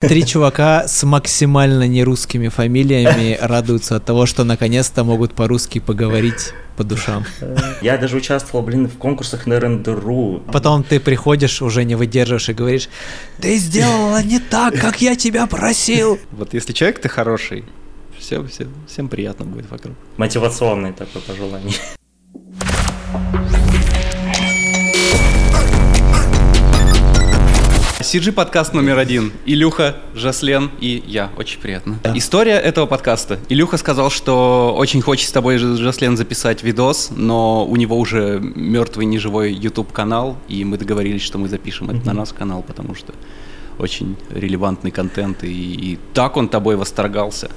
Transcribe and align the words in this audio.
Три 0.00 0.24
чувака 0.24 0.86
с 0.86 1.02
максимально 1.02 1.88
нерусскими 1.88 2.46
фамилиями 2.46 3.36
радуются 3.40 3.96
от 3.96 4.04
того, 4.04 4.26
что 4.26 4.44
наконец-то 4.44 5.02
могут 5.02 5.34
по-русски 5.34 5.80
поговорить 5.80 6.52
по 6.76 6.84
душам. 6.84 7.24
Я 7.82 7.98
даже 7.98 8.16
участвовал, 8.16 8.64
блин, 8.64 8.86
в 8.86 8.96
конкурсах 8.96 9.48
на 9.48 9.58
РНДРУ. 9.58 10.44
Потом 10.52 10.84
ты 10.84 11.00
приходишь, 11.00 11.60
уже 11.62 11.84
не 11.84 11.96
выдерживаешь 11.96 12.48
и 12.48 12.52
говоришь, 12.52 12.88
ты 13.40 13.56
сделала 13.56 14.22
не 14.22 14.38
так, 14.38 14.78
как 14.78 15.02
я 15.02 15.16
тебя 15.16 15.48
просил. 15.48 16.20
Вот 16.30 16.54
если 16.54 16.72
человек 16.72 17.00
ты 17.00 17.08
хороший, 17.08 17.64
все, 18.16 18.46
все, 18.46 18.68
всем 18.86 19.08
приятно 19.08 19.46
будет 19.46 19.68
вокруг. 19.68 19.96
Мотивационное 20.16 20.92
такое 20.92 21.22
пожелание. 21.22 21.74
CG 28.08 28.32
подкаст 28.32 28.72
номер 28.72 28.96
один. 28.96 29.32
Илюха, 29.44 29.96
Жаслен 30.14 30.70
и 30.80 31.04
я. 31.06 31.30
Очень 31.36 31.60
приятно. 31.60 31.98
Да. 32.02 32.16
История 32.16 32.54
этого 32.54 32.86
подкаста. 32.86 33.38
Илюха 33.50 33.76
сказал, 33.76 34.08
что 34.08 34.74
очень 34.74 35.02
хочет 35.02 35.28
с 35.28 35.32
тобой, 35.32 35.58
Жаслен, 35.58 36.16
записать 36.16 36.62
видос, 36.62 37.10
но 37.14 37.66
у 37.66 37.76
него 37.76 37.98
уже 37.98 38.40
мертвый 38.40 39.04
неживой 39.04 39.52
YouTube 39.52 39.92
канал, 39.92 40.38
и 40.48 40.64
мы 40.64 40.78
договорились, 40.78 41.20
что 41.20 41.36
мы 41.36 41.50
запишем 41.50 41.90
это 41.90 42.06
на 42.06 42.14
наш 42.14 42.30
канал, 42.30 42.64
потому 42.66 42.94
что 42.94 43.12
очень 43.78 44.16
релевантный 44.30 44.90
контент, 44.90 45.44
и, 45.44 45.92
и 45.92 45.98
так 46.14 46.38
он 46.38 46.48
тобой 46.48 46.76
восторгался. 46.76 47.50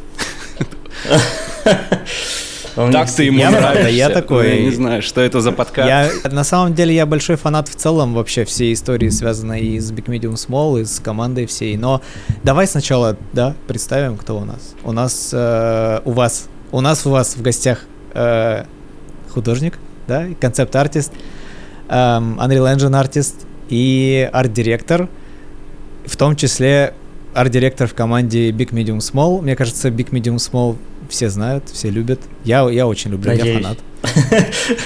Так 2.76 3.12
ты 3.12 3.24
ему 3.26 3.40
Я 3.40 3.52
нравишься. 3.52 3.90
я 3.90 4.10
такой- 4.10 4.58
Я 4.58 4.62
не 4.64 4.72
знаю, 4.72 5.02
что 5.02 5.22
это 5.22 5.42
за 5.42 5.52
подкаст. 5.52 5.88
Я, 5.88 6.10
на 6.32 6.44
самом 6.44 6.74
деле, 6.74 6.94
я 6.96 7.06
большой 7.06 7.36
фанат 7.36 7.68
в 7.68 7.76
целом 7.76 8.14
вообще 8.14 8.46
всей 8.46 8.74
истории, 8.74 9.10
связанной 9.10 9.62
и 9.62 9.80
с 9.80 9.92
Big 9.92 10.06
Medium 10.06 10.34
Small, 10.36 10.82
и 10.82 10.86
с 10.86 11.00
командой 11.00 11.46
всей. 11.46 11.78
Но 11.78 12.02
давай 12.44 12.68
сначала, 12.68 13.18
да, 13.34 13.56
представим, 13.68 14.18
кто 14.18 14.38
у 14.38 14.46
нас. 14.46 14.74
У 14.84 14.92
нас, 14.92 15.30
э, 15.34 16.00
у 16.06 16.12
вас, 16.12 16.48
у 16.72 16.82
нас 16.82 17.06
у 17.06 17.10
вас 17.10 17.36
в 17.36 17.42
гостях 17.42 17.80
э, 18.14 18.64
художник, 19.30 19.78
да, 20.08 20.26
концепт-артист, 20.40 21.12
эм, 21.90 22.40
Unreal 22.40 22.76
Engine 22.76 22.96
артист 22.98 23.46
и 23.70 24.30
арт-директор, 24.34 25.08
в 26.06 26.18
том 26.18 26.36
числе 26.36 26.94
арт-директор 27.34 27.88
в 27.88 27.94
команде 27.94 28.52
Big 28.52 28.72
Medium 28.72 28.98
Small. 28.98 29.42
Мне 29.42 29.56
кажется, 29.56 29.88
Big 29.90 30.10
Medium 30.10 30.36
Small 30.36 30.76
все 31.12 31.30
знают, 31.30 31.66
все 31.72 31.90
любят. 31.90 32.22
Я, 32.44 32.68
я 32.70 32.88
очень 32.88 33.12
люблю, 33.12 33.32
я 33.32 33.38
Надеюсь. 33.38 33.62
фанат. 33.62 33.78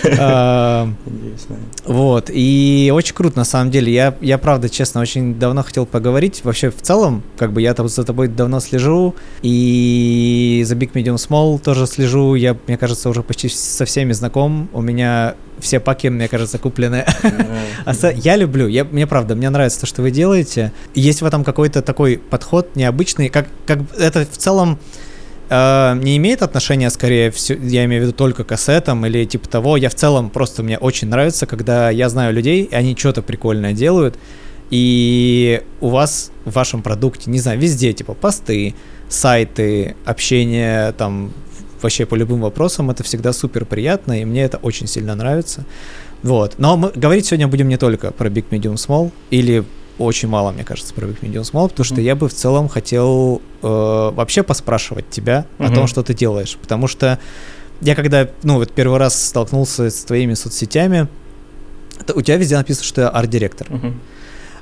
Эм, 0.03 0.97
Надеюсь, 1.05 1.45
да. 1.47 1.55
вот, 1.85 2.29
и 2.33 2.91
очень 2.93 3.15
круто, 3.15 3.37
на 3.37 3.45
самом 3.45 3.71
деле. 3.71 3.93
Я, 3.93 4.15
я 4.19 4.37
правда, 4.37 4.69
честно, 4.69 5.01
очень 5.01 5.35
давно 5.35 5.63
хотел 5.63 5.85
поговорить. 5.85 6.41
Вообще, 6.43 6.69
в 6.71 6.81
целом, 6.81 7.23
как 7.37 7.53
бы 7.53 7.61
я 7.61 7.73
там 7.73 7.87
за 7.87 8.03
тобой 8.03 8.27
давно 8.27 8.59
слежу, 8.59 9.15
и 9.41 10.63
за 10.65 10.75
Big 10.75 10.91
Medium 10.93 11.15
Small 11.15 11.59
тоже 11.59 11.87
слежу. 11.87 12.35
Я, 12.35 12.57
мне 12.67 12.77
кажется, 12.77 13.07
уже 13.09 13.23
почти 13.23 13.47
со 13.47 13.85
всеми 13.85 14.11
знаком. 14.11 14.67
У 14.73 14.81
меня 14.81 15.35
все 15.59 15.79
паки, 15.79 16.09
мне 16.09 16.27
кажется, 16.27 16.57
куплены. 16.57 17.05
А 17.85 17.93
Я 18.15 18.35
люблю, 18.35 18.67
я, 18.67 18.83
мне 18.83 19.07
правда, 19.07 19.35
мне 19.35 19.49
нравится 19.49 19.81
то, 19.81 19.85
что 19.85 20.01
вы 20.01 20.11
делаете. 20.11 20.73
Есть 20.93 21.21
в 21.21 21.25
этом 21.25 21.43
какой-то 21.43 21.81
такой 21.81 22.17
подход 22.17 22.75
необычный, 22.75 23.29
как, 23.29 23.47
как 23.65 23.79
это 23.97 24.25
в 24.25 24.37
целом 24.37 24.77
э, 25.49 25.99
не 26.01 26.17
имеет 26.17 26.41
отношения, 26.41 26.89
скорее 26.89 27.31
всего, 27.31 27.59
я 27.63 27.85
имею 27.85 28.03
в 28.03 28.05
виду 28.05 28.15
только 28.15 28.43
к 28.43 28.47
кассетам 28.47 29.05
или 29.05 29.25
типа 29.25 29.47
того. 29.47 29.77
Я 29.77 29.89
в 29.89 29.95
целом 29.95 30.29
просто 30.29 30.63
мне 30.63 30.77
очень 30.77 31.07
нравится, 31.07 31.45
когда 31.45 31.89
я 31.89 32.09
знаю 32.09 32.33
людей, 32.33 32.63
и 32.63 32.75
они 32.75 32.95
что-то 32.95 33.21
прикольное 33.21 33.73
делают, 33.73 34.17
и 34.71 35.61
у 35.81 35.89
вас 35.89 36.31
в 36.45 36.53
вашем 36.53 36.81
продукте, 36.81 37.29
не 37.29 37.39
знаю, 37.39 37.59
везде, 37.59 37.93
типа 37.93 38.13
посты, 38.13 38.73
сайты, 39.09 39.95
общение 40.05 40.91
там 40.93 41.31
вообще 41.81 42.05
по 42.05 42.15
любым 42.15 42.41
вопросам, 42.41 42.89
это 42.89 43.03
всегда 43.03 43.31
супер 43.31 43.65
приятно, 43.65 44.19
и 44.19 44.25
мне 44.25 44.43
это 44.43 44.57
очень 44.57 44.87
сильно 44.87 45.15
нравится. 45.15 45.65
Вот. 46.23 46.55
Но 46.57 46.77
мы 46.77 46.91
говорить 46.95 47.27
сегодня 47.27 47.47
будем 47.47 47.67
не 47.67 47.77
только 47.77 48.11
про 48.11 48.29
Big 48.29 48.45
Medium 48.49 48.75
Small, 48.75 49.11
или 49.29 49.63
очень 49.97 50.27
мало, 50.29 50.51
мне 50.51 50.63
кажется, 50.63 50.93
про 50.93 51.05
Big 51.07 51.19
Medium 51.21 51.41
Small, 51.43 51.69
потому 51.69 51.85
что 51.85 51.95
Мгм. 51.95 52.03
я 52.03 52.15
бы 52.15 52.27
в 52.29 52.33
целом 52.33 52.67
хотел 52.69 53.41
э, 53.63 53.67
вообще 53.67 54.43
поспрашивать 54.43 55.09
тебя 55.09 55.45
о 55.57 55.63
Мгм. 55.63 55.75
том, 55.75 55.87
что 55.87 56.03
ты 56.03 56.13
делаешь. 56.13 56.57
Потому 56.61 56.87
что 56.87 57.17
я 57.81 57.95
когда, 57.95 58.27
ну, 58.43 58.55
вот 58.55 58.71
первый 58.71 58.99
раз 58.99 59.21
столкнулся 59.27 59.89
с 59.89 60.03
твоими 60.03 60.33
соцсетями, 60.33 61.07
то 62.05 62.13
у 62.13 62.21
тебя 62.21 62.37
везде 62.37 62.57
написано, 62.57 62.83
что 62.85 63.01
я 63.01 63.09
арт-директор. 63.09 63.67
Мгм. 63.69 63.99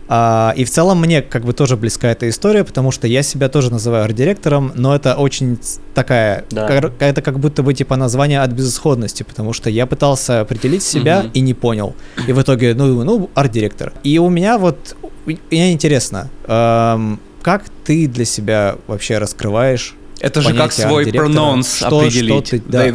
А, 0.10 0.54
и 0.58 0.66
в 0.66 0.70
целом 0.70 1.00
мне 1.00 1.22
как 1.22 1.46
бы 1.46 1.54
тоже 1.54 1.78
близка 1.78 2.10
эта 2.10 2.28
история, 2.30 2.64
потому 2.66 2.92
что 2.92 3.08
я 3.08 3.24
себя 3.24 3.48
тоже 3.48 3.72
называю 3.72 4.04
арт-директором, 4.04 4.74
но 4.76 4.94
это 4.94 5.16
очень 5.16 5.58
такая, 5.94 6.44
Да. 6.52 6.68
кар- 6.68 6.92
это 7.00 7.22
как 7.22 7.40
будто 7.40 7.64
бы 7.64 7.74
типа 7.74 7.96
название 7.96 8.42
от 8.42 8.52
безысходности, 8.52 9.24
потому 9.24 9.54
что 9.54 9.70
я 9.70 9.86
пытался 9.86 10.42
определить 10.42 10.84
себя 10.84 11.22
Мгм. 11.22 11.32
и 11.34 11.40
не 11.40 11.54
понял. 11.54 11.96
И 12.28 12.34
в 12.34 12.42
итоге, 12.42 12.74
ну, 12.76 13.04
ну, 13.06 13.30
арт-директор. 13.34 13.94
И 14.04 14.20
у 14.20 14.30
меня 14.30 14.58
вот, 14.58 14.96
мне 15.26 15.72
интересно, 15.74 16.30
эм, 16.48 17.20
как 17.42 17.64
ты 17.84 18.08
для 18.08 18.26
себя 18.26 18.76
вообще 18.88 19.18
раскрываешь 19.18 19.96
Это 20.20 20.42
же 20.42 20.54
как 20.54 20.72
свой 20.72 21.04
Что- 21.10 22.00
определить. 22.00 22.48
что 22.48 22.58
ты- 22.58 22.64
да. 22.66 22.86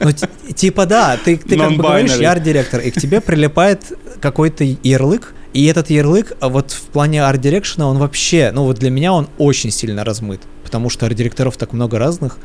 Ну, 0.00 0.12
ти- 0.12 0.52
типа, 0.54 0.86
да, 0.86 1.16
ты, 1.24 1.36
ты 1.36 1.56
как 1.56 1.70
бы 1.72 1.76
говоришь, 1.82 2.20
арт-директор, 2.20 2.80
и 2.80 2.90
к 2.90 3.00
тебе 3.00 3.20
прилипает 3.20 3.92
какой-то 4.20 4.64
ярлык, 4.64 5.34
и 5.52 5.64
этот 5.66 5.88
ярлык, 5.90 6.32
а 6.40 6.48
вот 6.48 6.72
в 6.72 6.82
плане 6.86 7.22
арт-дирекшена, 7.24 7.86
он 7.88 7.98
вообще, 7.98 8.50
ну 8.52 8.64
вот 8.64 8.78
для 8.78 8.90
меня 8.90 9.12
он 9.12 9.28
очень 9.38 9.70
сильно 9.70 10.04
размыт, 10.04 10.40
потому 10.64 10.90
что 10.90 11.06
арт-директоров 11.06 11.56
так 11.56 11.72
много 11.72 11.98
разных, 11.98 12.38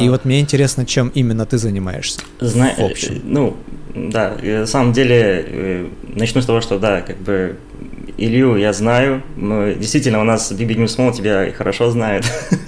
и 0.00 0.08
вот 0.08 0.24
мне 0.24 0.40
интересно, 0.40 0.84
чем 0.84 1.08
именно 1.14 1.46
ты 1.46 1.58
занимаешься. 1.58 2.20
Зна- 2.40 2.74
в 2.76 2.80
общем. 2.84 3.14
э, 3.16 3.20
Ну, 3.24 3.56
да, 3.94 4.36
на 4.42 4.66
самом 4.66 4.92
деле, 4.92 5.44
э, 5.46 5.86
начну 6.16 6.42
с 6.42 6.46
того, 6.46 6.60
что 6.60 6.78
да, 6.78 7.02
как 7.02 7.18
бы 7.18 7.56
Илью 8.16 8.56
я 8.56 8.72
знаю, 8.72 9.22
мы, 9.36 9.74
действительно, 9.74 10.20
у 10.20 10.24
нас 10.24 10.52
Big 10.52 10.76
News 10.76 11.12
тебя 11.12 11.52
хорошо 11.52 11.90
знает, 11.90 12.24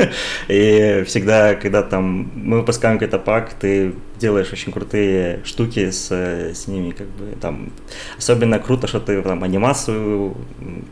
и 0.48 1.04
всегда, 1.06 1.54
когда 1.54 1.82
там 1.82 2.30
мы 2.34 2.58
выпускаем 2.58 2.98
какой-то 2.98 3.18
пак, 3.18 3.54
ты 3.54 3.92
делаешь 4.18 4.52
очень 4.52 4.72
крутые 4.72 5.40
штуки 5.44 5.90
с, 5.90 6.08
э, 6.10 6.54
с 6.54 6.68
ними, 6.68 6.92
как 6.92 7.08
бы 7.08 7.36
там, 7.40 7.72
особенно 8.16 8.58
круто, 8.58 8.86
что 8.86 9.00
ты 9.00 9.20
там 9.20 9.42
анимацию, 9.42 10.36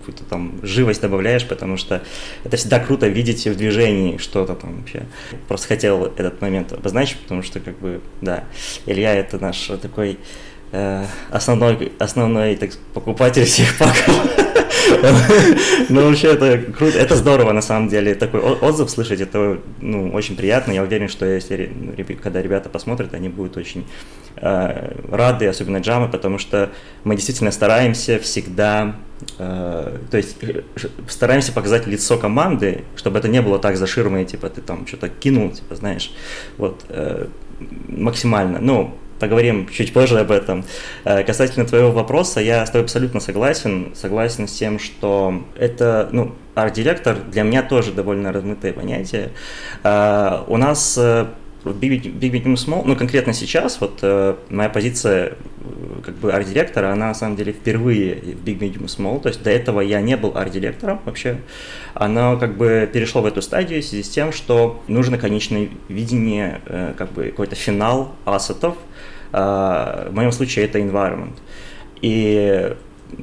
какую-то 0.01 0.25
там 0.25 0.55
живость 0.63 1.01
добавляешь, 1.01 1.47
потому 1.47 1.77
что 1.77 2.03
это 2.45 2.57
всегда 2.57 2.81
круто 2.81 3.07
видеть 3.07 3.47
в 3.47 3.57
движении 3.57 4.17
что-то 4.17 4.55
там 4.55 4.79
вообще. 4.79 5.05
Просто 5.49 5.69
хотел 5.69 6.07
этот 6.17 6.41
момент 6.41 6.73
обозначить, 6.73 7.19
потому 7.19 7.43
что, 7.43 7.61
как 7.61 7.79
бы, 7.79 8.01
да, 8.21 8.45
Илья 8.87 9.15
это 9.15 9.39
наш 9.39 9.71
такой 9.81 10.19
э, 10.73 11.05
основной, 11.31 11.93
основной 11.99 12.57
так, 12.57 12.71
покупатель 12.95 13.45
всех 13.45 13.77
паков. 13.79 14.51
Ну, 15.89 16.09
вообще, 16.09 16.29
это 16.29 16.59
круто, 16.73 16.99
это 16.99 17.17
здорово, 17.17 17.53
на 17.53 17.63
самом 17.63 17.89
деле, 17.89 18.15
такой 18.15 18.41
отзыв 18.41 18.91
слышать, 18.91 19.21
это, 19.21 19.61
ну, 19.81 20.11
очень 20.11 20.37
приятно, 20.37 20.73
я 20.73 20.83
уверен, 20.83 21.09
что 21.09 21.27
если, 21.27 21.71
ну, 21.75 21.95
когда 22.23 22.43
ребята 22.43 22.69
посмотрят, 22.69 23.15
они 23.15 23.29
будут 23.29 23.57
очень 23.57 23.87
э, 24.37 24.93
рады, 25.11 25.47
особенно 25.47 25.79
джамы, 25.79 26.09
потому 26.09 26.39
что 26.39 26.71
мы 27.05 27.15
действительно 27.15 27.51
стараемся 27.51 28.19
всегда, 28.19 28.97
э, 29.39 29.99
то 30.11 30.17
есть 30.17 30.37
э, 30.43 30.63
стараемся 31.09 31.53
показать 31.53 31.87
лицо 31.87 32.19
команды, 32.19 32.85
чтобы 32.97 33.19
это 33.19 33.29
не 33.29 33.43
было 33.43 33.59
так 33.59 33.77
за 33.77 33.87
ширмой, 33.87 34.25
типа 34.25 34.49
ты 34.49 34.61
там 34.61 34.87
что-то 34.87 35.09
кинул, 35.09 35.51
типа, 35.51 35.75
знаешь, 35.75 36.13
вот, 36.57 36.85
э, 36.89 37.27
максимально, 37.89 38.59
ну, 38.61 38.95
поговорим 39.21 39.69
чуть 39.69 39.93
позже 39.93 40.19
об 40.19 40.33
этом. 40.33 40.65
Э, 41.05 41.23
Касательно 41.23 41.67
твоего 41.67 41.93
вопроса, 41.93 42.41
я 42.41 42.67
с 42.67 42.71
тобой 42.71 42.85
абсолютно 42.85 43.21
согласен, 43.21 43.93
согласен 43.95 44.49
с 44.49 44.53
тем, 44.53 44.79
что 44.81 45.45
это, 45.57 46.09
ну, 46.11 46.35
арт-директор 46.55 47.17
для 47.31 47.43
меня 47.43 47.63
тоже 47.63 47.93
довольно 47.93 48.33
размытое 48.33 48.73
понятие. 48.73 49.31
Э, 49.85 50.43
У 50.49 50.57
нас 50.57 50.97
э, 50.99 51.27
в 51.63 51.79
Big 51.79 52.03
Medium 52.19 52.55
Small, 52.55 52.83
ну 52.87 52.97
конкретно 52.97 53.35
сейчас, 53.35 53.83
вот 53.83 54.03
моя 54.49 54.71
позиция 54.71 55.35
как 56.03 56.15
бы 56.15 56.33
арт-директора, 56.33 56.91
она 56.91 57.09
на 57.09 57.15
самом 57.15 57.37
деле 57.37 57.53
впервые 57.53 58.15
в 58.15 58.43
Big 58.43 58.59
Medium 58.59 58.87
Small, 58.87 59.21
то 59.21 59.29
есть 59.29 59.43
до 59.43 59.51
этого 59.51 59.83
я 59.83 60.01
не 60.01 60.17
был 60.17 60.33
арт-директором 60.35 61.01
вообще, 61.05 61.37
оно 61.93 62.39
как 62.39 62.57
бы 62.57 62.89
перешло 62.91 63.21
в 63.21 63.27
эту 63.27 63.43
стадию 63.43 63.83
в 63.83 63.85
связи 63.85 64.03
с 64.03 64.09
тем, 64.09 64.33
что 64.33 64.83
нужно 64.89 65.19
конечное 65.19 65.69
видение, 65.91 66.63
как 66.97 67.13
бы 67.13 67.25
какой-то 67.25 67.57
финал 67.57 68.15
ассетов, 68.25 68.77
в 69.33 70.11
моем 70.13 70.33
случае 70.33 70.65
это 70.65 70.79
environment. 70.79 71.35
И 72.03 72.75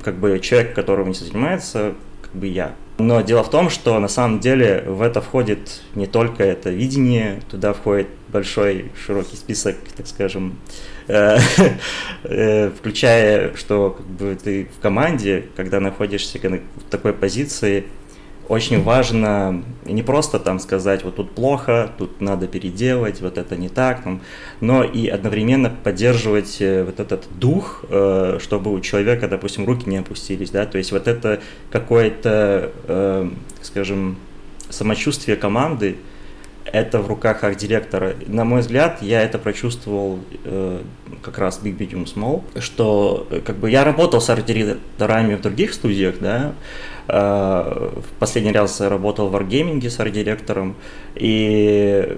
как 0.04 0.16
бы 0.16 0.40
человек, 0.40 0.74
которым 0.74 1.12
этим 1.12 1.26
занимается, 1.26 1.94
как 2.22 2.34
бы 2.34 2.48
я. 2.48 2.76
Но 3.00 3.22
дело 3.22 3.44
в 3.44 3.50
том, 3.50 3.70
что 3.70 4.00
на 4.00 4.08
самом 4.08 4.40
деле 4.40 4.84
в 4.88 5.04
это 5.04 5.22
входит 5.22 5.82
не 5.94 6.08
только 6.08 6.44
это 6.44 6.72
видение, 6.72 7.42
туда 7.50 7.74
входит 7.74 8.08
большой 8.30 8.92
широкий 9.06 9.36
список, 9.36 9.76
так 9.96 10.08
скажем, 10.08 10.58
э, 11.08 11.38
э, 12.24 12.72
включая, 12.72 13.56
что 13.56 13.92
как 13.92 14.06
бы 14.08 14.38
ты 14.44 14.68
в 14.76 14.82
команде, 14.82 15.46
когда 15.56 15.80
находишься 15.80 16.40
в 16.40 16.90
такой 16.90 17.14
позиции, 17.14 17.86
очень 18.50 18.82
важно 18.84 19.64
не 19.86 20.04
просто 20.04 20.40
там 20.40 20.60
сказать, 20.60 21.04
вот 21.04 21.16
тут 21.16 21.32
плохо, 21.32 21.92
тут 21.98 22.22
надо 22.22 22.48
переделать, 22.48 23.22
вот 23.22 23.38
это 23.38 23.56
не 23.56 23.70
так, 23.70 24.04
там, 24.04 24.22
но 24.62 24.84
и 24.84 25.08
одновременно 25.08 25.70
поддерживать 25.84 26.58
э, 26.60 26.84
вот 26.84 27.00
этот 27.00 27.26
дух, 27.38 27.86
э, 27.90 28.40
чтобы 28.42 28.74
у 28.74 28.80
человека, 28.80 29.28
допустим, 29.28 29.66
руки 29.66 29.90
не 29.90 29.98
опустились, 29.98 30.50
да, 30.50 30.66
то 30.66 30.78
есть 30.78 30.92
вот 30.92 31.08
это 31.08 31.42
какое-то, 31.72 32.72
э, 32.88 33.30
скажем, 33.62 34.18
самочувствие 34.70 35.38
команды, 35.38 35.98
это 36.72 37.00
в 37.00 37.08
руках 37.08 37.44
арт-директора. 37.44 38.16
На 38.28 38.44
мой 38.44 38.62
взгляд, 38.62 39.02
я 39.02 39.22
это 39.22 39.38
прочувствовал 39.40 40.20
э, 40.44 40.82
как 41.22 41.38
раз 41.38 41.60
Big 41.64 41.78
Medium 41.78 42.06
Small, 42.06 42.44
что 42.62 43.28
э, 43.30 43.42
как 43.42 43.58
бы 43.58 43.70
я 43.70 43.84
работал 43.84 44.22
с 44.22 44.30
арт-директорами 44.30 45.36
в 45.36 45.42
других 45.42 45.74
студиях, 45.74 46.16
да, 46.20 46.54
э, 47.08 47.14
в 47.14 48.20
последний 48.20 48.52
раз 48.52 48.82
работал 48.82 49.30
в 49.30 49.36
Wargaming 49.36 49.88
с 49.90 50.00
арт-директором, 50.00 50.76
и 51.16 52.18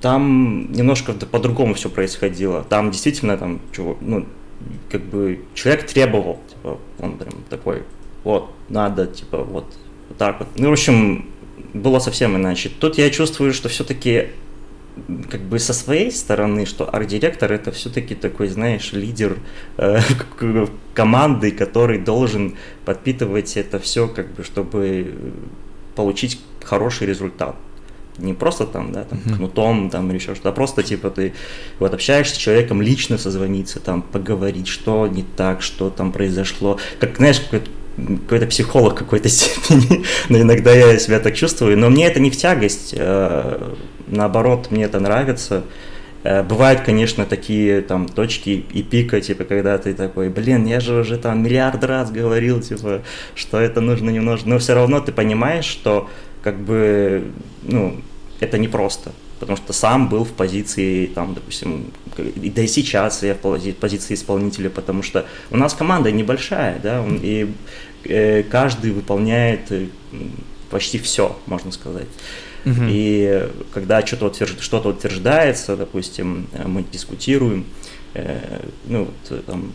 там 0.00 0.72
немножко 0.72 1.12
по-другому 1.12 1.74
все 1.74 1.88
происходило. 1.88 2.64
Там 2.64 2.90
действительно 2.90 3.36
там, 3.36 3.60
чего, 3.74 3.96
ну, 4.00 4.26
как 4.90 5.02
бы 5.02 5.40
человек 5.54 5.86
требовал, 5.86 6.40
типа, 6.48 6.78
он 6.98 7.16
прям 7.16 7.34
такой, 7.50 7.82
вот, 8.24 8.50
надо, 8.68 9.06
типа, 9.06 9.38
вот, 9.38 9.66
вот 10.08 10.18
так 10.18 10.40
вот. 10.40 10.48
Ну, 10.56 10.68
в 10.70 10.72
общем, 10.72 11.26
было 11.74 11.98
совсем 11.98 12.36
иначе. 12.36 12.70
Тут 12.80 12.98
я 12.98 13.10
чувствую, 13.10 13.52
что 13.52 13.68
все-таки 13.68 14.28
как 15.30 15.42
бы 15.42 15.58
со 15.58 15.74
своей 15.74 16.10
стороны, 16.10 16.64
что 16.64 16.88
арт-директор 16.88 17.52
это 17.52 17.70
все-таки 17.70 18.14
такой, 18.14 18.48
знаешь, 18.48 18.92
лидер 18.92 19.38
э, 19.76 20.00
команды, 20.94 21.50
который 21.50 21.98
должен 21.98 22.54
подпитывать 22.84 23.56
это 23.56 23.78
все, 23.78 24.08
как 24.08 24.32
бы, 24.34 24.42
чтобы 24.42 25.14
получить 25.94 26.40
хороший 26.62 27.06
результат. 27.06 27.56
Не 28.18 28.32
просто 28.32 28.66
там, 28.66 28.92
да, 28.92 29.04
там, 29.04 29.18
uh-huh. 29.18 29.36
кнутом, 29.36 29.90
там, 29.90 30.08
или 30.08 30.16
еще 30.16 30.34
что-то, 30.34 30.48
а 30.48 30.52
просто, 30.52 30.82
типа, 30.82 31.10
ты 31.10 31.34
вот 31.78 31.92
общаешься 31.92 32.34
с 32.34 32.38
человеком, 32.38 32.80
лично 32.80 33.18
созвониться, 33.18 33.78
там, 33.78 34.00
поговорить, 34.00 34.68
что 34.68 35.06
не 35.06 35.22
так, 35.22 35.60
что 35.60 35.90
там 35.90 36.12
произошло. 36.12 36.78
Как, 36.98 37.18
знаешь, 37.18 37.40
какой-то 37.40 37.70
какой-то 37.96 38.46
психолог 38.46 38.94
какой-то 38.94 39.28
степени, 39.30 40.04
но 40.28 40.40
иногда 40.40 40.72
я 40.72 40.98
себя 40.98 41.18
так 41.20 41.34
чувствую. 41.34 41.78
Но 41.78 41.90
мне 41.90 42.06
это 42.06 42.20
не 42.20 42.30
в 42.30 42.36
тягость, 42.36 42.94
э, 42.96 43.72
наоборот, 44.06 44.70
мне 44.70 44.84
это 44.84 45.00
нравится. 45.00 45.64
Э, 46.22 46.42
бывают, 46.42 46.80
конечно, 46.80 47.24
такие 47.24 47.82
там 47.82 48.08
точки 48.08 48.64
и 48.72 48.82
пика, 48.82 49.20
типа, 49.20 49.44
когда 49.44 49.78
ты 49.78 49.94
такой, 49.94 50.28
блин, 50.28 50.66
я 50.66 50.80
же 50.80 51.00
уже 51.00 51.18
там 51.18 51.42
миллиард 51.42 51.84
раз 51.84 52.10
говорил, 52.10 52.60
типа, 52.60 53.02
что 53.34 53.60
это 53.60 53.80
нужно 53.80 54.10
немножко, 54.10 54.48
но 54.48 54.58
все 54.58 54.74
равно 54.74 55.00
ты 55.00 55.12
понимаешь, 55.12 55.66
что 55.66 56.08
как 56.42 56.58
бы, 56.60 57.24
ну, 57.62 57.96
это 58.40 58.58
непросто, 58.58 59.12
потому 59.38 59.56
что 59.56 59.72
сам 59.72 60.08
был 60.08 60.24
в 60.24 60.32
позиции, 60.32 61.06
там, 61.06 61.34
допустим, 61.34 61.92
да 62.16 62.62
и 62.62 62.66
сейчас 62.66 63.22
я 63.22 63.34
в 63.34 63.72
позиции 63.74 64.14
исполнителя, 64.14 64.70
потому 64.70 65.02
что 65.02 65.26
у 65.50 65.56
нас 65.56 65.74
команда 65.74 66.10
небольшая, 66.10 66.78
да, 66.82 67.04
и 67.22 67.52
каждый 68.50 68.92
выполняет 68.92 69.70
э, 69.70 69.86
почти 70.70 70.98
все, 70.98 71.38
можно 71.46 71.72
сказать. 71.72 72.08
Uh-huh. 72.64 72.88
И 72.90 73.48
когда 73.72 74.04
что-то, 74.04 74.26
утвержд... 74.26 74.60
что-то 74.60 74.88
утверждается, 74.88 75.76
допустим, 75.76 76.48
э, 76.52 76.66
мы 76.66 76.84
дискутируем, 76.90 77.64
э, 78.14 78.60
ну, 78.86 79.04
вот, 79.04 79.44
там, 79.46 79.72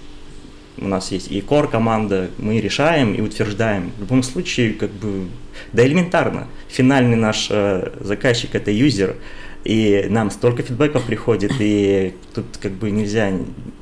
у 0.78 0.88
нас 0.88 1.12
есть 1.12 1.32
и 1.32 1.40
core 1.40 1.70
команда, 1.70 2.30
мы 2.38 2.60
решаем 2.60 3.14
и 3.14 3.22
утверждаем. 3.22 3.92
В 3.98 4.02
любом 4.02 4.24
случае, 4.24 4.74
как 4.74 4.90
бы, 4.92 5.28
да 5.72 5.86
элементарно, 5.86 6.48
финальный 6.68 7.16
наш 7.16 7.48
э, 7.50 7.94
заказчик 8.02 8.56
это 8.56 8.72
юзер, 8.72 9.16
и 9.64 10.08
нам 10.10 10.32
столько 10.32 10.64
фидбэков 10.64 11.06
приходит, 11.06 11.54
и 11.60 12.16
тут 12.34 12.46
как 12.60 12.72
бы 12.74 12.90
нельзя 12.90 13.32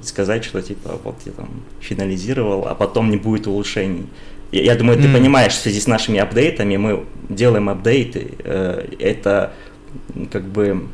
сказать, 0.02 0.44
что 0.44 0.62
типа 0.62 1.00
вот 1.04 1.16
я 1.26 1.32
там 1.32 1.50
финализировал, 1.80 2.68
а 2.68 2.76
потом 2.76 3.10
не 3.10 3.18
будет 3.18 3.48
улучшений. 3.48 4.06
Я, 4.52 4.64
я 4.64 4.76
думаю, 4.76 5.00
mm. 5.00 5.02
ты 5.02 5.14
понимаешь, 5.14 5.54
в 5.54 5.60
связи 5.60 5.80
с 5.80 5.88
нашими 5.88 6.20
апдейтами 6.20 6.78
мы 6.78 7.06
делаем 7.30 7.70
апдейты. 7.70 8.34
Э, 8.40 8.88
это 9.00 9.54
как 10.32 10.44
бы 10.44 10.88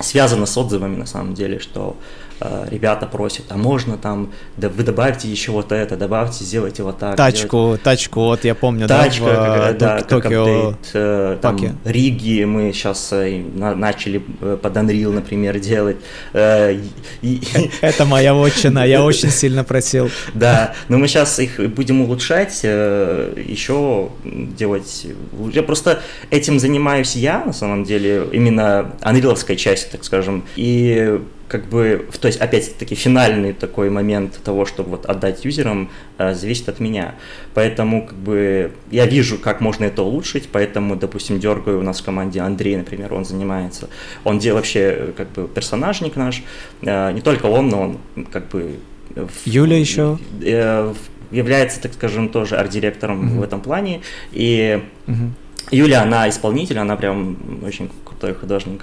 связано 0.00 0.46
с 0.46 0.56
отзывами 0.56 0.96
на 0.96 1.06
самом 1.06 1.34
деле, 1.34 1.58
что 1.58 1.96
ребята 2.40 3.06
просят, 3.06 3.46
а 3.50 3.56
можно 3.56 3.96
там, 3.96 4.32
да 4.56 4.68
вы 4.68 4.82
добавьте 4.82 5.28
еще 5.28 5.52
вот 5.52 5.72
это, 5.72 5.96
добавьте, 5.96 6.44
сделайте 6.44 6.82
вот 6.82 6.98
так. 6.98 7.16
Тачку, 7.16 7.58
сделайте. 7.58 7.84
тачку, 7.84 8.20
вот 8.20 8.44
я 8.44 8.54
помню, 8.54 8.86
Тачка, 8.86 9.24
да, 9.24 9.32
в, 9.32 9.68
как, 9.68 9.78
да, 9.78 9.96
как 9.98 10.08
Токио 10.08 10.42
апдейт, 10.42 10.90
э, 10.94 11.38
там, 11.40 11.58
Риги 11.84 12.44
мы 12.44 12.72
сейчас 12.72 13.08
э, 13.12 13.42
начали 13.54 14.18
под 14.18 14.76
Unreal, 14.76 15.12
например, 15.12 15.58
делать. 15.58 15.96
Это 16.32 18.04
моя 18.04 18.34
вотчина, 18.34 18.84
я 18.84 19.02
очень 19.02 19.30
сильно 19.30 19.64
просил. 19.64 20.10
Да, 20.34 20.74
но 20.88 20.98
мы 20.98 21.08
сейчас 21.08 21.38
их 21.38 21.58
будем 21.70 22.02
улучшать, 22.02 22.62
еще 22.62 24.10
делать. 24.24 25.06
Я 25.52 25.62
просто 25.62 26.00
этим 26.30 26.58
занимаюсь 26.58 27.16
я, 27.16 27.44
на 27.44 27.52
самом 27.52 27.84
деле, 27.84 28.26
именно 28.32 28.92
анриловской 29.00 29.56
части, 29.56 29.88
так 29.90 30.04
скажем, 30.04 30.44
и 30.56 31.20
как 31.48 31.66
бы, 31.66 32.08
то 32.20 32.26
есть, 32.26 32.40
опять-таки, 32.40 32.94
финальный 32.94 33.52
такой 33.52 33.88
момент 33.90 34.40
того, 34.42 34.66
чтобы 34.66 34.90
вот 34.90 35.06
отдать 35.06 35.44
юзерам, 35.44 35.90
э, 36.18 36.34
зависит 36.34 36.68
от 36.68 36.80
меня. 36.80 37.14
Поэтому, 37.54 38.06
как 38.06 38.16
бы, 38.16 38.72
я 38.90 39.06
вижу, 39.06 39.38
как 39.38 39.60
можно 39.60 39.84
это 39.84 40.02
улучшить, 40.02 40.48
поэтому, 40.50 40.96
допустим, 40.96 41.38
дергаю 41.38 41.78
у 41.78 41.82
нас 41.82 42.00
в 42.00 42.04
команде 42.04 42.40
Андрей, 42.40 42.76
например, 42.76 43.14
он 43.14 43.24
занимается, 43.24 43.88
он 44.24 44.38
делает 44.38 44.56
вообще, 44.56 45.12
как 45.16 45.30
бы, 45.32 45.46
персонажник 45.46 46.16
наш, 46.16 46.42
э, 46.82 47.12
не 47.12 47.20
только 47.20 47.46
он, 47.46 47.68
но 47.68 47.82
он, 47.82 48.24
как 48.26 48.48
бы... 48.48 48.76
В, 49.14 49.46
Юля 49.46 49.78
еще? 49.78 50.18
Э, 50.42 50.92
является, 51.30 51.80
так 51.80 51.92
скажем, 51.94 52.28
тоже 52.28 52.56
арт-директором 52.56 53.22
mm-hmm. 53.22 53.38
в 53.38 53.42
этом 53.42 53.60
плане, 53.60 54.02
и... 54.32 54.82
Mm-hmm. 55.06 55.30
Юля, 55.72 56.02
она 56.02 56.28
исполнитель, 56.28 56.78
она 56.78 56.94
прям 56.94 57.36
очень 57.64 57.90
крутой 58.16 58.34
художник, 58.34 58.82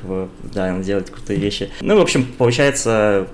да, 0.53 0.67
он 0.67 0.81
делает 0.81 1.09
крутые 1.09 1.39
вещи. 1.39 1.69
Ну, 1.81 1.97
в 1.97 2.01
общем, 2.01 2.25
получается, 2.37 3.27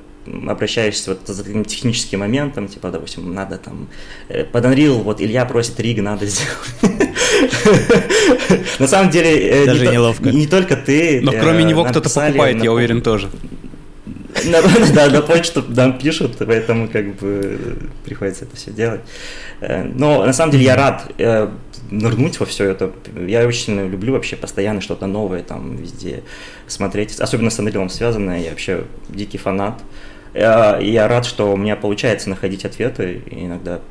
обращаешься 0.48 1.12
вот 1.12 1.22
за 1.25 1.44
таким 1.44 1.66
техническим 1.66 2.19
моментом, 2.19 2.68
типа, 2.68 2.90
допустим, 2.90 3.34
надо 3.34 3.57
там 3.57 3.88
э, 4.30 4.44
под 4.44 4.66
Unreal, 4.66 5.01
вот 5.01 5.22
Илья 5.22 5.46
просит 5.46 5.80
Риг, 5.80 6.01
надо 6.01 6.25
сделать. 6.25 6.56
На 8.80 8.88
самом 8.88 9.10
деле, 9.10 9.50
э, 9.50 9.66
Даже 9.66 9.88
неловко. 9.88 10.30
не 10.30 10.48
только 10.48 10.75
ты. 10.75 11.22
Но 11.22 11.32
кроме 11.32 11.63
э, 11.63 11.68
него 11.68 11.84
кто-то 11.84 12.10
покупает, 12.10 12.63
я 12.63 12.72
уверен, 12.72 13.01
тоже. 13.01 13.29
Да, 14.94 15.10
на 15.10 15.22
почту 15.22 15.65
нам 15.68 15.98
пишут, 15.98 16.38
поэтому 16.38 16.88
как 16.88 17.15
бы 17.15 17.77
приходится 18.06 18.46
это 18.46 18.56
все 18.56 18.72
делать. 18.72 19.01
Но 19.60 20.24
на 20.24 20.32
самом 20.32 20.51
деле 20.51 20.63
я 20.63 20.75
рад 20.77 21.12
нырнуть 21.91 22.39
во 22.39 22.46
все 22.46 22.65
это. 22.65 22.91
Я 23.27 23.46
очень 23.48 23.79
люблю 23.88 24.13
вообще 24.13 24.36
постоянно 24.36 24.81
что-то 24.81 25.08
новое 25.08 25.43
там 25.43 25.75
везде 25.75 26.24
смотреть. 26.67 27.19
Особенно 27.19 27.50
с 27.50 27.60
Unreal 27.60 27.89
связанное. 27.89 28.41
Я 28.41 28.51
вообще 28.51 28.86
дикий 29.10 29.38
фанат. 29.38 29.81
Я, 30.34 30.77
я 30.79 31.08
рад, 31.08 31.25
что 31.25 31.51
у 31.53 31.58
меня 31.58 31.75
получается 31.75 32.29
находить 32.29 32.65
ответы. 32.65 33.22
И 33.31 33.46
иногда 33.46 33.81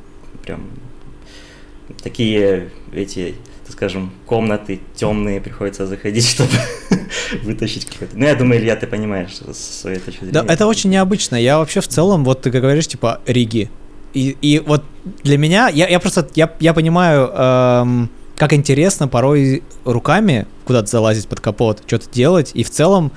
прям 0.44 0.68
такие 2.02 2.70
эти, 2.92 3.34
так 3.64 3.72
скажем, 3.72 4.12
комнаты 4.26 4.80
темные 4.94 5.40
приходится 5.40 5.86
заходить, 5.86 6.26
чтобы 6.28 6.50
вытащить 7.42 7.86
какой-то. 7.86 8.16
Ну, 8.16 8.26
я 8.26 8.34
думаю, 8.34 8.60
Илья, 8.60 8.76
ты 8.76 8.86
понимаешь 8.86 9.34
своей 9.52 9.98
точки 9.98 10.24
зрения. 10.24 10.42
Да, 10.42 10.52
это 10.52 10.66
очень 10.66 10.90
необычно. 10.90 11.36
Я 11.36 11.58
вообще 11.58 11.80
в 11.80 11.88
целом, 11.88 12.24
вот 12.24 12.42
ты 12.42 12.50
говоришь, 12.50 12.86
типа, 12.86 13.20
Риги, 13.26 13.70
и, 14.14 14.36
и 14.40 14.58
вот 14.60 14.84
для 15.22 15.38
меня, 15.38 15.68
я, 15.68 15.88
я 15.88 16.00
просто, 16.00 16.28
я, 16.34 16.52
я 16.60 16.74
понимаю, 16.74 17.30
эм, 17.32 18.10
как 18.36 18.52
интересно 18.52 19.08
порой 19.08 19.62
руками 19.84 20.46
куда-то 20.64 20.86
залазить 20.88 21.28
под 21.28 21.40
капот, 21.40 21.82
что-то 21.86 22.10
делать, 22.10 22.52
и 22.54 22.62
в 22.62 22.70
целом 22.70 23.12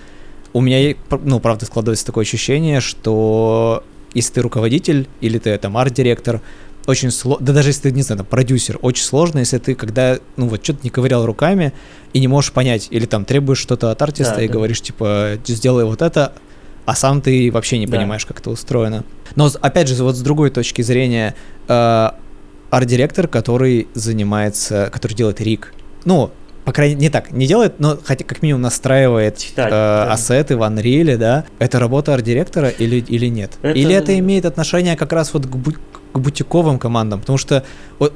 у 0.53 0.61
меня, 0.61 0.95
ну, 1.23 1.39
правда, 1.39 1.65
складывается 1.65 2.05
такое 2.05 2.23
ощущение, 2.23 2.81
что 2.81 3.83
если 4.13 4.33
ты 4.33 4.41
руководитель 4.41 5.07
или 5.21 5.37
ты 5.37 5.57
там 5.57 5.77
арт-директор, 5.77 6.41
очень 6.87 7.11
сложно, 7.11 7.45
да 7.45 7.53
даже 7.53 7.69
если 7.69 7.83
ты, 7.83 7.91
не 7.91 8.01
знаю, 8.01 8.17
там, 8.17 8.25
продюсер, 8.25 8.79
очень 8.81 9.03
сложно, 9.03 9.39
если 9.39 9.59
ты 9.59 9.75
когда, 9.75 10.17
ну 10.35 10.47
вот, 10.47 10.63
что-то 10.63 10.79
не 10.83 10.89
ковырял 10.89 11.25
руками 11.25 11.73
и 12.13 12.19
не 12.19 12.27
можешь 12.27 12.51
понять, 12.51 12.87
или 12.89 13.05
там 13.05 13.23
требуешь 13.23 13.59
что-то 13.59 13.91
от 13.91 14.01
артиста 14.01 14.37
да, 14.37 14.43
и 14.43 14.47
да. 14.47 14.53
говоришь, 14.53 14.81
типа, 14.81 15.37
сделай 15.45 15.85
вот 15.85 16.01
это, 16.01 16.33
а 16.85 16.95
сам 16.95 17.21
ты 17.21 17.51
вообще 17.51 17.77
не 17.77 17.85
да. 17.85 17.97
понимаешь, 17.97 18.25
как 18.25 18.39
это 18.39 18.49
устроено. 18.49 19.03
Но 19.35 19.49
опять 19.61 19.87
же, 19.87 20.03
вот 20.03 20.15
с 20.15 20.21
другой 20.21 20.49
точки 20.49 20.81
зрения, 20.81 21.35
э, 21.67 22.09
арт-директор, 22.69 23.27
который 23.27 23.87
занимается, 23.93 24.89
который 24.91 25.13
делает 25.13 25.41
рик, 25.41 25.73
ну, 26.05 26.31
по 26.65 26.73
крайней 26.73 26.95
мере, 26.95 27.07
не 27.07 27.09
так, 27.09 27.31
не 27.31 27.47
делает, 27.47 27.79
но 27.79 27.97
хотя 28.03 28.23
как 28.23 28.41
минимум 28.41 28.61
настраивает 28.61 29.37
Читать, 29.37 29.67
э, 29.67 29.69
да. 29.71 30.11
ассеты 30.11 30.57
в 30.57 30.61
Unreal, 30.61 31.17
да, 31.17 31.45
это 31.59 31.79
работа 31.79 32.13
арт-директора 32.13 32.69
или, 32.69 32.97
или 32.97 33.27
нет? 33.27 33.57
Это... 33.61 33.77
Или 33.77 33.93
это 33.93 34.17
имеет 34.19 34.45
отношение 34.45 34.95
как 34.95 35.11
раз 35.11 35.33
вот 35.33 35.47
к, 35.47 35.49
к 36.13 36.19
бутиковым 36.19 36.77
командам, 36.77 37.21
потому 37.21 37.37
что 37.37 37.63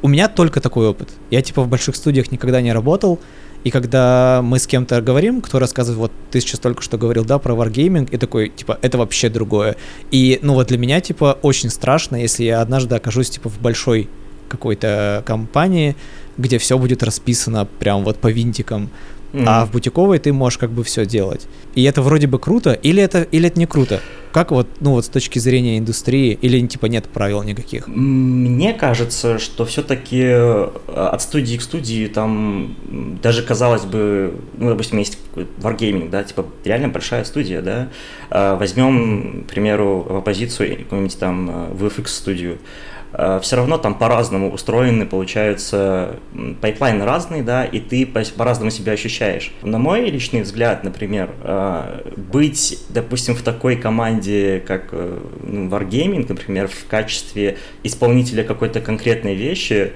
у 0.02 0.08
меня 0.08 0.28
только 0.28 0.62
такой 0.62 0.88
опыт. 0.88 1.10
Я 1.32 1.42
типа 1.42 1.64
в 1.64 1.68
больших 1.68 1.96
студиях 1.96 2.32
никогда 2.32 2.62
не 2.62 2.72
работал, 2.72 3.20
и 3.66 3.72
когда 3.72 4.42
мы 4.44 4.60
с 4.60 4.68
кем-то 4.68 5.02
говорим, 5.02 5.42
кто 5.42 5.58
рассказывает, 5.58 5.98
вот 6.00 6.12
ты 6.30 6.40
сейчас 6.40 6.60
только 6.60 6.84
что 6.84 7.00
говорил, 7.00 7.26
да, 7.26 7.40
про 7.40 7.56
Wargaming, 7.56 8.08
и 8.12 8.18
такой, 8.18 8.50
типа, 8.50 8.78
это 8.84 9.00
вообще 9.00 9.28
другое. 9.28 9.76
И, 10.12 10.38
ну 10.44 10.54
вот 10.54 10.68
для 10.68 10.78
меня, 10.78 11.02
типа, 11.02 11.40
очень 11.42 11.72
страшно, 11.72 12.16
если 12.16 12.44
я 12.44 12.62
однажды 12.62 12.96
окажусь, 12.96 13.32
типа, 13.32 13.50
в 13.50 13.60
большой 13.60 14.08
какой-то 14.50 15.24
компании, 15.26 15.96
где 16.38 16.60
все 16.60 16.78
будет 16.78 17.02
расписано 17.02 17.66
прям 17.80 18.04
вот 18.04 18.18
по 18.18 18.32
винтикам, 18.32 18.92
mm-hmm. 19.36 19.44
а 19.48 19.66
в 19.66 19.72
бутиковой 19.72 20.20
ты 20.20 20.32
можешь 20.34 20.58
как 20.58 20.72
бы 20.72 20.84
все 20.84 21.06
делать. 21.06 21.48
И 21.76 21.84
это 21.84 22.02
вроде 22.02 22.28
бы 22.28 22.40
круто, 22.40 22.74
или 22.74 23.02
это, 23.02 23.24
или 23.24 23.48
это 23.48 23.60
не 23.60 23.66
круто? 23.66 24.02
Как 24.32 24.52
вот, 24.52 24.68
ну 24.82 24.92
вот 24.92 25.06
с 25.06 25.10
точки 25.10 25.40
зрения 25.40 25.78
индустрии, 25.78 26.38
или 26.42 26.66
типа 26.68 26.88
нет 26.88 27.06
правил 27.06 27.44
никаких? 27.44 27.88
Мне 27.88 28.74
кажется, 28.74 29.40
что 29.40 29.66
все-таки 29.66 30.22
э, 30.22 30.68
от 30.88 31.22
студии 31.22 31.56
к 31.58 31.62
студии 31.62 32.08
там 32.08 32.76
даже 33.22 33.44
казалось 33.44 33.86
бы, 33.86 34.36
ну, 34.58 34.70
допустим, 34.70 35.00
есть 35.00 35.18
Wargaming, 35.36 36.10
да, 36.10 36.24
типа 36.24 36.46
реально 36.66 36.90
большая 36.90 37.24
студия, 37.24 37.62
да, 37.62 37.90
а 38.30 38.58
возьмем, 38.58 39.46
к 39.48 39.52
примеру, 39.52 40.06
в 40.08 40.18
оппозицию 40.18 40.78
какую-нибудь 40.78 41.18
там 41.18 41.50
э, 41.50 41.74
VFX 41.74 42.08
студию, 42.08 42.58
Э, 42.58 42.95
все 43.42 43.56
равно 43.56 43.78
там 43.78 43.96
по-разному 43.96 44.52
устроены, 44.52 45.06
получаются 45.06 46.18
пайплайны 46.62 47.06
разные, 47.06 47.44
да, 47.44 47.64
и 47.64 47.80
ты 47.80 48.06
по-разному 48.06 48.72
себя 48.72 48.94
ощущаешь. 48.94 49.54
На 49.62 49.78
мой 49.78 50.10
личный 50.10 50.42
взгляд, 50.42 50.84
например, 50.84 51.30
э, 51.44 52.12
быть, 52.18 52.80
допустим, 52.90 53.36
в 53.36 53.42
такой 53.42 53.78
команде, 53.78 54.64
как 54.66 54.90
э, 54.92 55.20
ну, 55.44 55.70
Wargaming, 55.70 56.26
например, 56.28 56.68
в 56.68 56.88
качестве 56.88 57.58
исполнителя 57.84 58.44
какой-то 58.44 58.82
конкретной 58.82 59.36
вещи, 59.36 59.94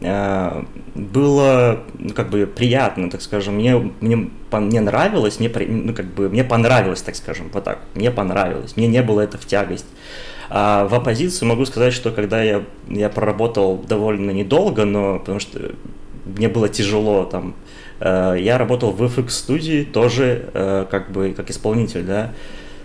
было 0.00 1.80
ну, 1.98 2.12
как 2.14 2.28
бы 2.28 2.46
приятно, 2.46 3.10
так 3.10 3.22
скажем, 3.22 3.54
мне, 3.54 3.76
мне, 4.00 4.28
мне 4.50 4.80
нравилось, 4.80 5.40
мне, 5.40 5.50
ну, 5.66 5.94
как 5.94 6.06
бы, 6.06 6.28
мне 6.28 6.44
понравилось, 6.44 7.00
так 7.00 7.16
скажем, 7.16 7.48
вот 7.52 7.64
так, 7.64 7.78
мне 7.94 8.10
понравилось, 8.10 8.76
мне 8.76 8.86
не 8.86 9.02
было 9.02 9.22
это 9.22 9.38
в 9.38 9.46
тягость. 9.46 9.86
А 10.50 10.86
в 10.86 10.94
оппозицию 10.94 11.48
могу 11.48 11.64
сказать, 11.64 11.92
что 11.92 12.10
когда 12.10 12.42
я, 12.42 12.64
я 12.88 13.08
проработал 13.08 13.78
довольно 13.78 14.30
недолго, 14.30 14.84
но 14.84 15.18
потому 15.18 15.40
что 15.40 15.72
мне 16.24 16.48
было 16.48 16.68
тяжело 16.68 17.24
там, 17.24 17.54
э, 18.00 18.36
я 18.40 18.58
работал 18.58 18.92
в 18.92 19.02
FX 19.02 19.30
студии 19.30 19.84
тоже 19.84 20.50
э, 20.54 20.86
как 20.90 21.10
бы 21.10 21.34
как 21.36 21.50
исполнитель, 21.50 22.02
да, 22.02 22.32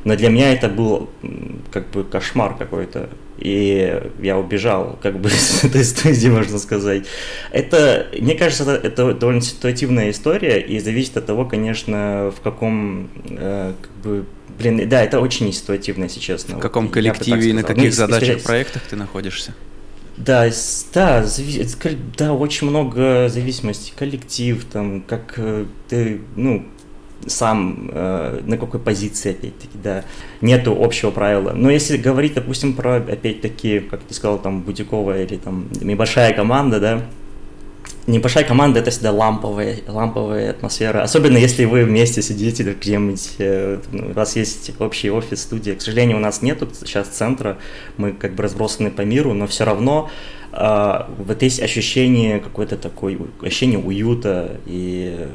но 0.03 0.15
для 0.15 0.29
меня 0.29 0.53
это 0.53 0.69
был 0.69 1.09
как 1.71 1.89
бы 1.91 2.03
кошмар 2.03 2.55
какой-то. 2.57 3.09
И 3.37 4.01
я 4.21 4.37
убежал 4.37 4.97
как 5.01 5.19
бы 5.19 5.29
с 5.29 5.63
этой 5.63 5.83
студии, 5.83 6.27
можно 6.29 6.57
сказать. 6.57 7.05
Это, 7.51 8.07
мне 8.19 8.35
кажется, 8.35 8.63
это, 8.63 8.87
это 8.87 9.13
довольно 9.13 9.41
ситуативная 9.41 10.09
история 10.09 10.59
и 10.59 10.79
зависит 10.79 11.17
от 11.17 11.25
того, 11.25 11.45
конечно, 11.45 12.33
в 12.35 12.41
каком 12.41 13.09
э, 13.29 13.73
как 13.81 13.91
бы 14.03 14.25
Блин, 14.59 14.89
да, 14.89 15.01
это 15.01 15.21
очень 15.21 15.47
неситуативно, 15.47 16.03
если 16.03 16.19
честно. 16.19 16.57
В 16.57 16.59
каком 16.59 16.89
коллективе 16.89 17.49
и 17.49 17.53
на 17.53 17.63
каких 17.63 17.85
ну, 17.85 17.91
задачах, 17.91 18.43
проектах 18.43 18.81
ты 18.83 18.97
находишься? 18.97 19.55
Да, 20.17 20.49
да, 20.93 21.25
да, 22.17 22.33
очень 22.33 22.67
много 22.67 23.29
зависимости. 23.29 23.93
Коллектив, 23.97 24.65
там, 24.65 25.01
как 25.01 25.35
э, 25.37 25.65
ты, 25.87 26.19
ну, 26.35 26.65
сам 27.25 27.89
э, 27.93 28.41
на 28.45 28.57
какой 28.57 28.81
позиции, 28.81 29.31
опять-таки, 29.31 29.77
да, 29.81 30.03
нету 30.41 30.75
общего 30.77 31.11
правила. 31.11 31.53
Но 31.55 31.69
если 31.69 31.95
говорить, 31.95 32.33
допустим, 32.33 32.73
про, 32.73 32.97
опять-таки, 32.97 33.79
как 33.79 34.01
ты 34.01 34.13
сказал, 34.13 34.39
там, 34.39 34.61
бутиковая 34.61 35.23
или 35.23 35.37
там 35.37 35.69
небольшая 35.79 36.33
команда, 36.33 36.81
да, 36.81 37.01
небольшая 38.09 38.43
команда 38.43 38.79
это 38.79 38.91
всегда 38.91 39.11
ламповая, 39.11 39.77
ламповая 39.87 40.51
атмосфера. 40.51 41.03
Особенно 41.03 41.37
если 41.37 41.65
вы 41.65 41.83
вместе 41.83 42.21
сидите 42.21 42.63
где-нибудь, 42.63 43.35
э, 43.37 43.79
ну, 43.91 44.09
у 44.09 44.13
вас 44.13 44.35
есть 44.35 44.71
общий 44.79 45.09
офис, 45.09 45.43
студия. 45.43 45.75
К 45.75 45.81
сожалению, 45.81 46.17
у 46.17 46.19
нас 46.19 46.41
нету 46.41 46.67
сейчас 46.73 47.07
центра, 47.07 47.57
мы 47.97 48.11
как 48.11 48.33
бы 48.33 48.43
разбросаны 48.43 48.91
по 48.91 49.01
миру, 49.01 49.33
но 49.33 49.47
все 49.47 49.63
равно 49.63 50.09
вот 50.51 51.41
есть 51.41 51.61
ощущение 51.61 52.39
какое-то 52.39 52.75
такое, 52.75 53.17
ощущение 53.41 53.79
уюта. 53.79 54.59
И 54.65 55.27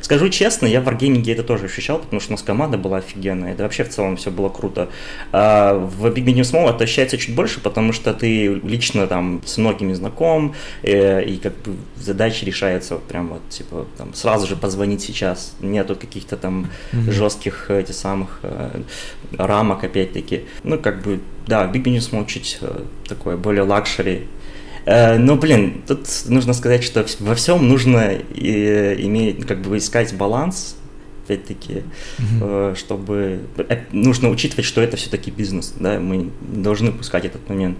скажу 0.00 0.28
честно, 0.28 0.66
я 0.66 0.80
в 0.80 0.88
Wargaming 0.88 1.30
это 1.30 1.42
тоже 1.42 1.66
ощущал, 1.66 1.98
потому 1.98 2.20
что 2.20 2.32
у 2.32 2.34
нас 2.34 2.42
команда 2.42 2.76
была 2.76 2.98
офигенная, 2.98 3.52
это 3.52 3.62
вообще 3.62 3.84
в 3.84 3.90
целом 3.90 4.16
все 4.16 4.30
было 4.30 4.48
круто. 4.48 4.88
А 5.32 5.74
в 5.74 6.06
Big 6.06 6.24
Medium 6.24 6.42
Small 6.42 6.74
это 6.74 6.84
ощущается 6.84 7.16
чуть 7.18 7.34
больше, 7.34 7.60
потому 7.60 7.92
что 7.92 8.12
ты 8.12 8.46
лично 8.46 9.06
там 9.06 9.40
с 9.44 9.56
многими 9.58 9.92
знаком, 9.92 10.54
и, 10.82 10.88
э, 10.88 11.24
и 11.24 11.36
как 11.36 11.52
бы 11.62 11.76
задачи 11.96 12.44
решаются 12.44 12.94
вот 12.94 13.04
прям 13.04 13.28
вот, 13.28 13.48
типа, 13.50 13.86
там, 13.96 14.14
сразу 14.14 14.46
же 14.46 14.56
позвонить 14.56 15.02
сейчас, 15.02 15.54
нету 15.60 15.94
каких-то 15.94 16.36
там 16.36 16.70
mm-hmm. 16.92 17.10
жестких 17.10 17.70
этих 17.70 17.94
самых 17.94 18.40
э, 18.42 18.82
рамок, 19.36 19.84
опять-таки. 19.84 20.44
Ну, 20.64 20.78
как 20.78 21.02
бы, 21.02 21.20
да, 21.46 21.66
Big 21.66 21.84
Medium 21.84 21.98
Small 21.98 22.26
чуть 22.26 22.58
э, 22.60 22.80
такое 23.06 23.36
более 23.36 23.62
luxury 23.62 24.26
ну, 25.18 25.36
блин, 25.36 25.82
тут 25.86 26.06
нужно 26.26 26.52
сказать, 26.52 26.82
что 26.82 27.06
во 27.20 27.34
всем 27.34 27.68
нужно 27.68 28.14
иметь, 28.34 29.46
как 29.46 29.62
бы 29.62 29.78
искать 29.78 30.14
баланс, 30.14 30.76
опять-таки, 31.24 31.82
mm-hmm. 32.18 32.74
чтобы 32.74 33.40
э, 33.56 33.78
нужно 33.92 34.30
учитывать, 34.30 34.64
что 34.64 34.80
это 34.80 34.96
все-таки 34.96 35.30
бизнес, 35.30 35.74
да, 35.78 36.00
мы 36.00 36.30
должны 36.40 36.90
пускать 36.90 37.24
этот 37.24 37.48
момент, 37.48 37.78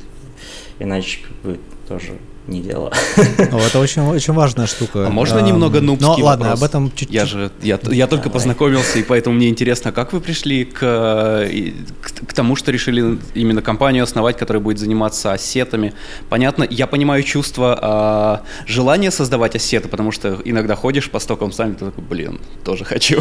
иначе 0.79 1.21
как 1.23 1.37
бы 1.43 1.59
тоже 1.88 2.12
не 2.50 2.61
дело. 2.61 2.92
О, 3.16 3.59
это 3.59 3.78
очень, 3.78 4.02
очень 4.02 4.35
важная 4.35 4.66
штука. 4.66 5.07
А 5.07 5.11
можно 5.11 5.38
немного 5.40 5.80
нубский 5.80 6.07
Ну 6.07 6.25
ладно, 6.25 6.47
вопрос? 6.47 6.61
об 6.61 6.69
этом 6.69 6.90
чуть-чуть. 6.90 7.11
Я 7.11 7.25
же, 7.25 7.50
я, 7.62 7.78
я 7.90 8.07
только 8.07 8.25
Давай. 8.25 8.35
познакомился, 8.35 8.99
и 8.99 9.02
поэтому 9.02 9.37
мне 9.37 9.49
интересно, 9.49 9.92
как 9.92 10.12
вы 10.12 10.21
пришли 10.21 10.64
к, 10.64 10.78
к, 10.78 12.26
к 12.26 12.33
тому, 12.35 12.57
что 12.57 12.73
решили 12.73 13.19
именно 13.35 13.62
компанию 13.62 14.04
основать, 14.04 14.37
которая 14.37 14.62
будет 14.62 14.78
заниматься 14.78 15.33
ассетами. 15.33 15.95
Понятно, 16.28 16.66
я 16.69 16.87
понимаю 16.87 17.23
чувство 17.23 17.78
а, 17.80 18.42
желания 18.66 19.11
создавать 19.11 19.57
ассеты, 19.57 19.88
потому 19.88 20.12
что 20.12 20.40
иногда 20.45 20.75
ходишь 20.75 21.09
по 21.11 21.21
стокам 21.21 21.52
сами, 21.52 21.75
ты 21.75 21.87
такой, 21.87 22.04
блин, 22.04 22.40
тоже 22.64 22.85
хочу. 22.85 23.21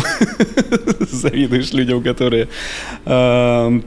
Завидуешь 1.11 1.71
людям, 1.71 2.01
которые 2.01 2.49
а, 3.05 3.79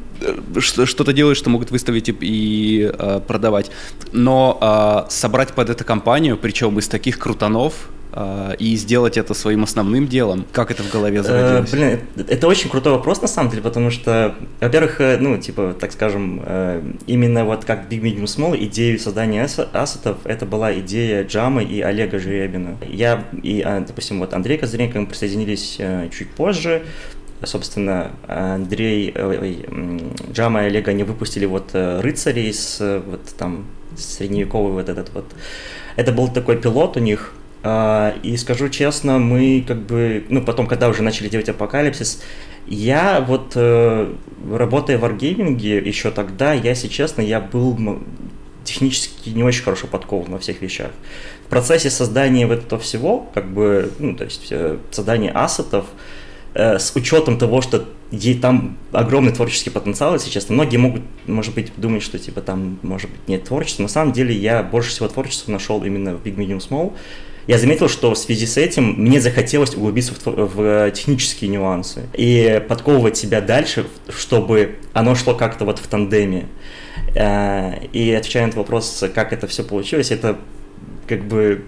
что-то 0.60 1.12
делают, 1.12 1.36
что 1.36 1.50
могут 1.50 1.70
выставить 1.70 2.08
и, 2.08 2.16
и 2.20 2.92
а, 2.98 3.20
продавать. 3.20 3.70
Но 4.12 4.58
а, 4.60 5.06
собрать 5.10 5.31
под 5.32 5.70
эту 5.70 5.84
компанию, 5.84 6.36
причем 6.36 6.78
из 6.78 6.88
таких 6.88 7.18
крутанов, 7.18 7.88
Uh, 8.12 8.54
и 8.58 8.76
сделать 8.76 9.16
это 9.16 9.32
своим 9.32 9.62
основным 9.62 10.06
делом? 10.06 10.44
Как 10.52 10.70
это 10.70 10.82
в 10.82 10.90
голове 10.90 11.20
э, 11.20 11.22
зародилось? 11.22 11.70
Uh, 11.70 11.72
блин, 11.72 12.00
это 12.28 12.46
очень 12.46 12.68
крутой 12.68 12.92
вопрос 12.92 13.22
на 13.22 13.26
самом 13.26 13.48
деле, 13.48 13.62
потому 13.62 13.90
что, 13.90 14.34
во-первых, 14.60 15.00
э, 15.00 15.16
ну, 15.18 15.38
типа, 15.38 15.74
так 15.80 15.92
скажем, 15.92 16.40
uh, 16.40 17.00
именно 17.06 17.46
вот 17.46 17.64
как 17.64 17.90
Big 17.90 18.02
Medium 18.02 18.24
Small, 18.24 18.62
идею 18.66 18.98
создания 18.98 19.42
ассетов, 19.42 20.18
это 20.24 20.44
была 20.44 20.78
идея 20.80 21.24
Джамы 21.24 21.64
и 21.64 21.80
Олега 21.80 22.18
Жеребина. 22.18 22.76
Я 22.86 23.24
и, 23.42 23.62
а, 23.62 23.80
допустим, 23.80 24.18
вот 24.18 24.34
Андрей 24.34 24.58
Козыренко 24.58 25.00
мы 25.00 25.06
присоединились 25.06 25.78
чуть 26.14 26.30
позже, 26.32 26.82
собственно, 27.44 28.10
Андрей, 28.28 29.14
Джама 30.30 30.64
и 30.64 30.66
Олега, 30.66 30.90
они 30.90 31.04
выпустили 31.04 31.46
вот 31.46 31.70
«Рыцарей» 31.72 32.52
с 32.52 33.02
вот 33.06 33.22
там 33.38 33.64
средневековый 33.96 34.72
вот 34.72 34.88
этот 34.88 35.10
вот. 35.12 35.24
Это 35.96 36.12
был 36.12 36.28
такой 36.28 36.56
пилот 36.56 36.96
у 36.96 37.00
них, 37.00 37.32
а, 37.62 38.14
и 38.22 38.36
скажу 38.36 38.68
честно, 38.68 39.18
мы 39.18 39.64
как 39.66 39.78
бы, 39.82 40.24
ну 40.28 40.42
потом, 40.42 40.66
когда 40.66 40.88
уже 40.88 41.02
начали 41.02 41.28
делать 41.28 41.48
апокалипсис, 41.48 42.22
я 42.66 43.24
вот, 43.26 43.52
э, 43.56 44.14
работая 44.52 44.98
в 44.98 45.04
Wargaming 45.04 45.60
еще 45.60 46.10
тогда, 46.10 46.52
я, 46.52 46.70
если 46.70 46.88
честно, 46.88 47.22
я 47.22 47.40
был 47.40 48.00
технически 48.64 49.30
не 49.30 49.42
очень 49.42 49.64
хорошо 49.64 49.88
подкован 49.88 50.32
во 50.32 50.38
всех 50.38 50.62
вещах. 50.62 50.90
В 51.46 51.50
процессе 51.50 51.90
создания 51.90 52.46
вот 52.46 52.60
этого 52.60 52.80
всего, 52.80 53.28
как 53.34 53.52
бы, 53.52 53.90
ну, 53.98 54.14
то 54.16 54.24
есть 54.24 54.48
э, 54.50 54.78
создания 54.90 55.30
ассетов, 55.32 55.86
Э, 56.54 56.78
с 56.78 56.94
учетом 56.94 57.38
того, 57.38 57.62
что 57.62 57.84
там 58.34 58.76
огромный 58.92 59.32
творческий 59.32 59.70
потенциал, 59.70 60.14
если 60.14 60.30
честно. 60.30 60.54
Многие 60.54 60.76
могут, 60.76 61.02
может 61.26 61.54
быть, 61.54 61.72
думать, 61.76 62.02
что 62.02 62.18
типа 62.18 62.40
там, 62.40 62.78
может 62.82 63.10
быть, 63.10 63.26
нет 63.28 63.44
творчества. 63.44 63.82
На 63.82 63.88
самом 63.88 64.12
деле 64.12 64.34
я 64.34 64.62
больше 64.62 64.90
всего 64.90 65.08
творчества 65.08 65.52
нашел 65.52 65.82
именно 65.84 66.14
в 66.14 66.22
Big 66.22 66.36
Medium 66.36 66.58
Small. 66.58 66.92
Я 67.46 67.58
заметил, 67.58 67.88
что 67.88 68.14
в 68.14 68.18
связи 68.18 68.46
с 68.46 68.56
этим 68.56 68.94
мне 69.02 69.20
захотелось 69.20 69.74
углубиться 69.74 70.14
в, 70.14 70.26
в 70.26 70.90
технические 70.92 71.50
нюансы 71.50 72.02
и 72.14 72.62
подковывать 72.68 73.16
себя 73.16 73.40
дальше, 73.40 73.86
чтобы 74.08 74.76
оно 74.92 75.16
шло 75.16 75.34
как-то 75.34 75.64
вот 75.64 75.80
в 75.80 75.86
тандеме. 75.88 76.46
Э, 77.16 77.84
и 77.92 78.12
отвечая 78.12 78.44
на 78.44 78.48
этот 78.48 78.58
вопрос, 78.58 79.04
как 79.14 79.32
это 79.32 79.48
все 79.48 79.64
получилось, 79.64 80.12
это 80.12 80.38
как 81.08 81.24
бы 81.24 81.64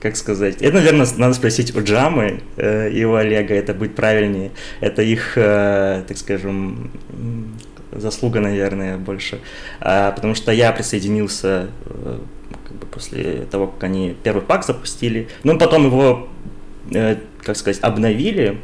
как 0.00 0.16
сказать, 0.16 0.62
это, 0.62 0.76
наверное, 0.76 1.06
надо 1.18 1.34
спросить 1.34 1.76
у 1.76 1.82
Джамы 1.82 2.40
э, 2.56 2.90
и 2.90 3.04
у 3.04 3.14
Олега, 3.14 3.54
это 3.54 3.74
будет 3.74 3.94
правильнее. 3.94 4.50
Это 4.80 5.02
их, 5.02 5.36
э, 5.36 6.02
так 6.08 6.16
скажем, 6.16 6.90
заслуга, 7.92 8.40
наверное, 8.40 8.96
больше. 8.96 9.40
А, 9.80 10.12
потому 10.12 10.34
что 10.34 10.52
я 10.52 10.72
присоединился 10.72 11.68
э, 11.84 12.18
как 12.66 12.76
бы 12.76 12.86
после 12.86 13.46
того, 13.50 13.66
как 13.66 13.84
они 13.84 14.16
первый 14.22 14.42
пак 14.42 14.64
запустили. 14.64 15.28
Ну, 15.44 15.58
потом 15.58 15.86
его, 15.86 16.28
э, 16.92 17.16
как 17.42 17.56
сказать, 17.56 17.82
обновили. 17.82 18.60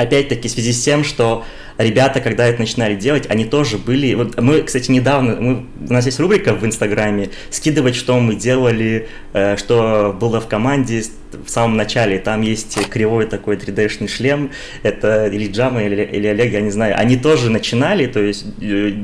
Опять-таки 0.00 0.48
в 0.48 0.50
связи 0.50 0.72
с 0.72 0.82
тем, 0.82 1.04
что 1.04 1.44
ребята, 1.76 2.22
когда 2.22 2.46
это 2.46 2.58
начинали 2.58 2.94
делать, 2.94 3.26
они 3.28 3.44
тоже 3.44 3.76
были... 3.76 4.14
Вот 4.14 4.40
мы, 4.40 4.62
кстати, 4.62 4.90
недавно... 4.90 5.36
Мы, 5.36 5.66
у 5.88 5.92
нас 5.92 6.06
есть 6.06 6.18
рубрика 6.18 6.54
в 6.54 6.64
Инстаграме 6.64 7.28
«Скидывать, 7.50 7.96
что 7.96 8.18
мы 8.18 8.34
делали, 8.34 9.08
э, 9.34 9.58
что 9.58 10.16
было 10.18 10.40
в 10.40 10.48
команде 10.48 11.04
в 11.44 11.50
самом 11.50 11.76
начале». 11.76 12.18
Там 12.18 12.40
есть 12.40 12.88
кривой 12.88 13.26
такой 13.26 13.56
3D-шный 13.56 14.08
шлем. 14.08 14.52
Это 14.82 15.26
или 15.26 15.52
Джама, 15.52 15.82
или, 15.82 16.02
или 16.02 16.28
Олег, 16.28 16.50
я 16.50 16.62
не 16.62 16.70
знаю. 16.70 16.98
Они 16.98 17.18
тоже 17.18 17.50
начинали, 17.50 18.06
то 18.06 18.20
есть 18.20 18.46
э, 18.62 18.94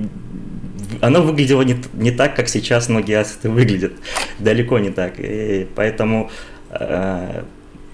оно 1.03 1.21
выглядело 1.21 1.61
не, 1.61 1.77
не 1.93 2.11
так, 2.11 2.35
как 2.35 2.49
сейчас 2.49 2.89
многие 2.89 3.19
ассеты 3.19 3.51
выглядят. 3.51 3.93
Далеко 4.39 4.79
не 4.79 4.89
так. 4.89 5.17
И 5.19 5.67
поэтому 5.75 6.31
э, 6.71 7.43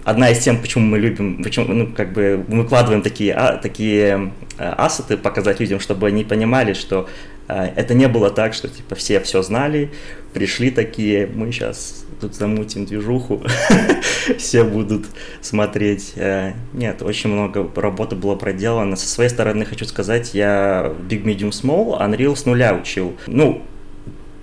одна 0.05 0.31
из 0.31 0.39
тем, 0.39 0.61
почему 0.61 0.87
мы 0.87 0.99
любим, 0.99 1.43
почему, 1.43 1.67
ну, 1.73 1.87
как 1.87 2.13
бы 2.13 2.45
мы 2.49 2.63
выкладываем 2.63 3.03
такие, 3.03 3.35
а, 3.35 3.57
такие 3.57 4.33
э, 4.59 4.69
ассеты, 4.69 5.17
показать 5.17 5.61
людям, 5.61 5.81
чтобы 5.81 6.09
они 6.09 6.25
понимали, 6.25 6.73
что 6.73 7.09
э, 7.49 7.73
это 7.77 7.95
не 7.95 8.09
было 8.09 8.31
так, 8.31 8.55
что 8.55 8.69
типа 8.69 8.95
все 8.95 9.21
все 9.21 9.43
знали, 9.43 9.93
пришли 10.33 10.71
такие, 10.71 11.27
мы 11.27 11.53
сейчас 11.53 12.05
тут 12.21 12.35
замутим 12.35 12.87
движуху, 12.87 13.43
все 14.39 14.65
будут 14.65 15.07
смотреть. 15.41 16.13
Э, 16.17 16.53
нет, 16.73 17.03
очень 17.03 17.31
много 17.31 17.69
работы 17.75 18.17
было 18.17 18.37
проделано. 18.37 18.97
Со 18.97 19.09
своей 19.09 19.31
стороны 19.31 19.65
хочу 19.65 19.85
сказать, 19.85 20.35
я 20.35 20.93
Big 21.09 21.25
Medium 21.25 21.51
Small 21.51 22.01
Unreal 22.01 22.37
с 22.37 22.45
нуля 22.47 22.75
учил. 22.75 23.17
Ну, 23.27 23.63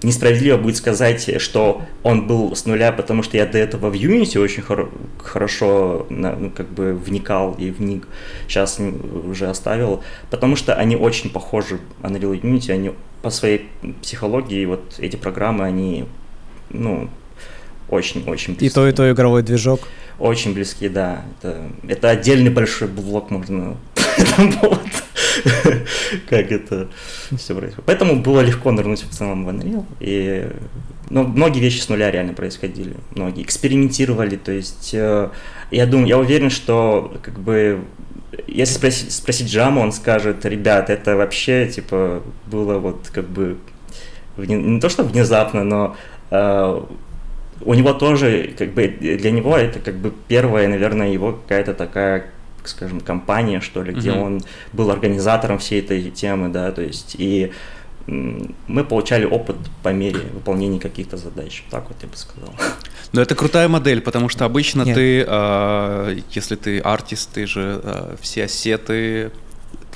несправедливо 0.04 0.58
будет 0.58 0.78
сказать, 0.78 1.42
что 1.42 1.82
он 2.04 2.28
был 2.28 2.56
с 2.56 2.66
нуля, 2.66 2.92
потому 2.92 3.24
что 3.24 3.38
я 3.38 3.46
до 3.46 3.58
этого 3.58 3.90
в 3.90 3.94
Unity 3.94 4.40
очень 4.40 4.62
хор- 4.64 4.92
хорошо 5.18 6.06
ну, 6.10 6.52
как 6.56 6.70
бы 6.70 6.94
вникал 6.94 7.54
и 7.58 7.70
вник, 7.70 8.08
сейчас 8.48 8.80
уже 8.80 9.48
оставил, 9.50 10.04
потому 10.30 10.56
что 10.56 10.74
они 10.76 10.96
очень 10.96 11.30
похожи, 11.30 11.80
Unreal 12.02 12.40
Unity, 12.42 12.72
они 12.72 12.92
по 13.22 13.30
своей 13.30 13.68
психологии, 14.02 14.66
вот 14.66 14.96
эти 15.00 15.16
программы, 15.18 15.66
они, 15.66 16.06
ну, 16.70 17.10
очень-очень 17.90 18.54
близки. 18.54 18.66
И 18.68 18.70
то, 18.70 18.88
и 18.88 18.92
то 18.92 19.12
игровой 19.12 19.44
движок. 19.44 19.82
Очень 20.20 20.54
близки, 20.54 20.88
да. 20.90 21.24
Это, 21.42 21.64
это 21.88 22.10
отдельный 22.10 22.52
большой 22.52 22.88
блок 22.88 23.32
можно 23.32 23.78
как 26.30 26.52
это 26.52 26.90
все 27.38 27.56
происходит. 27.56 27.86
Поэтому 27.86 28.22
было 28.22 28.42
легко 28.42 28.72
нырнуть 28.72 29.04
в 29.04 29.10
целом 29.10 29.46
в 29.46 29.50
Unreal. 29.50 29.86
И, 30.00 30.48
ну, 31.10 31.24
многие 31.24 31.60
вещи 31.60 31.80
с 31.80 31.90
нуля 31.90 32.12
реально 32.12 32.34
происходили. 32.34 32.96
Многие 33.16 33.44
экспериментировали. 33.44 34.36
То 34.36 34.52
есть, 34.52 34.92
э, 34.94 35.30
я 35.72 35.86
думаю, 35.86 36.08
я 36.08 36.18
уверен, 36.18 36.50
что 36.50 37.18
как 37.22 37.40
бы 37.40 37.84
если 38.48 38.76
спросить, 38.76 39.12
спросить 39.12 39.50
Джаму, 39.50 39.82
он 39.82 39.92
скажет, 39.92 40.46
ребят, 40.46 40.90
это 40.90 41.16
вообще, 41.16 41.68
типа, 41.68 42.22
было 42.48 42.78
вот 42.78 43.10
как 43.12 43.28
бы, 43.28 43.58
не 44.38 44.80
то 44.80 44.90
что 44.90 45.04
внезапно, 45.04 45.64
но 45.64 45.96
э, 46.32 46.82
у 47.62 47.74
него 47.74 47.94
тоже, 47.94 48.54
как 48.58 48.74
бы, 48.74 48.88
для 48.88 49.32
него 49.32 49.58
это 49.58 49.80
как 49.80 49.96
бы 49.96 50.14
первая, 50.28 50.68
наверное, 50.68 51.12
его 51.12 51.34
какая-то 51.34 51.74
такая 51.74 52.28
скажем, 52.70 53.02
компания, 53.02 53.62
что 53.62 53.84
ли, 53.84 53.94
где 53.94 54.10
mm-hmm. 54.10 54.24
он 54.24 54.42
был 54.74 54.92
организатором 54.92 55.60
всей 55.60 55.82
этой 55.82 56.10
темы, 56.12 56.50
да, 56.50 56.72
то 56.72 56.82
есть 56.82 57.16
и 57.18 57.52
мы 58.08 58.84
получали 58.84 59.26
опыт 59.26 59.58
по 59.84 59.90
мере 59.90 60.22
выполнения 60.34 60.80
каких-то 60.80 61.18
задач, 61.18 61.64
так 61.70 61.88
вот 61.90 61.98
я 62.02 62.08
бы 62.08 62.16
сказал. 62.16 62.50
Но 63.12 63.22
это 63.22 63.36
крутая 63.36 63.68
модель, 63.68 64.02
потому 64.02 64.30
что 64.30 64.46
обычно 64.46 64.84
Нет. 64.84 64.96
ты, 64.96 65.26
э, 65.28 66.20
если 66.32 66.56
ты 66.56 66.80
артист, 66.80 67.30
ты 67.34 67.46
же 67.46 67.82
э, 67.84 68.16
все 68.22 68.46
ассеты 68.46 69.32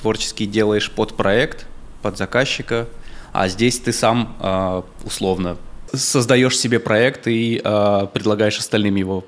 творческие 0.00 0.48
делаешь 0.48 0.90
под 0.90 1.16
проект, 1.16 1.66
под 2.02 2.18
заказчика, 2.18 2.86
а 3.32 3.48
здесь 3.48 3.80
ты 3.80 3.92
сам 3.92 4.36
э, 4.40 4.82
условно 5.04 5.56
создаешь 5.92 6.58
себе 6.58 6.80
проект 6.80 7.26
и 7.26 7.60
э, 7.62 8.06
предлагаешь 8.12 8.58
остальным 8.58 8.96
его 8.96 9.24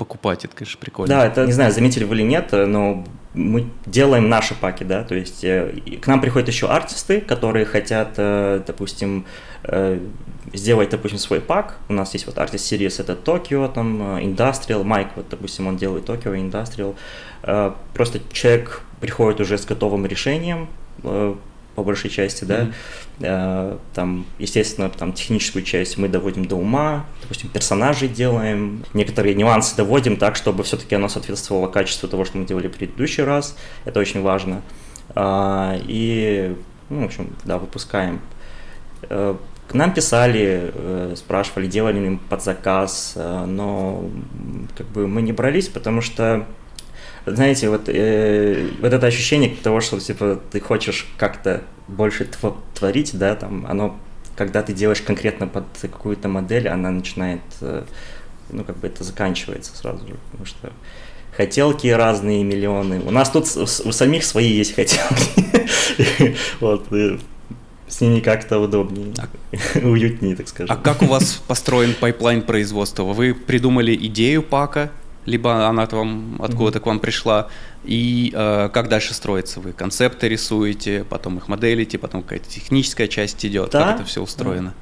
покупать, 0.00 0.46
это, 0.46 0.56
конечно, 0.56 0.80
прикольно. 0.80 1.14
Да, 1.14 1.26
это, 1.26 1.44
не 1.44 1.52
знаю, 1.52 1.72
заметили 1.72 2.04
вы 2.04 2.14
или 2.14 2.22
нет, 2.22 2.52
но 2.52 3.04
мы 3.34 3.66
делаем 3.84 4.30
наши 4.30 4.54
паки, 4.54 4.82
да, 4.82 5.04
то 5.04 5.14
есть 5.14 5.44
э, 5.44 5.72
к 6.00 6.06
нам 6.06 6.22
приходят 6.22 6.48
еще 6.48 6.68
артисты, 6.68 7.20
которые 7.20 7.66
хотят, 7.66 8.14
э, 8.16 8.62
допустим, 8.66 9.26
э, 9.64 10.00
сделать, 10.54 10.88
допустим, 10.88 11.18
свой 11.18 11.40
пак. 11.40 11.76
У 11.88 11.92
нас 11.92 12.14
есть 12.14 12.26
вот 12.26 12.38
артист 12.38 12.72
Series, 12.72 12.98
это 12.98 13.12
Tokyo, 13.12 13.70
там, 13.70 14.02
Industrial, 14.18 14.82
Майк, 14.82 15.08
вот, 15.16 15.26
допустим, 15.28 15.66
он 15.66 15.76
делает 15.76 16.08
Tokyo, 16.08 16.34
Industrial. 16.34 16.94
Просто 17.94 18.20
человек 18.32 18.82
приходит 19.00 19.40
уже 19.40 19.58
с 19.58 19.66
готовым 19.66 20.06
решением, 20.06 20.68
по 21.80 21.84
большей 21.84 22.10
части, 22.10 22.44
да. 22.44 22.68
Mm-hmm. 23.20 23.80
Там, 23.94 24.26
естественно, 24.38 24.90
там 24.90 25.14
техническую 25.14 25.62
часть 25.62 25.96
мы 25.96 26.08
доводим 26.08 26.44
до 26.44 26.56
ума, 26.56 27.06
допустим, 27.22 27.48
персонажей 27.48 28.08
делаем, 28.08 28.84
некоторые 28.92 29.34
нюансы 29.34 29.74
доводим 29.74 30.18
так, 30.18 30.36
чтобы 30.36 30.62
все-таки 30.62 30.94
оно 30.94 31.08
соответствовало 31.08 31.68
качеству 31.68 32.06
того, 32.06 32.26
что 32.26 32.36
мы 32.36 32.44
делали 32.44 32.68
в 32.68 32.72
предыдущий 32.72 33.24
раз. 33.24 33.56
Это 33.86 33.98
очень 33.98 34.20
важно. 34.20 34.60
А, 35.14 35.78
и, 35.86 36.54
ну, 36.90 37.00
в 37.00 37.04
общем, 37.06 37.32
да, 37.44 37.56
выпускаем. 37.56 38.20
Э, 39.08 39.36
к 39.66 39.72
нам 39.72 39.94
писали, 39.94 40.70
э, 40.74 41.14
спрашивали, 41.16 41.66
делали 41.66 41.98
ли 41.98 42.06
им 42.08 42.18
под 42.18 42.42
заказ, 42.42 43.14
но 43.16 44.04
как 44.76 44.86
бы 44.88 45.08
мы 45.08 45.22
не 45.22 45.32
брались, 45.32 45.68
потому 45.68 46.02
что 46.02 46.46
знаете, 47.26 47.68
вот, 47.68 47.88
э, 47.88 48.68
вот 48.80 48.92
это 48.92 49.06
ощущение 49.06 49.54
того, 49.62 49.80
что 49.80 49.98
типа 50.00 50.40
ты 50.50 50.60
хочешь 50.60 51.06
как-то 51.16 51.62
больше 51.88 52.28
творить, 52.74 53.10
да, 53.18 53.34
там, 53.34 53.66
оно, 53.68 53.96
когда 54.36 54.62
ты 54.62 54.72
делаешь 54.72 55.02
конкретно 55.02 55.46
под 55.46 55.64
какую-то 55.80 56.28
модель, 56.28 56.68
она 56.68 56.90
начинает, 56.90 57.40
э, 57.60 57.84
ну, 58.50 58.64
как 58.64 58.78
бы 58.78 58.86
это 58.86 59.04
заканчивается 59.04 59.76
сразу 59.76 60.06
же, 60.06 60.14
потому 60.26 60.46
что 60.46 60.72
хотелки 61.36 61.86
разные 61.88 62.44
миллионы. 62.44 63.00
У 63.00 63.10
нас 63.10 63.30
тут 63.30 63.46
у 63.56 63.66
самих 63.66 64.24
свои 64.24 64.48
есть 64.48 64.74
хотелки. 64.74 65.50
Вот, 66.60 66.86
с 67.88 68.00
ними 68.00 68.20
как-то 68.20 68.58
удобнее, 68.58 69.12
уютнее, 69.82 70.36
так 70.36 70.48
скажем. 70.48 70.74
А 70.74 70.80
как 70.80 71.02
у 71.02 71.06
вас 71.06 71.42
построен 71.46 71.94
пайплайн 71.98 72.42
производства? 72.42 73.02
Вы 73.02 73.34
придумали 73.34 73.94
идею 73.94 74.42
пака, 74.42 74.90
либо 75.26 75.66
она 75.66 75.86
там 75.86 76.36
откуда-то 76.40 76.78
mm-hmm. 76.78 76.82
к 76.82 76.86
вам 76.86 77.00
пришла, 77.00 77.48
и 77.84 78.32
э, 78.34 78.70
как 78.72 78.88
дальше 78.88 79.14
строится? 79.14 79.60
Вы 79.60 79.72
концепты 79.72 80.28
рисуете, 80.28 81.04
потом 81.08 81.38
их 81.38 81.48
моделите, 81.48 81.98
потом 81.98 82.22
какая-то 82.22 82.48
техническая 82.48 83.08
часть 83.08 83.44
идет, 83.44 83.70
да? 83.70 83.84
как 83.84 83.96
это 83.96 84.04
все 84.04 84.22
устроено? 84.22 84.74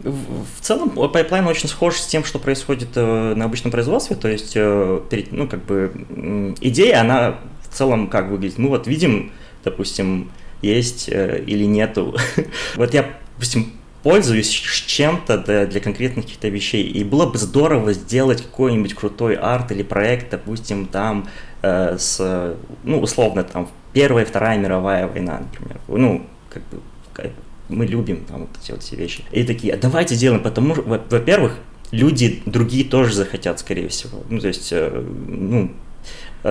В, 0.00 0.44
в 0.44 0.60
целом 0.60 0.90
пайплайн 0.90 1.46
очень 1.46 1.68
схож 1.68 1.96
с 1.96 2.06
тем, 2.06 2.24
что 2.24 2.38
происходит 2.38 2.90
э, 2.96 3.34
на 3.34 3.46
обычном 3.46 3.70
производстве, 3.70 4.16
то 4.16 4.28
есть, 4.28 4.52
э, 4.54 5.00
перед, 5.10 5.32
ну, 5.32 5.48
как 5.48 5.64
бы, 5.64 5.92
э, 6.10 6.54
идея, 6.60 7.00
она 7.00 7.38
в 7.62 7.74
целом 7.74 8.08
как 8.08 8.28
выглядит? 8.28 8.58
Мы 8.58 8.68
вот 8.68 8.86
видим, 8.86 9.32
допустим, 9.64 10.30
есть 10.62 11.08
э, 11.08 11.42
или 11.46 11.64
нету. 11.64 12.14
вот 12.76 12.92
я, 12.94 13.08
допустим, 13.34 13.72
пользуюсь 14.06 14.50
чем-то 14.86 15.38
для, 15.38 15.66
для 15.66 15.80
конкретных 15.80 16.26
каких-то 16.26 16.46
вещей. 16.46 16.84
И 16.84 17.02
было 17.02 17.26
бы 17.26 17.38
здорово 17.38 17.92
сделать 17.92 18.40
какой-нибудь 18.40 18.94
крутой 18.94 19.34
арт 19.34 19.72
или 19.72 19.82
проект, 19.82 20.30
допустим, 20.30 20.86
там 20.86 21.28
э, 21.62 21.96
с, 21.98 22.54
ну, 22.84 23.00
условно, 23.00 23.42
там, 23.42 23.68
Первая, 23.92 24.24
Вторая 24.24 24.58
мировая 24.58 25.08
война, 25.08 25.40
например. 25.40 25.80
Ну, 25.88 26.24
как 26.50 26.62
бы, 26.70 27.32
мы 27.68 27.84
любим 27.84 28.24
там 28.26 28.42
вот 28.42 28.50
эти 28.62 28.70
вот 28.70 28.84
все 28.84 28.94
вещи. 28.94 29.24
И 29.32 29.42
такие, 29.42 29.74
а 29.74 29.76
давайте 29.76 30.14
сделаем, 30.14 30.40
потому 30.40 30.76
что, 30.76 30.82
во-первых, 30.82 31.58
люди 31.90 32.44
другие 32.46 32.84
тоже 32.84 33.12
захотят, 33.12 33.58
скорее 33.58 33.88
всего. 33.88 34.22
Ну, 34.30 34.38
то 34.38 34.46
есть, 34.46 34.68
э, 34.70 35.04
ну, 35.26 35.72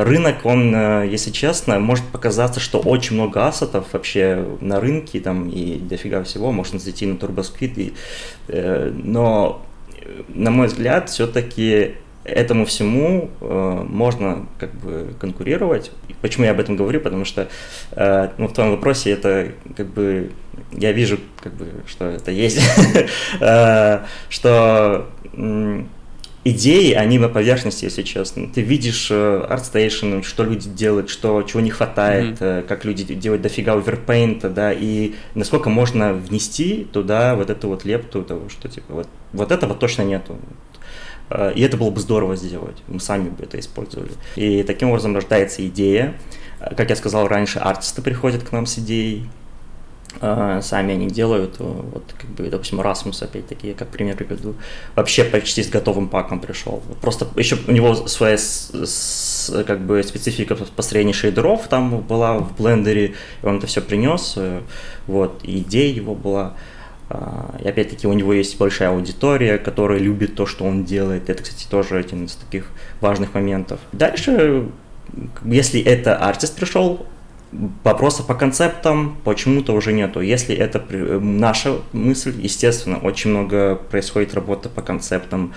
рынок, 0.04 0.46
он, 0.46 0.74
э, 0.76 1.08
если 1.10 1.32
честно, 1.32 1.80
может 1.80 2.06
показаться, 2.06 2.60
что 2.60 2.80
очень 2.80 3.16
много 3.16 3.48
ассетов 3.48 3.88
вообще 3.94 4.46
на 4.62 4.80
рынке, 4.80 5.20
там, 5.20 5.50
и 5.50 5.78
дофига 5.78 6.24
всего, 6.24 6.52
можно 6.52 6.80
зайти 6.80 7.06
на 7.06 7.18
турбосквит, 7.18 7.78
и, 7.78 7.94
э, 8.48 8.92
но, 8.94 9.62
на 10.30 10.52
мой 10.52 10.68
взгляд, 10.68 11.10
все-таки 11.10 11.96
этому 12.26 12.66
всему 12.66 13.30
э, 13.40 13.86
можно 13.88 14.48
как 14.60 14.74
бы 14.74 15.14
конкурировать. 15.20 15.92
Почему 16.22 16.46
я 16.46 16.52
об 16.52 16.60
этом 16.60 16.76
говорю? 16.76 17.00
Потому 17.00 17.24
что 17.24 17.48
э, 17.92 18.30
ну, 18.38 18.48
в 18.48 18.54
твоем 18.54 18.72
вопросе 18.72 19.12
это 19.12 19.52
как 19.78 19.88
бы 19.88 20.32
я 20.72 20.92
вижу, 20.92 21.20
как 21.40 21.54
бы, 21.54 21.68
что 21.88 22.06
это 22.06 22.32
есть, 22.32 22.60
э, 23.40 24.00
что 24.30 25.08
идеи, 26.46 26.94
они 26.94 27.18
на 27.18 27.28
поверхности, 27.28 27.86
если 27.86 28.04
честно. 28.04 28.48
Ты 28.48 28.62
видишь 28.62 29.08
э, 29.10 29.48
ArtStation, 29.50 30.24
что 30.24 30.44
люди 30.44 30.70
делают, 30.70 31.10
что, 31.10 31.42
чего 31.42 31.60
не 31.60 31.72
хватает, 31.72 32.40
mm-hmm. 32.40 32.68
как 32.68 32.86
люди 32.86 33.04
делают 33.04 33.42
дофига 33.42 33.74
оверпейнта, 33.74 34.50
да, 34.50 34.72
и 34.72 35.16
насколько 35.34 35.70
можно 35.70 36.14
внести 36.14 36.88
туда 36.94 37.36
вот 37.36 37.50
эту 37.50 37.68
вот 37.68 37.84
лепту 37.84 38.22
того, 38.22 38.48
что 38.50 38.70
типа 38.70 38.94
вот, 38.94 39.08
вот 39.34 39.52
этого 39.52 39.74
точно 39.74 40.04
нету. 40.04 40.38
Э, 41.32 41.52
и 41.54 41.62
это 41.62 41.78
было 41.78 41.90
бы 41.90 42.00
здорово 42.00 42.36
сделать, 42.36 42.78
мы 42.88 43.00
сами 43.00 43.30
бы 43.30 43.44
это 43.44 43.60
использовали. 43.60 44.12
И 44.36 44.62
таким 44.64 44.90
образом 44.90 45.16
рождается 45.16 45.66
идея. 45.68 46.16
Как 46.78 46.90
я 46.90 46.96
сказал 46.96 47.28
раньше, 47.28 47.60
артисты 47.60 48.02
приходят 48.02 48.44
к 48.44 48.52
нам 48.52 48.66
с 48.68 48.78
идеей, 48.78 49.28
сами 50.20 50.94
они 50.94 51.08
делают. 51.08 51.56
Вот, 51.60 52.14
как 52.18 52.30
бы, 52.32 52.50
допустим, 52.50 52.82
Расмус, 52.82 53.22
опять-таки, 53.22 53.74
как 53.74 53.90
пример 53.90 54.16
приведу, 54.16 54.56
вообще 54.96 55.24
почти 55.24 55.64
с 55.64 55.70
готовым 55.70 56.08
паком 56.08 56.40
пришел. 56.40 56.82
Просто 57.02 57.28
еще 57.36 57.58
у 57.68 57.72
него 57.72 57.96
своя 58.08 58.38
как 59.66 59.82
бы 59.82 60.02
специфика 60.04 60.56
построения 60.56 61.14
шейдеров 61.14 61.68
там 61.68 62.02
была 62.02 62.40
в 62.40 62.56
блендере, 62.56 63.14
и 63.42 63.46
он 63.46 63.58
это 63.58 63.68
все 63.68 63.82
принес, 63.82 64.34
э, 64.38 64.62
вот, 65.08 65.42
и 65.44 65.60
идея 65.60 65.94
его 65.94 66.16
была. 66.16 66.54
А, 67.10 67.56
и 67.64 67.68
опять-таки 67.68 68.08
у 68.08 68.14
него 68.14 68.34
есть 68.34 68.58
большая 68.58 68.90
аудитория, 68.90 69.58
которая 69.58 70.00
любит 70.00 70.36
то, 70.36 70.46
что 70.46 70.66
он 70.66 70.86
делает. 70.86 71.30
Это, 71.30 71.44
кстати, 71.44 71.68
тоже 71.70 71.98
один 71.98 72.26
из 72.26 72.36
таких 72.36 72.68
важных 73.00 73.34
моментов. 73.34 73.80
Дальше, 73.92 74.70
если 75.44 75.82
это 75.82 76.18
артист 76.18 76.56
пришел, 76.56 77.06
Вопросов 77.84 78.28
по 78.28 78.34
концептам 78.34 79.18
почему-то 79.24 79.74
уже 79.74 79.94
нету. 79.94 80.22
Если 80.22 80.56
это 80.56 80.84
наша 81.20 81.78
мысль, 81.94 82.34
естественно, 82.42 82.98
очень 82.98 83.30
много 83.30 83.76
происходит 83.76 84.34
работы 84.34 84.70
по 84.70 84.82
концептам, 84.82 85.54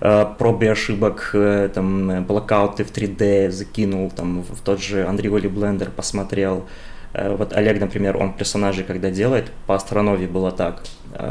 э, 0.00 0.26
пробы 0.38 0.68
ошибок, 0.68 1.30
э, 1.34 1.70
там, 1.72 2.24
блокауты 2.24 2.84
в 2.84 2.90
3D 2.90 3.50
закинул, 3.50 4.10
там, 4.10 4.42
в 4.42 4.60
тот 4.62 4.80
же 4.80 5.02
Unreal 5.02 5.42
Blender 5.42 5.90
посмотрел. 5.90 6.66
Э, 7.14 7.34
вот 7.34 7.52
Олег, 7.52 7.80
например, 7.80 8.16
он 8.16 8.32
персонажей, 8.32 8.84
когда 8.84 9.10
делает, 9.10 9.50
по 9.66 9.74
Астронове 9.74 10.26
было 10.26 10.50
так, 10.50 10.82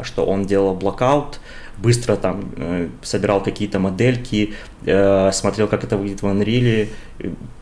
что 0.02 0.26
он 0.26 0.46
делал 0.46 0.74
blockout, 0.74 1.40
быстро 1.82 2.16
там 2.16 2.52
э, 2.56 2.88
собирал 3.02 3.42
какие-то 3.42 3.78
модельки, 3.78 4.54
э, 4.84 5.30
смотрел, 5.32 5.68
как 5.68 5.84
это 5.84 5.96
выглядит 5.96 6.22
в 6.22 6.26
Unreal. 6.26 6.88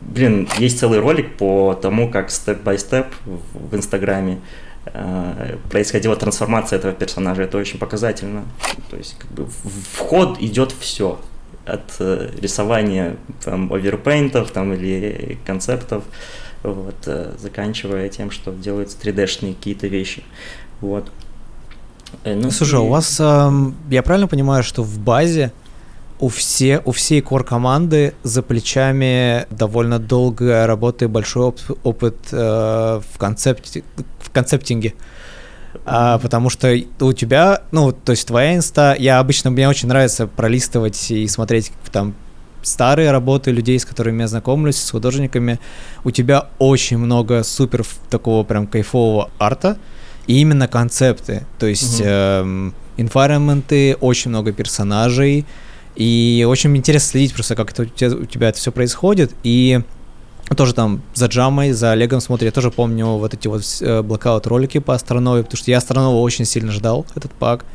Блин, 0.01 0.47
есть 0.57 0.79
целый 0.79 0.99
ролик 0.99 1.37
по 1.37 1.73
тому, 1.73 2.09
как 2.09 2.31
step-by-step 2.31 3.07
в, 3.25 3.75
Инстаграме 3.75 4.39
э, 4.85 5.57
происходила 5.69 6.15
трансформация 6.15 6.79
этого 6.79 6.93
персонажа. 6.93 7.43
Это 7.43 7.57
очень 7.57 7.79
показательно. 7.79 8.43
То 8.89 8.97
есть, 8.97 9.17
как 9.19 9.31
бы, 9.31 9.45
в 9.45 9.97
ход 9.97 10.41
идет 10.41 10.73
все. 10.79 11.19
От 11.65 11.99
рисования 11.99 13.17
там, 13.43 13.73
оверпейнтов 13.73 14.51
там, 14.51 14.73
или 14.73 15.37
концептов, 15.45 16.05
вот, 16.63 16.95
заканчивая 17.37 18.07
тем, 18.07 18.31
что 18.31 18.53
делаются 18.53 18.97
3D-шные 18.97 19.53
какие-то 19.53 19.87
вещи. 19.87 20.23
Вот. 20.79 21.11
Э, 22.23 22.35
ну, 22.35 22.51
Слушай, 22.51 22.79
и... 22.79 22.83
у 22.83 22.87
вас, 22.87 23.17
э, 23.19 23.51
я 23.89 24.03
правильно 24.03 24.27
понимаю, 24.27 24.63
что 24.63 24.83
в 24.83 24.99
базе 24.99 25.51
у, 26.19 26.29
все, 26.29 26.81
у 26.85 26.91
всей 26.91 27.21
кор 27.21 27.43
команды 27.43 28.13
за 28.23 28.41
плечами 28.41 29.45
довольно 29.51 29.99
долгая 29.99 30.65
работа 30.65 31.05
и 31.05 31.07
большой 31.07 31.45
оп- 31.45 31.77
опыт 31.83 32.17
э, 32.31 33.01
в, 33.13 33.17
концепте, 33.17 33.83
в 34.19 34.31
концептинге. 34.31 34.93
А, 35.85 36.17
потому 36.17 36.49
что 36.49 36.75
у 36.99 37.13
тебя, 37.13 37.61
ну, 37.71 37.91
то 37.91 38.11
есть 38.11 38.27
твоя 38.27 38.55
инста, 38.55 38.95
я 38.97 39.19
обычно, 39.19 39.51
мне 39.51 39.69
очень 39.69 39.87
нравится 39.87 40.27
пролистывать 40.27 41.11
и 41.11 41.27
смотреть 41.27 41.71
там 41.91 42.15
старые 42.63 43.11
работы 43.11 43.51
людей, 43.51 43.79
с 43.79 43.85
которыми 43.85 44.21
я 44.21 44.27
знакомлюсь, 44.27 44.77
с 44.77 44.89
художниками. 44.89 45.59
У 46.03 46.11
тебя 46.11 46.47
очень 46.57 46.97
много 46.97 47.43
супер 47.43 47.85
такого 48.09 48.43
прям 48.43 48.67
кайфового 48.67 49.29
арта, 49.39 49.77
и 50.27 50.39
именно 50.41 50.67
концепты. 50.67 51.45
То 51.57 51.65
есть 51.65 52.01
угу. 52.01 52.09
э, 52.09 52.71
очень 53.99 54.29
много 54.29 54.51
персонажей. 54.51 55.45
И 55.95 56.45
очень 56.47 56.75
интересно 56.77 57.11
следить 57.11 57.33
просто, 57.33 57.55
как 57.55 57.71
это 57.71 57.83
у 57.83 57.85
тебя, 57.85 58.15
у 58.15 58.25
тебя 58.25 58.49
это 58.49 58.59
все 58.59 58.71
происходит. 58.71 59.33
И 59.43 59.81
тоже 60.55 60.73
там 60.73 61.01
за 61.13 61.25
Джамой, 61.25 61.71
за 61.71 61.91
Олегом 61.91 62.21
смотрю, 62.21 62.45
я 62.45 62.51
тоже 62.51 62.71
помню 62.71 63.07
вот 63.07 63.33
эти 63.33 63.47
вот 63.47 63.63
э, 63.81 64.01
блокаут 64.01 64.47
ролики 64.47 64.77
по 64.77 64.93
Астронове, 64.93 65.43
потому 65.43 65.57
что 65.57 65.71
я 65.71 65.77
Астронова 65.77 66.17
очень 66.17 66.45
сильно 66.45 66.71
ждал, 66.71 67.05
этот 67.15 67.31
пак. 67.31 67.65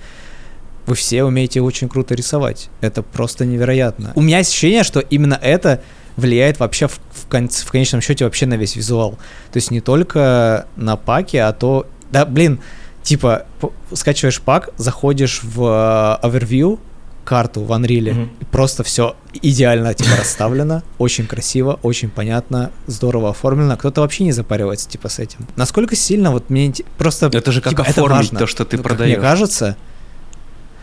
Вы 0.86 0.94
все 0.94 1.24
умеете 1.24 1.60
очень 1.60 1.88
круто 1.88 2.14
рисовать. 2.14 2.68
Это 2.80 3.02
просто 3.02 3.44
невероятно. 3.44 4.12
У 4.14 4.20
меня 4.20 4.38
ощущение, 4.38 4.84
что 4.84 5.00
именно 5.00 5.38
это 5.40 5.82
влияет 6.16 6.60
вообще 6.60 6.88
в, 6.88 7.00
в, 7.12 7.26
кон- 7.28 7.48
в 7.48 7.70
конечном 7.70 8.00
счете 8.00 8.24
вообще 8.24 8.46
на 8.46 8.54
весь 8.54 8.76
визуал. 8.76 9.12
То 9.52 9.56
есть 9.56 9.70
не 9.70 9.80
только 9.80 10.66
на 10.76 10.96
паке, 10.96 11.42
а 11.42 11.52
то 11.52 11.86
да, 12.12 12.24
блин, 12.24 12.60
типа, 13.02 13.46
скачиваешь 13.92 14.40
пак, 14.40 14.70
заходишь 14.76 15.42
в 15.42 15.60
uh, 15.62 16.20
Overview, 16.22 16.78
карту 17.24 17.62
в 17.62 17.70
Unreal, 17.70 18.04
mm-hmm. 18.04 18.28
и 18.40 18.44
просто 18.46 18.82
все 18.82 19.16
идеально 19.32 19.94
типа 19.94 20.10
расставлено, 20.18 20.82
очень 20.98 21.26
красиво, 21.26 21.78
очень 21.82 22.10
понятно, 22.10 22.70
здорово 22.86 23.30
оформлено. 23.30 23.76
Кто-то 23.76 24.00
вообще 24.00 24.24
не 24.24 24.32
запаривается 24.32 24.88
типа 24.88 25.08
с 25.08 25.18
этим. 25.18 25.46
Насколько 25.56 25.96
сильно 25.96 26.30
вот 26.30 26.50
мне 26.50 26.72
просто 26.98 27.26
это 27.26 27.52
же 27.52 27.60
как 27.60 27.70
типа, 27.70 27.82
оформить 27.82 28.02
это 28.02 28.14
важно. 28.14 28.38
то, 28.38 28.46
что 28.46 28.64
ты 28.64 28.76
ну, 28.76 28.82
продаешь. 28.82 29.16
Мне 29.16 29.22
кажется. 29.22 29.76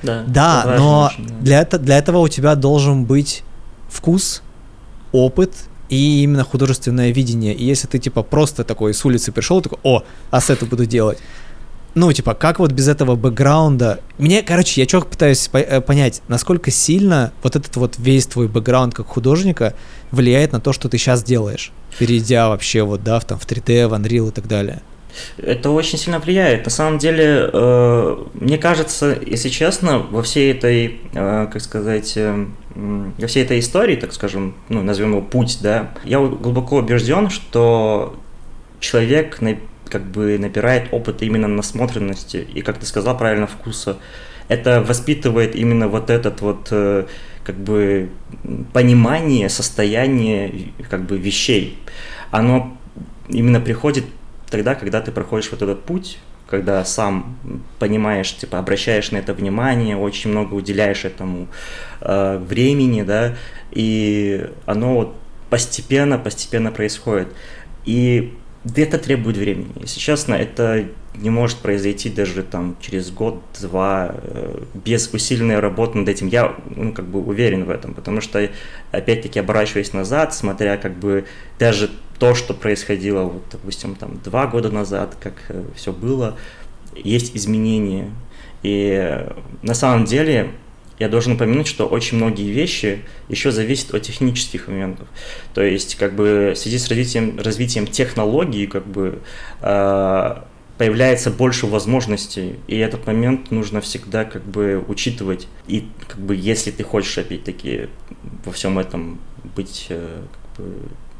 Да. 0.01 0.23
Да, 0.27 0.75
но 0.77 1.11
очень, 1.11 1.27
да. 1.27 1.35
для 1.41 1.61
это, 1.61 1.77
для 1.77 1.97
этого 1.97 2.19
у 2.19 2.27
тебя 2.29 2.55
должен 2.55 3.03
быть 3.03 3.43
вкус, 3.89 4.41
опыт 5.11 5.53
и 5.89 6.23
именно 6.23 6.43
художественное 6.43 7.11
видение. 7.11 7.53
И 7.53 7.65
если 7.65 7.87
ты, 7.87 7.99
типа, 7.99 8.23
просто 8.23 8.63
такой 8.63 8.93
с 8.93 9.03
улицы 9.05 9.31
пришел, 9.31 9.61
такой, 9.61 9.79
о, 9.83 10.03
ассеты 10.31 10.65
буду 10.65 10.85
делать. 10.85 11.17
Ну, 11.95 12.13
типа, 12.13 12.35
как 12.35 12.59
вот 12.59 12.71
без 12.71 12.87
этого 12.87 13.15
бэкграунда? 13.15 13.99
Мне, 14.19 14.43
короче, 14.43 14.81
я 14.81 14.87
что 14.87 15.01
пытаюсь 15.01 15.49
э, 15.51 15.81
понять, 15.81 16.21
насколько 16.27 16.69
сильно 16.69 17.33
вот 17.41 17.55
этот 17.55 17.75
вот 17.77 17.95
весь 17.97 18.27
твой 18.27 18.47
бэкграунд 18.47 18.93
как 18.93 19.07
художника 19.07 19.73
влияет 20.11 20.51
на 20.51 20.59
то, 20.59 20.71
что 20.71 20.87
ты 20.87 20.99
сейчас 20.99 21.23
делаешь, 21.23 21.71
перейдя 21.97 22.49
вообще 22.49 22.83
вот, 22.83 23.03
да, 23.03 23.19
в, 23.19 23.25
там, 23.25 23.39
в 23.39 23.47
3D, 23.47 23.87
в 23.87 23.93
Unreal 23.93 24.29
и 24.29 24.31
так 24.31 24.47
далее. 24.47 24.81
Это 25.37 25.71
очень 25.71 25.97
сильно 25.97 26.19
влияет. 26.19 26.65
На 26.65 26.71
самом 26.71 26.99
деле, 26.99 27.49
э, 27.51 28.17
мне 28.33 28.57
кажется, 28.57 29.17
если 29.25 29.49
честно, 29.49 29.99
во 29.99 30.21
всей 30.21 30.51
этой, 30.51 31.01
э, 31.13 31.47
как 31.51 31.61
сказать, 31.61 32.13
э, 32.15 32.45
во 32.75 33.27
всей 33.27 33.43
этой 33.43 33.59
истории, 33.59 33.95
так 33.95 34.13
скажем, 34.13 34.55
ну, 34.69 34.83
назовем 34.83 35.11
его 35.11 35.21
путь, 35.21 35.59
да, 35.61 35.91
я 36.03 36.19
глубоко 36.19 36.77
убежден, 36.77 37.29
что 37.29 38.17
человек 38.79 39.39
как 39.89 40.03
бы 40.03 40.37
набирает 40.37 40.93
опыт 40.93 41.21
именно 41.23 41.47
насмотренности 41.47 42.47
и, 42.53 42.61
как 42.61 42.77
ты 42.77 42.85
сказал 42.85 43.17
правильно, 43.17 43.47
вкуса. 43.47 43.97
Это 44.47 44.81
воспитывает 44.81 45.55
именно 45.55 45.87
вот 45.87 46.09
этот 46.09 46.41
вот 46.41 46.69
э, 46.71 47.05
как 47.43 47.55
бы 47.55 48.09
понимание, 48.73 49.49
состояние 49.49 50.71
как 50.89 51.05
бы 51.05 51.17
вещей. 51.17 51.77
Оно 52.31 52.75
именно 53.27 53.59
приходит 53.59 54.05
тогда, 54.49 54.75
когда 54.75 55.01
ты 55.01 55.11
проходишь 55.11 55.51
вот 55.51 55.61
этот 55.61 55.83
путь, 55.83 56.17
когда 56.49 56.83
сам 56.83 57.37
понимаешь, 57.77 58.35
типа, 58.35 58.57
обращаешь 58.57 59.11
на 59.11 59.17
это 59.17 59.33
внимание, 59.33 59.95
очень 59.95 60.31
много 60.31 60.55
уделяешь 60.55 61.05
этому 61.05 61.47
э, 62.01 62.37
времени, 62.39 63.03
да, 63.03 63.35
и 63.71 64.49
оно 64.65 64.95
вот 64.95 65.15
постепенно, 65.49 66.17
постепенно 66.17 66.71
происходит. 66.71 67.27
И 67.85 68.33
это 68.77 68.97
требует 68.97 69.37
времени. 69.37 69.71
Если 69.81 69.99
честно, 69.99 70.35
это 70.35 70.85
не 71.15 71.29
может 71.29 71.57
произойти 71.57 72.09
даже 72.09 72.43
там 72.43 72.77
через 72.79 73.11
год-два 73.11 74.15
э, 74.15 74.63
без 74.73 75.09
усиленной 75.11 75.59
работы 75.59 75.97
над 75.97 76.09
этим. 76.09 76.27
Я 76.27 76.55
ну, 76.75 76.93
как 76.93 77.05
бы 77.05 77.19
уверен 77.19 77.65
в 77.65 77.69
этом, 77.69 77.93
потому 77.93 78.21
что, 78.21 78.49
опять-таки, 78.91 79.39
оборачиваясь 79.39 79.93
назад, 79.93 80.33
смотря 80.33 80.77
как 80.77 80.97
бы 80.97 81.25
даже 81.57 81.89
то, 82.19 82.35
что 82.35 82.53
происходило, 82.53 83.23
вот, 83.23 83.43
допустим, 83.51 83.95
там 83.95 84.19
два 84.23 84.47
года 84.47 84.69
назад, 84.71 85.15
как 85.19 85.33
э, 85.49 85.63
все 85.75 85.91
было, 85.91 86.37
есть 86.95 87.35
изменения. 87.35 88.11
И 88.61 88.91
э, 88.91 89.33
на 89.61 89.73
самом 89.73 90.05
деле 90.05 90.51
я 90.99 91.07
должен 91.07 91.33
упомянуть, 91.33 91.67
что 91.67 91.87
очень 91.87 92.17
многие 92.17 92.51
вещи 92.51 93.03
еще 93.29 93.51
зависят 93.51 93.93
от 93.93 94.01
технических 94.03 94.67
моментов. 94.67 95.07
То 95.53 95.61
есть, 95.63 95.95
как 95.95 96.13
бы 96.13 96.53
в 96.55 96.57
связи 96.57 96.77
с 96.77 96.89
развитием, 96.89 97.39
развитием 97.39 97.87
технологий, 97.87 98.67
как 98.67 98.85
бы 98.85 99.19
э, 99.61 100.35
появляется 100.77 101.31
больше 101.31 101.67
возможностей, 101.67 102.55
и 102.67 102.77
этот 102.77 103.07
момент 103.07 103.49
нужно 103.51 103.79
всегда 103.81 104.25
как 104.25 104.43
бы 104.43 104.83
учитывать. 104.87 105.47
И 105.67 105.87
как 106.07 106.19
бы 106.19 106.35
если 106.35 106.71
ты 106.71 106.83
хочешь 106.83 107.17
опять-таки 107.17 107.87
во 108.45 108.51
всем 108.51 108.77
этом 108.77 109.19
быть 109.55 109.87
э, 109.89 110.21
как 110.31 110.65
бы, 110.65 110.73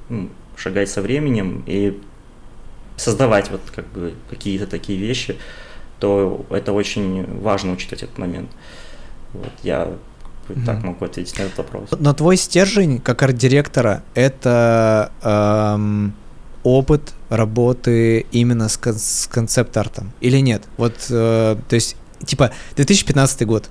ну, 0.10 0.30
шагать 0.58 0.90
со 0.90 1.02
временем 1.02 1.64
и 1.68 1.98
создавать 2.98 3.50
вот 3.50 3.62
как 3.74 3.88
бы 3.88 4.14
какие-то 4.30 4.68
такие 4.68 5.00
вещи, 5.00 5.38
то 6.00 6.46
это 6.50 6.74
очень 6.74 7.26
важно 7.40 7.74
учитывать 7.74 8.04
этот 8.04 8.18
момент. 8.18 8.50
Вот, 9.34 9.52
я 9.64 9.86
бы 10.48 10.56
так 10.66 10.84
могу 10.84 11.06
ответить 11.06 11.38
на 11.38 11.44
этот 11.44 11.58
вопрос. 11.60 11.90
Но 12.00 12.14
твой 12.14 12.36
стержень 12.38 13.00
как 13.00 13.22
арт-директора— 13.22 14.02
это 14.16 15.12
эм, 15.22 16.14
опыт 16.64 17.14
работы 17.30 18.22
именно 18.32 18.68
с, 18.68 18.78
кон- 18.78 18.98
с 18.98 19.28
концепт-артом 19.32 20.12
или 20.22 20.40
нет? 20.40 20.64
Вот, 20.78 20.96
э, 21.12 21.56
то 21.68 21.76
есть, 21.76 21.96
типа, 22.26 22.52
2015 22.76 23.46
год, 23.46 23.70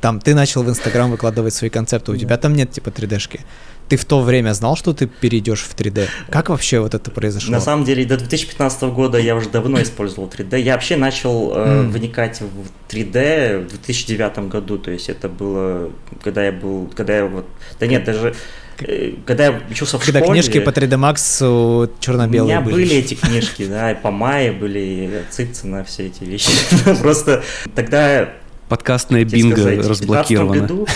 там 0.00 0.18
ты 0.20 0.34
начал 0.34 0.62
в 0.64 0.68
Инстаграм 0.68 1.10
выкладывать 1.10 1.54
свои 1.54 1.70
концепты, 1.70 2.10
у 2.10 2.14
Да. 2.14 2.20
тебя 2.20 2.36
там 2.36 2.54
нет 2.54 2.70
типа 2.72 2.88
3D-шки. 2.90 3.40
Ты 3.88 3.96
в 3.96 4.04
то 4.04 4.20
время 4.20 4.52
знал, 4.52 4.76
что 4.76 4.92
ты 4.92 5.06
перейдешь 5.06 5.62
в 5.62 5.74
3D? 5.74 6.08
Как 6.30 6.50
вообще 6.50 6.80
вот 6.80 6.94
это 6.94 7.10
произошло? 7.10 7.52
На 7.52 7.60
самом 7.60 7.84
деле, 7.84 8.04
до 8.04 8.16
2015 8.18 8.82
года 8.84 9.18
я 9.18 9.34
уже 9.34 9.48
давно 9.48 9.80
использовал 9.82 10.28
3D. 10.28 10.60
Я 10.60 10.74
вообще 10.74 10.96
начал 10.96 11.52
э, 11.54 11.58
М. 11.80 11.90
вникать 11.90 12.40
в 12.40 12.92
3D 12.92 13.64
в 13.66 13.70
2009 13.70 14.38
году. 14.50 14.78
То 14.78 14.90
есть 14.90 15.08
это 15.08 15.28
было, 15.28 15.90
когда 16.22 16.44
я 16.44 16.52
был, 16.52 16.90
когда 16.94 17.16
я 17.16 17.24
вот, 17.26 17.46
да 17.80 17.86
нет, 17.86 18.04
даже 18.04 18.34
э, 18.80 19.12
когда 19.26 19.46
я 19.46 19.60
учился 19.70 19.98
в 19.98 20.04
Когда 20.04 20.20
школе. 20.20 20.40
книжки 20.42 20.60
по 20.60 20.70
3D 20.70 20.98
Max 20.98 21.46
У 21.46 21.90
черно-белые 22.00 22.56
меня 22.56 22.60
были. 22.60 22.74
были 22.74 22.96
эти 22.96 23.14
книжки, 23.14 23.66
да, 23.66 23.92
и 23.92 23.94
по 23.94 24.10
Майе 24.10 24.52
были, 24.52 24.78
и 24.78 25.10
Ципцина, 25.32 25.82
все 25.84 26.06
эти 26.08 26.24
вещи. 26.24 26.50
Просто 27.00 27.42
тогда 27.74 28.28
Подкастная 28.68 29.24
бинго 29.24 29.56
сказать, 29.56 29.78
в 29.78 29.82
15 29.82 29.90
разблокирована. 29.90 30.60
году... 30.60 30.86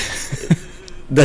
Да. 1.08 1.24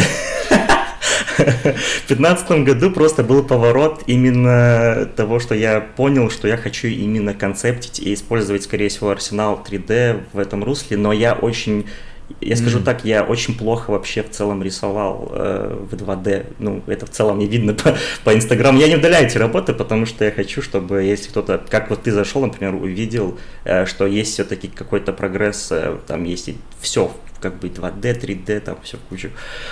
В 1.37 2.07
2015 2.07 2.63
году 2.63 2.91
просто 2.91 3.23
был 3.23 3.43
поворот 3.43 4.03
именно 4.07 5.07
того, 5.15 5.39
что 5.39 5.53
я 5.53 5.79
понял, 5.79 6.29
что 6.29 6.47
я 6.47 6.57
хочу 6.57 6.87
именно 6.87 7.33
концептить 7.33 7.99
и 7.99 8.13
использовать, 8.13 8.63
скорее 8.63 8.89
всего, 8.89 9.11
арсенал 9.11 9.63
3D 9.67 10.23
в 10.33 10.39
этом 10.39 10.63
русле, 10.63 10.97
но 10.97 11.13
я 11.13 11.33
очень 11.33 11.85
я 12.41 12.55
скажу 12.55 12.77
Мгм. 12.77 12.85
так, 12.85 13.05
я 13.05 13.23
очень 13.23 13.57
плохо 13.57 13.91
вообще 13.91 14.21
в 14.21 14.29
целом 14.29 14.61
рисовал 14.61 15.29
э, 15.31 15.77
в 15.89 15.93
2D. 15.93 16.45
Ну, 16.59 16.83
это 16.87 17.05
в 17.05 17.09
целом 17.09 17.39
не 17.39 17.47
видно 17.47 17.73
по, 17.73 17.95
по 18.23 18.33
Инстаграму. 18.35 18.79
Я 18.79 18.87
не 18.87 18.95
удаляю 18.97 19.27
эти 19.27 19.37
работы, 19.37 19.73
потому 19.73 20.05
что 20.05 20.25
я 20.25 20.31
хочу, 20.31 20.61
чтобы 20.61 21.03
если 21.03 21.29
кто-то, 21.29 21.63
как 21.69 21.89
вот 21.89 22.03
ты 22.03 22.11
зашел, 22.11 22.41
например, 22.41 22.75
увидел, 22.75 23.37
э, 23.63 23.85
что 23.85 24.05
есть 24.05 24.33
все-таки 24.33 24.67
какой-то 24.67 25.13
прогресс, 25.13 25.69
э, 25.71 25.97
там 26.05 26.25
есть 26.25 26.49
все, 26.81 27.11
как 27.39 27.59
бы 27.59 27.69
2D, 27.69 28.19
3D, 28.19 28.59
там 28.59 28.77
все 28.83 28.97
в 28.97 29.01
кучу. 29.01 29.29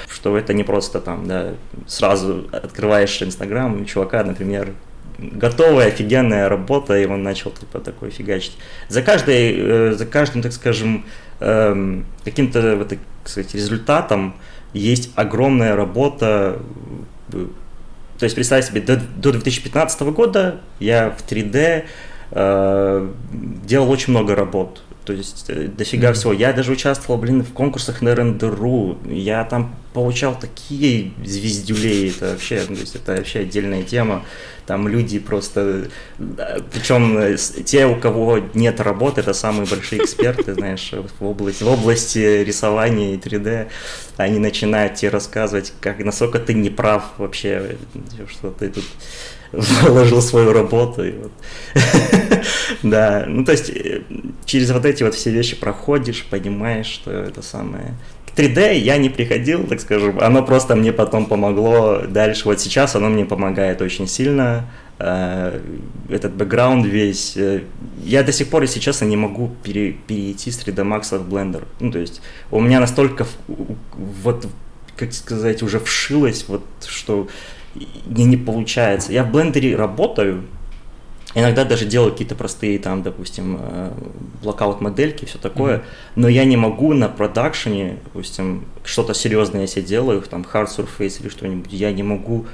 Что 0.09 0.37
это 0.37 0.53
не 0.53 0.63
просто 0.63 1.01
там, 1.01 1.27
да, 1.27 1.53
сразу 1.87 2.47
открываешь 2.51 3.21
Инстаграм, 3.21 3.85
чувака, 3.85 4.23
например, 4.23 4.69
готовая 5.17 5.87
офигенная 5.87 6.49
работа, 6.49 6.97
и 6.97 7.05
он 7.05 7.23
начал 7.23 7.51
типа 7.51 7.79
такой 7.79 8.09
фигачить. 8.11 8.57
За 8.89 9.01
каждой, 9.01 9.55
э, 9.57 9.93
за 9.93 10.05
каждым, 10.05 10.41
так 10.41 10.51
скажем, 10.51 11.05
эм, 11.39 12.05
каким-то 12.23 12.75
вот, 12.77 12.89
так 12.89 12.99
сказать, 13.25 13.53
результатом 13.53 14.35
есть 14.73 15.11
огромная 15.15 15.75
работа. 15.75 16.59
э, 17.33 17.47
То 18.17 18.23
есть 18.23 18.35
представь 18.35 18.65
себе, 18.65 18.81
до, 18.81 18.97
до 18.97 19.31
2015 19.31 20.01
года 20.01 20.61
я 20.79 21.09
в 21.11 21.25
3D 21.29 21.85
э, 22.31 23.09
делал 23.31 23.89
очень 23.89 24.11
много 24.11 24.35
работ. 24.35 24.83
То 25.05 25.13
есть 25.13 25.45
э, 25.49 25.67
дофига 25.67 26.09
Мгм. 26.09 26.15
всего. 26.15 26.33
Я 26.33 26.51
даже 26.53 26.71
участвовал, 26.71 27.19
блин, 27.19 27.43
в 27.43 27.53
конкурсах 27.53 28.01
на 28.01 28.15
РНДРУ. 28.15 28.97
Я 29.05 29.43
там 29.43 29.75
получал 29.93 30.37
такие 30.37 31.11
звездюлей. 31.23 32.09
Это 32.09 32.31
вообще, 32.31 32.59
то 32.61 32.73
есть 32.73 32.95
это 32.95 33.13
вообще 33.15 33.39
отдельная 33.39 33.83
тема. 33.83 34.25
Там 34.65 34.87
люди 34.87 35.19
просто... 35.19 35.89
Причем 36.73 37.37
те, 37.65 37.85
у 37.85 37.95
кого 37.95 38.39
нет 38.55 38.79
работы, 38.81 39.21
это 39.21 39.33
самые 39.33 39.67
большие 39.67 40.03
эксперты, 40.03 40.53
знаешь, 40.55 40.91
в 41.19 41.25
области, 41.25 41.63
в 41.63 41.67
области 41.67 42.43
рисования 42.43 43.13
и 43.13 43.17
3D. 43.17 43.67
Они 44.17 44.39
начинают 44.39 44.95
тебе 44.95 45.11
рассказывать, 45.11 45.71
как, 45.79 45.99
насколько 45.99 46.39
ты 46.39 46.53
не 46.55 46.69
прав 46.71 47.03
вообще, 47.17 47.77
что 48.29 48.49
ты 48.51 48.69
тут 48.69 48.85
вложил 49.51 50.21
свою 50.21 50.51
работу. 50.51 51.05
И 51.05 51.11
вот. 51.11 51.31
Да, 52.83 53.25
ну 53.27 53.43
то 53.45 53.51
есть 53.51 53.69
э, 53.69 54.01
через 54.45 54.71
вот 54.71 54.85
эти 54.85 55.03
вот 55.03 55.13
все 55.15 55.31
вещи 55.31 55.55
проходишь, 55.55 56.25
понимаешь, 56.29 56.87
что 56.87 57.11
это 57.11 57.41
самое... 57.41 57.93
К 58.35 58.37
3D 58.39 58.77
я 58.79 58.97
не 58.97 59.09
приходил, 59.09 59.65
так 59.65 59.79
скажем, 59.79 60.19
оно 60.19 60.43
просто 60.43 60.75
мне 60.75 60.91
потом 60.91 61.25
помогло 61.25 62.01
дальше. 62.07 62.43
Вот 62.45 62.59
сейчас 62.59 62.95
оно 62.95 63.07
мне 63.09 63.23
помогает 63.25 63.81
очень 63.81 64.07
сильно. 64.07 64.65
Э, 64.99 65.59
Этот 66.09 66.33
бэкграунд 66.33 66.85
весь. 66.85 67.37
э, 67.37 67.61
Я 68.03 68.23
до 68.23 68.31
сих 68.33 68.49
пор, 68.49 68.63
если 68.63 68.79
честно, 68.79 69.05
не 69.05 69.15
могу 69.17 69.51
пере- 69.63 69.93
перейти 70.07 70.51
с 70.51 70.59
3D 70.59 70.83
Max 70.83 71.17
в 71.17 71.33
Blender. 71.33 71.63
Ну, 71.79 71.91
то 71.91 71.99
есть 71.99 72.21
у 72.51 72.59
меня 72.59 72.79
настолько 72.81 73.25
вот, 73.47 74.47
как 74.97 75.13
сказать, 75.13 75.63
уже 75.63 75.79
вшилось, 75.79 76.45
вот, 76.49 76.63
что 76.87 77.27
мне 78.05 78.25
не 78.25 78.37
получается. 78.37 79.11
Я 79.13 79.23
в 79.23 79.31
блендере 79.31 79.75
работаю, 79.75 80.43
Иногда 81.35 81.65
даже 81.65 81.85
делаю 81.85 82.11
какие-то 82.13 82.33
простые, 82.33 82.79
там, 82.79 83.03
допустим, 83.03 83.59
блокаут 84.41 84.79
модельки, 84.79 85.25
все 85.25 85.37
такое, 85.37 85.77
Мгм. 85.77 85.85
но 86.15 86.27
я 86.29 86.45
не 86.45 86.55
могу 86.55 86.93
на 86.93 87.09
продакшене, 87.09 87.97
допустим, 88.05 88.63
что-то 88.85 89.13
серьезное 89.13 89.61
если 89.61 89.81
делаю, 89.81 90.21
там, 90.21 90.45
hard 90.51 90.67
surface 90.67 91.21
или 91.21 91.27
что-нибудь, 91.29 91.73
я 91.73 91.91
не 91.91 92.03
могу, 92.03 92.45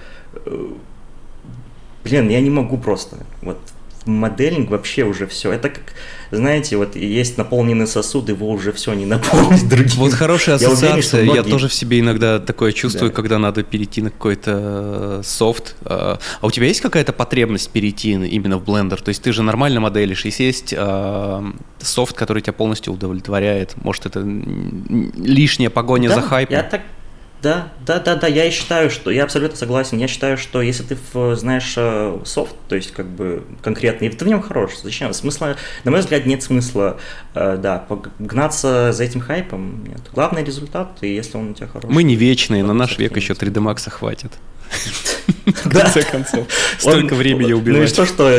э, 0.45 0.67
блин, 2.03 2.29
я 2.29 2.41
не 2.41 2.49
могу 2.49 2.77
просто, 2.79 3.17
вот, 3.43 3.59
моделинг 4.05 4.69
вообще 4.69 5.03
уже 5.03 5.27
все. 5.27 5.51
Это 5.51 5.69
как, 5.69 5.83
знаете, 6.31 6.77
вот 6.77 6.95
есть 6.95 7.37
наполненный 7.37 7.87
сосуд, 7.87 8.29
его 8.29 8.49
уже 8.49 8.71
все 8.71 8.93
не 8.93 9.05
наполнить 9.05 9.67
другим. 9.69 9.91
Вот 9.97 10.13
хорошая 10.13 10.57
Я 10.57 10.69
уверен, 10.69 10.77
ассоциация. 10.97 11.01
что 11.03 11.17
Я, 11.17 11.33
многие- 11.41 11.49
тоже 11.51 11.67
в 11.67 11.73
себе 11.73 11.99
иногда 11.99 12.39
такое 12.39 12.71
чувствую, 12.71 13.09
Да. 13.11 13.15
когда 13.15 13.37
надо 13.39 13.63
перейти 13.63 14.01
на 14.01 14.09
какой-то 14.09 15.19
э, 15.19 15.21
софт. 15.23 15.75
А 15.85 16.19
а 16.41 16.45
у 16.47 16.51
тебя 16.51 16.67
есть 16.67 16.81
какая-то 16.81 17.13
потребность 17.13 17.69
перейти 17.69 18.11
именно 18.11 18.57
в 18.57 18.63
Blender? 18.63 19.01
То 19.01 19.09
есть 19.09 19.21
ты 19.21 19.31
же 19.33 19.43
нормально 19.43 19.79
моделишь. 19.79 20.25
Если 20.25 20.43
есть 20.43 20.73
э, 20.77 21.43
софт, 21.79 22.15
который 22.15 22.41
тебя 22.41 22.53
полностью 22.53 22.93
удовлетворяет, 22.93 23.75
может 23.83 24.05
это 24.05 24.21
лишняя 25.17 25.69
погоня 25.69 26.09
Да, 26.09 26.15
за 26.15 26.21
хайпом? 26.21 26.55
Я 26.55 26.63
так, 26.63 26.81
да, 27.41 27.69
да, 27.86 27.99
да, 27.99 28.15
да, 28.15 28.27
я 28.27 28.45
и 28.45 28.51
считаю, 28.51 28.89
что 28.89 29.10
я 29.12 29.23
абсолютно 29.23 29.58
согласен. 29.58 29.97
Я 29.97 30.08
считаю, 30.08 30.38
что 30.38 30.62
если 30.62 30.84
ты 30.84 30.97
знаешь 31.36 31.73
э, 31.75 32.19
софт, 32.23 32.56
то 32.67 32.75
есть 32.75 32.91
как 32.91 33.08
бы 33.08 33.43
конкретный, 33.63 34.08
и 34.08 34.12
ты 34.12 34.23
в 34.25 34.27
нем 34.27 34.41
хорош, 34.41 34.71
зачем? 34.84 35.13
Смысла, 35.13 35.56
на 35.84 35.91
мой 35.91 36.01
взгляд, 36.01 36.25
нет 36.25 36.43
смысла, 36.43 36.99
э, 37.34 37.58
да, 37.62 37.80
погнаться 37.80 38.91
за 38.93 39.04
этим 39.04 39.21
хайпом. 39.21 39.84
Нет. 39.88 40.01
Главный 40.13 40.43
результат, 40.43 40.91
и 41.01 41.08
если 41.13 41.38
он 41.38 41.51
у 41.51 41.54
тебя 41.54 41.67
хороший. 41.67 41.91
Мы 41.91 42.04
не 42.04 42.15
вечные, 42.15 42.63
на 42.63 42.73
наш 42.73 42.97
век 42.97 43.15
еще 43.15 43.34
сохранится. 43.34 43.60
3D 43.62 43.63
Max 43.75 43.89
хватит. 43.89 44.32
В 45.45 45.69
конце 45.69 46.04
концов. 46.04 46.47
Он- 46.84 46.91
Столько 46.93 47.15
времени 47.15 47.43
Ну 47.43 47.49
и 47.49 47.54
убивать. 47.54 47.89
что, 47.89 48.06
что, 48.06 48.30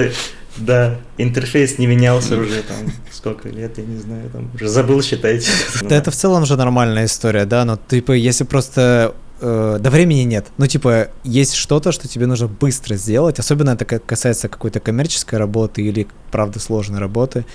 да, 0.56 0.98
интерфейс 1.16 1.78
не 1.78 1.86
менялся 1.86 2.36
уже 2.36 2.62
там 2.62 2.92
сколько 3.10 3.48
лет, 3.48 3.78
я 3.78 3.84
не 3.84 3.98
знаю, 3.98 4.30
там 4.30 4.50
уже 4.54 4.68
забыл 4.68 5.02
считать. 5.02 5.46
Да 5.82 5.96
это 5.96 6.10
в 6.10 6.16
целом 6.16 6.44
же 6.46 6.56
нормальная 6.56 7.06
история, 7.06 7.44
да, 7.44 7.64
но 7.64 7.76
типа 7.88 8.12
если 8.12 8.44
просто 8.44 9.14
э, 9.40 9.78
до 9.80 9.90
времени 9.90 10.22
нет, 10.22 10.46
ну 10.58 10.66
типа 10.66 11.08
есть 11.24 11.54
что-то, 11.54 11.92
что 11.92 12.08
тебе 12.08 12.26
нужно 12.26 12.48
быстро 12.48 12.96
сделать, 12.96 13.38
особенно 13.38 13.70
это 13.70 13.84
касается 13.84 14.48
какой-то 14.48 14.80
коммерческой 14.80 15.38
работы 15.38 15.82
или 15.82 16.06
правда 16.30 16.60
сложной 16.60 17.00
работы, 17.00 17.46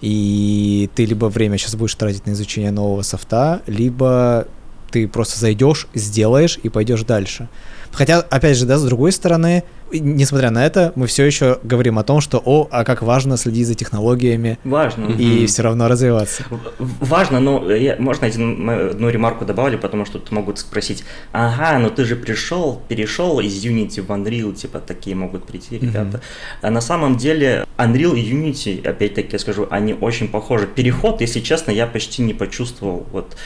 и 0.00 0.90
ты 0.94 1.04
либо 1.04 1.26
время 1.26 1.58
сейчас 1.58 1.74
будешь 1.74 1.94
тратить 1.94 2.26
на 2.26 2.32
изучение 2.32 2.70
нового 2.70 3.02
софта, 3.02 3.62
либо 3.66 4.46
ты 4.90 5.08
просто 5.08 5.38
зайдешь, 5.38 5.88
сделаешь 5.94 6.58
и 6.62 6.68
пойдешь 6.68 7.02
дальше. 7.02 7.48
Хотя, 7.96 8.18
опять 8.20 8.58
же, 8.58 8.66
да, 8.66 8.76
с 8.76 8.84
другой 8.84 9.10
стороны, 9.10 9.64
несмотря 9.90 10.50
на 10.50 10.66
это, 10.66 10.92
мы 10.96 11.06
все 11.06 11.24
еще 11.24 11.58
говорим 11.62 11.98
о 11.98 12.02
том, 12.02 12.20
что, 12.20 12.42
о, 12.44 12.68
а 12.70 12.84
как 12.84 13.00
важно 13.00 13.38
следить 13.38 13.66
за 13.66 13.74
технологиями 13.74 14.58
Важно. 14.64 15.06
и 15.18 15.36
Мгм. 15.38 15.46
все 15.46 15.62
равно 15.62 15.88
развиваться. 15.88 16.42
Важно, 16.78 17.40
но 17.40 17.72
я, 17.72 17.96
можно 17.98 18.26
один, 18.26 18.68
одну 18.68 19.08
ремарку 19.08 19.46
добавлю, 19.46 19.78
потому 19.78 20.04
что 20.04 20.18
тут 20.18 20.30
могут 20.30 20.58
спросить, 20.58 21.04
ага, 21.32 21.78
ну 21.78 21.88
ты 21.88 22.04
же 22.04 22.16
пришел, 22.16 22.82
перешел 22.88 23.40
из 23.40 23.64
Unity 23.64 24.02
в 24.02 24.10
Unreal, 24.10 24.52
типа 24.54 24.78
такие 24.80 25.16
могут 25.16 25.46
прийти 25.46 25.78
ребята. 25.78 26.20
А 26.60 26.70
на 26.70 26.82
самом 26.82 27.16
деле 27.16 27.64
Unreal 27.78 28.14
и 28.18 28.30
Unity, 28.30 28.86
опять-таки 28.86 29.30
я 29.32 29.38
скажу, 29.38 29.68
они 29.70 29.94
очень 29.94 30.28
похожи. 30.28 30.66
Переход, 30.66 31.22
если 31.22 31.40
честно, 31.40 31.70
я 31.70 31.86
почти 31.86 32.20
не 32.22 32.34
почувствовал. 32.34 33.06
Вот, 33.12 33.36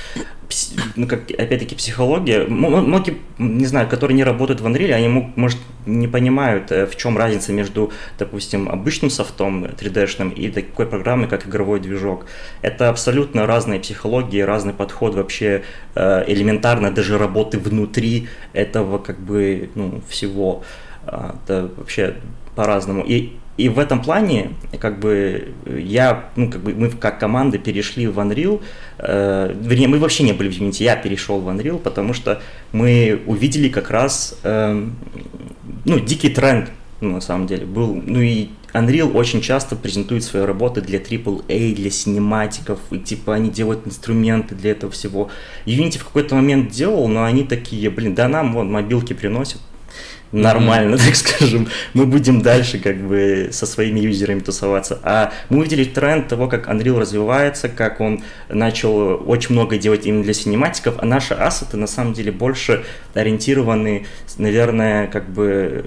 ну 0.96 1.06
как, 1.06 1.30
опять-таки 1.30 1.76
психология. 1.76 2.44
Многие, 2.46 3.18
не 3.38 3.66
знаю, 3.66 3.88
которые 3.88 4.16
не 4.16 4.24
работают 4.24 4.39
в 4.46 4.66
Unreal, 4.66 4.92
они, 4.92 5.32
может, 5.36 5.58
не 5.86 6.08
понимают, 6.08 6.72
э, 6.72 6.86
в 6.86 6.96
чем 6.96 7.18
разница 7.18 7.52
между, 7.52 7.92
допустим, 8.18 8.68
обычным 8.68 9.10
софтом 9.10 9.64
3D-шным 9.64 10.30
и 10.30 10.50
такой 10.50 10.86
программой, 10.86 11.28
как 11.28 11.46
игровой 11.46 11.80
движок. 11.80 12.26
Это 12.62 12.88
абсолютно 12.88 13.46
разные 13.46 13.80
психологии, 13.80 14.40
разный 14.40 14.72
подход 14.72 15.14
вообще 15.14 15.62
э, 15.94 16.24
элементарно 16.26 16.90
даже 16.90 17.18
работы 17.18 17.58
внутри 17.58 18.28
этого 18.52 18.98
как 18.98 19.18
бы 19.18 19.70
ну, 19.74 20.00
всего. 20.08 20.62
А, 21.06 21.36
Это 21.44 21.70
вообще 21.76 22.16
по-разному. 22.54 23.02
И 23.06 23.32
и 23.60 23.68
в 23.68 23.78
этом 23.78 24.00
плане, 24.00 24.52
как 24.78 25.00
бы, 25.00 25.52
я, 25.66 26.30
ну, 26.34 26.50
как 26.50 26.62
бы, 26.62 26.74
мы 26.74 26.88
как 26.88 27.20
команда 27.20 27.58
перешли 27.58 28.06
в 28.06 28.18
Unreal, 28.18 28.62
э, 28.98 29.54
вернее, 29.60 29.86
мы 29.86 29.98
вообще 29.98 30.22
не 30.22 30.32
были 30.32 30.48
в 30.48 30.58
Unity, 30.58 30.82
я 30.82 30.96
перешел 30.96 31.40
в 31.40 31.48
Unreal, 31.48 31.78
потому 31.78 32.14
что 32.14 32.40
мы 32.72 33.20
увидели 33.26 33.68
как 33.68 33.90
раз, 33.90 34.38
э, 34.44 34.88
ну, 35.84 36.00
дикий 36.00 36.30
тренд, 36.30 36.70
ну, 37.02 37.10
на 37.12 37.20
самом 37.20 37.46
деле, 37.46 37.66
был, 37.66 38.00
ну, 38.06 38.22
и 38.22 38.48
Unreal 38.72 39.12
очень 39.12 39.42
часто 39.42 39.76
презентует 39.76 40.24
свои 40.24 40.42
работы 40.44 40.80
для 40.80 40.98
AAA, 40.98 41.74
для 41.74 41.90
синематиков, 41.90 42.78
и 42.90 42.98
типа 42.98 43.34
они 43.34 43.50
делают 43.50 43.86
инструменты 43.86 44.54
для 44.54 44.70
этого 44.70 44.90
всего. 44.90 45.28
Unity 45.66 45.98
в 45.98 46.04
какой-то 46.04 46.34
момент 46.34 46.70
делал, 46.70 47.08
но 47.08 47.24
они 47.24 47.44
такие, 47.44 47.90
блин, 47.90 48.14
да 48.14 48.26
нам 48.28 48.54
вон 48.54 48.72
мобилки 48.72 49.12
приносят, 49.12 49.60
нормально, 50.32 50.96
так 51.04 51.14
скажем, 51.16 51.68
мы 51.94 52.06
будем 52.06 52.42
дальше 52.42 52.78
как 52.78 52.96
бы 52.96 53.48
со 53.52 53.66
своими 53.66 54.00
юзерами 54.00 54.40
тусоваться. 54.40 54.98
А 55.02 55.32
мы 55.48 55.58
увидели 55.58 55.84
тренд 55.84 56.28
того, 56.28 56.48
как 56.48 56.68
Unreal 56.68 56.98
развивается, 56.98 57.68
как 57.68 58.00
он 58.00 58.22
начал 58.48 59.22
очень 59.28 59.54
много 59.54 59.78
делать 59.78 60.06
именно 60.06 60.22
для 60.22 60.34
синематиков, 60.34 60.96
а 60.98 61.06
наши 61.06 61.34
ассеты 61.34 61.76
на 61.76 61.86
самом 61.86 62.12
деле 62.12 62.32
больше 62.32 62.84
ориентированы, 63.14 64.06
наверное, 64.38 65.06
как 65.08 65.28
бы, 65.28 65.84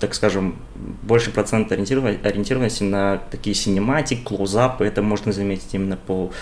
так 0.00 0.14
скажем, 0.14 0.56
больше 1.02 1.30
процент 1.30 1.72
ориентированности 1.72 2.82
на 2.82 3.18
такие 3.30 3.54
синематик, 3.54 4.24
клоузапы, 4.24 4.84
это 4.84 5.02
можно 5.02 5.32
заметить 5.32 5.72
именно 5.72 5.96
по, 5.96 6.32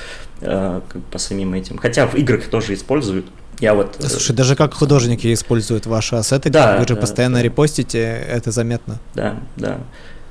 э, 0.40 0.80
по 1.10 1.18
самим 1.18 1.54
этим. 1.54 1.78
Хотя 1.78 2.06
в 2.06 2.14
играх 2.14 2.44
тоже 2.46 2.74
используют, 2.74 3.26
я 3.60 3.74
вот... 3.74 3.96
Э, 3.98 4.08
Слушай, 4.08 4.34
даже 4.34 4.56
как 4.56 4.74
художники 4.74 5.32
используют 5.32 5.86
ваши 5.86 6.16
ассеты, 6.16 6.50
да, 6.50 6.78
вы 6.78 6.86
же 6.86 6.94
да, 6.94 7.00
постоянно 7.00 7.38
да. 7.38 7.42
репостите, 7.42 8.00
это 8.00 8.50
заметно. 8.50 8.98
Да, 9.14 9.36
да. 9.56 9.78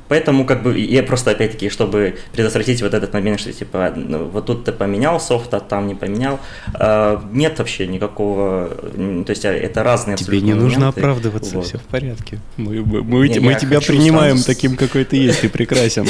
Поэтому, 0.07 0.45
как 0.45 0.63
бы, 0.63 0.77
я 0.77 1.03
просто, 1.03 1.31
опять-таки, 1.31 1.69
чтобы 1.69 2.15
предотвратить 2.31 2.81
вот 2.81 2.93
этот 2.93 3.13
момент, 3.13 3.39
что, 3.39 3.51
типа, 3.53 3.93
ну, 3.95 4.25
вот 4.25 4.45
тут 4.45 4.65
ты 4.65 4.71
поменял 4.71 5.19
софт, 5.19 5.53
а 5.53 5.59
там 5.59 5.87
не 5.87 5.95
поменял, 5.95 6.39
э, 6.79 7.19
нет 7.31 7.57
вообще 7.59 7.87
никакого, 7.87 8.69
то 8.69 9.29
есть, 9.29 9.45
а, 9.45 9.53
это 9.53 9.83
разные 9.83 10.17
Тебе 10.17 10.41
не 10.41 10.53
нужно 10.53 10.79
моменты. 10.79 10.99
оправдываться, 10.99 11.55
вот. 11.55 11.65
все 11.65 11.77
в 11.77 11.83
порядке. 11.83 12.39
Мы, 12.57 12.81
мы, 12.81 13.03
мы, 13.03 13.29
не, 13.29 13.39
мы 13.39 13.55
тебя 13.55 13.79
принимаем 13.81 14.37
сам... 14.37 14.45
таким, 14.45 14.75
какой 14.75 15.05
ты 15.05 15.17
есть, 15.17 15.41
ты 15.41 15.49
прекрасен. 15.49 16.07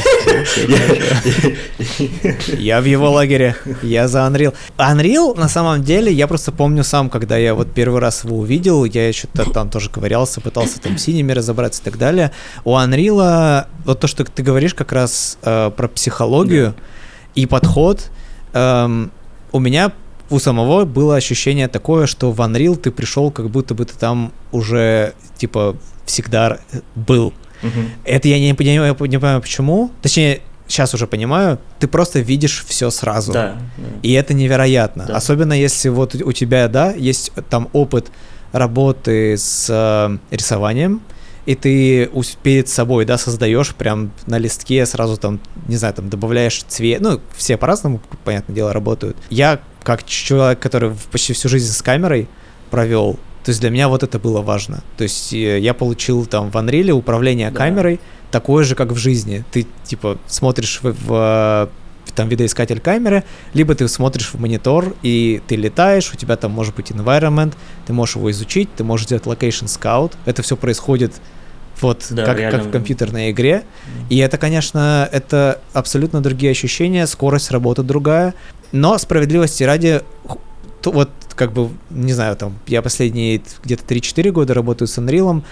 Я 2.58 2.82
в 2.82 2.86
его 2.86 3.12
лагере, 3.12 3.56
я 3.82 4.08
за 4.08 4.20
Unreal. 4.20 4.54
Unreal, 4.78 5.38
на 5.40 5.50
самом 5.50 5.84
деле, 5.84 6.12
я 6.12 6.28
просто 6.28 6.52
помню 6.52 6.84
сам, 6.84 7.10
когда 7.10 7.38
я 7.38 7.54
вот 7.54 7.72
первый 7.74 8.00
раз 8.00 8.24
его 8.24 8.38
увидел, 8.38 8.86
я 8.86 9.14
что-то 9.14 9.50
там 9.52 9.70
тоже 9.70 9.90
ковырялся, 9.90 10.42
пытался 10.42 10.82
там 10.82 10.98
синими 10.98 11.32
разобраться 11.32 11.82
и 11.82 11.86
так 11.86 11.98
далее. 11.98 12.32
У 12.64 12.72
Unreal 12.72 13.66
вот 13.86 14.00
то, 14.00 14.08
что 14.08 14.24
ты 14.24 14.44
говоришь 14.44 14.74
как 14.74 14.92
раз 14.92 15.38
э, 15.42 15.72
про 15.76 15.88
психологию 15.88 16.74
да. 16.76 16.84
и 17.36 17.46
подход, 17.46 18.10
эм, 18.54 19.12
у 19.52 19.60
меня 19.60 19.92
у 20.30 20.40
самого 20.40 20.86
было 20.86 21.16
ощущение 21.16 21.68
такое, 21.68 22.08
что 22.08 22.32
в 22.32 22.40
Unreal 22.42 22.76
ты 22.76 22.92
пришел, 22.92 23.32
как 23.32 23.50
будто 23.50 23.76
бы 23.76 23.86
ты 23.86 23.94
там 23.98 24.32
уже, 24.52 25.14
типа, 25.38 25.76
всегда 26.06 26.60
был. 26.96 27.34
Угу. 27.62 27.80
Это 28.06 28.28
я 28.28 28.40
не 28.40 28.54
понимаю, 28.54 28.94
не 28.94 28.96
понимаю, 28.96 29.42
почему. 29.42 29.92
Точнее, 30.02 30.42
сейчас 30.68 30.94
уже 30.94 31.08
понимаю, 31.08 31.60
ты 31.80 31.88
просто 31.88 32.20
видишь 32.20 32.66
все 32.68 32.90
сразу. 32.90 33.32
Да, 33.32 33.58
да. 33.78 33.84
И 34.02 34.12
это 34.14 34.34
невероятно. 34.34 35.06
Да. 35.06 35.16
Особенно 35.16 35.54
если 35.54 35.90
вот 35.90 36.16
у 36.16 36.32
тебя, 36.32 36.68
да, 36.68 36.92
есть 36.92 37.32
там 37.50 37.70
опыт 37.74 38.08
работы 38.52 39.36
с 39.38 39.68
э, 39.70 40.18
рисованием, 40.36 41.02
и 41.46 41.56
ты 41.56 42.10
перед 42.42 42.70
собой, 42.70 43.06
да, 43.06 43.18
создаешь 43.18 43.76
прям 43.76 44.12
на 44.28 44.38
листке 44.38 44.86
сразу 44.86 45.18
там, 45.18 45.40
не 45.68 45.76
знаю, 45.76 45.94
там 45.94 46.10
добавляешь 46.10 46.64
цвет, 46.64 47.02
ну, 47.02 47.20
все 47.36 47.58
по-разному, 47.58 48.02
понятное 48.24 48.56
дело, 48.56 48.74
работают. 48.74 49.18
Я, 49.30 49.60
как 49.84 50.06
человек, 50.06 50.60
который 50.60 50.94
почти 51.12 51.34
всю 51.34 51.50
жизнь 51.50 51.72
с 51.72 51.82
камерой 51.82 52.28
провел, 52.72 53.20
то 53.44 53.50
есть 53.50 53.60
для 53.60 53.70
меня 53.70 53.90
вот 53.90 54.04
это 54.04 54.20
было 54.20 54.42
важно. 54.42 54.84
То 54.98 55.04
есть 55.04 55.34
э, 55.34 55.60
я 55.60 55.74
получил 55.74 56.26
там 56.26 56.50
в 56.50 56.56
Unreal 56.56 56.92
управление 56.92 57.52
да. 57.52 57.58
камерой 57.58 58.00
такое 58.32 58.64
же, 58.64 58.76
как 58.76 58.92
в 58.92 58.96
жизни. 58.96 59.44
Ты, 59.52 59.68
типа, 59.84 60.18
смотришь 60.28 60.80
в, 60.82 60.96
в 61.06 61.70
там 62.16 62.30
видоискатель 62.30 62.80
камеры, 62.80 63.24
либо 63.54 63.76
ты 63.76 63.88
смотришь 63.88 64.30
в 64.34 64.40
монитор 64.40 64.96
и 65.04 65.42
ты 65.48 65.56
летаешь, 65.56 66.12
у 66.14 66.18
тебя 66.18 66.36
там 66.36 66.52
может 66.52 66.76
быть 66.76 66.92
environment, 66.92 67.54
ты 67.86 67.94
можешь 67.94 68.16
его 68.16 68.32
изучить, 68.32 68.70
ты 68.76 68.84
можешь 68.84 69.08
сделать 69.08 69.26
location 69.26 69.66
scout, 69.66 70.14
это 70.26 70.42
все 70.42 70.56
происходит 70.56 71.14
вот 71.82 72.06
да, 72.10 72.26
как, 72.26 72.52
как 72.52 72.66
в 72.66 72.72
компьютерной 72.72 73.32
игре. 73.32 73.64
Mm. 73.64 74.06
И 74.10 74.18
это, 74.18 74.38
конечно, 74.38 75.10
это 75.12 75.60
абсолютно 75.74 76.22
другие 76.22 76.52
ощущения, 76.52 77.06
скорость 77.08 77.52
работы 77.52 77.84
другая. 77.84 78.34
Но 78.72 78.98
справедливости 78.98 79.64
ради, 79.64 80.02
вот 80.84 81.10
как 81.36 81.52
бы, 81.52 81.70
не 81.90 82.14
знаю, 82.14 82.36
там, 82.36 82.58
я 82.68 82.82
последние 82.82 83.42
где-то 83.64 83.84
3-4 83.94 84.32
года 84.32 84.54
работаю 84.54 84.88
с 84.88 84.98
Unreal, 84.98 85.44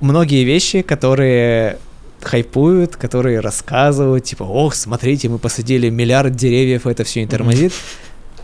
многие 0.00 0.44
вещи, 0.44 0.82
которые 0.82 1.78
хайпуют, 2.24 2.96
которые 2.96 3.40
рассказывают, 3.40 4.24
типа, 4.24 4.44
ох, 4.44 4.74
смотрите, 4.74 5.28
мы 5.28 5.38
посадили 5.38 5.88
миллиард 5.90 6.34
деревьев, 6.34 6.86
это 6.86 7.04
все 7.04 7.20
не 7.20 7.26
тормозит. 7.26 7.72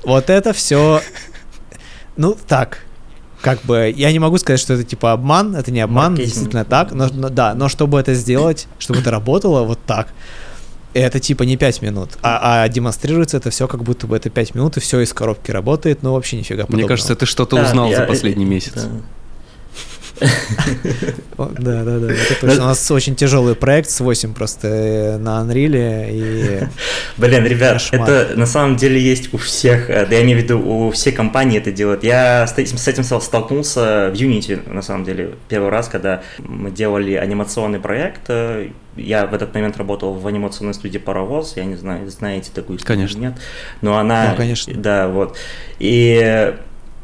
Вот 0.04 0.30
это 0.30 0.52
все, 0.52 1.00
ну, 2.16 2.36
так, 2.46 2.86
как 3.40 3.62
бы, 3.62 3.92
я 3.96 4.12
не 4.12 4.18
могу 4.18 4.38
сказать, 4.38 4.60
что 4.60 4.74
это 4.74 4.84
типа 4.84 5.12
обман, 5.12 5.56
это 5.56 5.70
не 5.70 5.80
обман, 5.80 6.12
Маркетинг. 6.12 6.26
действительно 6.26 6.64
так, 6.64 6.92
но, 6.92 7.08
но 7.12 7.28
да, 7.28 7.54
но 7.54 7.68
чтобы 7.68 7.98
это 7.98 8.14
сделать, 8.14 8.68
чтобы 8.78 9.00
это 9.00 9.10
работало 9.10 9.64
вот 9.64 9.78
так, 9.86 10.08
это 10.94 11.20
типа 11.20 11.42
не 11.42 11.56
5 11.56 11.82
минут, 11.82 12.10
а, 12.22 12.62
а 12.62 12.68
демонстрируется 12.68 13.36
это 13.36 13.50
все 13.50 13.68
как 13.68 13.82
будто 13.82 14.06
бы 14.06 14.16
это 14.16 14.30
5 14.30 14.54
минут, 14.54 14.76
и 14.76 14.80
все 14.80 15.00
из 15.00 15.12
коробки 15.12 15.50
работает, 15.50 16.02
но 16.02 16.14
вообще 16.14 16.38
нифига 16.38 16.62
подобного. 16.64 16.80
Мне 16.80 16.88
кажется, 16.88 17.14
ты 17.14 17.26
что-то 17.26 17.60
узнал 17.60 17.90
да, 17.90 17.96
за 17.96 18.02
последний 18.04 18.44
месяц. 18.44 18.72
Да. 18.74 18.88
Да, 21.36 21.84
да, 21.84 21.98
да. 21.98 22.14
У 22.42 22.46
нас 22.46 22.90
очень 22.90 23.14
тяжелый 23.14 23.54
проект 23.54 23.90
с 23.90 24.00
8 24.00 24.32
просто 24.32 24.68
э, 24.68 25.16
на 25.18 25.42
Unreal. 25.42 26.08
И... 26.10 26.60
Блин, 27.18 27.44
ребят, 27.44 27.82
это 27.92 28.32
на 28.36 28.46
самом 28.46 28.76
деле 28.76 29.00
есть 29.00 29.34
у 29.34 29.38
всех, 29.38 29.90
э, 29.90 30.06
да 30.06 30.16
я 30.16 30.22
имею 30.22 30.40
в 30.40 30.42
виду, 30.42 30.58
у 30.58 30.90
всех 30.90 31.14
компаний 31.14 31.58
это 31.58 31.72
делают. 31.72 32.04
Я 32.04 32.46
с 32.46 32.56
этим 32.56 33.04
столкнулся 33.04 34.10
в 34.10 34.14
Unity, 34.14 34.72
на 34.72 34.82
самом 34.82 35.04
деле, 35.04 35.34
первый 35.48 35.70
раз, 35.70 35.88
когда 35.88 36.22
мы 36.38 36.70
делали 36.70 37.14
анимационный 37.14 37.80
проект. 37.80 38.22
Э, 38.28 38.70
я 38.96 39.26
в 39.26 39.34
этот 39.34 39.54
момент 39.54 39.76
работал 39.76 40.14
в 40.14 40.26
анимационной 40.26 40.72
студии 40.72 40.98
«Паровоз», 40.98 41.56
я 41.56 41.64
не 41.64 41.76
знаю, 41.76 42.08
знаете 42.08 42.50
такую 42.54 42.78
студию 42.78 42.96
Конечно. 42.96 43.18
нет, 43.18 43.34
но 43.82 43.98
она... 43.98 44.30
Ну, 44.30 44.36
конечно. 44.36 44.72
Да, 44.74 45.08
вот. 45.08 45.36
И 45.78 46.54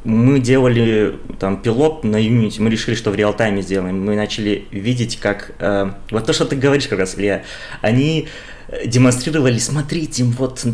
мы 0.04 0.40
делали 0.40 1.16
там 1.38 1.62
пилот 1.62 2.04
на 2.04 2.16
Unity, 2.16 2.60
мы 2.60 2.70
решили, 2.70 2.94
что 2.94 3.10
в 3.10 3.14
реал-тайме 3.14 3.62
сделаем. 3.62 4.04
Мы 4.04 4.16
начали 4.16 4.66
видеть, 4.70 5.18
как... 5.18 5.52
Э, 5.58 5.92
вот 6.10 6.26
то, 6.26 6.32
что 6.32 6.44
ты 6.44 6.56
говоришь 6.56 6.88
как 6.88 6.98
раз, 6.98 7.14
Илья, 7.16 7.42
они 7.80 8.28
демонстрировали, 8.86 9.58
смотрите, 9.58 10.24
вот 10.24 10.64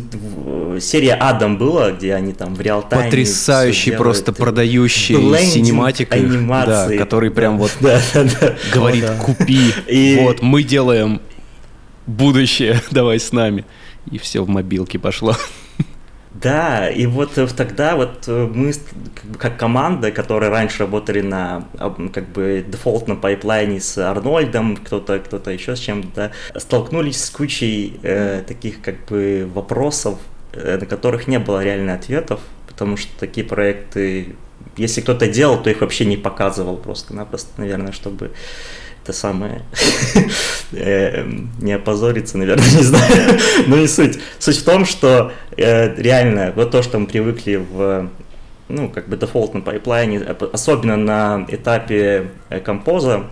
серия 0.79 1.15
Адам 1.15 1.57
была, 1.57 1.91
где 1.91 2.13
они 2.13 2.33
там 2.33 2.55
в 2.55 2.61
реал-тайме 2.61 3.05
Потрясающий 3.05 3.91
просто 3.91 4.31
продающий 4.31 5.15
синематик, 5.15 6.09
да, 6.09 6.89
который 6.97 7.29
прям 7.29 7.57
вот 7.57 7.71
да, 7.81 8.01
да, 8.13 8.23
да. 8.23 8.55
говорит, 8.73 9.03
О, 9.03 9.07
да. 9.07 9.17
купи, 9.17 9.73
И... 9.87 10.19
вот, 10.21 10.41
мы 10.41 10.63
делаем 10.63 11.21
будущее, 12.07 12.81
давай 12.91 13.19
с 13.19 13.31
нами. 13.31 13.65
И 14.11 14.17
все 14.17 14.43
в 14.43 14.49
мобилке 14.49 14.97
пошло. 14.97 15.35
Да, 16.41 16.89
и 16.89 17.05
вот 17.05 17.37
э, 17.37 17.47
тогда 17.47 17.95
вот 17.95 18.25
э, 18.27 18.49
мы 18.53 18.71
как 19.37 19.57
команда, 19.57 20.11
которые 20.11 20.49
раньше 20.49 20.79
работали 20.79 21.21
на 21.21 21.65
как 22.13 22.29
бы 22.29 22.63
дефолтном 22.65 23.19
пайплайне 23.19 23.81
с 23.81 23.97
Арнольдом, 23.97 24.77
кто-то 24.77 25.19
кто-то 25.19 25.51
еще 25.51 25.75
с 25.75 25.79
чем-то, 25.79 26.31
столкнулись 26.55 27.23
с 27.23 27.29
кучей 27.29 27.99
э, 28.03 28.43
таких 28.47 28.81
как 28.81 29.05
бы 29.07 29.49
вопросов, 29.53 30.17
э, 30.53 30.77
на 30.77 30.85
которых 30.85 31.27
не 31.27 31.39
было 31.39 31.63
реально 31.63 31.95
ответов, 31.95 32.39
потому 32.67 32.95
что 32.95 33.11
такие 33.19 33.45
проекты, 33.45 34.35
если 34.77 35.01
кто-то 35.01 35.27
делал, 35.27 35.61
то 35.61 35.69
их 35.69 35.81
вообще 35.81 36.05
не 36.05 36.17
показывал 36.17 36.77
просто-напросто, 36.77 37.49
наверное, 37.57 37.91
чтобы 37.91 38.31
это 39.09 39.17
самое, 39.17 39.63
э, 40.71 41.25
не 41.59 41.73
опозориться, 41.73 42.37
наверное, 42.37 42.69
не 42.75 42.83
знаю, 42.83 43.39
но 43.67 43.77
не 43.77 43.87
суть. 43.87 44.19
Суть 44.37 44.57
в 44.57 44.63
том, 44.63 44.85
что 44.85 45.31
э, 45.57 45.95
реально 45.99 46.53
вот 46.55 46.71
то, 46.71 46.83
что 46.83 46.99
мы 46.99 47.07
привыкли 47.07 47.55
в 47.55 48.09
ну, 48.67 48.87
как 48.87 49.09
бы 49.09 49.17
дефолтном 49.17 49.63
пайплайне, 49.63 50.19
особенно 50.19 50.95
на 50.95 51.45
этапе 51.47 52.29
э, 52.49 52.59
композа 52.59 53.25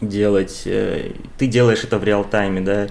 делать, 0.00 0.62
ты 0.64 1.46
делаешь 1.46 1.82
это 1.82 1.98
в 1.98 2.04
реал-тайме, 2.04 2.60
да, 2.60 2.88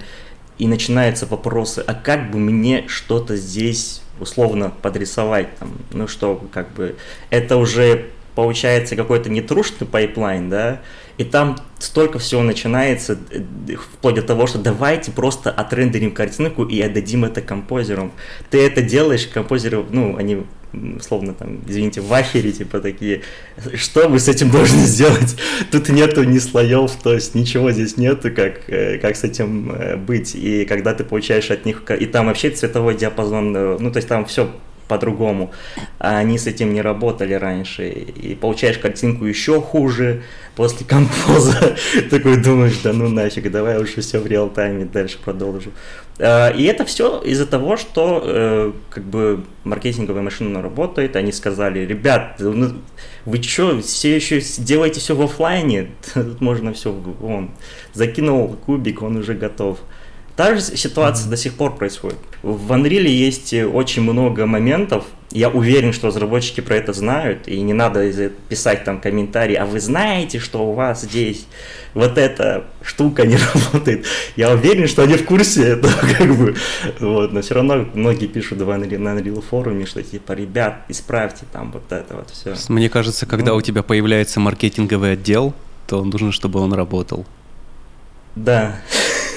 и 0.58 0.66
начинаются 0.66 1.26
вопросы, 1.26 1.82
а 1.86 1.94
как 1.94 2.30
бы 2.30 2.38
мне 2.38 2.84
что-то 2.88 3.36
здесь 3.36 4.02
условно 4.20 4.72
подрисовать, 4.82 5.56
там, 5.58 5.72
ну 5.92 6.08
что, 6.08 6.42
как 6.52 6.70
бы, 6.72 6.96
это 7.30 7.56
уже 7.56 8.06
получается 8.34 8.94
какой-то 8.94 9.30
нетрушный 9.30 9.86
пайплайн, 9.86 10.48
да, 10.48 10.80
и 11.18 11.24
там 11.24 11.58
столько 11.80 12.18
всего 12.18 12.42
начинается, 12.42 13.18
э, 13.30 13.42
вплоть 13.74 14.14
до 14.14 14.22
того, 14.22 14.46
что 14.46 14.58
давайте 14.58 15.10
просто 15.10 15.50
отрендерим 15.50 16.12
картинку 16.12 16.64
и 16.64 16.80
отдадим 16.80 17.24
это 17.24 17.42
композерам. 17.42 18.12
Ты 18.50 18.60
это 18.64 18.82
делаешь, 18.82 19.26
композеры, 19.26 19.84
ну, 19.90 20.16
они 20.16 20.44
словно 21.00 21.32
там, 21.34 21.60
извините, 21.66 22.02
в 22.02 22.12
ахере, 22.12 22.52
типа 22.52 22.80
такие, 22.80 23.22
что 23.74 24.08
мы 24.08 24.18
с 24.18 24.28
этим 24.28 24.50
должны 24.50 24.80
сделать? 24.80 25.36
Тут 25.72 25.88
нету 25.88 26.24
ни 26.24 26.38
слоев, 26.38 26.92
то 27.02 27.14
есть 27.14 27.34
ничего 27.34 27.72
здесь 27.72 27.96
нету, 27.96 28.30
как, 28.30 28.68
э, 28.68 28.98
как 28.98 29.16
с 29.16 29.24
этим 29.24 29.72
э, 29.72 29.96
быть. 29.96 30.34
И 30.34 30.66
когда 30.66 30.94
ты 30.94 31.04
получаешь 31.04 31.50
от 31.50 31.64
них, 31.64 31.82
и 31.98 32.06
там 32.06 32.26
вообще 32.26 32.50
цветовой 32.50 32.96
диапазон, 32.96 33.52
ну, 33.52 33.90
то 33.90 33.96
есть 33.96 34.08
там 34.08 34.24
все 34.26 34.50
по-другому. 34.88 35.52
А 35.98 36.18
они 36.18 36.38
с 36.38 36.46
этим 36.46 36.72
не 36.72 36.82
работали 36.82 37.34
раньше. 37.34 37.88
И 37.88 38.34
получаешь 38.34 38.78
картинку 38.78 39.26
еще 39.26 39.60
хуже 39.60 40.22
после 40.56 40.86
композа. 40.86 41.76
Такой 42.10 42.42
думаешь, 42.42 42.78
да 42.82 42.92
ну 42.92 43.08
нафиг, 43.08 43.50
давай 43.50 43.80
уже 43.80 44.00
все 44.00 44.18
в 44.18 44.26
реал-тайме 44.26 44.86
дальше 44.86 45.18
продолжу. 45.22 45.70
А, 46.18 46.50
и 46.50 46.64
это 46.64 46.84
все 46.84 47.20
из-за 47.20 47.46
того, 47.46 47.76
что 47.76 48.22
э, 48.24 48.72
как 48.90 49.04
бы 49.04 49.44
маркетинговая 49.64 50.22
машина 50.22 50.62
работает. 50.62 51.14
Они 51.16 51.30
сказали, 51.32 51.80
ребят, 51.80 52.36
ну, 52.38 52.78
вы 53.24 53.42
что, 53.42 53.80
все 53.80 54.16
еще 54.16 54.40
делаете 54.58 55.00
все 55.00 55.14
в 55.14 55.22
офлайне? 55.22 55.90
Тут 56.14 56.40
можно 56.40 56.72
все, 56.72 56.90
вон, 56.90 57.50
закинул 57.92 58.56
кубик, 58.66 59.02
он 59.02 59.18
уже 59.18 59.34
готов. 59.34 59.78
Та 60.38 60.54
же 60.54 60.60
ситуация 60.60 61.26
mm-hmm. 61.26 61.30
до 61.30 61.36
сих 61.36 61.54
пор 61.54 61.74
происходит. 61.74 62.18
В 62.44 62.70
Unreal 62.70 63.08
есть 63.08 63.52
очень 63.52 64.02
много 64.02 64.46
моментов, 64.46 65.04
я 65.32 65.48
уверен, 65.48 65.92
что 65.92 66.06
разработчики 66.06 66.60
про 66.60 66.76
это 66.76 66.92
знают, 66.92 67.48
и 67.48 67.60
не 67.60 67.72
надо 67.72 68.30
писать 68.48 68.84
там 68.84 69.00
комментарии, 69.00 69.56
а 69.56 69.66
вы 69.66 69.80
знаете, 69.80 70.38
что 70.38 70.64
у 70.64 70.74
вас 70.74 71.02
здесь 71.02 71.48
вот 71.92 72.18
эта 72.18 72.66
штука 72.82 73.26
не 73.26 73.36
работает. 73.54 74.06
Я 74.36 74.52
уверен, 74.52 74.86
что 74.86 75.02
они 75.02 75.14
в 75.14 75.24
курсе 75.24 75.62
этого, 75.72 75.92
как 76.16 76.32
бы, 76.36 76.54
вот, 77.00 77.32
но 77.32 77.42
все 77.42 77.54
равно 77.54 77.84
многие 77.94 78.28
пишут 78.28 78.60
в 78.60 78.70
Unreal, 78.70 78.98
на 78.98 79.18
Unreal 79.18 79.42
форуме, 79.42 79.86
что 79.86 80.04
типа, 80.04 80.34
ребят, 80.34 80.84
исправьте 80.88 81.46
там 81.52 81.72
вот 81.72 81.90
это 81.90 82.14
вот 82.14 82.30
все. 82.30 82.54
Мне 82.72 82.88
кажется, 82.88 83.26
когда 83.26 83.50
ну, 83.50 83.56
у 83.56 83.60
тебя 83.60 83.82
появляется 83.82 84.38
маркетинговый 84.38 85.14
отдел, 85.14 85.52
то 85.88 86.04
нужно, 86.04 86.30
чтобы 86.30 86.60
он 86.60 86.74
работал. 86.74 87.26
Да. 88.36 88.76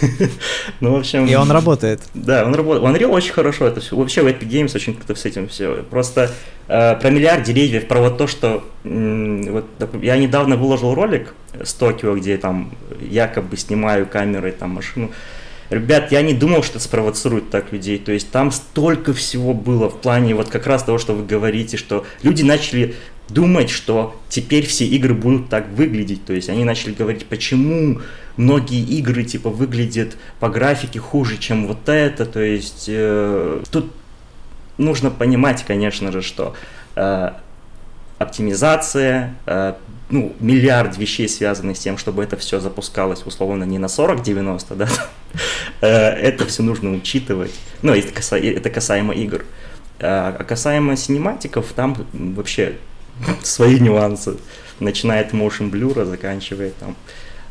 ну, 0.80 0.94
в 0.94 0.96
общем... 0.96 1.26
И 1.26 1.36
он 1.36 1.52
работает. 1.52 2.02
Да, 2.14 2.46
он 2.46 2.56
работает. 2.56 2.84
В 2.84 2.96
Unreal 2.96 3.12
очень 3.12 3.34
хорошо 3.34 3.68
это 3.68 3.80
все. 3.80 3.96
Вообще 3.96 4.22
в 4.22 4.28
Epic 4.28 4.48
Games 4.48 4.76
очень 4.76 4.96
как-то 4.96 5.16
с 5.16 5.26
этим 5.26 5.48
все. 5.48 5.84
Просто 5.90 6.32
э, 6.68 6.96
про 6.96 7.10
миллиард 7.10 7.44
деревьев, 7.44 7.88
про 7.88 8.00
вот 8.00 8.18
то, 8.18 8.28
что... 8.28 8.64
М- 8.84 9.52
вот, 9.52 9.66
я 10.02 10.18
недавно 10.18 10.56
выложил 10.56 10.94
ролик 10.94 11.34
с 11.64 11.74
Токио, 11.74 12.16
где 12.16 12.38
там 12.38 12.72
якобы 13.00 13.58
снимаю 13.58 14.06
камерой 14.06 14.52
там 14.52 14.72
машину. 14.72 15.12
Ребят, 15.70 16.12
я 16.12 16.22
не 16.22 16.34
думал, 16.34 16.64
что 16.64 16.74
это 16.74 16.84
спровоцирует 16.84 17.50
так 17.50 17.72
людей. 17.72 17.98
То 17.98 18.12
есть 18.12 18.30
там 18.30 18.52
столько 18.52 19.14
всего 19.14 19.54
было 19.54 19.90
в 19.90 20.02
плане 20.02 20.36
вот 20.36 20.50
как 20.50 20.68
раз 20.68 20.84
того, 20.84 20.98
что 20.98 21.14
вы 21.14 21.26
говорите, 21.26 21.78
что 21.78 22.06
люди 22.24 22.44
начали 22.44 22.96
думать, 23.34 23.70
что 23.70 24.20
теперь 24.30 24.66
все 24.66 24.86
игры 24.86 25.14
будут 25.14 25.50
так 25.50 25.68
выглядеть. 25.70 26.26
То 26.26 26.34
есть 26.34 26.50
они 26.50 26.64
начали 26.64 26.94
говорить, 26.94 27.26
почему 27.26 28.02
многие 28.38 28.82
игры 28.82 29.24
типа 29.24 29.50
выглядят 29.50 30.18
по 30.40 30.50
графике 30.50 31.00
хуже, 31.00 31.38
чем 31.38 31.68
вот 31.68 31.88
это. 31.90 32.26
То 32.26 32.42
есть 32.42 32.86
э, 32.88 33.64
тут 33.72 33.92
нужно 34.78 35.10
понимать, 35.12 35.64
конечно 35.66 36.12
же, 36.12 36.22
что 36.22 36.56
э, 36.96 37.32
оптимизация, 38.20 39.36
э, 39.46 39.74
ну, 40.10 40.36
миллиард 40.40 40.98
вещей 40.98 41.30
связанных 41.30 41.78
с 41.78 41.80
тем, 41.80 41.98
чтобы 41.98 42.24
это 42.24 42.38
все 42.38 42.60
запускалось 42.60 43.26
условно 43.26 43.64
не 43.64 43.80
на 43.80 43.86
40-90, 43.86 44.76
да, 44.76 44.90
э, 45.82 45.88
это 45.88 46.46
все 46.46 46.64
нужно 46.64 46.94
учитывать. 46.94 47.54
Ну, 47.82 47.94
это, 47.94 48.12
касаемо, 48.14 48.58
это 48.58 48.70
касаемо 48.70 49.14
игр. 49.14 49.46
А, 50.00 50.36
а 50.38 50.44
касаемо 50.44 50.96
синематиков, 50.96 51.68
там 51.76 51.96
вообще 52.12 52.78
свои 53.44 53.80
нюансы. 53.80 54.38
Начиная 54.80 55.22
от 55.22 55.34
motion 55.34 55.70
blur, 55.70 56.06
заканчивая 56.06 56.72
там 56.80 56.96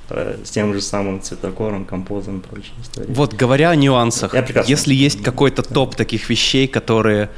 э, 0.08 0.36
с 0.44 0.50
тем 0.50 0.74
же 0.74 0.80
самым 0.80 1.22
цветокором, 1.22 1.84
композом 1.84 2.38
и 2.38 2.42
прочей 2.42 2.72
историей. 2.82 3.12
Вот, 3.12 3.34
говоря 3.34 3.70
о 3.70 3.76
нюансах, 3.76 4.34
если 4.66 4.94
есть 4.94 5.22
какой-то 5.22 5.62
топ 5.62 5.94
таких 5.94 6.28
вещей, 6.28 6.66
которые 6.66 7.30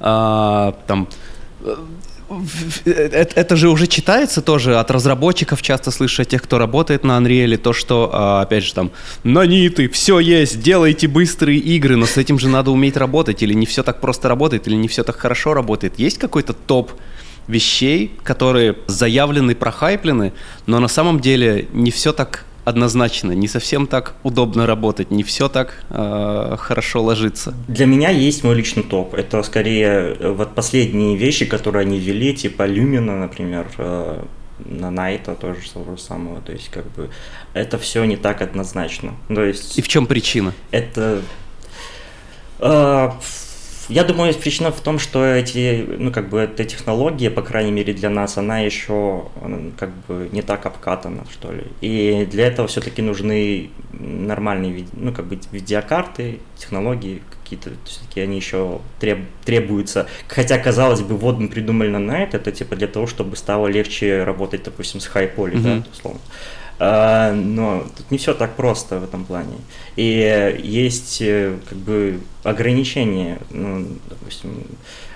а, 0.00 0.74
там 0.86 1.08
э, 1.60 1.76
это 2.28 3.54
же 3.56 3.68
уже 3.68 3.86
читается 3.86 4.42
тоже 4.42 4.78
от 4.78 4.90
разработчиков, 4.90 5.62
часто 5.62 5.90
слышу 5.92 6.22
от 6.22 6.28
тех, 6.28 6.42
кто 6.42 6.58
работает 6.58 7.04
на 7.04 7.18
Unreal, 7.18 7.56
то, 7.56 7.72
что, 7.72 8.10
а, 8.12 8.42
опять 8.42 8.64
же, 8.64 8.74
там, 8.74 8.90
наниты, 9.22 9.88
все 9.88 10.18
есть, 10.18 10.60
делайте 10.60 11.06
быстрые 11.06 11.58
игры, 11.58 11.96
но 11.96 12.04
с 12.04 12.16
этим 12.16 12.38
же 12.38 12.48
надо 12.48 12.72
уметь 12.72 12.96
работать, 12.96 13.42
или 13.42 13.54
не 13.54 13.64
все 13.64 13.82
так 13.82 14.00
просто 14.00 14.28
работает, 14.28 14.66
или 14.66 14.74
не 14.74 14.88
все 14.88 15.04
так 15.04 15.16
хорошо 15.16 15.54
работает. 15.54 15.98
Есть 15.98 16.18
какой-то 16.18 16.52
топ 16.52 16.90
вещей, 17.48 18.12
которые 18.22 18.76
заявлены, 18.86 19.54
прохайплены, 19.54 20.32
но 20.66 20.80
на 20.80 20.88
самом 20.88 21.20
деле 21.20 21.68
не 21.72 21.90
все 21.90 22.12
так 22.12 22.44
однозначно, 22.66 23.30
не 23.30 23.46
совсем 23.46 23.86
так 23.86 24.16
удобно 24.24 24.66
работать, 24.66 25.12
не 25.12 25.22
все 25.22 25.48
так 25.48 25.84
э, 25.88 26.56
хорошо 26.58 27.00
ложится. 27.00 27.54
Для 27.68 27.86
меня 27.86 28.10
есть 28.10 28.42
мой 28.42 28.56
личный 28.56 28.82
топ. 28.82 29.14
Это 29.14 29.40
скорее 29.44 30.16
э, 30.18 30.30
вот 30.32 30.56
последние 30.56 31.16
вещи, 31.16 31.46
которые 31.46 31.82
они 31.82 32.00
ввели, 32.00 32.34
типа 32.34 32.66
Люмина, 32.66 33.16
например, 33.16 33.68
э, 33.78 34.24
на 34.58 34.90
Найта 34.90 35.36
тоже 35.36 35.60
того 35.72 35.96
же 35.96 36.02
самого. 36.02 36.40
То 36.40 36.52
есть, 36.52 36.68
как 36.70 36.90
бы, 36.92 37.10
это 37.54 37.78
все 37.78 38.04
не 38.04 38.16
так 38.16 38.42
однозначно. 38.42 39.14
То 39.28 39.44
есть... 39.44 39.78
И 39.78 39.82
в 39.82 39.86
чем 39.86 40.06
причина? 40.08 40.52
Это... 40.72 41.22
Э, 42.58 43.10
я 43.88 44.04
думаю, 44.04 44.34
причина 44.34 44.70
в 44.70 44.80
том, 44.80 44.98
что 44.98 45.24
эти, 45.24 45.86
ну, 45.98 46.12
как 46.12 46.28
бы, 46.28 46.40
эта 46.40 46.64
технология, 46.64 47.30
по 47.30 47.42
крайней 47.42 47.72
мере, 47.72 47.92
для 47.92 48.10
нас, 48.10 48.36
она 48.36 48.60
еще, 48.60 49.28
как 49.78 49.90
бы, 50.06 50.28
не 50.32 50.42
так 50.42 50.66
обкатана, 50.66 51.24
что 51.30 51.52
ли. 51.52 51.64
И 51.80 52.26
для 52.30 52.46
этого 52.46 52.68
все-таки 52.68 53.02
нужны 53.02 53.70
нормальные, 53.92 54.86
ну, 54.92 55.12
как 55.12 55.26
бы, 55.26 55.38
видеокарты, 55.52 56.40
технологии 56.56 57.22
какие-то, 57.42 57.70
все-таки 57.84 58.20
они 58.20 58.36
еще 58.36 58.80
треб, 58.98 59.20
требуются. 59.44 60.06
Хотя, 60.26 60.58
казалось 60.58 61.02
бы, 61.02 61.16
вот 61.16 61.38
мы 61.38 61.48
придумали 61.48 61.88
на 61.88 62.22
это, 62.22 62.38
это, 62.38 62.50
типа, 62.50 62.74
для 62.76 62.88
того, 62.88 63.06
чтобы 63.06 63.36
стало 63.36 63.68
легче 63.68 64.24
работать, 64.24 64.64
допустим, 64.64 65.00
с 65.00 65.06
хай-поли, 65.06 65.56
mm-hmm. 65.56 65.62
да, 65.62 65.84
условно. 65.92 66.20
А, 66.78 67.32
но 67.32 67.86
тут 67.96 68.10
не 68.10 68.18
все 68.18 68.34
так 68.34 68.54
просто 68.54 68.98
в 68.98 69.04
этом 69.04 69.24
плане. 69.24 69.56
И 69.96 70.56
есть 70.62 71.22
э, 71.22 71.56
как 71.68 71.78
бы 71.78 72.20
ограничения, 72.42 73.38
ну, 73.50 73.86
допустим, 74.08 74.64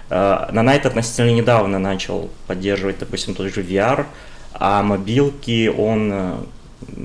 а, 0.09 0.51
на 0.53 0.61
Night 0.61 0.87
относительно 0.87 1.31
недавно 1.31 1.79
начал 1.79 2.31
поддерживать, 2.47 2.99
допустим, 2.99 3.35
тот 3.35 3.53
же 3.53 3.63
VR, 3.63 4.07
а 4.55 4.83
мобилки 4.83 5.69
он, 5.69 6.11
э, 6.13 6.37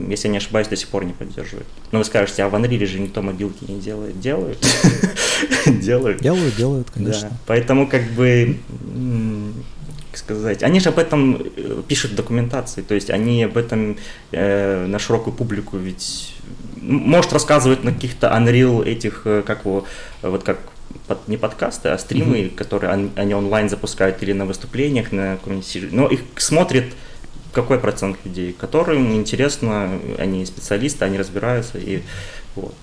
если 0.10 0.28
я 0.28 0.32
не 0.32 0.38
ошибаюсь, 0.38 0.70
до 0.70 0.78
сих 0.78 0.88
пор 0.88 1.04
не 1.04 1.14
поддерживает. 1.14 1.68
Но 1.92 2.00
вы 2.00 2.06
скажете, 2.06 2.44
а 2.44 2.50
в 2.50 2.56
Unreal 2.56 2.86
же 2.86 3.00
никто 3.00 3.22
мобилки 3.22 3.66
не 3.66 3.80
делает. 3.80 4.20
Делают. 4.20 4.66
Делают. 5.66 6.22
Делают, 6.22 6.56
делают, 6.56 6.92
конечно. 6.92 7.30
Поэтому 7.46 7.88
как 7.88 8.04
бы 8.12 8.58
сказать, 10.18 10.64
они 10.64 10.80
же 10.80 10.90
об 10.90 11.00
этом 11.00 11.36
э, 11.36 11.82
пишут 11.88 12.12
в 12.12 12.16
документации, 12.16 12.82
то 12.82 12.96
есть 12.96 13.10
они 13.10 13.44
об 13.44 13.58
этом 13.58 13.98
э, 14.32 14.86
на 14.86 15.00
широкую 15.00 15.34
публику 15.34 15.78
ведь 15.78 16.36
может 16.82 17.34
рассказывать 17.34 17.84
на 17.84 17.92
каких-то 17.92 18.28
Unreal 18.28 18.86
этих, 18.86 19.22
э, 19.26 19.44
как 19.46 19.66
его, 19.66 19.86
вот 20.22 20.44
как 20.44 20.60
под, 21.08 21.28
не 21.28 21.38
подкасты, 21.38 21.90
а 21.90 21.98
стримы, 21.98 22.38
mm-hmm. 22.38 22.56
которые 22.56 22.92
они, 22.92 23.12
они 23.16 23.34
онлайн 23.34 23.70
запускают 23.70 24.22
или 24.24 24.34
на 24.34 24.46
выступлениях, 24.46 25.12
на 25.12 25.38
каком-нибудь, 25.38 25.92
но 25.92 26.08
их 26.08 26.22
смотрит 26.38 26.94
какой 27.54 27.80
процент 27.80 28.18
людей, 28.26 28.54
которым 28.54 29.16
интересно, 29.16 30.00
они 30.18 30.46
специалисты, 30.46 31.06
они 31.06 31.18
разбираются 31.18 31.78
и 31.78 32.02
вот. 32.56 32.76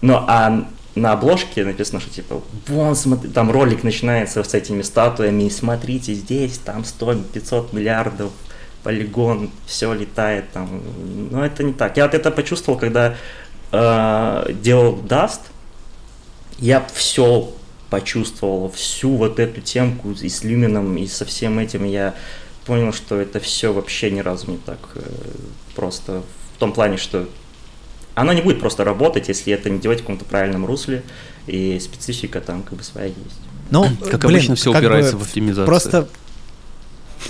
Но 0.00 0.24
а 0.26 0.66
на 0.96 1.12
обложке 1.12 1.64
написано, 1.64 2.00
что 2.00 2.10
типа, 2.10 2.42
вон, 2.68 2.96
смотри, 2.96 3.30
там 3.30 3.50
ролик 3.50 3.84
начинается 3.84 4.42
с 4.42 4.54
этими 4.54 4.82
статуями, 4.82 5.44
и 5.44 5.50
смотрите, 5.50 6.14
здесь, 6.14 6.58
там 6.58 6.82
100-500 6.82 7.74
миллиардов, 7.74 8.32
полигон, 8.82 9.50
все 9.66 9.92
летает 9.92 10.50
там. 10.52 10.82
Но 11.30 11.44
это 11.44 11.62
не 11.62 11.74
так. 11.74 11.96
Я 11.96 12.04
вот 12.04 12.14
это 12.14 12.30
почувствовал, 12.30 12.78
когда 12.78 13.14
э, 13.72 14.52
делал 14.62 14.96
Dust, 14.96 15.40
я 16.58 16.86
все 16.94 17.52
почувствовал, 17.90 18.70
всю 18.70 19.16
вот 19.16 19.38
эту 19.38 19.60
темку 19.60 20.12
и 20.12 20.28
с 20.28 20.44
Люмином, 20.44 20.96
и 20.96 21.06
со 21.06 21.24
всем 21.24 21.58
этим 21.58 21.84
я 21.84 22.14
понял, 22.64 22.92
что 22.92 23.20
это 23.20 23.38
все 23.38 23.72
вообще 23.72 24.10
ни 24.10 24.20
разу 24.20 24.50
не 24.50 24.58
так 24.58 24.78
э, 24.94 25.00
просто. 25.74 26.22
В 26.54 26.58
том 26.58 26.72
плане, 26.72 26.96
что 26.96 27.28
оно 28.16 28.32
не 28.32 28.40
будет 28.40 28.58
просто 28.58 28.82
работать, 28.82 29.28
если 29.28 29.52
это 29.52 29.68
не 29.68 29.78
делать 29.78 29.98
в 29.98 30.02
каком-то 30.02 30.24
правильном 30.24 30.64
русле, 30.64 31.02
и 31.46 31.78
специфика 31.78 32.40
там 32.40 32.62
как 32.62 32.78
бы 32.78 32.82
своя 32.82 33.08
есть. 33.08 33.38
Ну, 33.70 33.84
как 34.10 34.20
блин, 34.22 34.36
обычно, 34.36 34.54
все 34.54 34.70
упирается 34.70 35.18
в 35.18 35.22
оптимизацию. 35.22 35.66
Просто 35.66 36.08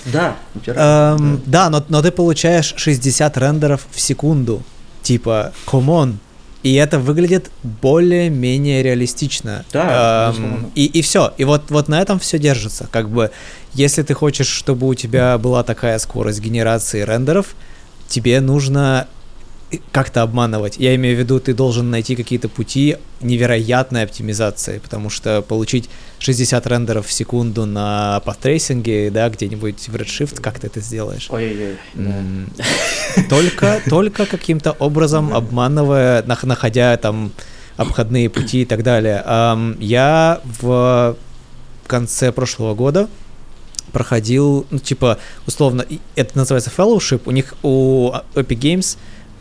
Да, 0.05 0.37
эм, 0.65 1.41
да, 1.45 1.69
но, 1.69 1.83
но 1.89 2.01
ты 2.01 2.11
получаешь 2.11 2.73
60 2.77 3.37
рендеров 3.37 3.85
в 3.91 3.99
секунду. 3.99 4.63
Типа, 5.01 5.53
come 5.65 5.96
on. 5.96 6.19
И 6.63 6.73
это 6.75 6.99
выглядит 6.99 7.51
более-менее 7.63 8.81
реалистично. 8.81 9.65
Да, 9.73 10.33
эм, 10.37 10.71
и, 10.73 10.85
и 10.85 11.01
все. 11.01 11.33
И 11.37 11.43
вот, 11.43 11.69
вот 11.69 11.89
на 11.89 12.01
этом 12.01 12.17
все 12.17 12.39
держится. 12.39 12.87
Как 12.91 13.09
бы, 13.09 13.31
если 13.73 14.03
ты 14.03 14.13
хочешь, 14.13 14.47
чтобы 14.47 14.87
у 14.87 14.93
тебя 14.93 15.37
была 15.37 15.63
такая 15.63 15.99
скорость 15.99 16.39
генерации 16.39 17.01
рендеров, 17.01 17.55
тебе 18.07 18.39
нужно 18.39 19.07
как-то 19.91 20.21
обманывать. 20.21 20.77
Я 20.77 20.95
имею 20.95 21.17
в 21.17 21.19
виду, 21.19 21.39
ты 21.39 21.53
должен 21.53 21.89
найти 21.89 22.15
какие-то 22.15 22.47
пути 22.47 22.95
невероятной 23.19 24.03
оптимизации, 24.03 24.79
потому 24.79 25.09
что 25.09 25.41
получить 25.41 25.89
60 26.19 26.65
рендеров 26.67 27.07
в 27.07 27.11
секунду 27.11 27.65
на 27.65 28.21
path 28.21 28.49
tracing 28.49 28.97
е, 28.97 29.11
да, 29.11 29.29
где-нибудь 29.29 29.89
в 29.89 29.95
Redshift, 29.95 30.39
как 30.41 30.59
ты 30.59 30.67
это 30.67 30.79
сделаешь? 30.79 31.27
Ой-ой-ой. 31.29 31.77
Только, 33.29 33.81
только 33.89 34.25
каким-то 34.25 34.71
образом 34.71 35.33
обманывая, 35.33 36.23
находя 36.23 36.95
там 36.95 37.31
обходные 37.75 38.29
пути 38.29 38.61
и 38.61 38.65
так 38.65 38.83
далее. 38.83 39.21
Я 39.79 40.41
в 40.61 41.17
конце 41.87 42.31
прошлого 42.31 42.73
года 42.73 43.09
проходил, 43.91 44.65
ну, 44.69 44.79
типа, 44.79 45.17
условно, 45.45 45.85
это 46.15 46.37
называется 46.37 46.71
fellowship, 46.75 47.21
у 47.25 47.31
них, 47.31 47.55
у 47.63 48.11
Epic 48.35 48.59
Games 48.59 48.97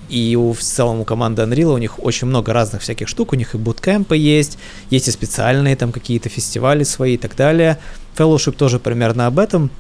и 0.09 0.37
у, 0.37 0.53
в 0.53 0.61
целом 0.61 1.01
у 1.01 1.05
команды 1.05 1.43
Unreal 1.43 1.75
у 1.75 1.79
них 1.79 2.03
очень 2.05 2.27
много 2.27 2.53
разных 2.53 2.83
всяких 2.83 3.09
штук, 3.09 3.33
у 3.33 3.37
них 3.37 3.55
и 3.55 3.59
буткемпы 3.59 4.17
есть, 4.17 4.59
есть 4.91 5.09
и 5.09 5.11
специальные 5.11 5.77
там 5.77 5.93
какие-то 5.93 6.29
фестивали 6.29 6.85
свои 6.85 7.15
и 7.15 7.19
так 7.19 7.37
далее. 7.37 7.79
Fellowship 8.17 8.53
тоже 8.53 8.79
примерно 8.79 9.27
об 9.27 9.39
этом, 9.39 9.71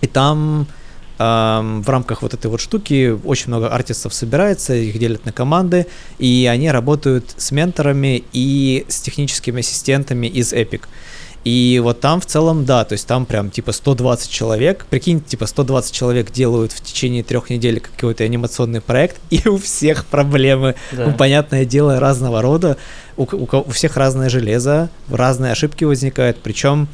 и 0.00 0.06
там 0.06 0.66
эм, 1.18 1.82
в 1.82 1.88
рамках 1.88 2.22
вот 2.22 2.34
этой 2.34 2.50
вот 2.50 2.60
штуки 2.60 3.18
очень 3.24 3.48
много 3.48 3.68
артистов 3.68 4.14
собирается, 4.14 4.74
их 4.74 4.98
делят 4.98 5.24
на 5.24 5.32
команды, 5.32 5.86
и 6.18 6.48
они 6.50 6.70
работают 6.70 7.34
с 7.36 7.50
менторами 7.52 8.24
и 8.32 8.84
с 8.88 9.00
техническими 9.00 9.60
ассистентами 9.60 10.26
из 10.26 10.52
Epic. 10.52 10.82
И 11.46 11.80
вот 11.80 12.00
там 12.00 12.20
в 12.20 12.26
целом, 12.26 12.64
да, 12.64 12.84
то 12.84 12.94
есть 12.94 13.06
там 13.06 13.24
прям 13.24 13.52
типа 13.52 13.70
120 13.70 14.28
человек, 14.28 14.84
прикинь, 14.90 15.20
типа 15.20 15.46
120 15.46 15.94
человек 15.94 16.32
делают 16.32 16.72
в 16.72 16.80
течение 16.80 17.22
трех 17.22 17.50
недель 17.50 17.78
какой-то 17.78 18.24
анимационный 18.24 18.80
проект, 18.80 19.18
и 19.30 19.46
у 19.48 19.56
всех 19.56 20.06
проблемы, 20.06 20.74
да. 20.90 21.06
ну, 21.06 21.12
понятное 21.12 21.64
дело, 21.64 22.00
разного 22.00 22.42
рода, 22.42 22.76
у, 23.16 23.22
у, 23.22 23.48
у 23.48 23.70
всех 23.70 23.96
разное 23.96 24.28
железо, 24.28 24.90
разные 25.08 25.52
ошибки 25.52 25.84
возникают, 25.84 26.38
причем, 26.42 26.88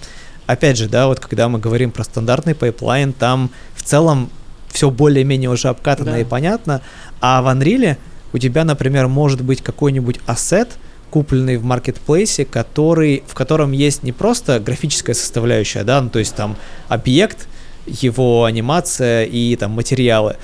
опять 0.44 0.76
же, 0.76 0.86
да, 0.86 1.06
вот 1.06 1.18
когда 1.18 1.48
мы 1.48 1.58
говорим 1.58 1.90
про 1.90 2.04
стандартный 2.04 2.54
пайплайн, 2.54 3.14
там 3.14 3.48
в 3.74 3.82
целом 3.82 4.28
все 4.70 4.90
более-менее 4.90 5.48
уже 5.48 5.68
обкатано 5.68 6.12
да. 6.12 6.18
и 6.18 6.24
понятно, 6.24 6.82
а 7.22 7.40
в 7.40 7.46
Unreal 7.46 7.96
у 8.34 8.38
тебя, 8.38 8.64
например, 8.64 9.08
может 9.08 9.40
быть 9.40 9.62
какой-нибудь 9.62 10.20
ассет, 10.26 10.76
купленный 11.12 11.58
в 11.58 11.64
маркетплейсе, 11.64 12.46
который, 12.46 13.22
в 13.26 13.34
котором 13.34 13.72
есть 13.72 14.02
не 14.02 14.12
просто 14.12 14.58
графическая 14.58 15.12
составляющая, 15.12 15.84
да, 15.84 16.00
ну, 16.00 16.08
то 16.08 16.18
есть 16.18 16.34
там 16.34 16.56
объект, 16.88 17.48
его 17.86 18.44
анимация 18.44 19.24
и 19.24 19.54
там 19.56 19.72
материалы, 19.72 20.36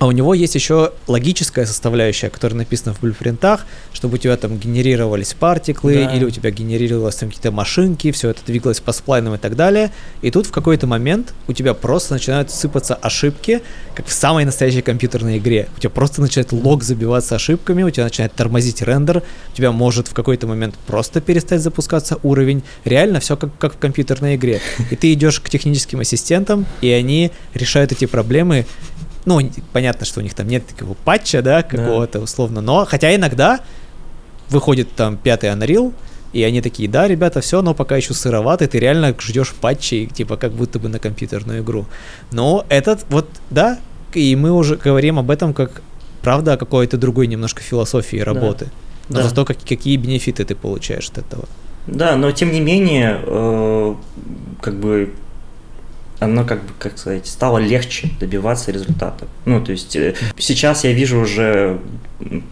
а 0.00 0.06
у 0.06 0.12
него 0.12 0.32
есть 0.32 0.54
еще 0.54 0.92
логическая 1.08 1.66
составляющая, 1.66 2.30
которая 2.30 2.56
написана 2.56 2.94
в 2.94 3.00
блюпринтах, 3.00 3.66
чтобы 3.92 4.14
у 4.14 4.16
тебя 4.16 4.38
там 4.38 4.56
генерировались 4.56 5.34
партиклы, 5.34 6.06
да. 6.06 6.16
или 6.16 6.24
у 6.24 6.30
тебя 6.30 6.50
генерировались 6.50 7.16
там 7.16 7.28
какие-то 7.28 7.50
машинки, 7.50 8.10
все 8.10 8.30
это 8.30 8.40
двигалось 8.46 8.80
по 8.80 8.92
сплайнам 8.92 9.34
и 9.34 9.38
так 9.38 9.56
далее. 9.56 9.92
И 10.22 10.30
тут 10.30 10.46
в 10.46 10.52
какой-то 10.52 10.86
момент 10.86 11.34
у 11.48 11.52
тебя 11.52 11.74
просто 11.74 12.14
начинают 12.14 12.50
сыпаться 12.50 12.94
ошибки, 12.94 13.60
как 13.94 14.06
в 14.06 14.12
самой 14.14 14.46
настоящей 14.46 14.80
компьютерной 14.80 15.36
игре. 15.36 15.68
У 15.76 15.80
тебя 15.80 15.90
просто 15.90 16.22
начинает 16.22 16.50
лог 16.52 16.82
забиваться 16.82 17.34
ошибками, 17.34 17.82
у 17.82 17.90
тебя 17.90 18.04
начинает 18.04 18.32
тормозить 18.32 18.80
рендер, 18.80 19.22
у 19.52 19.54
тебя 19.54 19.70
может 19.70 20.08
в 20.08 20.14
какой-то 20.14 20.46
момент 20.46 20.76
просто 20.86 21.20
перестать 21.20 21.60
запускаться 21.60 22.18
уровень. 22.22 22.62
Реально 22.86 23.20
все 23.20 23.36
как, 23.36 23.50
как 23.58 23.74
в 23.74 23.78
компьютерной 23.78 24.36
игре. 24.36 24.62
И 24.90 24.96
ты 24.96 25.12
идешь 25.12 25.40
к 25.40 25.50
техническим 25.50 26.00
ассистентам, 26.00 26.64
и 26.80 26.88
они 26.88 27.32
решают 27.52 27.92
эти 27.92 28.06
проблемы 28.06 28.64
ну, 29.24 29.40
понятно, 29.72 30.06
что 30.06 30.20
у 30.20 30.22
них 30.22 30.34
там 30.34 30.48
нет 30.48 30.66
такого 30.66 30.94
патча, 30.94 31.42
да, 31.42 31.62
какого-то 31.62 32.18
да. 32.18 32.24
условно, 32.24 32.60
но 32.60 32.84
хотя 32.86 33.14
иногда 33.14 33.60
выходит 34.48 34.92
там 34.94 35.16
пятый 35.16 35.50
Unreal, 35.50 35.92
и 36.32 36.42
они 36.44 36.60
такие, 36.60 36.88
да, 36.88 37.08
ребята, 37.08 37.40
все, 37.40 37.60
но 37.60 37.74
пока 37.74 37.96
еще 37.96 38.14
сыроватый, 38.14 38.68
ты 38.68 38.78
реально 38.78 39.14
ждешь 39.18 39.52
патчей, 39.60 40.06
типа 40.06 40.36
как 40.36 40.52
будто 40.52 40.78
бы 40.78 40.88
на 40.88 40.98
компьютерную 40.98 41.62
игру. 41.62 41.86
Но 42.30 42.64
этот, 42.68 43.04
вот, 43.08 43.28
да, 43.50 43.78
и 44.14 44.36
мы 44.36 44.52
уже 44.52 44.76
говорим 44.76 45.18
об 45.18 45.30
этом 45.30 45.54
как, 45.54 45.82
правда, 46.22 46.54
о 46.54 46.56
какой-то 46.56 46.96
другой 46.96 47.26
немножко 47.26 47.62
философии 47.62 48.18
работы. 48.18 48.66
Да. 48.66 48.70
Но 49.08 49.16
да. 49.16 49.28
зато 49.28 49.44
как, 49.44 49.58
какие 49.58 49.96
бенефиты 49.96 50.44
ты 50.44 50.54
получаешь 50.54 51.08
от 51.10 51.18
этого. 51.18 51.48
Да, 51.86 52.16
но 52.16 52.30
тем 52.30 52.52
не 52.52 52.60
менее, 52.60 53.20
э, 53.22 53.94
как 54.60 54.74
бы 54.78 55.12
оно 56.20 56.44
как 56.44 56.62
бы, 56.62 56.72
как 56.78 56.98
сказать, 56.98 57.26
стало 57.26 57.58
легче 57.58 58.10
добиваться 58.20 58.70
результата. 58.70 59.26
Ну, 59.46 59.64
то 59.64 59.72
есть 59.72 59.96
э, 59.96 60.14
сейчас 60.38 60.84
я 60.84 60.92
вижу 60.92 61.18
уже 61.18 61.80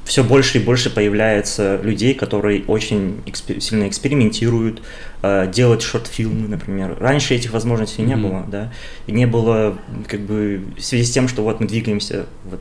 все 0.04 0.24
больше 0.24 0.58
и 0.58 0.62
больше 0.62 0.88
появляется 0.88 1.78
людей, 1.82 2.14
которые 2.14 2.64
очень 2.64 3.20
экспер- 3.26 3.60
сильно 3.60 3.86
экспериментируют, 3.86 4.82
э, 5.22 5.50
делать 5.52 5.82
шорт-фильмы, 5.82 6.48
например. 6.48 6.96
Раньше 6.98 7.34
этих 7.34 7.52
возможностей 7.52 8.02
mm-hmm. 8.02 8.06
не 8.06 8.16
было, 8.16 8.46
да, 8.48 8.72
не 9.06 9.26
было 9.26 9.78
как 10.06 10.20
бы 10.20 10.62
в 10.76 10.80
связи 10.82 11.04
с 11.04 11.10
тем, 11.10 11.28
что 11.28 11.42
вот 11.42 11.60
мы 11.60 11.66
двигаемся 11.66 12.24
вот 12.44 12.60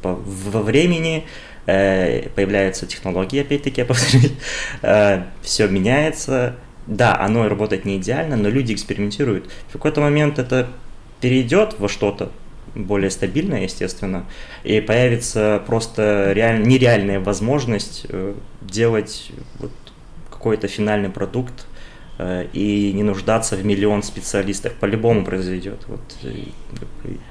по, 0.00 0.14
во 0.14 0.62
времени, 0.62 1.26
э, 1.66 2.28
появляются 2.36 2.86
технологии, 2.86 3.40
опять-таки, 3.40 3.80
я 3.80 3.84
повторюсь, 3.86 4.32
э, 4.82 5.22
все 5.42 5.66
меняется, 5.66 6.54
да, 6.86 7.18
оно 7.18 7.48
работает 7.48 7.84
не 7.84 7.96
идеально, 7.96 8.36
но 8.36 8.48
люди 8.48 8.72
экспериментируют. 8.72 9.50
В 9.68 9.72
какой-то 9.72 10.00
момент 10.00 10.38
это 10.38 10.68
перейдет 11.20 11.76
во 11.78 11.88
что-то 11.88 12.30
более 12.74 13.10
стабильное, 13.10 13.62
естественно, 13.62 14.26
и 14.62 14.80
появится 14.80 15.62
просто 15.66 16.32
реаль... 16.32 16.62
нереальная 16.62 17.20
возможность 17.20 18.06
э, 18.08 18.34
делать 18.60 19.30
вот 19.58 19.72
какой-то 20.30 20.68
финальный 20.68 21.08
продукт 21.08 21.66
э, 22.18 22.46
и 22.52 22.92
не 22.92 23.02
нуждаться 23.02 23.56
в 23.56 23.64
миллион 23.64 24.02
специалистов. 24.02 24.74
По-любому 24.74 25.24
произойдет. 25.24 25.84
Вот, 25.88 26.00
э, 26.22 26.34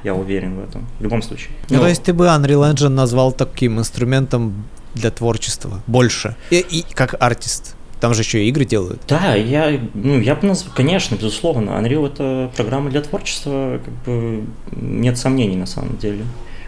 я 0.04 0.16
уверен 0.16 0.56
в 0.60 0.64
этом. 0.64 0.88
В 1.00 1.04
любом 1.04 1.22
случае. 1.22 1.52
Ну, 1.70 1.76
Но... 1.76 1.82
то 1.84 1.90
есть 1.90 2.04
ты 2.04 2.14
бы 2.14 2.26
Unreal 2.26 2.74
Engine 2.74 2.90
назвал 2.90 3.32
таким 3.32 3.80
инструментом 3.80 4.66
для 4.96 5.12
творчества 5.12 5.84
больше. 5.86 6.36
И, 6.50 6.60
и 6.60 6.86
как 6.94 7.16
артист. 7.20 7.76
Там 8.00 8.14
же 8.14 8.22
еще 8.22 8.44
и 8.44 8.50
игры 8.50 8.66
делают. 8.66 9.02
Да, 9.08 9.36
я, 9.36 9.80
ну, 9.94 10.20
я 10.20 10.36
бы 10.36 10.48
назвал, 10.48 10.74
конечно, 10.76 11.16
безусловно, 11.16 11.72
Unreal 11.72 12.08
это 12.08 12.52
программа 12.56 12.90
для 12.90 13.02
творчества, 13.02 13.80
как 13.84 13.94
бы 14.06 14.44
нет 14.72 15.18
сомнений 15.18 15.56
на 15.56 15.66
самом 15.66 15.98
деле. 15.98 16.26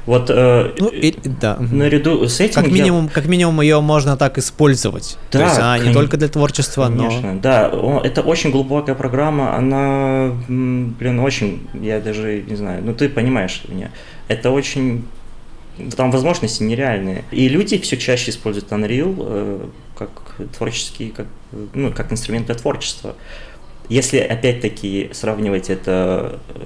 Вот 0.07 0.29
э, 0.29 0.71
ну, 0.79 0.87
и, 0.87 1.13
да. 1.41 1.57
наряду 1.59 2.29
с 2.29 2.39
этим 2.39 2.63
как 2.63 2.71
минимум, 2.71 3.05
я... 3.05 3.11
как 3.11 3.25
минимум 3.25 3.59
ее 3.59 3.81
можно 3.81 4.15
так 4.15 4.37
использовать. 4.37 5.17
Да, 5.33 5.39
То 5.39 5.45
есть 5.45 5.57
она 5.57 5.77
кон... 5.77 5.87
не 5.87 5.93
только 5.93 6.15
для 6.15 6.29
творчества, 6.29 6.85
конечно, 6.85 7.33
но. 7.33 7.39
Да, 7.41 7.69
это 8.05 8.21
очень 8.21 8.51
глубокая 8.51 8.95
программа, 8.95 9.57
она, 9.57 10.31
блин, 10.47 11.19
очень, 11.19 11.67
я 11.73 11.99
даже 11.99 12.41
не 12.47 12.55
знаю, 12.55 12.83
ну 12.85 12.93
ты 12.93 13.09
понимаешь 13.09 13.63
меня, 13.67 13.91
это 14.29 14.51
очень 14.51 15.03
там 15.97 16.09
возможности 16.09 16.63
нереальные. 16.63 17.25
И 17.31 17.49
люди 17.49 17.77
все 17.77 17.97
чаще 17.97 18.31
используют 18.31 18.71
Unreal 18.71 19.15
э, 19.19 19.65
творческий, 20.45 21.09
как, 21.09 21.27
ну, 21.73 21.91
как 21.91 22.11
инструмент 22.11 22.47
для 22.47 22.55
творчества. 22.55 23.15
Если 23.89 24.17
опять-таки 24.17 25.11
сравнивать 25.13 25.69
это, 25.69 26.39
э, 26.49 26.61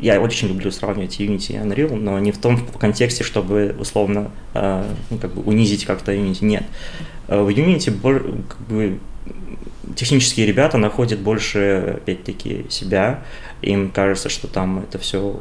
я 0.00 0.20
очень 0.20 0.48
люблю 0.48 0.72
сравнивать 0.72 1.20
Unity 1.20 1.52
и 1.52 1.56
Unreal, 1.56 1.94
но 1.94 2.18
не 2.18 2.32
в 2.32 2.38
том 2.38 2.66
контексте, 2.80 3.22
чтобы 3.22 3.76
условно 3.78 4.32
э, 4.54 4.84
ну, 5.10 5.18
как 5.18 5.34
бы 5.34 5.42
унизить 5.42 5.84
как-то 5.84 6.12
Unity. 6.12 6.44
Нет. 6.44 6.64
Э, 7.28 7.40
в 7.40 7.48
Unity 7.48 7.92
как 8.48 8.60
бы, 8.66 8.98
технические 9.94 10.46
ребята 10.46 10.76
находят 10.76 11.20
больше, 11.20 11.98
опять-таки, 11.98 12.66
себя. 12.70 13.22
Им 13.62 13.90
кажется, 13.92 14.28
что 14.28 14.48
там 14.48 14.80
это 14.80 14.98
все 14.98 15.40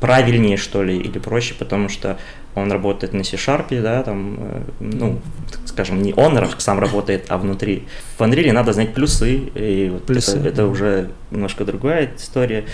правильнее, 0.00 0.56
что 0.56 0.82
ли, 0.82 0.96
или 0.98 1.18
проще, 1.18 1.54
потому 1.54 1.88
что 1.88 2.18
он 2.54 2.70
работает 2.70 3.12
на 3.12 3.24
C-Sharp, 3.24 3.80
да, 3.82 4.02
там, 4.02 4.36
э, 4.38 4.62
ну, 4.80 5.20
скажем, 5.64 6.02
не 6.02 6.12
он 6.14 6.38
сам 6.58 6.78
работает, 6.78 7.26
а 7.28 7.38
внутри. 7.38 7.84
В 8.16 8.20
Unreal 8.20 8.52
надо 8.52 8.72
знать 8.72 8.94
плюсы, 8.94 9.36
и 9.54 9.90
вот 9.92 10.06
плюсы. 10.06 10.38
Это, 10.38 10.48
это 10.48 10.66
уже 10.66 11.10
немножко 11.30 11.64
другая 11.64 12.10
история. 12.16 12.64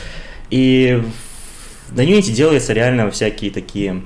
И 0.50 1.02
на 1.92 2.02
Unity 2.02 2.32
делаются 2.32 2.72
реально 2.72 3.10
всякие 3.10 3.50
такие 3.50 4.02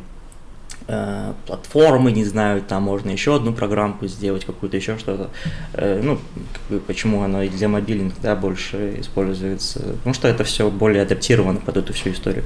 э, 0.89 1.32
платформы, 1.47 2.12
не 2.12 2.24
знаю, 2.24 2.62
там 2.62 2.82
можно 2.82 3.11
еще 3.11 3.37
одну 3.37 3.53
программку 3.53 4.07
сделать, 4.07 4.45
какую-то 4.45 4.76
еще 4.76 4.99
что-то. 4.99 5.30
Э, 5.74 6.01
ну, 6.03 6.18
как 6.53 6.62
бы, 6.68 6.80
почему 6.80 7.22
оно 7.22 7.43
и 7.43 7.49
для 7.49 7.68
мобильных, 7.68 8.14
да, 8.22 8.37
больше 8.37 8.97
используется. 9.01 9.80
Потому 9.80 10.14
что 10.14 10.28
это 10.28 10.45
все 10.45 10.70
более 10.70 11.03
адаптировано 11.03 11.61
под 11.61 11.76
эту 11.76 11.93
всю 11.93 12.11
историю. 12.11 12.45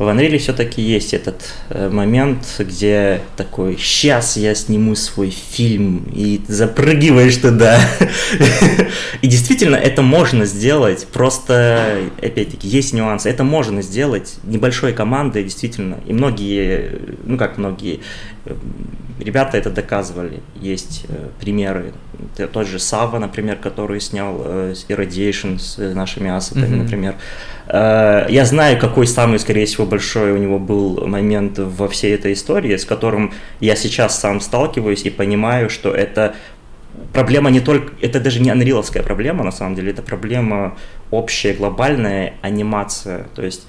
В 0.00 0.04
Unreal 0.04 0.38
все-таки 0.38 0.80
есть 0.80 1.12
этот 1.12 1.52
э, 1.68 1.90
момент, 1.90 2.46
где 2.58 3.20
такой, 3.36 3.76
сейчас 3.76 4.38
я 4.38 4.54
сниму 4.54 4.94
свой 4.94 5.28
фильм, 5.28 6.10
и 6.14 6.40
запрыгиваешь 6.48 7.36
туда. 7.36 7.78
И 9.20 9.26
действительно, 9.26 9.76
это 9.76 10.00
можно 10.00 10.46
сделать, 10.46 11.06
просто, 11.12 11.98
опять-таки, 12.16 12.66
есть 12.66 12.94
нюансы. 12.94 13.28
Это 13.28 13.44
можно 13.44 13.82
сделать 13.82 14.36
небольшой 14.44 14.94
командой, 14.94 15.44
действительно. 15.44 15.98
И 16.06 16.14
многие, 16.14 17.18
ну 17.24 17.36
как 17.36 17.58
многие, 17.58 18.00
э, 18.39 18.39
ребята 19.18 19.56
это 19.56 19.70
доказывали. 19.70 20.40
Есть 20.56 21.04
э, 21.08 21.28
примеры. 21.40 21.92
Тот 22.52 22.66
же 22.66 22.78
Сава, 22.78 23.18
например, 23.18 23.56
который 23.56 24.00
снял 24.00 24.40
э, 24.44 24.74
Irradiation 24.88 25.58
с 25.58 25.76
нашими 25.94 26.30
ассетами, 26.30 26.76
mm-hmm. 26.76 26.82
например. 26.82 27.14
Э, 27.66 28.26
я 28.28 28.44
знаю, 28.44 28.78
какой 28.78 29.06
самый, 29.06 29.38
скорее 29.38 29.66
всего, 29.66 29.86
большой 29.86 30.32
у 30.32 30.38
него 30.38 30.58
был 30.58 31.06
момент 31.06 31.58
во 31.58 31.88
всей 31.88 32.14
этой 32.14 32.32
истории, 32.32 32.76
с 32.76 32.84
которым 32.84 33.32
я 33.60 33.76
сейчас 33.76 34.18
сам 34.18 34.40
сталкиваюсь 34.40 35.02
и 35.02 35.10
понимаю, 35.10 35.70
что 35.70 35.90
это 35.90 36.34
проблема 37.12 37.50
не 37.50 37.60
только, 37.60 37.92
это 38.00 38.20
даже 38.20 38.40
не 38.40 38.50
анриловская 38.50 39.02
проблема, 39.02 39.44
на 39.44 39.52
самом 39.52 39.74
деле, 39.74 39.90
это 39.90 40.02
проблема 40.02 40.76
общая, 41.10 41.52
глобальная 41.52 42.34
анимация. 42.42 43.26
То 43.34 43.42
есть 43.42 43.66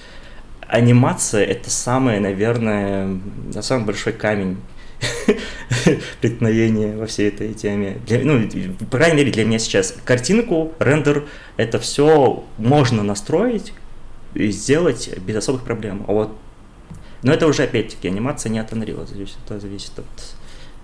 анимация 0.72 1.44
это 1.46 1.70
самое, 1.70 2.20
наверное, 2.20 3.20
самый 3.62 3.86
большой 3.86 4.14
камень 4.14 4.58
преткновения 6.22 6.96
во 6.96 7.06
всей 7.08 7.28
этой 7.28 7.54
теме. 7.54 7.98
Для, 8.08 8.20
ну, 8.24 8.48
по 8.90 8.98
крайней 8.98 9.18
мере, 9.18 9.32
для 9.32 9.46
меня 9.46 9.60
сейчас 9.60 9.96
картинку, 10.06 10.74
рендер, 10.80 11.26
это 11.58 11.80
все 11.80 12.44
можно 12.58 13.04
настроить, 13.04 13.74
и 14.34 14.50
сделать 14.50 15.10
без 15.20 15.36
особых 15.36 15.64
проблем. 15.64 16.06
А 16.08 16.14
вот, 16.14 16.38
но 17.22 17.34
это 17.34 17.48
уже 17.48 17.64
опять-таки 17.64 18.08
анимация 18.08 18.50
не 18.50 18.60
от 18.60 18.72
Unreal 18.72 19.08
это 19.46 19.60
зависит 19.60 19.92
от 20.00 20.36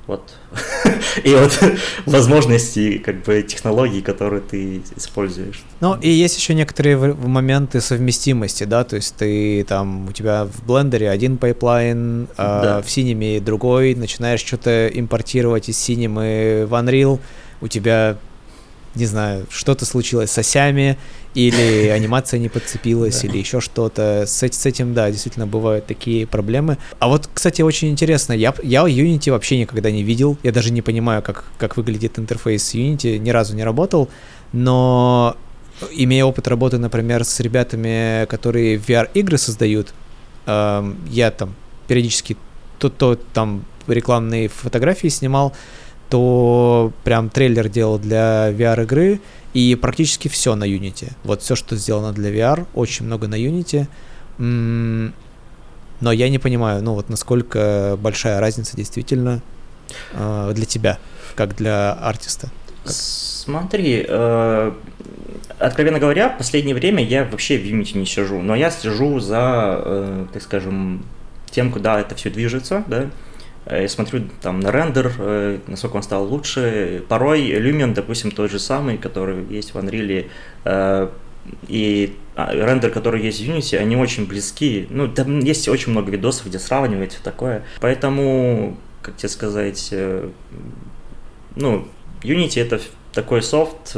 вот 0.08 0.34
и 1.24 1.34
от 1.34 1.60
возможностей 2.05 2.97
как 2.99 3.24
бы 3.24 3.43
технологий, 3.43 4.01
которые 4.01 4.41
ты 4.41 4.82
используешь. 4.95 5.64
Ну 5.82 5.95
и 5.95 6.10
есть 6.10 6.38
еще 6.38 6.53
некоторые 6.53 6.97
моменты 6.97 7.82
совместимости, 7.82 8.64
да, 8.64 8.84
то 8.84 8.95
есть 8.95 9.16
ты 9.16 9.64
там 9.66 10.08
у 10.08 10.12
тебя 10.12 10.45
в 10.45 10.66
Blender 10.65 11.04
е 11.04 11.09
один 11.10 11.38
пайплайн, 11.38 12.28
а 12.38 12.62
да. 12.62 12.78
а 12.78 12.82
в 12.82 12.89
синеме 12.89 13.39
другой, 13.39 13.95
начинаешь 13.95 14.39
что-то 14.39 14.88
импортировать 14.88 15.70
из 15.70 15.78
синемы 15.78 16.66
в 16.68 16.74
Unreal, 16.74 17.20
у 17.60 17.68
тебя 17.68 18.18
не 18.98 19.06
знаю, 19.06 19.45
что-то 19.50 19.86
случилось 19.86 20.32
с 20.32 20.38
осями, 20.38 20.98
или 21.34 21.88
анимация 21.95 22.39
не 22.39 22.50
подцепилась, 22.50 23.24
или 23.24 23.38
еще 23.38 23.62
что-то. 23.62 24.26
С, 24.26 24.43
с 24.43 24.66
этим, 24.66 24.93
да, 24.93 25.10
действительно 25.10 25.48
бывают 25.48 25.86
такие 25.86 26.28
проблемы. 26.28 26.78
А 27.00 27.08
вот, 27.08 27.30
кстати, 27.34 27.62
очень 27.62 27.89
интересно, 27.89 28.34
я, 28.34 28.54
я 28.64 28.82
Unity 28.84 29.32
вообще 29.32 29.60
никогда 29.60 29.91
не 29.91 30.04
видел, 30.04 30.38
я 30.43 30.52
даже 30.52 30.72
не 30.72 30.82
понимаю, 30.82 31.22
как, 31.22 31.45
как 31.58 31.78
выглядит 31.78 32.20
интерфейс 32.20 32.74
Unity, 32.74 33.18
ни 33.18 33.30
разу 33.30 33.56
не 33.56 33.64
работал, 33.64 34.10
но 34.52 35.38
имея 35.91 36.26
опыт 36.26 36.48
работы, 36.48 36.78
например, 36.78 37.24
с 37.24 37.39
ребятами, 37.39 38.26
которые 38.26 38.78
VR-игры 38.78 39.38
создают, 39.38 39.93
э, 40.45 40.93
я 41.10 41.32
там 41.32 41.56
периодически 41.88 42.38
то, 42.80 42.89
то 42.89 43.16
там 43.16 43.64
рекламные 43.88 44.50
фотографии 44.50 45.08
снимал, 45.08 45.54
то 46.10 46.91
прям 47.03 47.30
трейлер 47.30 47.70
делал 47.70 47.99
для 47.99 48.51
VR-игры, 48.51 49.20
и 49.53 49.76
практически 49.76 50.28
все 50.28 50.55
на 50.55 50.66
Unity. 50.66 51.12
Вот 51.24 51.41
все, 51.41 51.55
что 51.55 51.76
сделано 51.76 52.14
для 52.14 52.32
VR, 52.32 52.68
очень 52.76 53.05
много 53.05 53.28
на 53.28 53.36
Unity. 53.36 53.88
Но 55.99 56.12
я 56.12 56.30
не 56.30 56.38
понимаю, 56.38 56.84
ну 56.84 56.93
вот 56.93 57.10
насколько 57.10 57.97
большая 57.99 58.39
разница 58.39 58.78
действительно 58.78 59.41
э, 60.14 60.51
для 60.53 60.66
тебя, 60.66 60.99
как 61.34 61.55
для 61.55 61.93
артиста. 61.93 62.51
Смотри, 62.86 64.05
э, 64.08 64.72
откровенно 65.58 65.97
говоря, 65.97 66.30
в 66.30 66.38
последнее 66.38 66.76
время 66.76 67.03
я 67.03 67.24
вообще 67.24 67.58
в 67.58 67.64
Unity 67.64 67.97
не 67.97 68.05
сижу, 68.05 68.39
но 68.41 68.55
я 68.55 68.70
слежу 68.70 69.20
за, 69.20 69.82
э, 69.84 70.26
так 70.34 70.43
скажем, 70.43 71.03
тем, 71.49 71.72
куда 71.72 71.99
это 71.99 72.14
все 72.14 72.30
движется, 72.30 72.84
да, 72.86 73.10
я 73.70 73.89
смотрю 73.89 74.24
там 74.41 74.59
на 74.59 74.72
рендер, 74.72 75.11
э, 75.18 75.59
насколько 75.68 75.97
он 75.97 76.03
стал 76.03 76.26
лучше. 76.26 77.03
Порой 77.09 77.49
Lumen, 77.51 77.93
допустим, 77.93 78.32
тот 78.32 78.49
же 78.49 78.59
самый, 78.59 78.97
который 78.97 79.43
есть 79.49 79.74
в 79.74 79.78
Unreal, 79.78 80.30
э, 80.63 81.09
и 81.68 82.15
а, 82.36 82.53
рендер, 82.53 82.91
который 82.91 83.22
есть 83.22 83.39
в 83.39 83.43
Unity, 83.43 83.78
они 83.78 83.95
очень 83.95 84.26
близки. 84.26 84.88
Ну, 84.89 85.07
там 85.07 85.39
есть 85.39 85.68
очень 85.68 85.91
много 85.91 86.11
видосов, 86.11 86.47
где 86.47 86.59
сравнивать 86.59 87.13
все 87.13 87.24
такое. 87.24 87.63
Поэтому, 87.80 88.78
как 89.01 89.15
тебе 89.15 89.30
сказать, 89.30 89.93
ну, 91.55 91.88
Unity 92.22 92.61
это 92.61 92.82
такой 93.13 93.41
софт, 93.41 93.95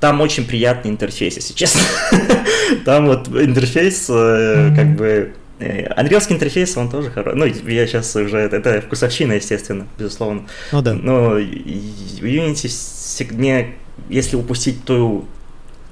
там 0.00 0.20
очень 0.20 0.46
приятный 0.46 0.90
интерфейс, 0.90 1.36
если 1.36 1.54
честно. 1.54 1.80
Там 2.84 3.06
вот 3.06 3.26
интерфейс, 3.28 4.06
как 4.06 4.94
бы, 4.94 5.32
Анрелский 5.60 6.36
интерфейс, 6.36 6.76
он 6.76 6.88
тоже 6.88 7.10
хороший. 7.10 7.36
Ну, 7.36 7.46
я 7.46 7.86
сейчас 7.86 8.14
уже... 8.14 8.38
Это 8.38 8.80
вкусовщина, 8.80 9.32
естественно, 9.32 9.86
безусловно. 9.98 10.42
Ну 10.72 10.82
да. 10.82 10.94
Но 10.94 11.38
Unity 11.38 13.34
мне, 13.34 13.74
если 14.08 14.36
упустить 14.36 14.84
ту, 14.84 15.26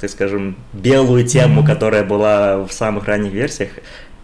так 0.01 0.11
скажем, 0.11 0.57
белую 0.73 1.27
тему, 1.27 1.65
которая 1.65 2.05
была 2.05 2.65
в 2.65 2.73
самых 2.73 3.07
ранних 3.07 3.33
версиях, 3.33 3.71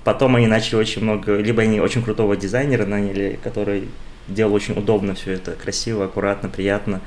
потом 0.05 0.37
они 0.37 0.47
начали 0.47 0.77
очень 0.77 1.03
много... 1.03 1.37
Либо 1.37 1.63
они 1.63 1.81
очень 1.81 2.03
крутого 2.03 2.37
дизайнера 2.37 2.87
наняли, 2.87 3.39
который 3.43 3.89
делал 4.29 4.55
очень 4.55 4.79
удобно 4.79 5.15
все 5.15 5.33
это, 5.33 5.53
красиво, 5.53 6.05
аккуратно, 6.05 6.49
приятно. 6.49 7.01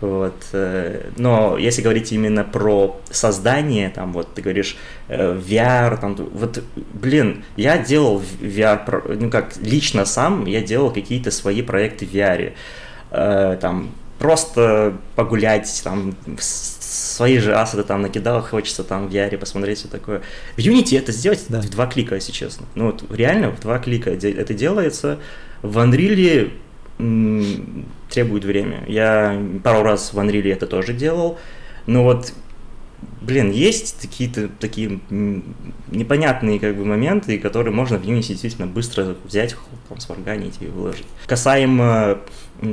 Вот. 0.00 0.34
Э, 0.52 1.10
но 1.16 1.58
если 1.58 1.82
говорить 1.82 2.12
именно 2.12 2.44
про 2.44 3.00
создание, 3.10 3.90
там 3.90 4.12
вот 4.12 4.32
ты 4.34 4.42
говоришь 4.42 4.76
э, 5.08 5.36
VR, 5.36 6.00
там, 6.00 6.14
вот, 6.14 6.62
блин, 6.92 7.44
я 7.56 7.78
делал 7.78 8.22
VR, 8.40 9.16
ну 9.20 9.30
как, 9.30 9.56
лично 9.56 10.04
сам 10.04 10.46
я 10.46 10.60
делал 10.60 10.92
какие-то 10.92 11.30
свои 11.30 11.62
проекты 11.62 12.06
в 12.06 12.12
VR. 12.12 12.52
Э, 13.10 13.58
там, 13.60 13.90
просто 14.18 14.96
погулять, 15.16 15.80
там, 15.82 16.14
свои 16.38 17.38
же 17.38 17.54
ассеты 17.54 17.82
там 17.82 18.02
накидал, 18.02 18.42
хочется 18.42 18.84
там 18.84 19.08
в 19.08 19.12
VR 19.12 19.36
посмотреть 19.36 19.78
все 19.78 19.88
такое. 19.88 20.22
В 20.56 20.58
Unity 20.58 20.98
это 20.98 21.12
сделать 21.12 21.44
да. 21.48 21.60
в 21.60 21.68
два 21.70 21.86
клика, 21.86 22.14
если 22.14 22.32
честно. 22.32 22.66
Ну 22.74 22.86
вот 22.86 23.04
реально 23.10 23.50
в 23.50 23.60
два 23.60 23.78
клика 23.78 24.10
это 24.10 24.54
делается. 24.54 25.18
В 25.62 25.78
Unreal 25.78 26.52
требует 26.98 28.44
время. 28.44 28.84
Я 28.88 29.40
пару 29.62 29.82
раз 29.82 30.12
в 30.12 30.18
Unreal 30.18 30.52
это 30.52 30.66
тоже 30.66 30.92
делал. 30.92 31.38
Но 31.86 32.04
вот, 32.04 32.32
блин, 33.20 33.50
есть 33.50 34.02
какие-то 34.02 34.48
такие 34.48 35.00
непонятные 35.90 36.58
как 36.58 36.76
бы 36.76 36.84
моменты, 36.84 37.38
которые 37.38 37.72
можно 37.72 37.98
в 37.98 38.02
Unity 38.02 38.28
действительно 38.28 38.66
быстро 38.66 39.16
взять, 39.24 39.56
там, 39.88 40.00
сварганить 40.00 40.56
и 40.60 40.66
выложить. 40.66 41.06
Касаемо 41.26 42.18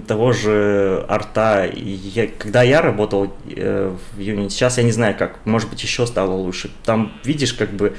того 0.07 0.33
же 0.33 1.05
арта, 1.07 1.69
я, 1.73 2.27
когда 2.27 2.63
я 2.63 2.81
работал 2.81 3.33
э, 3.47 3.95
в 4.15 4.19
Unity, 4.19 4.49
сейчас 4.49 4.77
я 4.77 4.83
не 4.83 4.91
знаю 4.91 5.15
как, 5.17 5.45
может 5.45 5.69
быть 5.69 5.81
еще 5.83 6.07
стало 6.07 6.33
лучше. 6.33 6.71
Там 6.83 7.13
видишь 7.23 7.53
как 7.53 7.71
бы 7.71 7.95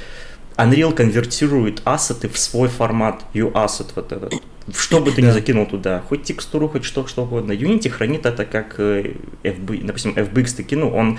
Unreal 0.57 0.93
конвертирует 0.95 1.83
ассеты 1.85 2.29
в 2.29 2.39
свой 2.39 2.69
формат, 2.69 3.25
U-asset 3.35 3.89
вот 3.95 4.13
этот 4.13 4.35
что 4.75 5.01
бы 5.01 5.13
ты 5.13 5.23
ни 5.23 5.31
закинул 5.31 5.67
туда, 5.67 6.03
хоть 6.09 6.25
текстуру, 6.25 6.69
хоть 6.69 6.85
что, 6.85 7.07
что 7.07 7.23
угодно. 7.23 7.53
Unity 7.53 7.89
хранит 7.89 8.27
это 8.27 8.45
как 8.45 8.75
э, 8.79 9.15
FB, 9.45 9.85
допустим, 9.85 10.13
FBX 10.13 10.57
ты 10.57 10.63
кинул, 10.65 10.93
он 10.93 11.19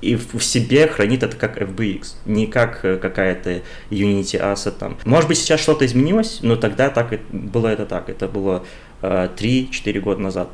и 0.00 0.14
в 0.16 0.42
себе 0.42 0.86
хранит 0.88 1.22
это 1.22 1.36
как 1.36 1.60
FBX, 1.60 2.14
не 2.26 2.46
как 2.46 2.84
э, 2.84 2.96
какая-то 2.96 3.62
Unity 3.90 4.40
Asset 4.40 4.72
там. 4.78 4.96
Может 5.04 5.28
быть, 5.28 5.38
сейчас 5.38 5.60
что-то 5.60 5.84
изменилось, 5.84 6.40
но 6.42 6.56
тогда 6.56 6.90
так 6.90 7.18
было 7.30 7.68
это 7.68 7.86
так. 7.86 8.08
Это 8.08 8.28
было 8.28 8.64
э, 9.02 9.28
3-4 9.36 10.00
года 10.00 10.20
назад. 10.20 10.48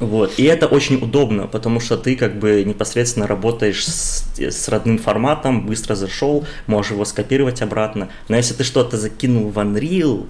Вот. 0.00 0.32
И 0.38 0.44
это 0.44 0.66
очень 0.66 0.96
удобно, 0.96 1.46
потому 1.46 1.78
что 1.78 1.98
ты 1.98 2.16
как 2.16 2.38
бы 2.38 2.64
непосредственно 2.64 3.26
работаешь 3.26 3.86
с, 3.86 4.24
с 4.38 4.68
родным 4.68 4.98
форматом, 4.98 5.66
быстро 5.66 5.94
зашел, 5.94 6.46
можешь 6.66 6.92
его 6.92 7.04
скопировать 7.04 7.60
обратно. 7.60 8.08
Но 8.28 8.36
если 8.36 8.54
ты 8.54 8.64
что-то 8.64 8.96
закинул 8.96 9.50
в 9.50 9.58
Unreal, 9.58 10.26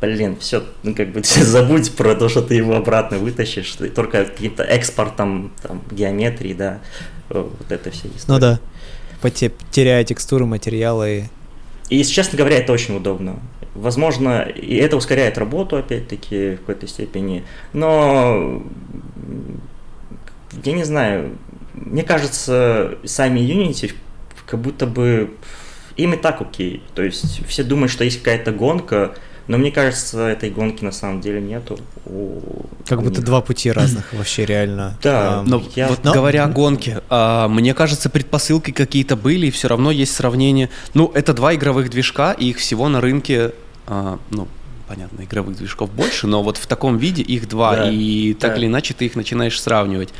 блин, 0.00 0.36
все, 0.40 0.64
ну 0.82 0.94
как 0.96 1.12
бы 1.12 1.22
забудь 1.24 1.92
про 1.92 2.16
то, 2.16 2.28
что 2.28 2.42
ты 2.42 2.56
его 2.56 2.74
обратно 2.74 3.18
вытащишь, 3.18 3.70
ты 3.72 3.88
только 3.88 4.24
каким-то 4.24 4.64
экспортом 4.64 5.52
там, 5.62 5.82
геометрии, 5.92 6.52
да, 6.52 6.80
вот 7.28 7.70
это 7.70 7.92
все 7.92 8.08
история. 8.16 8.24
Ну 8.26 8.38
да, 8.40 8.60
теряя 9.70 10.02
текстуры, 10.02 10.44
материалы. 10.44 11.30
И, 11.88 12.02
честно 12.02 12.36
говоря, 12.36 12.58
это 12.58 12.72
очень 12.72 12.96
удобно. 12.96 13.38
Возможно, 13.74 14.42
и 14.42 14.76
это 14.76 14.96
ускоряет 14.96 15.38
работу, 15.38 15.76
опять-таки, 15.76 16.54
в 16.54 16.58
какой-то 16.60 16.86
степени, 16.86 17.44
но 17.72 18.62
я 20.62 20.72
не 20.72 20.84
знаю, 20.84 21.36
мне 21.74 22.02
кажется, 22.02 22.98
сами 23.04 23.40
Unity 23.40 23.92
как 24.46 24.60
будто 24.60 24.86
бы 24.86 25.34
им 25.96 26.14
и 26.14 26.16
так 26.16 26.40
окей. 26.40 26.82
То 26.94 27.02
есть 27.02 27.46
все 27.46 27.64
думают, 27.64 27.90
что 27.90 28.04
есть 28.04 28.18
какая-то 28.18 28.52
гонка, 28.52 29.14
но 29.46 29.58
мне 29.58 29.70
кажется, 29.70 30.28
этой 30.28 30.50
гонки 30.50 30.82
на 30.82 30.92
самом 30.92 31.20
деле 31.20 31.40
нету. 31.40 31.78
У, 32.06 32.40
как 32.86 33.00
у 33.00 33.02
будто 33.02 33.16
них. 33.16 33.24
два 33.24 33.42
пути 33.42 33.70
разных 33.70 34.12
вообще 34.12 34.46
реально. 34.46 34.98
Да, 35.02 35.40
а, 35.40 35.42
но 35.42 35.62
я... 35.74 35.88
вот 35.88 36.02
но... 36.02 36.12
говоря 36.12 36.44
о 36.44 36.48
гонке, 36.48 37.02
а, 37.10 37.48
мне 37.48 37.74
кажется, 37.74 38.08
предпосылки 38.08 38.70
какие-то 38.70 39.16
были, 39.16 39.48
и 39.48 39.50
все 39.50 39.68
равно 39.68 39.90
есть 39.90 40.14
сравнение. 40.14 40.70
Ну, 40.94 41.10
это 41.14 41.34
два 41.34 41.54
игровых 41.54 41.90
движка, 41.90 42.32
и 42.32 42.50
их 42.50 42.58
всего 42.58 42.88
на 42.88 43.00
рынке, 43.00 43.52
а, 43.86 44.18
ну, 44.30 44.48
понятно, 44.88 45.22
игровых 45.22 45.56
движков 45.56 45.90
больше, 45.90 46.26
но 46.26 46.42
вот 46.42 46.56
в 46.56 46.66
таком 46.66 46.98
виде 46.98 47.22
их 47.22 47.48
два, 47.48 47.76
да, 47.76 47.90
и 47.90 48.34
так 48.34 48.52
да. 48.52 48.58
или 48.58 48.66
иначе 48.66 48.94
ты 48.94 49.06
их 49.06 49.16
начинаешь 49.16 49.60
сравнивать. 49.60 50.10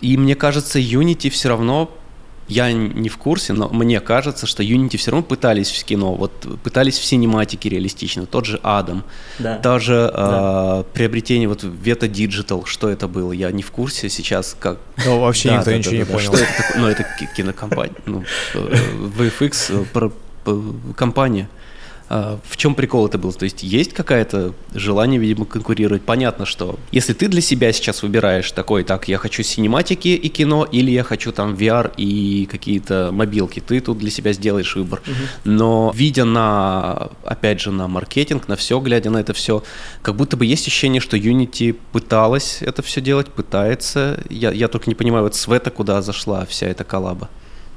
И 0.00 0.16
мне 0.16 0.34
кажется, 0.34 0.78
Unity 0.78 1.30
все 1.30 1.48
равно 1.48 1.90
я 2.46 2.70
не 2.72 3.08
в 3.08 3.16
курсе, 3.16 3.54
но 3.54 3.68
мне 3.70 4.00
кажется, 4.00 4.46
что 4.46 4.62
Unity 4.62 4.98
все 4.98 5.10
равно 5.10 5.24
пытались 5.24 5.70
в 5.70 5.84
кино, 5.84 6.14
вот 6.14 6.32
пытались 6.62 6.98
в 6.98 7.04
синематике 7.04 7.70
реалистично, 7.70 8.26
тот 8.26 8.44
же 8.44 8.60
Адам, 8.62 9.04
да. 9.38 9.58
даже 9.58 10.10
да. 10.14 10.80
Э, 10.80 10.84
приобретение 10.92 11.48
вот 11.48 11.64
Veta 11.64 12.08
Digital, 12.08 12.66
что 12.66 12.90
это 12.90 13.08
было, 13.08 13.32
я 13.32 13.50
не 13.50 13.62
в 13.62 13.70
курсе 13.70 14.10
сейчас, 14.10 14.54
как... 14.58 14.78
Ну, 15.06 15.20
вообще 15.20 15.48
да, 15.48 15.56
никто 15.56 15.70
да, 15.70 15.78
ничего 15.78 15.92
да, 15.92 15.98
не 15.98 16.04
да, 16.04 16.12
понял. 16.12 16.26
Что 16.26 16.36
это? 16.36 16.78
Ну, 16.78 16.86
это 16.86 17.06
кинокомпания, 17.34 17.96
ну, 18.04 18.24
э, 18.54 18.76
VFX, 19.18 20.10
э, 20.46 20.60
компания. 20.94 21.48
А, 22.14 22.38
в 22.48 22.56
чем 22.56 22.76
прикол 22.76 23.08
это 23.08 23.18
был? 23.18 23.32
То 23.32 23.42
есть 23.42 23.64
есть 23.64 23.92
какое-то 23.92 24.54
желание, 24.72 25.18
видимо, 25.18 25.46
конкурировать. 25.46 26.02
Понятно, 26.02 26.46
что 26.46 26.78
если 26.92 27.12
ты 27.12 27.26
для 27.26 27.40
себя 27.40 27.72
сейчас 27.72 28.04
выбираешь 28.04 28.52
такой, 28.52 28.84
так, 28.84 29.08
я 29.08 29.18
хочу 29.18 29.42
синематики 29.42 30.08
и 30.08 30.28
кино, 30.28 30.64
или 30.70 30.92
я 30.92 31.02
хочу 31.02 31.32
там 31.32 31.54
VR 31.54 31.92
и 31.96 32.46
какие-то 32.46 33.10
мобилки, 33.12 33.58
ты 33.58 33.80
тут 33.80 33.98
для 33.98 34.12
себя 34.12 34.32
сделаешь 34.32 34.76
выбор. 34.76 35.02
Угу. 35.04 35.52
Но 35.52 35.92
видя 35.92 36.24
на, 36.24 37.10
опять 37.24 37.60
же, 37.60 37.72
на 37.72 37.88
маркетинг, 37.88 38.46
на 38.46 38.54
все, 38.54 38.78
глядя 38.78 39.10
на 39.10 39.18
это 39.18 39.32
все, 39.32 39.64
как 40.00 40.14
будто 40.14 40.36
бы 40.36 40.46
есть 40.46 40.68
ощущение, 40.68 41.00
что 41.00 41.16
Unity 41.16 41.76
пыталась 41.90 42.58
это 42.60 42.82
все 42.82 43.00
делать, 43.00 43.26
пытается. 43.26 44.22
Я, 44.30 44.52
я 44.52 44.68
только 44.68 44.88
не 44.88 44.94
понимаю, 44.94 45.24
вот 45.24 45.34
Света 45.34 45.72
куда 45.72 46.00
зашла 46.00 46.46
вся 46.46 46.68
эта 46.68 46.84
коллаба 46.84 47.28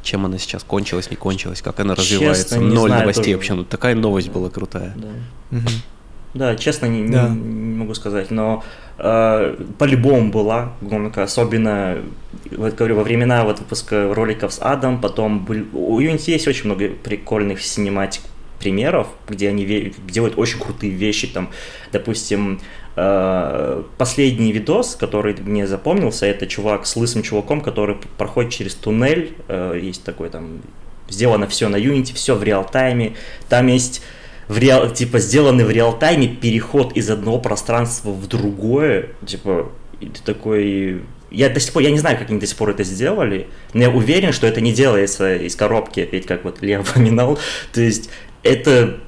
чем 0.07 0.25
она 0.25 0.37
сейчас 0.37 0.63
кончилась, 0.63 1.11
не 1.11 1.17
кончилась, 1.17 1.61
как 1.61 1.79
она 1.79 1.93
развивается. 1.93 2.43
Честно, 2.43 2.61
Ноль 2.61 2.89
знаю, 2.89 3.01
новостей 3.01 3.25
тоже. 3.25 3.35
вообще. 3.35 3.53
Ну, 3.53 3.63
такая 3.65 3.95
новость 3.95 4.29
была 4.29 4.49
крутая. 4.49 4.93
Да, 4.95 5.57
угу. 5.57 5.67
да 6.33 6.55
честно, 6.55 6.85
не, 6.85 7.09
да. 7.09 7.27
Не, 7.29 7.35
не 7.35 7.75
могу 7.75 7.93
сказать, 7.93 8.31
но 8.31 8.63
э, 8.97 9.55
по-любому 9.77 10.31
была 10.31 10.73
гонка, 10.81 11.23
особенно, 11.23 11.97
вот 12.51 12.75
говорю, 12.75 12.95
во 12.95 13.03
времена 13.03 13.43
вот 13.43 13.59
выпуска 13.59 14.13
роликов 14.13 14.53
с 14.53 14.61
Адом, 14.61 15.01
потом 15.01 15.45
был, 15.45 15.65
у 15.73 15.99
Unity 15.99 16.31
есть 16.31 16.47
очень 16.47 16.65
много 16.65 16.87
прикольных 16.89 17.61
синематик 17.61 18.21
примеров, 18.59 19.07
где 19.27 19.49
они 19.49 19.93
делают 20.09 20.37
очень 20.37 20.59
крутые 20.59 20.91
вещи, 20.91 21.27
там, 21.27 21.49
допустим, 21.91 22.59
Э, 22.99 23.83
последний 23.99 24.51
видос, 24.51 24.95
который 24.95 25.35
мне 25.39 25.67
запомнился, 25.67 26.25
это 26.25 26.47
чувак 26.47 26.87
с 26.87 26.95
лысым 26.95 27.21
чуваком, 27.21 27.61
который 27.61 27.95
проходит 28.17 28.51
через 28.51 28.73
туннель. 28.73 29.35
Э, 29.47 29.79
есть 29.79 30.03
такой 30.03 30.31
там, 30.31 30.61
сделано 31.07 31.45
все 31.45 31.69
на 31.69 31.75
Unity, 31.75 32.15
все 32.15 32.33
в 32.33 32.41
реал-тайме. 32.41 33.13
Там 33.49 33.67
есть 33.67 34.01
в 34.47 34.57
реал, 34.57 34.89
типа, 34.89 35.19
сделанный 35.19 35.63
в 35.63 35.69
реал-тайме 35.69 36.27
переход 36.27 36.97
из 36.97 37.11
одного 37.11 37.37
пространства 37.37 38.09
в 38.09 38.25
другое. 38.25 39.09
Типа, 39.27 39.71
ты 39.99 40.19
такой... 40.25 41.03
Я 41.29 41.49
до 41.49 41.59
сих 41.59 41.73
пор, 41.73 41.83
я 41.83 41.91
не 41.91 41.99
знаю, 41.99 42.17
как 42.17 42.31
они 42.31 42.39
до 42.39 42.47
сих 42.47 42.57
пор 42.57 42.71
это 42.71 42.83
сделали, 42.83 43.45
но 43.73 43.81
я 43.83 43.89
уверен, 43.91 44.31
что 44.31 44.47
это 44.47 44.59
не 44.59 44.71
делается 44.71 45.35
из 45.35 45.55
коробки, 45.55 45.99
опять 45.99 46.25
как 46.25 46.45
вот 46.45 46.63
Лев 46.63 46.89
упоминал. 46.95 47.37
То 47.73 47.81
есть 47.81 48.09
это 48.47 48.99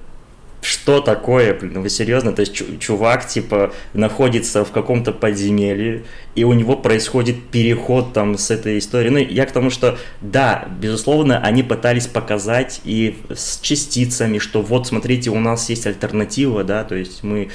что 0.62 1.00
такое, 1.00 1.54
блин, 1.54 1.74
ну 1.76 1.82
вы 1.82 1.90
серьезно? 1.90 2.34
То 2.34 2.42
есть 2.42 2.80
чувак, 2.80 3.26
типа, 3.28 3.74
находится 3.94 4.66
в 4.66 4.72
каком-то 4.72 5.14
подземелье, 5.14 6.04
и 6.36 6.44
у 6.44 6.54
него 6.54 6.76
происходит 6.76 7.50
переход 7.50 8.14
там 8.14 8.38
с 8.38 8.52
этой 8.52 8.78
историей. 8.78 9.10
Ну, 9.10 9.18
я 9.20 9.46
к 9.46 9.52
тому, 9.52 9.70
что, 9.70 9.98
да, 10.22 10.68
безусловно, 10.82 11.40
они 11.40 11.64
пытались 11.64 12.08
показать 12.08 12.82
и 12.84 13.18
с 13.34 13.60
частицами, 13.62 14.38
что 14.40 14.62
вот, 14.62 14.88
смотрите, 14.88 15.30
у 15.30 15.40
нас 15.40 15.70
есть 15.70 15.88
альтернатива, 15.88 16.64
да, 16.64 16.84
то 16.84 16.96
есть 16.96 17.24
мы... 17.24 17.50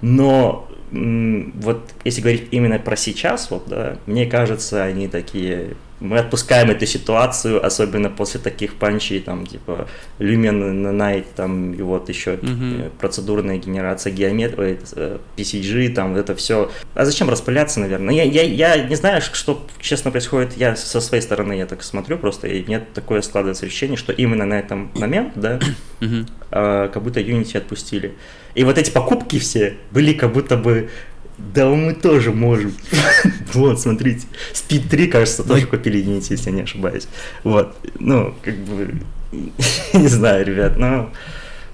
Но 0.00 0.68
вот 0.90 1.90
если 2.04 2.22
говорить 2.22 2.48
именно 2.50 2.78
про 2.78 2.96
сейчас, 2.96 3.50
вот, 3.50 3.64
да, 3.68 3.98
мне 4.06 4.26
кажется, 4.26 4.82
они 4.82 5.06
такие 5.06 5.76
мы 6.00 6.18
отпускаем 6.18 6.70
эту 6.70 6.86
ситуацию, 6.86 7.64
особенно 7.64 8.08
после 8.08 8.40
таких 8.40 8.74
панчей, 8.74 9.20
там, 9.20 9.46
типа, 9.46 9.88
Lumen 10.18 10.96
Night, 10.96 11.26
там, 11.34 11.74
и 11.74 11.82
вот 11.82 12.08
еще 12.08 12.34
mm-hmm. 12.34 12.92
процедурная 12.98 13.58
генерация 13.58 14.12
геометрии, 14.12 14.78
э, 14.94 15.18
PCG, 15.36 15.94
там, 15.94 16.16
это 16.16 16.34
все. 16.36 16.70
А 16.94 17.04
зачем 17.04 17.28
распыляться, 17.28 17.80
наверное? 17.80 18.14
Я, 18.14 18.22
я, 18.22 18.42
я 18.42 18.84
не 18.84 18.94
знаю, 18.94 19.20
что, 19.20 19.66
честно, 19.80 20.10
происходит, 20.10 20.56
я 20.56 20.76
со 20.76 21.00
своей 21.00 21.22
стороны, 21.22 21.54
я 21.54 21.66
так 21.66 21.82
смотрю 21.82 22.18
просто, 22.18 22.46
и 22.46 22.64
нет 22.68 22.92
такое 22.92 23.20
складывается 23.22 23.66
ощущение, 23.66 23.96
что 23.96 24.12
именно 24.12 24.44
на 24.44 24.58
этом 24.58 24.90
момент, 24.94 25.32
да, 25.34 25.58
mm-hmm. 26.00 26.26
э, 26.52 26.90
как 26.92 27.02
будто 27.02 27.20
Unity 27.20 27.58
отпустили. 27.58 28.14
И 28.54 28.64
вот 28.64 28.78
эти 28.78 28.90
покупки 28.90 29.38
все 29.38 29.76
были 29.90 30.12
как 30.12 30.32
будто 30.32 30.56
бы 30.56 30.90
да 31.38 31.66
мы 31.68 31.94
тоже 31.94 32.32
можем. 32.32 32.74
вот, 33.54 33.80
смотрите. 33.80 34.26
Speed 34.52 34.88
3, 34.88 35.06
кажется, 35.06 35.44
тоже 35.44 35.66
купили 35.66 36.04
Unity, 36.04 36.26
если 36.30 36.50
я 36.50 36.56
не 36.56 36.62
ошибаюсь. 36.62 37.06
Вот. 37.44 37.76
Ну, 37.98 38.34
как 38.42 38.56
бы... 38.56 38.94
не 39.94 40.08
знаю, 40.08 40.44
ребят, 40.44 40.76
но... 40.76 41.10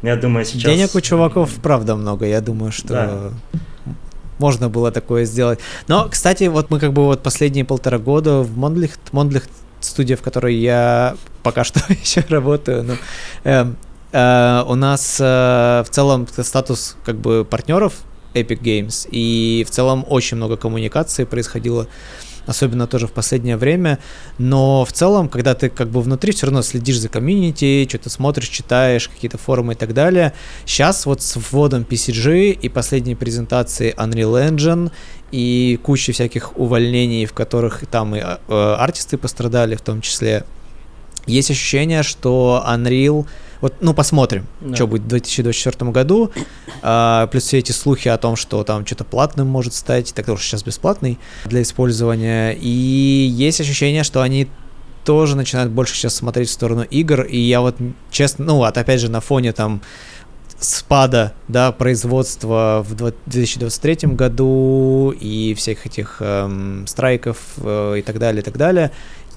Я 0.02 0.16
думаю, 0.16 0.44
сейчас... 0.44 0.70
Денег 0.70 0.94
у 0.94 1.00
чуваков, 1.00 1.50
правда, 1.62 1.96
много. 1.96 2.26
Я 2.26 2.40
думаю, 2.40 2.72
что... 2.72 2.88
Да. 2.88 3.62
Можно 4.38 4.68
было 4.68 4.90
такое 4.90 5.24
сделать. 5.24 5.60
Но, 5.88 6.08
кстати, 6.08 6.44
вот 6.44 6.70
мы 6.70 6.78
как 6.78 6.92
бы 6.92 7.04
вот 7.04 7.22
последние 7.22 7.64
полтора 7.64 7.98
года 7.98 8.40
в 8.40 8.56
Mondlicht, 8.58 9.12
Mondlicht 9.12 9.50
студия, 9.80 10.16
в 10.16 10.22
которой 10.22 10.56
я 10.56 11.16
пока 11.42 11.64
что 11.64 11.80
еще 11.88 12.24
работаю, 12.28 12.82
но 12.82 12.94
э, 13.44 13.66
э, 14.12 14.64
у 14.66 14.74
нас 14.74 15.18
э, 15.20 15.84
в 15.86 15.90
целом 15.90 16.26
статус 16.28 16.96
как 17.04 17.16
бы 17.16 17.44
партнеров 17.44 17.94
Epic 18.34 18.60
Games. 18.60 19.08
И 19.10 19.64
в 19.66 19.70
целом 19.70 20.04
очень 20.08 20.36
много 20.36 20.56
коммуникации 20.56 21.24
происходило, 21.24 21.86
особенно 22.46 22.86
тоже 22.86 23.06
в 23.06 23.12
последнее 23.12 23.56
время. 23.56 23.98
Но 24.38 24.84
в 24.84 24.92
целом, 24.92 25.28
когда 25.28 25.54
ты 25.54 25.68
как 25.68 25.88
бы 25.88 26.00
внутри 26.00 26.32
все 26.32 26.46
равно 26.46 26.62
следишь 26.62 26.98
за 26.98 27.08
комьюнити, 27.08 27.86
что-то 27.88 28.10
смотришь, 28.10 28.48
читаешь, 28.48 29.08
какие-то 29.08 29.38
форумы 29.38 29.72
и 29.72 29.76
так 29.76 29.94
далее. 29.94 30.32
Сейчас 30.66 31.06
вот 31.06 31.22
с 31.22 31.36
вводом 31.36 31.82
PCG 31.82 32.52
и 32.52 32.68
последней 32.68 33.14
презентации 33.14 33.94
Unreal 33.96 34.50
Engine 34.50 34.90
и 35.32 35.78
куча 35.82 36.12
всяких 36.12 36.56
увольнений, 36.58 37.26
в 37.26 37.32
которых 37.32 37.86
там 37.86 38.14
и 38.14 38.20
э, 38.20 38.74
артисты 38.78 39.18
пострадали 39.18 39.74
в 39.74 39.80
том 39.80 40.00
числе, 40.00 40.44
есть 41.26 41.50
ощущение, 41.50 42.02
что 42.02 42.62
Unreal 42.66 43.26
вот, 43.64 43.76
ну, 43.80 43.94
посмотрим, 43.94 44.46
да. 44.60 44.74
что 44.74 44.86
будет 44.86 45.04
в 45.04 45.06
2024 45.06 45.90
году. 45.90 46.30
А, 46.82 47.28
плюс 47.28 47.44
все 47.44 47.60
эти 47.60 47.72
слухи 47.72 48.08
о 48.08 48.18
том, 48.18 48.36
что 48.36 48.62
там 48.62 48.84
что-то 48.84 49.04
платным 49.04 49.46
может 49.46 49.72
стать, 49.72 50.12
так 50.12 50.26
тоже 50.26 50.42
сейчас 50.42 50.62
бесплатный 50.62 51.18
для 51.46 51.62
использования. 51.62 52.52
И 52.52 52.68
есть 52.68 53.62
ощущение, 53.62 54.04
что 54.04 54.20
они 54.20 54.48
тоже 55.06 55.34
начинают 55.34 55.72
больше 55.72 55.94
сейчас 55.94 56.14
смотреть 56.14 56.50
в 56.50 56.52
сторону 56.52 56.82
игр. 56.82 57.22
И 57.22 57.38
я 57.38 57.62
вот, 57.62 57.76
честно, 58.10 58.44
ну, 58.44 58.56
вот 58.56 58.76
опять 58.76 59.00
же, 59.00 59.10
на 59.10 59.22
фоне 59.22 59.54
там 59.54 59.80
спада 60.60 61.32
да, 61.48 61.72
производства 61.72 62.84
в 62.86 62.94
2023 62.94 64.10
году 64.10 65.14
и 65.18 65.54
всех 65.54 65.86
этих 65.86 66.18
эм, 66.20 66.86
страйков 66.86 67.38
э, 67.56 67.94
и 68.00 68.02
так 68.02 68.18
далее, 68.18 68.42
и 68.42 68.44
так 68.44 68.58
далее, 68.58 68.90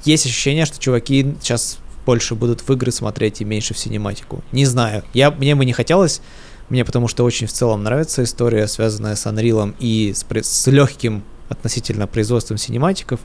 есть 0.04 0.26
ощущение, 0.26 0.66
что 0.66 0.80
чуваки 0.80 1.34
сейчас 1.40 1.80
больше 2.08 2.36
будут 2.36 2.62
в 2.62 2.72
игры 2.72 2.92
смотреть 2.92 3.42
и 3.42 3.46
меньше 3.46 3.74
в 3.74 3.78
синематику. 3.78 4.42
Не 4.54 4.66
знаю. 4.66 5.04
Я, 5.14 5.30
мне 5.30 5.56
бы 5.56 5.66
не 5.66 5.74
хотелось, 5.74 6.22
мне 6.70 6.86
потому 6.86 7.10
что 7.10 7.26
очень 7.26 7.48
в 7.48 7.52
целом 7.52 7.84
нравится 7.84 8.24
история, 8.24 8.68
связанная 8.68 9.16
с 9.16 9.26
Unreal 9.28 9.76
и 9.78 10.14
с, 10.14 10.26
с 10.26 10.68
легким 10.68 11.24
относительно 11.50 12.08
производством 12.08 12.58
синематиков. 12.58 13.20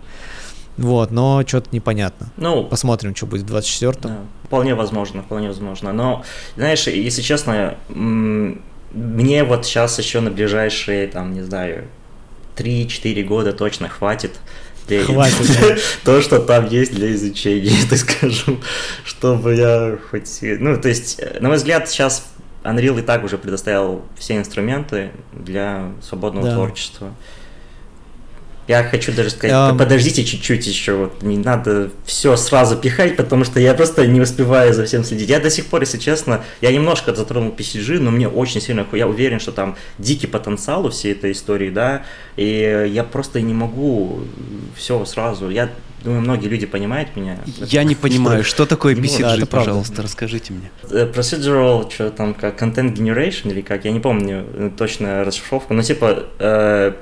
Вот, 0.76 1.12
но 1.12 1.44
что-то 1.46 1.68
непонятно. 1.70 2.32
Ну, 2.36 2.64
Посмотрим, 2.64 3.14
что 3.14 3.26
будет 3.26 3.48
в 3.48 3.54
24-м. 3.54 4.00
Да, 4.02 4.18
вполне 4.44 4.74
возможно, 4.74 5.22
вполне 5.22 5.48
возможно. 5.48 5.92
Но, 5.92 6.24
знаешь, 6.56 6.86
если 6.88 7.22
честно, 7.22 7.76
мне 7.88 9.44
вот 9.44 9.64
сейчас 9.64 9.96
еще 9.98 10.20
на 10.20 10.30
ближайшие, 10.30 11.06
там, 11.06 11.34
не 11.34 11.42
знаю, 11.42 11.84
3-4 12.56 13.22
года 13.22 13.52
точно 13.52 13.88
хватит 13.88 14.32
для 14.98 15.04
Хватит. 15.04 15.82
то, 16.04 16.20
что 16.20 16.38
там 16.38 16.66
есть 16.68 16.94
для 16.94 17.12
изучения, 17.14 17.72
так 17.88 17.98
скажу, 17.98 18.58
чтобы 19.04 19.54
я 19.54 19.98
хоть... 20.10 20.38
Ну, 20.42 20.76
то 20.80 20.88
есть, 20.88 21.20
на 21.40 21.48
мой 21.48 21.56
взгляд, 21.56 21.88
сейчас 21.88 22.24
Unreal 22.64 22.98
и 22.98 23.02
так 23.02 23.24
уже 23.24 23.38
предоставил 23.38 24.04
все 24.16 24.36
инструменты 24.36 25.10
для 25.32 25.92
свободного 26.02 26.46
Да. 26.48 26.54
творчества. 26.54 27.12
Я 28.68 28.84
хочу 28.84 29.12
даже 29.12 29.30
сказать, 29.30 29.72
Эм. 29.72 29.76
подождите 29.78 30.24
чуть-чуть 30.24 30.66
еще, 30.66 30.94
вот 30.94 31.22
не 31.22 31.36
надо 31.36 31.90
все 32.04 32.36
сразу 32.36 32.76
пихать, 32.76 33.16
потому 33.16 33.44
что 33.44 33.58
я 33.58 33.74
просто 33.74 34.06
не 34.06 34.20
успеваю 34.20 34.72
за 34.72 34.84
всем 34.84 35.04
следить. 35.04 35.28
Я 35.28 35.40
до 35.40 35.50
сих 35.50 35.66
пор, 35.66 35.80
если 35.80 35.98
честно, 35.98 36.44
я 36.60 36.70
немножко 36.72 37.14
затронул 37.14 37.50
PCG, 37.50 37.98
но 37.98 38.10
мне 38.10 38.28
очень 38.28 38.60
сильно, 38.60 38.86
я 38.92 39.08
уверен, 39.08 39.40
что 39.40 39.52
там 39.52 39.76
дикий 39.98 40.26
потенциал 40.26 40.86
у 40.86 40.90
всей 40.90 41.12
этой 41.12 41.32
истории, 41.32 41.70
да, 41.70 42.02
и 42.36 42.88
я 42.92 43.04
просто 43.04 43.40
не 43.40 43.54
могу 43.54 44.20
все 44.76 45.04
сразу. 45.04 45.50
Я 45.50 45.68
думаю, 46.04 46.20
многие 46.22 46.48
люди 46.48 46.66
понимают 46.66 47.14
меня. 47.16 47.38
Я 47.58 47.84
не 47.84 47.94
понимаю, 47.94 48.44
что 48.44 48.66
такое 48.66 48.94
BCG, 48.96 49.20
правда. 49.20 49.46
пожалуйста, 49.46 50.02
расскажите 50.02 50.52
мне. 50.52 50.70
Э, 50.90 51.10
Procedural, 51.12 51.90
что 51.92 52.10
там, 52.10 52.34
как 52.34 52.60
Content 52.60 52.94
Generation 52.94 53.50
или 53.50 53.60
как, 53.60 53.84
я 53.84 53.92
не 53.92 54.00
помню 54.00 54.44
э, 54.54 54.70
точно 54.76 55.24
расшифровку, 55.24 55.74
но 55.74 55.82
типа 55.82 56.24
э, 56.38 56.92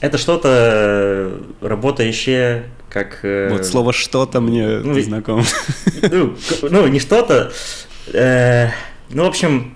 это 0.00 0.18
что-то 0.18 0.48
э, 0.50 1.40
работающее 1.60 2.64
как... 2.88 3.20
э, 3.22 3.48
Вот 3.50 3.66
слово 3.66 3.92
«что-то» 3.92 4.40
мне 4.40 4.78
ну, 4.78 5.00
знакомо. 5.00 5.44
ну, 6.10 6.36
ну, 6.62 6.86
не 6.86 7.00
что-то. 7.00 7.52
э, 8.12 8.68
ну, 9.10 9.24
в 9.24 9.28
общем, 9.28 9.74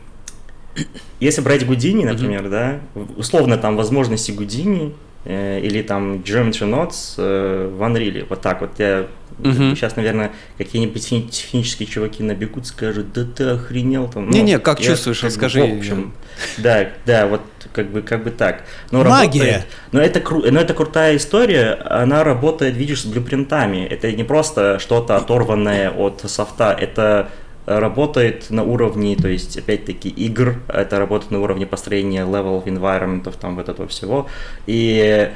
если 1.20 1.40
брать 1.40 1.66
Гудини, 1.66 2.04
например, 2.04 2.48
да, 2.48 2.80
условно 3.16 3.58
там 3.58 3.76
возможности 3.76 4.32
Гудини 4.32 4.94
э, 5.24 5.60
или 5.60 5.82
там 5.82 6.16
Geometry 6.16 6.68
Nodes 6.68 7.14
э, 7.18 7.68
в 7.68 7.82
Unreal, 7.82 8.26
вот 8.28 8.40
так 8.40 8.60
вот 8.60 8.70
я 8.78 9.06
Мгм. 9.48 9.76
сейчас, 9.76 9.96
наверное, 9.96 10.32
какие-нибудь 10.58 11.02
техни- 11.02 11.28
технические 11.28 11.86
чуваки 11.88 12.22
набегут, 12.22 12.66
скажут, 12.66 13.12
да 13.12 13.24
ты 13.24 13.44
охренел 13.44 14.08
там. 14.08 14.26
Ну, 14.26 14.32
Не-не, 14.32 14.58
как 14.58 14.80
я 14.80 14.86
чувствуешь, 14.86 15.18
как 15.20 15.28
расскажи. 15.30 15.62
В 15.64 15.78
общем, 15.78 16.12
да, 16.58 16.88
да, 17.06 17.26
вот 17.26 17.40
как 17.72 17.90
бы, 17.90 18.02
как 18.02 18.24
бы 18.24 18.30
так. 18.30 18.64
Но 18.90 19.02
Магия. 19.04 19.40
работает- 19.40 19.66
но 19.92 20.00
это, 20.00 20.18
кру- 20.20 20.50
но 20.50 20.60
это 20.60 20.74
крутая 20.74 21.16
история, 21.16 21.72
она 21.88 22.24
работает, 22.24 22.76
видишь, 22.76 23.02
с 23.02 23.06
блюпринтами. 23.06 23.84
Это 23.84 24.10
не 24.12 24.24
просто 24.24 24.78
что-то 24.78 25.16
оторванное 25.16 25.90
от 25.90 26.22
софта, 26.26 26.76
это 26.78 27.28
работает 27.64 28.50
на 28.50 28.64
уровне, 28.64 29.14
то 29.16 29.28
есть, 29.28 29.56
опять-таки, 29.56 30.08
игр, 30.08 30.56
это 30.68 30.98
работает 30.98 31.30
на 31.30 31.40
уровне 31.40 31.64
построения 31.64 32.24
level 32.24 32.64
environment, 32.64 33.32
там, 33.40 33.54
вот 33.56 33.68
этого 33.68 33.86
всего, 33.88 34.26
и 34.66 35.30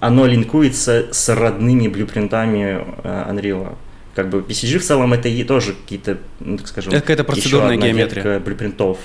оно 0.00 0.26
линкуется 0.26 1.08
с 1.12 1.28
родными 1.34 1.88
блюпринтами 1.88 2.84
э, 3.04 3.30
Unreal. 3.32 3.76
Как 4.14 4.30
бы 4.30 4.40
PCG 4.40 4.78
в 4.78 4.84
целом 4.84 5.12
это 5.12 5.28
и 5.28 5.44
тоже 5.44 5.74
какие-то, 5.74 6.18
ну, 6.40 6.56
так 6.58 6.66
скажем, 6.68 6.92
Это 6.92 7.00
какая-то 7.02 7.24
процедурная 7.24 7.76
геометрия. 7.76 8.40
блюпринтов. 8.40 8.98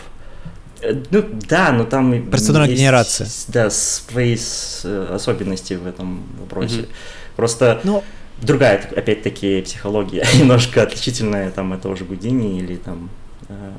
Э, 0.81 0.93
Ну 1.11 1.23
да, 1.49 1.71
но 1.71 1.83
там 1.85 2.29
Процедурная 2.29 2.67
есть, 2.69 2.79
генерация. 2.81 3.27
Да, 3.47 3.69
свои 3.69 4.35
э, 4.83 5.07
особенности 5.13 5.73
в 5.75 5.85
этом 5.87 6.23
вопросе. 6.39 6.77
Мгм. 6.81 6.87
Просто 7.35 7.79
Ну, 7.83 8.03
другая, 8.41 8.81
так- 8.81 8.97
опять-таки, 8.97 9.61
психология, 9.61 10.25
немножко 10.39 10.81
отличительная, 10.83 11.51
там, 11.51 11.73
это 11.73 11.89
уже 11.89 12.05
Гудини 12.05 12.59
или 12.59 12.75
там, 12.75 13.09
э, 13.49 13.71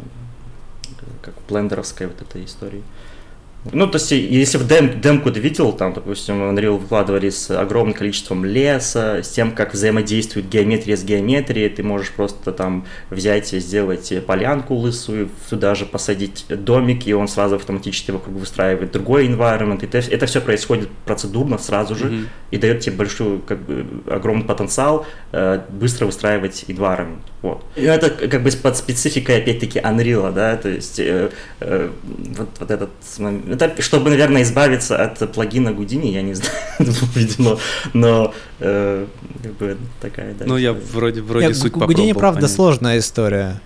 как 1.22 1.34
блендеровская 1.48 2.08
вот 2.08 2.20
эта 2.22 2.44
история. 2.44 2.82
Ну, 3.72 3.86
то 3.86 3.96
есть, 3.96 4.10
если 4.10 4.58
в 4.58 4.68
дем, 4.68 5.00
демку 5.00 5.30
ты 5.32 5.40
видел, 5.40 5.72
там, 5.72 5.94
допустим, 5.94 6.42
Unreal 6.42 6.76
выкладывали 6.78 7.30
с 7.30 7.50
огромным 7.50 7.94
количеством 7.94 8.44
леса, 8.44 9.22
с 9.22 9.30
тем, 9.30 9.52
как 9.52 9.72
взаимодействует 9.72 10.48
геометрия 10.48 10.96
с 10.96 11.04
геометрией, 11.04 11.70
ты 11.70 11.82
можешь 11.82 12.10
просто 12.12 12.52
там 12.52 12.84
взять 13.10 13.54
и 13.54 13.60
сделать 13.60 14.12
полянку 14.26 14.74
лысую, 14.74 15.30
туда 15.48 15.74
же 15.74 15.86
посадить 15.86 16.44
домик, 16.48 17.06
и 17.06 17.14
он 17.14 17.26
сразу 17.26 17.56
автоматически 17.56 18.10
вокруг 18.10 18.36
выстраивает 18.36 18.92
другой 18.92 19.26
environment, 19.26 19.82
и 19.82 19.86
это, 19.86 19.98
это 19.98 20.26
все 20.26 20.40
происходит 20.42 20.90
процедурно 21.06 21.56
сразу 21.56 21.94
же, 21.94 22.04
Мгм. 22.06 22.28
и 22.50 22.58
дает 22.58 22.80
тебе 22.80 22.96
большой, 22.96 23.40
как 23.46 23.60
бы, 23.60 23.86
огромный 24.10 24.44
потенциал 24.44 25.06
э, 25.32 25.60
быстро 25.70 26.06
выстраивать 26.06 26.64
environment. 26.68 27.20
Вот. 27.40 27.64
И 27.76 27.82
это 27.82 28.10
как 28.10 28.42
бы 28.42 28.50
под 28.50 28.76
спецификой, 28.76 29.38
опять-таки, 29.38 29.78
Unreal, 29.78 30.32
да, 30.32 30.56
то 30.56 30.68
есть 30.68 30.98
э, 30.98 31.30
э, 31.60 31.90
вот, 32.36 32.48
вот 32.60 32.70
этот 32.70 32.90
момент. 33.18 33.53
Это 33.54 33.82
чтобы, 33.82 34.10
наверное, 34.10 34.42
избавиться 34.42 34.96
от 35.02 35.32
плагина 35.32 35.72
Гудини, 35.72 36.08
я 36.08 36.22
не 36.22 36.34
знаю, 36.34 36.52
видимо, 37.14 37.58
но 37.92 38.32
э, 38.60 39.06
как 39.42 39.52
бы 39.56 39.76
такая, 40.00 40.34
да. 40.34 40.44
Ну, 40.46 40.56
я 40.56 40.72
вроде, 40.72 41.20
вроде 41.22 41.46
Нет, 41.48 41.56
суть 41.56 41.72
Гу- 41.72 41.80
Гудини, 41.80 42.12
попробовал 42.12 42.20
правда, 42.20 42.40
понять. 42.40 42.52
сложная 42.56 42.98
история. 42.98 43.60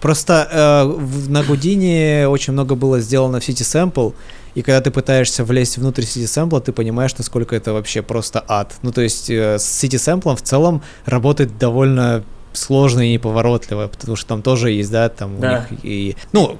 Просто 0.00 0.48
э, 0.50 0.84
в- 0.84 1.30
на 1.30 1.42
Гудини 1.44 2.24
очень 2.24 2.52
много 2.52 2.74
было 2.74 3.00
сделано 3.00 3.38
в 3.40 3.48
City 3.48 3.62
Sample, 3.62 4.14
и 4.54 4.62
когда 4.62 4.80
ты 4.80 4.90
пытаешься 4.90 5.44
влезть 5.44 5.78
внутрь 5.78 6.02
City 6.02 6.24
Sample, 6.24 6.60
ты 6.60 6.72
понимаешь, 6.72 7.16
насколько 7.16 7.54
это 7.56 7.72
вообще 7.72 8.02
просто 8.02 8.44
ад. 8.48 8.74
Ну, 8.82 8.90
то 8.92 9.00
есть 9.00 9.30
э, 9.30 9.58
с 9.58 9.84
City 9.84 9.96
Sample 9.96 10.36
в 10.36 10.42
целом 10.42 10.82
работает 11.06 11.56
довольно 11.58 12.24
сложно 12.52 13.00
и 13.00 13.12
неповоротливо, 13.14 13.88
потому 13.88 14.16
что 14.16 14.28
там 14.28 14.42
тоже 14.42 14.70
есть, 14.70 14.90
да, 14.90 15.08
там 15.08 15.40
Да. 15.40 15.66
у 15.70 15.72
них 15.72 15.80
и... 15.84 16.16
Ну, 16.32 16.58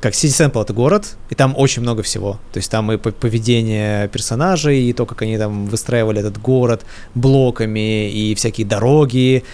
как 0.00 0.12
City 0.14 0.50
Sample— 0.50 0.62
это 0.64 0.72
город, 0.72 1.16
и 1.30 1.34
там 1.34 1.54
очень 1.56 1.82
много 1.82 2.02
всего. 2.02 2.40
То 2.52 2.58
есть 2.58 2.70
там 2.70 2.90
и 2.92 2.96
по- 2.96 3.10
поведение 3.12 4.08
персонажей, 4.08 4.82
и 4.82 4.92
то, 4.92 5.06
как 5.06 5.22
они 5.22 5.36
там 5.38 5.66
выстраивали 5.66 6.20
этот 6.20 6.40
город 6.40 6.84
блоками, 7.14 8.10
и 8.10 8.34
всякие 8.34 8.66
дороги, 8.66 9.44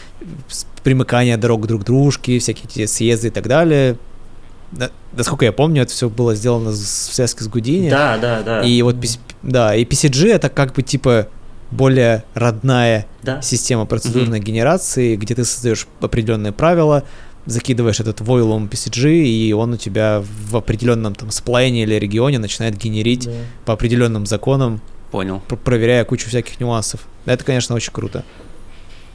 примыкание 0.82 1.36
дорог 1.36 1.66
друг 1.66 1.82
к 1.82 1.84
дружке, 1.84 2.38
всякие 2.38 2.64
эти 2.66 2.86
съезды 2.86 3.28
и 3.28 3.30
так 3.30 3.46
далее. 3.48 3.96
Да- 4.72 4.90
Насколько 5.12 5.44
я 5.44 5.52
помню, 5.52 5.82
это 5.82 5.92
все 5.92 6.08
было 6.08 6.34
сделано 6.34 6.70
в 6.70 6.76
связке 6.76 7.42
с 7.42 7.48
Гудини. 7.48 7.90
Да, 7.90 8.16
да, 8.18 8.42
да. 8.42 8.60
И 8.62 8.80
вот, 8.82 8.96
да, 9.42 9.74
и 9.74 9.84
PCG 9.84 10.28
это 10.32 10.48
как 10.48 10.72
бы 10.74 10.82
типа 10.82 11.26
более 11.70 12.24
родная 12.34 13.06
да. 13.22 13.40
система 13.42 13.86
процедурной 13.86 14.40
генерации, 14.40 15.16
где 15.16 15.34
ты 15.34 15.44
создаешь 15.44 15.86
определенные 16.00 16.52
правила, 16.52 17.04
закидываешь 17.46 18.00
этот 18.00 18.20
войлом 18.20 18.66
PCG, 18.66 19.22
и 19.24 19.52
он 19.52 19.72
у 19.72 19.76
тебя 19.76 20.22
в 20.50 20.56
определенном 20.56 21.14
там 21.14 21.30
сплайне 21.30 21.82
или 21.84 21.94
регионе 21.94 22.38
начинает 22.38 22.76
генерить 22.76 23.26
Да. 23.26 23.32
по 23.64 23.72
определенным 23.72 24.26
законам, 24.26 24.80
Понял. 25.10 25.40
пр- 25.48 25.58
проверяя 25.58 26.04
кучу 26.04 26.28
всяких 26.28 26.60
нюансов. 26.60 27.00
Это, 27.26 27.44
конечно, 27.44 27.74
очень 27.74 27.92
круто. 27.92 28.24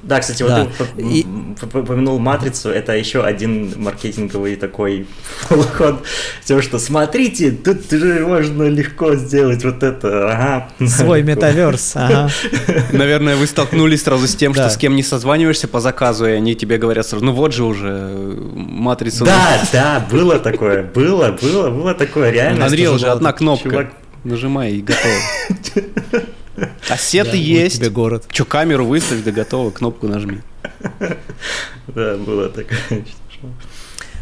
Да, 0.06 0.20
кстати, 0.20 0.44
вот 0.44 0.50
Да. 0.52 0.68
ты 0.96 1.02
И- 1.02 1.26
упомянул 1.74 2.20
матрицу, 2.20 2.70
это 2.70 2.94
еще 2.96 3.24
один 3.24 3.74
маркетинговый 3.82 4.56
такой 4.56 5.08
ход. 5.50 6.04
Тем, 6.44 6.62
что 6.62 6.78
смотрите, 6.78 7.50
тут 7.52 7.90
же 7.90 8.20
можно 8.26 8.64
легко 8.70 9.16
сделать 9.16 9.64
вот 9.66 9.82
это. 9.82 10.32
Ага. 10.32 10.70
Свой 10.88 11.24
метаверс, 11.24 11.94
ага. 11.96 12.30
Наверное, 12.92 13.36
вы 13.36 13.48
столкнулись 13.48 14.04
сразу 14.04 14.28
с 14.28 14.36
тем, 14.36 14.54
Да. 14.54 14.66
что 14.70 14.76
с 14.76 14.78
кем 14.78 14.96
не 14.96 15.02
созваниваешься 15.02 15.68
по 15.68 15.80
заказу, 15.80 16.28
и 16.28 16.32
они 16.34 16.54
тебе 16.54 16.78
говорят 16.78 17.08
сразу, 17.08 17.26
ну 17.26 17.32
вот 17.34 17.52
же 17.54 17.64
уже 17.64 17.90
матрицу. 18.54 19.26
Да, 19.26 19.60
да, 19.74 20.08
было 20.12 20.38
такое, 20.38 20.84
было, 20.84 21.36
было, 21.42 21.72
было 21.72 21.94
такое, 21.96 22.30
реально. 22.30 22.66
Unreal 22.66 22.86
тоже 22.92 23.00
же 23.00 23.06
был 23.08 23.12
одна 23.14 23.34
кнопка. 23.34 23.70
чувак. 23.70 23.88
Нажимай 24.24 24.74
и 24.74 24.82
готово. 24.82 25.16
Ассеты 26.90 27.32
Да, 27.32 27.38
есть. 27.38 27.78
тебе 27.78 27.90
город. 27.90 28.26
Че, 28.32 28.46
камеру 28.46 28.86
выставь, 28.86 29.24
да 29.24 29.32
готово, 29.32 29.72
кнопку 29.72 30.08
нажми. 30.08 30.40
Да, 31.88 32.18
было 32.18 32.50
такое. 32.50 32.80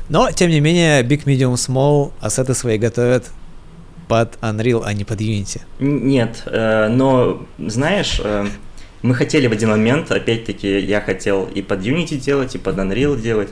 Но, 0.10 0.30
тем 0.32 0.50
не 0.50 0.60
менее, 0.60 1.02
Big, 1.04 1.24
Medium, 1.24 1.54
Small 1.54 2.12
ассеты 2.20 2.54
свои 2.54 2.78
готовят 2.78 3.32
под 4.08 4.38
Unreal, 4.42 4.84
а 4.86 4.94
не 4.94 5.06
под 5.06 5.22
Unity. 5.22 5.62
Нет, 5.80 6.44
э, 6.46 6.90
но 6.90 7.46
знаешь, 7.58 8.20
э, 8.24 8.46
мы 9.02 9.16
хотели 9.16 9.48
в 9.48 9.54
один 9.54 9.70
момент, 9.70 10.12
опять-таки, 10.12 10.80
я 10.80 11.00
хотел 11.00 11.46
и 11.46 11.62
под 11.62 11.80
Unity 11.80 12.18
делать, 12.18 12.54
и 12.56 12.58
под 12.58 12.78
Unreal 12.78 13.20
делать, 13.20 13.50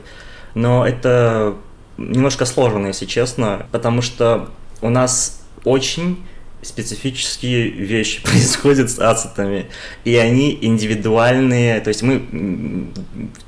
но 0.54 0.86
это 0.86 1.54
немножко 1.96 2.44
сложно, 2.44 2.88
если 2.88 3.06
честно, 3.06 3.66
потому 3.72 4.02
что 4.02 4.50
у 4.82 4.90
нас 4.90 5.40
очень 5.64 6.22
специфические 6.62 7.68
вещи 7.68 8.22
происходят 8.24 8.90
с 8.90 8.98
ассетами, 8.98 9.66
и 10.04 10.16
они 10.16 10.56
индивидуальные, 10.60 11.80
то 11.80 11.88
есть 11.88 12.02
мы 12.02 12.90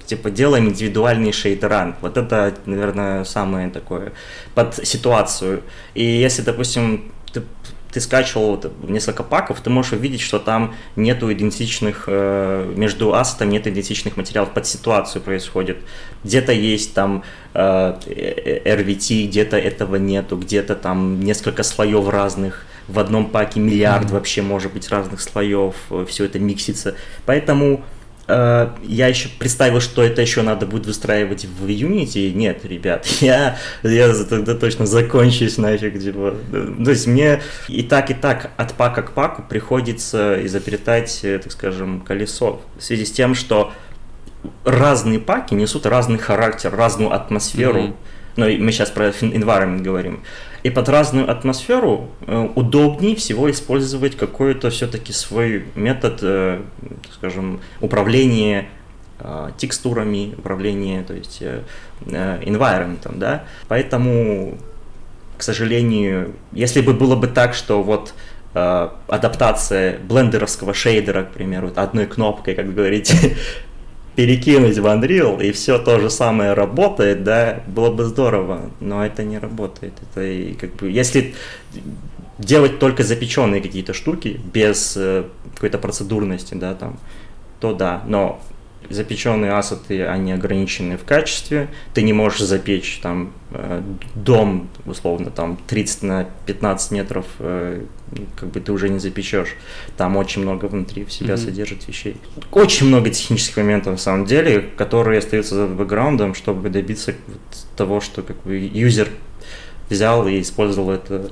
типа 0.07 0.31
делаем 0.31 0.69
индивидуальный 0.69 1.33
шейдеран. 1.33 1.95
Вот 2.01 2.17
это, 2.17 2.55
наверное, 2.67 3.25
самое 3.25 3.71
такое 3.71 4.12
под 4.55 4.87
ситуацию. 4.87 5.62
И 5.95 6.05
если, 6.05 6.43
допустим, 6.43 7.12
ты, 7.33 7.43
ты 7.93 8.01
скачивал 8.01 8.61
несколько 8.83 9.23
паков, 9.23 9.61
ты 9.61 9.71
можешь 9.71 9.93
увидеть, 9.93 10.21
что 10.21 10.39
там 10.39 10.75
нету 10.97 11.33
идентичных, 11.33 12.05
э, 12.09 12.73
между 12.77 13.15
ассетами 13.15 13.53
нет 13.53 13.67
идентичных 13.67 14.17
материалов, 14.17 14.53
под 14.53 14.67
ситуацию 14.67 15.23
происходит. 15.23 15.79
Где-то 16.25 16.53
есть 16.53 16.95
там 16.95 17.23
э, 17.55 17.95
э, 18.07 18.77
RVT, 18.77 19.29
где-то 19.29 19.57
этого 19.57 19.97
нету, 19.97 20.37
где-то 20.37 20.75
там 20.75 21.21
несколько 21.21 21.62
слоев 21.62 22.09
разных, 22.09 22.67
в 22.89 22.99
одном 22.99 23.30
паке 23.30 23.61
миллиард 23.61 24.11
вообще 24.11 24.43
может 24.43 24.72
быть 24.72 24.89
разных 24.91 25.20
слоев, 25.20 25.74
все 26.09 26.24
это 26.24 26.39
миксится. 26.39 26.95
Поэтому 27.26 27.85
Э, 28.26 28.70
я 28.82 29.09
еще 29.09 29.28
представил, 29.28 29.80
что 29.80 30.03
это 30.03 30.22
еще 30.22 30.43
надо 30.43 30.66
будет 30.66 30.87
выстраивать 30.87 31.45
в 31.45 31.66
Unity. 31.66 32.32
Нет, 32.32 32.64
ребят, 32.64 33.07
я, 33.20 33.59
я 33.82 34.12
тогда 34.24 34.55
точно 34.55 34.87
закончусь 34.87 35.59
нафиг. 35.59 36.01
Типа. 36.01 36.35
То 36.53 36.91
есть 36.91 37.07
мне 37.07 37.43
и 37.68 37.82
так, 37.82 38.11
и 38.11 38.14
так 38.14 38.51
от 38.57 38.74
пака 38.74 39.03
к 39.03 39.12
паку 39.12 39.43
приходится 39.43 40.45
изобретать, 40.47 41.20
э, 41.22 41.39
так 41.39 41.53
скажем, 41.53 42.01
колесо. 42.01 42.62
В 42.78 42.82
связи 42.82 43.05
с 43.05 43.12
тем, 43.12 43.35
что 43.35 43.72
разные 44.64 45.18
паки 45.18 45.55
несут 45.55 45.87
разный 45.87 46.18
характер, 46.18 46.74
разную 46.74 47.12
атмосферу. 47.12 47.80
Mm-hmm. 47.80 47.95
Но 48.37 48.47
мы 48.47 48.72
сейчас 48.72 48.91
про 48.91 49.09
environment 49.09 49.82
говорим. 49.82 50.20
И 50.64 50.70
под 50.70 50.89
разную 50.89 51.30
атмосферу 51.30 52.09
э, 52.26 52.49
удобнее 52.55 53.14
всего 53.16 53.51
использовать 53.51 54.16
какой-то 54.16 54.70
все-таки 54.70 55.12
свой 55.12 55.66
метод, 55.74 56.20
э, 56.22 56.62
скажем, 57.12 57.61
управления 57.82 58.68
э, 59.20 59.51
текстурами, 59.59 60.35
управления, 60.39 61.03
то 61.03 61.12
есть 61.12 61.43
environment, 62.07 63.07
да. 63.14 63.45
Поэтому, 63.68 64.57
к 65.37 65.43
сожалению, 65.43 66.35
если 66.51 66.80
бы 66.80 66.95
было 66.95 67.14
бы 67.14 67.26
так, 67.26 67.55
что 67.55 67.82
вот 67.82 68.14
адаптация 68.55 69.99
блендеровского 69.99 70.74
шейдера, 70.74 71.24
к 71.24 71.32
примеру, 71.32 71.72
одной 71.74 72.07
кнопкой, 72.07 72.55
как 72.55 72.72
говорите, 72.72 73.37
перекинуть 74.17 74.79
в 74.79 74.87
Unreal, 74.87 75.43
и 75.43 75.53
все 75.53 75.79
то 75.79 75.99
же 75.99 76.11
самое 76.11 76.53
работает, 76.53 77.25
да, 77.25 77.62
было 77.67 77.91
бы 77.91 78.05
здорово, 78.05 78.71
но 78.81 79.05
это 79.05 79.25
не 79.25 79.39
работает. 79.39 79.93
Это 80.03 80.23
и 80.25 80.55
как 80.55 80.77
бы, 80.77 80.91
если 80.91 81.35
делать 82.39 82.79
только 82.79 83.03
запеченные 83.03 83.61
какие-то 83.61 83.93
штуки 83.93 84.41
без 84.53 84.97
э, 84.97 85.25
какой-то 85.55 85.79
процедурности, 85.79 86.55
да, 86.55 86.75
там, 86.75 86.99
то 87.61 87.73
да, 87.73 88.03
но 88.07 88.41
запеченные 88.91 89.53
ассеты, 89.53 90.05
они 90.05 90.32
ограничены 90.32 90.97
в 90.97 91.05
качестве, 91.05 91.68
ты 91.93 92.03
не 92.03 92.12
можешь 92.12 92.41
запечь 92.41 93.01
там 93.03 93.32
э, 93.51 93.82
дом, 94.14 94.68
условно, 94.87 95.30
там 95.30 95.59
30 95.66 96.03
на 96.03 96.28
15 96.47 96.91
метров, 96.93 97.26
э, 97.39 97.82
как 98.37 98.51
бы 98.51 98.61
ты 98.61 98.72
уже 98.72 98.89
не 98.89 98.99
запечешь. 98.99 99.57
Там 99.97 100.16
очень 100.16 100.43
много 100.43 100.66
внутри 100.66 101.05
в 101.05 101.12
себя 101.12 101.35
mm-hmm. 101.35 101.45
содержит 101.45 101.89
вещей. 101.89 102.16
Очень 102.53 102.87
много 102.89 103.11
технических 103.11 103.57
моментов 103.57 103.93
на 103.93 103.99
самом 103.99 104.26
деле, 104.26 104.61
которые 104.76 105.18
остаются 105.18 105.55
за 105.55 105.66
бэкграундом, 105.66 106.35
чтобы 106.35 106.70
добиться 106.70 107.14
того, 107.76 108.01
что 108.01 108.22
как 108.22 108.37
бы 108.43 108.57
юзер 108.57 109.09
взял 109.91 110.26
и 110.26 110.41
использовал 110.41 110.91
это 110.91 111.30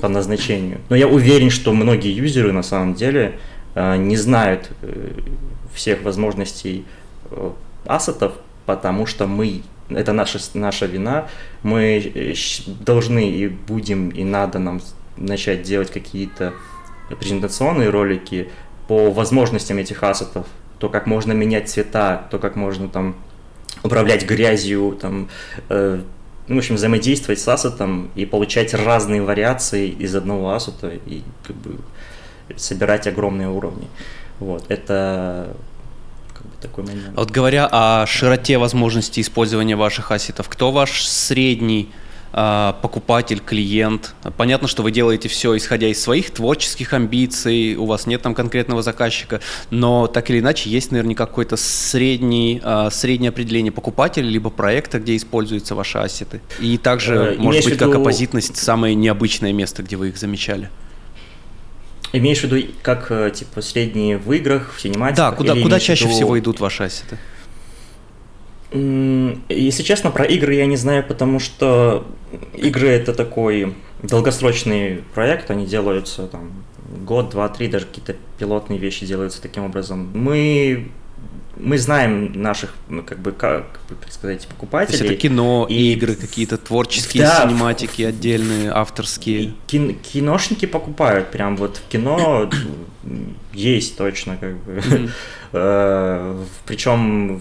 по 0.00 0.08
назначению. 0.08 0.80
Но 0.88 0.96
я 0.96 1.06
уверен, 1.06 1.50
что 1.50 1.72
многие 1.72 2.12
юзеры 2.12 2.52
на 2.52 2.62
самом 2.62 2.94
деле 2.94 3.38
э, 3.74 3.96
не 3.96 4.16
знают 4.16 4.70
всех 5.74 6.02
возможностей 6.02 6.84
э, 7.30 7.50
ассетов, 7.86 8.32
потому 8.66 9.06
что 9.06 9.26
мы, 9.26 9.62
это 9.88 10.12
наша, 10.12 10.38
наша 10.54 10.86
вина, 10.86 11.28
мы 11.62 12.12
э, 12.14 12.34
должны 12.80 13.30
и 13.30 13.48
будем, 13.48 14.10
и 14.10 14.24
надо 14.24 14.58
нам 14.58 14.80
начать 15.16 15.62
делать 15.62 15.90
какие-то 15.90 16.54
презентационные 17.20 17.90
ролики 17.90 18.48
по 18.88 19.10
возможностям 19.10 19.78
этих 19.78 20.02
ассетов, 20.02 20.46
то, 20.78 20.88
как 20.88 21.06
можно 21.06 21.32
менять 21.32 21.68
цвета, 21.68 22.26
то, 22.30 22.38
как 22.38 22.56
можно 22.56 22.88
там 22.88 23.16
управлять 23.82 24.26
грязью, 24.26 24.96
там, 25.00 25.28
э, 25.68 26.00
ну, 26.46 26.54
в 26.54 26.58
общем, 26.58 26.74
взаимодействовать 26.74 27.38
с 27.38 27.48
ассетом 27.48 28.10
и 28.14 28.26
получать 28.26 28.74
разные 28.74 29.22
вариации 29.22 29.88
из 29.88 30.14
одного 30.14 30.54
ассета 30.54 30.92
и 31.06 31.22
как 31.42 31.56
бы 31.56 31.78
собирать 32.56 33.06
огромные 33.06 33.48
уровни. 33.48 33.88
Вот, 34.40 34.64
это 34.68 35.56
как 36.32 36.42
бы 36.42 36.52
такой 36.60 36.84
момент. 36.84 37.12
А 37.16 37.20
вот 37.20 37.30
говоря 37.30 37.68
о 37.70 38.06
широте 38.06 38.58
возможностей 38.58 39.20
использования 39.20 39.76
ваших 39.76 40.10
ассетов, 40.10 40.48
кто 40.48 40.72
ваш 40.72 41.06
средний 41.06 41.90
э, 42.32 42.72
покупатель, 42.82 43.38
клиент? 43.38 44.14
Понятно, 44.36 44.66
что 44.66 44.82
вы 44.82 44.90
делаете 44.90 45.28
все 45.28 45.56
исходя 45.56 45.86
из 45.86 46.02
своих 46.02 46.30
творческих 46.32 46.92
амбиций, 46.92 47.76
у 47.76 47.86
вас 47.86 48.06
нет 48.06 48.22
там 48.22 48.34
конкретного 48.34 48.82
заказчика, 48.82 49.40
но 49.70 50.08
так 50.08 50.30
или 50.30 50.40
иначе 50.40 50.68
есть 50.68 50.90
наверняка 50.90 51.26
какое-то 51.26 51.56
средний, 51.56 52.60
э, 52.62 52.88
среднее 52.90 53.28
определение 53.28 53.72
покупателя 53.72 54.26
либо 54.26 54.50
проекта, 54.50 54.98
где 54.98 55.16
используются 55.16 55.74
ваши 55.76 55.98
ассеты. 55.98 56.40
И 56.60 56.76
также, 56.76 57.14
э, 57.14 57.36
может 57.38 57.64
быть, 57.64 57.74
виду... 57.74 57.86
как 57.86 58.00
оппозитность, 58.00 58.56
самое 58.56 58.96
необычное 58.96 59.52
место, 59.52 59.84
где 59.84 59.96
вы 59.96 60.08
их 60.08 60.18
замечали. 60.18 60.68
Имеешь 62.12 62.40
в 62.40 62.44
виду, 62.44 62.72
как, 62.82 63.10
э, 63.10 63.30
типа, 63.34 63.60
средние 63.60 64.18
в 64.18 64.32
играх, 64.32 64.74
в 64.76 64.80
синематиках? 64.80 65.30
Да, 65.30 65.36
куда, 65.36 65.54
куда 65.54 65.80
чаще 65.80 66.04
виду... 66.04 66.14
всего 66.14 66.38
идут 66.38 66.60
ваши 66.60 66.84
ассеты? 66.84 67.18
Если 69.48 69.82
честно, 69.82 70.10
про 70.10 70.24
игры 70.24 70.54
я 70.54 70.66
не 70.66 70.76
знаю, 70.76 71.04
потому 71.04 71.38
что 71.38 72.06
игры 72.54 72.88
это 72.88 73.14
такой 73.14 73.74
долгосрочный 74.02 75.04
проект, 75.14 75.50
они 75.50 75.66
делаются 75.66 76.26
там 76.26 76.64
год, 77.04 77.30
два, 77.30 77.48
три, 77.48 77.68
даже 77.68 77.86
какие-то 77.86 78.16
пилотные 78.38 78.78
вещи 78.78 79.06
делаются 79.06 79.40
таким 79.40 79.64
образом. 79.64 80.10
Мы 80.14 80.88
мы 81.56 81.78
знаем 81.78 82.32
наших, 82.40 82.74
ну, 82.88 83.02
как 83.02 83.18
бы, 83.18 83.32
как 83.32 83.78
бы 83.88 83.96
сказать, 84.10 84.46
покупателей. 84.46 84.98
То 84.98 85.04
есть 85.04 85.14
это 85.14 85.22
кино, 85.22 85.66
и 85.68 85.92
игры, 85.92 86.14
какие-то 86.14 86.58
творческие 86.58 87.24
да, 87.24 87.42
синематики 87.42 88.02
отдельные, 88.02 88.70
авторские. 88.70 89.54
Кин, 89.66 89.94
киношники 89.94 90.66
покупают, 90.66 91.30
прям 91.30 91.56
вот 91.56 91.78
в 91.78 91.88
кино 91.88 92.50
есть 93.52 93.96
точно, 93.96 94.36
как 94.36 94.56
бы. 94.64 95.10
Э, 95.56 96.36
Причем 96.66 97.40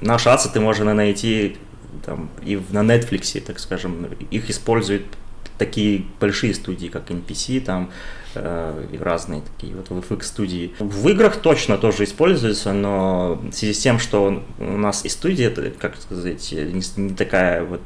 наши 0.00 0.28
ассеты 0.28 0.60
можно 0.60 0.94
найти 0.94 1.56
там, 2.06 2.30
и 2.44 2.60
на 2.70 2.82
Netflix, 2.82 3.40
так 3.40 3.58
скажем, 3.58 4.06
их 4.30 4.50
используют 4.50 5.02
такие 5.58 6.04
большие 6.20 6.54
студии, 6.54 6.86
как 6.86 7.10
NPC, 7.10 7.60
там, 7.60 7.90
э, 8.34 8.96
разные 9.00 9.42
такие 9.42 9.74
вот 9.74 9.88
VFX 9.88 10.22
студии. 10.22 10.74
В 10.78 11.08
играх 11.08 11.36
точно 11.36 11.78
тоже 11.78 12.04
используется, 12.04 12.72
но 12.72 13.40
в 13.42 13.52
связи 13.52 13.74
с 13.74 13.78
тем, 13.78 13.98
что 13.98 14.42
у 14.58 14.76
нас 14.76 15.04
и 15.04 15.08
студия, 15.08 15.50
как 15.78 15.96
сказать, 15.96 16.52
не, 16.52 17.10
такая 17.10 17.64
вот 17.64 17.82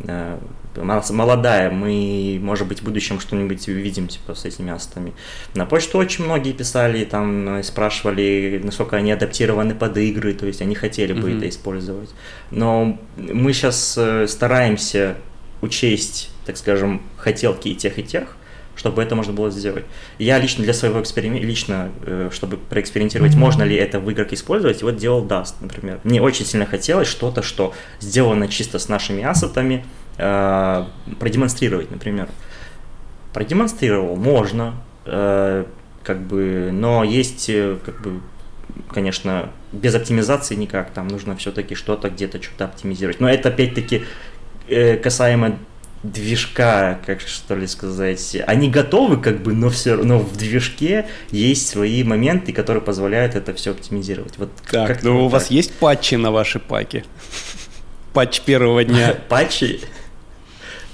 э, 0.00 0.38
молодая, 0.82 1.70
мы, 1.70 2.38
может 2.42 2.66
быть, 2.68 2.80
в 2.80 2.84
будущем 2.84 3.20
что-нибудь 3.20 3.66
увидим, 3.68 4.08
типа, 4.08 4.34
с 4.34 4.44
этими 4.44 4.72
астами. 4.72 5.14
На 5.54 5.66
почту 5.66 5.98
очень 5.98 6.24
многие 6.24 6.52
писали, 6.52 7.04
там, 7.04 7.62
спрашивали, 7.62 8.60
насколько 8.62 8.96
они 8.96 9.12
адаптированы 9.12 9.74
под 9.74 9.96
игры, 9.96 10.34
то 10.34 10.46
есть 10.46 10.60
они 10.60 10.74
хотели 10.74 11.12
бы 11.12 11.30
mm-hmm. 11.30 11.36
это 11.38 11.48
использовать. 11.48 12.10
Но 12.50 12.98
мы 13.16 13.52
сейчас 13.52 13.96
э, 13.96 14.26
стараемся 14.28 15.16
учесть, 15.62 16.30
так 16.44 16.56
скажем, 16.56 17.02
хотелки 17.16 17.68
и 17.68 17.74
тех, 17.74 17.98
и 17.98 18.02
тех, 18.02 18.36
чтобы 18.76 19.02
это 19.02 19.14
можно 19.14 19.32
было 19.32 19.50
сделать. 19.50 19.84
Я 20.18 20.38
лично 20.38 20.62
для 20.62 20.74
своего 20.74 21.00
эксперимента, 21.00 21.46
лично, 21.46 21.90
э, 22.04 22.30
чтобы 22.32 22.58
проэкспериментировать, 22.58 23.32
mm-hmm. 23.32 23.38
можно 23.38 23.62
ли 23.62 23.74
это 23.74 23.98
в 23.98 24.08
играх 24.10 24.32
использовать, 24.32 24.82
вот 24.82 24.96
делал 24.96 25.24
Dust, 25.24 25.54
например. 25.60 26.00
Мне 26.04 26.20
очень 26.20 26.44
сильно 26.44 26.66
хотелось 26.66 27.08
что-то, 27.08 27.42
что 27.42 27.74
сделано 28.00 28.48
чисто 28.48 28.78
с 28.78 28.88
нашими 28.88 29.24
ассетами, 29.24 29.84
э, 30.18 30.84
продемонстрировать, 31.18 31.90
например. 31.90 32.28
Продемонстрировал, 33.32 34.16
можно, 34.16 34.74
э, 35.06 35.64
как 36.04 36.20
бы, 36.20 36.70
но 36.72 37.02
есть, 37.02 37.48
э, 37.48 37.78
как 37.84 38.00
бы, 38.02 38.20
конечно, 38.90 39.50
без 39.72 39.94
оптимизации 39.94 40.54
никак, 40.54 40.90
там 40.90 41.08
нужно 41.08 41.36
все-таки 41.36 41.74
что-то 41.74 42.10
где-то 42.10 42.42
что-то 42.42 42.66
оптимизировать. 42.66 43.20
Но 43.20 43.28
это 43.28 43.48
опять-таки 43.48 44.04
э, 44.68 44.96
касаемо 44.96 45.58
движка, 46.02 46.98
как 47.04 47.20
что 47.20 47.54
ли 47.56 47.66
сказать, 47.66 48.36
они 48.46 48.70
готовы 48.70 49.16
как 49.16 49.42
бы, 49.42 49.52
но 49.52 49.70
все 49.70 49.96
но 49.96 50.18
в 50.18 50.36
движке 50.36 51.06
есть 51.30 51.68
свои 51.68 52.04
моменты, 52.04 52.52
которые 52.52 52.82
позволяют 52.82 53.34
это 53.34 53.54
все 53.54 53.72
оптимизировать. 53.72 54.38
Вот 54.38 54.50
так, 54.70 54.86
как 54.86 55.02
ну 55.02 55.24
у 55.24 55.30
так. 55.30 55.40
вас 55.40 55.50
есть 55.50 55.72
патчи 55.74 56.14
на 56.14 56.30
ваши 56.30 56.58
паки? 56.58 57.04
Патч 58.12 58.40
первого 58.40 58.84
дня. 58.84 59.14
Патчи? 59.28 59.80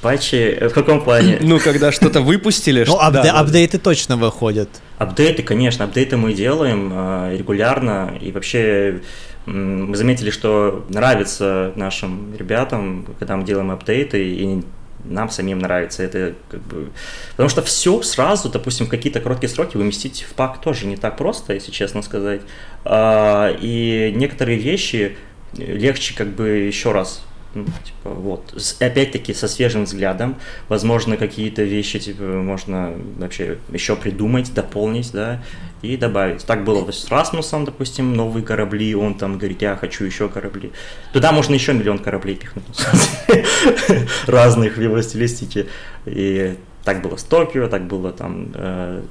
Патчи 0.01 0.59
в 0.69 0.73
каком 0.73 1.05
плане? 1.05 1.39
Ну, 1.41 1.61
когда 1.61 1.93
что-то 1.93 2.21
выпустили. 2.21 2.85
Ну, 2.85 2.99
апдейты 2.99 3.79
точно 3.79 4.17
выходят. 4.17 4.69
Апдейты, 4.99 5.45
конечно, 5.45 5.85
апдейты 5.85 6.17
мы 6.17 6.33
делаем 6.33 6.91
э, 6.93 7.37
регулярно. 7.37 8.19
И 8.21 8.33
вообще 8.33 9.01
мы 9.47 9.97
заметили, 9.97 10.31
что 10.31 10.85
нравится 10.89 11.73
нашим 11.77 12.35
ребятам, 12.37 13.07
когда 13.21 13.37
мы 13.37 13.45
делаем 13.45 13.71
апдейты, 13.71 14.25
и 14.29 14.63
нам 15.05 15.31
самим 15.31 15.59
нравится 15.59 16.03
это 16.03 16.35
как 16.51 16.61
бы... 16.63 16.91
Потому 17.33 17.49
что 17.49 17.63
все 17.63 18.03
сразу, 18.03 18.49
допустим, 18.49 18.87
какие-то 18.87 19.21
короткие 19.21 19.51
сроки 19.51 19.77
выместить 19.77 20.23
в 20.23 20.35
пак 20.35 20.61
тоже 20.61 20.87
не 20.87 20.97
так 20.97 21.17
просто, 21.17 21.55
если 21.55 21.73
честно 21.73 22.03
сказать. 22.03 22.43
А, 22.85 23.55
и 23.61 24.13
некоторые 24.15 24.59
вещи 24.59 25.17
легче 25.57 26.15
как 26.15 26.29
бы 26.29 26.49
еще 26.49 26.93
раз 26.93 27.25
ну, 27.55 27.65
типа, 27.85 28.11
вот. 28.11 28.55
Опять-таки 28.81 29.35
со 29.35 29.49
свежим 29.49 29.85
взглядом. 29.85 30.37
Возможно, 30.69 31.17
какие-то 31.17 31.63
вещи 31.63 31.99
типа, 31.99 32.23
можно 32.23 32.95
вообще 33.19 33.59
еще 33.71 33.97
придумать, 33.97 34.53
дополнить, 34.55 35.13
да, 35.13 35.43
и 35.83 35.97
добавить. 35.97 36.45
Так 36.47 36.65
было 36.65 36.91
с 36.91 37.09
Расмусом, 37.09 37.65
допустим, 37.65 38.15
новые 38.15 38.45
корабли, 38.45 38.95
он 38.95 39.15
там 39.15 39.39
говорит, 39.39 39.63
я 39.63 39.77
хочу 39.77 40.05
еще 40.05 40.29
корабли. 40.29 40.73
Туда 41.13 41.33
можно 41.33 41.55
еще 41.55 41.73
миллион 41.73 41.99
кораблей 41.99 42.37
пихнуть. 42.37 42.87
Разных 44.27 44.77
в 44.77 44.81
его 44.81 45.01
стилистике. 45.03 45.67
И 46.07 46.57
так 46.85 47.03
было 47.03 47.17
с 47.17 47.23
Токио, 47.23 47.69
так 47.69 47.87
было 47.87 48.13
там, 48.13 48.51
э, 48.55 49.03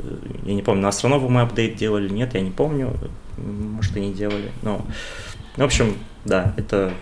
я 0.46 0.54
не 0.54 0.62
помню, 0.62 0.82
на 0.82 0.90
Астронову 0.90 1.30
мы 1.30 1.42
апдейт 1.42 1.76
делали, 1.76 2.10
нет, 2.10 2.34
я 2.34 2.42
не 2.42 2.52
помню, 2.52 2.94
может 3.38 3.96
и 3.96 4.02
не 4.02 4.14
делали, 4.14 4.52
но, 4.62 4.86
в 5.56 5.64
общем, 5.64 5.96
да, 6.26 6.54
это 6.58 6.94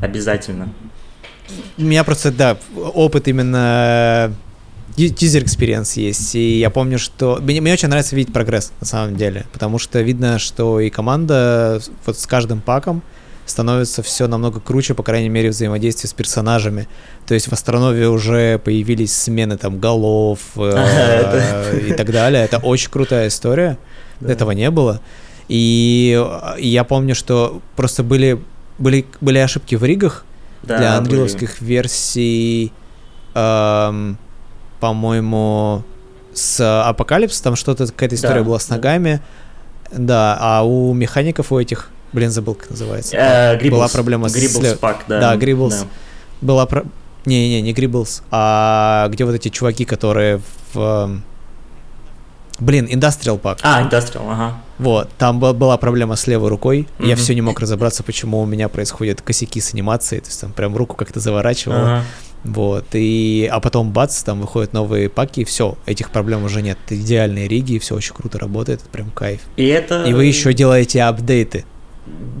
обязательно. 0.00 0.68
У 1.78 1.82
меня 1.82 2.04
просто, 2.04 2.32
да, 2.32 2.58
опыт 2.74 3.28
именно 3.28 4.34
user 4.96 5.42
experience 5.42 5.94
есть, 5.94 6.34
и 6.34 6.58
я 6.58 6.70
помню, 6.70 6.98
что... 6.98 7.38
Мне, 7.40 7.60
мне 7.60 7.72
очень 7.72 7.88
нравится 7.88 8.16
видеть 8.16 8.32
прогресс, 8.32 8.72
на 8.80 8.86
самом 8.86 9.16
деле, 9.16 9.44
потому 9.52 9.78
что 9.78 10.00
видно, 10.00 10.38
что 10.38 10.80
и 10.80 10.90
команда 10.90 11.80
вот 12.06 12.18
с 12.18 12.26
каждым 12.26 12.60
паком 12.60 13.02
становится 13.46 14.02
все 14.02 14.26
намного 14.26 14.60
круче, 14.60 14.94
по 14.94 15.02
крайней 15.02 15.28
мере, 15.28 15.50
взаимодействие 15.50 16.10
с 16.10 16.12
персонажами. 16.12 16.88
То 17.26 17.34
есть 17.34 17.48
в 17.48 17.52
Астронове 17.52 18.08
уже 18.08 18.58
появились 18.58 19.14
смены 19.14 19.56
там 19.56 19.78
голов 19.78 20.40
э, 20.56 21.80
и 21.88 21.92
так 21.92 22.10
далее. 22.10 22.44
Это 22.44 22.58
очень 22.58 22.90
крутая 22.90 23.28
история. 23.28 23.78
Этого 24.20 24.50
не 24.50 24.70
было. 24.70 25.00
И, 25.48 26.20
и 26.58 26.68
я 26.68 26.82
помню, 26.82 27.14
что 27.14 27.60
просто 27.76 28.02
были, 28.02 28.42
были, 28.78 29.06
были 29.20 29.38
ошибки 29.38 29.74
в 29.74 29.84
ригах 29.84 30.24
Да, 30.62 30.78
для 30.78 31.00
были. 31.00 31.08
анриаловских 31.08 31.60
версий, 31.60 32.72
эм, 33.34 34.18
по-моему, 34.80 35.82
с 36.34 36.60
Апокалипс, 36.88 37.40
там 37.40 37.56
что-то, 37.56 37.86
какая-то 37.86 38.14
история 38.14 38.40
Да, 38.40 38.44
была 38.44 38.58
с 38.58 38.68
ногами. 38.68 39.20
Да, 39.92 40.36
а 40.40 40.62
у 40.66 40.92
механиков 40.94 41.52
у 41.52 41.58
этих, 41.58 41.90
блин, 42.12 42.30
забыл, 42.30 42.54
как 42.54 42.70
называется. 42.70 43.16
Э, 43.16 43.56
Gribbles. 43.58 43.70
Была 43.70 43.88
проблема 43.88 44.28
с 44.28 44.34
слев- 44.34 44.78
пак, 44.78 45.04
да. 45.08 45.20
Да, 45.20 45.36
Gribbles. 45.36 45.80
Да. 45.82 45.86
Была 46.40 46.66
про... 46.66 46.84
Не-не, 47.24 47.60
не 47.62 47.72
Gribbles, 47.72 48.22
а 48.30 49.08
где 49.10 49.24
вот 49.24 49.34
эти 49.34 49.48
чуваки, 49.48 49.84
которые 49.84 50.40
в... 50.72 50.78
эм, 50.78 51.22
Блин, 52.60 52.86
Industrial 52.86 53.40
Pack. 53.40 53.58
А, 53.62 53.82
Industrial, 53.82 54.30
ага. 54.30 54.54
Вот, 54.78 55.08
там 55.18 55.40
была 55.40 55.76
проблема 55.76 56.16
с 56.16 56.26
левой 56.26 56.48
рукой. 56.48 56.86
и 56.98 57.08
Я 57.08 57.16
все 57.16 57.34
не 57.34 57.40
мог 57.40 57.60
разобраться, 57.60 58.02
почему 58.02 58.40
у 58.40 58.46
меня 58.46 58.68
происходят 58.68 59.22
косяки 59.22 59.60
с 59.60 59.72
анимацией. 59.74 60.20
То 60.20 60.28
есть 60.28 60.40
там 60.40 60.52
прям 60.52 60.76
руку 60.76 60.96
как-то 60.96 61.20
заворачивало. 61.20 61.82
Ага. 61.82 62.04
Вот, 62.44 62.84
и, 62.92 63.48
а 63.50 63.58
потом 63.58 63.90
бац, 63.90 64.22
там 64.22 64.40
выходят 64.40 64.72
новые 64.72 65.08
паки, 65.08 65.40
и 65.40 65.44
все, 65.44 65.76
этих 65.84 66.10
проблем 66.10 66.44
уже 66.44 66.62
нет. 66.62 66.78
Идеальные 66.88 67.48
риги, 67.48 67.78
все 67.78 67.96
очень 67.96 68.14
круто 68.14 68.38
работает, 68.38 68.82
это 68.82 68.88
прям 68.88 69.10
кайф. 69.10 69.40
И 69.56 69.66
это... 69.66 70.04
И 70.04 70.12
вы 70.12 70.26
еще 70.26 70.52
делаете 70.52 71.02
апдейты 71.02 71.64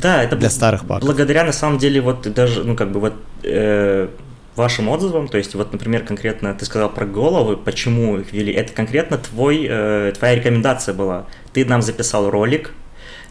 Да, 0.00 0.22
это 0.22 0.36
для 0.36 0.50
старых 0.50 0.86
паков. 0.86 1.04
Благодаря, 1.04 1.42
на 1.44 1.52
самом 1.52 1.78
деле, 1.78 2.00
вот 2.00 2.32
даже, 2.32 2.62
ну, 2.62 2.76
как 2.76 2.92
бы 2.92 3.00
вот 3.00 3.14
э, 3.42 4.08
вашим 4.56 4.88
отзывам, 4.88 5.28
то 5.28 5.38
есть 5.38 5.54
вот, 5.54 5.72
например, 5.72 6.02
конкретно 6.02 6.54
ты 6.54 6.64
сказал 6.64 6.88
про 6.88 7.04
головы, 7.04 7.56
почему 7.56 8.18
их 8.18 8.32
ввели, 8.32 8.52
это 8.52 8.72
конкретно 8.72 9.18
твой, 9.18 9.66
э, 9.68 10.12
твоя 10.16 10.36
рекомендация 10.36 10.94
была. 10.94 11.26
Ты 11.56 11.64
нам 11.64 11.80
записал 11.80 12.28
ролик, 12.28 12.72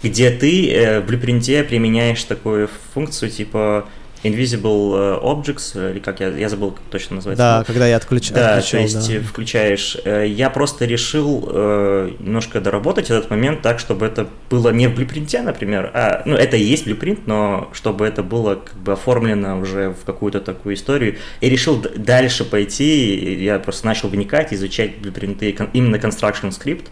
где 0.01 0.31
ты 0.31 0.73
э, 0.73 0.99
в 0.99 1.05
блюпринте 1.05 1.63
применяешь 1.63 2.23
такую 2.23 2.67
функцию, 2.95 3.29
типа 3.29 3.85
Invisible 4.25 4.95
э, 4.95 5.19
Objects, 5.21 5.73
э, 5.75 5.91
или 5.91 5.99
как 5.99 6.21
я, 6.21 6.29
я 6.29 6.49
забыл, 6.49 6.71
как 6.71 6.81
точно 6.89 7.17
называется. 7.17 7.43
Да, 7.43 7.63
когда 7.63 7.87
я 7.87 7.97
отключ... 7.97 8.31
Да, 8.31 8.55
отключил, 8.57 8.79
то 8.79 8.83
есть 8.83 9.13
да. 9.13 9.27
включаешь. 9.27 9.97
Я 10.03 10.49
просто 10.49 10.85
решил 10.85 11.47
э, 11.51 12.11
немножко 12.19 12.59
доработать 12.59 13.11
этот 13.11 13.29
момент 13.29 13.61
так, 13.61 13.77
чтобы 13.77 14.07
это 14.07 14.27
было 14.49 14.69
не 14.69 14.87
в 14.87 14.95
блюпринте, 14.95 15.43
например, 15.43 15.91
а, 15.93 16.23
ну, 16.25 16.35
это 16.35 16.57
и 16.57 16.63
есть 16.63 16.85
блюпринт, 16.85 17.27
но 17.27 17.69
чтобы 17.73 18.07
это 18.07 18.23
было 18.23 18.55
как 18.55 18.75
бы 18.75 18.93
оформлено 18.93 19.59
уже 19.59 19.91
в 19.91 20.03
какую-то 20.03 20.41
такую 20.41 20.73
историю. 20.73 21.17
И 21.41 21.47
решил 21.47 21.79
дальше 21.95 22.43
пойти, 22.43 23.43
я 23.43 23.59
просто 23.59 23.85
начал 23.85 24.09
вникать, 24.09 24.51
изучать 24.51 24.97
блюпринты, 24.97 25.55
именно 25.73 25.97
construction 25.97 26.49
script 26.49 26.85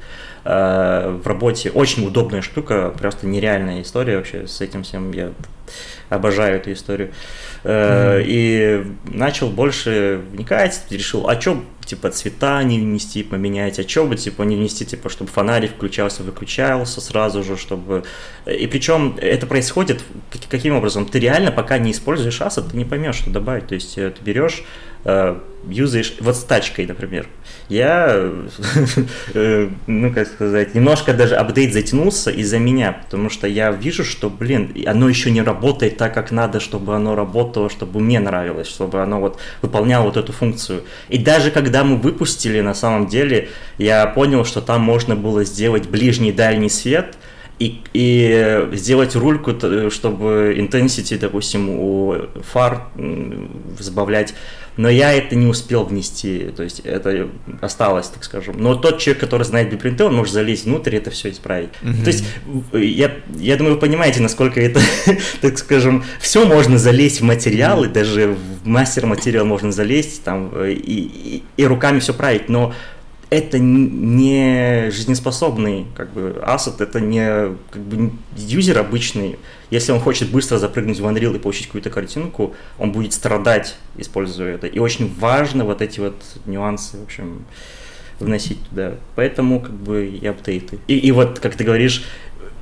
в 0.45 1.21
работе. 1.25 1.69
Очень 1.71 2.05
удобная 2.07 2.41
штука, 2.41 2.93
просто 2.97 3.27
нереальная 3.27 3.81
история 3.81 4.17
вообще 4.17 4.47
с 4.47 4.59
этим 4.61 4.83
всем. 4.83 5.11
Я 5.13 5.31
обожаю 6.09 6.57
эту 6.57 6.71
историю. 6.73 7.11
Э, 7.63 8.21
И 8.25 8.85
начал 9.05 9.49
больше 9.49 10.21
вникать, 10.31 10.81
решил, 10.89 11.29
а 11.29 11.39
что, 11.39 11.63
типа, 11.85 12.09
цвета 12.11 12.61
не 12.63 12.77
внести, 12.79 13.23
поменять, 13.23 13.79
а 13.79 13.87
что 13.87 14.05
бы, 14.05 14.15
типа, 14.17 14.43
не 14.43 14.55
внести, 14.57 14.85
типа, 14.85 15.09
чтобы 15.09 15.31
фонарик 15.31 15.71
включался, 15.71 16.23
выключался 16.23 16.99
сразу 17.01 17.43
же, 17.43 17.55
чтобы... 17.57 18.03
И 18.45 18.67
причем 18.67 19.17
это 19.21 19.47
происходит 19.47 20.03
как- 20.31 20.41
каким 20.49 20.75
образом? 20.75 21.05
Ты 21.05 21.19
реально, 21.19 21.51
пока 21.51 21.77
не 21.77 21.91
используешь 21.91 22.41
асset, 22.41 22.69
ты 22.71 22.77
не 22.77 22.85
поймешь, 22.85 23.15
что 23.15 23.29
добавить. 23.29 23.67
То 23.67 23.75
есть 23.75 23.97
э, 23.97 24.11
ты 24.11 24.21
берешь, 24.23 24.61
э, 24.61 24.65
юзаешь, 25.69 26.15
вот 26.19 26.35
с 26.35 26.43
тачкой, 26.43 26.85
например. 26.85 27.27
Я, 27.69 28.31
э, 29.33 29.69
ну, 29.87 30.13
как 30.13 30.27
сказать, 30.27 30.75
немножко 30.75 31.13
даже 31.13 31.35
апдейт 31.35 31.73
затянулся 31.73 32.31
из-за 32.31 32.59
меня, 32.59 33.03
потому 33.03 33.29
что 33.29 33.47
я 33.47 33.71
вижу, 33.71 34.03
что, 34.03 34.29
блин, 34.29 34.73
оно 34.85 35.07
еще 35.09 35.31
не 35.31 35.41
работает 35.41 35.97
так, 35.97 36.13
как 36.13 36.31
надо, 36.31 36.59
чтобы 36.59 36.95
оно 36.95 37.15
работало, 37.15 37.69
чтобы 37.69 37.99
мне 37.99 38.19
нравилось, 38.19 38.67
чтобы 38.67 39.01
оно 39.01 39.19
вот 39.19 39.39
выполняло 39.61 40.03
вот 40.03 40.17
эту 40.17 40.33
функцию. 40.33 40.83
И 41.09 41.17
даже 41.17 41.51
когда 41.51 41.83
мы 41.83 41.97
выпустили, 41.97 42.59
на 42.61 42.73
самом 42.73 43.07
деле, 43.07 43.49
я 43.77 44.05
понял, 44.07 44.45
что 44.45 44.61
там 44.61 44.81
можно 44.81 45.15
было 45.15 45.43
сделать 45.43 45.87
ближний 45.87 46.31
дальний 46.31 46.69
свет, 46.69 47.15
и, 47.59 47.81
и 47.93 48.67
сделать 48.73 49.15
рульку, 49.15 49.53
т- 49.53 49.89
чтобы 49.89 50.55
intensity, 50.57 51.17
допустим, 51.17 51.69
у 51.69 52.15
фар 52.51 52.87
сбавлять. 53.79 54.33
Но 54.75 54.89
я 54.89 55.13
это 55.13 55.35
не 55.35 55.45
успел 55.45 55.83
внести, 55.83 56.51
то 56.55 56.63
есть 56.63 56.79
это 56.79 57.29
осталось, 57.61 58.07
так 58.07 58.23
скажем. 58.23 58.55
Но 58.57 58.75
тот 58.75 58.99
человек, 58.99 59.21
который 59.21 59.43
знает 59.43 59.69
биопринты, 59.69 60.03
он 60.03 60.15
может 60.15 60.33
залезть 60.33 60.65
внутрь 60.65 60.95
и 60.95 60.97
это 60.97 61.11
все 61.11 61.29
исправить. 61.29 61.69
Мгм. 61.81 62.03
То 62.03 62.07
есть 62.07 62.25
я, 62.73 63.11
я 63.37 63.55
думаю, 63.55 63.75
вы 63.75 63.79
понимаете, 63.79 64.21
насколько 64.21 64.59
это, 64.59 64.79
так 65.41 65.57
скажем, 65.59 66.03
все 66.19 66.45
можно 66.45 66.77
залезть 66.77 67.21
в 67.21 67.23
материалы, 67.23 67.87
даже 67.87 68.35
в 68.63 68.67
мастер-материал 68.67 69.45
можно 69.45 69.71
залезть 69.71 70.23
там 70.23 70.51
и, 70.65 70.73
и, 70.73 71.43
и 71.55 71.65
руками 71.65 71.99
все 71.99 72.13
править, 72.13 72.49
но 72.49 72.73
это 73.33 73.57
не 73.57 74.91
жизнеспособный 74.91 75.87
как 75.95 76.13
бы 76.13 76.39
ассет, 76.43 76.81
это 76.81 76.99
не 76.99 77.55
как 77.71 77.81
бы 77.81 78.11
юзер 78.37 78.77
обычный. 78.77 79.37
Если 79.73 79.91
он 79.91 79.99
хочет 79.99 80.29
быстро 80.29 80.59
запрыгнуть 80.59 80.99
в 80.99 81.05
Unreal 81.07 81.35
и 81.35 81.39
получить 81.39 81.65
какую-то 81.65 81.89
картинку, 81.89 82.53
он 82.77 82.91
будет 82.91 83.11
страдать, 83.11 83.75
используя 83.97 84.53
это. 84.53 84.67
И 84.67 84.77
очень 84.77 85.11
важно 85.19 85.65
вот 85.65 85.81
эти 85.81 85.99
вот 85.99 86.13
нюансы, 86.45 86.97
в 86.97 87.03
общем, 87.03 87.43
вносить 88.19 88.59
туда. 88.69 88.93
Поэтому 89.15 89.59
как 89.61 89.73
бы 89.73 90.05
и 90.05 90.27
апдейты. 90.27 90.77
И, 90.85 90.99
и 90.99 91.11
вот, 91.11 91.39
как 91.39 91.55
ты 91.55 91.63
говоришь, 91.63 92.05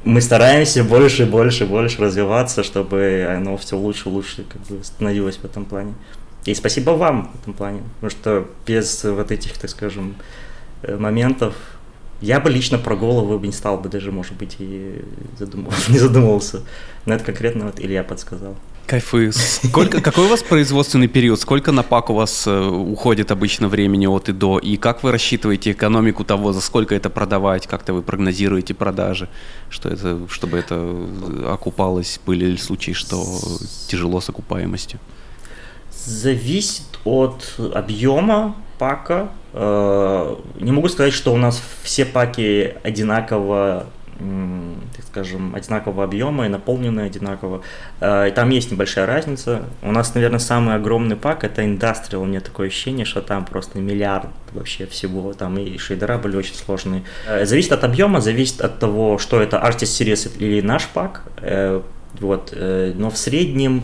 мы 0.05 0.21
стараемся 0.21 0.85
больше, 0.85 1.25
больше, 1.25 1.65
больше 1.65 2.01
развиваться, 2.01 2.63
чтобы 2.63 3.27
оно 3.29 3.57
все 3.57 3.75
лучше, 3.75 4.07
лучше 4.07 4.45
как 4.45 4.61
бы 4.67 4.81
становилось 4.81 5.35
в 5.35 5.43
этом 5.43 5.65
плане. 5.65 5.93
И 6.45 6.53
спасибо 6.53 6.91
вам 6.91 7.33
в 7.33 7.41
этом 7.41 7.53
плане, 7.53 7.81
потому 7.95 8.09
что 8.09 8.47
без 8.65 9.03
вот 9.03 9.31
этих, 9.31 9.57
так 9.57 9.69
скажем, 9.69 10.15
э, 10.83 10.95
моментов 10.95 11.55
я 12.21 12.39
бы 12.39 12.49
лично 12.49 12.77
про 12.77 12.95
голову 12.95 13.37
бы 13.39 13.47
не 13.47 13.53
стал 13.53 13.77
бы 13.77 13.89
даже, 13.89 14.11
может 14.11 14.33
быть, 14.33 14.55
и 14.59 15.01
задумал, 15.37 15.71
не 15.89 15.97
задумывался. 15.97 16.61
Но 17.05 17.15
это 17.15 17.23
конкретно 17.23 17.65
вот 17.65 17.79
Илья 17.79 18.03
подсказал. 18.03 18.55
Кайфы. 18.85 19.31
Сколько, 19.31 20.01
какой 20.01 20.25
у 20.25 20.27
вас 20.27 20.43
производственный 20.43 21.07
период? 21.07 21.39
Сколько 21.39 21.71
на 21.71 21.81
пак 21.81 22.09
у 22.09 22.13
вас 22.13 22.45
э, 22.45 22.59
уходит 22.59 23.31
обычно 23.31 23.69
времени 23.69 24.05
от 24.05 24.27
и 24.27 24.33
до? 24.33 24.59
И 24.59 24.75
как 24.75 25.03
вы 25.03 25.11
рассчитываете 25.11 25.71
экономику 25.71 26.25
того, 26.25 26.51
за 26.51 26.61
сколько 26.61 26.93
это 26.93 27.09
продавать? 27.09 27.67
Как-то 27.67 27.93
вы 27.93 28.01
прогнозируете 28.01 28.73
продажи? 28.73 29.29
Что 29.69 29.89
это, 29.89 30.19
чтобы 30.29 30.57
это 30.57 31.07
окупалось? 31.47 32.19
Были 32.25 32.45
ли 32.45 32.57
случаи, 32.57 32.91
что 32.91 33.23
тяжело 33.87 34.19
с 34.19 34.29
окупаемостью? 34.29 34.99
Зависит 36.05 36.99
от 37.05 37.55
объема 37.73 38.55
пака. 38.81 39.29
Э, 39.53 40.35
Не 40.59 40.71
могу 40.71 40.89
сказать, 40.89 41.13
что 41.13 41.33
у 41.33 41.37
нас 41.37 41.61
все 41.83 42.03
паки 42.03 42.73
одинаково, 42.83 43.85
так 44.95 45.05
скажем, 45.07 45.53
одинакового 45.55 46.03
объема 46.03 46.45
и 46.45 46.49
наполнены 46.49 47.01
одинаково. 47.01 47.61
Э, 47.99 48.29
и 48.29 48.31
Там 48.31 48.49
есть 48.49 48.71
небольшая 48.71 49.05
разница. 49.05 49.61
У 49.83 49.91
нас, 49.91 50.15
наверное, 50.15 50.39
самый 50.39 50.73
огромный 50.75 51.15
пак 51.15 51.43
это 51.43 51.61
Industrial. 51.61 52.17
У 52.17 52.25
меня 52.25 52.39
такое 52.39 52.69
ощущение, 52.69 53.05
что 53.05 53.21
там 53.21 53.45
просто 53.45 53.77
миллиард 53.77 54.29
вообще 54.51 54.87
всего. 54.87 55.33
Там 55.33 55.59
и 55.59 55.77
шейдера 55.77 56.17
были 56.17 56.35
очень 56.37 56.55
сложные. 56.55 57.03
Э, 57.27 57.45
Зависит 57.45 57.73
от 57.73 57.83
объема, 57.83 58.19
зависит 58.19 58.61
от 58.61 58.79
того, 58.79 59.19
что 59.19 59.39
это 59.39 59.57
Artist 59.57 59.93
Series 60.01 60.31
или 60.39 60.61
наш 60.61 60.87
пак. 60.87 61.21
Вот. 62.19 62.53
Но 62.95 63.09
в 63.11 63.17
среднем 63.17 63.83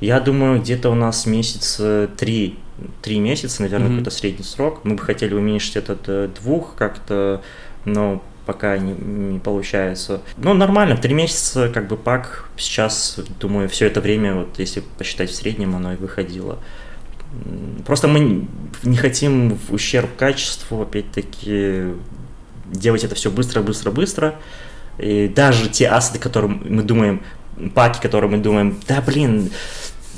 Я 0.00 0.20
думаю, 0.20 0.60
где-то 0.60 0.90
у 0.90 0.94
нас 0.94 1.26
месяц 1.26 1.80
три, 2.16 2.54
три 3.02 3.18
месяца, 3.18 3.62
наверное, 3.62 3.88
mm-hmm. 3.88 3.98
какой-то 3.98 4.10
средний 4.10 4.44
срок. 4.44 4.80
Мы 4.84 4.94
бы 4.94 5.02
хотели 5.02 5.34
уменьшить 5.34 5.76
это 5.76 5.94
до 5.94 6.28
двух 6.28 6.74
как-то, 6.74 7.42
но 7.84 8.22
пока 8.46 8.78
не, 8.78 8.92
не 8.92 9.38
получается. 9.38 10.22
Ну, 10.36 10.54
нормально, 10.54 10.96
три 10.96 11.14
месяца 11.14 11.68
как 11.68 11.86
бы 11.88 11.96
пак. 11.96 12.48
Сейчас, 12.56 13.20
думаю, 13.40 13.68
все 13.68 13.86
это 13.86 14.00
время, 14.00 14.34
вот 14.34 14.58
если 14.58 14.82
посчитать 14.96 15.30
в 15.30 15.34
среднем, 15.34 15.76
оно 15.76 15.92
и 15.92 15.96
выходило. 15.96 16.58
Просто 17.86 18.08
мы 18.08 18.46
не 18.84 18.96
хотим 18.96 19.54
в 19.54 19.74
ущерб 19.74 20.16
качеству, 20.16 20.80
опять-таки, 20.80 21.92
делать 22.64 23.04
это 23.04 23.14
все 23.14 23.30
быстро, 23.30 23.60
быстро, 23.60 23.90
быстро. 23.90 24.34
И 24.98 25.28
даже 25.28 25.68
те 25.68 25.88
ассеты, 25.88 26.18
которые 26.18 26.50
мы 26.50 26.82
думаем, 26.82 27.22
паки, 27.74 28.00
которые 28.00 28.30
мы 28.30 28.38
думаем, 28.38 28.78
да 28.88 29.02
блин, 29.02 29.50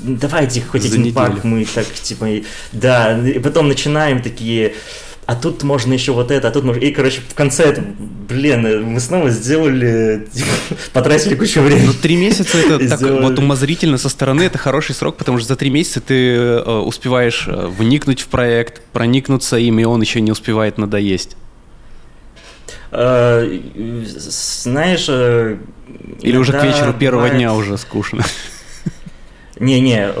давайте 0.01 0.61
хоть 0.61 0.85
один 0.85 1.13
пак 1.13 1.43
мы 1.43 1.65
так, 1.65 1.85
типа, 1.85 2.27
да, 2.71 3.17
и 3.17 3.39
потом 3.39 3.67
начинаем 3.67 4.21
такие, 4.21 4.73
а 5.25 5.35
тут 5.35 5.63
можно 5.63 5.93
еще 5.93 6.11
вот 6.11 6.31
это, 6.31 6.49
а 6.49 6.51
тут 6.51 6.63
можно... 6.65 6.81
И, 6.81 6.91
короче, 6.91 7.21
в 7.21 7.33
конце 7.35 7.63
это, 7.63 7.81
блин, 8.27 8.83
мы 8.83 8.99
снова 8.99 9.29
сделали, 9.29 10.27
типа, 10.31 10.49
потратили 10.93 11.35
кучу 11.35 11.61
времени. 11.61 11.85
Ну, 11.85 11.93
три 11.93 12.17
месяца 12.17 12.57
это 12.57 12.89
так 12.89 13.01
вот 13.01 13.39
умозрительно 13.39 13.97
со 13.97 14.09
стороны, 14.09 14.43
это 14.43 14.57
хороший 14.57 14.93
срок, 14.95 15.17
потому 15.17 15.37
что 15.37 15.47
за 15.47 15.55
три 15.55 15.69
месяца 15.69 16.01
ты 16.01 16.35
э, 16.35 16.79
успеваешь 16.79 17.45
э, 17.47 17.67
вникнуть 17.67 18.21
в 18.21 18.27
проект, 18.27 18.81
проникнуться 18.91 19.57
им, 19.57 19.79
и 19.79 19.83
он 19.83 20.01
еще 20.01 20.21
не 20.21 20.31
успевает 20.31 20.77
надоесть. 20.77 21.37
Э, 22.91 23.59
знаешь... 24.05 25.07
Или 25.07 26.37
уже 26.37 26.51
к 26.51 26.63
вечеру 26.63 26.93
первого 26.93 27.29
дня 27.29 27.53
уже 27.53 27.77
скучно. 27.77 28.25
Не-не, 29.61 30.11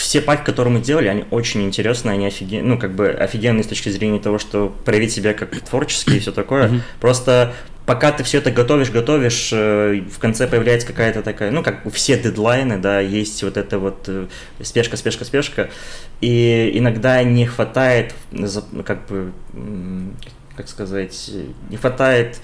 все 0.00 0.20
паки, 0.20 0.44
которые 0.44 0.72
мы 0.74 0.80
делали, 0.80 1.08
они 1.08 1.24
очень 1.30 1.62
интересные, 1.62 2.14
они 2.14 2.26
офиген... 2.26 2.66
ну, 2.66 2.78
как 2.78 2.94
бы 2.94 3.08
офигенные 3.08 3.62
с 3.62 3.66
точки 3.66 3.90
зрения 3.90 4.18
того, 4.18 4.38
что 4.38 4.74
проявить 4.84 5.12
себя 5.12 5.34
как 5.34 5.50
творчески 5.60 6.14
и 6.14 6.18
все 6.18 6.32
такое. 6.32 6.82
Просто 7.00 7.54
пока 7.90 8.12
ты 8.12 8.22
все 8.22 8.38
это 8.38 8.50
готовишь, 8.50 8.90
готовишь, 8.90 9.50
э, 9.52 10.02
в 10.10 10.18
конце 10.18 10.46
появляется 10.46 10.86
какая-то 10.86 11.22
такая, 11.22 11.50
ну, 11.50 11.62
как 11.62 11.80
все 11.92 12.18
дедлайны, 12.18 12.78
да, 12.78 13.00
есть 13.00 13.42
вот 13.42 13.56
это 13.56 13.78
вот 13.78 14.04
э, 14.06 14.26
спешка, 14.62 14.96
спешка, 14.96 15.24
спешка, 15.24 15.70
и 16.20 16.70
иногда 16.74 17.22
не 17.22 17.46
хватает, 17.46 18.14
как 18.84 19.06
бы, 19.08 19.32
как 20.56 20.68
сказать, 20.68 21.30
не 21.68 21.76
хватает 21.76 22.38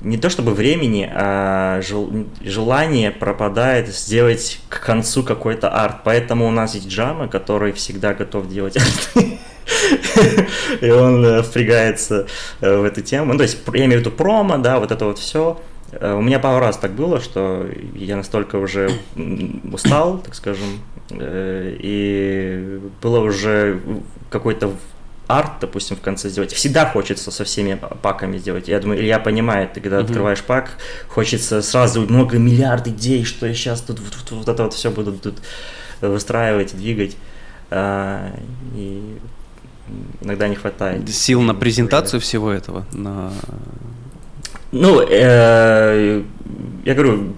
не 0.00 0.18
то 0.18 0.28
чтобы 0.28 0.52
времени, 0.52 1.10
а 1.10 1.80
жел, 1.82 2.10
желание 2.42 3.10
пропадает 3.10 3.88
сделать 3.88 4.60
к 4.68 4.84
концу 4.84 5.22
какой-то 5.22 5.70
арт. 5.70 6.02
Поэтому 6.04 6.46
у 6.46 6.50
нас 6.50 6.74
есть 6.74 6.88
Джама, 6.88 7.28
который 7.28 7.72
всегда 7.72 8.14
готов 8.14 8.48
делать 8.48 8.76
арт. 8.76 9.10
И 10.80 10.90
он 10.90 11.24
э, 11.24 11.42
впрягается 11.42 12.26
э, 12.60 12.76
в 12.76 12.84
эту 12.84 13.00
тему. 13.00 13.32
Ну, 13.32 13.38
то 13.38 13.42
есть, 13.42 13.58
я 13.72 13.84
имею 13.86 14.00
в 14.00 14.04
виду 14.04 14.10
промо, 14.10 14.58
да, 14.58 14.78
вот 14.78 14.92
это 14.92 15.06
вот 15.06 15.18
все. 15.18 15.60
Э, 15.92 16.14
у 16.14 16.20
меня 16.20 16.38
пару 16.38 16.60
раз 16.60 16.76
так 16.76 16.92
было, 16.92 17.20
что 17.20 17.66
я 17.94 18.16
настолько 18.16 18.56
уже 18.56 18.90
устал, 19.72 20.18
так 20.18 20.34
скажем, 20.34 20.80
и 21.10 22.80
было 23.00 23.20
уже 23.20 23.80
какой-то 24.30 24.72
арт, 25.26 25.52
допустим, 25.60 25.96
в 25.96 26.00
конце 26.00 26.28
сделать. 26.28 26.52
Всегда 26.52 26.86
хочется 26.86 27.30
со 27.30 27.44
всеми 27.44 27.78
паками 28.02 28.38
сделать. 28.38 28.68
Я 28.68 28.78
думаю, 28.80 29.00
Илья 29.00 29.18
понимает, 29.18 29.72
ты 29.72 29.80
когда 29.80 29.98
mm-hmm. 29.98 30.04
открываешь 30.04 30.42
пак, 30.42 30.78
хочется 31.08 31.62
сразу 31.62 32.02
много 32.02 32.38
миллиард 32.38 32.86
идей, 32.86 33.24
что 33.24 33.46
я 33.46 33.54
сейчас 33.54 33.80
тут 33.80 34.00
вот, 34.00 34.30
вот 34.30 34.48
это 34.48 34.64
вот 34.64 34.74
все 34.74 34.90
буду 34.90 35.12
тут 35.12 35.38
выстраивать, 36.00 36.76
двигать. 36.76 37.16
А, 37.70 38.32
и 38.74 39.18
иногда 40.20 40.48
не 40.48 40.54
хватает. 40.54 41.08
Сил 41.08 41.42
на 41.42 41.54
презентацию 41.54 42.20
всего 42.20 42.52
этого? 42.52 42.86
На... 42.92 43.32
Ну, 44.72 45.00
э, 45.00 46.22
я 46.84 46.94
говорю, 46.94 47.32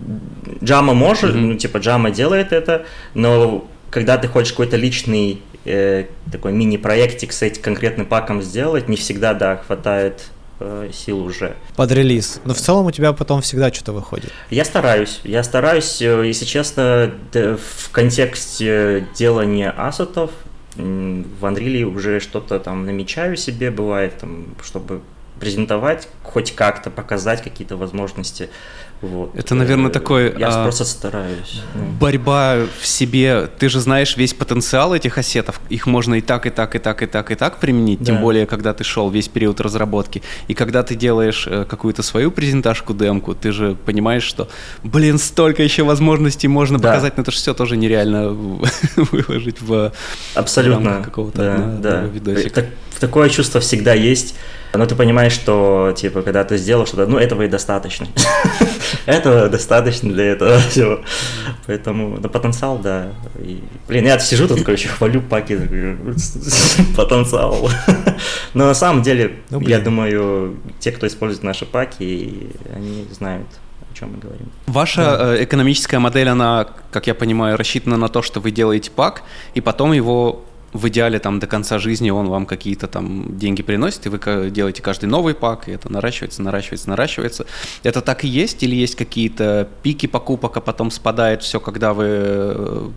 Джама 0.63 0.93
может, 0.93 1.35
mm-hmm. 1.35 1.41
ну, 1.41 1.55
типа, 1.55 1.79
Джама 1.79 2.11
делает 2.11 2.53
это, 2.53 2.85
но 3.15 3.67
когда 3.91 4.19
ты 4.19 4.29
хочешь 4.29 4.53
какой-то 4.53 4.77
личный 4.77 5.41
э, 5.69 6.07
такой 6.33 6.53
мини-проектик 6.53 7.33
с 7.33 7.43
этим 7.43 7.63
конкретным 7.63 8.07
паком 8.07 8.43
сделать, 8.43 8.89
не 8.89 8.97
всегда, 8.97 9.35
да, 9.35 9.57
хватает 9.57 10.25
э, 10.61 10.91
сил 10.93 11.23
уже. 11.23 11.57
Под 11.77 11.93
релиз. 11.93 12.41
Но 12.45 12.55
в 12.55 12.59
целом 12.59 12.87
у 12.87 12.91
тебя 12.91 13.13
потом 13.13 13.43
всегда 13.43 13.73
что-то 13.73 13.93
выходит. 13.93 14.33
Я 14.51 14.65
стараюсь. 14.65 15.21
Я 15.25 15.43
стараюсь, 15.43 16.01
э, 16.01 16.27
если 16.27 16.45
честно, 16.45 17.13
в 17.33 17.91
контексте 17.93 19.07
делания 19.15 19.71
ассетов 19.71 20.31
в 20.77 21.45
Unreal 21.45 21.85
уже 21.85 22.21
что-то 22.21 22.61
там 22.61 22.87
намечаю 22.87 23.37
себе, 23.37 23.71
бывает, 23.71 24.19
там, 24.21 24.55
чтобы 24.63 25.01
презентовать, 25.39 26.09
хоть 26.23 26.55
как-то 26.55 26.91
показать 26.91 27.43
какие-то 27.43 27.77
возможности. 27.77 28.51
Вот. 29.01 29.31
Это, 29.35 29.55
наверное, 29.55 29.91
такой... 29.91 30.35
Я 30.39 30.49
а, 30.49 30.63
просто 30.65 30.85
стараюсь. 30.85 31.63
Борьба 32.01 32.57
в 32.81 32.87
себе. 32.87 33.49
Ты 33.59 33.69
же 33.69 33.81
знаешь 33.81 34.17
весь 34.17 34.35
потенциал 34.35 34.93
этих 34.93 35.19
ассетов. 35.19 35.61
Их 35.69 35.87
можно 35.87 36.17
и 36.17 36.21
так, 36.21 36.47
и 36.47 36.51
так, 36.51 36.75
и 36.75 36.79
так, 36.79 37.03
и 37.03 37.07
так, 37.07 37.31
и 37.31 37.35
так 37.37 37.59
применить. 37.61 38.01
Да. 38.01 38.07
Тем 38.07 38.21
более, 38.21 38.47
когда 38.47 38.75
ты 38.75 38.83
шел 38.83 39.09
весь 39.09 39.29
период 39.29 39.61
разработки. 39.61 40.23
И 40.49 40.55
когда 40.55 40.83
ты 40.83 40.97
делаешь 40.97 41.47
э, 41.47 41.65
какую-то 41.65 42.03
свою 42.03 42.33
презентажку, 42.33 42.93
демку, 42.93 43.35
ты 43.35 43.53
же 43.53 43.77
понимаешь, 43.85 44.25
что, 44.25 44.49
блин, 44.83 45.19
столько 45.19 45.63
еще 45.63 45.85
возможностей 45.85 46.49
можно 46.49 46.79
да. 46.79 46.89
показать, 46.89 47.17
но 47.17 47.23
это 47.23 47.31
же 47.31 47.37
все 47.37 47.55
тоже 47.55 47.77
нереально 47.77 48.31
выложить 48.97 49.61
в 49.61 49.93
Абсолютно. 50.35 51.03
какого-то 51.05 51.39
да, 51.39 51.91
да. 51.91 52.01
видосика. 52.03 52.67
Такое 52.99 53.29
чувство 53.29 53.61
всегда 53.61 53.95
есть. 53.95 54.35
Но 54.75 54.87
ты 54.87 54.95
понимаешь, 54.95 55.33
что, 55.33 55.95
типа, 55.97 56.23
когда 56.23 56.45
ты 56.45 56.57
сделал 56.57 56.87
что-то, 56.87 57.07
ну, 57.07 57.19
этого 57.19 57.43
и 57.43 57.49
достаточно. 57.49 58.07
Этого 59.07 59.49
достаточно 59.49 60.13
для 60.13 60.33
этого 60.33 60.59
всего. 60.59 61.01
Поэтому, 61.67 62.19
да, 62.19 62.29
потенциал, 62.29 62.79
да. 62.79 63.13
блин, 63.87 64.05
я 64.07 64.19
сижу 64.19 64.49
тут, 64.49 64.63
короче, 64.63 64.89
хвалю 64.89 65.23
паки, 65.23 65.57
потенциал. 66.97 67.71
Но 68.55 68.67
на 68.67 68.75
самом 68.75 69.03
деле, 69.03 69.37
ну, 69.51 69.61
я 69.61 69.79
думаю, 69.79 70.57
те, 70.79 70.93
кто 70.93 71.07
использует 71.07 71.43
наши 71.43 71.65
паки, 71.65 72.51
они 72.75 73.07
знают, 73.11 73.47
о 73.91 73.95
чем 73.99 74.13
мы 74.13 74.19
говорим. 74.19 74.51
Ваша 74.67 75.03
да. 75.03 75.35
Э, 75.37 75.45
экономическая 75.45 75.99
модель, 75.99 76.29
она, 76.29 76.69
как 76.91 77.07
я 77.07 77.15
понимаю, 77.15 77.57
рассчитана 77.57 77.97
на 77.97 78.09
то, 78.09 78.23
что 78.23 78.41
вы 78.41 78.51
делаете 78.51 78.91
пак, 78.91 79.23
и 79.55 79.61
потом 79.61 79.93
его 79.93 80.45
в 80.73 80.89
идеале 80.89 81.19
там 81.19 81.39
до 81.39 81.47
конца 81.47 81.79
жизни 81.79 82.11
он 82.11 82.29
вам 82.29 82.47
какие-то 82.47 82.87
там 82.89 83.39
деньги 83.39 83.63
приносит, 83.63 84.07
и 84.07 84.09
вы 84.09 84.51
делаете 84.51 84.83
каждый 84.83 85.07
новый 85.07 85.35
пак, 85.35 85.69
и 85.69 85.73
это 85.73 85.91
наращивается, 85.91 86.43
наращивается, 86.43 86.91
наращивается. 86.91 87.47
Это 87.83 88.03
так 88.03 88.25
и 88.25 88.29
есть, 88.29 88.63
или 88.63 88.77
есть 88.77 88.95
какие-то 88.95 89.69
пики 89.83 90.07
покупок, 90.07 90.57
а 90.57 90.61
потом 90.61 90.91
спадает 90.91 91.43
все, 91.43 91.59
когда 91.59 91.95
вы 91.95 92.07
э, 92.09 92.89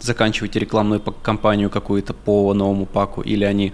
заканчиваете 0.00 0.58
рекламную 0.58 1.00
кампанию 1.00 1.68
какую-то 1.70 2.14
по 2.14 2.54
новому 2.54 2.86
паку, 2.86 3.20
или 3.20 3.44
они 3.44 3.72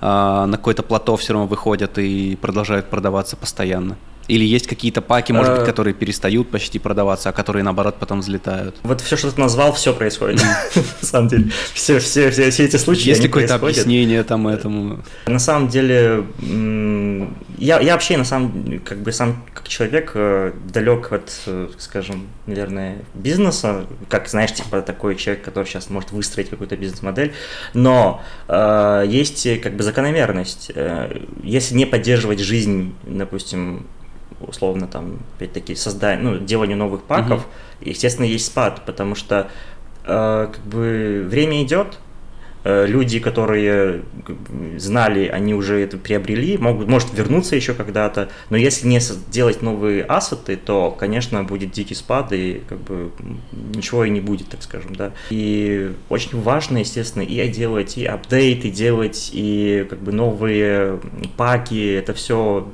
а, 0.00 0.46
на 0.46 0.56
какое-то 0.56 0.82
плато 0.82 1.16
все 1.16 1.34
равно 1.34 1.46
выходят 1.46 1.98
и 1.98 2.36
продолжают 2.40 2.90
продаваться 2.90 3.36
постоянно? 3.36 3.96
Или 4.30 4.44
есть 4.44 4.68
какие-то 4.68 5.02
паки, 5.02 5.32
может 5.32 5.52
быть, 5.54 5.62
э. 5.62 5.66
которые 5.66 5.92
перестают 5.92 6.50
почти 6.50 6.78
продаваться, 6.78 7.30
а 7.30 7.32
которые, 7.32 7.64
наоборот, 7.64 7.96
потом 7.98 8.20
взлетают? 8.20 8.76
Вот 8.84 9.00
все, 9.00 9.16
что 9.16 9.32
ты 9.32 9.40
назвал, 9.40 9.72
все 9.72 9.92
происходит. 9.92 10.40
На 11.02 11.06
самом 11.06 11.28
деле. 11.28 11.50
Все, 11.74 11.98
все, 11.98 12.30
все, 12.30 12.46
эти 12.46 12.76
случаи 12.76 13.08
Есть 13.08 13.22
какое-то 13.22 13.56
объяснение 13.56 14.22
там 14.22 14.46
этому? 14.46 15.00
На 15.26 15.40
самом 15.40 15.68
деле, 15.68 16.24
я, 17.58 17.80
я 17.80 17.92
вообще, 17.94 18.16
на 18.16 18.24
самом 18.24 18.80
как 18.84 18.98
бы 18.98 19.10
сам 19.12 19.44
как 19.52 19.66
человек 19.68 20.12
э, 20.14 20.52
далек 20.72 21.10
от, 21.12 21.32
э, 21.46 21.68
скажем, 21.78 22.28
наверное, 22.46 22.98
бизнеса, 23.14 23.86
как, 24.08 24.28
знаешь, 24.28 24.52
типа 24.52 24.80
такой 24.82 25.16
человек, 25.16 25.44
который 25.44 25.64
сейчас 25.64 25.90
может 25.90 26.12
выстроить 26.12 26.50
какую-то 26.50 26.76
бизнес-модель, 26.76 27.32
но 27.74 28.22
э, 28.46 29.04
есть 29.08 29.60
как 29.60 29.74
бы 29.74 29.82
закономерность. 29.82 30.70
Если 31.42 31.74
не 31.74 31.84
поддерживать 31.84 32.38
жизнь, 32.38 32.94
допустим, 33.02 33.86
условно 34.40 34.86
там, 34.86 35.18
опять-таки, 35.36 35.74
создание, 35.74 36.22
ну, 36.22 36.38
деланию 36.38 36.76
новых 36.76 37.02
паков, 37.02 37.46
uh-huh. 37.80 37.88
естественно, 37.90 38.26
есть 38.26 38.46
спад, 38.46 38.82
потому 38.86 39.14
что 39.14 39.48
э, 40.04 40.48
как 40.52 40.64
бы 40.64 41.26
время 41.28 41.62
идет, 41.62 41.98
э, 42.64 42.86
люди, 42.86 43.20
которые 43.20 44.02
знали, 44.76 45.26
они 45.26 45.54
уже 45.54 45.80
это 45.80 45.96
приобрели, 45.96 46.56
могут, 46.58 46.88
может 46.88 47.12
вернуться 47.12 47.56
еще 47.56 47.74
когда-то, 47.74 48.28
но 48.48 48.56
если 48.56 48.86
не 48.86 49.00
делать 49.28 49.62
новые 49.62 50.04
ассеты, 50.04 50.56
то, 50.56 50.90
конечно, 50.90 51.42
будет 51.44 51.70
дикий 51.70 51.94
спад, 51.94 52.32
и 52.32 52.62
как 52.68 52.78
бы 52.80 53.12
ничего 53.52 54.04
и 54.04 54.10
не 54.10 54.20
будет, 54.20 54.48
так 54.48 54.62
скажем, 54.62 54.94
да. 54.94 55.12
И 55.30 55.92
очень 56.08 56.40
важно, 56.40 56.78
естественно, 56.78 57.22
и 57.22 57.48
делать, 57.48 57.98
и 57.98 58.04
апдейты 58.04 58.70
делать, 58.70 59.30
и 59.32 59.86
как 59.88 60.00
бы 60.00 60.12
новые 60.12 61.00
паки, 61.36 61.92
это 61.92 62.14
все 62.14 62.68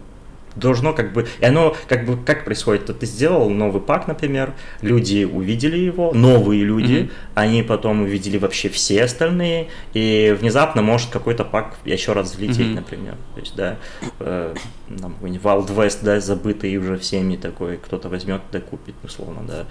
должно 0.56 0.92
как 0.92 1.12
бы, 1.12 1.26
и 1.40 1.44
оно 1.44 1.76
как 1.88 2.04
бы, 2.06 2.16
как 2.16 2.44
происходит, 2.44 2.86
то 2.86 2.94
ты 2.94 3.06
сделал 3.06 3.48
новый 3.50 3.80
пак, 3.80 4.08
например, 4.08 4.54
люди 4.80 5.24
увидели 5.24 5.76
его, 5.76 6.12
новые 6.12 6.64
люди, 6.64 6.92
mm-hmm. 6.92 7.10
они 7.34 7.62
потом 7.62 8.02
увидели 8.02 8.38
вообще 8.38 8.68
все 8.68 9.04
остальные, 9.04 9.68
и 9.92 10.36
внезапно 10.38 10.82
может 10.82 11.10
какой-то 11.10 11.44
пак 11.44 11.76
еще 11.84 12.12
раз 12.12 12.32
взлететь, 12.32 12.58
mm-hmm. 12.58 12.74
например, 12.74 13.14
то 13.34 13.40
есть, 13.40 13.54
да, 13.54 13.76
э, 14.20 14.54
там, 15.00 15.16
Wild 15.20 15.68
West, 15.76 15.98
да, 16.02 16.20
забытый 16.20 16.76
уже 16.76 16.98
всеми 16.98 17.36
такой, 17.36 17.76
кто-то 17.76 18.08
возьмет, 18.08 18.40
да, 18.50 18.60
купит, 18.60 18.94
условно, 19.04 19.42
да, 19.46 19.66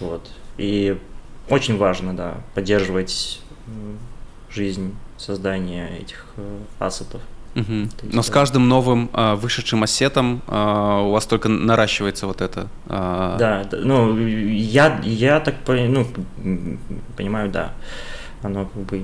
вот, 0.00 0.28
и 0.58 0.98
очень 1.48 1.76
важно, 1.78 2.14
да, 2.14 2.34
поддерживать 2.54 3.40
жизнь 4.50 4.94
создания 5.16 5.88
этих 6.00 6.26
э, 6.36 6.58
ассетов. 6.78 7.20
Угу. 7.54 7.88
Но 8.12 8.22
с 8.22 8.30
каждым 8.30 8.68
новым 8.68 9.10
э, 9.12 9.34
вышедшим 9.34 9.82
ассетом 9.82 10.42
э, 10.46 11.00
у 11.04 11.10
вас 11.10 11.26
только 11.26 11.48
наращивается 11.48 12.26
вот 12.26 12.40
это. 12.40 12.68
Э... 12.86 13.36
Да, 13.38 13.68
ну 13.72 14.16
я 14.16 15.00
я 15.02 15.40
так 15.40 15.56
ну 15.66 16.06
понимаю, 17.16 17.50
да, 17.50 17.72
оно 18.42 18.66
как 18.66 18.82
бы 18.84 19.02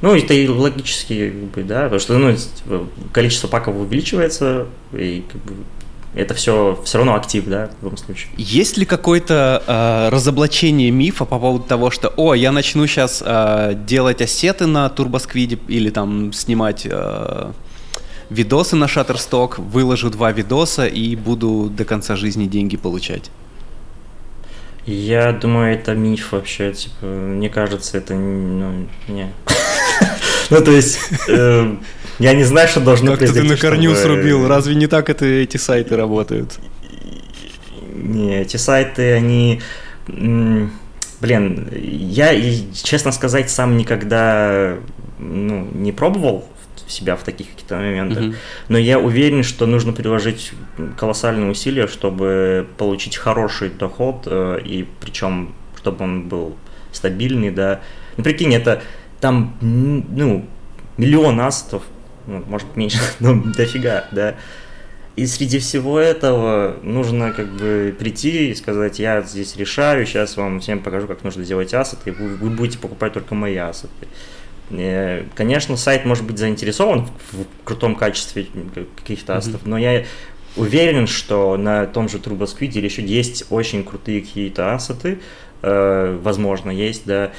ну, 0.00 0.14
это 0.14 0.32
и 0.34 0.46
логически, 0.46 1.30
как 1.30 1.50
бы, 1.50 1.62
да, 1.64 1.84
потому 1.84 1.98
что 2.00 2.18
ну, 2.18 2.88
количество 3.12 3.48
паков 3.48 3.76
увеличивается, 3.76 4.66
и 4.92 5.24
как 5.30 5.40
бы, 5.42 5.54
это 6.14 6.34
все 6.34 6.78
все 6.84 6.98
равно 6.98 7.14
актив, 7.14 7.44
да, 7.46 7.70
в 7.80 7.84
любом 7.84 7.96
случае. 7.96 8.28
Есть 8.36 8.76
ли 8.76 8.84
какое-то 8.84 9.62
э, 9.66 10.08
разоблачение 10.10 10.90
мифа 10.90 11.24
по 11.24 11.38
поводу 11.38 11.64
того, 11.64 11.90
что, 11.90 12.12
о, 12.16 12.34
я 12.34 12.52
начну 12.52 12.86
сейчас 12.86 13.22
э, 13.24 13.74
делать 13.86 14.20
ассеты 14.22 14.66
на 14.66 14.88
турбосквиде 14.88 15.58
или 15.68 15.90
там 15.90 16.32
снимать 16.32 16.86
э, 16.90 17.52
видосы 18.30 18.76
на 18.76 18.84
Shutterstock, 18.84 19.60
выложу 19.60 20.10
два 20.10 20.32
видоса 20.32 20.86
и 20.86 21.14
буду 21.16 21.70
до 21.70 21.84
конца 21.84 22.16
жизни 22.16 22.46
деньги 22.46 22.76
получать? 22.76 23.30
Я 24.86 25.32
думаю, 25.32 25.74
это 25.74 25.94
миф 25.94 26.32
вообще, 26.32 26.72
типа, 26.72 27.04
мне 27.04 27.50
кажется, 27.50 27.98
это, 27.98 28.14
ну, 28.14 28.88
не. 29.08 29.30
Ну, 30.50 30.62
то 30.62 30.70
есть, 30.70 30.98
э, 31.28 31.76
я 32.18 32.34
не 32.34 32.44
знаю, 32.44 32.68
что 32.68 32.80
должно 32.80 33.12
как 33.12 33.18
произойти. 33.20 33.48
Как 33.48 33.58
ты 33.58 33.66
на 33.66 33.70
корню 33.70 33.94
чтобы... 33.94 34.14
срубил, 34.14 34.48
разве 34.48 34.74
не 34.74 34.86
так 34.86 35.10
это 35.10 35.24
эти 35.24 35.56
сайты 35.56 35.96
работают? 35.96 36.58
Не, 37.94 38.40
эти 38.40 38.56
сайты, 38.56 39.12
они... 39.12 39.60
Блин, 40.06 41.68
я, 41.72 42.32
честно 42.72 43.12
сказать, 43.12 43.50
сам 43.50 43.76
никогда 43.76 44.76
ну, 45.18 45.68
не 45.74 45.92
пробовал 45.92 46.48
себя 46.86 47.16
в 47.16 47.22
таких 47.22 47.48
каких-то 47.68 47.76
моментах. 47.76 48.24
Mm-hmm. 48.24 48.36
Но 48.68 48.78
я 48.78 48.98
уверен, 48.98 49.42
что 49.42 49.66
нужно 49.66 49.92
приложить 49.92 50.52
колоссальные 50.96 51.50
усилия, 51.50 51.86
чтобы 51.86 52.66
получить 52.76 53.16
хороший 53.16 53.70
доход, 53.70 54.22
э, 54.26 54.60
и 54.64 54.86
причем, 55.00 55.54
чтобы 55.76 56.04
он 56.04 56.28
был 56.28 56.56
стабильный, 56.92 57.50
да. 57.50 57.80
Ну, 58.16 58.24
прикинь, 58.24 58.54
это 58.54 58.82
там, 59.20 59.56
ну, 59.60 60.46
миллион 60.96 61.40
астов, 61.40 61.82
ну, 62.28 62.44
может 62.46 62.76
меньше, 62.76 62.98
но 63.20 63.34
дофига, 63.34 64.06
да. 64.12 64.36
И 65.16 65.26
среди 65.26 65.58
всего 65.58 65.98
этого 65.98 66.76
нужно 66.84 67.32
как 67.32 67.48
бы 67.48 67.92
прийти 67.98 68.50
и 68.50 68.54
сказать, 68.54 69.00
я 69.00 69.20
здесь 69.22 69.56
решаю, 69.56 70.06
сейчас 70.06 70.36
вам 70.36 70.60
всем 70.60 70.80
покажу, 70.80 71.08
как 71.08 71.24
нужно 71.24 71.44
делать 71.44 71.74
ассеты, 71.74 72.10
и 72.10 72.12
вы, 72.12 72.28
вы 72.36 72.50
будете 72.50 72.78
покупать 72.78 73.14
только 73.14 73.34
мои 73.34 73.56
ассеты. 73.56 74.06
Э, 74.70 75.24
конечно, 75.34 75.76
сайт 75.76 76.04
может 76.04 76.24
быть 76.24 76.38
заинтересован 76.38 77.08
в 77.32 77.46
крутом 77.64 77.96
качестве 77.96 78.46
каких-то 78.96 79.36
ассетов, 79.36 79.62
mm-hmm. 79.62 79.70
но 79.70 79.78
я 79.78 80.04
уверен, 80.56 81.08
что 81.08 81.56
на 81.56 81.86
том 81.86 82.08
же 82.08 82.18
TrueBuzzFeed 82.18 82.78
еще 82.78 83.02
есть 83.02 83.46
очень 83.50 83.82
крутые 83.82 84.20
какие-то 84.20 84.74
ассеты, 84.74 85.18
э, 85.62 86.18
возможно, 86.22 86.70
есть, 86.70 87.06
да, 87.06 87.32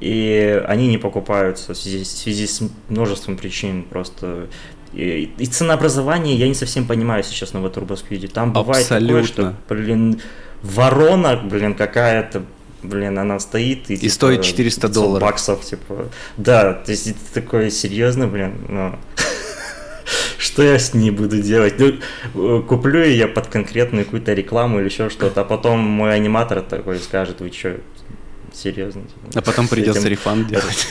и 0.00 0.62
они 0.66 0.88
не 0.88 0.98
покупаются 0.98 1.74
в 1.74 1.76
связи, 1.76 2.04
в 2.04 2.06
связи 2.06 2.46
с 2.46 2.62
множеством 2.88 3.36
причин 3.36 3.82
просто. 3.84 4.48
И, 4.92 5.32
и 5.38 5.46
ценообразование 5.46 6.36
я 6.36 6.48
не 6.48 6.54
совсем 6.54 6.86
понимаю, 6.86 7.24
честно, 7.28 7.60
в 7.60 7.68
Турбосквиде. 7.68 8.28
Там 8.28 8.52
бывает 8.52 8.84
Абсолютно. 8.84 9.08
такое, 9.08 9.24
что, 9.24 9.54
блин, 9.68 10.20
ворона, 10.62 11.36
блин, 11.36 11.74
какая-то, 11.74 12.42
блин, 12.82 13.18
она 13.18 13.38
стоит 13.40 13.90
и, 13.90 13.94
и 13.94 13.96
типа, 13.98 14.12
стоит 14.12 14.42
400 14.42 14.88
долларов. 14.88 15.28
баксов, 15.28 15.64
типа. 15.64 16.08
Да, 16.36 16.74
то 16.74 16.90
есть 16.90 17.08
это 17.08 17.18
такое 17.34 17.70
серьезно, 17.70 18.28
блин, 18.28 18.54
ну 18.68 18.98
что 20.38 20.62
я 20.62 20.78
с 20.78 20.94
ней 20.94 21.10
буду 21.10 21.40
делать? 21.42 21.74
Ну, 22.34 22.62
куплю 22.62 23.04
я 23.04 23.28
под 23.28 23.48
конкретную 23.48 24.04
какую-то 24.04 24.32
рекламу 24.32 24.78
или 24.78 24.86
еще 24.86 25.10
что-то, 25.10 25.42
а 25.42 25.44
потом 25.44 25.80
мой 25.80 26.14
аниматор 26.14 26.62
такой 26.62 26.98
скажет, 26.98 27.40
вы 27.40 27.50
что, 27.50 27.76
серьезно. 28.56 29.02
А 29.34 29.40
потом 29.40 29.68
придется 29.68 30.02
этим... 30.02 30.10
рефанд 30.10 30.48
делать. 30.48 30.86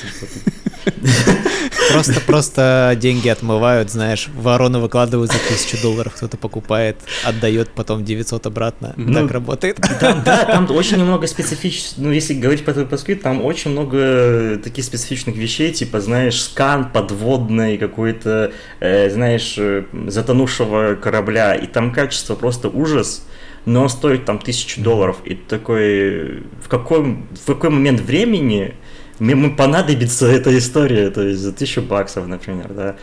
Просто, 1.92 2.22
просто 2.22 2.98
деньги 3.00 3.30
отмывают, 3.30 3.90
знаешь, 3.90 4.30
ворону 4.36 4.80
выкладывают 4.80 5.32
за 5.32 5.38
тысячу 5.40 5.82
долларов, 5.82 6.14
кто-то 6.16 6.38
покупает, 6.38 6.98
отдает 7.24 7.70
потом 7.70 8.04
900 8.04 8.46
обратно. 8.48 8.94
Ну, 8.96 9.14
так 9.14 9.32
работает. 9.32 9.80
Да, 10.00 10.14
да, 10.14 10.46
там 10.46 10.72
очень 10.72 11.04
много 11.04 11.28
специфичных, 11.28 11.98
ну, 11.98 12.12
если 12.12 12.34
говорить 12.34 12.66
по 12.66 12.72
TypeScript, 12.72 13.22
там 13.22 13.44
очень 13.44 13.72
много 13.72 14.60
таких 14.64 14.86
специфичных 14.86 15.36
вещей, 15.36 15.72
типа, 15.72 16.00
знаешь, 16.02 16.42
скан 16.42 16.92
подводный 16.92 17.78
какой-то, 17.78 18.52
э, 18.80 19.10
знаешь, 19.10 19.56
э, 19.58 19.84
затонувшего 20.08 20.96
корабля, 20.96 21.56
и 21.56 21.68
там 21.68 21.92
качество 21.92 22.36
просто 22.36 22.70
ужас 22.70 23.24
но 23.66 23.84
он 23.84 23.90
стоит 23.90 24.26
там 24.26 24.40
тысячу 24.40 24.82
долларов. 24.82 25.18
И 25.26 25.36
такой, 25.36 26.44
в 26.62 26.68
какой, 26.68 27.04
в 27.04 27.46
какой 27.46 27.70
момент 27.70 28.02
времени 28.02 28.76
мне 29.20 29.36
понадобится 29.50 30.28
эта 30.28 30.58
история, 30.58 31.10
то 31.10 31.22
есть 31.22 31.40
за 31.40 31.54
тысячу 31.54 31.82
баксов, 31.82 32.28
например, 32.28 32.74
да. 32.74 32.96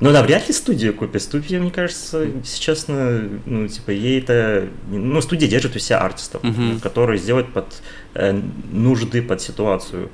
Но 0.00 0.10
навряд 0.10 0.46
ли 0.46 0.54
студию 0.54 0.94
купит. 0.94 1.22
Студия, 1.22 1.58
мне 1.58 1.72
кажется, 1.72 2.22
если 2.22 2.60
честно, 2.60 3.28
ну, 3.46 3.66
типа, 3.66 3.90
ей 3.90 4.20
это... 4.20 4.68
Ну, 4.90 5.20
студия 5.20 5.48
держит 5.48 5.74
у 5.74 5.78
себя 5.80 5.98
артистов, 5.98 6.42
uh-huh. 6.42 6.80
которые 6.80 7.18
сделают 7.18 7.52
под 7.52 7.82
э, 8.14 8.40
нужды, 8.70 9.22
под 9.22 9.40
ситуацию. 9.40 10.08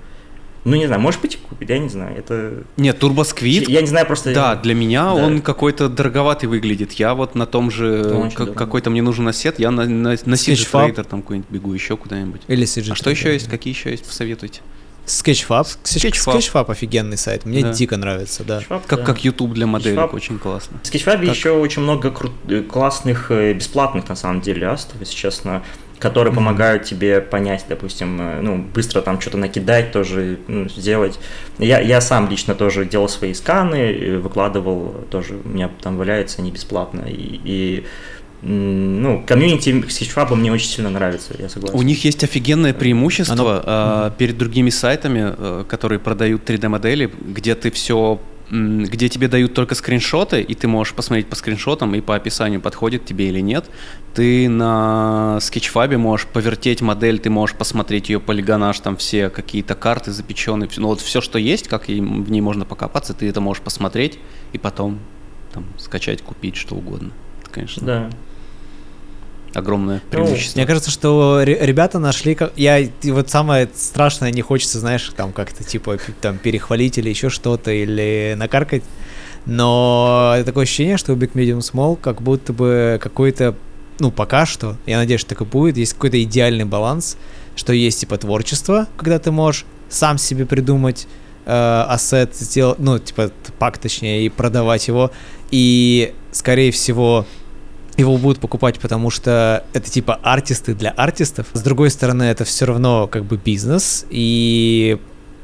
Ну, 0.64 0.76
не 0.76 0.86
знаю, 0.86 1.00
может 1.00 1.20
быть, 1.20 1.38
купит, 1.38 1.68
я 1.68 1.78
не 1.78 1.88
знаю. 1.88 2.16
Это... 2.16 2.64
Нет, 2.78 2.98
турбосквид. 2.98 3.68
Я 3.68 3.82
не 3.82 3.86
знаю, 3.86 4.06
просто... 4.06 4.32
Да, 4.32 4.56
для 4.56 4.74
меня 4.74 5.04
да. 5.04 5.14
он 5.14 5.42
какой-то 5.42 5.88
дороговатый 5.88 6.48
выглядит. 6.48 6.92
Я 6.92 7.14
вот 7.14 7.34
на 7.34 7.46
том 7.46 7.70
же, 7.70 8.30
как, 8.34 8.54
какой-то 8.54 8.90
мне 8.90 9.02
нужен 9.02 9.28
осет, 9.28 9.58
я 9.58 9.70
на, 9.70 9.84
на, 9.84 10.10
на 10.10 10.34
CG 10.34 11.04
там 11.04 11.22
какой-нибудь 11.22 11.50
бегу, 11.50 11.72
еще 11.74 11.96
куда-нибудь. 11.96 12.42
Или 12.48 12.66
CG 12.66 12.92
А 12.92 12.94
что 12.94 13.10
еще 13.10 13.32
есть? 13.32 13.48
Какие 13.48 13.74
еще 13.74 13.90
есть? 13.90 14.06
Посоветуйте. 14.06 14.62
Sketchfab. 15.06 15.66
Sketchfab. 15.84 16.36
Sketchfab 16.36 16.70
офигенный 16.70 17.18
сайт. 17.18 17.44
Мне 17.44 17.62
да. 17.62 17.72
дико 17.72 17.96
нравится, 17.96 18.42
да. 18.42 18.60
Sketchfab, 18.60 18.82
как, 18.86 19.00
да. 19.00 19.04
как 19.04 19.24
YouTube 19.24 19.52
для 19.52 19.66
моделек, 19.66 19.98
Sketchfab. 19.98 20.14
очень 20.14 20.38
классно. 20.38 20.78
В 20.82 20.86
Sketchfab 20.86 21.26
как... 21.26 21.36
еще 21.36 21.50
очень 21.50 21.82
много 21.82 22.08
кру- 22.08 22.62
классных 22.62 23.30
э, 23.30 23.52
бесплатных, 23.52 24.08
на 24.08 24.16
самом 24.16 24.40
деле, 24.40 24.66
астов, 24.66 24.96
если 25.00 25.14
честно 25.14 25.62
которые 25.98 26.32
mm-hmm. 26.32 26.36
помогают 26.36 26.84
тебе 26.84 27.20
понять, 27.20 27.64
допустим, 27.68 28.20
э, 28.20 28.40
ну, 28.40 28.58
быстро 28.58 29.00
там 29.00 29.20
что-то 29.20 29.38
накидать, 29.38 29.92
тоже 29.92 30.38
ну, 30.48 30.68
сделать. 30.68 31.18
Я, 31.58 31.80
я 31.80 32.00
сам 32.00 32.28
лично 32.28 32.54
тоже 32.54 32.84
делал 32.84 33.08
свои 33.08 33.34
сканы, 33.34 34.18
выкладывал, 34.18 35.04
тоже 35.10 35.38
у 35.44 35.48
меня 35.48 35.70
там 35.80 35.96
валяются 35.96 36.40
они 36.40 36.50
бесплатно. 36.50 37.02
И, 37.06 37.40
и 37.44 37.86
ну, 38.46 39.24
комьюнити 39.26 39.70
Sketchfab 39.70 40.34
мне 40.34 40.52
очень 40.52 40.68
сильно 40.68 40.90
нравится, 40.90 41.34
я 41.38 41.48
согласен. 41.48 41.78
У 41.78 41.82
них 41.82 42.04
есть 42.04 42.22
офигенное 42.24 42.74
преимущество 42.74 43.62
Оно... 43.64 44.08
э, 44.08 44.10
перед 44.18 44.36
другими 44.36 44.70
сайтами, 44.70 45.34
э, 45.36 45.64
которые 45.66 45.98
продают 45.98 46.48
3D-модели, 46.48 47.10
где 47.20 47.54
ты 47.54 47.70
все 47.70 48.20
где 48.50 49.08
тебе 49.08 49.28
дают 49.28 49.54
только 49.54 49.74
скриншоты, 49.74 50.42
и 50.42 50.54
ты 50.54 50.68
можешь 50.68 50.94
посмотреть 50.94 51.28
по 51.28 51.36
скриншотам 51.36 51.94
и 51.94 52.00
по 52.00 52.14
описанию, 52.14 52.60
подходит 52.60 53.04
тебе 53.04 53.28
или 53.28 53.40
нет. 53.40 53.70
Ты 54.14 54.48
на 54.48 55.38
скетчфабе 55.40 55.96
можешь 55.96 56.26
повертеть 56.26 56.82
модель, 56.82 57.18
ты 57.18 57.30
можешь 57.30 57.56
посмотреть 57.56 58.10
ее 58.10 58.20
полигонаж, 58.20 58.78
там 58.80 58.96
все 58.96 59.30
какие-то 59.30 59.74
карты 59.74 60.12
запеченные, 60.12 60.68
ну 60.76 60.88
вот 60.88 61.00
все, 61.00 61.20
что 61.20 61.38
есть, 61.38 61.68
как 61.68 61.88
в 61.88 62.30
ней 62.30 62.40
можно 62.40 62.64
покопаться, 62.64 63.14
ты 63.14 63.28
это 63.28 63.40
можешь 63.40 63.62
посмотреть 63.62 64.18
и 64.52 64.58
потом 64.58 64.98
там 65.52 65.64
скачать, 65.78 66.22
купить, 66.22 66.56
что 66.56 66.74
угодно. 66.74 67.12
Это, 67.40 67.50
конечно. 67.50 67.86
Да 67.86 68.10
огромное 69.54 70.02
ну, 70.04 70.10
преимущество. 70.10 70.58
Мне 70.58 70.66
кажется, 70.66 70.90
что 70.90 71.42
ребята 71.42 71.98
нашли, 71.98 72.34
как 72.34 72.52
я 72.56 72.88
вот 73.04 73.30
самое 73.30 73.68
страшное 73.74 74.30
не 74.30 74.42
хочется, 74.42 74.78
знаешь, 74.78 75.12
там 75.16 75.32
как-то 75.32 75.64
типа 75.64 75.98
там 76.20 76.38
перехвалить 76.38 76.98
или 76.98 77.08
еще 77.08 77.30
что-то 77.30 77.70
или 77.70 78.34
накаркать, 78.36 78.82
но 79.46 80.36
такое 80.44 80.64
ощущение, 80.64 80.96
что 80.96 81.12
у 81.12 81.16
Big 81.16 81.32
Medium 81.32 81.58
Small 81.58 81.96
как 81.96 82.22
будто 82.22 82.52
бы 82.52 82.98
какой-то, 83.02 83.54
ну 83.98 84.10
пока 84.10 84.46
что, 84.46 84.76
я 84.86 84.98
надеюсь, 84.98 85.20
что 85.20 85.30
так 85.30 85.42
и 85.42 85.44
будет, 85.44 85.76
есть 85.76 85.94
какой-то 85.94 86.22
идеальный 86.22 86.64
баланс, 86.64 87.16
что 87.56 87.72
есть 87.72 88.00
типа 88.00 88.18
творчество, 88.18 88.88
когда 88.96 89.18
ты 89.18 89.30
можешь 89.30 89.66
сам 89.88 90.18
себе 90.18 90.46
придумать 90.46 91.06
э, 91.46 91.84
ассет, 91.88 92.34
сделать, 92.34 92.78
ну 92.78 92.98
типа 92.98 93.30
пак 93.58 93.78
точнее 93.78 94.26
и 94.26 94.28
продавать 94.28 94.88
его, 94.88 95.10
и 95.50 96.14
скорее 96.32 96.72
всего 96.72 97.26
его 97.96 98.16
будут 98.16 98.40
покупать, 98.40 98.78
потому 98.78 99.10
что 99.10 99.64
это 99.72 99.90
типа 99.90 100.18
артисты 100.22 100.74
для 100.74 100.90
артистов. 100.90 101.46
С 101.52 101.62
другой 101.62 101.90
стороны, 101.90 102.24
это 102.24 102.44
все 102.44 102.66
равно 102.66 103.06
как 103.06 103.24
бы 103.24 103.36
бизнес, 103.36 104.06
и 104.10 104.98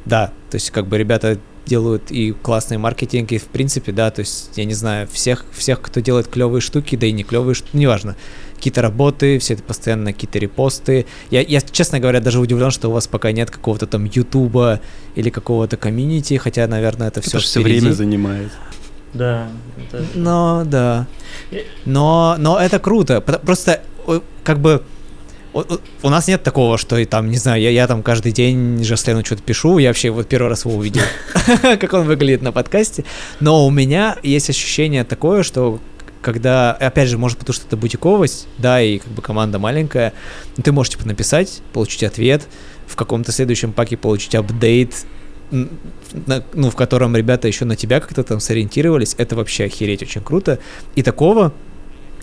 да, 0.05 0.33
то 0.51 0.57
есть 0.57 0.71
как 0.71 0.87
бы 0.87 0.99
ребята 0.99 1.39
делают 1.67 2.11
и 2.11 2.33
классный 2.33 2.79
маркетинг, 2.79 3.31
и 3.33 3.39
в 3.39 3.45
принципе, 3.45 3.93
да, 3.93 4.11
то 4.11 4.21
есть, 4.21 4.51
я 4.57 4.65
не 4.65 4.75
знаю, 4.75 5.07
всех, 5.13 5.45
всех 5.53 5.81
кто 5.81 6.01
делает 6.01 6.27
клевые 6.27 6.61
штуки, 6.61 6.97
да 6.97 7.07
и 7.07 7.13
не 7.13 7.23
клевые 7.23 7.55
штуки, 7.55 7.77
неважно, 7.77 8.17
какие-то 8.57 8.83
работы, 8.83 9.39
все 9.39 9.55
это 9.55 9.63
постоянно 9.63 10.13
какие-то 10.13 10.39
репосты. 10.39 11.07
Я, 11.31 11.43
я, 11.43 11.61
честно 11.61 12.01
говоря, 12.01 12.21
даже 12.21 12.41
удивлен, 12.41 12.71
что 12.71 12.89
у 12.89 12.93
вас 12.93 13.07
пока 13.07 13.31
нет 13.31 13.51
какого-то 13.51 13.87
там 13.87 14.05
Ютуба 14.05 14.81
или 15.15 15.31
какого-то 15.31 15.77
комьюнити, 15.77 16.37
хотя, 16.39 16.67
наверное, 16.67 17.09
это, 17.09 17.21
это 17.21 17.29
все 17.29 17.39
все 17.39 17.61
время 17.61 17.93
занимает. 17.93 18.51
Да. 19.15 19.49
Это... 19.77 20.05
Но, 20.15 20.63
да. 20.65 21.07
Но, 21.85 22.37
но 22.39 22.59
это 22.59 22.79
круто. 22.79 23.21
Просто, 23.21 23.83
как 24.45 24.61
бы, 24.61 24.83
у 25.53 26.09
нас 26.09 26.29
нет 26.29 26.43
такого, 26.43 26.79
что 26.79 26.97
и 26.97 27.05
там, 27.05 27.29
не 27.29 27.37
знаю, 27.37 27.61
я, 27.61 27.71
я 27.71 27.87
там 27.87 28.03
каждый 28.03 28.33
день 28.33 28.83
Жаслену 28.85 29.25
что-то 29.25 29.43
пишу, 29.43 29.79
я 29.79 29.89
вообще 29.89 30.11
вот 30.11 30.29
первый 30.29 30.49
раз 30.49 30.65
его 30.65 30.77
увидел, 30.77 31.03
как 31.63 31.93
он 31.93 32.05
выглядит 32.07 32.43
на 32.43 32.53
подкасте, 32.53 33.05
но 33.41 33.67
у 33.67 33.71
меня 33.71 34.17
есть 34.23 34.49
ощущение 34.49 35.03
такое, 35.03 35.43
что 35.43 35.81
когда, 36.23 36.73
опять 36.73 37.09
же, 37.09 37.19
может 37.19 37.39
потому 37.39 37.55
что 37.55 37.67
это 37.67 37.77
бутиковость, 37.77 38.47
да, 38.59 38.81
и 38.81 38.99
как 38.99 39.13
бы 39.13 39.23
команда 39.23 39.59
маленькая, 39.59 40.13
ты 40.63 40.71
можешь, 40.71 40.93
типа, 40.93 41.07
написать, 41.07 41.63
получить 41.73 42.05
ответ, 42.05 42.47
в 42.87 42.95
каком-то 42.97 43.33
следующем 43.33 43.73
паке 43.73 43.97
получить 43.97 44.35
апдейт, 44.35 45.07
ну, 45.51 46.71
в 46.71 46.77
котором 46.77 47.17
ребята 47.17 47.49
еще 47.49 47.65
на 47.65 47.77
тебя 47.77 48.01
как-то 48.01 48.23
там 48.23 48.41
сориентировались, 48.41 49.15
это 49.19 49.37
вообще 49.37 49.65
охереть 49.65 50.03
очень 50.03 50.21
круто. 50.21 50.59
И 50.95 51.03
такого 51.03 51.53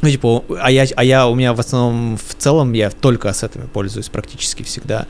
ну, 0.01 0.09
типа, 0.09 0.43
а 0.61 0.69
я, 0.69 0.85
а 0.95 1.03
я, 1.03 1.27
у 1.27 1.33
меня 1.33 1.53
в 1.53 1.59
основном, 1.59 2.17
в 2.17 2.35
целом, 2.35 2.73
я 2.73 2.91
только 2.91 3.29
ассетами 3.29 3.65
пользуюсь 3.65 4.09
практически 4.09 4.61
всегда. 4.61 5.07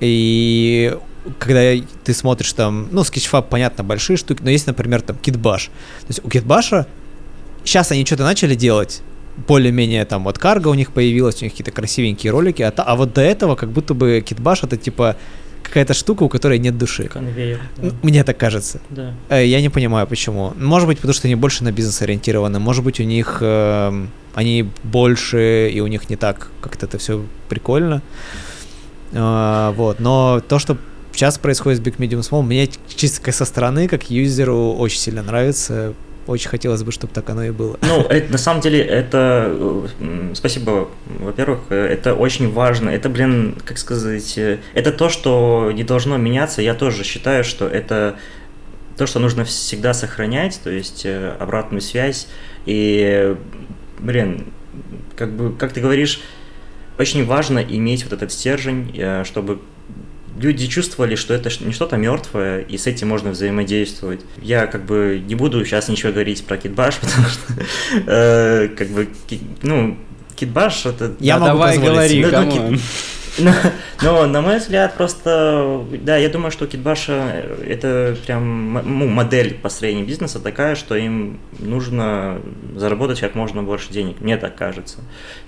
И 0.00 0.96
когда 1.38 1.60
ты 2.02 2.14
смотришь 2.14 2.52
там, 2.54 2.88
ну, 2.90 3.02
Sketchfab, 3.02 3.46
понятно, 3.48 3.84
большие 3.84 4.16
штуки, 4.16 4.42
но 4.42 4.50
есть, 4.50 4.66
например, 4.66 5.02
там 5.02 5.16
Kitbash. 5.22 5.66
То 5.66 6.06
есть 6.08 6.24
у 6.24 6.28
Kitbash 6.28 6.86
сейчас 7.64 7.92
они 7.92 8.06
что-то 8.06 8.24
начали 8.24 8.54
делать, 8.54 9.02
более-менее 9.46 10.04
там 10.04 10.24
вот 10.24 10.38
карга 10.38 10.68
у 10.68 10.74
них 10.74 10.92
появилась, 10.92 11.40
у 11.40 11.44
них 11.44 11.52
какие-то 11.52 11.70
красивенькие 11.70 12.32
ролики, 12.32 12.62
а, 12.62 12.72
а 12.76 12.96
вот 12.96 13.14
до 13.14 13.20
этого 13.20 13.54
как 13.54 13.70
будто 13.70 13.94
бы 13.94 14.18
Kitbash 14.18 14.60
это 14.62 14.76
типа 14.76 15.16
какая-то 15.72 15.94
штука, 15.94 16.24
у 16.24 16.28
которой 16.28 16.58
нет 16.58 16.76
души. 16.76 17.04
Конвейер. 17.04 17.58
Да. 17.78 17.90
Мне 18.02 18.24
так 18.24 18.36
кажется. 18.36 18.80
Да. 18.90 19.14
Э, 19.30 19.46
я 19.46 19.62
не 19.62 19.70
понимаю, 19.70 20.06
почему. 20.06 20.52
Может 20.58 20.86
быть, 20.86 20.98
потому 20.98 21.14
что 21.14 21.28
они 21.28 21.34
больше 21.34 21.64
на 21.64 21.72
бизнес 21.72 22.02
ориентированы. 22.02 22.58
Может 22.58 22.84
быть, 22.84 23.00
у 23.00 23.04
них 23.04 23.38
э, 23.40 24.06
они 24.34 24.68
больше, 24.82 25.70
и 25.70 25.80
у 25.80 25.86
них 25.86 26.10
не 26.10 26.16
так 26.16 26.50
как-то 26.60 26.84
это 26.84 26.98
все 26.98 27.24
прикольно. 27.48 28.02
Э, 29.12 29.72
вот. 29.74 29.98
Но 29.98 30.42
то, 30.46 30.58
что 30.58 30.76
сейчас 31.14 31.38
происходит 31.38 31.78
с 31.78 31.82
Big 31.82 31.96
Medium 31.96 32.20
Small, 32.20 32.42
мне 32.42 32.68
чисто 32.94 33.32
со 33.32 33.46
стороны, 33.46 33.88
как 33.88 34.10
юзеру, 34.10 34.74
очень 34.74 34.98
сильно 34.98 35.22
нравится 35.22 35.94
очень 36.26 36.48
хотелось 36.48 36.82
бы, 36.82 36.92
чтобы 36.92 37.12
так 37.12 37.28
оно 37.30 37.44
и 37.44 37.50
было. 37.50 37.78
Ну, 37.82 38.02
это, 38.02 38.32
на 38.32 38.38
самом 38.38 38.60
деле, 38.60 38.80
это... 38.80 39.88
Спасибо, 40.34 40.88
во-первых, 41.18 41.70
это 41.70 42.14
очень 42.14 42.50
важно. 42.52 42.90
Это, 42.90 43.08
блин, 43.08 43.56
как 43.64 43.78
сказать... 43.78 44.38
Э, 44.38 44.58
это 44.74 44.92
то, 44.92 45.08
что 45.08 45.70
не 45.74 45.84
должно 45.84 46.16
меняться. 46.16 46.62
Я 46.62 46.74
тоже 46.74 47.04
считаю, 47.04 47.44
что 47.44 47.66
это 47.66 48.16
то, 48.96 49.06
что 49.06 49.18
нужно 49.18 49.44
всегда 49.44 49.94
сохранять, 49.94 50.60
то 50.62 50.70
есть 50.70 51.02
э, 51.04 51.34
обратную 51.38 51.80
связь. 51.80 52.28
И, 52.66 53.36
блин, 53.98 54.46
как 55.16 55.32
бы, 55.32 55.54
как 55.54 55.72
ты 55.72 55.80
говоришь, 55.80 56.20
очень 56.98 57.24
важно 57.24 57.58
иметь 57.58 58.04
вот 58.04 58.12
этот 58.12 58.32
стержень, 58.32 58.94
э, 58.96 59.24
чтобы 59.24 59.60
люди 60.38 60.66
чувствовали, 60.66 61.14
что 61.14 61.34
это 61.34 61.50
не 61.64 61.72
что-то 61.72 61.96
мертвое, 61.96 62.60
и 62.60 62.78
с 62.78 62.86
этим 62.86 63.08
можно 63.08 63.30
взаимодействовать. 63.30 64.20
Я 64.40 64.66
как 64.66 64.84
бы 64.84 65.22
не 65.26 65.34
буду 65.34 65.64
сейчас 65.64 65.88
ничего 65.88 66.12
говорить 66.12 66.44
про 66.44 66.56
китбаш, 66.56 66.96
потому 67.00 67.26
что 67.26 67.52
э, 68.06 68.68
как 68.68 68.88
бы, 68.88 69.08
ну, 69.62 69.98
китбаш 70.36 70.86
это... 70.86 71.14
Я 71.20 71.38
да, 71.38 71.54
могу 71.54 71.58
давай 71.58 71.78
говори, 71.78 72.24
ну, 72.24 72.70
ну, 72.70 72.78
но, 74.02 74.26
на 74.26 74.40
мой 74.40 74.58
взгляд, 74.58 74.94
просто, 74.94 75.84
да, 76.02 76.16
я 76.16 76.28
думаю, 76.28 76.50
что 76.50 76.66
Китбаша 76.66 77.44
это 77.66 78.16
прям 78.26 78.74
ну, 78.74 79.08
модель 79.08 79.54
построения 79.54 80.02
бизнеса 80.02 80.38
такая, 80.38 80.74
что 80.74 80.96
им 80.96 81.40
нужно 81.58 82.40
заработать 82.76 83.20
как 83.20 83.34
можно 83.34 83.62
больше 83.62 83.92
денег, 83.92 84.20
мне 84.20 84.36
так 84.36 84.54
кажется. 84.54 84.98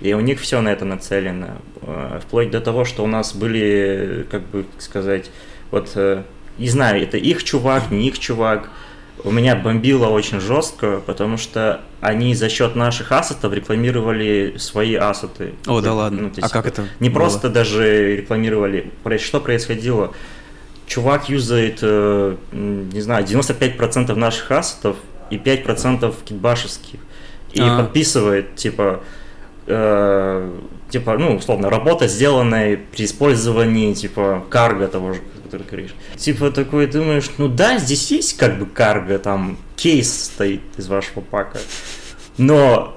И 0.00 0.14
у 0.14 0.20
них 0.20 0.40
все 0.40 0.60
на 0.60 0.70
это 0.70 0.84
нацелено. 0.84 1.58
Э, 1.82 2.20
вплоть 2.22 2.50
до 2.50 2.60
того, 2.60 2.84
что 2.84 3.04
у 3.04 3.06
нас 3.06 3.34
были, 3.34 4.26
как 4.30 4.42
бы 4.46 4.64
сказать, 4.78 5.30
вот, 5.70 5.90
э, 5.96 6.22
не 6.58 6.68
знаю, 6.68 7.02
это 7.02 7.18
их 7.18 7.44
чувак, 7.44 7.90
не 7.90 8.08
их 8.08 8.18
чувак, 8.18 8.70
у 9.24 9.30
меня 9.30 9.56
бомбило 9.56 10.08
очень 10.08 10.38
жестко, 10.38 11.00
потому 11.04 11.38
что 11.38 11.80
они 12.00 12.34
за 12.34 12.50
счет 12.50 12.76
наших 12.76 13.10
ассетов 13.10 13.52
рекламировали 13.54 14.56
свои 14.58 14.94
ассеты. 14.94 15.54
О, 15.66 15.80
да 15.80 15.94
ладно. 15.94 16.22
Ну, 16.24 16.32
а 16.42 16.48
как 16.50 16.66
это? 16.66 16.86
Не 17.00 17.08
было? 17.08 17.20
просто 17.20 17.48
даже 17.48 18.16
рекламировали. 18.16 18.92
Что 19.18 19.40
происходило? 19.40 20.12
Чувак 20.86 21.30
юзает, 21.30 21.78
э, 21.80 22.36
не 22.52 23.00
знаю, 23.00 23.24
95% 23.24 24.14
наших 24.14 24.50
ассетов 24.50 24.96
и 25.30 25.38
5% 25.38 26.14
китбашевских. 26.26 27.00
И 27.52 27.62
а. 27.62 27.78
подписывает, 27.78 28.56
типа, 28.56 29.00
э, 29.66 30.50
типа, 30.90 31.16
ну, 31.16 31.36
условно, 31.36 31.70
работа, 31.70 32.08
сделанная 32.08 32.78
при 32.92 33.06
использовании, 33.06 33.94
типа, 33.94 34.44
карга 34.50 34.88
того 34.88 35.14
же, 35.14 35.20
который 35.44 35.66
говоришь. 35.66 35.94
Типа 36.16 36.50
такой 36.50 36.86
думаешь, 36.86 37.30
ну 37.38 37.48
да, 37.48 37.78
здесь 37.78 38.10
есть 38.10 38.36
как 38.36 38.58
бы 38.58 38.66
карго, 38.66 39.18
там 39.18 39.58
кейс 39.76 40.24
стоит 40.24 40.62
из 40.76 40.88
вашего 40.88 41.20
пака, 41.20 41.58
но, 42.38 42.96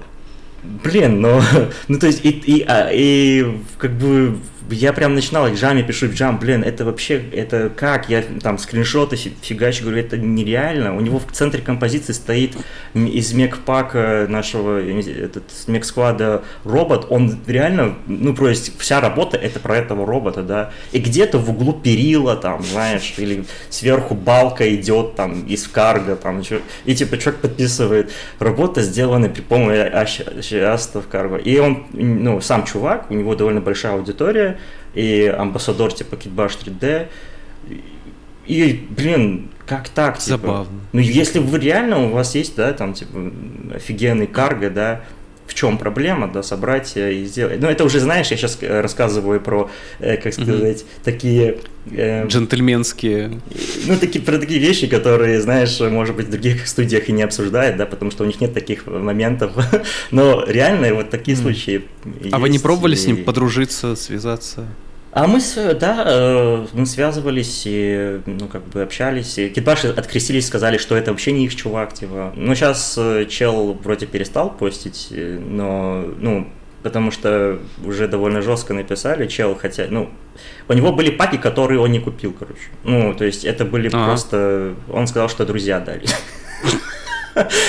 блин, 0.63 1.21
ну, 1.21 1.41
ну 1.87 1.99
то 1.99 2.07
есть 2.07 2.25
и, 2.25 2.29
и, 2.29 2.63
а, 2.63 2.89
и 2.91 3.59
как 3.77 3.91
бы 3.91 4.39
я 4.69 4.93
прям 4.93 5.15
начинал, 5.15 5.47
Джаме 5.47 5.83
пишу, 5.83 6.07
Джам, 6.11 6.39
блин, 6.39 6.63
это 6.63 6.85
вообще, 6.85 7.21
это 7.31 7.69
как? 7.69 8.09
Я 8.09 8.23
там 8.41 8.57
скриншоты 8.57 9.15
фигачу, 9.15 9.83
говорю, 9.83 9.99
это 9.99 10.17
нереально. 10.17 10.95
У 10.95 11.01
него 11.01 11.19
в 11.19 11.31
центре 11.31 11.61
композиции 11.61 12.13
стоит 12.13 12.55
из 12.93 13.33
мекпака 13.33 14.25
нашего, 14.29 14.79
этот 14.79 15.43
мек-склада 15.67 16.43
робот, 16.63 17.07
он 17.09 17.39
реально, 17.47 17.95
ну, 18.07 18.33
то 18.33 18.49
есть 18.49 18.77
вся 18.79 19.01
работа 19.01 19.37
это 19.37 19.59
про 19.59 19.77
этого 19.77 20.05
робота, 20.05 20.43
да. 20.43 20.71
И 20.91 20.99
где-то 20.99 21.37
в 21.37 21.49
углу 21.49 21.73
перила 21.73 22.35
там, 22.35 22.63
знаешь, 22.63 23.13
или 23.17 23.45
сверху 23.69 24.15
балка 24.15 24.73
идет 24.73 25.15
там 25.15 25.45
из 25.45 25.67
карга, 25.67 26.15
там, 26.15 26.41
и 26.85 26.95
типа 26.95 27.17
человек 27.17 27.41
подписывает, 27.41 28.11
работа 28.39 28.81
сделана 28.81 29.29
при 29.29 29.41
помощи 29.41 30.55
астов 30.55 31.07
карго. 31.07 31.37
И 31.37 31.57
он, 31.57 31.85
ну, 31.93 32.41
сам 32.41 32.65
чувак, 32.65 33.09
у 33.09 33.13
него 33.13 33.35
довольно 33.35 33.61
большая 33.61 33.93
аудитория, 33.93 34.56
и 34.93 35.25
амбассадор 35.25 35.93
типа 35.93 36.15
Kitbash 36.15 36.57
3D. 36.63 37.07
И, 38.45 38.87
блин, 38.89 39.49
как 39.65 39.89
так? 39.89 40.19
Типа? 40.19 40.37
Забавно. 40.37 40.79
Ну, 40.93 40.99
если 41.01 41.39
вы 41.39 41.59
реально, 41.59 42.05
у 42.05 42.09
вас 42.11 42.33
есть, 42.33 42.55
да, 42.55 42.71
там, 42.71 42.93
типа, 42.93 43.31
офигенный 43.75 44.27
карго, 44.27 44.69
да, 44.69 45.01
чем 45.57 45.79
проблема, 45.79 46.27
да, 46.27 46.43
собрать 46.43 46.95
и 46.95 47.25
сделать. 47.25 47.59
Ну, 47.59 47.67
это 47.67 47.83
уже, 47.83 47.99
знаешь, 47.99 48.27
я 48.27 48.37
сейчас 48.37 48.59
э, 48.61 48.79
рассказываю 48.79 49.41
про, 49.41 49.71
э, 49.97 50.17
как 50.17 50.31
сказать, 50.31 50.81
mm-hmm. 50.81 51.03
такие... 51.03 51.57
Э, 51.89 52.27
Джентльменские. 52.27 53.41
Ну, 53.87 53.97
такие, 53.97 54.23
про 54.23 54.37
такие 54.37 54.59
вещи, 54.59 54.85
которые, 54.85 55.41
знаешь, 55.41 55.79
может 55.79 56.15
быть, 56.15 56.27
в 56.27 56.29
других 56.29 56.67
студиях 56.67 57.09
и 57.09 57.11
не 57.11 57.23
обсуждают, 57.23 57.75
да, 57.77 57.87
потому 57.87 58.11
что 58.11 58.23
у 58.23 58.27
них 58.27 58.39
нет 58.39 58.53
таких 58.53 58.85
моментов. 58.85 59.53
Но 60.11 60.45
реально 60.47 60.93
вот 60.93 61.09
такие 61.09 61.35
mm-hmm. 61.35 61.41
случаи 61.41 61.85
А 62.31 62.37
вы 62.37 62.49
не 62.49 62.59
пробовали 62.59 62.93
и... 62.93 62.97
с 62.97 63.07
ним 63.07 63.23
подружиться, 63.23 63.95
связаться? 63.95 64.67
А 65.17 65.25
мы, 65.25 65.41
да, 65.73 66.03
э, 66.05 66.67
мы 66.73 66.85
связывались 66.85 67.63
и, 67.65 68.21
ну, 68.27 68.47
как 68.47 68.63
бы 68.65 68.83
общались. 68.83 69.39
И 69.39 69.49
Китбаши 69.49 69.87
открестились, 69.87 70.45
сказали, 70.45 70.77
что 70.77 70.95
это 70.95 71.09
вообще 71.09 71.31
не 71.31 71.45
их 71.45 71.55
чувак, 71.55 71.91
типа. 71.93 72.33
Ну, 72.35 72.53
сейчас 72.53 72.95
э, 72.99 73.25
чел 73.25 73.73
вроде 73.83 74.05
перестал 74.05 74.51
постить, 74.51 75.07
э, 75.09 75.39
но, 75.43 76.05
ну, 76.19 76.47
потому 76.83 77.09
что 77.09 77.57
уже 77.83 78.07
довольно 78.07 78.43
жестко 78.43 78.75
написали, 78.75 79.25
чел, 79.25 79.57
хотя, 79.59 79.87
ну, 79.89 80.11
у 80.69 80.73
него 80.73 80.91
были 80.91 81.09
паки, 81.09 81.37
которые 81.37 81.79
он 81.79 81.91
не 81.91 81.99
купил, 81.99 82.31
короче. 82.31 82.69
Ну, 82.83 83.15
то 83.15 83.25
есть 83.25 83.43
это 83.43 83.65
были 83.65 83.89
а 83.91 84.05
просто... 84.05 84.75
Он 84.87 85.07
сказал, 85.07 85.29
что 85.29 85.47
друзья 85.47 85.79
дали. 85.79 86.05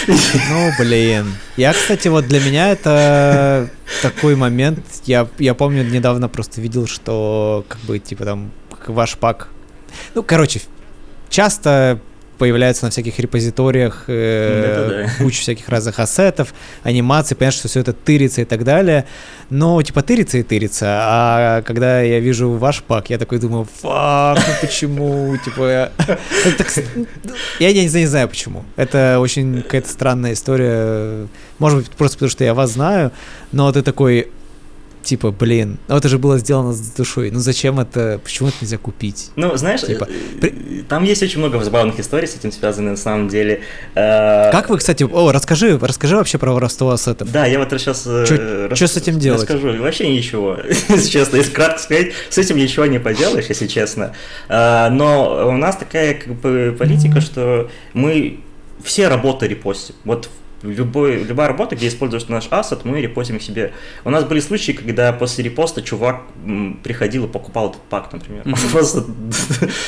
Ну, 0.07 0.73
блин. 0.78 1.35
Я, 1.57 1.73
кстати, 1.73 2.09
вот 2.09 2.27
для 2.27 2.40
меня 2.40 2.70
это 2.70 3.69
такой 4.03 4.35
момент. 4.36 4.81
Я, 5.05 5.28
я 5.39 5.55
помню, 5.55 5.85
недавно 5.85 6.28
просто 6.28 6.61
видел, 6.61 6.86
что 6.86 7.65
как 7.69 7.81
бы, 7.81 7.99
типа, 7.99 8.24
там, 8.24 8.51
ваш 8.86 9.16
пак... 9.16 9.49
Ну, 10.15 10.23
короче, 10.23 10.61
часто 11.28 12.01
появляются 12.39 12.85
на 12.85 12.90
всяких 12.90 13.19
репозиториях 13.19 14.05
э, 14.06 14.86
Да-да-да. 14.89 15.24
куча 15.24 15.40
всяких 15.40 15.69
разных 15.69 15.98
ассетов, 15.98 16.55
анимаций, 16.82 17.36
понятно, 17.36 17.59
что 17.59 17.69
все 17.69 17.81
это 17.81 17.93
тырится 17.93 18.43
и 18.43 18.44
так 18.44 18.65
далее, 18.65 19.05
но 19.51 19.81
типа 19.82 20.02
тырится 20.02 20.39
и 20.39 20.43
тырится, 20.43 20.86
а 20.89 21.62
когда 21.62 22.01
я 22.01 22.20
вижу 22.20 22.51
ваш 22.51 22.82
пак, 22.82 23.10
я 23.10 23.19
такой 23.19 23.39
думаю, 23.39 23.66
фак, 23.81 24.39
ну 24.39 24.55
почему, 24.60 25.36
типа, 25.44 25.90
я... 27.59 27.73
не, 27.73 27.85
не 27.85 28.06
знаю 28.06 28.28
почему, 28.28 28.65
это 28.77 29.19
очень 29.20 29.62
какая-то 29.62 29.89
странная 29.89 30.32
история, 30.32 31.27
может 31.59 31.78
быть 31.78 31.90
просто 31.90 32.16
потому, 32.16 32.31
что 32.31 32.44
я 32.44 32.55
вас 32.55 32.73
знаю, 32.73 33.12
но 33.52 33.70
ты 33.73 33.82
такой, 33.82 34.28
типа, 35.09 35.30
блин, 35.30 35.78
ну 35.89 35.97
это 35.97 36.09
же 36.09 36.18
было 36.18 36.39
сделано 36.39 36.72
с 36.74 36.80
душой, 36.90 37.30
ну 37.30 37.39
зачем 37.39 37.80
это, 37.80 38.20
почему 38.22 38.48
это 38.51 38.59
нельзя 38.60 38.76
купить? 38.76 39.30
Ну, 39.36 39.56
знаешь, 39.56 39.80
Типа, 39.80 40.06
э, 40.43 40.51
там 40.89 41.02
есть 41.05 41.22
очень 41.22 41.39
много 41.39 41.62
забавных 41.64 41.98
историй 41.98 42.28
с 42.28 42.35
этим 42.36 42.52
связанных 42.52 42.90
на 42.93 42.97
самом 42.98 43.28
деле. 43.28 43.62
Э, 43.94 44.51
Как 44.52 44.68
вы, 44.68 44.76
кстати, 44.76 45.05
о, 45.05 45.32
расскажи, 45.32 45.78
расскажи 45.78 46.16
вообще 46.16 46.36
про 46.36 46.52
воровство 46.52 46.90
ассетов. 46.90 47.32
Да, 47.32 47.47
я 47.47 47.59
вот 47.59 47.70
сейчас... 47.70 48.02
Чё- 48.05 48.68
чё 48.74 48.86
с 48.86 48.97
этим 48.98 49.18
делать? 49.18 49.40
Расскажу. 49.40 49.76
Вообще 49.82 50.09
ничего, 50.14 50.59
если 50.89 51.09
честно. 51.09 51.36
Если 51.36 51.52
кратко 51.52 51.78
сказать, 51.80 52.12
с 52.28 52.36
этим 52.36 52.56
ничего 52.59 52.85
не 52.86 52.98
поделаешь, 53.01 53.47
если 53.48 53.66
честно. 53.66 54.12
Но 54.48 55.48
у 55.48 55.56
нас 55.56 55.76
такая 55.76 56.14
как 56.14 56.35
бы 56.35 56.76
политика, 56.78 57.20
что 57.20 57.70
мы 57.94 58.40
все 58.85 59.09
работы 59.09 59.47
репостим. 59.48 59.94
Вот 60.05 60.28
любой, 60.62 61.22
любая 61.22 61.48
работа, 61.48 61.76
где 61.76 61.89
используешь 61.89 62.28
наш 62.28 62.48
ассет, 62.51 62.85
мы 62.85 63.01
репостим 63.01 63.39
к 63.39 63.43
себе. 63.43 63.72
У 64.05 64.10
нас 64.10 64.24
были 64.24 64.40
случаи, 64.40 64.72
когда 64.72 65.12
после 65.12 65.44
репоста 65.44 65.82
чувак 65.82 66.22
приходил 66.82 67.26
и 67.26 67.28
покупал 67.28 67.70
этот 67.70 67.82
пак, 67.82 68.12
например. 68.12 68.44
Просто, 68.72 69.05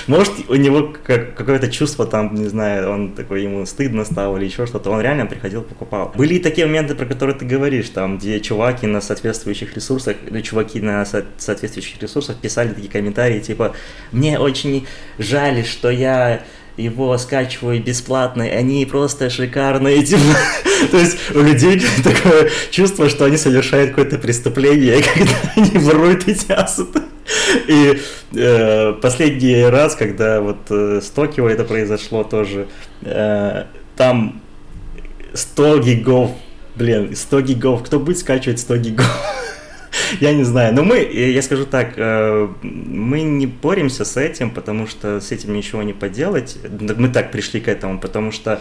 может, 0.06 0.32
у 0.48 0.54
него 0.54 0.94
как- 1.04 1.34
какое-то 1.34 1.68
чувство 1.70 2.06
там, 2.06 2.34
не 2.34 2.46
знаю, 2.46 2.90
он 2.90 3.12
такой, 3.12 3.42
ему 3.42 3.66
стыдно 3.66 4.04
стало 4.04 4.36
или 4.36 4.44
еще 4.46 4.66
что-то, 4.66 4.90
он 4.90 5.00
реально 5.00 5.26
приходил, 5.26 5.62
покупал. 5.62 6.12
Были 6.16 6.34
и 6.34 6.38
такие 6.38 6.66
моменты, 6.66 6.94
про 6.94 7.06
которые 7.06 7.36
ты 7.36 7.44
говоришь, 7.44 7.88
там, 7.90 8.18
где 8.18 8.40
чуваки 8.40 8.86
на 8.86 9.00
соответствующих 9.00 9.74
ресурсах, 9.74 10.16
ну, 10.30 10.40
чуваки 10.40 10.80
на 10.80 11.04
со- 11.04 11.24
соответствующих 11.38 12.00
ресурсах 12.00 12.36
писали 12.36 12.68
такие 12.68 12.90
комментарии, 12.90 13.40
типа, 13.40 13.74
мне 14.12 14.38
очень 14.38 14.86
жаль, 15.18 15.64
что 15.64 15.90
я 15.90 16.42
его 16.76 17.16
скачиваю 17.18 17.82
бесплатно, 17.82 18.42
и 18.42 18.50
они 18.50 18.84
просто 18.86 19.30
шикарные, 19.30 20.02
типа. 20.04 20.22
То 20.90 20.98
есть 20.98 21.16
у 21.34 21.40
людей 21.40 21.82
такое 22.04 22.50
чувство, 22.70 23.08
что 23.08 23.24
они 23.24 23.36
совершают 23.36 23.90
какое-то 23.90 24.18
преступление, 24.18 25.02
когда 25.14 25.32
они 25.56 25.78
воруют 25.78 26.28
эти 26.28 26.52
ассеты. 26.52 27.02
И 27.68 28.00
э, 28.34 28.92
последний 28.94 29.64
раз, 29.64 29.94
когда 29.94 30.40
вот 30.40 30.58
э, 30.70 31.00
с 31.02 31.10
Токио 31.10 31.48
это 31.48 31.64
произошло 31.64 32.24
тоже, 32.24 32.66
э, 33.02 33.64
там 33.96 34.40
100 35.34 35.78
гигов, 35.78 36.32
блин, 36.74 37.14
100 37.14 37.40
гигов, 37.42 37.84
кто 37.84 38.00
будет 38.00 38.18
скачивать 38.18 38.58
100 38.58 38.76
гигов? 38.78 39.49
Я 40.20 40.32
не 40.32 40.44
знаю, 40.44 40.74
но 40.74 40.82
мы, 40.82 40.98
я 40.98 41.42
скажу 41.42 41.66
так, 41.66 41.94
э, 41.96 42.48
мы 42.62 43.22
не 43.22 43.46
боремся 43.46 44.04
с 44.04 44.16
этим, 44.16 44.50
потому 44.50 44.86
что 44.86 45.20
с 45.20 45.32
этим 45.32 45.52
ничего 45.52 45.82
не 45.82 45.92
поделать. 45.92 46.58
Мы 46.96 47.08
так 47.08 47.32
пришли 47.32 47.60
к 47.60 47.68
этому, 47.68 47.98
потому 47.98 48.32
что 48.32 48.60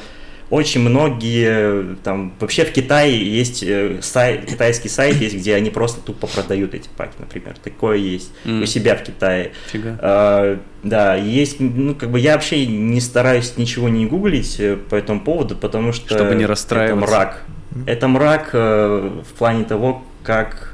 очень 0.50 0.82
многие, 0.82 1.96
там, 2.04 2.34
вообще 2.40 2.66
в 2.66 2.72
Китае 2.72 3.24
есть 3.24 3.62
э, 3.62 4.00
сайт, 4.02 4.46
китайский 4.46 4.90
сайт 4.90 5.18
есть, 5.18 5.36
где 5.36 5.54
они 5.54 5.70
просто 5.70 6.02
тупо 6.02 6.26
продают 6.26 6.74
эти 6.74 6.90
паки, 6.98 7.14
например. 7.20 7.56
Такое 7.64 7.98
есть 7.98 8.32
М. 8.46 8.64
у 8.64 8.66
себя 8.66 8.96
в 8.96 9.04
Китае. 9.04 9.52
Фига. 9.68 10.00
А, 10.02 10.60
да, 10.82 11.16
есть, 11.16 11.60
ну, 11.60 11.94
как 11.94 12.10
бы 12.10 12.20
я 12.20 12.34
вообще 12.34 12.66
не 12.66 13.00
стараюсь 13.00 13.58
ничего 13.58 13.90
не 13.90 14.08
гуглить 14.08 14.60
э, 14.60 14.76
по 14.76 14.96
этому 14.96 15.20
поводу, 15.22 15.56
потому 15.56 15.94
что 15.94 16.16
Чтобы 16.16 16.34
не 16.34 16.44
это 16.46 16.52
расстраиваться. 16.52 17.08
мрак. 17.08 17.44
Это 17.86 18.08
мрак 18.08 18.50
э, 18.54 19.22
в 19.24 19.38
плане 19.38 19.66
того, 19.66 20.04
как 20.24 20.69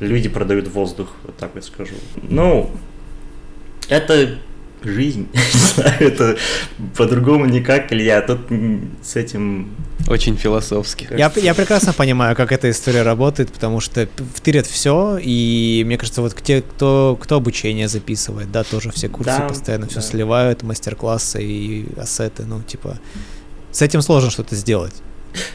люди 0.00 0.28
продают 0.28 0.68
воздух, 0.68 1.08
вот 1.24 1.36
так 1.36 1.54
вот 1.54 1.64
скажу. 1.64 1.94
Ну, 2.22 2.70
это 3.88 4.38
жизнь, 4.82 5.28
не 5.32 5.58
знаю, 5.58 5.94
это 6.00 6.36
по-другому 6.96 7.46
никак, 7.46 7.92
Илья, 7.92 8.20
тут 8.20 8.50
м, 8.50 8.90
с 9.02 9.16
этим... 9.16 9.70
Очень 10.08 10.36
философски. 10.36 11.08
Я, 11.16 11.32
я 11.36 11.54
прекрасно 11.54 11.94
понимаю, 11.94 12.36
как 12.36 12.52
эта 12.52 12.70
история 12.70 13.02
работает, 13.02 13.50
потому 13.50 13.80
что 13.80 14.06
втырят 14.34 14.66
все, 14.66 15.16
и 15.16 15.82
мне 15.86 15.96
кажется, 15.96 16.20
вот 16.20 16.34
те, 16.42 16.60
кто, 16.60 17.18
кто 17.20 17.36
обучение 17.36 17.88
записывает, 17.88 18.52
да, 18.52 18.64
тоже 18.64 18.90
все 18.90 19.08
курсы 19.08 19.30
Да, 19.38 19.48
постоянно 19.48 19.86
все 19.86 19.96
да. 19.96 20.02
сливают, 20.02 20.62
мастер-классы 20.62 21.42
и 21.42 21.86
ассеты, 21.98 22.42
ну, 22.44 22.60
типа, 22.62 22.98
с 23.72 23.80
этим 23.80 24.02
сложно 24.02 24.30
что-то 24.30 24.54
сделать 24.54 24.94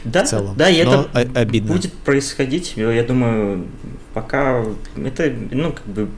Да, 0.04 0.24
в 0.24 0.28
целом. 0.28 0.54
да, 0.56 0.68
и 0.68 0.82
но 0.82 1.06
это 1.10 1.10
о- 1.12 1.40
обидно. 1.40 1.72
будет 1.74 1.92
происходить, 1.92 2.74
э, 2.76 2.94
я 2.94 3.02
думаю, 3.02 3.66
пока 4.14 4.64
это, 4.96 5.32
ну, 5.50 5.72
как 5.72 5.86
бы... 5.86 6.08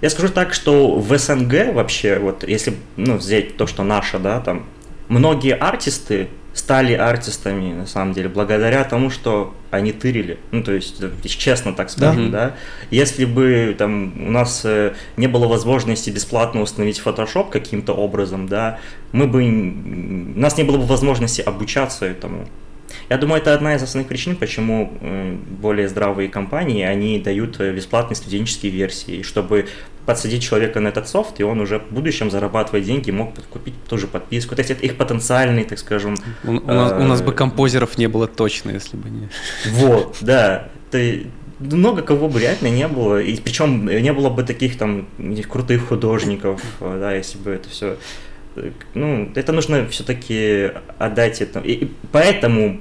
Я 0.00 0.10
скажу 0.10 0.32
так, 0.32 0.52
что 0.52 0.98
в 0.98 1.16
СНГ 1.18 1.72
вообще, 1.72 2.18
вот 2.18 2.46
если 2.46 2.74
ну, 2.96 3.16
взять 3.16 3.56
то, 3.56 3.66
что 3.66 3.84
наше, 3.84 4.18
да, 4.18 4.40
там, 4.40 4.66
многие 5.08 5.54
артисты 5.54 6.28
стали 6.54 6.94
артистами, 6.94 7.74
на 7.74 7.86
самом 7.86 8.14
деле, 8.14 8.28
благодаря 8.28 8.84
тому, 8.84 9.10
что 9.10 9.54
они 9.72 9.92
тырили. 9.92 10.38
Ну, 10.52 10.62
то 10.62 10.72
есть, 10.72 11.02
честно 11.24 11.74
так 11.74 11.90
скажем, 11.90 12.30
Да. 12.30 12.46
да. 12.46 12.54
Если 12.90 13.24
бы 13.24 13.74
там 13.76 14.14
у 14.28 14.30
нас 14.30 14.62
э, 14.64 14.94
не 15.16 15.26
было 15.26 15.48
возможности 15.48 16.10
бесплатно 16.10 16.62
установить 16.62 17.02
Photoshop 17.04 17.50
каким-то 17.50 17.92
образом, 17.92 18.46
да, 18.48 18.78
мы 19.10 19.26
бы... 19.26 19.42
У 19.44 20.38
нас 20.38 20.56
не 20.56 20.62
было 20.62 20.78
бы 20.78 20.86
возможности 20.86 21.42
обучаться 21.42 22.06
этому. 22.06 22.46
Я 23.08 23.18
думаю, 23.18 23.40
это 23.40 23.54
одна 23.54 23.74
из 23.74 23.82
основных 23.82 24.08
причин, 24.08 24.36
почему 24.36 24.92
э, 25.00 25.36
более 25.60 25.88
здравые 25.88 26.28
компании, 26.28 26.84
они 26.84 27.18
дают 27.18 27.60
э, 27.60 27.72
бесплатные 27.72 28.16
студенческие 28.16 28.72
версии, 28.72 29.22
чтобы 29.22 29.66
подсадить 30.06 30.42
человека 30.42 30.80
на 30.80 30.88
этот 30.88 31.08
софт, 31.08 31.40
и 31.40 31.44
он 31.44 31.60
уже 31.60 31.78
в 31.78 31.92
будущем 31.92 32.30
зарабатывать 32.30 32.84
деньги, 32.84 33.10
мог 33.10 33.34
купить 33.50 33.74
тоже 33.88 34.06
подписку. 34.06 34.54
То 34.54 34.60
есть 34.60 34.70
это 34.70 34.84
их 34.84 34.96
потенциальный, 34.96 35.64
так 35.64 35.78
скажем, 35.78 36.16
У, 36.44 36.50
у 36.50 36.60
нас, 36.60 36.92
у 36.92 37.04
нас 37.04 37.22
бы 37.22 37.32
э, 37.32 37.34
композеров 37.34 37.96
не 37.98 38.06
было 38.06 38.26
точно, 38.26 38.70
если 38.70 38.96
бы 38.96 39.08
не... 39.08 39.28
вот, 39.70 40.16
да. 40.20 40.68
Ты 40.90 41.26
много 41.58 42.02
кого 42.02 42.28
бы 42.28 42.40
реально 42.40 42.68
не 42.68 42.86
было, 42.88 43.20
и 43.20 43.36
причем 43.36 43.86
не 43.86 44.12
было 44.12 44.28
бы 44.28 44.42
таких 44.42 44.76
там 44.76 45.06
крутых 45.48 45.88
художников, 45.88 46.60
да, 46.80 47.14
если 47.14 47.38
бы 47.38 47.50
это 47.50 47.68
все, 47.68 47.96
ну, 48.94 49.30
это 49.34 49.52
нужно 49.52 49.86
все-таки 49.88 50.72
отдать 50.98 51.40
это, 51.40 51.60
и 51.60 51.88
поэтому, 52.12 52.80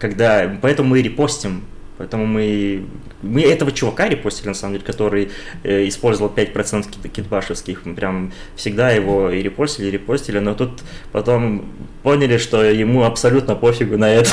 когда, 0.00 0.58
поэтому 0.62 0.88
мы 0.88 1.02
репостим, 1.02 1.62
поэтому 1.98 2.26
мы, 2.26 2.86
мы 3.22 3.42
этого 3.42 3.70
чувака 3.70 4.08
репостили, 4.08 4.48
на 4.48 4.54
самом 4.54 4.74
деле, 4.74 4.86
который 4.86 5.30
э, 5.62 5.86
использовал 5.86 6.32
5% 6.34 6.90
кит- 6.90 7.12
китбашевских, 7.12 7.84
мы 7.84 7.94
прям 7.94 8.32
всегда 8.56 8.90
его 8.90 9.30
и 9.30 9.42
репостили, 9.42 9.88
и 9.88 9.90
репостили, 9.90 10.38
но 10.38 10.54
тут 10.54 10.80
потом 11.12 11.66
поняли, 12.02 12.38
что 12.38 12.64
ему 12.64 13.04
абсолютно 13.04 13.54
пофигу 13.54 13.98
на 13.98 14.10
это. 14.10 14.30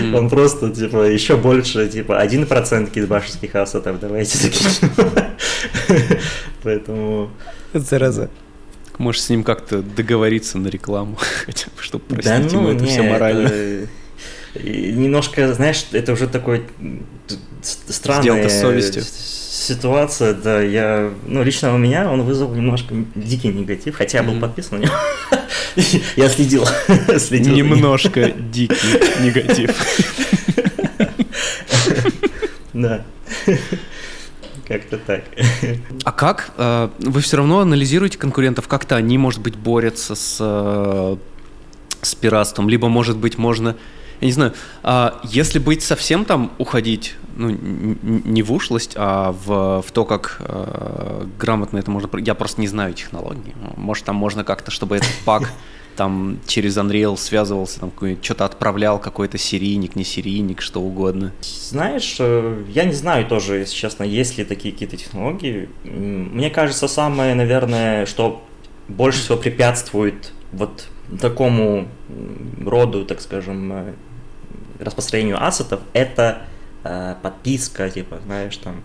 Мгм. 0.00 0.14
Он 0.14 0.30
просто, 0.30 0.70
типа, 0.70 1.02
еще 1.10 1.36
больше, 1.36 1.88
типа, 1.88 2.24
1% 2.24 2.90
китбашевских 2.90 3.54
ассетов 3.54 4.00
давайте 4.00 4.38
закинем. 4.38 4.90
Поэтому... 6.62 7.30
Зараза. 7.74 8.30
Можешь 8.98 9.22
с 9.22 9.30
ним 9.30 9.42
как-то 9.42 9.82
договориться 9.82 10.58
на 10.58 10.68
рекламу, 10.68 11.16
хотя 11.46 11.66
бы, 11.76 11.82
чтобы 11.82 12.04
Да 12.08 12.14
простить 12.14 12.52
ему 12.52 12.62
ну, 12.62 12.74
это 12.74 12.84
не, 12.84 12.90
все 12.90 13.02
морально. 13.02 13.48
это, 13.48 13.88
Немножко, 14.54 15.54
знаешь, 15.54 15.86
это 15.92 16.12
уже 16.12 16.26
такой 16.26 16.64
странная 17.62 18.48
ситуация, 19.52 20.34
да, 20.34 20.60
я, 20.60 21.12
ну, 21.26 21.42
лично 21.42 21.74
у 21.74 21.78
меня 21.78 22.10
он 22.10 22.22
вызвал 22.22 22.52
немножко 22.54 22.94
дикий 23.14 23.48
негатив, 23.48 23.96
хотя 23.96 24.18
я 24.18 24.24
был 24.24 24.40
подписан 24.40 24.80
на 24.80 24.84
него. 24.84 24.94
Я 26.16 26.28
следил, 26.28 26.66
следил. 27.18 27.54
Немножко 27.54 28.30
дикий 28.30 29.22
негатив. 29.22 29.70
Да. 32.72 33.04
Как-то 34.66 34.96
так. 34.96 35.24
А 36.04 36.12
как? 36.12 36.52
э, 36.56 36.88
Вы 37.00 37.20
все 37.20 37.36
равно 37.36 37.60
анализируете 37.60 38.16
конкурентов? 38.16 38.66
Как-то 38.66 38.96
они, 38.96 39.18
может 39.18 39.42
быть, 39.42 39.56
борются 39.56 40.14
с, 40.14 40.38
э, 40.40 41.16
с 42.00 42.14
пиратством? 42.14 42.70
Либо, 42.70 42.88
может 42.88 43.18
быть, 43.18 43.36
можно... 43.36 43.76
Я 44.22 44.26
не 44.26 44.32
знаю, 44.32 44.52
а 44.84 45.20
если 45.24 45.58
быть 45.58 45.82
совсем 45.82 46.24
там 46.24 46.52
уходить, 46.58 47.16
ну, 47.34 47.50
не 47.50 48.42
в 48.44 48.52
ушлость, 48.52 48.92
а 48.94 49.32
в, 49.32 49.82
в 49.82 49.90
то, 49.90 50.04
как 50.04 50.36
э, 50.38 51.26
грамотно 51.40 51.78
это 51.78 51.90
можно... 51.90 52.08
Я 52.18 52.36
просто 52.36 52.60
не 52.60 52.68
знаю 52.68 52.94
технологий. 52.94 53.52
Может, 53.76 54.04
там 54.04 54.14
можно 54.14 54.44
как-то, 54.44 54.70
чтобы 54.70 54.96
этот 54.96 55.10
пак 55.24 55.50
там 55.96 56.38
через 56.46 56.78
Unreal 56.78 57.16
связывался, 57.16 57.80
там 57.80 57.92
что-то 58.22 58.44
отправлял, 58.44 59.00
какой-то 59.00 59.38
серийник, 59.38 59.96
не 59.96 60.04
серийник, 60.04 60.62
что 60.62 60.80
угодно. 60.80 61.32
Знаешь, 61.42 62.14
э, 62.20 62.62
я 62.68 62.84
не 62.84 62.94
знаю 62.94 63.26
тоже, 63.26 63.56
если 63.58 63.74
честно, 63.74 64.04
есть 64.04 64.38
ли 64.38 64.44
такие 64.44 64.72
какие-то 64.72 64.96
технологии. 64.96 65.68
Мне 65.82 66.48
кажется, 66.48 66.86
самое, 66.86 67.34
наверное, 67.34 68.06
что 68.06 68.40
больше 68.86 69.20
всего 69.20 69.36
препятствует 69.36 70.32
вот 70.52 70.86
такому 71.20 71.88
роду, 72.64 73.04
так 73.04 73.20
скажем, 73.20 73.72
э, 73.72 73.92
распространению 74.82 75.44
ассетов, 75.44 75.80
это 75.92 76.42
э, 76.84 77.14
подписка, 77.22 77.88
типа, 77.90 78.18
знаешь, 78.24 78.56
там, 78.56 78.82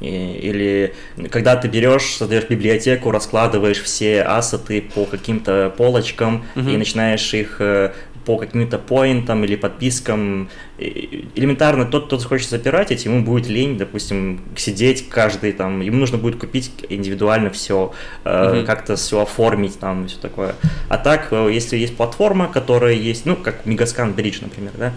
или 0.00 0.94
когда 1.30 1.56
ты 1.56 1.68
берешь, 1.68 2.16
создаешь 2.16 2.48
библиотеку, 2.48 3.10
раскладываешь 3.10 3.82
все 3.82 4.22
ассеты 4.22 4.80
по 4.80 5.04
каким-то 5.04 5.72
полочкам 5.76 6.44
uh-huh. 6.54 6.72
и 6.72 6.76
начинаешь 6.76 7.34
их 7.34 7.56
э, 7.60 7.92
по 8.24 8.36
каким-то 8.36 8.78
поинтам 8.78 9.42
или 9.44 9.56
подпискам. 9.56 10.50
Элементарно 10.78 11.86
тот, 11.86 12.06
кто 12.06 12.18
захочет 12.18 12.50
запиратить, 12.50 13.06
ему 13.06 13.24
будет 13.24 13.48
лень, 13.48 13.76
допустим, 13.76 14.40
сидеть 14.54 15.08
каждый 15.08 15.52
там, 15.52 15.80
ему 15.80 15.96
нужно 15.96 16.18
будет 16.18 16.38
купить 16.38 16.70
индивидуально 16.88 17.50
все, 17.50 17.92
uh-huh. 18.24 18.64
как-то 18.66 18.94
все 18.96 19.22
оформить 19.22 19.80
там, 19.80 20.06
все 20.06 20.18
такое. 20.18 20.54
А 20.88 20.98
так, 20.98 21.28
э, 21.32 21.50
если 21.52 21.76
есть 21.76 21.96
платформа, 21.96 22.46
которая 22.46 22.94
есть, 22.94 23.26
ну, 23.26 23.34
как 23.34 23.66
Megascan 23.66 24.14
Bridge, 24.14 24.38
например, 24.42 24.72
да, 24.78 24.92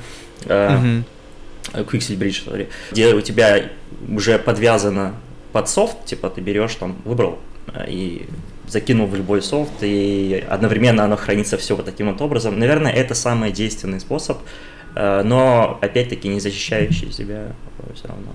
uh-huh 0.45 1.03
Quixel 1.73 2.17
Bridge, 2.17 2.45
sorry, 2.45 2.67
где 2.91 3.13
у 3.13 3.21
тебя 3.21 3.69
уже 4.09 4.37
подвязано 4.39 5.13
под 5.51 5.69
софт, 5.69 6.05
типа 6.05 6.29
ты 6.29 6.41
берешь 6.41 6.75
там, 6.75 6.95
выбрал 7.05 7.39
э, 7.73 7.85
и 7.89 8.27
закинул 8.67 9.07
в 9.07 9.15
любой 9.15 9.41
софт, 9.41 9.71
и 9.81 10.43
одновременно 10.49 11.03
оно 11.03 11.17
хранится 11.17 11.57
все 11.57 11.75
вот 11.75 11.85
таким 11.85 12.11
вот 12.11 12.21
образом. 12.21 12.57
Наверное, 12.57 12.91
это 12.91 13.13
самый 13.13 13.51
действенный 13.51 13.99
способ, 13.99 14.39
э, 14.95 15.23
но 15.23 15.77
опять-таки 15.81 16.27
не 16.27 16.39
защищающий 16.39 17.11
себя 17.11 17.53
все 17.95 18.07
равно 18.07 18.31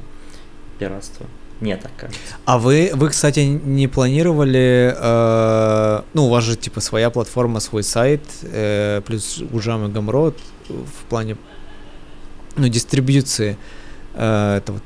пиратство. 0.79 1.27
Мне 1.61 1.79
так 1.79 1.91
кажется. 1.97 2.37
А 2.45 2.59
вы, 2.59 2.91
вы, 2.93 3.09
кстати, 3.09 3.41
не 3.41 3.89
планировали, 3.89 4.95
э, 4.95 6.03
ну, 6.13 6.27
у 6.27 6.29
вас 6.29 6.45
же 6.45 6.55
типа 6.55 6.81
своя 6.81 7.09
платформа, 7.09 7.61
свой 7.61 7.83
сайт, 7.83 8.21
э, 8.43 9.01
плюс 9.07 9.43
Ужам 9.53 9.87
и 9.87 9.91
Гамрот 9.91 10.39
в 10.69 11.09
плане 11.09 11.39
ну, 12.57 12.69
дистрибьюции 12.69 13.57
э, 14.15 14.57
этого 14.59 14.81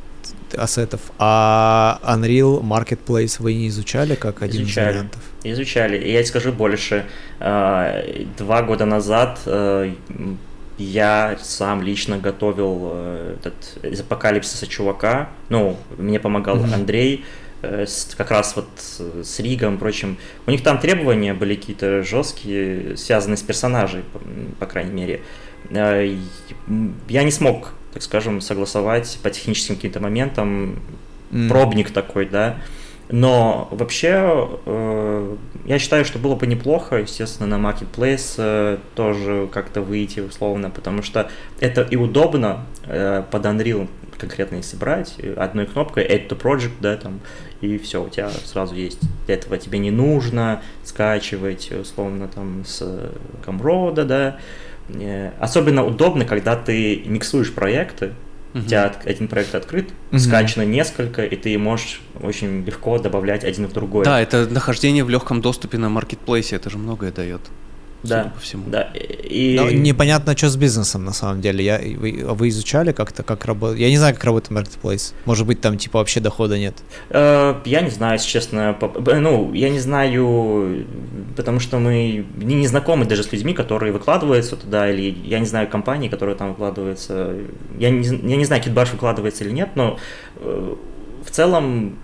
ассетов. 0.57 1.01
А 1.19 2.01
Unreal 2.05 2.63
Marketplace 2.63 3.37
вы 3.39 3.55
не 3.55 3.69
изучали 3.69 4.15
как 4.15 4.43
один 4.43 4.63
изучали, 4.63 4.87
из 4.87 4.95
вариантов? 4.95 5.23
Изучали. 5.45 5.99
И 5.99 6.13
я 6.13 6.25
скажу 6.25 6.53
больше. 6.53 7.07
Э, 7.39 8.25
два 8.39 8.63
года 8.63 8.85
назад 8.85 9.41
э, 9.47 9.93
я 10.79 11.39
сам 11.43 11.83
лично 11.83 12.19
готовил 12.19 12.91
э, 12.93 13.37
этот 13.39 13.85
из 13.85 14.01
апокалипсиса 14.01 14.67
чувака. 14.67 15.31
Ну, 15.49 15.77
мне 15.97 16.19
помогал 16.19 16.57
mm-hmm. 16.57 16.75
Андрей 16.75 17.25
как 18.17 18.31
раз 18.31 18.57
вот 18.57 18.69
с 19.23 19.39
Ригом 19.39 19.75
и 19.75 19.79
прочим. 19.79 20.17
У 20.47 20.51
них 20.51 20.63
там 20.63 20.79
требования 20.79 21.35
были 21.35 21.57
какие-то 21.57 22.03
жесткие, 22.03 22.97
связанные 22.97 23.37
с 23.37 23.43
персонажей, 23.43 24.03
по, 24.59 24.65
крайней 24.65 24.93
мере. 24.93 25.21
Я 25.70 27.23
не 27.23 27.31
смог, 27.31 27.73
так 27.93 28.03
скажем, 28.03 28.41
согласовать 28.41 29.19
по 29.23 29.31
техническим 29.31 29.77
каким-то 29.77 30.01
моментам 30.01 30.78
mm. 31.31 31.49
пробник 31.49 31.91
такой, 31.91 32.27
да. 32.27 32.57
Но 33.12 33.66
вообще 33.73 34.49
э, 34.66 35.37
я 35.65 35.78
считаю, 35.81 36.05
что 36.05 36.20
было 36.20 36.37
бы 36.37 36.47
неплохо, 36.47 36.97
естественно, 36.97 37.59
на 37.59 37.69
Marketplace 37.69 38.35
э, 38.39 38.78
тоже 38.95 39.49
как-то 39.53 39.82
выйти 39.82 40.20
условно, 40.20 40.70
потому 40.70 41.03
что 41.03 41.28
это 41.59 41.82
и 41.82 41.97
удобно 41.97 42.66
э, 42.87 43.24
под 43.28 43.45
Unreal 43.47 43.89
конкретно 44.16 44.57
если 44.57 44.77
брать, 44.77 45.16
одной 45.39 45.65
кнопкой 45.65 46.05
Add 46.07 46.28
to 46.28 46.39
Project, 46.39 46.74
да, 46.81 46.95
там, 46.99 47.20
и 47.62 47.78
все, 47.78 48.05
у 48.05 48.11
тебя 48.11 48.28
сразу 48.28 48.74
есть. 48.74 48.99
Для 49.24 49.37
этого 49.37 49.57
тебе 49.57 49.78
не 49.78 49.91
нужно 49.91 50.61
скачивать, 50.85 51.73
условно, 51.73 52.28
там, 52.28 52.66
с 52.66 53.11
Камрода, 53.43 54.05
да, 54.05 54.37
Э, 54.37 54.70
особенно 55.39 55.85
удобно, 55.85 56.25
когда 56.25 56.57
ты 56.57 57.03
миксуешь 57.07 57.53
проекты, 57.53 58.12
Uh-huh. 58.53 58.65
У 58.65 58.67
тебя 58.67 58.93
один 59.05 59.29
проект 59.29 59.55
открыт, 59.55 59.91
uh-huh. 60.11 60.19
скачано 60.19 60.65
несколько, 60.65 61.25
и 61.25 61.37
ты 61.37 61.57
можешь 61.57 62.01
очень 62.21 62.65
легко 62.65 62.99
добавлять 62.99 63.45
один 63.45 63.69
в 63.69 63.73
другой. 63.73 64.05
Да, 64.05 64.21
это 64.21 64.45
нахождение 64.51 65.05
в 65.05 65.09
легком 65.09 65.41
доступе 65.41 65.79
на 65.79 65.89
маркетплейсе, 65.89 66.57
это 66.57 66.69
же 66.69 66.77
многое 66.77 67.12
дает 67.12 67.43
да, 68.03 68.33
по 68.35 68.41
всему. 68.41 68.65
Да. 68.67 68.91
И... 68.95 69.55
Но 69.57 69.71
непонятно, 69.71 70.37
что 70.37 70.49
с 70.49 70.57
бизнесом 70.57 71.05
на 71.05 71.13
самом 71.13 71.41
деле. 71.41 71.65
Я, 71.65 71.79
вы, 71.79 72.25
вы 72.25 72.49
изучали 72.49 72.93
как-то, 72.93 73.23
как 73.23 73.45
работает? 73.45 73.81
Я 73.81 73.91
не 73.91 73.99
знаю, 73.99 74.15
как 74.15 74.25
работает 74.25 74.67
Marketplace. 74.67 75.13
Может 75.27 75.47
быть, 75.47 75.61
там 75.61 75.77
типа 75.77 75.99
вообще 75.99 76.21
дохода 76.21 76.59
нет? 76.59 76.77
Э, 77.11 77.57
я 77.65 77.81
не 77.83 77.91
знаю, 77.91 78.15
если 78.15 78.29
честно. 78.29 78.77
Ну, 78.81 79.53
я 79.53 79.69
не 79.69 79.81
знаю, 79.81 80.87
потому 81.37 81.61
что 81.61 81.79
мы 81.79 82.25
не, 82.37 82.55
не 82.55 82.67
знакомы 82.67 83.05
даже 83.05 83.23
с 83.23 83.33
людьми, 83.33 83.53
которые 83.53 83.93
выкладываются 83.93 84.57
туда, 84.57 84.91
или 84.91 85.15
я 85.25 85.39
не 85.39 85.47
знаю 85.47 85.69
компании, 85.69 86.09
которые 86.09 86.37
там 86.37 86.51
выкладываются. 86.51 87.35
Я 87.79 87.91
не, 87.91 88.03
я 88.03 88.37
не 88.37 88.45
знаю, 88.45 88.63
Китбаш 88.63 88.93
выкладывается 88.93 89.45
или 89.45 89.53
нет, 89.53 89.71
но 89.75 89.99
э, 90.37 90.75
в 91.25 91.31
целом 91.31 91.99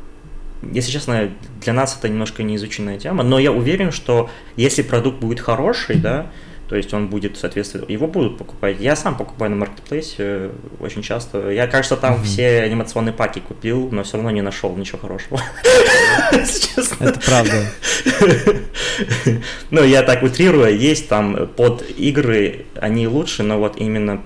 если 0.63 0.91
честно, 0.91 1.31
для 1.61 1.73
нас 1.73 1.97
это 1.99 2.09
немножко 2.09 2.43
неизученная 2.43 2.99
тема, 2.99 3.23
но 3.23 3.39
я 3.39 3.53
уверен, 3.53 3.93
что 3.93 4.31
если 4.57 4.83
продукт 4.83 5.19
будет 5.19 5.41
хороший, 5.41 5.97
да, 5.97 6.31
то 6.69 6.75
есть 6.75 6.93
он 6.93 7.07
будет 7.09 7.37
соответствовать, 7.37 7.89
его 7.89 8.09
будут 8.09 8.39
покупать. 8.39 8.79
Я 8.81 8.97
сам 8.97 9.17
покупаю 9.17 9.53
на 9.53 9.57
маркетплейсе 9.57 10.17
э, 10.19 10.51
очень 10.81 11.01
часто. 11.01 11.51
Я, 11.51 11.69
кажется, 11.69 11.97
там 11.97 12.15
mm-hmm. 12.15 12.25
все 12.25 12.63
анимационные 12.63 13.13
паки 13.13 13.39
купил, 13.39 13.89
но 13.93 14.03
все 14.03 14.17
равно 14.17 14.33
не 14.33 14.43
нашел 14.43 14.75
ничего 14.75 14.99
хорошего. 14.99 15.41
Это 17.01 17.21
правда. 17.21 17.71
Ну, 19.71 19.85
я 19.85 20.03
так 20.03 20.23
утрирую, 20.23 20.77
есть 20.77 21.09
там 21.09 21.49
под 21.49 21.85
игры, 21.97 22.67
они 22.75 23.07
лучше, 23.07 23.43
но 23.43 23.59
вот 23.59 23.77
именно 23.77 24.23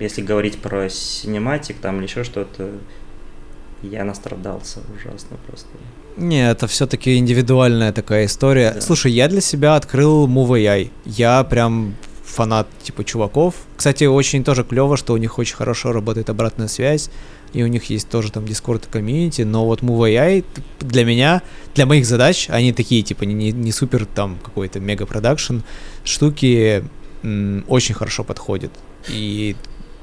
если 0.00 0.22
говорить 0.22 0.58
про 0.58 0.88
синематик 0.88 1.76
там 1.78 1.98
или 1.98 2.06
еще 2.06 2.24
что-то, 2.24 2.70
я 3.90 4.04
настрадался 4.04 4.80
ужасно 4.94 5.36
просто. 5.46 5.68
Не, 6.16 6.50
это 6.50 6.66
все-таки 6.66 7.16
индивидуальная 7.16 7.92
такая 7.92 8.26
история. 8.26 8.72
Да. 8.74 8.80
Слушай, 8.80 9.12
я 9.12 9.28
для 9.28 9.40
себя 9.40 9.76
открыл 9.76 10.28
MoveAI. 10.28 10.90
Я 11.04 11.42
прям 11.44 11.94
фанат 12.24 12.68
типа 12.82 13.04
чуваков. 13.04 13.54
Кстати, 13.76 14.04
очень 14.04 14.44
тоже 14.44 14.64
клево, 14.64 14.96
что 14.96 15.12
у 15.12 15.16
них 15.16 15.38
очень 15.38 15.56
хорошо 15.56 15.92
работает 15.92 16.30
обратная 16.30 16.68
связь, 16.68 17.10
и 17.52 17.62
у 17.62 17.66
них 17.66 17.84
есть 17.90 18.08
тоже 18.08 18.32
там 18.32 18.44
Discord 18.44 18.86
и 18.86 18.90
комьюнити, 18.92 19.42
но 19.42 19.66
вот 19.66 19.82
MoveAI 19.82 20.44
для 20.80 21.04
меня, 21.04 21.42
для 21.74 21.86
моих 21.86 22.06
задач, 22.06 22.46
они 22.50 22.72
такие 22.72 23.02
типа 23.02 23.24
не, 23.24 23.52
не 23.52 23.72
супер 23.72 24.06
там 24.06 24.38
какой-то 24.42 24.80
мега 24.80 25.06
продакшн 25.06 25.58
штуки 26.04 26.84
м, 27.22 27.64
очень 27.68 27.94
хорошо 27.94 28.24
подходят. 28.24 28.72
И 29.08 29.54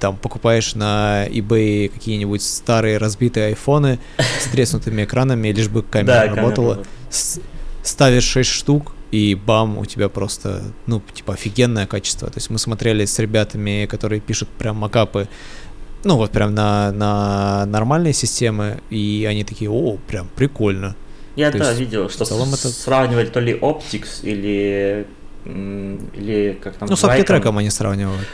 там 0.02 0.18
покупаешь 0.18 0.76
на 0.76 1.28
eBay 1.28 1.88
какие-нибудь 1.88 2.42
старые 2.42 2.98
разбитые 2.98 3.48
айфоны 3.48 4.00
с 4.18 4.50
треснутыми 4.52 5.06
экранами, 5.06 5.50
лишь 5.50 5.70
бы 5.70 5.84
камера 5.84 6.28
да, 6.28 6.36
работала. 6.36 6.74
Камера 6.74 6.88
ставишь 7.84 8.24
6 8.24 8.50
штук, 8.50 8.94
и 9.12 9.36
бам, 9.36 9.78
у 9.78 9.86
тебя 9.86 10.10
просто, 10.10 10.64
ну, 10.88 11.02
типа, 11.14 11.34
офигенное 11.34 11.86
качество. 11.86 12.30
То 12.30 12.38
есть 12.38 12.50
мы 12.50 12.58
смотрели 12.58 13.06
с 13.06 13.20
ребятами, 13.20 13.86
которые 13.86 14.22
пишут 14.22 14.50
прям 14.50 14.78
макапы, 14.78 15.28
ну, 16.04 16.16
вот 16.16 16.32
прям 16.32 16.56
на, 16.56 16.92
на 16.92 17.66
нормальные 17.66 18.14
системы, 18.14 18.82
и 18.90 19.28
они 19.30 19.44
такие, 19.44 19.70
о, 19.70 19.98
прям 20.08 20.28
прикольно. 20.36 20.96
Я 21.36 21.52
да, 21.52 21.74
видел, 21.74 22.10
что 22.10 22.26
с- 22.26 22.32
это... 22.32 22.70
сравнивали 22.70 23.28
то 23.28 23.40
ли 23.40 23.54
Optics 23.54 24.24
или, 24.24 25.06
или 25.46 26.58
как 26.62 26.76
там... 26.78 26.90
Ну, 26.90 26.96
с 26.96 27.02
треком 27.02 27.58
они 27.58 27.70
сравнивают. 27.70 28.28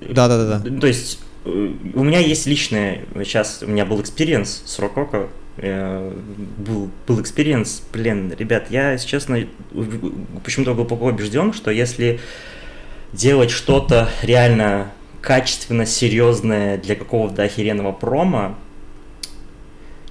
Да, 0.00 0.28
да, 0.28 0.44
да, 0.44 0.58
да. 0.58 0.80
То 0.80 0.86
есть 0.86 1.20
э, 1.44 1.72
у 1.94 2.04
меня 2.04 2.18
есть 2.18 2.46
личное, 2.46 3.04
сейчас 3.14 3.62
у 3.62 3.66
меня 3.66 3.84
был 3.84 4.00
experience 4.00 4.62
с 4.64 4.78
Rokoko, 4.78 5.28
э, 5.56 6.12
был, 6.58 6.90
был 7.06 7.20
experience, 7.20 7.82
блин, 7.92 8.34
ребят, 8.38 8.66
я, 8.70 8.92
если 8.92 9.08
честно, 9.08 9.46
почему-то 10.44 10.74
глубоко 10.74 11.06
убежден, 11.06 11.52
что 11.52 11.70
если 11.70 12.20
делать 13.12 13.50
что-то 13.50 14.08
реально 14.22 14.92
качественно, 15.20 15.86
серьезное 15.86 16.78
для 16.78 16.94
какого-то 16.94 17.42
охеренного 17.42 17.92
промо, 17.92 18.56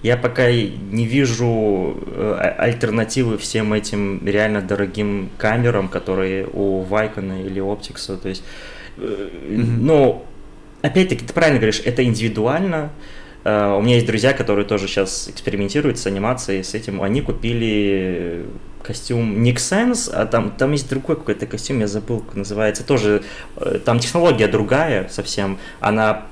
я 0.03 0.15
пока 0.15 0.51
не 0.51 1.05
вижу 1.05 1.97
э, 2.05 2.37
а, 2.39 2.63
альтернативы 2.63 3.37
всем 3.37 3.73
этим 3.73 4.25
реально 4.25 4.61
дорогим 4.61 5.29
камерам, 5.37 5.87
которые 5.87 6.47
у 6.51 6.81
Вайкона 6.81 7.43
или 7.43 7.59
Оптикса. 7.59 8.17
То 8.17 8.29
есть 8.29 8.43
Но, 8.97 10.25
опять-таки, 10.81 11.25
ты 11.25 11.33
правильно 11.33 11.59
говоришь, 11.59 11.81
это 11.83 12.03
индивидуально. 12.03 12.91
Uh, 13.43 13.77
у 13.77 13.81
меня 13.81 13.95
есть 13.95 14.05
друзья, 14.05 14.33
которые 14.33 14.65
тоже 14.65 14.87
сейчас 14.87 15.29
экспериментируют 15.29 15.97
с 15.97 16.05
анимацией, 16.05 16.65
с 16.65 16.73
этим. 16.73 17.01
Они 17.01 17.21
купили 17.21 18.45
костюм 18.87 19.43
Nick 19.43 19.55
Sense, 19.55 20.09
а 20.11 20.25
там, 20.25 20.51
там 20.51 20.71
есть 20.71 20.89
другой 20.89 21.17
какой-то 21.17 21.45
костюм, 21.45 21.79
я 21.79 21.87
забыл, 21.87 22.21
как 22.21 22.35
называется. 22.35 22.83
Тоже, 22.83 23.23
э, 23.57 23.79
там 23.83 23.99
технология 23.99 24.47
другая 24.47 25.09
совсем. 25.09 25.59
Она 25.79 26.25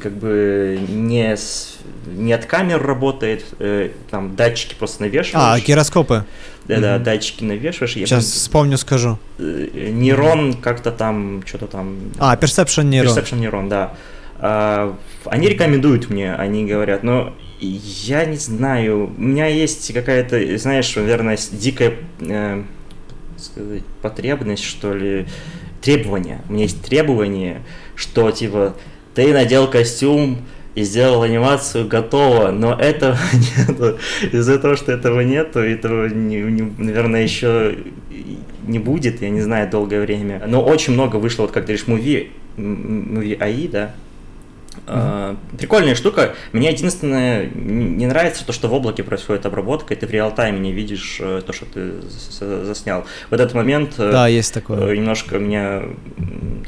как 0.00 0.12
бы 0.12 0.78
не, 0.88 1.36
с, 1.36 1.78
не 2.06 2.32
от 2.32 2.46
камер 2.46 2.82
работает, 2.82 3.44
э, 3.58 3.90
там 4.10 4.36
датчики 4.36 4.74
просто 4.74 5.02
навешиваешь. 5.02 5.34
А, 5.34 5.58
гироскопы. 5.58 6.24
Да-да, 6.66 6.94
Мгм. 6.94 7.04
датчики 7.04 7.44
навешиваешь. 7.44 7.96
я 7.96 8.06
Сейчас 8.06 8.24
помню, 8.24 8.76
вспомню, 8.76 8.78
скажу. 8.78 9.18
э, 9.38 9.88
нейрон 9.90 10.54
как-то 10.54 10.92
там, 10.92 11.42
что-то 11.46 11.66
там... 11.66 11.96
А, 12.18 12.36
Perception 12.36 12.84
Neuron. 12.88 13.06
Perception 13.06 13.38
нейрон, 13.40 13.68
да. 13.68 13.94
А, 14.38 14.96
они 15.26 15.48
рекомендуют 15.48 16.08
мне, 16.10 16.34
они 16.34 16.64
говорят, 16.66 17.02
но 17.02 17.34
я 17.60 18.24
не 18.24 18.36
знаю, 18.36 19.12
у 19.16 19.20
меня 19.20 19.46
есть 19.46 19.92
какая-то, 19.92 20.58
знаешь, 20.58 20.94
наверное, 20.96 21.38
дикая 21.52 21.94
э, 22.20 22.62
сказать, 23.36 23.84
потребность, 24.00 24.64
что 24.64 24.94
ли, 24.94 25.26
требование. 25.80 26.40
У 26.48 26.52
меня 26.52 26.64
есть 26.64 26.82
требование, 26.84 27.62
что 27.96 28.30
типа 28.30 28.74
ты 29.14 29.32
надел 29.32 29.68
костюм 29.68 30.38
и 30.74 30.82
сделал 30.84 31.22
анимацию, 31.22 31.86
готово, 31.86 32.50
но 32.50 32.74
этого 32.74 33.16
нету. 33.68 33.98
Из-за 34.32 34.58
того, 34.58 34.76
что 34.76 34.92
этого 34.92 35.20
нету, 35.20 35.58
этого, 35.60 36.06
не- 36.08 36.40
не- 36.40 36.72
наверное, 36.78 37.22
еще 37.22 37.76
не 38.66 38.78
будет, 38.78 39.20
я 39.22 39.30
не 39.30 39.40
знаю, 39.40 39.68
долгое 39.70 40.00
время. 40.00 40.42
Но 40.46 40.62
очень 40.64 40.92
много 40.94 41.16
вышло, 41.16 41.42
вот 41.42 41.50
как 41.52 41.64
ты 41.64 41.72
говоришь, 41.72 41.86
муви, 41.88 42.30
муви 42.56 43.34
АИ, 43.40 43.68
да, 43.68 43.94
А, 44.86 45.36
Прикольная 45.58 45.94
штука. 45.94 46.34
Мне 46.52 46.70
единственное 46.70 47.46
не 47.54 48.06
нравится 48.06 48.46
то, 48.46 48.52
что 48.54 48.68
в 48.68 48.72
облаке 48.74 49.02
происходит 49.02 49.44
обработка, 49.44 49.92
и 49.92 49.96
ты 49.96 50.06
в 50.06 50.10
реал-тайме 50.10 50.58
не 50.58 50.72
видишь 50.72 51.18
э, 51.20 51.42
то, 51.46 51.52
что 51.52 51.66
ты 51.66 51.92
заснял. 52.64 53.04
В 53.28 53.34
этот 53.34 53.52
момент 53.52 53.94
э, 53.98 54.10
Да, 54.10 54.28
есть 54.28 54.50
э, 54.52 54.54
такое. 54.54 54.96
немножко 54.96 55.38
меня, 55.38 55.82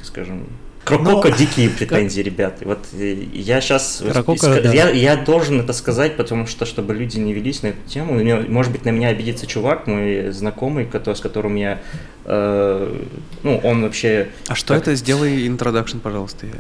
скажем, 0.03 0.43
Крокока 0.85 1.29
Ну, 1.31 1.37
дикие 1.37 1.71
претензии, 1.79 2.21
ребят. 2.21 2.59
Вот 2.63 2.81
э, 2.93 3.17
я 3.33 3.61
сейчас 3.61 4.03
Крокока, 4.13 4.61
да. 4.61 4.73
я, 4.73 4.91
я 4.91 5.17
должен 5.17 5.61
это 5.61 5.73
сказать, 5.73 6.17
потому 6.17 6.47
что 6.47 6.67
чтобы 6.67 6.95
люди 6.95 7.19
не 7.19 7.33
велись 7.33 7.63
на 7.63 7.69
эту 7.69 7.89
тему. 7.89 8.23
Может 8.49 8.73
быть, 8.73 8.85
на 8.85 8.91
меня 8.91 9.09
обидится 9.09 9.47
чувак, 9.47 9.87
мой 9.87 10.31
знакомый, 10.31 10.85
который, 10.85 11.15
с 11.15 11.21
которым 11.21 11.57
я, 11.57 11.81
э, 12.25 13.01
ну, 13.43 13.61
он 13.65 13.83
вообще 13.83 14.29
А 14.49 14.55
что 14.55 14.75
Как? 14.75 14.83
это? 14.83 14.95
Сделай 14.95 15.47
интродакшн, 15.47 15.99
пожалуйста. 15.99 16.47
Я... 16.47 16.53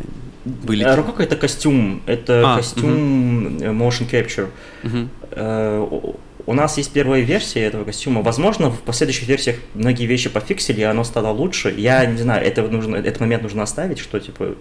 Вылетел. 0.45 0.91
Э, 0.91 0.97
Рококо 0.97 1.23
это 1.23 1.37
костюм, 1.37 2.03
это 2.07 2.55
А, 2.55 2.57
костюм 2.57 3.59
э, 3.59 3.71
motion 3.71 4.09
capture. 4.11 4.49
Мгм. 4.83 5.11
Э, 5.31 5.87
у- 6.47 6.53
нас 6.55 6.77
есть 6.79 6.93
первая 6.93 7.21
версия 7.23 7.61
этого 7.63 7.85
костюма. 7.85 8.23
Возможно, 8.23 8.71
в 8.71 8.81
последующих 8.81 9.29
версиях 9.29 9.57
многие 9.75 10.07
вещи 10.07 10.29
пофиксили, 10.29 10.81
и 10.81 10.85
оно 10.85 11.05
стало 11.05 11.29
лучше. 11.29 11.75
Я 11.77 12.05
не 12.07 12.19
знаю, 12.19 12.45
это 12.47 12.63
нужно, 12.63 12.97
этот 12.97 13.21
момент 13.21 13.43
нужно 13.43 13.63
оставить, 13.63 13.99
что 13.99 14.19
типа 14.21 14.55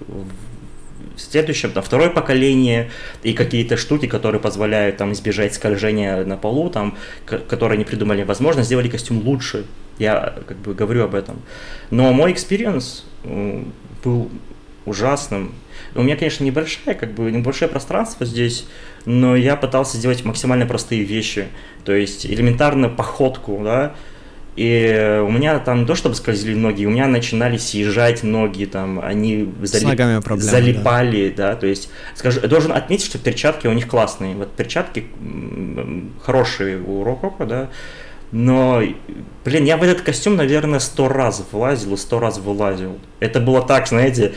в 1.15 1.21
следующем, 1.21 1.71
там, 1.71 1.83
второе 1.83 2.09
поколение 2.09 2.89
и 3.21 3.33
какие-то 3.33 3.77
штуки, 3.77 4.07
которые 4.07 4.41
позволяют 4.41 4.97
там 4.97 5.13
избежать 5.13 5.53
скольжения 5.53 6.25
на 6.25 6.37
полу, 6.37 6.69
там, 6.71 6.97
которые 7.25 7.75
они 7.75 7.85
придумали, 7.85 8.23
возможно, 8.23 8.63
сделали 8.63 8.89
костюм 8.89 9.21
лучше. 9.23 9.65
Я 9.99 10.33
как 10.47 10.57
бы 10.57 10.73
говорю 10.73 11.03
об 11.03 11.13
этом. 11.13 11.39
Но 11.91 12.11
мой 12.13 12.31
experience 12.31 13.05
был 14.03 14.31
ужасным. 14.85 15.53
У 15.95 16.03
меня, 16.03 16.15
конечно, 16.15 16.43
небольшое, 16.43 16.95
как 16.95 17.13
бы 17.13 17.31
небольшое 17.31 17.69
пространство 17.69 18.25
здесь, 18.25 18.65
но 19.05 19.35
я 19.35 19.55
пытался 19.55 19.97
сделать 19.97 20.23
максимально 20.25 20.65
простые 20.65 21.03
вещи. 21.03 21.47
То 21.85 21.93
есть 21.93 22.25
элементарно 22.25 22.89
походку, 22.89 23.61
да, 23.63 23.95
и 24.55 25.21
у 25.25 25.31
меня 25.31 25.57
там 25.59 25.81
не 25.81 25.85
то 25.85 25.95
чтобы 25.95 26.13
скользили 26.15 26.53
ноги, 26.55 26.85
у 26.85 26.91
меня 26.91 27.07
начинали 27.07 27.57
съезжать 27.57 28.21
ноги, 28.23 28.65
там, 28.65 28.99
они 29.03 29.49
залип- 29.63 30.21
проблемы, 30.21 30.51
залипали, 30.51 31.33
да. 31.35 31.55
то 31.55 31.65
есть, 31.65 31.89
скажу, 32.13 32.39
я 32.41 32.47
должен 32.47 32.71
отметить, 32.71 33.05
что 33.05 33.17
перчатки 33.17 33.65
у 33.65 33.73
них 33.73 33.87
классные, 33.87 34.35
вот 34.35 34.51
перчатки 34.51 35.07
хорошие 36.23 36.79
у 36.79 37.03
Рококо, 37.03 37.45
да, 37.45 37.69
но, 38.31 38.81
блин, 39.45 39.63
я 39.63 39.77
в 39.77 39.83
этот 39.83 40.01
костюм, 40.01 40.35
наверное, 40.35 40.79
сто 40.79 41.07
раз 41.07 41.43
влазил 41.51 41.93
и 41.93 41.97
сто 41.97 42.19
раз 42.19 42.39
вылазил. 42.39 42.99
Это 43.19 43.39
было 43.39 43.61
так, 43.61 43.87
знаете, 43.87 44.33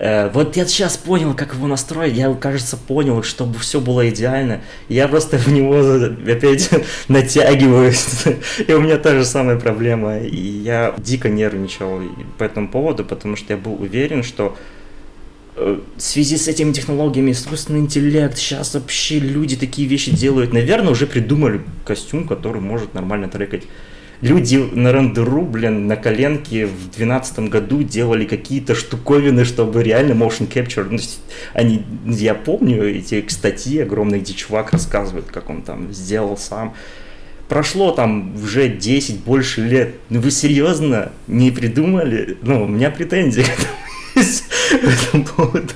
вот 0.00 0.56
я 0.56 0.64
сейчас 0.64 0.96
понял, 0.96 1.34
как 1.34 1.52
его 1.52 1.66
настроить, 1.66 2.16
я, 2.16 2.32
кажется, 2.32 2.78
понял, 2.78 3.22
чтобы 3.22 3.58
все 3.58 3.82
было 3.82 4.08
идеально. 4.08 4.62
Я 4.88 5.08
просто 5.08 5.36
в 5.36 5.48
него 5.48 5.78
опять 6.26 6.70
натягиваюсь, 7.08 8.24
и 8.66 8.72
у 8.72 8.80
меня 8.80 8.96
та 8.96 9.14
же 9.14 9.26
самая 9.26 9.58
проблема. 9.58 10.20
И 10.20 10.40
я 10.40 10.94
дико 10.96 11.28
нервничал 11.28 12.00
по 12.38 12.44
этому 12.44 12.68
поводу, 12.68 13.04
потому 13.04 13.36
что 13.36 13.52
я 13.52 13.58
был 13.58 13.74
уверен, 13.74 14.22
что 14.22 14.56
э, 15.56 15.78
в 15.96 16.00
связи 16.00 16.38
с 16.38 16.48
этими 16.48 16.72
технологиями, 16.72 17.32
искусственный 17.32 17.80
интеллект, 17.80 18.38
сейчас 18.38 18.72
вообще 18.72 19.18
люди 19.18 19.54
такие 19.54 19.86
вещи 19.86 20.16
делают. 20.16 20.54
Наверное, 20.54 20.92
уже 20.92 21.06
придумали 21.06 21.60
костюм, 21.84 22.26
который 22.26 22.62
может 22.62 22.94
нормально 22.94 23.28
трекать. 23.28 23.64
Люди 24.20 24.56
на 24.56 24.92
рендеру, 24.92 25.42
блин, 25.42 25.86
на 25.86 25.96
коленке 25.96 26.66
в 26.66 26.90
2012 26.90 27.38
году 27.48 27.82
делали 27.82 28.26
какие-то 28.26 28.74
штуковины, 28.74 29.46
чтобы 29.46 29.82
реально 29.82 30.12
motion 30.12 30.46
capture. 30.46 30.86
Ну, 30.90 30.98
они, 31.54 31.84
я 32.04 32.34
помню 32.34 32.84
эти 32.84 33.24
статьи 33.28 33.80
огромные, 33.80 34.20
где 34.20 34.34
чувак 34.34 34.72
рассказывает, 34.72 35.26
как 35.26 35.48
он 35.48 35.62
там 35.62 35.90
сделал 35.92 36.36
сам. 36.36 36.74
Прошло 37.48 37.92
там 37.92 38.34
уже 38.34 38.68
10 38.68 39.20
больше 39.20 39.62
лет. 39.62 39.94
Ну 40.10 40.20
вы 40.20 40.30
серьезно 40.30 41.12
не 41.26 41.50
придумали? 41.50 42.36
Ну, 42.42 42.64
у 42.64 42.68
меня 42.68 42.90
претензии 42.90 43.40
к 43.40 43.48
этому 43.48 44.26
по 44.70 44.86
этому 44.86 45.24
поводу. 45.24 45.72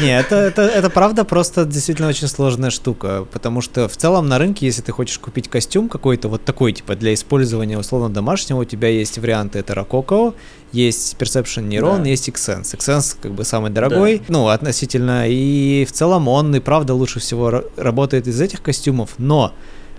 Не, 0.00 0.18
это, 0.18 0.36
это, 0.36 0.62
это 0.62 0.90
правда 0.90 1.24
просто 1.24 1.64
действительно 1.64 2.08
очень 2.08 2.28
сложная 2.28 2.70
штука, 2.70 3.26
потому 3.32 3.60
что 3.60 3.88
в 3.88 3.96
целом 3.96 4.28
на 4.28 4.38
рынке, 4.38 4.66
если 4.66 4.82
ты 4.82 4.92
хочешь 4.92 5.18
купить 5.18 5.48
костюм 5.48 5.88
какой-то 5.88 6.28
вот 6.28 6.44
такой, 6.44 6.72
типа 6.72 6.94
для 6.96 7.12
использования 7.14 7.78
условно 7.78 8.08
домашнего, 8.08 8.60
у 8.60 8.64
тебя 8.64 8.88
есть 8.88 9.18
варианты, 9.18 9.58
это 9.58 9.72
Rococo, 9.74 10.34
есть 10.72 11.16
Perception 11.18 11.68
Neuron, 11.68 12.02
Да. 12.02 12.08
есть 12.08 12.28
Xsense. 12.28 12.76
Xsense 12.76 13.16
как 13.20 13.32
бы 13.32 13.44
самый 13.44 13.70
дорогой, 13.70 14.22
ну, 14.28 14.48
относительно, 14.48 15.28
и 15.28 15.84
в 15.84 15.92
целом 15.92 16.28
он 16.28 16.54
и 16.54 16.60
правда 16.60 16.94
лучше 16.94 17.20
всего 17.20 17.50
ра- 17.50 17.64
работает 17.76 18.26
из 18.26 18.40
этих 18.40 18.62
костюмов, 18.62 19.10
но 19.18 19.52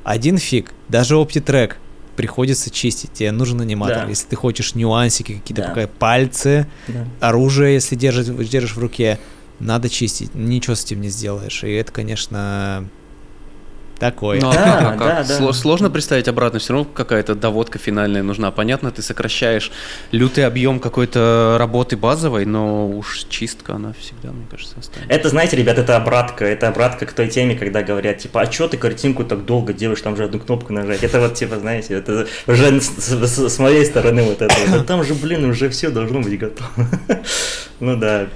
один 0.04 0.38
фиг, 0.38 0.72
даже 0.90 1.16
OptiTrack 1.16 1.74
приходится 2.18 2.70
чистить, 2.70 3.14
тебе 3.14 3.32
нужен 3.32 3.62
аниматор, 3.62 4.04
Да. 4.04 4.10
если 4.10 4.28
ты 4.28 4.36
хочешь 4.36 4.76
нюансики 4.76 5.36
какие-то, 5.36 5.62
Да. 5.62 5.68
пока 5.70 5.88
пальцы, 5.88 6.68
Да. 6.90 7.08
оружие, 7.22 7.76
если 7.76 7.96
держишь, 7.96 8.26
держишь 8.50 8.76
в 8.76 8.80
руке, 8.80 9.20
надо 9.60 9.88
чистить, 9.90 10.36
ничего 10.36 10.76
с 10.76 10.84
этим 10.84 11.00
не 11.00 11.10
сделаешь. 11.10 11.64
И 11.64 11.72
это, 11.72 11.92
конечно, 11.94 12.90
такое. 14.00 14.40
Ну, 14.42 14.50
а 14.50 14.54
Да, 14.54 14.62
как- 14.80 14.98
да, 15.00 15.06
как? 15.18 15.28
да. 15.28 15.40
Сло- 15.40 15.54
Сложно 15.54 15.90
представить 15.90 16.28
обратно, 16.28 16.60
все 16.60 16.74
равно 16.74 16.88
какая-то 16.94 17.36
доводка 17.36 17.80
финальная 17.80 18.24
нужна. 18.24 18.52
Понятно, 18.52 18.92
ты 18.92 19.02
сокращаешь 19.02 19.72
лютый 20.12 20.46
объем 20.46 20.80
какой-то 20.80 21.56
работы 21.60 21.98
базовой, 21.98 22.46
но 22.46 22.88
уж 22.90 23.26
чистка 23.30 23.74
она 23.76 23.94
всегда, 24.00 24.30
мне 24.32 24.46
кажется, 24.50 24.76
останется. 24.80 25.14
Это, 25.14 25.30
знаете, 25.30 25.56
ребят, 25.58 25.78
это 25.78 25.96
обратка. 25.98 26.46
Это 26.46 26.68
обратка 26.68 27.06
к 27.06 27.14
той 27.14 27.28
теме, 27.28 27.56
когда 27.56 27.84
говорят, 27.84 28.20
типа, 28.20 28.42
а 28.42 28.48
чё 28.48 28.68
ты 28.68 28.78
картинку 28.78 29.24
так 29.24 29.46
долго 29.46 29.74
делаешь, 29.74 30.02
там 30.02 30.16
же 30.16 30.24
одну 30.26 30.40
кнопку 30.40 30.74
нажать. 30.74 31.04
Это 31.04 31.20
вот, 31.20 31.34
типа, 31.36 31.58
знаете, 31.60 31.96
это 31.96 32.28
уже 32.48 32.80
с, 32.82 32.88
с- 32.88 33.50
с 33.50 33.60
моей 33.60 33.86
стороны 33.86 34.24
вот 34.24 34.42
это. 34.42 34.54
вот. 34.68 34.80
Да 34.80 34.84
там 34.84 35.04
же, 35.04 35.14
блин, 35.14 35.46
уже 35.50 35.70
все 35.70 35.90
должно 35.90 36.22
быть 36.22 36.38
готово. 36.40 36.70
Ну 37.80 37.96
да. 37.96 38.28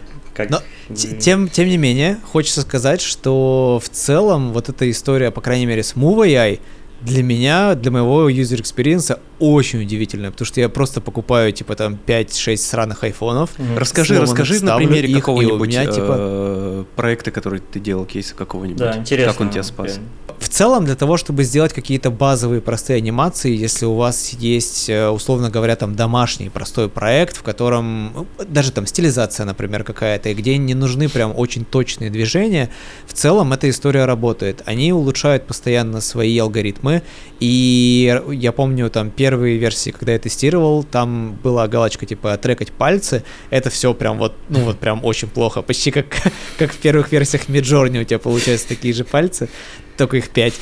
Как... 0.48 0.64
Но 0.90 0.96
Тем, 0.96 1.48
тем 1.50 1.68
не 1.68 1.78
менее, 1.78 2.18
хочется 2.32 2.62
сказать, 2.62 3.02
что 3.02 3.82
в 3.84 3.90
целом 3.90 4.52
вот 4.54 4.70
эта 4.70 4.90
история, 4.90 5.32
по 5.32 5.42
крайней 5.42 5.66
мере, 5.66 5.84
с 5.84 5.96
Move 5.96 6.28
AI, 6.28 6.60
для 7.02 7.24
меня, 7.24 7.76
для 7.76 7.92
моего 7.92 8.30
user 8.30 8.62
experience 8.62 9.18
очень 9.42 9.82
удивительная, 9.82 10.32
потому 10.32 10.46
что 10.46 10.62
я 10.62 10.70
просто 10.70 11.02
покупаю, 11.02 11.52
типа, 11.52 11.76
там, 11.76 11.98
5-6 12.06 12.58
сраных 12.58 13.04
айфонов. 13.04 13.50
Расскажи, 13.76 14.20
расскажи 14.20 14.64
на 14.64 14.78
примере 14.78 15.14
какого-нибудь 15.14 15.68
меня, 15.68 15.86
типа- 15.86 16.16
э, 16.18 16.84
проекта, 16.96 17.32
который 17.32 17.60
ты 17.60 17.80
делал, 17.80 18.06
кейса 18.06 18.36
какого-нибудь. 18.36 18.78
Да, 18.78 18.98
интересно. 18.98 19.34
Как 19.34 19.42
он 19.42 19.50
тебя 19.50 19.64
спас? 19.64 19.98
блин. 19.98 20.08
В 20.42 20.50
целом, 20.50 20.86
для 20.86 20.96
того, 20.96 21.18
чтобы 21.18 21.44
сделать 21.44 21.72
какие-то 21.72 22.10
базовые 22.10 22.62
простые 22.62 22.98
анимации, 22.98 23.56
если 23.56 23.86
у 23.86 23.94
вас 23.94 24.32
есть, 24.32 24.90
э, 24.90 25.08
условно 25.08 25.52
говоря, 25.52 25.76
там 25.76 25.96
домашний 25.96 26.50
простой 26.50 26.90
проект, 26.90 27.38
в 27.38 27.44
котором 27.44 28.12
ну, 28.14 28.28
даже 28.48 28.72
там 28.72 28.88
стилизация, 28.88 29.46
например, 29.46 29.84
какая-то, 29.84 30.30
и 30.30 30.34
где 30.34 30.58
не 30.58 30.74
нужны 30.74 31.10
прям 31.10 31.38
очень 31.38 31.64
точные 31.64 32.10
движения, 32.10 32.72
в 33.06 33.14
целом 33.14 33.54
эта 33.54 33.70
история 33.70 34.06
работает. 34.06 34.64
Они 34.66 34.92
улучшают 34.92 35.46
постоянно 35.46 36.02
свои 36.02 36.36
алгоритмы, 36.40 37.04
и 37.40 38.20
я 38.32 38.52
помню 38.52 38.90
там 38.90 39.12
первые 39.32 39.58
версии, 39.58 39.91
когда 39.91 40.12
я 40.12 40.20
тестировал, 40.20 40.84
там 40.84 41.40
была 41.41 41.66
галочка 41.70 42.06
типа 42.06 42.38
трекать 42.38 42.74
пальцы, 42.74 43.24
это 43.49 43.70
все 43.70 43.94
прям 43.94 44.18
вот, 44.18 44.36
ну 44.49 44.60
вот 44.66 44.78
прям 44.78 45.06
очень 45.06 45.30
плохо, 45.30 45.62
почти 45.62 45.90
как, 45.90 46.08
как 46.60 46.74
в 46.74 46.78
первых 46.78 47.14
версиях 47.14 47.48
Midjourney 47.48 48.02
у 48.02 48.03
тебя 48.03 48.20
получаются 48.20 48.68
такие 48.68 48.94
же 48.94 49.06
пальцы, 49.06 49.48
только 49.95 50.18
их 50.18 50.32
5. 50.32 50.53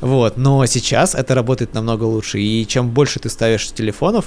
Вот, 0.00 0.36
но 0.36 0.66
сейчас 0.66 1.14
это 1.14 1.36
работает 1.36 1.72
намного 1.72 2.02
лучше. 2.02 2.40
И 2.40 2.66
чем 2.66 2.90
больше 2.90 3.20
ты 3.20 3.28
ставишь 3.28 3.70
телефонов, 3.72 4.26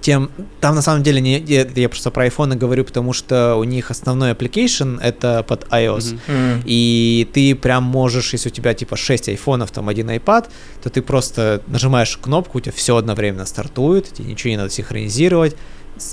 тем 0.00 0.30
там 0.60 0.74
на 0.74 0.82
самом 0.82 1.02
деле 1.02 1.20
не 1.20 1.38
я, 1.40 1.66
я 1.74 1.88
просто 1.88 2.10
про 2.10 2.26
iPhone 2.26 2.54
говорю, 2.54 2.84
потому 2.84 3.12
что 3.12 3.56
у 3.56 3.64
них 3.64 3.90
основной 3.90 4.32
application 4.32 5.00
это 5.00 5.42
под 5.42 5.64
iOS. 5.68 6.18
М. 6.28 6.62
И 6.64 7.28
ты 7.32 7.54
прям 7.54 7.82
можешь, 7.84 8.32
если 8.32 8.50
у 8.50 8.52
тебя 8.52 8.74
типа 8.74 8.96
6 8.96 9.28
айфонов, 9.30 9.70
там 9.70 9.88
один 9.88 10.10
iPad, 10.10 10.46
то 10.82 10.90
ты 10.90 11.02
просто 11.02 11.62
нажимаешь 11.66 12.16
кнопку, 12.16 12.58
у 12.58 12.60
тебя 12.60 12.72
все 12.72 12.96
одновременно 12.96 13.46
стартует, 13.46 14.12
тебе 14.12 14.28
ничего 14.28 14.50
не 14.50 14.56
надо 14.56 14.70
синхронизировать, 14.70 15.56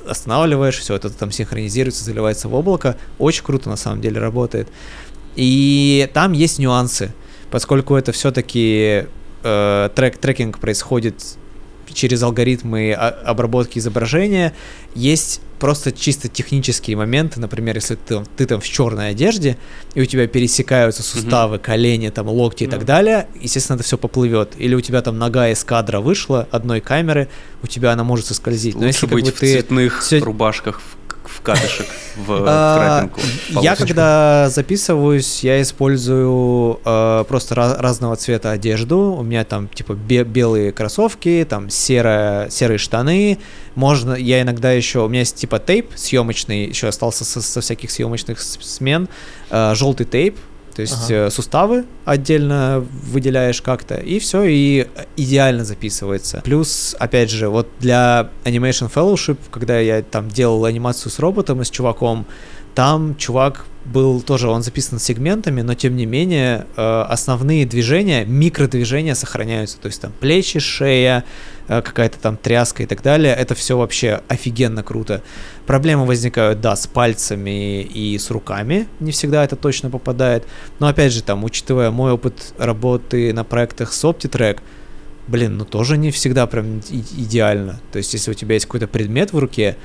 останавливаешь, 0.07 0.80
все 0.80 0.95
это 0.95 1.10
там 1.10 1.31
синхронизируется, 1.31 2.03
заливается 2.03 2.47
в 2.47 2.55
облако. 2.55 2.97
Очень 3.19 3.43
круто 3.43 3.69
на 3.69 3.76
самом 3.76 4.01
деле 4.01 4.19
работает. 4.19 4.69
И 5.35 6.10
там 6.14 6.31
есть 6.31 6.57
нюансы, 6.57 7.14
поскольку 7.51 7.95
это 7.95 8.11
все-таки 8.11 9.05
трек, 9.41 10.18
трекинг 10.18 10.60
происходит 10.60 11.15
через 11.93 12.22
алгоритмы 12.23 12.93
обработки 12.93 13.80
изображения, 13.80 14.53
есть 14.95 15.41
просто 15.60 15.91
чисто 15.91 16.27
технические 16.27 16.97
моменты, 16.97 17.39
например, 17.39 17.76
если 17.76 17.95
ты, 17.95 18.23
ты 18.38 18.45
там 18.45 18.60
в 18.60 18.65
черной 18.68 19.10
одежде, 19.11 19.57
и 19.95 20.01
у 20.01 20.05
тебя 20.05 20.27
пересекаются 20.27 21.03
суставы, 21.03 21.57
колени, 21.57 22.10
там, 22.10 22.27
локти 22.27 22.65
и 22.65 22.68
так 22.68 22.81
Да. 22.81 22.85
далее, 22.97 23.27
естественно, 23.39 23.76
это 23.76 23.84
все 23.85 23.97
поплывет. 23.97 24.53
Или 24.57 24.76
у 24.76 24.81
тебя 24.81 25.01
там 25.01 25.18
нога 25.18 25.49
из 25.49 25.64
кадра 25.64 25.99
вышла 26.01 26.47
одной 26.51 26.81
камеры, 26.81 27.30
у 27.61 27.68
тебя 27.68 27.93
она 27.93 28.03
может 28.03 28.26
соскользить. 28.26 28.76
Но 28.76 28.81
Лучше 28.88 28.89
если 28.97 29.05
как 29.07 29.14
быть 29.15 29.26
бы 29.26 29.31
в 29.31 29.39
ты... 29.39 29.51
цветных 29.53 30.01
всё- 30.01 30.19
рубашках, 30.23 30.81
в, 30.81 31.02
в 31.43 31.45
кадышек, 31.45 31.87
в, 32.15 32.45
А, 32.47 33.01
трекинг. 33.09 33.63
Я 33.63 33.75
когда 33.75 34.49
записываюсь, 34.49 35.43
я 35.43 35.61
использую 35.61 36.79
э, 36.85 37.25
просто 37.27 37.55
разного 37.55 38.15
цвета 38.15 38.51
одежду. 38.51 39.13
У 39.13 39.23
меня 39.23 39.43
там 39.43 39.67
типа 39.67 39.93
бе- 39.93 40.23
белые 40.23 40.71
кроссовки, 40.71 41.45
там 41.47 41.69
серые 41.69 42.77
штаны. 42.77 43.39
Можно, 43.75 44.13
я 44.13 44.41
иногда 44.41 44.71
еще, 44.71 44.99
у 44.99 45.09
меня 45.09 45.19
есть 45.19 45.35
типа 45.35 45.59
тейп 45.59 45.91
съемочный, 45.95 46.67
еще 46.67 46.87
остался 46.87 47.25
со, 47.25 47.59
всяких 47.61 47.91
съемочных 47.91 48.39
смен, 48.41 49.09
э, 49.49 49.73
желтый 49.75 50.05
тейп. 50.05 50.37
То 50.75 50.81
есть 50.81 51.05
Ага. 51.05 51.13
э, 51.27 51.29
суставы 51.29 51.85
отдельно 52.05 52.85
выделяешь 53.03 53.61
как-то, 53.61 53.95
и 53.95 54.19
все, 54.19 54.43
и 54.43 54.87
идеально 55.17 55.63
записывается. 55.65 56.41
Плюс, 56.43 56.95
опять 56.99 57.29
же, 57.29 57.49
вот 57.49 57.67
для 57.79 58.29
Animation 58.43 58.91
Fellowship, 58.93 59.37
когда 59.51 59.79
я 59.79 60.01
там 60.01 60.29
делал 60.29 60.65
анимацию 60.65 61.11
с 61.11 61.19
роботом 61.19 61.61
и 61.61 61.65
с 61.65 61.69
чуваком, 61.69 62.25
там 62.75 63.15
чувак 63.15 63.65
был 63.85 64.21
тоже, 64.21 64.47
он 64.47 64.63
записан 64.63 64.97
сегментами, 64.97 65.61
но 65.61 65.73
тем 65.73 65.95
не 65.95 66.05
менее 66.05 66.67
э, 66.75 67.01
основные 67.09 67.65
движения, 67.65 68.23
микродвижения 68.25 69.13
сохраняются. 69.13 69.77
То 69.77 69.87
есть 69.87 70.01
там 70.01 70.13
плечи, 70.19 70.59
шея, 70.59 71.25
э, 71.67 71.81
какая-то 71.81 72.17
там 72.17 72.37
тряска 72.37 72.83
и 72.83 72.85
так 72.85 73.01
далее. 73.01 73.33
Это 73.33 73.55
все 73.55 73.77
вообще 73.77 74.21
офигенно 74.27 74.83
круто. 74.83 75.21
Проблемы 75.65 76.05
возникают, 76.05 76.61
да, 76.61 76.75
с 76.75 76.87
пальцами 76.87 77.81
и 77.81 78.17
с 78.17 78.31
руками. 78.31 78.87
Не 78.99 79.11
всегда 79.11 79.43
это 79.43 79.55
точно 79.55 79.89
попадает. 79.89 80.45
Но 80.79 80.87
опять 80.87 81.11
же, 81.11 81.21
там, 81.21 81.43
учитывая 81.43 81.91
мой 81.91 82.13
опыт 82.13 82.53
работы 82.57 83.33
на 83.33 83.43
проектах 83.43 83.91
с 83.91 84.03
OptiTrack, 84.05 84.59
блин, 85.27 85.57
ну 85.57 85.65
тоже 85.65 85.97
не 85.97 86.11
всегда 86.11 86.47
прям 86.47 86.79
идеально. 86.89 87.81
То 87.91 87.97
есть, 87.97 88.13
если 88.13 88.31
у 88.31 88.33
тебя 88.33 88.53
есть 88.53 88.65
какой-то 88.65 88.87
предмет 88.87 89.33
в 89.33 89.37
руке, 89.37 89.77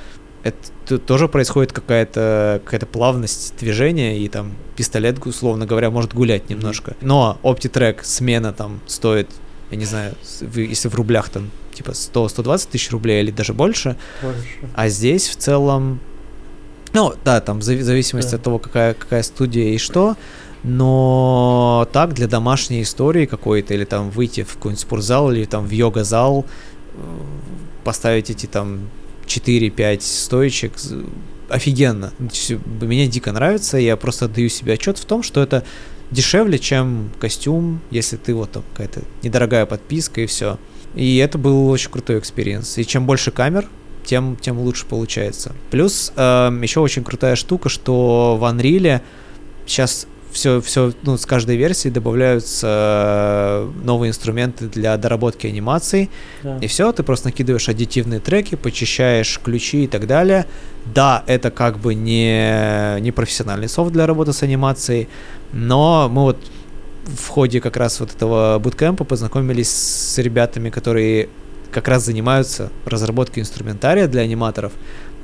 это 0.45 0.99
тоже 0.99 1.29
происходит 1.29 1.73
какая-то 1.73 2.63
какая 2.65 2.87
плавность 2.87 3.55
движения, 3.59 4.19
и 4.19 4.29
там 4.29 4.53
пистолет, 4.77 5.25
условно 5.27 5.67
говоря, 5.67 5.91
может 5.91 6.15
гулять 6.15 6.49
немножко. 6.51 6.97
Но 7.01 7.39
OptiTrack 7.43 7.99
смена 8.03 8.53
там 8.53 8.81
стоит, 8.87 9.29
я 9.71 9.77
не 9.77 9.85
знаю, 9.85 10.15
если 10.55 10.89
в 10.89 10.95
рублях 10.95 11.29
там 11.29 11.51
типа 11.75 11.91
100-120 11.91 12.69
тысяч 12.71 12.91
рублей 12.91 13.23
или 13.23 13.31
даже 13.31 13.53
больше, 13.53 13.97
а 14.75 14.89
здесь 14.89 15.29
в 15.29 15.37
целом, 15.37 16.01
ну 16.93 17.13
да, 17.25 17.41
там 17.41 17.59
в 17.61 17.63
зави- 17.63 17.83
зависимости 17.83 18.31
Да. 18.33 18.37
от 18.37 18.43
того, 18.43 18.59
какая, 18.59 18.95
какая 18.95 19.23
студия 19.23 19.75
и 19.75 19.79
что, 19.79 20.17
но 20.65 21.87
так 21.93 22.15
для 22.15 22.27
домашней 22.27 22.83
истории 22.83 23.27
какой-то, 23.27 23.75
или 23.75 23.85
там 23.85 24.11
выйти 24.11 24.43
в 24.43 24.55
какой-нибудь 24.55 24.81
спортзал, 24.81 25.31
или 25.33 25.45
там 25.45 25.67
в 25.67 25.71
йога-зал, 25.71 26.45
э, 26.95 26.99
поставить 27.85 28.31
эти 28.31 28.47
там 28.47 28.89
4-5 29.29 30.01
стоечек, 30.01 30.73
офигенно. 31.49 32.13
Мне 32.81 33.07
дико 33.07 33.31
нравится, 33.33 33.79
я 33.79 33.97
просто 33.97 34.25
отдаю 34.25 34.49
себе 34.49 34.73
отчет 34.73 34.99
в 34.99 35.05
том, 35.05 35.23
что 35.23 35.43
это 35.43 35.65
дешевле, 36.11 36.59
чем 36.59 37.11
костюм, 37.21 37.81
если 37.91 38.17
ты 38.17 38.35
вот 38.35 38.51
там 38.53 38.65
какая-то 38.73 39.03
недорогая 39.23 39.67
подписка 39.67 40.23
и 40.23 40.27
все. 40.27 40.59
И 40.95 41.19
это 41.19 41.39
был 41.39 41.69
очень 41.69 41.91
крутой 41.91 42.19
experience. 42.19 42.79
И 42.79 42.87
чем 42.87 43.07
больше 43.07 43.31
камер, 43.31 43.69
тем, 44.05 44.37
тем 44.41 44.59
лучше 44.59 44.87
получается. 44.87 45.55
Плюс 45.71 46.11
еще 46.17 46.81
очень 46.81 47.05
крутая 47.05 47.37
штука, 47.37 47.69
что 47.69 48.39
в 48.41 48.45
Unreal 48.45 49.03
сейчас 49.67 50.07
все, 50.33 50.61
все, 50.61 50.93
ну, 51.03 51.17
с 51.17 51.27
каждой 51.27 51.57
версии 51.57 51.89
добавляются 51.89 52.67
э, 52.67 53.71
новые 53.85 54.11
инструменты 54.11 54.67
для 54.67 54.97
доработки 54.97 55.47
анимаций. 55.47 56.11
Да. 56.43 56.59
И 56.59 56.67
все, 56.67 56.93
ты 56.93 57.03
просто 57.03 57.29
накидываешь 57.29 57.69
аддитивные 57.69 58.21
треки, 58.21 58.55
почищаешь 58.55 59.41
ключи 59.43 59.85
и 59.85 59.87
так 59.87 60.07
далее. 60.07 60.47
Да, 60.95 61.23
это 61.27 61.51
как 61.51 61.79
бы 61.79 61.95
не, 61.95 63.01
не 63.01 63.13
профессиональный 63.13 63.69
софт 63.69 63.93
для 63.93 64.07
работы 64.07 64.33
с 64.33 64.43
анимацией, 64.43 65.09
но 65.53 66.09
мы 66.11 66.23
вот 66.23 66.39
в 67.07 67.29
ходе 67.29 67.61
как 67.61 67.77
раз 67.77 68.01
вот 68.01 68.15
этого 68.15 68.59
буткемпа 68.59 69.05
познакомились 69.05 69.71
с 69.71 70.19
ребятами, 70.19 70.71
которые 70.71 71.29
как 71.73 71.89
раз 71.89 72.05
занимаются 72.05 72.71
разработкой 72.85 73.43
инструментария 73.43 74.07
для 74.07 74.23
аниматоров. 74.23 74.73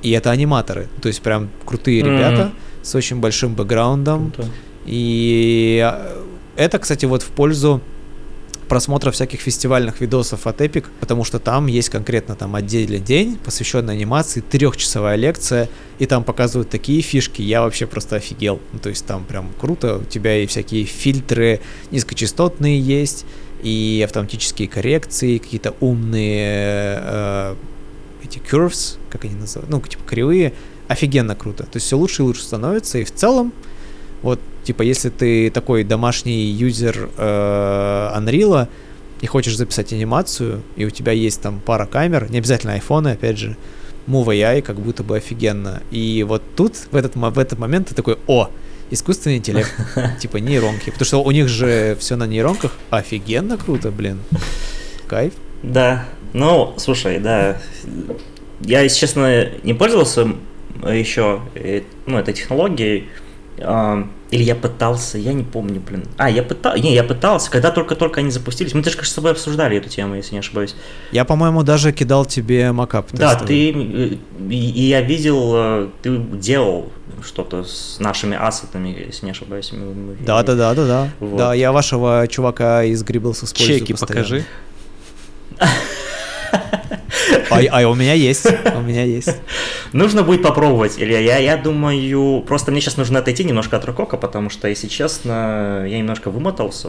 И 0.02 0.10
это 0.10 0.30
аниматоры, 0.30 0.88
то 1.00 1.08
есть 1.08 1.22
прям 1.22 1.48
крутые 1.64 2.02
Мгм. 2.04 2.12
ребята 2.12 2.52
с 2.82 2.94
очень 2.94 3.20
большим 3.20 3.54
бэкграундом. 3.54 4.32
Круто. 4.32 4.50
И 4.86 5.80
э, 5.84 6.22
это, 6.56 6.78
кстати, 6.78 7.06
вот 7.06 7.22
в 7.22 7.28
пользу 7.28 7.80
просмотра 8.68 9.10
всяких 9.10 9.40
фестивальных 9.40 10.00
видосов 10.00 10.46
от 10.46 10.60
Epic, 10.60 10.86
потому 11.00 11.24
что 11.24 11.38
там 11.38 11.66
есть 11.66 11.90
конкретно 11.90 12.34
там 12.34 12.54
отдельный 12.54 12.98
день, 12.98 13.36
посвященный 13.36 13.94
анимации, 13.94 14.40
трехчасовая 14.40 15.16
лекция, 15.16 15.68
и 15.98 16.06
там 16.06 16.24
показывают 16.24 16.70
такие 16.70 17.02
фишки, 17.02 17.42
я 17.42 17.62
вообще 17.62 17.86
просто 17.86 18.16
офигел. 18.16 18.60
Ну, 18.72 18.78
то 18.78 18.88
есть 18.88 19.04
там 19.06 19.24
прям 19.24 19.50
круто, 19.60 19.98
у 19.98 20.04
тебя 20.04 20.38
и 20.38 20.46
всякие 20.46 20.84
фильтры 20.84 21.60
низкочастотные 21.90 22.80
есть, 22.80 23.26
и 23.62 24.02
автоматические 24.04 24.68
коррекции, 24.68 25.38
какие-то 25.38 25.74
умные 25.80 26.98
э, 27.00 27.54
эти 28.22 28.38
curves, 28.38 28.98
как 29.10 29.24
они 29.24 29.34
называют, 29.34 29.70
ну, 29.70 29.80
типа 29.80 30.02
кривые, 30.04 30.52
офигенно 30.88 31.34
круто. 31.34 31.64
То 31.64 31.76
есть 31.76 31.86
все 31.86 31.96
лучше 31.96 32.22
и 32.22 32.24
лучше 32.24 32.42
становится, 32.42 32.98
и 32.98 33.04
в 33.04 33.14
целом 33.14 33.52
вот, 34.24 34.40
типа, 34.62 34.80
если 34.80 35.10
ты 35.10 35.50
такой 35.50 35.84
домашний 35.84 36.46
юзер 36.46 37.10
э, 37.18 38.12
Unreal 38.16 38.68
и 39.20 39.26
хочешь 39.26 39.54
записать 39.54 39.92
анимацию, 39.92 40.62
и 40.76 40.86
у 40.86 40.90
тебя 40.90 41.12
есть 41.12 41.42
там 41.42 41.60
пара 41.60 41.84
камер, 41.84 42.30
не 42.30 42.38
обязательно 42.38 42.72
айфоны, 42.72 43.08
опять 43.08 43.36
же, 43.36 43.54
Move 44.06 44.28
AI 44.28 44.62
как 44.62 44.80
будто 44.80 45.02
бы 45.02 45.18
офигенно. 45.18 45.82
И 45.90 46.24
вот 46.26 46.42
тут, 46.56 46.74
в 46.90 46.96
этот, 46.96 47.16
в 47.16 47.38
этот 47.38 47.58
момент 47.58 47.88
ты 47.88 47.94
такой, 47.94 48.16
о, 48.26 48.48
искусственный 48.90 49.36
интеллект, 49.36 49.70
типа 50.20 50.38
нейронки. 50.38 50.88
Потому 50.88 51.04
что 51.04 51.22
у 51.22 51.30
них 51.30 51.48
же 51.48 51.94
все 52.00 52.16
на 52.16 52.26
нейронках. 52.26 52.72
Офигенно 52.88 53.58
круто, 53.58 53.90
блин. 53.90 54.20
Кайф. 55.06 55.34
Да, 55.62 56.06
ну, 56.32 56.72
слушай, 56.78 57.18
да, 57.18 57.60
я, 58.62 58.80
если 58.80 59.00
честно, 59.00 59.50
не 59.62 59.74
пользовался 59.74 60.34
еще, 60.82 61.42
э, 61.54 61.82
ну, 62.06 62.18
этой 62.18 62.32
технологией, 62.32 63.08
или 63.56 64.42
я 64.42 64.56
пытался, 64.56 65.16
я 65.16 65.32
не 65.32 65.44
помню, 65.44 65.80
блин. 65.80 66.04
А, 66.16 66.28
я 66.28 66.42
пытался, 66.42 66.82
не, 66.82 66.92
я 66.92 67.04
пытался, 67.04 67.50
когда 67.50 67.70
только-только 67.70 68.18
они 68.20 68.30
запустились. 68.30 68.74
Мы 68.74 68.82
даже, 68.82 68.96
кажется, 68.96 69.12
с 69.12 69.14
тобой 69.14 69.30
обсуждали 69.30 69.76
эту 69.76 69.88
тему, 69.88 70.16
если 70.16 70.32
не 70.34 70.40
ошибаюсь. 70.40 70.74
Я, 71.12 71.24
по-моему, 71.24 71.62
даже 71.62 71.92
кидал 71.92 72.26
тебе 72.26 72.72
макап. 72.72 73.06
Да, 73.12 73.36
ты, 73.36 73.70
э, 73.70 74.16
и, 74.50 74.70
и 74.70 74.82
я 74.88 75.02
видел, 75.02 75.52
э, 75.54 75.88
ты 76.02 76.16
делал 76.18 76.90
что-то 77.24 77.62
с 77.62 77.98
нашими 78.00 78.36
ассетами, 78.36 78.88
если 79.06 79.26
не 79.26 79.30
ошибаюсь. 79.30 79.70
мы- 79.72 79.94
мы- 79.94 80.16
Да, 80.26 80.42
да, 80.42 80.54
да, 80.56 80.74
да, 80.74 80.86
да. 80.86 81.08
Вот. 81.20 81.36
Да, 81.38 81.54
я 81.54 81.70
вашего 81.70 82.26
чувака 82.28 82.82
из 82.82 83.02
Грибблс 83.04 83.44
использую 83.44 83.78
Чеки 83.78 83.92
постоянно. 83.92 84.24
покажи. 84.24 84.44
А, 87.50 87.60
а 87.70 87.88
у 87.88 87.94
меня 87.94 88.14
есть, 88.14 88.46
у 88.46 88.80
меня 88.80 89.04
есть. 89.04 89.36
Нужно 89.92 90.22
будет 90.22 90.42
попробовать, 90.42 90.94
Илья. 90.98 91.18
Я, 91.18 91.38
я 91.38 91.56
думаю, 91.56 92.42
просто 92.42 92.70
мне 92.70 92.80
сейчас 92.80 92.96
нужно 92.96 93.20
отойти 93.20 93.44
немножко 93.44 93.76
от 93.76 93.84
Рокока, 93.84 94.16
потому 94.16 94.50
что, 94.50 94.68
если 94.68 94.88
честно, 94.88 95.84
я 95.86 95.98
немножко 95.98 96.30
вымотался. 96.30 96.88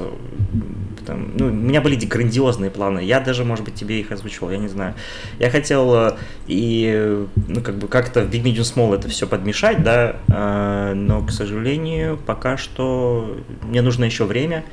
Там, 1.06 1.32
ну, 1.38 1.48
у 1.48 1.52
меня 1.52 1.82
были 1.82 1.96
грандиозные 1.96 2.72
планы, 2.72 3.00
я 3.00 3.20
даже, 3.20 3.46
может 3.46 3.66
быть, 3.66 3.76
тебе 3.76 4.00
их 4.00 4.12
озвучивал, 4.12 4.52
я 4.52 4.58
не 4.58 4.68
знаю. 4.68 4.96
Я 5.40 5.50
хотел 5.50 5.94
э, 5.94 6.18
и, 6.48 7.26
ну, 7.48 7.62
как 7.62 7.76
бы 7.76 7.88
как-то 7.88 8.22
в 8.22 8.30
Big 8.30 8.44
Medium 8.44 8.62
Small 8.62 8.96
это 8.96 9.08
все 9.10 9.28
подмешать, 9.28 9.84
да, 9.84 10.18
э, 10.28 10.94
но, 10.94 11.26
к 11.26 11.32
сожалению, 11.32 12.18
пока 12.26 12.58
что 12.58 13.38
мне 13.64 13.82
нужно 13.82 14.06
еще 14.06 14.26
время, 14.26 14.64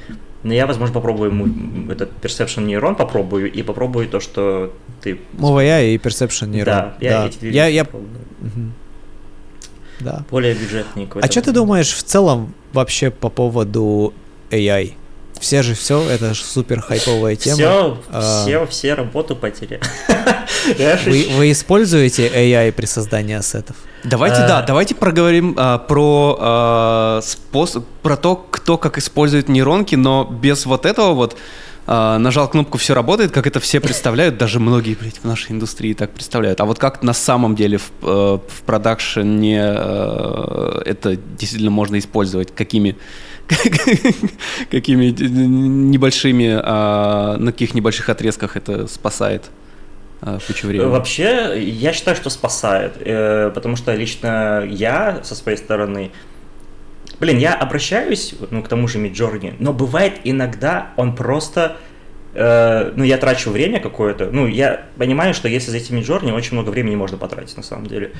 но 0.43 0.53
я, 0.53 0.67
возможно, 0.67 0.95
попробую 0.95 1.31
ему 1.31 1.91
этот 1.91 2.11
Perception 2.21 2.65
нейрон 2.65 2.97
попробую 2.97 3.53
и 3.53 3.63
попробую 3.63 4.09
то, 4.09 4.19
что 4.19 4.73
ты... 5.01 5.21
MoveAI 5.35 5.95
и 5.95 5.99
Perception 5.99 6.49
нейрон. 6.49 6.75
Да, 6.75 6.97
я 7.01 7.11
да. 7.11 7.27
эти 7.27 7.39
две 7.39 7.51
я, 7.51 7.67
я... 7.67 7.85
попробую. 7.85 8.11
Да. 10.01 10.25
Более 10.31 10.55
бюджетные. 10.55 11.09
А 11.21 11.27
что 11.27 11.43
ты 11.43 11.53
думаешь 11.53 11.93
в 11.93 12.03
целом 12.03 12.55
вообще 12.73 13.11
по 13.11 13.29
поводу 13.29 14.13
AI? 14.51 14.95
Все 15.43 15.63
же 15.65 15.75
все, 15.75 16.09
это 16.09 16.35
же 16.35 16.45
супер 16.45 16.81
хайповая 16.81 17.35
тема. 17.35 17.57
Все, 17.57 17.99
А, 18.11 18.43
все, 18.45 18.65
все 18.67 18.95
работу 18.95 19.35
потеряли. 19.35 19.83
Вы, 21.05 21.27
вы 21.37 21.51
используете 21.51 22.29
AI 22.29 22.71
при 22.71 22.87
создании 22.87 23.35
ассетов? 23.35 23.75
Давайте, 24.05 24.43
А. 24.43 24.47
да, 24.47 24.63
давайте 24.63 24.95
проговорим 24.95 25.57
а, 25.59 25.79
про 25.79 26.39
а, 26.39 27.21
способ, 27.25 27.85
про 28.03 28.17
то, 28.17 28.37
кто 28.37 28.79
как 28.79 28.99
использует 28.99 29.49
нейронки, 29.49 29.97
но 29.97 30.25
без 30.25 30.65
вот 30.65 30.87
этого 30.87 31.13
вот 31.15 31.37
а, 31.89 32.19
нажал 32.19 32.49
кнопку 32.49 32.79
«Все 32.79 32.95
работает», 32.95 33.33
как 33.33 33.49
это 33.49 33.59
все 33.59 33.81
представляют, 33.81 34.39
даже 34.39 34.61
многие, 34.61 34.95
блядь, 34.95 35.19
в 35.19 35.25
нашей 35.25 35.51
индустрии 35.51 35.95
так 35.95 36.13
представляют. 36.13 36.61
А 36.61 36.65
вот 36.65 36.79
как 36.79 37.03
на 37.03 37.13
самом 37.15 37.57
деле 37.57 37.79
в, 37.79 37.91
э, 38.03 38.39
в 38.47 38.63
продакшене 38.63 39.61
э, 39.61 40.83
это 40.87 41.17
действительно 41.17 41.73
можно 41.73 41.99
использовать, 41.99 42.55
какими 42.55 42.97
какими 44.71 45.07
небольшими, 45.07 46.61
а, 46.63 47.37
на 47.39 47.53
каких 47.53 47.75
небольших 47.75 48.09
отрезках 48.09 48.57
это 48.57 48.87
спасает 48.87 49.51
а, 50.21 50.39
кучу 50.47 50.67
времени? 50.67 50.89
Вообще, 50.89 51.63
я 51.63 51.93
считаю, 51.93 52.17
что 52.17 52.31
спасает, 52.31 52.95
э, 53.01 53.51
потому 53.55 53.77
что 53.77 53.95
лично 53.95 54.65
я 54.69 55.21
со 55.25 55.35
своей 55.35 55.59
стороны, 55.59 56.13
блин, 57.21 57.39
я 57.39 57.55
обращаюсь, 57.55 58.35
ну, 58.51 58.63
к 58.63 58.69
тому 58.69 58.89
же 58.89 58.99
Миджорни, 58.99 59.55
но 59.59 59.73
бывает 59.73 60.21
иногда 60.25 60.89
он 60.97 61.15
просто, 61.15 61.77
э, 62.35 62.93
ну, 62.95 63.05
я 63.05 63.19
трачу 63.19 63.51
время 63.51 63.81
какое-то, 63.81 64.31
ну, 64.31 64.47
я 64.47 64.87
понимаю, 64.97 65.35
что 65.35 65.49
если 65.49 65.71
зайти 65.71 65.89
в 65.89 65.97
Миджорни, 65.97 66.31
очень 66.31 66.55
много 66.55 66.71
времени 66.71 66.95
можно 66.95 67.19
потратить, 67.19 67.57
на 67.57 67.63
самом 67.63 67.87
деле. 67.87 68.13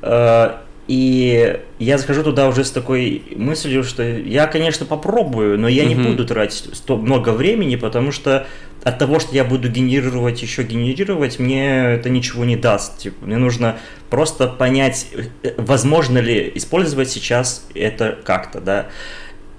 Э, 0.00 0.56
И 0.88 1.60
я 1.78 1.96
захожу 1.96 2.22
туда 2.24 2.48
уже 2.48 2.64
с 2.64 2.70
такой 2.72 3.22
мыслью, 3.36 3.84
что 3.84 4.02
я, 4.02 4.46
конечно, 4.46 4.84
попробую, 4.84 5.58
но 5.58 5.68
я 5.68 5.84
не 5.84 5.94
Мгм. 5.94 6.10
буду 6.10 6.26
тратить 6.26 6.70
сто- 6.74 6.96
много 6.96 7.30
времени, 7.30 7.76
потому 7.76 8.10
что 8.10 8.46
от 8.82 8.98
того, 8.98 9.20
что 9.20 9.32
я 9.34 9.44
буду 9.44 9.68
генерировать, 9.68 10.42
еще 10.42 10.64
генерировать, 10.64 11.38
мне 11.38 11.94
это 11.94 12.10
ничего 12.10 12.44
не 12.44 12.56
даст. 12.56 12.98
Типа, 12.98 13.24
мне 13.26 13.36
нужно 13.36 13.76
просто 14.10 14.48
понять, 14.48 15.06
э, 15.44 15.52
возможно 15.56 16.18
ли 16.18 16.50
использовать 16.56 17.08
сейчас 17.08 17.64
это 17.74 18.18
как-то, 18.24 18.60
да. 18.60 18.88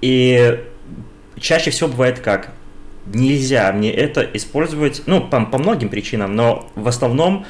И 0.02 0.60
чаще 1.40 1.70
всего 1.70 1.88
бывает 1.88 2.20
как? 2.20 2.52
Нельзя 3.06 3.72
мне 3.72 3.90
это 3.92 4.28
использовать, 4.34 5.02
ну, 5.06 5.22
по, 5.22 5.40
по 5.46 5.56
многим 5.56 5.88
причинам, 5.88 6.36
но 6.36 6.70
в 6.74 6.86
основном 6.86 7.46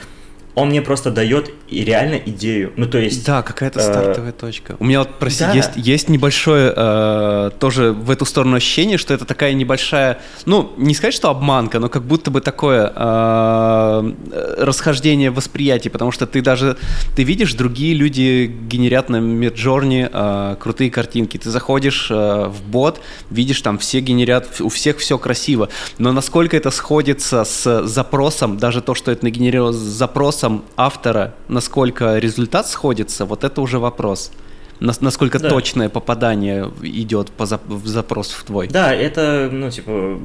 он 0.55 0.69
мне 0.69 0.83
просто 0.83 1.11
дает 1.11 1.51
и 1.69 1.85
реально 1.85 2.15
идею. 2.15 2.73
Ну, 2.77 2.87
то 2.87 2.99
есть... 2.99 3.27
Да, 3.27 3.43
какая-то 3.43 3.81
э, 3.81 3.83
стартовая 3.83 4.33
точка. 4.33 4.77
У 4.79 4.85
меня 4.85 5.01
вот, 5.01 5.19
прости, 5.19 5.45
да. 5.45 5.53
есть, 5.53 5.71
есть 5.75 6.09
небольшое 6.09 6.73
э, 6.75 7.51
тоже 7.59 7.93
в 7.93 8.11
эту 8.11 8.25
сторону 8.25 8.57
ощущение, 8.57 8.97
что 8.97 9.13
это 9.13 9.25
такая 9.25 9.53
небольшая, 9.55 10.21
ну, 10.47 10.73
не 10.77 10.95
сказать, 10.95 11.15
что 11.15 11.31
обманка, 11.31 11.81
но 11.81 11.89
как 11.89 12.05
будто 12.05 12.31
бы 12.31 12.41
такое 12.41 12.93
э, 12.95 14.13
расхождение 14.59 15.33
восприятий, 15.33 15.89
потому 15.89 16.13
что 16.13 16.27
ты 16.27 16.41
даже, 16.41 16.77
ты 17.17 17.25
видишь, 17.25 17.55
другие 17.55 17.95
люди 17.95 18.47
генерят 18.69 19.09
на 19.09 19.17
Midjourney 19.17 20.09
э, 20.13 20.57
крутые 20.61 20.91
картинки. 20.91 21.37
Ты 21.37 21.51
заходишь 21.51 22.09
э, 22.11 22.47
в 22.47 22.63
бот, 22.63 23.01
видишь, 23.31 23.61
там 23.61 23.79
все 23.79 23.99
генерят, 23.99 24.61
у 24.61 24.69
всех 24.69 24.99
все 24.99 25.19
красиво, 25.19 25.69
но 25.99 26.13
насколько 26.13 26.57
это 26.57 26.71
сходится 26.71 27.43
с 27.43 27.87
запросом, 27.87 28.59
даже 28.59 28.83
то, 28.83 28.95
что 28.95 29.11
это 29.11 29.25
нагенерировалось 29.25 29.77
с 29.77 29.81
запросом 29.81 30.44
автора, 30.77 31.35
насколько 31.49 32.19
результат 32.19 32.67
сходится, 32.69 33.25
вот 33.25 33.45
это 33.45 33.61
уже 33.61 33.79
вопрос. 33.79 34.33
Нас- 34.81 35.01
насколько 35.01 35.39
Да. 35.39 35.49
точное 35.49 35.89
попадание 35.89 36.71
идет 36.83 37.31
по 37.31 37.45
зап- 37.45 37.67
в 37.69 37.87
запрос 37.87 38.33
в 38.33 38.45
твой. 38.45 38.69
Да, 38.69 38.93
это, 38.93 39.49
ну, 39.53 39.71
типа, 39.71 40.19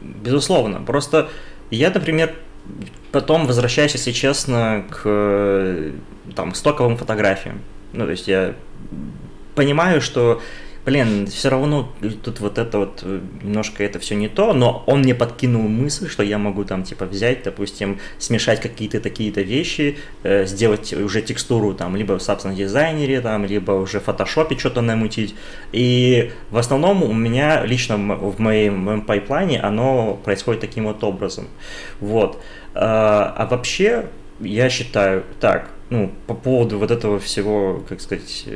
безусловно. 0.00 0.80
Просто 0.82 1.28
я, 1.70 1.90
например, 1.90 2.34
потом 3.12 3.46
возвращаюсь, 3.46 3.92
если 3.94 4.12
честно, 4.12 4.84
к 4.90 5.92
там, 6.34 6.54
стоковым 6.54 6.96
фотографиям. 6.96 7.60
Ну, 7.92 8.04
то 8.04 8.10
есть 8.12 8.28
я 8.28 8.54
понимаю, 9.54 10.00
что, 10.00 10.40
блин, 10.84 11.26
все 11.26 11.48
равно 11.48 11.92
тут 12.22 12.40
вот 12.40 12.58
это 12.58 12.78
вот 12.78 13.00
э, 13.04 13.20
немножко 13.42 13.84
это 13.84 13.98
все 13.98 14.14
не 14.16 14.28
то, 14.28 14.52
но 14.52 14.82
он 14.86 15.00
мне 15.00 15.14
подкинул 15.14 15.62
мысль, 15.68 16.08
что 16.08 16.22
я 16.22 16.38
могу 16.38 16.64
там 16.64 16.82
типа 16.82 17.04
взять, 17.04 17.44
допустим, 17.44 18.00
смешать 18.18 18.60
какие-то 18.60 19.00
такие-то 19.00 19.42
вещи, 19.42 19.98
э, 20.24 20.44
сделать 20.46 20.92
уже 20.92 21.22
текстуру 21.22 21.74
там 21.74 21.94
либо 21.94 22.18
в 22.18 22.22
Substance 22.22 22.56
дизайнере, 22.56 23.20
там, 23.20 23.44
либо 23.44 23.72
уже 23.72 24.00
в 24.00 24.04
фотошопе 24.04 24.58
что-то 24.58 24.80
намутить. 24.80 25.34
И 25.72 26.32
в 26.50 26.58
основном 26.58 27.02
у 27.02 27.12
меня 27.12 27.64
лично 27.64 27.96
в 27.96 28.40
моем, 28.40 28.74
в 28.74 28.78
моем 28.78 29.02
пайплайне 29.02 29.60
оно 29.60 30.14
происходит 30.24 30.60
таким 30.60 30.84
вот 30.84 31.04
образом. 31.04 31.48
Вот. 32.00 32.42
А, 32.74 33.34
а 33.36 33.46
вообще, 33.46 34.06
я 34.40 34.68
считаю, 34.68 35.24
так, 35.40 35.70
ну, 35.90 36.10
по 36.26 36.34
поводу 36.34 36.78
вот 36.78 36.90
этого 36.90 37.20
всего, 37.20 37.84
как 37.88 38.00
сказать, 38.00 38.46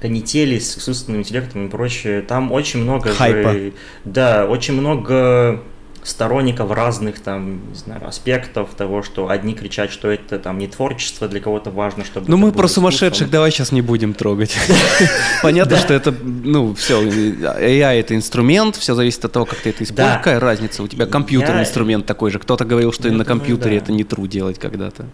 канители 0.00 0.58
с 0.58 0.78
искусственным 0.78 1.20
интеллектом 1.20 1.66
и 1.66 1.70
прочее, 1.70 2.22
там 2.22 2.52
очень 2.52 2.80
много 2.80 3.12
Хайпа. 3.12 3.52
же, 3.52 3.72
да, 4.04 4.46
очень 4.46 4.74
много 4.74 5.62
сторонников 6.04 6.70
разных 6.72 7.20
там, 7.20 7.70
не 7.70 7.74
знаю, 7.74 8.06
аспектов 8.06 8.70
того, 8.76 9.02
что 9.02 9.28
одни 9.28 9.54
кричат, 9.54 9.92
что 9.92 10.10
это 10.10 10.38
там 10.38 10.58
не 10.58 10.66
творчество, 10.66 11.28
для 11.28 11.40
кого-то 11.40 11.70
важно, 11.70 12.04
чтобы 12.04 12.26
Ну 12.28 12.36
мы 12.36 12.50
про 12.50 12.66
искусством. 12.66 12.90
сумасшедших 12.90 13.30
давай 13.30 13.50
сейчас 13.50 13.72
не 13.72 13.82
будем 13.82 14.14
трогать. 14.14 14.56
Понятно, 15.42 15.76
что 15.76 15.94
это, 15.94 16.12
ну, 16.22 16.74
все, 16.74 17.00
AI 17.02 18.00
это 18.00 18.16
инструмент, 18.16 18.76
все 18.76 18.94
зависит 18.94 19.24
от 19.24 19.32
того, 19.32 19.46
как 19.46 19.60
ты 19.60 19.70
это 19.70 19.84
используешь. 19.84 20.18
Какая 20.18 20.40
разница? 20.40 20.82
У 20.82 20.88
тебя 20.88 21.06
компьютер 21.06 21.60
инструмент 21.60 22.06
такой 22.06 22.30
же. 22.30 22.38
Кто-то 22.38 22.64
говорил, 22.64 22.92
что 22.92 23.10
на 23.10 23.24
компьютере 23.24 23.76
это 23.76 23.92
не 23.92 24.02
true 24.02 24.26
делать 24.26 24.58
когда-то. 24.58 25.06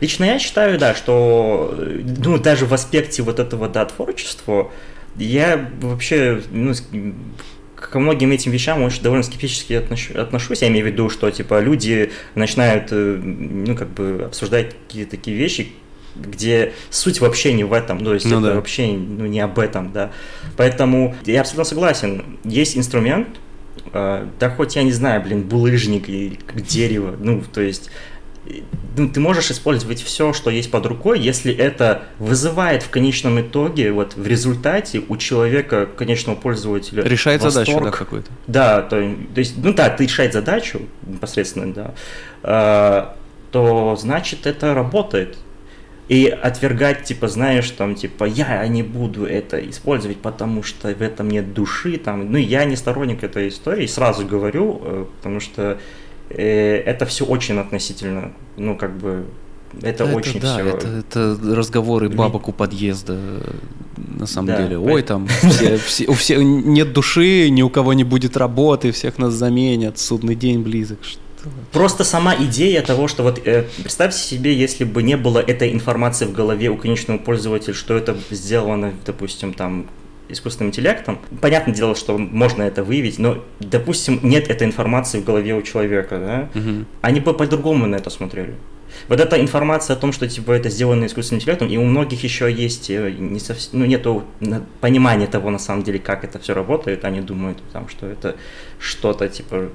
Лично 0.00 0.24
я 0.24 0.38
считаю, 0.38 0.78
да, 0.78 0.94
что 0.94 1.74
э, 1.76 2.00
ну, 2.24 2.38
даже 2.38 2.66
в 2.66 2.74
аспекте 2.74 3.22
вот 3.22 3.38
этого, 3.38 3.68
да, 3.68 3.84
творчества, 3.84 4.70
я 5.16 5.68
вообще, 5.80 6.40
ну, 6.50 6.72
ко 7.74 7.98
многим 7.98 8.30
этим 8.30 8.52
вещам 8.52 8.82
очень 8.82 9.02
довольно 9.02 9.22
скептически 9.24 9.72
отнош- 9.72 10.16
отношусь. 10.16 10.62
Я 10.62 10.68
имею 10.68 10.84
в 10.84 10.88
виду, 10.88 11.08
что, 11.10 11.30
типа, 11.30 11.60
люди 11.60 12.12
начинают, 12.34 12.88
э, 12.92 13.20
ну, 13.22 13.74
как 13.74 13.88
бы, 13.88 14.24
обсуждать 14.26 14.74
какие-то 14.86 15.12
такие 15.12 15.36
вещи, 15.36 15.72
где 16.16 16.72
суть 16.90 17.20
вообще 17.20 17.52
не 17.52 17.64
в 17.64 17.72
этом, 17.72 18.04
то 18.04 18.14
есть 18.14 18.26
Ну 18.26 18.38
это 18.38 18.48
да. 18.48 18.54
вообще 18.54 18.88
ну, 18.88 19.26
не 19.26 19.40
об 19.40 19.58
этом, 19.58 19.92
да. 19.92 20.10
Поэтому 20.56 21.14
я 21.24 21.40
абсолютно 21.40 21.64
согласен. 21.64 22.38
Есть 22.44 22.76
инструмент, 22.76 23.28
э, 23.92 24.26
да 24.38 24.50
хоть 24.50 24.76
я 24.76 24.82
не 24.82 24.92
знаю, 24.92 25.22
блин, 25.22 25.42
булыжник 25.42 26.08
и 26.08 26.38
как 26.46 26.62
дерево, 26.62 27.16
ну, 27.18 27.42
то 27.52 27.60
есть 27.60 27.90
ты 28.96 29.20
можешь 29.20 29.50
использовать 29.50 30.02
все, 30.02 30.32
что 30.32 30.50
есть 30.50 30.70
под 30.70 30.86
рукой, 30.86 31.20
если 31.20 31.52
это 31.52 32.02
вызывает 32.18 32.82
в 32.82 32.90
конечном 32.90 33.40
итоге, 33.40 33.92
вот 33.92 34.14
в 34.14 34.26
результате 34.26 35.02
у 35.08 35.16
человека, 35.16 35.86
конечного 35.86 36.36
пользователя, 36.36 37.04
Решает 37.04 37.42
задачу, 37.42 37.72
да, 37.72 37.78
восторг. 37.78 37.98
какую-то. 37.98 38.30
Да, 38.46 38.82
то, 38.82 39.14
то 39.34 39.38
есть, 39.38 39.54
ну 39.62 39.72
да, 39.72 39.88
ты 39.90 40.04
решать 40.04 40.32
задачу 40.32 40.82
непосредственно, 41.06 41.72
да, 41.72 41.94
а, 42.42 43.16
то 43.52 43.96
значит 43.96 44.46
это 44.46 44.74
работает. 44.74 45.36
И 46.08 46.26
отвергать, 46.26 47.04
типа, 47.04 47.28
знаешь, 47.28 47.70
там, 47.70 47.94
типа, 47.94 48.24
я 48.24 48.66
не 48.66 48.82
буду 48.82 49.26
это 49.26 49.60
использовать, 49.70 50.16
потому 50.16 50.64
что 50.64 50.92
в 50.92 51.02
этом 51.02 51.30
нет 51.30 51.54
души, 51.54 51.98
там, 51.98 52.32
ну, 52.32 52.36
я 52.36 52.64
не 52.64 52.74
сторонник 52.74 53.22
этой 53.22 53.48
истории, 53.48 53.86
сразу 53.86 54.26
говорю, 54.26 54.80
э, 54.82 55.04
потому 55.18 55.38
что 55.38 55.78
это 56.30 57.06
все 57.06 57.24
очень 57.24 57.58
относительно, 57.58 58.32
ну, 58.56 58.76
как 58.76 58.96
бы, 58.96 59.26
это 59.82 60.06
Да, 60.06 60.14
очень 60.14 60.40
да, 60.40 60.54
все... 60.54 60.68
это, 60.68 60.86
это 60.88 61.38
разговоры 61.54 62.08
бабок 62.08 62.48
у 62.48 62.52
подъезда, 62.52 63.18
на 63.96 64.26
самом 64.26 64.48
Да, 64.48 64.62
деле. 64.62 64.78
Ой, 64.78 65.02
там 65.02 65.26
все, 65.26 65.76
все- 65.86 66.06
у 66.06 66.14
всех 66.14 66.40
нет 66.42 66.92
души, 66.92 67.48
ни 67.50 67.62
у 67.62 67.70
кого 67.70 67.92
не 67.92 68.04
будет 68.04 68.36
работы, 68.36 68.90
всех 68.92 69.18
нас 69.18 69.32
заменят, 69.34 69.98
судный 69.98 70.34
день 70.34 70.62
близок. 70.62 70.98
Что? 71.02 71.20
Просто 71.72 72.04
сама 72.04 72.34
идея 72.36 72.82
того, 72.82 73.08
что 73.08 73.22
вот 73.22 73.40
э, 73.46 73.64
представьте 73.78 74.18
себе, 74.18 74.54
если 74.54 74.84
бы 74.84 75.02
не 75.02 75.16
было 75.16 75.38
этой 75.38 75.72
информации 75.72 76.26
в 76.26 76.32
голове 76.32 76.68
у 76.68 76.76
конечного 76.76 77.16
пользователя, 77.18 77.72
что 77.72 77.96
это 77.96 78.14
сделано, 78.30 78.92
допустим, 79.06 79.54
там 79.54 79.86
искусственным 80.32 80.70
интеллектом, 80.70 81.18
понятное 81.40 81.74
дело, 81.74 81.94
что 81.94 82.18
можно 82.18 82.62
это 82.62 82.82
выявить, 82.84 83.18
но, 83.18 83.44
допустим, 83.60 84.20
нет 84.22 84.48
этой 84.48 84.66
информации 84.66 85.20
в 85.20 85.24
голове 85.24 85.54
у 85.54 85.62
человека, 85.62 86.18
да, 86.54 86.60
угу. 86.60 86.84
они 87.02 87.20
бы 87.20 87.34
по-другому 87.34 87.86
на 87.86 87.96
это 87.96 88.10
смотрели. 88.10 88.54
Вот 89.08 89.20
эта 89.20 89.40
информация 89.40 89.96
о 89.96 89.98
том, 89.98 90.12
что 90.12 90.28
типа 90.28 90.52
это 90.52 90.68
сделано 90.68 91.06
искусственным 91.06 91.40
интеллектом, 91.40 91.68
и 91.68 91.76
у 91.76 91.84
многих 91.84 92.22
еще 92.24 92.52
есть 92.52 92.90
э, 92.90 93.10
не 93.12 93.38
совсем, 93.38 93.80
ну 93.80 93.84
нету 93.86 94.24
понимания 94.80 95.26
того 95.26 95.50
на 95.50 95.58
самом 95.58 95.82
деле, 95.82 95.98
как 95.98 96.24
это 96.24 96.38
все 96.38 96.54
работает, 96.54 97.04
они 97.04 97.20
думают 97.20 97.58
там, 97.72 97.88
что 97.88 98.06
это 98.06 98.36
что-то 98.78 99.28
типа 99.28 99.70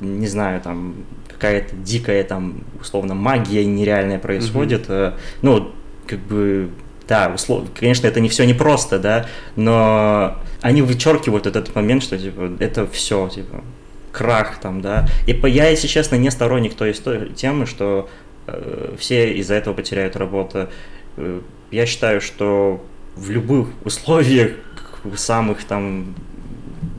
не 0.00 0.26
знаю, 0.26 0.60
там 0.60 0.94
какая-то 1.28 1.76
дикая 1.76 2.24
там 2.24 2.64
условно 2.80 3.14
магия 3.14 3.64
нереальная 3.64 4.18
происходит, 4.18 4.88
mm-hmm. 4.88 5.14
ну 5.42 5.72
как 6.06 6.18
бы 6.20 6.70
да, 7.12 7.30
услов... 7.34 7.64
конечно, 7.78 8.06
это 8.06 8.20
не 8.20 8.30
все 8.30 8.46
непросто, 8.46 8.98
да, 8.98 9.26
но 9.54 10.38
они 10.62 10.80
вычеркивают 10.80 11.46
этот 11.46 11.74
момент, 11.74 12.02
что 12.02 12.16
типа 12.16 12.52
это 12.58 12.86
все, 12.86 13.28
типа 13.28 13.62
крах 14.12 14.58
там, 14.60 14.80
да. 14.80 15.06
И 15.26 15.38
я, 15.48 15.68
если 15.68 15.88
честно, 15.88 16.16
не 16.16 16.30
сторонник 16.30 16.74
той 16.74 16.94
темы, 17.36 17.66
что 17.66 18.08
э, 18.46 18.94
все 18.98 19.30
из-за 19.34 19.54
этого 19.56 19.74
потеряют 19.74 20.16
работу. 20.16 20.68
Э, 21.18 21.40
я 21.70 21.84
считаю, 21.84 22.22
что 22.22 22.82
в 23.14 23.28
любых 23.28 23.68
условиях, 23.84 24.52
самых 25.16 25.64
там 25.64 26.14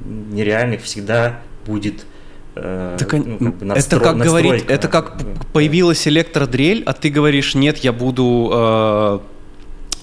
нереальных, 0.05 0.83
всегда 0.83 1.39
будет 1.65 2.05
э, 2.53 2.97
так, 2.99 3.13
ну, 3.13 3.51
как 3.51 3.55
бы 3.55 3.67
это 3.67 3.99
как 3.99 4.17
говорить, 4.17 4.65
это 4.67 4.87
как 4.87 5.17
появилась 5.53 6.07
электродрель, 6.07 6.83
а 6.85 6.93
ты 6.93 7.09
говоришь, 7.09 7.55
нет, 7.55 7.77
я 7.77 7.91
буду 7.93 8.51
э, 8.53 9.32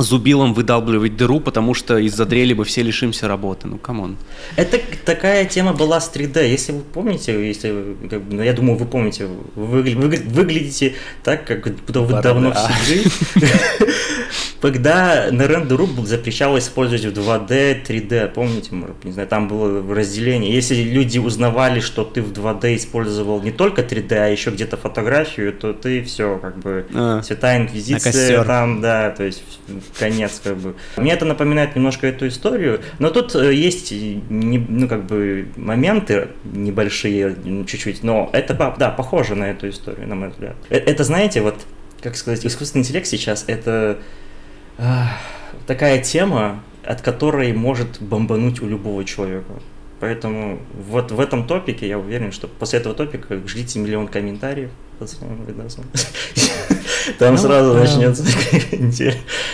зубилом 0.03 0.55
выдалбливать 0.55 1.17
дыру, 1.17 1.41
потому 1.41 1.75
что 1.75 1.99
из-за 1.99 2.25
дрели 2.27 2.55
бы 2.55 2.65
все 2.65 2.83
лишимся 2.83 3.29
работы. 3.29 3.69
Ну, 3.69 3.79
come 3.79 4.01
on. 4.01 4.17
Это 4.57 4.81
такая 5.05 5.45
тема 5.45 5.73
была 5.73 6.01
с 6.01 6.11
3D. 6.15 6.49
Если 6.49 6.73
вы 6.73 6.81
помните, 6.81 7.47
если, 7.47 7.97
как 8.09 8.23
ну, 8.31 8.43
я 8.43 8.53
думаю, 8.53 8.79
вы 8.79 8.87
помните, 8.87 9.27
вы, 9.55 9.83
вы, 9.83 9.95
вы 9.95 10.09
выглядите 10.09 10.95
так, 11.23 11.45
как 11.45 11.65
будто 11.65 12.01
вы 12.01 12.23
давно 12.23 12.53
в 12.53 12.57
CG. 12.57 13.11
Когда 14.61 15.29
на 15.31 15.47
рендеру 15.47 15.87
запрещалось 16.05 16.65
использовать 16.65 17.05
в 17.05 17.19
2D, 17.19 17.85
3D, 17.87 18.29
помните, 18.33 18.75
может, 18.75 19.05
не 19.05 19.13
знаю, 19.13 19.29
там 19.29 19.49
было 19.49 19.95
разделение. 19.95 20.53
Если 20.53 20.77
люди 20.77 21.19
узнавали, 21.19 21.81
что 21.81 22.05
ты 22.05 22.23
в 22.23 22.33
2D 22.33 22.77
использовал 22.77 23.43
не 23.43 23.51
только 23.51 23.83
3D, 23.83 24.13
а 24.15 24.27
еще 24.27 24.51
где-то 24.51 24.77
фотографию, 24.77 25.53
то 25.53 25.73
ты 25.73 26.03
все, 26.03 26.39
как 26.39 26.59
бы, 26.59 26.87
а, 26.95 27.23
Святая 27.23 27.59
Инквизиция 27.59 28.45
там, 28.45 28.81
да, 28.81 29.11
то 29.11 29.25
есть 29.25 29.43
конец, 29.99 30.41
как 30.43 30.57
бы. 30.57 30.75
Мне 30.97 31.13
это 31.13 31.25
напоминает 31.25 31.77
немножко 31.77 32.07
эту 32.07 32.29
историю, 32.29 32.81
но 32.99 33.11
тут 33.11 33.35
э, 33.35 33.55
есть, 33.55 33.93
ну, 34.29 34.89
как 34.89 35.07
бы, 35.07 35.49
моменты 35.57 36.29
небольшие, 36.45 37.37
чуть-чуть, 37.67 38.03
но 38.03 38.31
это, 38.33 38.75
да, 38.79 38.91
похоже 38.91 39.35
на 39.35 39.51
эту 39.51 39.69
историю, 39.69 40.09
на 40.09 40.15
мой 40.15 40.29
взгляд. 40.31 40.57
Э, 40.69 40.79
это, 40.79 41.05
знаете, 41.05 41.41
вот, 41.41 41.57
как 42.03 42.17
сказать, 42.17 42.45
искусственный 42.47 42.83
интеллект 42.83 43.07
сейчас 43.07 43.45
это 43.47 43.99
э, 44.79 44.83
такая 45.67 46.03
тема, 46.03 46.63
от 46.85 47.03
которой 47.03 47.53
может 47.53 48.01
бомбануть 48.01 48.61
у 48.63 48.69
любого 48.69 49.05
человека. 49.05 49.53
Поэтому 50.01 50.61
вот 50.89 51.13
в 51.13 51.21
этом 51.21 51.47
топике 51.47 51.87
я 51.87 51.99
уверен, 51.99 52.33
что 52.33 52.49
после 52.49 52.79
этого 52.79 52.95
топика 52.95 53.37
ждите 53.47 53.79
миллион 53.79 54.09
комментариев 54.09 54.71
под 54.99 55.11
своим 55.11 55.45
видосом. 55.45 55.85
Там 57.19 57.35
ну, 57.35 57.39
сразу 57.39 57.75
начнется. 57.75 58.25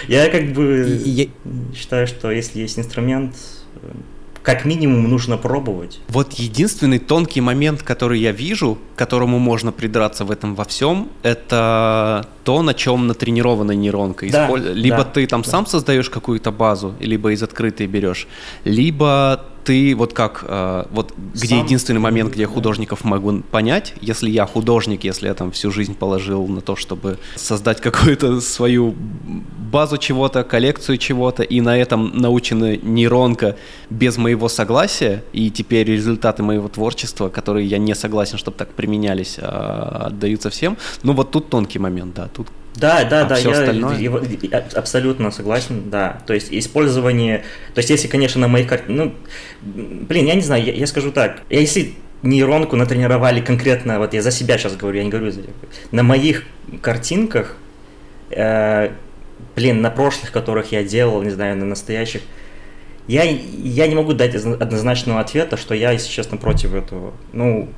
Я 0.06 0.28
как 0.31 0.52
бы 0.52 1.28
считаю, 1.74 2.06
что 2.06 2.31
если 2.31 2.60
есть 2.60 2.78
инструмент, 2.78 3.35
как 4.47 4.64
минимум 4.64 5.10
нужно 5.10 5.36
пробовать. 5.39 5.98
Вот 6.06 6.35
единственный 6.35 7.01
тонкий 7.01 7.40
момент, 7.40 7.82
который 7.82 8.20
я 8.20 8.31
вижу, 8.31 8.78
к 8.94 8.98
которому 8.98 9.40
можно 9.40 9.73
придраться 9.73 10.24
в 10.24 10.31
этом 10.31 10.55
во 10.55 10.64
всем, 10.64 11.09
это 11.24 12.24
то, 12.44 12.62
на 12.62 12.73
чем 12.73 13.09
натренирована 13.09 13.73
нейронка. 13.73 14.24
Да, 14.31 14.48
либо 14.56 14.98
да, 14.98 15.05
ты 15.05 15.27
там 15.27 15.43
да. 15.43 15.51
сам 15.51 15.66
создаешь 15.66 16.09
какую-то 16.10 16.52
базу, 16.52 16.94
либо 17.01 17.32
из 17.32 17.43
открытой 17.43 17.89
берешь, 17.89 18.28
либо 18.64 19.44
ты 19.66 19.97
вот 19.97 20.12
как, 20.12 20.44
э, 20.47 20.84
вот 20.90 21.12
где 21.34 21.56
Сам... 21.56 21.64
единственный 21.64 21.98
момент, 21.98 22.32
где 22.32 22.47
художников 22.47 23.02
могу 23.05 23.43
понять, 23.51 23.94
если 24.01 24.30
я 24.30 24.47
художник, 24.47 25.02
если 25.02 25.26
я 25.26 25.34
там 25.34 25.51
всю 25.51 25.72
жизнь 25.72 25.94
положил 25.94 26.47
на 26.47 26.60
то, 26.60 26.76
чтобы 26.76 27.18
создать 27.34 27.80
какую-то 27.80 28.40
свою 28.40 28.94
базу 29.72 29.98
чего-то, 29.98 30.44
коллекцию 30.44 30.98
чего-то, 30.98 31.43
и 31.43 31.60
на 31.60 31.76
этом 31.76 32.16
научена 32.16 32.76
нейронка 32.76 33.56
без 33.90 34.16
моего 34.16 34.48
согласия, 34.48 35.24
и 35.32 35.51
теперь 35.51 35.88
результаты 35.88 36.44
моего 36.44 36.68
творчества, 36.68 37.28
которые 37.28 37.66
я 37.66 37.78
не 37.78 37.94
согласен, 37.97 38.38
чтобы 38.38 38.56
так 38.56 38.68
применялись, 38.68 39.36
а, 39.40 40.06
отдаются 40.06 40.48
всем, 40.48 40.76
ну 41.02 41.12
вот 41.12 41.32
тут 41.32 41.51
тонкий 41.51 41.80
момент, 41.80 42.14
да, 42.14 42.28
тут 42.28 42.47
да, 42.77 43.05
да, 43.05 43.23
а 43.23 43.24
да, 43.24 43.39
я 43.39 43.51
остальное? 43.51 43.98
Абсолютно 44.74 45.31
согласен, 45.31 45.90
да. 45.90 46.23
То 46.27 46.35
есть 46.35 46.48
использование, 46.51 47.44
то 47.74 47.78
есть 47.78 47.90
если, 47.90 48.07
конечно, 48.07 48.40
на 48.40 48.48
моих 48.48 48.69
картинах, 48.69 49.09
ну, 49.09 49.15
блин, 49.62 50.27
я 50.27 50.35
не 50.35 50.43
знаю, 50.43 50.65
я, 50.65 50.73
я 50.73 50.86
скажу 50.86 51.11
так, 51.11 51.40
если 51.51 51.94
нейронку 52.23 52.77
натренировали 52.77 53.40
конкретно, 53.40 53.98
вот 53.98 54.15
я 54.15 54.23
за 54.23 54.31
себя 54.31 54.59
сейчас 54.59 54.77
говорю, 54.77 54.98
я 54.98 55.05
не 55.05 55.11
говорю 55.11 55.31
за 55.31 55.40
на 55.90 56.03
моих 56.03 56.44
картинках, 56.82 57.57
э, 58.31 58.90
блин, 59.55 59.81
на 59.81 59.90
прошлых, 59.90 60.31
которых 60.31 60.73
я 60.73 60.85
делал, 60.85 61.23
не 61.23 61.31
знаю, 61.31 61.57
на 61.57 61.65
настоящих, 61.65 62.23
я, 63.07 63.23
я 63.23 63.86
не 63.86 63.94
могу 63.94 64.12
дать 64.15 64.35
однозначного 64.35 65.20
ответа, 65.20 65.57
что 65.57 65.74
я, 65.74 65.93
если 65.93 66.11
честно, 66.11 66.36
против 66.36 66.74
этого. 66.74 67.12
Ну, 67.32 67.69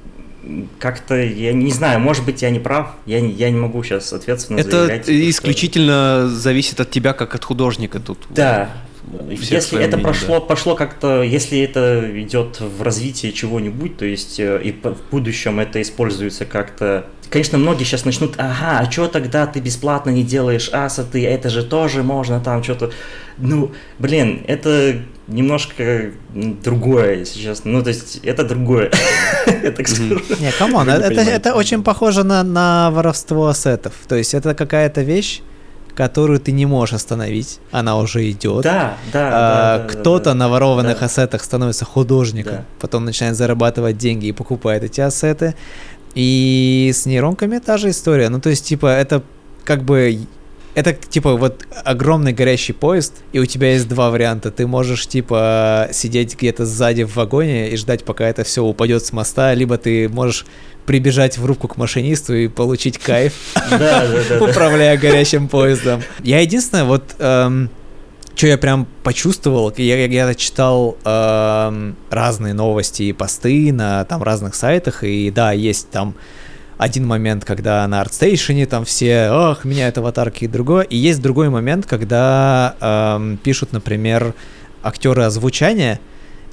как-то, 0.79 1.17
я 1.17 1.53
не 1.53 1.73
знаю, 1.73 2.01
может 2.01 2.25
быть, 2.25 2.43
я 2.43 2.51
не 2.51 2.59
прав, 2.59 2.95
я, 3.07 3.19
я 3.19 3.51
не 3.51 3.59
могу 3.59 3.83
сейчас 3.83 4.13
ответственно 4.13 4.59
Это 4.59 4.71
заявлять. 4.71 5.03
Это 5.03 5.31
исключительно 5.31 6.27
что... 6.29 6.29
зависит 6.29 6.81
от 6.81 6.91
тебя, 6.91 7.13
как 7.13 7.35
от 7.35 7.45
художника 7.45 8.01
тут. 8.01 8.19
Да, 8.31 8.71
если 9.31 9.79
это 9.79 9.97
мнение, 9.97 9.99
прошло, 9.99 10.41
да. 10.41 10.47
пошло 10.47 10.75
как-то, 10.75 11.23
если 11.23 11.61
это 11.61 12.11
идет 12.21 12.61
в 12.61 12.83
развитие 12.83 13.33
чего-нибудь, 13.33 13.97
то 13.97 14.05
есть 14.05 14.39
э, 14.39 14.61
и 14.63 14.73
в 14.73 14.97
будущем 15.11 15.61
это 15.61 15.81
используется 15.81 16.45
как-то 16.45 17.07
Конечно, 17.31 17.59
многие 17.59 17.85
сейчас 17.85 18.05
начнут, 18.05 18.35
ага, 18.39 18.81
а 18.81 18.91
что 18.91 19.07
тогда 19.07 19.47
ты 19.47 19.61
бесплатно 19.61 20.11
не 20.11 20.23
делаешь 20.23 20.71
асеты, 20.73 21.27
это 21.27 21.51
же 21.51 21.63
тоже 21.63 22.03
можно 22.03 22.41
там 22.41 22.63
что-то. 22.63 22.91
Ну, 23.37 23.73
блин, 23.99 24.45
это 24.49 25.03
немножко 25.27 26.13
другое, 26.35 27.17
если 27.17 27.41
честно. 27.41 27.73
Ну, 27.73 27.83
то 27.83 27.89
есть, 27.89 28.21
это 28.23 28.45
другое. 28.45 28.91
Я 29.47 29.71
так 29.73 29.87
скажу. 29.89 30.21
Не, 30.41 30.51
come 30.53 30.73
on, 30.73 30.89
это 30.89 31.55
очень 31.55 31.83
похоже 31.83 32.25
на 32.25 32.91
воровство 32.91 33.49
ассетов. 33.49 33.93
То 34.09 34.17
есть, 34.17 34.35
это 34.35 34.55
какая-то 34.55 35.03
вещь, 35.03 35.43
которую 35.99 36.39
ты 36.39 36.53
не 36.53 36.65
можешь 36.65 36.95
остановить, 36.95 37.59
она 37.73 37.99
уже 37.99 38.31
идет. 38.31 38.63
Да, 38.63 38.97
да. 39.13 39.31
А, 39.33 39.79
да 39.79 39.85
кто-то 39.85 40.27
да, 40.27 40.35
на 40.35 40.49
ворованных 40.49 41.01
да. 41.01 41.07
ассетах 41.07 41.43
становится 41.43 41.85
художником, 41.85 42.53
да. 42.53 42.65
потом 42.81 43.05
начинает 43.05 43.37
зарабатывать 43.37 43.99
деньги 43.99 44.27
и 44.27 44.33
покупает 44.33 44.85
эти 44.85 45.01
ассеты. 45.01 45.57
И 46.15 46.91
с 46.95 47.07
нейронками 47.07 47.59
та 47.59 47.77
же 47.77 47.91
история. 47.91 48.29
Ну, 48.29 48.41
то 48.41 48.51
есть, 48.51 48.65
типа, 48.65 48.87
это 48.87 49.23
как 49.65 49.85
бы 49.85 50.19
это 50.79 50.93
типа 50.93 51.35
вот 51.35 51.67
огромный 51.85 52.33
горящий 52.33 52.73
поезд, 52.73 53.15
и 53.33 53.41
у 53.41 53.47
тебя 53.47 53.73
есть 53.73 53.89
два 53.89 54.11
варианта. 54.11 54.53
Ты 54.53 54.67
можешь 54.67 55.09
типа 55.09 55.89
сидеть 55.93 56.37
где-то 56.37 56.67
сзади 56.67 57.03
в 57.03 57.17
вагоне 57.17 57.71
и 57.71 57.77
ждать, 57.77 58.05
пока 58.05 58.29
это 58.29 58.45
все 58.45 58.63
упадет 58.63 59.05
с 59.05 59.13
моста, 59.13 59.55
либо 59.55 59.77
ты 59.77 60.09
можешь 60.09 60.47
прибежать 60.87 61.37
в 61.37 61.45
рубку 61.45 61.67
к 61.67 61.77
машинисту 61.77 62.35
и 62.35 62.47
получить 62.47 62.97
кайф, 62.97 63.35
управляя 64.41 64.97
горящим 64.97 65.49
поездом. 65.49 66.03
Я 66.23 66.41
единственное, 66.41 66.85
вот 66.85 67.03
эм, 67.19 67.71
что 68.39 68.47
я 68.47 68.57
прям 68.57 68.87
почувствовал, 69.03 69.75
я, 69.77 70.07
я 70.07 70.35
читал 70.37 70.97
э, 71.05 71.93
разные 72.09 72.55
новости 72.55 73.03
и 73.03 73.13
посты 73.13 73.73
на 73.73 74.05
там 74.05 74.23
разных 74.23 74.55
сайтах, 74.55 75.03
и 75.03 75.33
да, 75.33 75.51
есть 75.51 75.91
там 75.91 76.15
один 76.77 77.05
момент, 77.05 77.45
когда 77.45 77.85
на 77.89 78.01
ArtStation 78.01 78.65
там 78.67 78.85
все, 78.85 79.29
ах, 79.33 79.65
меняют 79.65 79.99
аватарки 79.99 80.45
и 80.45 80.47
другое, 80.47 80.85
и 80.85 80.97
есть 80.97 81.21
другой 81.21 81.49
момент, 81.51 81.87
когда 81.87 82.77
э, 82.81 83.37
пишут, 83.43 83.73
например, 83.73 84.35
актеры 84.85 85.25
озвучания, 85.25 85.99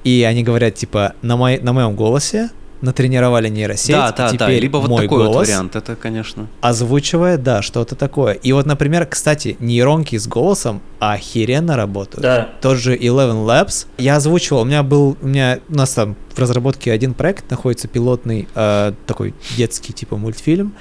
и 0.04 0.26
они 0.28 0.44
говорят, 0.44 0.74
типа, 0.74 1.14
на, 1.22 1.38
мой, 1.38 1.60
на 1.60 1.72
моем 1.72 1.96
голосе 1.96 2.50
натренировали 2.82 3.50
нейросеть, 3.50 3.96
да, 3.96 4.12
да, 4.12 4.28
теперь 4.28 4.40
да, 4.40 4.50
либо 4.50 4.78
вот 4.78 4.90
мой 4.90 5.04
такой 5.04 5.18
голос 5.20 5.36
вот 5.36 5.48
вариант, 5.48 5.76
это, 5.76 5.96
конечно. 5.96 6.48
Озвучивает, 6.62 7.44
да, 7.44 7.62
что-то 7.62 7.96
такое. 7.96 8.34
И 8.34 8.54
вот, 8.54 8.66
например, 8.66 9.06
кстати, 9.06 9.58
нейронки 9.60 10.18
с 10.18 10.28
голосом 10.28 10.82
охеренно 11.00 11.76
работают. 11.76 12.22
Да. 12.22 12.50
Тот 12.62 12.78
же 12.78 12.96
Eleven 12.96 13.46
Labs. 13.46 13.88
Я 13.98 14.18
озвучивал, 14.18 14.62
у 14.62 14.66
меня 14.66 14.84
был, 14.84 15.18
у 15.22 15.28
меня, 15.28 15.60
у 15.70 15.76
нас 15.76 15.92
там 15.92 16.16
в 16.34 16.40
разработке 16.40 16.92
один 16.92 17.14
проект 17.14 17.50
находится 17.50 17.88
пилотный, 17.88 18.48
э, 18.56 18.94
такой 19.08 19.34
детский 19.58 19.94
типа 19.94 20.18
мультфильм, 20.18 20.74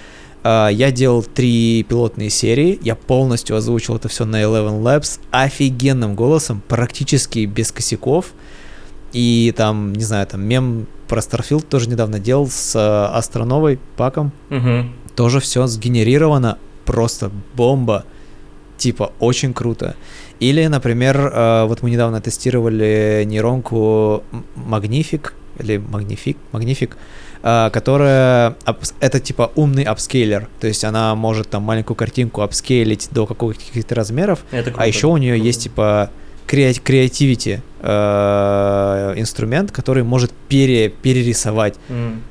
А, 0.47 0.69
Я 0.69 0.91
делал 0.91 1.23
три 1.23 1.85
пилотные 1.85 2.29
серии, 2.29 2.79
я 2.83 2.97
полностью 2.97 3.57
озвучил 3.57 3.97
это 3.97 4.09
все 4.09 4.27
на 4.27 4.43
Eleven 4.43 4.83
Labs 4.83 5.19
офигенным 5.31 6.15
голосом, 6.15 6.63
практически 6.69 7.47
без 7.47 7.73
косяков. 7.73 8.27
И 9.15 9.55
там, 9.57 9.93
не 9.95 10.03
знаю, 10.03 10.27
там 10.27 10.43
мем 10.45 10.87
про 11.09 11.21
Starfield 11.21 11.67
тоже 11.67 11.89
недавно 11.89 12.19
делал 12.19 12.49
с 12.49 12.75
э, 12.75 13.17
Астроновой, 13.17 13.79
Паком. 13.97 14.33
Мгм. 14.51 14.93
Тоже 15.15 15.39
все 15.41 15.67
сгенерировано, 15.67 16.59
просто 16.85 17.31
бомба. 17.55 18.05
Типа, 18.77 19.13
очень 19.21 19.55
круто. 19.55 19.95
Или, 20.41 20.67
например, 20.67 21.31
э, 21.33 21.65
вот 21.67 21.83
мы 21.83 21.91
недавно 21.91 22.21
тестировали 22.21 23.23
нейронку 23.25 24.25
Magnific, 24.57 25.31
или 25.61 25.77
Magnific, 25.77 26.37
Magnific, 26.53 26.91
э, 27.45 27.71
которая, 27.73 28.57
это 28.99 29.21
типа 29.21 29.53
умный 29.55 29.85
апскейлер, 29.85 30.49
то 30.59 30.67
есть 30.67 30.83
она 30.85 31.15
может 31.15 31.51
там 31.51 31.63
маленькую 31.63 31.97
картинку 31.97 32.43
апскейлить 32.43 33.09
до 33.13 33.27
каких-то 33.27 33.95
размеров, 33.95 34.45
Это 34.51 34.71
а 34.71 34.73
круто, 34.73 34.89
еще 34.89 35.07
у 35.07 35.17
нее 35.17 35.39
есть 35.39 35.63
типа 35.63 36.11
креа- 36.47 36.81
креативити 36.81 37.63
э, 37.81 39.15
инструмент, 39.17 39.71
который 39.73 40.03
может 40.03 40.33
пере, 40.49 40.89
перерисовать 40.89 41.75
М. 41.89 42.23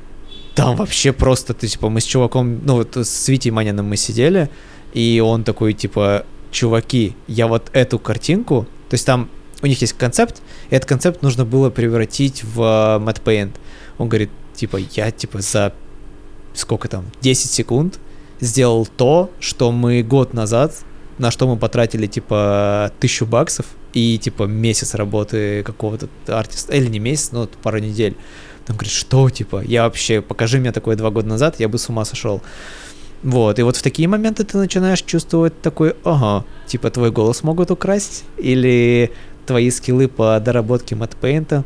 там 0.54 0.76
вообще 0.76 1.12
просто, 1.12 1.52
ты, 1.54 1.66
типа, 1.68 1.88
мы 1.88 2.00
с 2.00 2.04
чуваком, 2.04 2.60
ну, 2.64 2.74
вот 2.74 2.96
с 2.96 3.28
Витей 3.28 3.50
Маниным 3.52 3.86
мы 3.86 3.96
сидели, 3.96 4.48
и 4.94 5.20
он 5.24 5.44
такой, 5.44 5.72
типа, 5.72 6.24
чуваки, 6.50 7.14
я 7.28 7.46
вот 7.46 7.70
эту 7.72 7.98
картинку, 7.98 8.66
то 8.88 8.94
есть 8.94 9.06
там 9.06 9.28
у 9.62 9.66
них 9.66 9.80
есть 9.80 9.94
концепт, 9.94 10.42
и 10.70 10.74
этот 10.76 10.88
концепт 10.88 11.22
нужно 11.22 11.44
было 11.44 11.70
превратить 11.70 12.44
в 12.44 12.60
э, 12.60 13.04
Matte 13.04 13.22
Paint. 13.24 13.52
Он 13.98 14.08
говорит, 14.08 14.30
типа, 14.54 14.78
я, 14.96 15.10
типа, 15.10 15.40
за 15.40 15.72
сколько 16.54 16.88
там, 16.88 17.04
10 17.20 17.50
секунд 17.50 17.98
сделал 18.40 18.86
то, 18.86 19.30
что 19.40 19.72
мы 19.72 20.02
год 20.02 20.34
назад, 20.34 20.74
на 21.18 21.30
что 21.30 21.46
мы 21.46 21.56
потратили, 21.56 22.06
типа, 22.06 22.92
тысячу 23.00 23.26
баксов 23.26 23.66
и, 23.92 24.18
типа, 24.18 24.44
месяц 24.44 24.94
работы 24.94 25.62
какого-то 25.62 26.08
артиста, 26.26 26.74
или 26.74 26.88
не 26.88 26.98
месяц, 26.98 27.30
но 27.32 27.40
вот 27.40 27.52
пару 27.52 27.78
недель. 27.78 28.16
Он 28.68 28.76
говорит, 28.76 28.92
что, 28.92 29.28
типа, 29.30 29.62
я 29.64 29.84
вообще, 29.84 30.20
покажи 30.20 30.58
мне 30.58 30.72
такое 30.72 30.96
два 30.96 31.10
года 31.10 31.28
назад, 31.28 31.60
я 31.60 31.68
бы 31.68 31.78
с 31.78 31.88
ума 31.88 32.04
сошел. 32.04 32.42
Вот, 33.22 33.58
и 33.58 33.62
вот 33.62 33.76
в 33.76 33.82
такие 33.82 34.08
моменты 34.08 34.44
ты 34.44 34.58
начинаешь 34.58 35.02
чувствовать 35.02 35.60
такой, 35.62 35.94
ага, 36.04 36.44
типа, 36.66 36.90
твой 36.90 37.10
голос 37.10 37.42
могут 37.42 37.70
украсть, 37.70 38.24
или 38.36 39.12
твои 39.46 39.70
скиллы 39.70 40.08
по 40.08 40.38
доработке 40.40 40.94
матпейнта. 40.94 41.64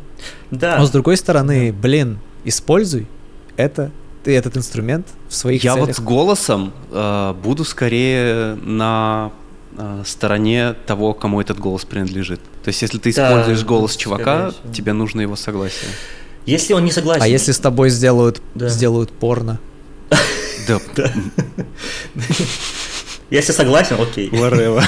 Да. 0.51 0.77
Но 0.77 0.85
с 0.85 0.89
другой 0.91 1.17
стороны, 1.17 1.73
блин, 1.73 2.19
используй 2.43 3.07
это, 3.57 3.91
ты 4.23 4.35
этот 4.35 4.57
инструмент 4.57 5.07
в 5.27 5.35
своих 5.35 5.63
Я 5.63 5.75
вот 5.75 5.85
целях. 5.85 5.97
с 5.97 5.99
голосом 5.99 6.73
э, 6.91 7.33
буду 7.41 7.63
скорее 7.63 8.55
на 8.55 9.31
стороне 10.05 10.73
того, 10.85 11.13
кому 11.13 11.39
этот 11.41 11.59
голос 11.59 11.85
принадлежит. 11.85 12.39
То 12.63 12.69
есть, 12.69 12.81
если 12.81 12.97
ты 12.97 13.13
Да, 13.13 13.29
используешь 13.29 13.63
голос 13.65 13.93
скорее 13.93 14.03
чувака, 14.03 14.51
тебе 14.73 14.93
нужно 14.93 15.21
его 15.21 15.35
согласие. 15.35 15.89
Если 16.45 16.73
он 16.73 16.83
не 16.85 16.91
согласен. 16.91 17.21
А 17.23 17.27
если 17.27 17.51
с 17.51 17.59
тобой 17.59 17.89
сделают, 17.89 18.41
Да. 18.55 18.67
сделают 18.69 19.11
порно? 19.11 19.59
Да, 20.67 20.79
Если 23.29 23.51
согласен, 23.51 23.95
окей. 23.99 24.29
whatever. 24.29 24.83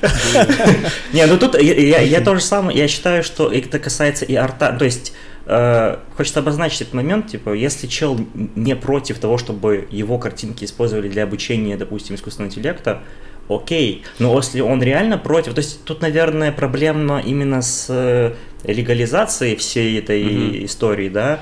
Не, 1.12 1.26
ну 1.26 1.38
тут 1.38 1.60
я, 1.60 1.74
я, 1.74 2.00
я 2.00 2.20
то 2.20 2.34
же 2.36 2.40
самое, 2.40 2.78
я 2.78 2.86
считаю, 2.88 3.22
что 3.24 3.50
это 3.52 3.78
касается 3.80 4.24
и 4.24 4.34
арта, 4.34 4.72
то 4.78 4.84
есть 4.84 5.12
э, 5.46 5.96
хочется 6.16 6.38
обозначить 6.38 6.82
этот 6.82 6.94
момент, 6.94 7.26
типа, 7.28 7.52
если 7.54 7.88
чел 7.88 8.18
не 8.54 8.76
против 8.76 9.18
того, 9.18 9.38
чтобы 9.38 9.88
его 9.90 10.18
картинки 10.18 10.64
использовали 10.64 11.08
для 11.08 11.24
обучения, 11.24 11.76
допустим, 11.76 12.14
искусственного 12.14 12.50
интеллекта, 12.50 13.02
окей, 13.48 14.02
но 14.18 14.36
если 14.36 14.60
он 14.60 14.82
реально 14.82 15.18
против, 15.18 15.54
то 15.54 15.60
есть 15.60 15.84
тут, 15.84 16.02
наверное, 16.02 16.52
проблема 16.52 17.20
именно 17.20 17.62
с 17.62 17.86
э, 17.88 18.34
легализацией 18.64 19.56
всей 19.56 19.98
этой 19.98 20.22
Мгм. 20.24 20.64
истории, 20.64 21.08
да, 21.08 21.40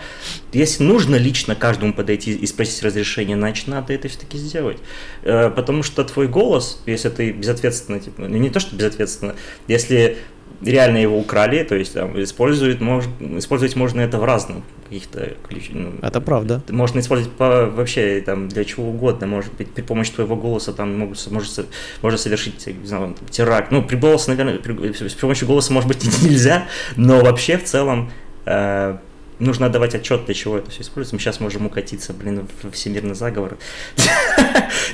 если 0.52 0.84
нужно 0.84 1.16
лично 1.16 1.54
каждому 1.54 1.92
подойти 1.92 2.32
и 2.32 2.46
спросить 2.46 2.82
разрешение, 2.82 3.36
значит, 3.36 3.66
надо 3.68 3.92
это 3.92 4.08
все-таки 4.08 4.38
сделать. 4.38 4.78
Э, 5.22 5.50
Потому 5.50 5.82
что 5.82 6.04
твой 6.04 6.28
голос, 6.28 6.82
если 6.86 7.08
ты 7.08 7.32
безответственно, 7.32 8.00
типа, 8.00 8.22
ну, 8.22 8.36
не 8.36 8.50
то, 8.50 8.60
что 8.60 8.76
безответственно, 8.76 9.34
если 9.68 10.18
реально 10.62 10.98
его 10.98 11.18
украли, 11.18 11.62
то 11.62 11.74
есть 11.74 11.94
там, 11.94 12.20
используют, 12.22 12.80
мож, 12.80 13.04
использовать 13.20 13.76
можно 13.76 14.00
это 14.00 14.18
в 14.18 14.24
разных 14.24 14.58
каких-то 14.84 15.32
ключах. 15.48 15.74
ну, 15.74 15.92
Это 16.02 16.20
правда. 16.20 16.62
можно 16.70 17.00
использовать 17.00 17.32
по, 17.36 17.66
вообще 17.66 18.22
там 18.24 18.48
для 18.48 18.64
чего 18.64 18.88
угодно, 18.88 19.26
может 19.26 19.52
быть, 19.54 19.68
при 19.70 19.82
помощи 19.82 20.12
твоего 20.12 20.36
голоса 20.36 20.72
там 20.72 20.96
могут, 20.98 21.30
может, 21.30 21.66
можно 22.02 22.18
совершить, 22.18 22.66
не 22.66 22.86
знаю, 22.86 23.14
там, 23.18 23.28
теракт. 23.28 23.70
Ну, 23.72 23.82
при 23.82 23.96
голосе, 23.96 24.30
наверное, 24.30 24.58
при, 24.58 24.92
с 24.92 25.14
помощью 25.14 25.48
голоса, 25.48 25.72
может 25.72 25.88
быть, 25.88 26.04
нельзя, 26.22 26.66
но 26.96 27.20
вообще 27.20 27.58
в 27.58 27.64
целом 27.64 28.10
э, 28.44 28.96
нужно 29.38 29.66
отдавать 29.66 29.94
отчет, 29.94 30.24
для 30.24 30.34
чего 30.34 30.58
это 30.58 30.70
все 30.70 30.82
используется. 30.82 31.14
Мы 31.14 31.20
сейчас 31.20 31.40
можем 31.40 31.66
укатиться, 31.66 32.12
блин, 32.12 32.46
в 32.62 32.70
всемирный 32.70 33.14
заговор. 33.14 33.58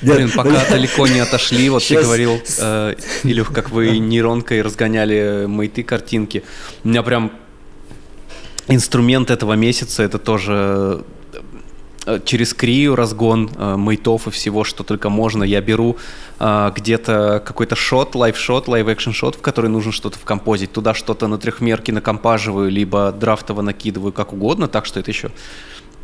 Блин, 0.02 0.30
пока 0.34 0.50
ну, 0.50 0.58
далеко 0.70 1.06
не 1.06 1.20
отошли, 1.20 1.68
вот 1.68 1.84
ты 1.84 2.00
говорил, 2.00 2.40
э, 2.58 2.94
Илюх, 3.24 3.52
как 3.52 3.70
вы 3.70 3.98
нейронкой 3.98 4.62
разгоняли 4.62 5.46
мейты 5.46 5.82
картинки. 5.82 6.42
У 6.84 6.88
меня 6.88 7.02
прям 7.02 7.32
инструмент 8.68 9.30
этого 9.30 9.54
месяца, 9.54 10.02
это 10.02 10.18
тоже 10.18 11.04
через 12.24 12.54
Krea 12.54 12.96
разгон 12.96 13.50
э, 13.56 13.76
мейтов 13.78 14.26
и 14.26 14.30
всего, 14.30 14.64
что 14.64 14.82
только 14.82 15.08
можно. 15.08 15.44
Я 15.44 15.60
беру 15.60 15.96
э, 16.38 16.72
где-то 16.74 17.42
какой-то 17.44 17.76
шот, 17.76 18.14
live-шот, 18.14 18.68
live-action 18.68 19.12
шот, 19.12 19.36
в 19.36 19.40
который 19.40 19.70
нужно 19.70 19.92
что-то 19.92 20.18
вкомпозить. 20.18 20.72
Туда 20.72 20.94
что-то 20.94 21.28
на 21.28 21.38
трехмерке 21.38 21.92
накомпаживаю, 21.92 22.70
либо 22.70 23.12
драфтово 23.12 23.62
накидываю, 23.62 24.12
как 24.12 24.32
угодно, 24.32 24.68
так 24.68 24.86
что 24.86 25.00
это 25.00 25.10
еще 25.10 25.30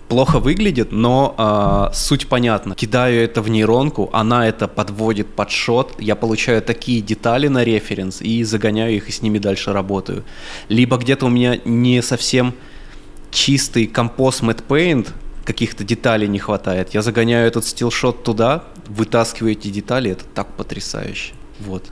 плохо 0.08 0.38
выглядит, 0.38 0.90
но 0.90 1.34
а, 1.36 1.90
суть 1.92 2.28
понятна. 2.28 2.74
Кидаю 2.74 3.22
это 3.22 3.42
в 3.42 3.50
нейронку, 3.50 4.08
она 4.12 4.48
это 4.48 4.66
подводит 4.66 5.28
под 5.28 5.50
шот, 5.50 5.94
я 5.98 6.16
получаю 6.16 6.62
такие 6.62 7.00
детали 7.02 7.48
на 7.48 7.62
референс 7.62 8.22
и 8.22 8.42
загоняю 8.42 8.96
их 8.96 9.08
и 9.08 9.12
с 9.12 9.22
ними 9.22 9.38
дальше 9.38 9.72
работаю. 9.72 10.24
Либо 10.68 10.96
где-то 10.96 11.26
у 11.26 11.28
меня 11.28 11.58
не 11.64 12.02
совсем 12.02 12.54
чистый 13.30 13.86
композ 13.86 14.40
Matte 14.40 14.64
Paint, 14.66 15.08
каких-то 15.48 15.82
деталей 15.82 16.28
не 16.28 16.38
хватает. 16.38 16.92
Я 16.92 17.00
загоняю 17.00 17.48
этот 17.48 17.64
стилшот 17.64 18.22
туда, 18.22 18.64
вытаскиваю 18.86 19.52
эти 19.52 19.68
детали, 19.68 20.10
это 20.10 20.24
так 20.34 20.46
потрясающе. 20.48 21.32
Вот. 21.60 21.84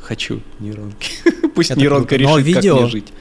Хочу 0.00 0.40
нейронки. 0.60 1.10
Пусть 1.54 1.72
Это 1.72 1.80
нейронка 1.80 2.16
круто. 2.16 2.24
Но 2.24 2.38
решит, 2.38 2.54
как 2.54 2.64
мне 2.64 2.86
жить. 2.88 3.12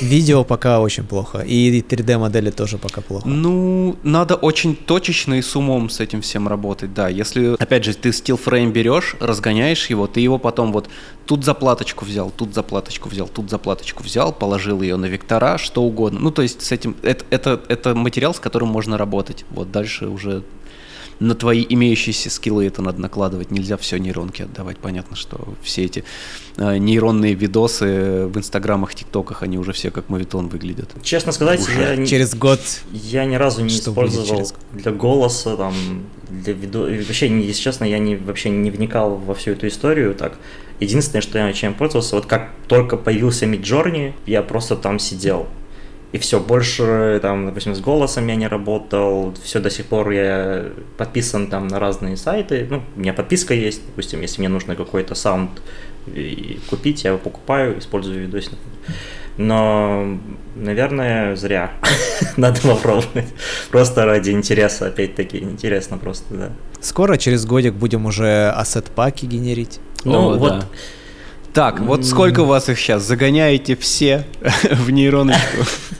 Видео 0.00 0.44
пока 0.44 0.80
очень 0.80 1.04
плохо, 1.04 1.40
и 1.40 1.80
3D 1.82 2.18
модели 2.18 2.50
тоже 2.50 2.78
пока 2.78 3.00
плохо. 3.00 3.28
Ну, 3.28 3.96
надо 4.02 4.34
очень 4.34 4.74
точечно 4.74 5.34
и 5.34 5.42
с 5.42 5.54
умом 5.56 5.90
с 5.90 6.00
этим 6.00 6.22
всем 6.22 6.48
работать, 6.48 6.94
да. 6.94 7.08
Если, 7.08 7.54
опять 7.58 7.84
же, 7.84 7.94
ты 7.94 8.08
frame 8.10 8.72
берешь, 8.72 9.16
разгоняешь 9.20 9.90
его, 9.90 10.06
ты 10.06 10.20
его 10.20 10.38
потом 10.38 10.72
вот 10.72 10.88
тут 11.26 11.44
заплаточку 11.44 12.04
взял, 12.04 12.30
тут 12.30 12.54
заплаточку 12.54 13.08
взял, 13.08 13.28
тут 13.28 13.50
заплаточку 13.50 14.02
взял, 14.02 14.32
положил 14.32 14.82
ее 14.82 14.96
на 14.96 15.06
вектора, 15.06 15.58
что 15.58 15.82
угодно. 15.82 16.20
Ну, 16.20 16.30
то 16.30 16.42
есть 16.42 16.62
с 16.62 16.72
этим, 16.72 16.96
это, 17.02 17.24
это, 17.30 17.60
это 17.68 17.94
материал, 17.94 18.34
с 18.34 18.40
которым 18.40 18.68
можно 18.68 18.96
работать. 18.96 19.44
Вот 19.50 19.70
дальше 19.70 20.06
уже 20.06 20.42
на 21.20 21.34
твои 21.34 21.64
имеющиеся 21.68 22.30
скиллы 22.30 22.66
это 22.66 22.82
надо 22.82 23.00
накладывать. 23.00 23.50
Нельзя 23.50 23.76
все 23.76 23.98
нейронки 23.98 24.42
отдавать. 24.42 24.78
Понятно, 24.78 25.16
что 25.16 25.54
все 25.62 25.84
эти 25.84 26.04
э, 26.56 26.78
нейронные 26.78 27.34
видосы 27.34 28.26
в 28.26 28.36
инстаграмах, 28.38 28.94
тиктоках, 28.94 29.42
они 29.42 29.58
уже 29.58 29.72
все 29.72 29.90
как 29.90 30.08
мавитон 30.08 30.48
выглядят. 30.48 30.90
Честно 31.02 31.32
сказать, 31.32 31.60
Уже. 31.60 31.96
я 31.96 32.06
Через 32.06 32.34
год 32.34 32.60
Я 32.92 33.26
ни 33.26 33.36
разу 33.36 33.62
не 33.62 33.68
Что 33.68 33.90
использовал 33.90 34.26
через 34.26 34.54
для 34.72 34.92
голоса, 34.92 35.56
там, 35.56 35.74
для 36.30 36.54
видео... 36.54 36.88
и 36.88 37.02
Вообще, 37.02 37.28
не- 37.28 37.44
если 37.44 37.62
честно, 37.62 37.84
я 37.84 37.98
не, 37.98 38.16
вообще 38.16 38.50
не 38.50 38.70
вникал 38.70 39.16
во 39.16 39.34
всю 39.34 39.52
эту 39.52 39.68
историю 39.68 40.14
так. 40.14 40.38
Единственное, 40.80 41.20
что 41.20 41.38
я 41.38 41.52
чем 41.52 41.74
пользовался, 41.74 42.16
вот 42.16 42.24
как 42.24 42.50
только 42.66 42.96
появился 42.96 43.44
Midjourney, 43.44 44.14
я 44.24 44.42
просто 44.42 44.76
там 44.76 44.98
сидел. 44.98 45.46
И 46.12 46.18
все, 46.18 46.40
больше, 46.40 47.20
там, 47.22 47.46
допустим, 47.46 47.74
с 47.74 47.80
голосом 47.80 48.26
я 48.26 48.34
не 48.34 48.48
работал, 48.48 49.32
все 49.44 49.60
до 49.60 49.70
сих 49.70 49.86
пор 49.86 50.10
я 50.10 50.66
подписан 50.96 51.46
там 51.46 51.68
на 51.68 51.78
разные 51.78 52.16
сайты, 52.16 52.66
ну, 52.68 52.82
у 52.96 53.00
меня 53.00 53.12
подписка 53.12 53.54
есть, 53.54 53.82
допустим, 53.86 54.20
если 54.20 54.40
мне 54.40 54.48
нужно 54.48 54.74
какой-то 54.74 55.14
саунд 55.14 55.50
и 56.06 56.58
купить, 56.68 57.04
я 57.04 57.10
его 57.10 57.18
покупаю, 57.18 57.78
использую 57.78 58.22
видосик. 58.22 58.52
Но, 59.36 60.18
наверное, 60.56 61.36
зря. 61.36 61.72
Надо 62.36 62.60
попробовать. 62.60 63.28
Просто 63.70 64.04
ради 64.04 64.30
интереса, 64.30 64.88
опять-таки, 64.88 65.38
интересно 65.38 65.96
просто, 65.96 66.34
да. 66.34 66.50
скоро, 66.80 67.16
через 67.16 67.46
годик, 67.46 67.74
будем 67.74 68.06
уже 68.06 68.50
ассет-паки 68.50 69.26
генерить. 69.26 69.78
Ну, 70.04 70.32
О, 70.32 70.38
вот, 70.38 70.50
да. 70.50 70.66
Так, 71.52 71.80
вот 71.80 72.04
сколько 72.04 72.40
у 72.40 72.46
вас 72.46 72.68
их 72.68 72.78
сейчас? 72.78 73.02
Загоняете 73.02 73.76
все 73.76 74.24
в 74.70 74.90
нейроночку? 74.90 75.64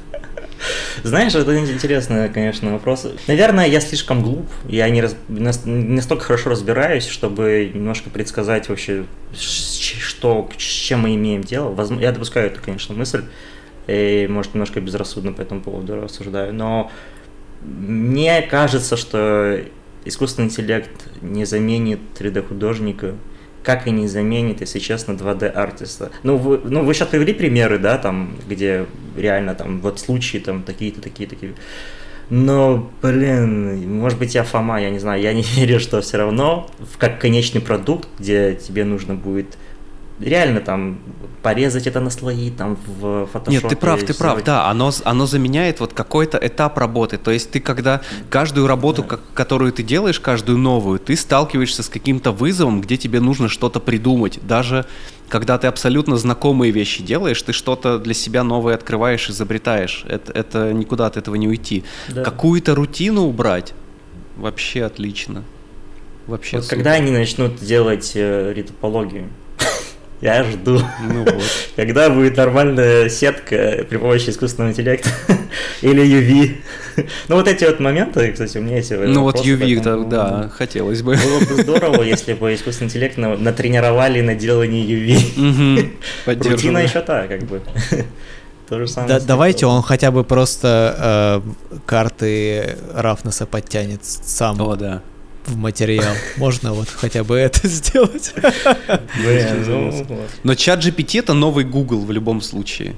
Знаешь, 1.03 1.35
это 1.35 1.59
интересный, 1.59 2.29
конечно, 2.29 2.73
вопрос. 2.73 3.07
Наверное, 3.27 3.67
я 3.67 3.81
слишком 3.81 4.23
глуп, 4.23 4.47
я 4.69 4.89
не, 4.89 5.03
раз, 5.03 5.17
настолько 5.29 6.25
хорошо 6.25 6.51
разбираюсь, 6.51 7.07
чтобы 7.07 7.71
немножко 7.73 8.11
предсказать 8.11 8.69
вообще, 8.69 9.05
что, 9.35 10.49
с 10.57 10.63
чем 10.63 11.01
мы 11.01 11.15
имеем 11.15 11.43
дело. 11.43 11.75
Я 12.01 12.13
допускаю 12.13 12.47
эту, 12.47 12.61
конечно, 12.63 12.95
мысль, 12.95 13.25
и, 13.87 14.27
может, 14.29 14.55
немножко 14.55 14.81
безрассудно 14.81 15.33
по 15.33 15.41
этому 15.41 15.61
поводу 15.63 16.01
рассуждаю, 16.01 16.55
но 16.55 16.91
мне 17.63 18.43
кажется, 18.43 18.97
что 18.97 19.61
искусственный 20.05 20.49
интеллект 20.49 20.91
не 21.21 21.45
заменит 21.45 22.01
3D-художника, 22.19 23.15
как 23.63 23.87
и 23.87 23.91
не 23.91 24.09
заменит, 24.09 24.61
если 24.61 24.79
честно, 24.79 25.13
2D-артиста. 25.13 26.11
Ну 26.23 26.37
вы, 26.37 26.61
ну, 26.65 26.85
вы 26.85 26.95
сейчас 26.95 27.09
привели 27.09 27.33
примеры, 27.33 27.79
да, 27.79 27.99
там, 27.99 28.37
где 28.49 28.87
реально 29.17 29.55
там 29.55 29.81
вот 29.81 30.01
случаи 30.01 30.39
там 30.39 30.63
такие-то, 30.63 31.01
такие-то, 31.01 31.35
такие. 31.35 31.55
Но, 32.31 32.91
блин, 33.03 33.99
может 33.99 34.19
быть, 34.19 34.35
я 34.37 34.45
Фома, 34.45 34.81
я 34.81 34.91
не 34.91 35.01
знаю, 35.01 35.21
я 35.21 35.33
не 35.33 35.43
верю, 35.57 35.81
что 35.81 36.01
все 36.01 36.17
равно, 36.17 36.71
как 36.99 37.21
конечный 37.21 37.61
продукт, 37.61 38.09
где 38.19 38.55
тебе 38.55 38.85
нужно 38.85 39.15
будет 39.15 39.59
реально 40.21 40.61
там 40.61 40.99
порезать 41.43 41.87
это 41.87 42.01
на 42.01 42.11
слои 42.11 42.51
там 42.51 42.77
в 42.87 43.27
фотошопе. 43.27 43.63
Нет, 43.63 43.69
ты 43.69 43.77
прав, 43.77 44.03
ты 44.03 44.15
прав, 44.15 44.45
да, 44.45 44.69
оно, 44.69 44.93
оно 45.05 45.27
заменяет 45.27 45.81
вот 45.81 45.93
какой-то 45.93 46.39
этап 46.41 46.77
работы. 46.79 47.17
То 47.17 47.31
есть 47.31 47.51
ты 47.51 47.61
когда 47.61 48.03
каждую 48.29 48.67
работу, 48.67 49.05
да. 49.09 49.19
которую 49.35 49.73
ты 49.73 49.83
делаешь, 49.83 50.21
каждую 50.21 50.59
новую, 50.59 50.99
ты 50.99 51.17
сталкиваешься 51.17 51.83
с 51.83 51.89
каким-то 51.89 52.33
вызовом, 52.33 52.81
где 52.81 52.97
тебе 52.97 53.21
нужно 53.21 53.49
что-то 53.49 53.81
придумать. 53.81 54.39
Даже 54.43 54.87
когда 55.29 55.57
ты 55.59 55.67
абсолютно 55.69 56.17
знакомые 56.17 56.73
вещи 56.73 57.03
делаешь, 57.03 57.41
ты 57.41 57.53
что-то 57.53 57.99
для 57.99 58.15
себя 58.15 58.43
новое 58.43 58.75
открываешь, 58.75 59.31
изобретаешь. 59.31 60.05
Это, 60.09 60.33
это 60.33 60.73
никуда 60.73 61.07
от 61.07 61.17
этого 61.17 61.37
не 61.37 61.49
уйти. 61.49 61.85
Да. 62.09 62.23
Какую-то 62.23 62.75
рутину 62.75 63.23
убрать, 63.23 63.73
вообще 64.37 64.85
отлично. 64.85 65.45
Вообще 66.27 66.59
вот 66.59 66.69
когда 66.69 66.93
они 66.93 67.11
начнут 67.11 67.57
делать 67.57 68.13
э, 68.15 68.53
ритопологию, 68.55 69.29
я 70.21 70.45
жду. 70.45 70.81
Ну 71.03 71.25
вот. 71.25 71.43
Когда 71.77 72.11
будет 72.11 72.37
нормальная 72.37 73.09
сетка 73.09 73.87
при 73.89 73.97
помощи 73.97 74.31
искусственного 74.31 74.73
интеллекта 74.73 75.11
или 75.83 76.05
UV. 76.05 76.57
Ну 77.29 77.37
вот 77.37 77.49
эти 77.49 77.65
вот 77.65 77.81
моменты, 77.81 78.31
кстати, 78.33 78.59
у 78.59 78.63
меня 78.63 78.77
есть. 78.77 78.91
Ну 78.91 79.23
вот 79.23 79.37
UV, 79.37 79.81
да, 79.81 79.97
да, 79.97 80.49
хотелось 80.51 81.01
бы. 81.03 81.17
Было 81.17 81.39
бы 81.39 81.63
здорово, 81.63 82.03
если 82.03 82.35
бы 82.35 82.53
искусственный 82.53 82.89
интеллект 82.89 83.17
натренировали 83.17 84.21
на 84.21 84.35
делание 84.35 84.85
UV. 84.85 85.93
Рутина 86.27 86.79
еще 86.79 87.01
та, 87.01 87.27
как 87.27 87.45
бы. 87.45 87.63
То 88.69 88.81
же 88.81 88.87
самое. 88.87 89.19
Да, 89.19 89.25
давайте 89.25 89.67
он 89.67 89.83
хотя 89.83 90.11
бы 90.11 90.25
просто 90.25 91.43
э, 91.75 91.79
карты 91.87 92.77
Рафнеса 92.93 93.47
подтянет 93.47 94.05
сам. 94.05 94.61
О, 94.61 94.77
да 94.77 95.03
в 95.47 95.57
материал. 95.57 96.15
Можно 96.37 96.73
вот 96.73 96.89
хотя 96.89 97.25
бы 97.25 97.37
это 97.37 97.67
сделать. 97.69 98.35
Ну, 98.37 100.15
Но 100.45 100.55
чат 100.55 100.85
GPT 100.85 101.21
это 101.21 101.35
новый 101.35 101.65
Google 101.65 102.01
в 102.05 102.11
любом 102.11 102.41
случае. 102.41 102.95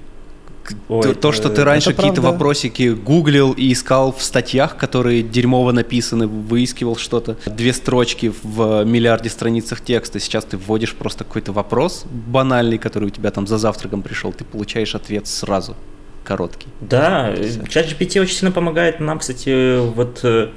Ой, 0.89 1.15
то, 1.15 1.33
что 1.33 1.49
ты 1.51 1.65
раньше 1.65 1.93
какие-то 1.93 2.21
вопросики 2.21 2.91
гуглил 2.91 3.53
и 3.53 3.73
искал 3.73 4.13
в 4.13 4.23
статьях, 4.23 4.77
которые 4.77 5.23
дерьмово 5.23 5.73
написаны, 5.73 6.27
выискивал 6.27 6.97
что-то, 6.97 7.37
две 7.47 7.73
строчки 7.73 8.33
в 8.43 8.85
миллиарде 8.85 9.29
страницах 9.29 9.81
текста, 9.81 10.21
сейчас 10.21 10.45
ты 10.45 10.57
вводишь 10.57 10.95
просто 10.95 11.25
какой-то 11.25 11.53
вопрос 11.53 12.05
банальный, 12.11 12.79
который 12.79 13.07
у 13.07 13.11
тебя 13.11 13.31
там 13.31 13.47
за 13.47 13.59
завтраком 13.59 14.03
пришел, 14.03 14.33
ты 14.33 14.45
получаешь 14.45 14.95
ответ 14.95 15.27
сразу, 15.27 15.77
короткий. 16.25 16.69
Да, 16.81 17.35
ChatGPT 17.69 18.21
очень 18.21 18.37
сильно 18.37 18.53
помогает 18.53 19.01
нам, 19.01 19.19
кстати, 19.19 19.79
вот 19.95 20.21
э, 20.23 20.51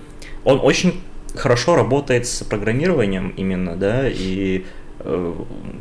он 0.44 0.60
очень 0.62 1.02
хорошо 1.36 1.76
работает 1.76 2.28
с 2.28 2.44
программированием 2.44 3.30
именно, 3.30 3.76
да, 3.76 4.07
и 4.07 4.66
э, 4.99 5.34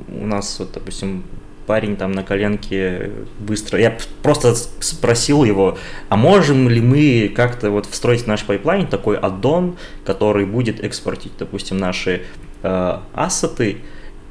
у 0.09 0.27
нас, 0.27 0.59
вот, 0.59 0.73
допустим, 0.73 1.25
парень 1.67 1.97
там 1.97 2.13
на 2.13 2.23
коленке 2.23 3.11
быстро. 3.39 3.79
Я 3.79 3.97
просто 4.23 4.55
спросил 4.55 5.45
его, 5.45 5.79
а 6.09 6.17
можем 6.17 6.69
ли 6.69 6.81
мы 6.81 7.33
как-то 7.35 7.71
вот 7.71 7.87
встроить 7.87 8.23
в 8.23 8.27
наш 8.27 8.45
пайплайн 8.45 8.87
такой 8.87 9.17
аддон, 9.17 9.77
который 10.05 10.47
будет 10.47 10.83
экспортить, 10.83 11.33
допустим, 11.39 11.79
наши 11.79 12.23
э, 12.63 12.99
ассеты 13.15 13.79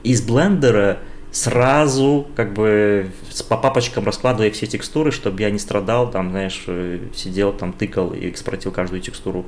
из 0.03 0.21
блендера 0.21 0.99
сразу 1.31 2.27
как 2.35 2.53
бы 2.53 3.07
по 3.49 3.57
папочкам 3.57 4.05
раскладывая 4.05 4.51
все 4.51 4.67
текстуры, 4.67 5.11
чтобы 5.11 5.41
я 5.41 5.49
не 5.49 5.57
страдал, 5.57 6.09
там, 6.11 6.29
знаешь, 6.29 6.63
э, 6.67 6.99
сидел, 7.15 7.51
там, 7.51 7.73
тыкал 7.73 8.13
и 8.13 8.29
экспортил 8.29 8.71
каждую 8.71 9.01
текстуру. 9.01 9.45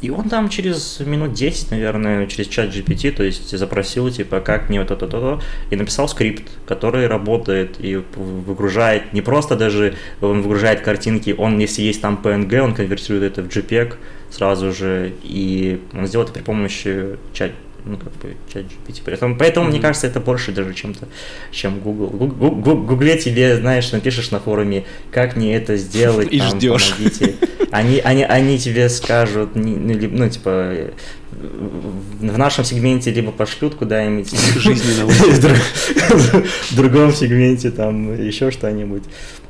И 0.00 0.10
он 0.10 0.28
там 0.28 0.48
через 0.48 1.00
минут 1.00 1.32
10, 1.32 1.72
наверное, 1.72 2.26
через 2.26 2.46
чат 2.46 2.68
GPT, 2.68 3.10
то 3.10 3.24
есть 3.24 3.56
запросил, 3.56 4.10
типа, 4.10 4.40
как 4.40 4.68
мне 4.68 4.80
вот 4.80 4.90
это-то, 4.90 5.40
и 5.70 5.76
написал 5.76 6.08
скрипт, 6.08 6.44
который 6.66 7.06
работает 7.06 7.76
и 7.80 7.96
выгружает, 7.96 9.12
не 9.12 9.22
просто 9.22 9.56
даже 9.56 9.94
он 10.20 10.42
выгружает 10.42 10.82
картинки, 10.82 11.34
он, 11.36 11.58
если 11.58 11.82
есть 11.82 12.00
там 12.00 12.20
PNG, 12.22 12.58
он 12.60 12.74
конвертирует 12.74 13.24
это 13.24 13.42
в 13.42 13.48
JPEG 13.48 13.94
сразу 14.30 14.72
же, 14.72 15.14
и 15.22 15.80
он 15.92 16.06
сделает 16.06 16.30
это 16.30 16.38
при 16.38 16.44
помощи 16.44 17.16
чат, 17.32 17.52
ну, 17.88 17.96
как 17.96 18.12
бы, 18.14 18.36
чат 18.52 18.64
GPT. 18.64 19.02
Поэтому, 19.04 19.36
поэтому 19.36 19.66
mm-hmm. 19.66 19.70
мне 19.70 19.80
кажется, 19.80 20.06
это 20.06 20.20
больше 20.20 20.52
даже 20.52 20.74
чем-то, 20.74 21.08
чем 21.50 21.80
Google. 21.80 22.08
Гугле 22.08 23.18
тебе, 23.18 23.56
знаешь, 23.56 23.90
напишешь 23.92 24.30
на 24.30 24.40
форуме, 24.40 24.84
как 25.10 25.36
мне 25.36 25.56
это 25.56 25.76
сделать, 25.76 26.28
и 26.30 26.38
там, 26.38 26.50
ждешь. 26.50 26.92
помогите. 26.92 27.36
Они, 27.70 27.98
они, 27.98 28.24
они 28.24 28.58
тебе 28.58 28.88
скажут, 28.88 29.54
ну, 29.54 29.76
ну, 29.76 30.28
типа, 30.28 30.90
в 31.30 32.38
нашем 32.38 32.64
сегменте 32.64 33.10
либо 33.10 33.32
пошлют 33.32 33.74
куда-нибудь 33.74 34.32
в 36.70 36.76
другом 36.76 37.12
сегменте 37.12 37.70
там 37.70 38.20
еще 38.20 38.50
что-нибудь. 38.50 39.04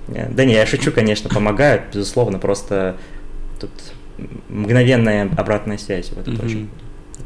Да 0.08 0.44
не, 0.44 0.54
я 0.54 0.66
шучу, 0.66 0.90
конечно, 0.90 1.30
помогают, 1.30 1.94
безусловно, 1.94 2.38
просто 2.38 2.96
тут 3.60 3.70
мгновенная 4.48 5.30
обратная 5.36 5.78
связь. 5.78 6.10
Вот 6.14 6.26
это 6.26 6.44
очень 6.44 6.68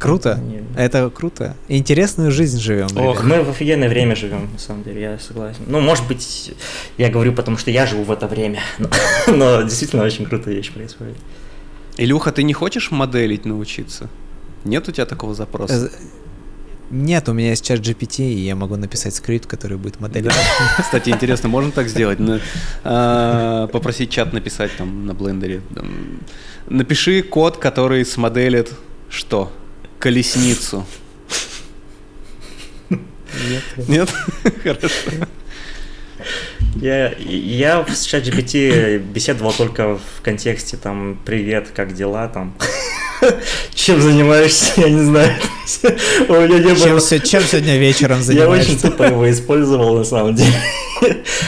Круто. 0.03 0.35
Не... 0.35 0.65
Это 0.77 1.09
круто. 1.11 1.57
Интересную 1.69 2.33
жизнь 2.33 2.59
живем. 2.59 2.89
Ох, 2.97 3.23
мы 3.23 3.43
в 3.43 3.51
офигенное 3.51 3.89
время 3.89 4.17
живем, 4.17 4.51
на 4.53 4.59
самом 4.59 4.83
деле, 4.83 5.01
я 5.01 5.19
согласен. 5.19 5.63
Ну, 5.67 5.81
может 5.81 6.07
быть, 6.09 6.53
я 6.99 7.09
говорю, 7.09 7.33
потому 7.33 7.57
что 7.57 7.71
я 7.71 7.87
живу 7.87 8.03
в 8.03 8.11
это 8.11 8.27
время. 8.27 8.61
Но, 8.79 8.89
но 9.29 9.63
действительно 9.63 10.03
очень 10.03 10.27
крутая 10.27 10.57
вещь 10.57 10.73
происходит. 10.73 11.17
Илюха, 11.99 12.33
ты 12.33 12.43
не 12.43 12.53
хочешь 12.53 12.91
моделить 12.91 13.45
научиться? 13.45 14.09
Нет 14.65 14.89
у 14.89 14.93
тебя 14.93 15.07
такого 15.07 15.35
запроса? 15.35 15.87
Э, 15.87 15.89
нет, 16.91 17.29
у 17.29 17.33
меня 17.33 17.51
есть 17.51 17.65
чат 17.65 17.79
GPT, 17.79 18.25
и 18.25 18.41
я 18.41 18.57
могу 18.57 18.77
написать 18.77 19.15
скрипт, 19.15 19.47
который 19.47 19.77
будет 19.77 20.01
моделировать. 20.01 20.37
Кстати, 20.79 21.11
интересно, 21.11 21.49
можно 21.49 21.71
так 21.71 21.89
сделать? 21.89 22.19
А, 22.83 23.69
попросить 23.69 24.11
чат 24.11 24.33
написать 24.33 24.73
там 24.77 25.07
на 25.07 25.15
блендере. 25.15 25.63
Напиши 26.69 27.23
код, 27.23 27.57
который 27.57 28.05
смоделит 28.05 28.73
что? 29.09 29.53
Колесницу. 30.03 30.85
Нет. 32.91 33.63
Нет? 33.89 34.13
Хорошо. 34.65 35.11
Я, 36.75 37.13
я 37.19 37.87
с 37.87 38.13
ChatGPT 38.13 38.99
беседовал 38.99 39.53
только 39.53 39.97
в 39.99 40.23
контексте 40.23 40.77
там 40.77 41.21
«Привет, 41.25 41.71
как 41.73 41.95
дела?» 41.95 42.27
там 42.27 42.53
чем 43.75 44.01
занимаешься, 44.01 44.81
я 44.81 44.91
не 44.91 45.03
знаю. 45.03 45.33
У 46.29 46.33
меня 46.33 46.59
не 46.59 46.75
было... 46.75 47.01
чем, 47.01 47.21
чем 47.21 47.43
сегодня 47.43 47.79
вечером 47.79 48.23
занимаешься? 48.23 48.73
Я 48.73 48.77
очень 48.77 48.81
тупо 48.81 49.05
его 49.05 49.31
использовал, 49.31 49.97
на 49.97 50.05
самом 50.05 50.35
деле. 50.35 50.55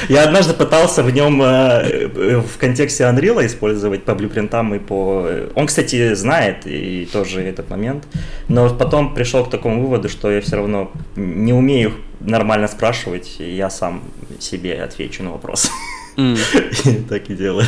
Я 0.09 0.25
однажды 0.25 0.55
пытался 0.55 1.03
в 1.03 1.11
нем 1.11 1.41
э, 1.43 2.09
в 2.41 2.59
контексте 2.59 3.05
Unreal 3.05 3.45
использовать 3.47 4.05
по 4.05 4.15
блюпринтам 4.15 4.75
и 4.75 4.79
по... 4.79 5.29
Он, 5.55 5.67
кстати, 5.67 6.15
знает 6.15 6.67
и 6.67 7.09
тоже 7.13 7.43
этот 7.43 7.71
момент, 7.71 8.05
но 8.49 8.69
потом 8.71 9.15
пришел 9.15 9.45
к 9.45 9.51
такому 9.51 9.83
выводу, 9.83 10.09
что 10.09 10.31
я 10.31 10.41
все 10.41 10.57
равно 10.57 10.91
не 11.17 11.53
умею 11.53 11.93
нормально 12.21 12.69
спрашивать, 12.69 13.37
и 13.39 13.55
я 13.55 13.71
сам 13.71 14.03
себе 14.41 14.83
отвечу 14.83 15.23
на 15.23 15.31
вопрос. 15.33 15.71
Mm. 16.17 17.09
так 17.09 17.29
и 17.31 17.35
делаю. 17.35 17.67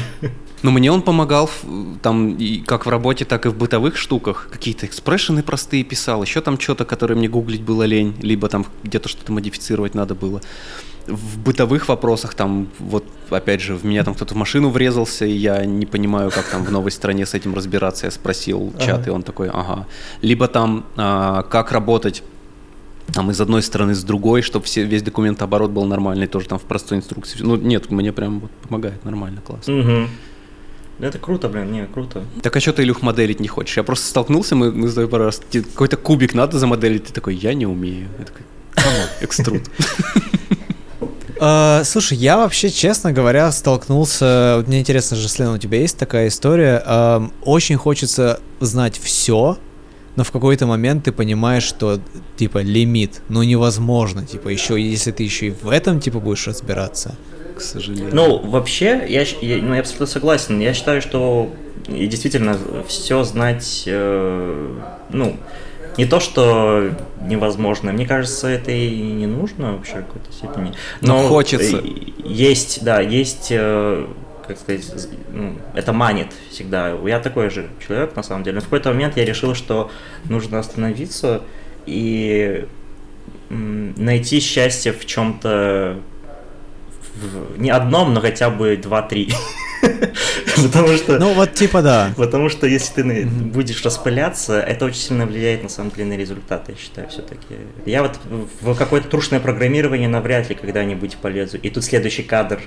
Но 0.66 0.72
мне 0.72 0.90
он 0.90 1.02
помогал 1.02 1.48
там 2.02 2.34
и 2.34 2.58
как 2.58 2.86
в 2.86 2.88
работе, 2.88 3.24
так 3.24 3.46
и 3.46 3.50
в 3.50 3.56
бытовых 3.56 3.96
штуках. 3.96 4.48
Какие-то 4.50 4.86
экспрессионы 4.86 5.44
простые 5.44 5.84
писал, 5.84 6.24
еще 6.24 6.40
там 6.40 6.58
что-то, 6.58 6.84
которое 6.84 7.14
мне 7.14 7.28
гуглить 7.28 7.62
было 7.62 7.84
лень, 7.84 8.16
либо 8.20 8.48
там 8.48 8.66
где-то 8.82 9.08
что-то 9.08 9.30
модифицировать 9.30 9.94
надо 9.94 10.16
было. 10.16 10.40
В 11.06 11.38
бытовых 11.38 11.88
вопросах 11.88 12.34
там, 12.34 12.66
вот 12.80 13.04
опять 13.30 13.60
же, 13.60 13.76
в 13.76 13.84
меня 13.84 14.02
там 14.02 14.14
кто-то 14.14 14.34
в 14.34 14.36
машину 14.36 14.70
врезался, 14.70 15.24
и 15.24 15.30
я 15.30 15.64
не 15.64 15.86
понимаю, 15.86 16.32
как 16.32 16.46
там 16.46 16.64
в 16.64 16.72
новой 16.72 16.90
стране 16.90 17.26
с 17.26 17.34
этим 17.34 17.54
разбираться. 17.54 18.06
Я 18.06 18.10
спросил 18.10 18.72
чат, 18.80 19.02
ага. 19.02 19.06
и 19.06 19.10
он 19.10 19.22
такой, 19.22 19.48
ага. 19.50 19.86
Либо 20.20 20.48
там, 20.48 20.84
а, 20.96 21.44
как 21.44 21.70
работать 21.70 22.24
там 23.14 23.30
из 23.30 23.40
одной 23.40 23.62
стороны, 23.62 23.94
с 23.94 24.02
другой, 24.02 24.42
чтобы 24.42 24.64
все, 24.64 24.82
весь 24.82 25.02
документооборот 25.02 25.70
был 25.70 25.84
нормальный, 25.84 26.26
тоже 26.26 26.48
там 26.48 26.58
в 26.58 26.64
простой 26.64 26.98
инструкции. 26.98 27.38
Ну, 27.40 27.54
нет, 27.54 27.88
мне 27.88 28.12
прям 28.12 28.40
вот 28.40 28.50
помогает 28.50 29.04
нормально, 29.04 29.40
классно. 29.42 29.78
Угу. 29.78 30.08
Это 30.98 31.18
круто, 31.18 31.48
блин, 31.48 31.72
не, 31.72 31.86
круто. 31.86 32.24
Так 32.42 32.56
а 32.56 32.60
что 32.60 32.72
ты, 32.72 32.82
Илюх, 32.82 33.02
моделить 33.02 33.40
не 33.40 33.48
хочешь? 33.48 33.76
Я 33.76 33.82
просто 33.82 34.06
столкнулся, 34.08 34.56
мы, 34.56 34.72
мы 34.72 34.88
с 34.88 34.94
тобой 34.94 35.08
пару 35.08 35.24
раз, 35.24 35.42
какой-то 35.52 35.96
кубик 35.96 36.34
надо 36.34 36.58
замоделить, 36.58 37.04
ты 37.04 37.12
такой, 37.12 37.34
я 37.34 37.52
не 37.52 37.66
умею. 37.66 38.08
Я 38.18 38.24
такой, 38.24 38.42
«Come 38.74 38.97
on, 38.97 39.08
extrude. 39.20 39.62
А, 41.38 41.82
слушай, 41.84 42.16
я 42.16 42.38
вообще, 42.38 42.70
честно 42.70 43.12
говоря, 43.12 43.52
столкнулся. 43.52 44.54
Вот 44.56 44.68
мне 44.68 44.80
интересно, 44.80 45.18
Жослен, 45.18 45.48
у 45.48 45.58
тебя 45.58 45.80
есть 45.80 45.98
такая 45.98 46.28
история? 46.28 46.82
Очень 47.42 47.76
хочется 47.76 48.40
знать 48.60 48.98
все, 48.98 49.58
но 50.16 50.24
в 50.24 50.30
какой-то 50.30 50.66
момент 50.66 51.04
ты 51.04 51.12
понимаешь, 51.12 51.62
что 51.62 52.00
типа 52.36 52.62
лимит, 52.62 53.20
ну 53.28 53.42
невозможно, 53.42 54.24
типа 54.24 54.48
еще 54.48 54.80
если 54.80 55.12
ты 55.12 55.24
еще 55.24 55.48
и 55.48 55.50
в 55.50 55.68
этом 55.68 56.00
типа 56.00 56.20
будешь 56.20 56.46
разбираться. 56.46 57.16
К 57.56 57.60
сожалению. 57.60 58.10
Ну, 58.12 58.38
вообще, 58.38 59.04
я, 59.08 59.22
я, 59.40 59.62
ну, 59.62 59.74
я 59.74 59.80
абсолютно 59.80 60.06
согласен. 60.06 60.60
Я 60.60 60.74
считаю, 60.74 61.00
что 61.00 61.50
и 61.88 62.06
действительно 62.06 62.58
все 62.86 63.24
знать, 63.24 63.84
э, 63.86 64.78
ну, 65.10 65.36
не 65.96 66.04
то, 66.04 66.20
что 66.20 66.90
невозможно. 67.22 67.92
Мне 67.92 68.06
кажется, 68.06 68.48
это 68.48 68.70
и 68.70 69.00
не 69.00 69.26
нужно 69.26 69.72
вообще 69.72 69.94
в 70.00 70.06
какой-то 70.06 70.32
степени. 70.32 70.72
Но 71.00 71.22
хочется. 71.28 71.78
э, 71.78 71.82
Есть, 72.24 72.84
да, 72.84 73.00
есть, 73.00 73.48
э, 73.50 74.06
как 74.46 74.58
сказать, 74.58 74.84
ну, 75.32 75.54
это 75.74 75.92
манит 75.94 76.28
всегда. 76.50 76.94
Я 77.06 77.20
такой 77.20 77.48
же 77.48 77.68
человек, 77.86 78.14
на 78.14 78.22
самом 78.22 78.42
деле. 78.44 78.56
Но 78.56 78.60
в 78.60 78.64
какой-то 78.64 78.90
момент 78.90 79.16
я 79.16 79.24
решил, 79.24 79.54
что 79.54 79.90
нужно 80.28 80.58
остановиться 80.58 81.40
и 81.86 82.66
найти 83.48 84.40
счастье 84.40 84.92
в 84.92 85.06
чем-то 85.06 85.96
не 87.56 87.70
одном, 87.70 88.14
но 88.14 88.20
хотя 88.20 88.50
бы 88.50 88.76
два-три. 88.76 89.32
Потому 90.62 90.96
что... 90.96 91.18
Ну 91.18 91.34
вот 91.34 91.54
типа 91.54 91.82
да. 91.82 92.12
Потому 92.16 92.48
что 92.48 92.66
если 92.66 93.02
ты 93.02 93.26
будешь 93.26 93.84
распыляться, 93.84 94.60
это 94.60 94.86
очень 94.86 95.00
сильно 95.00 95.26
влияет 95.26 95.62
на 95.62 95.68
самом 95.68 95.90
деле 95.90 96.06
на 96.06 96.16
результаты, 96.16 96.72
я 96.72 96.78
считаю, 96.78 97.08
все-таки. 97.08 97.56
Я 97.84 98.02
вот 98.02 98.18
в 98.60 98.74
какое-то 98.74 99.08
трушное 99.08 99.40
программирование 99.40 100.08
навряд 100.08 100.48
ли 100.48 100.54
когда-нибудь 100.54 101.16
полезу. 101.16 101.58
И 101.58 101.70
тут 101.70 101.84
следующий 101.84 102.22
кадр. 102.22 102.60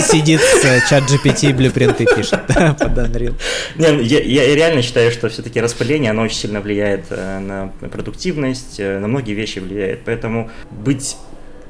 Сидит 0.00 0.40
с 0.40 0.64
э, 0.64 0.80
чат 0.88 1.04
GPT 1.04 1.54
блюпринты 1.54 2.06
пишет 2.06 2.46
под 2.46 2.98
Unreal. 2.98 3.34
Не, 3.76 3.88
ну, 3.88 4.00
я, 4.00 4.20
я 4.22 4.54
реально 4.54 4.82
считаю, 4.82 5.10
что 5.10 5.28
все-таки 5.28 5.60
распыление, 5.60 6.10
оно 6.10 6.22
очень 6.22 6.36
сильно 6.36 6.60
влияет 6.60 7.06
э, 7.10 7.38
на 7.38 7.68
продуктивность, 7.88 8.78
э, 8.78 8.98
на 8.98 9.08
многие 9.08 9.32
вещи 9.32 9.58
влияет. 9.58 10.04
Поэтому 10.04 10.50
быть 10.70 11.16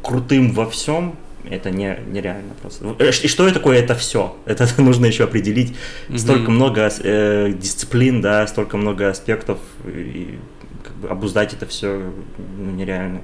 крутым 0.03 0.53
во 0.53 0.69
всем 0.69 1.17
это 1.49 1.71
не, 1.71 1.99
нереально 2.09 2.55
просто. 2.61 2.97
Э, 2.99 3.11
И 3.11 3.29
что 3.29 3.51
такое 3.51 3.79
это 3.79 3.95
все? 3.95 4.37
Это 4.45 4.69
нужно 4.79 5.07
еще 5.07 5.25
определить. 5.25 5.75
Столько 6.17 6.51
много 6.51 6.91
э, 7.03 7.53
дисциплин, 7.53 8.21
да, 8.21 8.47
столько 8.47 8.77
много 8.77 9.09
аспектов, 9.09 9.59
и 9.87 10.39
как 10.83 10.95
бы 10.97 11.09
обуздать 11.09 11.55
это 11.55 11.67
все 11.67 12.13
ну, 12.59 12.71
нереально. 12.71 13.23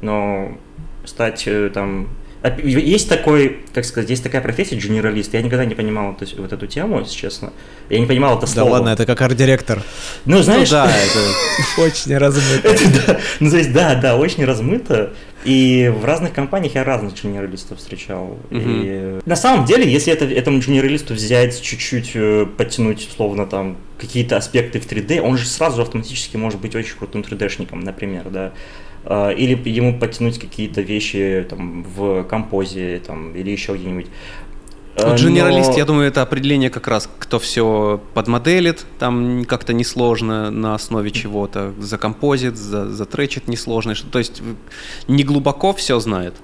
Но 0.00 0.56
стать 1.04 1.44
э, 1.46 1.70
там 1.72 2.08
Есть 2.62 3.08
такой, 3.08 3.60
как 3.74 3.84
сказать, 3.84 4.10
есть 4.10 4.22
такая 4.22 4.40
профессия 4.40 4.76
генералист. 4.76 5.34
Я 5.34 5.42
никогда 5.42 5.64
не 5.64 5.74
понимал 5.74 6.12
эту, 6.12 6.40
вот 6.40 6.52
эту 6.52 6.66
тему, 6.66 7.00
если 7.00 7.14
честно. 7.16 7.52
Я 7.90 7.98
не 7.98 8.06
понимал 8.06 8.38
это 8.38 8.46
Да 8.46 8.52
слово. 8.52 8.70
ладно, 8.70 8.90
это 8.90 9.06
как 9.06 9.20
арт-директор. 9.22 9.82
Ну, 10.24 10.42
знаешь, 10.42 10.70
ну 10.70 10.76
да, 10.76 10.90
это... 11.76 11.82
Очень 11.82 12.16
размыто. 12.16 12.74
да. 13.06 13.18
Ну, 13.40 13.50
то 13.50 13.56
есть, 13.56 13.72
да, 13.72 13.94
да, 13.96 14.16
очень 14.16 14.44
размыто. 14.44 15.12
И 15.44 15.92
в 15.96 16.04
разных 16.04 16.32
компаниях 16.32 16.74
я 16.74 16.84
разных 16.84 17.14
генералистов 17.22 17.78
встречал. 17.78 18.38
И 18.50 19.18
на 19.24 19.36
самом 19.36 19.64
деле, 19.64 19.90
если 19.90 20.12
это, 20.12 20.24
этому 20.24 20.58
генералисту 20.60 21.14
взять 21.14 21.60
чуть-чуть, 21.60 22.12
э, 22.14 22.46
подтянуть, 22.56 23.08
условно, 23.08 23.46
там, 23.46 23.76
какие-то 24.00 24.36
аспекты 24.36 24.80
в 24.80 24.86
3D, 24.86 25.20
он 25.20 25.36
же 25.38 25.46
сразу 25.46 25.82
автоматически 25.82 26.36
может 26.36 26.60
быть 26.60 26.74
очень 26.74 26.96
крутым 26.96 27.22
3D-шником, 27.22 27.84
например, 27.84 28.24
да. 28.30 28.52
А, 29.10 29.30
Или 29.30 29.56
ему 29.70 29.98
подтянуть 29.98 30.38
какие-то 30.38 30.82
вещи 30.82 31.46
там, 31.48 31.82
в 31.82 32.24
композе 32.24 33.00
там, 33.06 33.34
или 33.34 33.50
еще 33.50 33.74
где-нибудь. 33.74 34.06
А, 34.96 35.12
Вот 35.12 35.20
генералист, 35.20 35.70
но- 35.70 35.78
я 35.78 35.84
думаю, 35.86 36.08
это 36.08 36.20
определение 36.20 36.68
как 36.68 36.88
раз, 36.88 37.08
кто 37.18 37.38
все 37.38 38.02
подмоделит, 38.12 38.84
там 38.98 39.46
как-то 39.46 39.72
несложно 39.72 40.50
на 40.50 40.74
основе 40.74 41.10
чего-то, 41.10 41.72
закомпозит, 41.78 42.56
за, 42.58 42.90
затречит 42.90 43.48
несложно, 43.48 43.94
то 44.10 44.18
есть 44.18 44.42
не 45.06 45.24
глубоко 45.24 45.72
все 45.72 45.98
знает, 46.00 46.34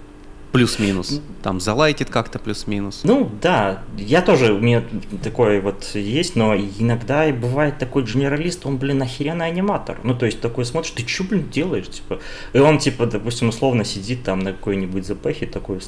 плюс-минус, 0.55 1.21
там 1.43 1.59
залайтит 1.59 2.11
как-то 2.11 2.39
плюс-минус. 2.39 3.01
Ну 3.03 3.29
да, 3.43 3.83
я 3.99 4.23
тоже, 4.23 4.53
у 4.53 4.61
меня 4.61 4.85
такое 5.21 5.61
вот 5.61 5.85
есть, 5.95 6.37
но 6.37 6.55
иногда 6.55 7.27
и 7.27 7.33
бывает 7.33 7.79
такой 7.79 8.05
генералист, 8.05 8.65
он, 8.65 8.77
блин, 8.77 9.03
охеренный 9.03 9.47
аниматор. 9.47 9.99
Ну, 10.05 10.15
то 10.15 10.27
есть 10.27 10.41
такой 10.41 10.65
смотришь, 10.65 10.93
ты 10.93 11.05
что, 11.09 11.25
блин, 11.25 11.51
делаешь, 11.51 11.89
типа? 11.89 12.21
И 12.53 12.59
он, 12.59 12.79
типа, 12.79 13.07
допустим, 13.07 13.49
условно 13.49 13.85
сидит 13.85 14.23
там 14.23 14.39
на 14.39 14.53
какой-нибудь 14.53 15.05
запахе 15.05 15.47
такой, 15.47 15.81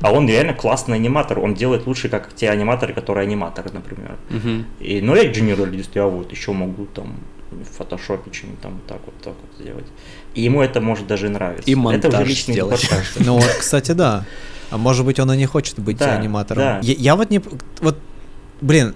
а 0.00 0.12
он 0.12 0.28
реально 0.28 0.54
классный 0.54 0.94
аниматор, 0.94 1.40
он 1.40 1.54
делает 1.54 1.88
лучше, 1.88 2.08
как 2.08 2.32
те 2.36 2.50
аниматоры, 2.50 2.94
которые 2.94 3.26
аниматоры, 3.26 3.70
например. 3.72 4.14
Мгм. 4.30 4.66
И, 4.78 5.00
ну, 5.00 5.16
я 5.16 5.24
генералист, 5.24 5.90
я 5.96 6.06
вот 6.06 6.30
еще 6.30 6.52
могу 6.52 6.86
там 6.86 7.16
в 7.50 7.64
фотошопе 7.64 8.32
что-нибудь 8.32 8.60
там 8.60 8.80
так 8.86 9.00
вот, 9.06 9.14
так 9.22 9.34
вот 9.40 9.60
сделать. 9.60 9.86
И 10.36 10.42
ему 10.42 10.62
это 10.62 10.80
может 10.80 11.06
даже 11.06 11.28
нравиться. 11.28 11.68
И 11.68 11.72
это 11.72 11.80
уже 11.80 11.86
монтаж 11.86 12.28
личный 12.28 12.54
сделать. 12.54 12.88
Ну 13.16 13.34
вот, 13.34 13.50
кстати, 13.58 13.92
да. 13.92 14.24
А 14.70 14.76
может 14.78 15.04
быть, 15.04 15.18
он 15.18 15.32
и 15.32 15.36
не 15.36 15.46
хочет 15.46 15.78
быть 15.78 15.96
Да, 15.96 16.14
аниматором. 16.16 16.62
да. 16.62 16.80
Я, 16.82 16.94
я 16.94 17.16
вот 17.16 17.30
не... 17.30 17.40
Вот, 17.80 17.98
блин, 18.60 18.94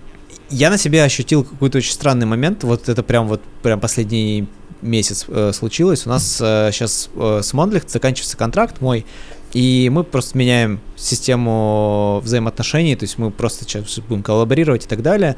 я 0.51 0.69
на 0.71 0.79
себе 0.79 1.03
ощутил 1.03 1.45
какой-то 1.45 1.79
очень 1.79 1.93
странный 1.93 2.27
момент. 2.27 2.63
Вот 2.65 2.89
это 2.89 3.03
прям 3.03 3.27
вот 3.27 3.41
прям 3.63 3.81
последний 3.81 4.47
месяц 4.83 5.25
э, 5.29 5.53
случилось. 5.53 6.07
У 6.07 6.11
нас 6.11 6.37
сейчас 6.37 7.09
с 7.15 7.55
Monlicht 7.55 7.89
заканчивается 7.89 8.37
контракт 8.37 8.81
мой, 8.81 9.07
и 9.53 9.91
мы 9.93 10.05
просто 10.05 10.39
меняем 10.39 10.81
систему 10.97 12.21
взаимоотношений, 12.25 12.97
то 12.97 13.05
есть 13.05 13.19
мы 13.19 13.31
просто 13.31 13.65
сейчас 13.65 13.99
будем 14.01 14.23
коллаборировать 14.23 14.85
и 14.85 14.89
так 14.89 15.03
далее. 15.03 15.37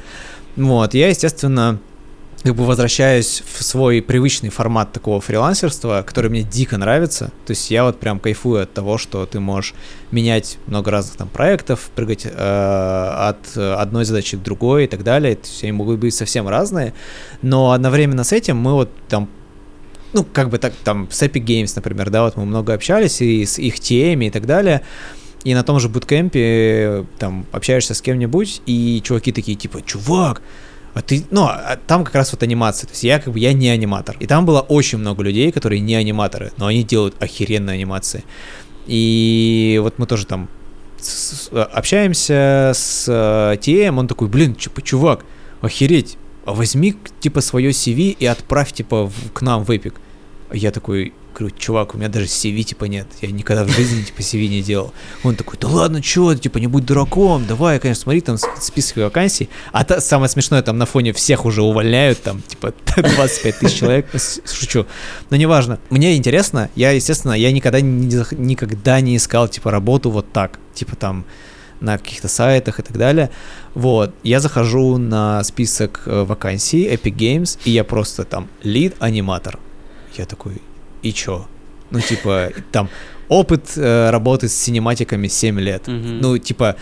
Вот, 0.57 0.95
я, 0.95 1.09
естественно, 1.09 1.79
как 2.43 2.57
бы 2.57 2.65
возвращаюсь 2.65 3.43
в 3.47 3.63
свой 3.63 4.03
привычный 4.03 4.49
формат 4.49 4.93
такого 4.93 5.21
фрилансерства, 5.21 6.03
который 6.07 6.29
мне 6.31 6.43
дико 6.43 6.77
нравится. 6.77 7.27
То 7.47 7.53
есть 7.53 7.71
я 7.71 7.85
вот 7.85 8.01
прям 8.01 8.19
кайфую 8.19 8.63
от 8.63 8.73
того, 8.73 8.99
что 8.99 9.25
ты 9.27 9.39
можешь 9.39 9.75
менять 10.11 10.59
много 10.67 10.91
разных 10.91 11.17
там 11.17 11.29
проектов, 11.29 11.91
прыгать 11.95 12.27
э, 12.27 12.31
от 12.31 13.57
одной 13.57 14.05
задачи 14.05 14.37
к 14.37 14.43
другой 14.43 14.85
и 14.85 14.87
так 14.89 15.05
далее. 15.05 15.37
То 15.37 15.47
есть 15.47 15.63
они 15.63 15.73
могут 15.73 16.01
быть 16.01 16.15
совсем 16.15 16.49
разные, 16.49 16.95
но 17.43 17.71
одновременно 17.71 18.25
с 18.25 18.33
этим 18.33 18.57
мы 18.57 18.73
вот 18.73 18.91
там 19.09 19.29
ну, 20.13 20.25
как 20.25 20.51
бы 20.51 20.59
так, 20.59 20.75
там, 20.85 21.09
с 21.11 21.23
Epic 21.23 21.43
Games, 21.45 21.73
например, 21.75 22.11
да, 22.11 22.25
вот 22.25 22.37
мы 22.37 22.45
много 22.45 22.75
общались, 22.75 23.23
и 23.23 23.47
с 23.47 23.59
их 23.59 23.81
теми 23.81 24.27
и 24.27 24.31
так 24.31 24.45
далее, 24.45 24.83
и 25.45 25.55
на 25.55 25.63
том 25.65 25.81
же 25.81 25.89
буткемпе, 25.89 27.07
там, 27.19 27.47
общаешься 27.51 27.95
с 27.95 28.03
кем-нибудь, 28.03 28.61
и 28.67 29.01
чуваки 29.03 29.33
такие, 29.33 29.57
типа, 29.57 29.81
чувак, 29.81 30.43
а 30.95 31.01
ты, 31.03 31.25
ну, 31.31 31.45
а 31.45 31.79
там 31.87 32.05
как 32.05 32.15
раз 32.15 32.33
вот 32.33 32.43
анимация, 32.43 32.87
то 32.87 32.93
есть 32.93 33.05
я 33.05 33.19
как 33.19 33.33
бы, 33.33 33.39
я 33.39 33.53
не 33.53 33.69
аниматор, 33.69 34.17
и 34.21 34.27
там 34.27 34.45
было 34.47 34.61
очень 34.61 34.99
много 34.99 35.23
людей, 35.23 35.51
которые 35.53 35.81
не 35.81 35.95
аниматоры, 35.95 36.53
но 36.59 36.67
они 36.67 36.83
делают 36.85 37.15
охеренные 37.23 37.75
анимации, 37.75 38.25
и 38.87 39.79
вот 39.83 39.99
мы 39.99 40.07
тоже 40.07 40.27
там 40.27 40.49
с- 41.01 41.49
с- 41.49 41.63
общаемся 41.65 42.73
с 42.75 43.07
э, 43.09 43.57
TM, 43.61 43.99
он 43.99 44.07
такой, 44.09 44.29
блин, 44.29 44.55
чу- 44.55 44.71
чувак, 44.83 45.25
охереть, 45.61 46.17
а 46.45 46.53
возьми, 46.53 46.95
типа, 47.21 47.41
свое 47.41 47.71
CV 47.71 48.17
и 48.19 48.27
отправь, 48.27 48.73
типа, 48.73 49.07
в- 49.07 49.33
к 49.33 49.43
нам 49.43 49.65
в. 49.65 49.71
А 50.51 50.57
Я 50.57 50.71
такой, 50.71 51.13
говорю, 51.33 51.55
чувак, 51.57 51.95
у 51.95 51.99
меня 51.99 52.09
даже 52.09 52.27
CV, 52.27 52.63
типа, 52.63 52.85
нет. 52.85 53.07
Я 53.21 53.31
никогда 53.31 53.65
в 53.65 53.69
жизни, 53.69 54.03
типа, 54.03 54.21
CV 54.21 54.49
не 54.49 54.63
делал. 54.63 54.93
Он 55.25 55.37
такой, 55.37 55.59
да 55.61 55.69
ладно, 55.69 56.03
чё, 56.03 56.35
типа, 56.35 56.59
не 56.59 56.67
будь 56.67 56.85
дураком, 56.85 57.47
давай, 57.47 57.79
конечно, 57.79 58.03
смотри, 58.03 58.21
там 58.21 58.37
список 58.61 58.99
вакансий. 58.99 59.49
А 59.73 59.85
та, 59.85 60.01
самое 60.01 60.29
смешное, 60.29 60.63
там 60.63 60.79
на 60.79 60.87
фоне 60.87 61.13
всех 61.13 61.45
уже 61.45 61.63
увольняют, 61.63 62.23
там, 62.23 62.43
типа, 62.43 62.73
25 62.97 63.59
тысяч 63.59 63.79
человек. 63.79 64.07
Шучу. 64.45 64.87
Но 65.31 65.37
неважно. 65.37 65.79
Мне 65.91 66.17
интересно, 66.17 66.71
я, 66.77 66.91
естественно, 66.93 67.33
я 67.33 67.53
никогда 67.53 67.81
никогда 67.81 69.01
не 69.01 69.17
искал, 69.17 69.49
типа, 69.49 69.71
работу 69.71 70.11
вот 70.11 70.33
так. 70.33 70.59
Типа, 70.75 70.97
там, 70.97 71.25
на 71.83 71.99
каких-то 71.99 72.29
сайтах 72.29 72.79
и 72.79 72.83
так 72.83 72.97
далее. 72.97 73.31
Вот, 73.75 74.15
я 74.23 74.41
захожу 74.41 74.99
на 74.99 75.43
список 75.45 76.03
э, 76.07 76.23
вакансий 76.23 76.87
Epic 76.87 77.15
Games, 77.15 77.59
и 77.65 77.71
я 77.71 77.85
просто 77.85 78.25
там 78.25 78.49
лид 78.63 78.95
аниматор. 79.01 79.59
Я 80.17 80.25
такой, 80.25 80.63
и 81.03 81.13
чё? 81.13 81.47
Ну, 81.91 82.01
типа, 82.01 82.51
там 82.71 82.89
опыт 83.29 83.73
э, 83.77 84.11
работы 84.11 84.49
с 84.49 84.55
синематиками 84.55 85.29
7 85.29 85.61
лет. 85.61 85.89
Мгм. 85.89 86.21
Ну, 86.21 86.39
типа, 86.39 86.77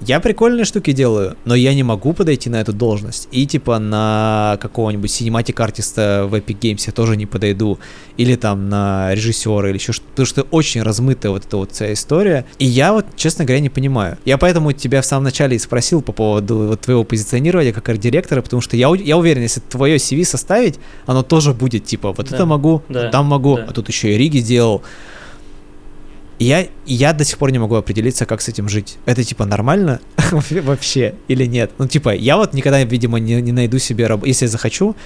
я 0.00 0.20
прикольные 0.20 0.64
штуки 0.64 0.92
делаю, 0.92 1.36
но 1.44 1.54
я 1.54 1.74
не 1.74 1.82
могу 1.82 2.12
подойти 2.12 2.48
на 2.48 2.60
эту 2.60 2.72
должность. 2.72 3.28
И 3.32 3.46
типа 3.46 3.78
на 3.78 4.58
какого-нибудь 4.60 5.10
синематик 5.10 5.60
артиста 5.60 6.26
в 6.28 6.34
Epic 6.34 6.58
Games 6.58 6.82
я 6.86 6.92
тоже 6.92 7.16
не 7.16 7.26
подойду. 7.26 7.78
Или 8.16 8.36
там 8.36 8.68
на 8.68 9.14
режиссера 9.14 9.68
или 9.68 9.76
еще 9.76 9.92
что-то. 9.92 10.10
Потому 10.10 10.26
что 10.26 10.42
очень 10.50 10.82
размытая 10.82 11.32
вот 11.32 11.44
эта 11.44 11.56
вот 11.56 11.72
вся 11.72 11.92
история. 11.92 12.46
И 12.58 12.64
я 12.64 12.92
вот, 12.92 13.06
честно 13.16 13.44
говоря, 13.44 13.60
не 13.60 13.68
понимаю. 13.68 14.16
Я 14.24 14.38
поэтому 14.38 14.72
тебя 14.72 15.02
в 15.02 15.06
самом 15.06 15.24
начале 15.24 15.56
и 15.56 15.58
спросил 15.58 16.02
по 16.02 16.12
поводу 16.12 16.56
вот 16.58 16.80
твоего 16.80 17.04
позиционирования 17.04 17.72
как 17.72 17.88
арт-директора, 17.88 18.42
потому 18.42 18.62
что 18.62 18.76
я, 18.76 18.92
я 18.94 19.16
уверен, 19.16 19.42
если 19.42 19.60
твое 19.60 19.96
CV 19.96 20.24
составить, 20.24 20.78
оно 21.06 21.22
тоже 21.22 21.52
будет 21.52 21.84
типа 21.84 22.12
вот 22.12 22.28
да, 22.28 22.36
это 22.36 22.46
могу, 22.46 22.82
да, 22.88 23.10
там 23.10 23.26
могу, 23.26 23.56
да. 23.56 23.66
а 23.68 23.72
тут 23.72 23.88
еще 23.88 24.14
и 24.14 24.18
Риги 24.18 24.40
делал 24.40 24.82
я, 26.44 26.66
я 26.86 27.12
до 27.12 27.24
сих 27.24 27.38
пор 27.38 27.52
не 27.52 27.58
могу 27.58 27.74
определиться, 27.74 28.26
как 28.26 28.40
с 28.40 28.48
этим 28.48 28.68
жить. 28.68 28.96
Это 29.04 29.22
типа 29.22 29.44
нормально 29.44 30.00
вообще 30.32 31.14
или 31.28 31.44
нет? 31.46 31.72
Ну, 31.78 31.86
типа, 31.86 32.14
я 32.14 32.36
вот 32.36 32.54
никогда, 32.54 32.82
видимо, 32.82 33.18
не, 33.20 33.40
не 33.42 33.52
найду 33.52 33.78
себе 33.78 34.06
работу. 34.06 34.26
Если 34.26 34.46
я 34.46 34.50
захочу, 34.50 34.96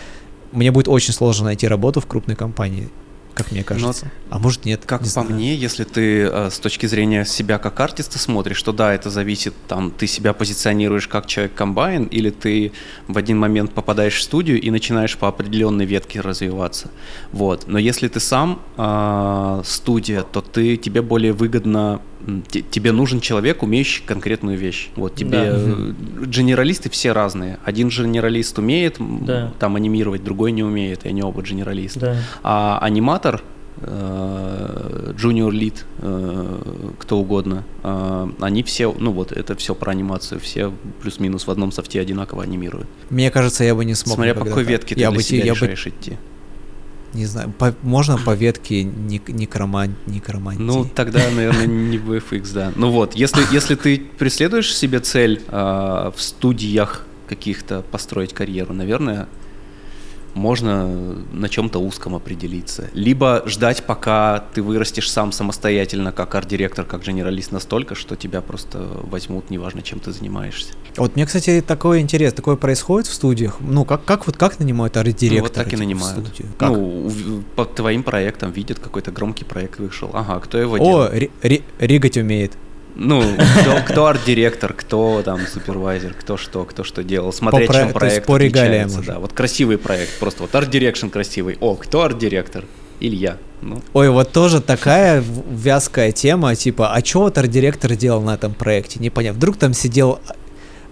мне 0.52 0.70
будет 0.70 0.88
очень 0.88 1.12
сложно 1.12 1.46
найти 1.46 1.66
работу 1.66 2.00
в 2.00 2.06
крупной 2.06 2.36
компании 2.36 2.88
как 3.34 3.50
мне 3.50 3.64
кажется. 3.64 4.10
Но, 4.30 4.36
а 4.36 4.38
может 4.38 4.64
нет. 4.64 4.82
Как 4.86 5.00
не 5.00 5.06
по 5.06 5.10
знаю. 5.10 5.30
мне, 5.30 5.54
если 5.56 5.84
ты 5.84 6.22
э, 6.22 6.50
с 6.50 6.58
точки 6.58 6.86
зрения 6.86 7.24
себя 7.24 7.58
как 7.58 7.80
артиста 7.80 8.18
смотришь, 8.18 8.62
то 8.62 8.72
да, 8.72 8.94
это 8.94 9.10
зависит, 9.10 9.54
там, 9.66 9.90
ты 9.90 10.06
себя 10.06 10.32
позиционируешь 10.32 11.08
как 11.08 11.26
человек-комбайн, 11.26 12.04
или 12.04 12.30
ты 12.30 12.72
в 13.08 13.18
один 13.18 13.38
момент 13.38 13.72
попадаешь 13.72 14.16
в 14.16 14.22
студию 14.22 14.60
и 14.60 14.70
начинаешь 14.70 15.16
по 15.16 15.28
определенной 15.28 15.84
ветке 15.84 16.20
развиваться. 16.20 16.90
Вот. 17.32 17.64
Но 17.66 17.78
если 17.78 18.08
ты 18.08 18.20
сам 18.20 18.62
э, 18.76 19.62
студия, 19.64 20.22
то 20.22 20.40
ты, 20.40 20.76
тебе 20.76 21.02
более 21.02 21.32
выгодно 21.32 22.00
тебе 22.70 22.92
нужен 22.92 23.20
человек, 23.20 23.62
умеющий 23.62 24.02
конкретную 24.04 24.58
вещь. 24.58 24.90
Вот 24.96 25.14
тебе 25.14 25.30
да. 25.30 25.46
Э, 25.46 25.92
генералисты 26.26 26.90
все 26.90 27.12
разные. 27.12 27.58
Один 27.64 27.88
генералист 27.88 28.58
умеет 28.58 28.96
да. 28.98 29.52
там 29.58 29.76
анимировать, 29.76 30.24
другой 30.24 30.52
не 30.52 30.62
умеет, 30.62 31.04
и 31.04 31.08
они 31.08 31.22
оба 31.22 31.42
генералисты. 31.42 32.00
Да. 32.00 32.16
А 32.42 32.78
аниматор 32.80 33.42
junior 33.76 35.50
lead, 35.50 36.94
кто 36.98 37.18
угодно, 37.18 37.64
э, 37.82 38.28
они 38.40 38.62
все, 38.62 38.94
ну 38.98 39.10
вот, 39.10 39.32
это 39.32 39.56
все 39.56 39.74
про 39.74 39.90
анимацию, 39.90 40.40
все 40.40 40.72
плюс-минус 41.02 41.46
в 41.46 41.50
одном 41.50 41.72
софте 41.72 42.00
одинаково 42.00 42.44
анимируют. 42.44 42.86
Мне 43.10 43.30
кажется, 43.30 43.64
я 43.64 43.74
бы 43.74 43.84
не 43.84 43.94
смог. 43.94 44.14
Смотря 44.14 44.34
по 44.34 44.44
какой 44.44 44.62
ветке 44.64 44.94
ты 44.94 45.00
я 45.00 45.10
для 45.10 45.16
бы, 45.16 45.22
себя 45.22 45.44
я 45.44 45.52
решаешь 45.52 45.84
бы... 45.84 45.90
идти 45.90 46.18
не 47.14 47.26
знаю, 47.26 47.52
по, 47.52 47.74
можно 47.82 48.18
по 48.18 48.34
ветке 48.34 48.82
ник, 48.82 49.28
некроман, 49.28 49.94
некромантии? 50.06 50.62
Ну, 50.62 50.84
тогда, 50.84 51.20
наверное, 51.34 51.66
не 51.66 51.96
VFX, 51.96 52.52
да. 52.52 52.72
Ну 52.76 52.90
вот, 52.90 53.14
если, 53.14 53.42
если 53.52 53.74
ты 53.74 53.98
преследуешь 54.18 54.74
себе 54.74 55.00
цель 55.00 55.42
э, 55.46 55.52
в 56.14 56.20
студиях 56.20 57.06
каких-то 57.28 57.82
построить 57.82 58.32
карьеру, 58.32 58.74
наверное, 58.74 59.28
можно 60.34 60.86
на 61.32 61.48
чем-то 61.48 61.78
узком 61.78 62.14
определиться. 62.14 62.90
Либо 62.92 63.42
ждать, 63.46 63.84
пока 63.84 64.44
ты 64.54 64.62
вырастешь 64.62 65.10
сам 65.10 65.32
самостоятельно, 65.32 66.12
как 66.12 66.34
арт-директор, 66.34 66.84
как 66.84 67.04
генералист 67.04 67.52
настолько, 67.52 67.94
что 67.94 68.16
тебя 68.16 68.40
просто 68.40 68.78
возьмут, 69.04 69.50
неважно, 69.50 69.82
чем 69.82 70.00
ты 70.00 70.12
занимаешься. 70.12 70.74
Вот 70.96 71.16
мне, 71.16 71.26
кстати, 71.26 71.62
такой 71.66 72.00
интерес, 72.00 72.32
такое 72.32 72.56
происходит 72.56 73.08
в 73.08 73.14
студиях. 73.14 73.56
Ну, 73.60 73.84
как, 73.84 74.04
как 74.04 74.26
вот 74.26 74.36
как 74.36 74.58
нанимают 74.58 74.96
арт-директора? 74.96 75.38
Ну, 75.38 75.42
вот 75.44 75.52
так 75.52 75.72
и 75.72 75.76
нанимают. 75.76 76.42
Как? 76.58 76.70
Ну, 76.70 77.42
по 77.56 77.64
твоим 77.64 78.02
проектам 78.02 78.52
видят, 78.52 78.78
какой-то 78.78 79.10
громкий 79.10 79.44
проект 79.44 79.78
вышел. 79.78 80.10
Ага, 80.12 80.40
кто 80.40 80.58
его 80.58 80.78
делал? 80.78 81.02
О, 81.02 81.10
rig 81.78 81.97
ать 81.97 82.16
умеет. 82.16 82.52
Ну, 82.96 83.22
кто, 83.60 83.76
кто 83.86 84.06
арт-директор, 84.06 84.72
кто 84.72 85.22
там 85.24 85.40
супервайзер, 85.46 86.14
кто 86.14 86.36
что, 86.36 86.64
кто 86.64 86.84
что 86.84 87.02
делал, 87.02 87.32
смотреть, 87.32 87.68
по 87.68 87.74
чем 87.74 87.92
проект 87.92 88.26
по 88.26 88.36
отличается. 88.36 89.02
Да, 89.02 89.18
вот 89.18 89.32
красивый 89.32 89.78
проект, 89.78 90.18
просто 90.18 90.42
вот 90.42 90.54
art 90.54 90.68
direction 90.68 91.08
красивый. 91.08 91.56
О, 91.60 91.74
кто 91.74 92.02
арт-директор? 92.02 92.64
Илья. 93.00 93.38
Ну. 93.60 93.82
Ой, 93.92 94.08
вот 94.10 94.30
тоже 94.30 94.60
такая 94.60 95.22
вязкая 95.50 96.12
тема, 96.12 96.54
типа, 96.54 96.94
а 96.94 97.04
что 97.04 97.22
вот 97.22 97.36
арт-директор 97.38 97.94
делал 97.96 98.22
на 98.22 98.34
этом 98.34 98.54
проекте? 98.54 99.00
Непонятно. 99.00 99.38
Вдруг 99.38 99.56
там 99.56 99.74
сидел 99.74 100.20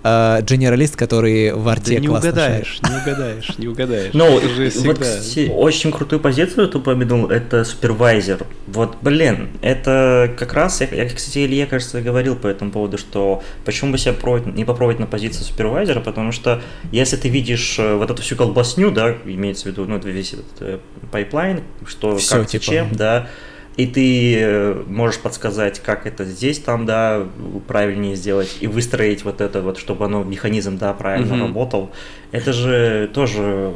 э, 0.02 0.40
генералист, 0.42 0.96
который 0.96 1.52
в 1.52 1.68
арте 1.68 1.94
да 1.94 2.00
не 2.00 2.08
угадаешь, 2.08 2.80
шарит. 2.82 2.90
не 2.90 3.12
угадаешь, 3.12 3.58
не 3.58 3.68
угадаешь. 3.68 4.14
Ну, 4.14 4.40
вот, 4.40 4.98
кстати, 4.98 5.50
очень 5.52 5.92
крутую 5.92 6.20
позицию 6.20 6.68
ты 6.68 6.78
упомянул, 6.78 7.28
это 7.28 7.64
супервайзер. 7.64 8.46
Вот, 8.66 8.96
блин, 9.02 9.48
это 9.60 10.32
как 10.38 10.52
раз, 10.52 10.80
я, 10.80 10.88
я 10.88 11.08
кстати, 11.08 11.44
Илье, 11.44 11.66
кажется, 11.66 12.00
говорил 12.00 12.36
по 12.36 12.46
этому 12.46 12.70
поводу, 12.70 12.98
что 12.98 13.42
почему 13.64 13.92
бы 13.92 13.98
себя 13.98 14.12
пробовать, 14.12 14.54
не 14.54 14.64
попробовать 14.64 14.98
на 14.98 15.06
позицию 15.06 15.44
супервайзера, 15.44 16.00
потому 16.00 16.32
что 16.32 16.62
если 16.90 17.16
ты 17.16 17.28
видишь 17.28 17.76
э, 17.78 17.94
вот 17.94 18.10
эту 18.10 18.22
всю 18.22 18.36
колбасню, 18.36 18.90
да, 18.90 19.16
имеется 19.24 19.64
в 19.64 19.66
виду, 19.66 19.84
ну, 19.86 19.98
весь 19.98 20.32
этот 20.34 20.46
э, 20.60 20.78
пайплайн, 21.10 21.62
что 21.86 22.16
Всё, 22.16 22.40
как 22.40 22.48
типа... 22.48 22.64
чем, 22.64 22.88
да, 22.92 23.28
и 23.76 23.86
ты 23.86 24.36
э, 24.38 24.84
можешь 24.86 25.20
подсказать, 25.20 25.80
как 25.80 26.06
это 26.06 26.24
здесь, 26.24 26.58
там, 26.58 26.84
да, 26.84 27.26
правильнее 27.66 28.16
сделать, 28.16 28.58
и 28.60 28.66
выстроить 28.66 29.24
вот 29.24 29.40
это 29.40 29.62
вот, 29.62 29.78
чтобы 29.78 30.04
оно, 30.04 30.22
механизм, 30.24 30.76
да, 30.76 30.92
правильно 30.92 31.34
mm-hmm. 31.34 31.40
работал. 31.40 31.90
Это 32.32 32.52
же 32.52 33.10
тоже, 33.14 33.72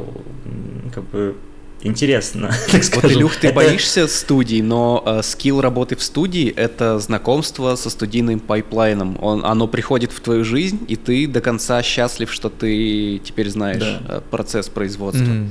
как 0.95 1.05
бы, 1.05 1.37
интересно. 1.83 2.51
Так 2.71 3.03
вот, 3.03 3.11
Илюх, 3.11 3.37
ты 3.37 3.49
это... 3.49 3.57
боишься 3.57 4.07
студий, 4.07 4.61
но 4.61 5.03
э, 5.07 5.23
скилл 5.23 5.63
работы 5.63 5.97
в 5.97 6.03
студии— 6.03 6.51
это 6.57 6.99
знакомство 6.99 7.75
со 7.77 7.89
студийным 7.89 8.41
пайплайном. 8.41 9.17
Он, 9.23 9.47
оно 9.47 9.67
приходит 9.67 10.13
в 10.13 10.21
твою 10.21 10.45
жизнь, 10.45 10.81
и 10.89 10.97
ты 10.97 11.27
до 11.27 11.41
конца 11.41 11.83
счастлив, 11.83 12.31
что 12.31 12.51
ты 12.51 13.19
теперь 13.25 13.49
знаешь 13.49 13.81
да. 13.81 14.17
Э, 14.17 14.21
процесс 14.31 14.69
производства. 14.69 15.25
Mm-hmm. 15.25 15.49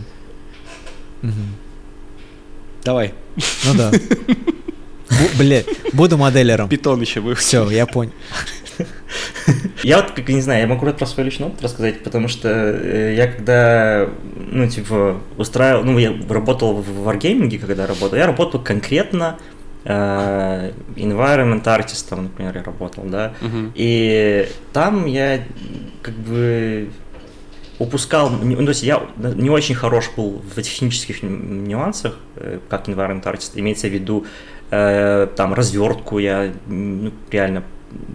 Mm-hmm. 1.24 1.65
Давай. 2.86 3.16
Ну 3.66 3.74
да. 3.74 3.92
Блять, 5.40 5.66
буду 5.92 6.18
моделером. 6.18 6.70
Питон 6.70 7.02
еще 7.02 7.20
выучил. 7.20 7.42
Все, 7.42 7.70
я 7.72 7.88
понял. 7.88 8.12
Я 9.84 9.98
вот, 9.98 10.12
как 10.12 10.28
не 10.30 10.42
знаю, 10.42 10.62
я 10.62 10.68
могу 10.68 10.92
про 10.92 11.06
свой 11.06 11.26
личный 11.26 11.48
опыт 11.48 11.62
рассказать, 11.64 12.04
потому 12.04 12.28
что 12.28 12.50
э, 12.50 13.16
я 13.16 13.28
когда, 13.28 14.10
ну, 14.36 14.68
типа, 14.68 15.22
устраивал, 15.38 15.84
ну, 15.84 15.98
я 15.98 16.14
работал 16.30 16.76
в 16.76 17.08
Wargaming, 17.08 17.58
когда 17.60 17.88
работал, 17.88 18.18
я 18.18 18.26
работал 18.26 18.60
конкретно 18.60 19.38
э, 19.84 20.72
environment 20.96 21.68
артистом, 21.68 22.24
например, 22.24 22.58
я 22.58 22.64
работал, 22.64 23.04
да, 23.06 23.34
uh-huh. 23.42 23.72
и 23.76 24.50
там 24.74 25.06
я 25.06 25.44
как 26.02 26.16
бы 26.16 26.90
упускал, 27.80 28.30
ну, 28.30 28.56
то 28.58 28.70
есть 28.70 28.84
я 28.84 29.08
не 29.18 29.50
очень 29.50 29.76
хорош 29.76 30.10
был 30.16 30.42
в 30.56 30.62
технических 30.62 31.24
нюансах, 31.24 32.18
э, 32.36 32.60
как 32.70 32.88
environment 32.88 33.24
artist, 33.24 33.52
имеется 33.56 33.88
в 33.88 33.92
виду 33.92 34.26
э, 34.72 35.28
там 35.36 35.54
развертку 35.54 36.20
я 36.20 36.54
ну, 36.68 37.12
реально 37.32 37.64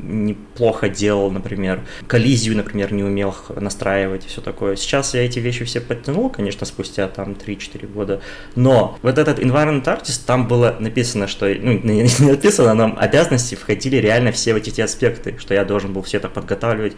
неплохо 0.02 0.88
делал, 0.88 1.30
например, 1.30 1.80
коллизию, 2.06 2.56
например, 2.56 2.92
не 2.92 3.02
умел 3.02 3.34
настраивать 3.54 4.26
и 4.26 4.28
все 4.28 4.40
такое. 4.40 4.76
Сейчас 4.76 5.14
я 5.14 5.24
эти 5.24 5.38
вещи 5.38 5.64
все 5.64 5.80
подтянул, 5.80 6.30
конечно, 6.30 6.66
спустя 6.66 7.08
там 7.08 7.32
3-4 7.32 7.86
года, 7.86 8.20
но 8.56 8.98
вот 9.02 9.18
этот 9.18 9.38
environment 9.38 9.84
artist, 9.84 10.22
там 10.26 10.48
было 10.48 10.76
написано, 10.78 11.28
что, 11.28 11.46
ну, 11.46 11.72
не 11.82 12.08
написано, 12.26 12.74
но 12.74 12.94
обязанности 12.98 13.54
входили 13.54 13.96
реально 13.96 14.32
все 14.32 14.54
вот 14.54 14.66
эти 14.66 14.80
аспекты, 14.80 15.36
что 15.38 15.54
я 15.54 15.64
должен 15.64 15.92
был 15.92 16.02
все 16.02 16.18
это 16.18 16.28
подготавливать, 16.28 16.94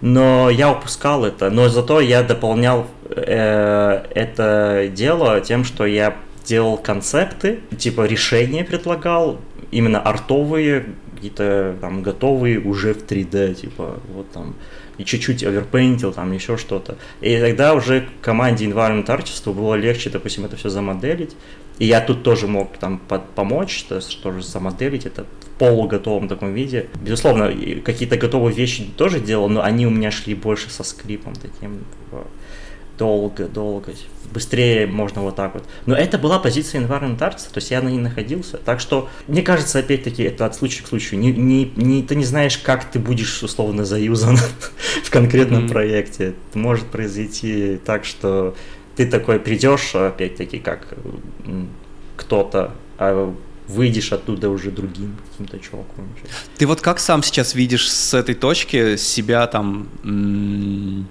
но 0.00 0.50
я 0.50 0.70
упускал 0.70 1.24
это, 1.24 1.50
но 1.50 1.68
зато 1.68 2.00
я 2.00 2.22
дополнял 2.22 2.86
э, 3.10 4.04
это 4.14 4.90
дело 4.94 5.40
тем, 5.40 5.64
что 5.64 5.86
я 5.86 6.16
делал 6.44 6.76
концепты, 6.76 7.60
типа 7.76 8.06
решения 8.06 8.64
предлагал, 8.64 9.38
именно 9.70 10.00
артовые, 10.00 10.86
какие-то 11.14 11.76
там 11.80 12.02
готовые 12.02 12.60
уже 12.60 12.94
в 12.94 13.04
3D, 13.04 13.54
типа 13.54 14.00
вот 14.14 14.30
там 14.30 14.54
и 14.98 15.04
чуть-чуть 15.04 15.44
оверпейнтил, 15.44 16.12
там 16.12 16.32
еще 16.32 16.56
что-то. 16.56 16.96
И 17.20 17.38
тогда 17.38 17.74
уже 17.74 18.08
команде 18.20 18.66
Environment 18.66 19.06
Artist 19.06 19.52
было 19.52 19.74
легче, 19.74 20.10
допустим, 20.10 20.44
это 20.44 20.56
все 20.56 20.68
замоделить. 20.70 21.36
И 21.78 21.86
я 21.86 22.00
тут 22.00 22.24
тоже 22.24 22.48
мог 22.48 22.76
там 22.78 22.98
под, 22.98 23.30
помочь, 23.30 23.84
то 23.84 23.96
есть 23.96 24.20
тоже 24.22 24.42
замоделить 24.42 25.06
это 25.06 25.24
полуготовом 25.58 26.28
таком 26.28 26.54
виде. 26.54 26.86
Безусловно, 27.02 27.52
какие-то 27.84 28.16
готовые 28.16 28.54
вещи 28.54 28.84
тоже 28.96 29.20
делал, 29.20 29.48
но 29.48 29.62
они 29.62 29.86
у 29.86 29.90
меня 29.90 30.10
шли 30.10 30.34
больше 30.34 30.70
со 30.70 30.84
скрипом 30.84 31.34
таким 31.34 31.78
типа, 31.78 32.26
долго, 32.98 33.46
долго 33.48 33.92
быстрее 34.32 34.86
можно 34.86 35.22
вот 35.22 35.36
так 35.36 35.54
вот. 35.54 35.64
Но 35.86 35.94
это 35.94 36.18
была 36.18 36.38
позиция 36.38 36.80
environment 36.80 37.18
artist, 37.18 37.50
то 37.52 37.56
есть 37.56 37.70
я 37.70 37.80
на 37.80 37.88
ней 37.88 37.98
находился. 37.98 38.58
Так 38.58 38.80
что, 38.80 39.08
мне 39.26 39.42
кажется, 39.42 39.78
опять-таки, 39.78 40.22
это 40.22 40.46
от 40.46 40.54
случая 40.54 40.84
к 40.84 40.88
случаю. 40.88 41.20
Не, 41.20 41.32
не, 41.32 41.72
не, 41.76 42.02
ты 42.02 42.14
не 42.14 42.24
знаешь, 42.24 42.58
как 42.58 42.84
ты 42.84 42.98
будешь 42.98 43.42
условно 43.42 43.84
заюзан 43.84 44.36
в 45.04 45.10
конкретном 45.10 45.66
mm-hmm. 45.66 45.70
проекте. 45.70 46.24
Это 46.50 46.58
может 46.58 46.86
произойти 46.86 47.78
так, 47.84 48.04
что 48.04 48.54
ты 48.96 49.06
такой 49.06 49.38
придешь, 49.38 49.94
опять-таки, 49.94 50.58
как 50.58 50.94
кто-то, 52.16 52.72
а 52.98 53.34
выйдешь 53.68 54.12
оттуда 54.12 54.48
уже 54.48 54.70
другим 54.70 55.16
каким-то 55.30 55.58
чуваком. 55.58 56.08
Ты 56.56 56.66
вот 56.66 56.80
как 56.80 56.98
сам 56.98 57.22
сейчас 57.22 57.54
видишь 57.54 57.90
с 57.90 58.14
этой 58.14 58.34
точки 58.34 58.96
себя 58.96 59.46
там 59.46 59.88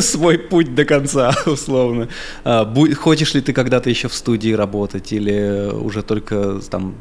свой 0.00 0.38
путь 0.38 0.74
до 0.74 0.84
конца, 0.84 1.34
условно? 1.46 2.08
А, 2.44 2.64
хочешь 2.96 3.34
ли 3.34 3.40
ты 3.40 3.52
когда-то 3.52 3.88
еще 3.88 4.08
в 4.08 4.14
студии 4.14 4.50
работать 4.52 5.12
или 5.12 5.70
уже 5.72 6.02
только 6.02 6.60
там 6.70 6.96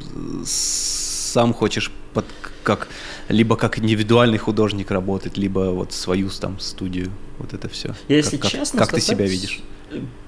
сам 0.45 1.53
хочешь 1.53 1.91
под, 2.13 2.25
как 2.63 2.87
либо 3.29 3.55
как 3.55 3.79
индивидуальный 3.79 4.37
художник 4.37 4.91
работать, 4.91 5.37
либо 5.37 5.71
вот 5.71 5.91
свою 5.91 6.29
там 6.29 6.59
студию, 6.59 7.11
вот 7.39 7.53
это 7.53 7.67
все. 7.67 7.95
Если 8.07 8.37
как, 8.37 8.51
честно, 8.51 8.79
как, 8.79 8.89
как 8.89 8.99
ты 8.99 9.01
себя 9.01 9.25
видишь? 9.25 9.61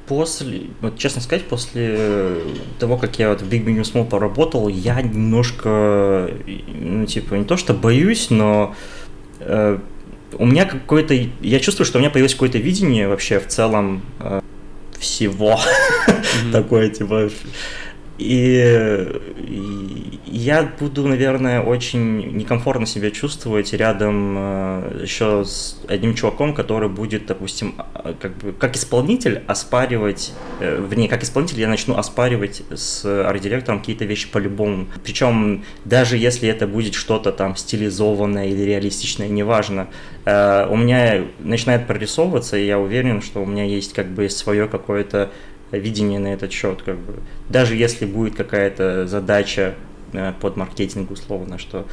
После, 0.08 0.62
вот 0.82 0.98
честно 0.98 1.22
сказать, 1.22 1.46
после 1.46 2.38
того, 2.80 2.98
как 2.98 3.20
я 3.20 3.30
вот 3.30 3.42
в 3.42 3.50
Big 3.50 3.64
Medium 3.64 3.84
Small 3.84 4.10
поработал, 4.10 4.68
я 4.68 5.02
немножко, 5.02 6.32
ну, 6.68 7.06
типа, 7.06 7.36
не 7.36 7.46
то 7.46 7.58
что 7.58 7.76
боюсь, 7.76 8.32
но 8.32 8.76
э, 9.40 9.78
у 10.34 10.46
меня 10.46 10.66
какое-то, 10.66 11.14
я 11.42 11.60
чувствую, 11.60 11.86
что 11.86 12.00
у 12.00 12.02
меня 12.02 12.10
появилось 12.10 12.34
какое-то 12.34 12.58
видение 12.58 13.08
вообще 13.08 13.40
в 13.40 13.48
целом 13.48 14.02
э, 14.20 14.42
всего, 14.98 15.60
такое, 16.52 16.90
типа, 16.90 17.30
и, 18.20 19.08
я 20.26 20.72
буду, 20.80 21.08
наверное, 21.08 21.62
очень 21.62 22.36
некомфортно 22.36 22.86
себя 22.86 23.12
чувствовать 23.12 23.74
рядом 23.74 24.36
э, 24.38 25.00
еще 25.04 25.44
с 25.46 25.80
одним 25.88 26.14
чуваком, 26.16 26.54
который 26.54 26.90
будет, 26.90 27.26
допустим, 27.26 27.76
а, 27.78 28.14
как 28.20 28.38
бы 28.38 28.52
как 28.52 28.76
исполнитель 28.76 29.42
оспаривать, 29.48 30.34
э, 30.60 30.86
вернее, 30.90 31.08
как 31.08 31.24
исполнитель 31.24 31.62
я 31.62 31.68
начну 31.68 31.98
оспаривать 31.98 32.62
с 32.70 33.06
арт-директором 33.06 33.80
какие-то 33.80 34.06
вещи 34.06 34.30
по-любому. 34.30 34.88
Причем 35.04 35.64
даже 35.86 36.18
если 36.18 36.50
это 36.50 36.68
будет 36.68 36.94
что-то 36.94 37.32
там 37.32 37.56
стилизованное 37.56 38.48
или 38.48 38.62
реалистичное, 38.62 39.30
неважно, 39.30 39.88
э, 40.26 40.68
у 40.70 40.76
меня 40.76 41.24
начинает 41.40 41.88
прорисовываться, 41.88 42.58
и 42.58 42.66
я 42.66 42.80
уверен, 42.80 43.22
что 43.22 43.42
у 43.42 43.46
меня 43.46 43.64
есть 43.64 43.94
как 43.94 44.08
бы 44.08 44.30
свое 44.30 44.68
какое-то 44.68 45.32
видение 45.78 46.20
на 46.20 46.28
этот 46.28 46.52
счет. 46.52 46.82
Как 46.84 46.98
бы. 46.98 47.16
Даже 47.50 47.76
если 47.76 48.06
будет 48.06 48.36
какая-то 48.36 49.08
задача 49.08 49.76
э, 50.14 50.34
под 50.40 50.58
маркетинг 50.58 51.12
условно, 51.12 51.58
что 51.58 51.86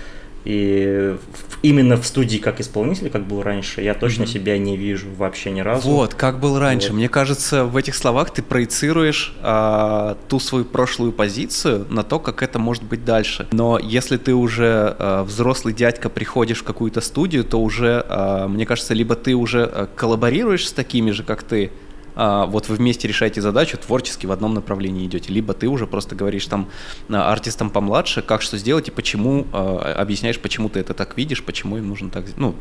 и 0.47 1.17
именно 1.63 1.97
в 1.97 2.07
студии 2.07 2.39
как 2.39 2.61
исполнитель, 2.61 3.11
как 3.11 3.27
был 3.27 3.43
раньше, 3.43 3.83
я 3.83 3.95
точно 3.95 4.23
mm-hmm. 4.23 4.27
себя 4.29 4.59
не 4.59 4.77
вижу 4.77 5.09
вообще 5.17 5.51
ни 5.51 5.59
разу. 5.59 5.89
Вот, 5.89 6.15
как 6.15 6.39
был 6.39 6.61
раньше. 6.61 6.91
Вот. 6.91 6.99
Мне 6.99 7.09
кажется, 7.09 7.65
в 7.65 7.77
этих 7.77 7.97
словах 7.97 8.33
ты 8.33 8.43
проецируешь 8.43 9.35
а, 9.43 10.17
ту 10.29 10.39
свою 10.39 10.65
прошлую 10.65 11.11
позицию 11.11 11.87
на 11.91 12.05
то, 12.05 12.21
как 12.21 12.45
это 12.45 12.61
может 12.61 12.85
быть 12.85 13.05
дальше. 13.05 13.49
Но 13.51 13.77
если 13.81 14.19
ты 14.19 14.35
уже 14.35 14.95
а, 14.97 15.25
взрослый 15.25 15.75
дядька 15.75 16.09
приходишь 16.09 16.61
в 16.61 16.63
какую-то 16.63 17.01
студию, 17.01 17.43
то 17.43 17.61
уже, 17.61 18.07
а, 18.09 18.47
мне 18.47 18.67
кажется, 18.67 18.95
либо 18.95 19.17
ты 19.17 19.35
уже 19.35 19.65
а, 19.65 19.89
коллаборируешь 19.97 20.69
с 20.69 20.73
такими 20.73 21.11
же, 21.11 21.25
как 21.25 21.43
ты, 21.43 21.73
вот 22.17 22.69
вы 22.69 22.77
вместе 22.77 23.07
решаете 23.07 23.43
задачу, 23.43 23.77
творчески 23.77 24.27
в 24.27 24.33
одном 24.33 24.55
направлении 24.55 25.05
идете, 25.07 25.33
либо 25.33 25.53
ты 25.53 25.69
уже 25.69 25.87
просто 25.87 26.15
говоришь 26.15 26.47
там 26.47 26.69
а, 27.11 27.31
артистам 27.31 27.71
помладше, 27.71 28.23
как 28.23 28.41
что 28.41 28.57
сделать 28.57 28.89
и 28.89 28.91
почему, 28.91 29.47
а, 29.53 29.95
объясняешь, 29.99 30.39
почему 30.41 30.71
ты 30.71 30.81
это 30.81 30.95
так 30.95 31.17
видишь, 31.17 31.45
почему 31.45 31.77
им 31.77 31.89
нужно 31.89 32.09
так, 32.09 32.25
ну, 32.37 32.55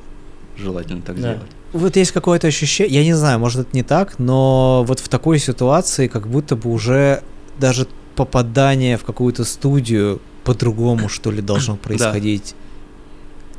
желательно 0.57 1.01
так 1.01 1.15
да. 1.15 1.21
сделать. 1.21 1.51
Вот 1.71 1.95
есть 1.95 2.11
какое-то 2.11 2.47
ощущение, 2.47 2.99
я 2.99 3.05
не 3.05 3.13
знаю, 3.13 3.39
может 3.39 3.61
это 3.61 3.69
не 3.73 3.83
так, 3.83 4.19
но 4.19 4.83
вот 4.85 4.99
в 4.99 5.07
такой 5.07 5.39
ситуации 5.39 6.07
как 6.07 6.27
будто 6.27 6.55
бы 6.55 6.69
уже 6.69 7.23
даже 7.57 7.87
попадание 8.15 8.97
в 8.97 9.03
какую-то 9.03 9.43
студию 9.45 10.21
по-другому, 10.43 11.09
что 11.09 11.31
ли, 11.31 11.41
должно 11.41 11.75
происходить. 11.83 12.55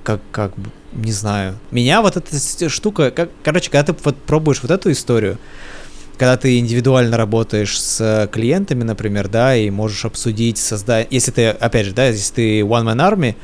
Как, 0.03 0.21
как 0.31 0.55
бы, 0.57 0.71
не 0.93 1.11
знаю. 1.13 1.59
Меня 1.71 2.01
вот 2.01 2.17
эта 2.17 2.69
штука, 2.69 3.11
как, 3.11 3.31
короче, 3.43 3.71
когда 3.71 3.93
ты 3.93 3.99
вот 4.05 4.17
пробуешь 4.17 4.63
вот 4.63 4.71
эту 4.71 4.93
историю, 4.93 5.37
когда 6.19 6.37
ты 6.37 6.59
индивидуально 6.59 7.17
работаешь 7.17 7.81
с 7.81 8.29
клиентами, 8.33 8.83
например, 8.83 9.29
да, 9.29 9.57
и 9.57 9.71
можешь 9.71 10.05
обсудить, 10.05 10.59
создать, 10.59 11.09
если 11.11 11.31
ты, 11.31 11.49
опять 11.49 11.87
же, 11.87 11.93
да, 11.93 12.09
если 12.09 12.35
ты 12.35 12.61
one-man 12.61 12.97
army, 12.97 13.35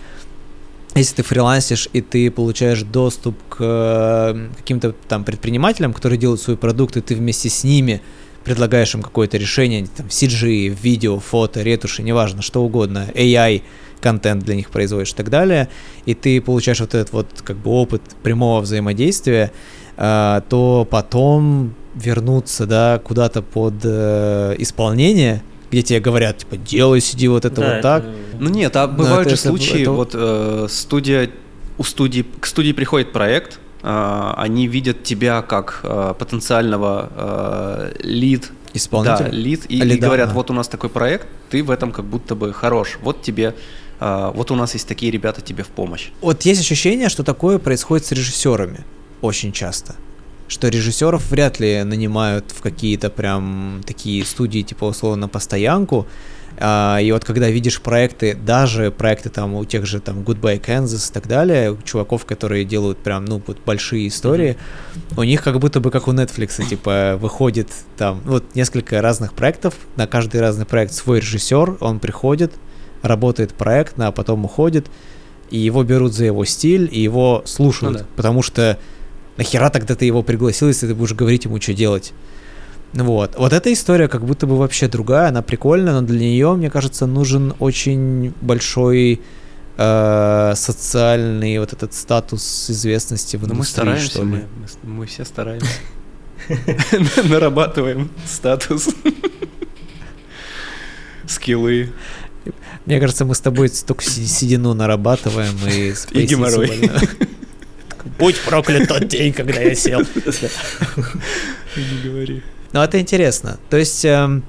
если 0.94 1.16
ты 1.16 1.22
фрилансишь 1.22 1.88
и 1.92 2.00
ты 2.00 2.30
получаешь 2.30 2.82
доступ 2.82 3.36
к 3.48 3.56
э, 3.60 4.48
каким-то 4.58 4.94
там 5.08 5.24
предпринимателям, 5.24 5.92
которые 5.92 6.18
делают 6.18 6.40
свой 6.40 6.56
продукт, 6.56 6.96
и 6.96 7.00
ты 7.00 7.14
вместе 7.14 7.48
с 7.48 7.64
ними 7.64 8.02
предлагаешь 8.44 8.94
им 8.94 9.02
какое-то 9.02 9.38
решение, 9.38 9.86
там, 9.86 10.06
CG, 10.06 10.68
видео, 10.82 11.18
фото, 11.18 11.62
ретуши, 11.62 12.02
неважно, 12.02 12.42
что 12.42 12.62
угодно, 12.62 13.08
AI, 13.14 13.62
контент 14.00 14.44
для 14.44 14.54
них 14.54 14.70
производишь 14.70 15.12
и 15.12 15.14
так 15.14 15.30
далее, 15.30 15.68
и 16.06 16.14
ты 16.14 16.40
получаешь 16.40 16.80
вот 16.80 16.94
этот 16.94 17.12
вот 17.12 17.28
как 17.42 17.56
бы 17.56 17.70
опыт 17.70 18.02
прямого 18.22 18.60
взаимодействия, 18.60 19.52
э, 19.96 20.40
то 20.48 20.86
потом 20.90 21.74
вернуться, 21.94 22.66
да, 22.66 23.00
куда-то 23.02 23.42
под 23.42 23.74
э, 23.84 24.54
исполнение, 24.58 25.42
где 25.70 25.82
тебе 25.82 26.00
говорят, 26.00 26.38
типа, 26.38 26.56
делай, 26.56 27.00
сиди 27.00 27.28
вот 27.28 27.44
это 27.44 27.60
да, 27.60 27.62
вот 27.62 27.72
это... 27.72 27.82
так. 27.82 28.04
Ну 28.38 28.50
нет, 28.50 28.76
а 28.76 28.86
бывают 28.86 29.24
Но 29.24 29.30
же 29.30 29.34
это, 29.34 29.48
случаи, 29.48 29.82
это... 29.82 29.90
вот 29.92 30.10
э, 30.14 30.66
студия, 30.68 31.30
у 31.78 31.84
студии, 31.84 32.24
к 32.40 32.46
студии 32.46 32.72
приходит 32.72 33.12
проект, 33.12 33.58
э, 33.82 34.32
они 34.36 34.66
видят 34.66 35.02
тебя 35.02 35.42
как 35.42 35.80
э, 35.82 36.14
потенциального 36.18 37.10
э, 37.14 37.96
лид, 38.00 38.50
исполнителя, 38.74 39.30
да, 39.30 39.36
лид, 39.36 39.66
и, 39.68 39.78
и 39.78 39.98
говорят, 39.98 40.32
вот 40.32 40.50
у 40.50 40.54
нас 40.54 40.68
такой 40.68 40.88
проект, 40.88 41.26
ты 41.50 41.62
в 41.62 41.70
этом 41.70 41.92
как 41.92 42.06
будто 42.06 42.34
бы 42.34 42.52
хорош, 42.52 42.98
вот 43.02 43.22
тебе 43.22 43.54
Uh, 44.00 44.34
вот 44.34 44.50
у 44.50 44.56
нас 44.56 44.74
есть 44.74 44.88
такие 44.88 45.12
ребята 45.12 45.42
тебе 45.42 45.62
в 45.62 45.68
помощь. 45.68 46.08
Вот 46.22 46.42
есть 46.42 46.60
ощущение, 46.60 47.08
что 47.08 47.22
такое 47.22 47.60
происходит 47.60 48.04
с 48.04 48.10
режиссерами 48.10 48.80
очень 49.20 49.52
часто 49.52 49.94
что 50.52 50.68
режиссеров 50.68 51.30
вряд 51.30 51.58
ли 51.58 51.82
нанимают 51.82 52.52
в 52.52 52.60
какие-то 52.60 53.08
прям 53.10 53.80
такие 53.86 54.24
студии, 54.24 54.60
типа 54.60 54.84
условно 54.84 55.26
постоянку. 55.26 56.06
А, 56.58 56.98
и 57.00 57.10
вот 57.10 57.24
когда 57.24 57.48
видишь 57.48 57.80
проекты, 57.80 58.34
даже 58.34 58.90
проекты 58.90 59.30
там 59.30 59.54
у 59.54 59.64
тех 59.64 59.86
же 59.86 60.00
там 60.00 60.20
Goodbye 60.20 60.62
Kansas 60.62 61.10
и 61.10 61.12
так 61.12 61.26
далее, 61.26 61.76
чуваков, 61.82 62.26
которые 62.26 62.66
делают 62.66 62.98
прям, 62.98 63.24
ну, 63.24 63.42
вот 63.46 63.58
большие 63.64 64.06
истории, 64.06 64.58
mm-hmm. 64.94 65.20
у 65.20 65.22
них 65.24 65.42
как 65.42 65.58
будто 65.58 65.80
бы 65.80 65.90
как 65.90 66.08
у 66.08 66.12
Netflix, 66.12 66.62
типа, 66.68 67.16
выходит 67.18 67.68
там, 67.96 68.20
вот 68.26 68.54
несколько 68.54 69.00
разных 69.00 69.32
проектов, 69.32 69.74
на 69.96 70.06
каждый 70.06 70.42
разный 70.42 70.66
проект 70.66 70.92
свой 70.92 71.20
режиссер, 71.20 71.78
он 71.80 71.98
приходит, 71.98 72.52
работает 73.00 73.54
проект, 73.54 73.98
а 73.98 74.12
потом 74.12 74.44
уходит, 74.44 74.88
и 75.50 75.58
его 75.58 75.82
берут 75.84 76.12
за 76.12 76.26
его 76.26 76.44
стиль, 76.44 76.88
и 76.92 77.00
его 77.00 77.42
слушают, 77.46 77.92
ну, 77.94 77.98
да. 78.00 78.06
потому 78.14 78.42
что 78.42 78.78
нахера 79.36 79.70
тогда 79.70 79.94
ты 79.94 80.04
его 80.04 80.22
пригласил, 80.22 80.68
если 80.68 80.86
ты 80.86 80.94
будешь 80.94 81.14
говорить 81.14 81.44
ему, 81.44 81.60
что 81.60 81.74
делать? 81.74 82.12
Вот. 82.92 83.36
Вот 83.38 83.52
эта 83.52 83.72
история 83.72 84.08
как 84.08 84.24
будто 84.24 84.46
бы 84.46 84.56
вообще 84.56 84.88
другая, 84.88 85.28
она 85.28 85.42
прикольная, 85.42 85.94
но 85.94 86.02
для 86.02 86.20
нее, 86.20 86.54
мне 86.54 86.70
кажется, 86.70 87.06
нужен 87.06 87.54
очень 87.58 88.34
большой 88.42 89.22
э, 89.78 90.52
социальный 90.54 91.58
вот 91.58 91.72
этот 91.72 91.94
статус 91.94 92.68
известности 92.68 93.36
в 93.36 93.44
индустрии, 93.44 93.58
мы 93.58 93.64
стараемся, 93.64 94.06
что 94.06 94.22
ли. 94.22 94.28
Мы, 94.28 94.44
мы, 94.82 94.90
мы 94.90 95.06
все 95.06 95.24
стараемся. 95.24 95.68
Нарабатываем 97.24 98.10
статус. 98.26 98.88
Скиллы. 101.26 101.92
Мне 102.84 103.00
кажется, 103.00 103.24
мы 103.24 103.34
с 103.34 103.40
тобой 103.40 103.68
столько 103.68 104.04
седину 104.04 104.74
нарабатываем 104.74 105.54
и... 105.68 105.94
И 106.10 106.26
геморрой. 106.26 106.90
Будь 108.18 108.40
проклят 108.40 108.88
тот 108.88 109.08
день, 109.08 109.32
когда 109.32 109.60
я 109.60 109.74
сел. 109.74 110.00
Не 111.76 112.02
говори. 112.08 112.42
Ну, 112.72 112.80
это 112.80 113.00
интересно. 113.00 113.58
То 113.70 113.76
есть 113.76 114.04
эм, 114.04 114.44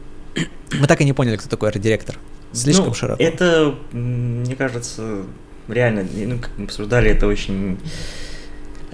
мы 0.72 0.88
так 0.88 1.02
и 1.02 1.06
не 1.06 1.14
поняли, 1.14 1.38
кто 1.38 1.50
такой 1.50 1.70
арт-директор. 1.70 2.18
Слишком 2.52 2.88
ну, 2.88 2.94
широко. 2.94 3.22
Это, 3.24 3.76
мне 3.92 4.56
кажется, 4.56 5.24
реально, 5.68 6.06
ну, 6.14 6.40
как 6.40 6.52
мы 6.58 6.66
обсуждали, 6.66 7.10
это 7.10 7.28
очень 7.28 7.80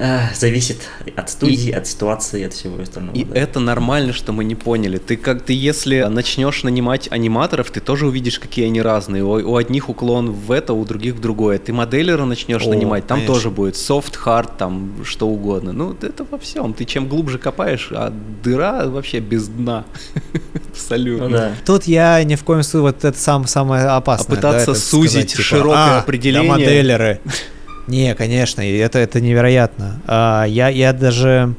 Э, 0.02 0.34
зависит 0.34 0.78
от 1.18 1.30
студии, 1.30 1.70
и, 1.70 1.72
от 1.72 1.86
ситуации, 1.86 2.46
от 2.46 2.54
всего 2.54 2.82
остального. 2.82 3.14
И 3.14 3.26
да. 3.26 3.36
это 3.36 3.60
нормально, 3.60 4.14
что 4.14 4.32
мы 4.32 4.46
не 4.46 4.56
поняли. 4.56 4.98
Ты 4.98 5.18
как 5.18 5.44
ты, 5.44 5.52
если 5.52 6.04
начнешь 6.04 6.64
нанимать 6.64 7.12
аниматоров, 7.12 7.70
ты 7.70 7.82
тоже 7.82 8.08
увидишь, 8.08 8.40
какие 8.40 8.68
они 8.68 8.82
разные. 8.82 9.26
У, 9.26 9.52
у 9.52 9.58
одних 9.58 9.90
уклон 9.90 10.32
в 10.32 10.54
это, 10.54 10.74
у 10.74 10.86
других 10.86 11.16
в 11.16 11.20
другое. 11.20 11.60
Ты 11.60 11.74
моделера 11.74 12.24
начнешь 12.24 12.66
О, 12.66 12.70
нанимать, 12.70 13.08
там 13.08 13.18
конечно. 13.18 13.34
тоже 13.34 13.50
будет 13.50 13.76
soft, 13.76 14.18
hard, 14.26 14.52
там 14.58 15.04
что 15.04 15.28
угодно. 15.28 15.74
Ну, 15.74 15.94
это 16.02 16.26
во 16.32 16.38
всем. 16.38 16.74
Ты 16.74 16.86
чем 16.86 17.10
глубже 17.10 17.38
копаешь, 17.38 17.90
а 17.92 18.14
дыра 18.42 18.88
вообще 18.88 19.20
без 19.20 19.50
дна. 19.50 19.84
Абсолютно. 20.72 21.28
Ну, 21.28 21.36
да. 21.36 21.52
Тут 21.66 21.84
я 21.84 22.24
ни 22.24 22.36
в 22.36 22.46
коем 22.46 22.64
случае, 22.64 22.84
вот 22.84 23.04
это 23.04 23.20
сам, 23.20 23.48
самое 23.48 23.84
опасное. 23.84 24.34
А 24.34 24.36
пытаться 24.38 24.72
да, 24.72 24.80
сузить 24.80 25.12
сказать, 25.12 25.30
типа, 25.32 25.42
широкое 25.44 25.98
а, 25.98 26.00
определение. 26.00 26.50
Да, 26.50 26.56
моделеры. 26.58 27.20
Не, 27.90 28.14
конечно, 28.16 28.62
это, 28.62 29.00
это 29.00 29.20
невероятно. 29.22 30.02
А, 30.08 30.44
я, 30.46 30.70
я 30.70 30.94
даже... 30.94 31.56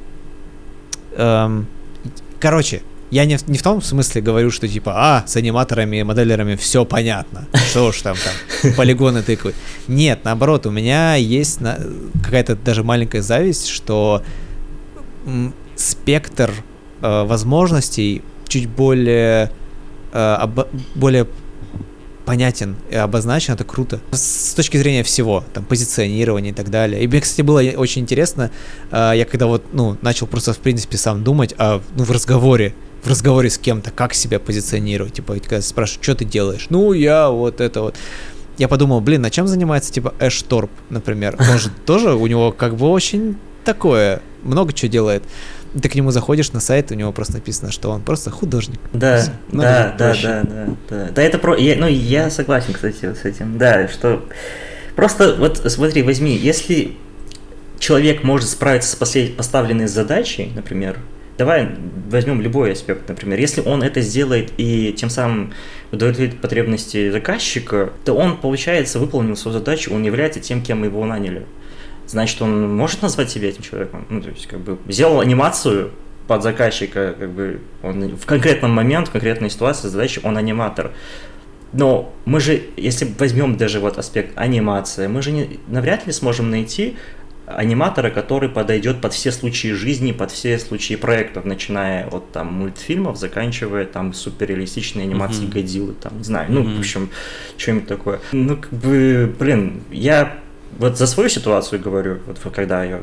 Эм, 1.17 1.67
короче, 2.39 2.83
Я 3.11 3.25
не, 3.25 3.37
не 3.49 3.59
в 3.59 3.63
том 3.63 3.83
смысле 3.83 4.23
говорю, 4.23 4.53
что 4.53 4.69
типа, 4.69 4.93
а, 4.95 5.25
с 5.27 5.35
аниматорами 5.37 5.97
и 5.97 6.03
моделерами 6.05 6.55
все 6.55 6.85
понятно. 6.85 7.49
Что 7.71 7.87
уж 7.87 8.01
там, 8.03 8.17
там 8.63 8.73
полигоны 8.77 9.23
тыкают. 9.23 9.57
Нет, 9.89 10.21
наоборот, 10.25 10.67
у 10.67 10.71
меня 10.71 11.17
есть 11.17 11.61
на- 11.61 11.79
какая-то 12.25 12.55
даже 12.55 12.85
маленькая 12.85 13.23
зависть, 13.23 13.67
что 13.67 14.23
спектр 15.77 16.51
э, 17.03 17.25
возможностей 17.25 18.23
чуть 18.47 18.69
более, 18.69 19.51
э, 20.13 20.37
обо- 20.41 20.69
более 20.95 21.27
понятен 22.31 22.77
и 22.89 22.95
обозначен, 22.95 23.55
это 23.55 23.65
круто. 23.65 23.99
С 24.13 24.55
точки 24.55 24.77
зрения 24.77 25.03
всего, 25.03 25.43
там, 25.53 25.65
позиционирования 25.65 26.53
и 26.53 26.55
так 26.55 26.71
далее. 26.71 27.03
И 27.03 27.09
мне, 27.09 27.21
кстати, 27.21 27.43
было 27.43 27.61
очень 27.77 28.03
интересно, 28.03 28.53
э, 28.93 29.15
я 29.17 29.25
когда 29.25 29.49
вот, 29.49 29.65
ну, 29.73 29.97
начал 30.01 30.29
просто, 30.29 30.53
в 30.53 30.59
принципе, 30.59 30.97
сам 30.97 31.25
думать, 31.25 31.57
а, 31.59 31.83
ну, 31.97 32.05
в 32.05 32.11
разговоре, 32.13 32.73
в 33.03 33.09
разговоре 33.09 33.51
с 33.51 33.59
кем-то, 33.59 33.91
как 33.91 34.15
себя 34.15 34.39
позиционировать, 34.39 35.15
типа, 35.15 35.41
когда 35.41 35.61
спрашивают, 35.61 36.05
что 36.05 36.15
ты 36.15 36.25
делаешь? 36.25 36.69
Ну, 36.71 36.93
я 36.93 37.31
вот 37.31 37.61
это 37.61 37.83
вот. 37.83 37.97
Я 38.59 38.69
подумал, 38.69 39.01
блин, 39.01 39.25
а 39.25 39.31
чем 39.31 39.49
занимается, 39.49 39.93
типа, 39.93 40.15
Эш 40.21 40.41
Торп, 40.43 40.71
например? 40.89 41.37
Же 41.59 41.71
тоже, 41.85 42.15
у 42.15 42.29
него 42.29 42.53
как 42.53 42.77
бы 42.77 42.91
очень 42.91 43.39
такое, 43.65 44.23
много 44.45 44.73
чего 44.73 44.89
делает. 44.89 45.25
Ты 45.81 45.89
к 45.89 45.95
нему 45.95 46.11
заходишь 46.11 46.53
на 46.53 46.61
сайт, 46.61 46.91
у 46.91 46.95
него 46.95 47.13
просто 47.13 47.35
написано, 47.35 47.71
что 47.71 47.91
он 47.91 48.03
просто 48.03 48.31
художник. 48.31 48.81
Да. 48.93 49.23
Ну, 49.53 49.63
да, 49.63 49.95
да, 49.97 50.15
да, 50.21 50.43
да, 50.43 50.67
да. 50.89 51.09
Да, 51.15 51.23
это 51.23 51.39
про... 51.39 51.57
Я, 51.57 51.77
ну, 51.77 51.87
я 51.87 52.31
согласен, 52.31 52.73
кстати, 52.73 53.07
вот 53.07 53.19
с 53.19 53.25
этим. 53.25 53.57
Да, 53.59 53.87
что... 53.89 54.25
Просто 54.97 55.37
вот 55.37 55.63
смотри, 55.71 56.03
возьми, 56.03 56.37
если 56.37 56.97
человек 57.79 58.25
может 58.25 58.49
справиться 58.49 58.91
с 58.91 59.01
послед- 59.01 59.37
поставленной 59.37 59.87
задачей, 59.87 60.53
например, 60.55 60.99
давай 61.39 61.71
возьмем 62.11 62.41
любой 62.43 62.73
аспект, 62.73 63.09
например, 63.09 63.39
если 63.39 63.63
он 63.63 63.83
это 63.83 64.03
сделает 64.03 64.53
и 64.59 64.93
тем 64.93 65.09
самым 65.09 65.55
удовлетворит 65.91 66.41
потребности 66.41 67.11
заказчика, 67.11 67.93
то 68.05 68.15
он, 68.15 68.37
получается, 68.37 68.99
выполнил 68.99 69.37
свою 69.37 69.57
задачу, 69.59 69.95
он 69.95 70.03
является 70.03 70.41
тем, 70.41 70.63
кем 70.63 70.85
его 70.85 71.05
наняли. 71.07 71.47
Значит, 72.11 72.43
он 72.43 72.75
может 72.77 73.03
назвать 73.03 73.31
себя 73.31 73.49
этим 73.49 73.63
человеком? 73.63 74.05
Ну, 74.11 74.21
то 74.21 74.31
есть, 74.31 74.47
как 74.47 74.59
бы, 74.61 74.79
сделал 74.89 75.21
анимацию 75.21 75.93
под 76.27 76.43
заказчика, 76.43 77.15
как 77.19 77.31
бы, 77.31 77.61
он 77.83 78.17
в 78.17 78.27
конкретном 78.27 78.73
момент, 78.73 79.09
в 79.09 79.13
конкретной 79.13 79.49
ситуации 79.49 79.89
задачи, 79.89 80.21
он 80.25 80.37
аниматор. 80.37 80.91
Но 81.73 82.13
мы 82.25 82.41
же, 82.41 82.63
если 82.77 83.07
возьмем 83.19 83.57
даже 83.57 83.79
вот 83.79 83.97
аспект 83.97 84.37
анимация, 84.37 85.09
мы 85.09 85.23
же 85.23 85.31
не, 85.31 85.61
навряд 85.69 86.07
ли 86.07 86.13
сможем 86.13 86.51
найти 86.51 86.97
аниматора, 87.47 88.11
который 88.11 88.49
подойдет 88.49 89.01
под 89.01 89.13
все 89.13 89.31
случаи 89.31 89.73
жизни, 89.73 90.11
под 90.13 90.31
все 90.33 90.59
случаи 90.59 90.95
проектов, 90.95 91.45
начиная 91.45 92.09
от 92.09 92.33
там 92.33 92.53
мультфильмов, 92.53 93.17
заканчивая 93.19 93.85
там 93.87 94.13
суперреалистичной 94.15 95.05
анимацией 95.05 95.47
Мгм. 95.47 95.53
Годзиллы, 95.53 95.95
там, 95.95 96.19
не 96.19 96.25
знаю, 96.25 96.47
ну, 96.51 96.63
Мгм. 96.63 96.77
в 96.77 96.79
общем, 96.81 97.11
что-нибудь 97.57 97.87
такое. 97.87 98.21
Ну, 98.33 98.57
как 98.57 98.73
бы, 98.73 99.33
блин, 99.39 99.83
я 99.91 100.39
вот 100.79 100.97
за 100.97 101.07
свою 101.07 101.29
ситуацию 101.29 101.81
говорю, 101.81 102.19
вот 102.27 102.39
когда 102.55 102.85
я, 102.85 103.01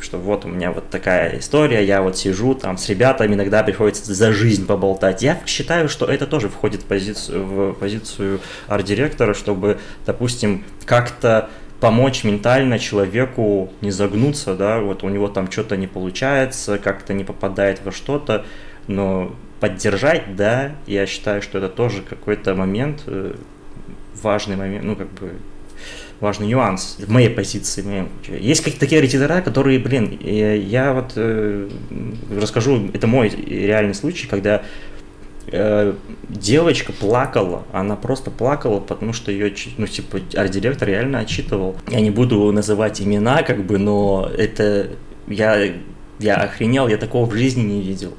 что 0.00 0.18
вот 0.18 0.44
у 0.44 0.48
меня 0.48 0.70
вот 0.70 0.90
такая 0.90 1.38
история, 1.38 1.84
я 1.84 2.02
вот 2.02 2.16
сижу 2.16 2.54
там 2.54 2.78
с 2.78 2.88
ребятами, 2.88 3.34
иногда 3.34 3.62
приходится 3.62 4.12
за 4.12 4.32
жизнь 4.32 4.66
поболтать. 4.66 5.22
Я 5.22 5.40
считаю, 5.46 5.88
что 5.88 6.06
это 6.06 6.26
тоже 6.26 6.48
входит 6.48 6.82
в 6.82 6.84
позицию, 6.84 7.44
в 7.44 7.72
позицию 7.74 8.40
арт-директора, 8.68 9.34
чтобы, 9.34 9.78
допустим, 10.06 10.64
как-то 10.84 11.48
помочь 11.80 12.24
ментально 12.24 12.78
человеку 12.78 13.72
не 13.80 13.90
загнуться, 13.90 14.54
да, 14.54 14.80
вот 14.80 15.02
у 15.02 15.08
него 15.08 15.28
там 15.28 15.50
что-то 15.50 15.76
не 15.76 15.86
получается, 15.86 16.78
как-то 16.78 17.14
не 17.14 17.24
попадает 17.24 17.80
во 17.84 17.90
что-то, 17.90 18.44
но 18.86 19.34
поддержать, 19.60 20.36
да, 20.36 20.72
я 20.86 21.06
считаю, 21.06 21.42
что 21.42 21.58
это 21.58 21.68
тоже 21.68 22.02
какой-то 22.02 22.54
момент, 22.54 23.02
э, 23.06 23.34
важный 24.22 24.56
момент, 24.56 24.84
ну, 24.84 24.96
как 24.96 25.10
бы, 25.12 25.32
важный 26.20 26.46
нюанс 26.46 26.96
в 26.98 27.10
моей 27.10 27.30
позиции. 27.30 27.82
моем. 27.82 28.08
Есть 28.28 28.60
какие-то 28.60 28.80
такие 28.80 29.00
редактора, 29.00 29.40
которые, 29.40 29.78
блин, 29.78 30.18
я, 30.20 30.54
я 30.54 30.92
вот 30.92 31.12
э, 31.16 31.68
расскажу, 32.38 32.90
это 32.92 33.06
мой 33.06 33.30
реальный 33.30 33.94
случай, 33.94 34.26
когда 34.28 34.62
э, 35.46 35.94
девочка 36.28 36.92
плакала, 36.92 37.64
она 37.72 37.96
просто 37.96 38.30
плакала, 38.30 38.80
потому 38.80 39.12
что 39.12 39.32
ее, 39.32 39.52
ну, 39.78 39.86
типа, 39.86 40.20
арт-директор 40.36 40.88
реально 40.88 41.20
отчитывал. 41.20 41.76
Я 41.88 42.00
не 42.00 42.10
буду 42.10 42.52
называть 42.52 43.00
имена, 43.00 43.42
как 43.42 43.64
бы, 43.64 43.78
но 43.78 44.30
это, 44.36 44.90
я, 45.26 45.72
я 46.18 46.34
охренел, 46.36 46.86
я 46.88 46.98
такого 46.98 47.28
в 47.28 47.34
жизни 47.34 47.62
не 47.62 47.80
видел. 47.80 48.12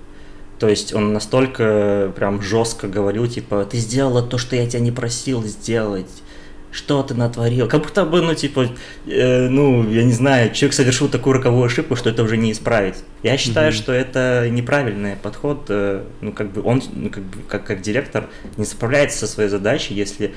То 0.58 0.70
есть 0.70 0.94
он 0.94 1.12
настолько 1.12 2.12
прям 2.16 2.42
жестко 2.42 2.88
говорил, 2.88 3.26
типа, 3.28 3.66
ты 3.66 3.78
сделала 3.78 4.22
то, 4.22 4.38
что 4.38 4.56
я 4.56 4.68
тебя 4.68 4.80
не 4.80 4.92
просил 4.92 5.44
сделать. 5.44 6.22
Что 6.72 7.04
ты 7.04 7.14
натворил? 7.16 7.68
Как 7.68 7.82
будто 7.82 8.06
бы, 8.06 8.22
ну, 8.22 8.34
типа, 8.34 8.68
э, 9.06 9.50
ну, 9.50 9.90
я 9.90 10.04
не 10.04 10.14
знаю, 10.14 10.54
человек 10.54 10.74
совершил 10.74 11.10
такую 11.10 11.34
роковую 11.34 11.66
ошибку, 11.66 11.98
что 11.98 12.10
это 12.10 12.24
уже 12.24 12.38
не 12.38 12.52
исправить. 12.54 12.96
Я 13.24 13.38
считаю, 13.38 13.68
Мгм. 13.72 13.76
что 13.76 13.92
это 13.92 14.48
неправильный 14.50 15.16
подход. 15.18 15.66
э, 15.70 16.04
ну, 16.22 16.32
как 16.32 16.54
бы 16.54 16.62
он, 16.64 16.82
ну, 16.96 17.10
как, 17.10 17.24
бы, 17.24 17.38
как, 17.48 17.66
как 17.66 17.82
директор, 17.82 18.30
не 18.58 18.64
справляется 18.66 19.20
со 19.20 19.28
своей 19.28 19.50
задачей, 19.50 19.94
если 19.96 20.34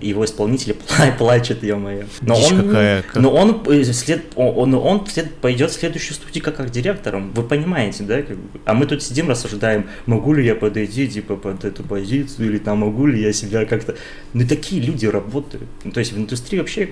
его 0.00 0.24
исполнители 0.24 0.74
пла- 0.88 1.16
плачут, 1.16 1.62
ё-моё. 1.62 2.04
Но 2.20 2.34
Дичь 2.34 2.52
он, 2.52 2.62
какая, 2.62 3.02
как- 3.02 3.22
но 3.22 3.30
он, 3.30 3.62
э, 3.66 3.84
след, 3.84 4.24
он, 4.36 4.74
он 4.74 5.06
след- 5.06 5.34
пойдет 5.36 5.70
в 5.70 5.74
следующую 5.74 6.14
студию 6.14 6.42
как, 6.44 6.56
как 6.56 6.70
директором. 6.70 7.32
Вы 7.32 7.42
понимаете, 7.42 8.04
да? 8.04 8.22
Как 8.22 8.36
бы? 8.36 8.60
А 8.64 8.74
мы 8.74 8.86
тут 8.86 9.02
сидим, 9.02 9.28
рассуждаем, 9.28 9.86
могу 10.06 10.32
ли 10.34 10.44
я 10.44 10.54
подойти, 10.54 11.08
типа, 11.08 11.36
под 11.36 11.64
эту 11.64 11.82
позицию, 11.82 12.48
или 12.50 12.58
там 12.58 12.78
могу 12.78 13.06
ли 13.06 13.20
я 13.20 13.32
себя 13.32 13.64
как-то... 13.64 13.94
Ну, 14.32 14.46
такие 14.46 14.82
люди 14.82 15.06
работают. 15.06 15.68
Ну, 15.84 15.90
то 15.92 16.00
есть 16.00 16.12
в 16.12 16.18
индустрии 16.18 16.58
вообще 16.58 16.88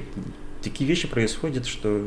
такие 0.63 0.89
вещи 0.89 1.09
происходят, 1.09 1.67
что... 1.67 2.07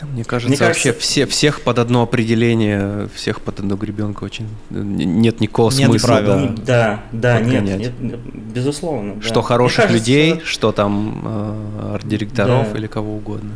Да, 0.00 0.06
мне 0.06 0.24
кажется, 0.24 0.48
Мне 0.48 0.66
вообще 0.68 0.90
кажется- 0.90 1.06
все, 1.08 1.26
всех 1.26 1.60
под 1.62 1.78
одно 1.78 2.02
определение, 2.02 3.08
всех 3.14 3.40
под 3.40 3.60
одну 3.60 3.76
гребенку 3.76 4.24
очень 4.24 4.48
э, 4.70 4.74
нет 4.82 5.40
никакого 5.40 5.70
Нет 5.72 5.88
смысла. 5.88 6.06
правил. 6.08 6.26
да. 6.26 6.36
Ну, 6.38 6.56
да, 6.66 7.02
да, 7.12 7.40
нет, 7.40 7.62
нет, 8.00 8.18
безусловно. 8.54 9.14
да. 9.14 9.22
Что 9.22 9.40
Мне 9.40 9.42
хороших 9.48 9.76
кажется, 9.84 9.96
людей, 9.98 10.40
что 10.44 10.72
там 10.72 11.22
э, 11.24 11.94
арт-директоров 11.94 12.72
Да. 12.72 12.78
или 12.78 12.86
кого 12.88 13.14
угодно. 13.16 13.50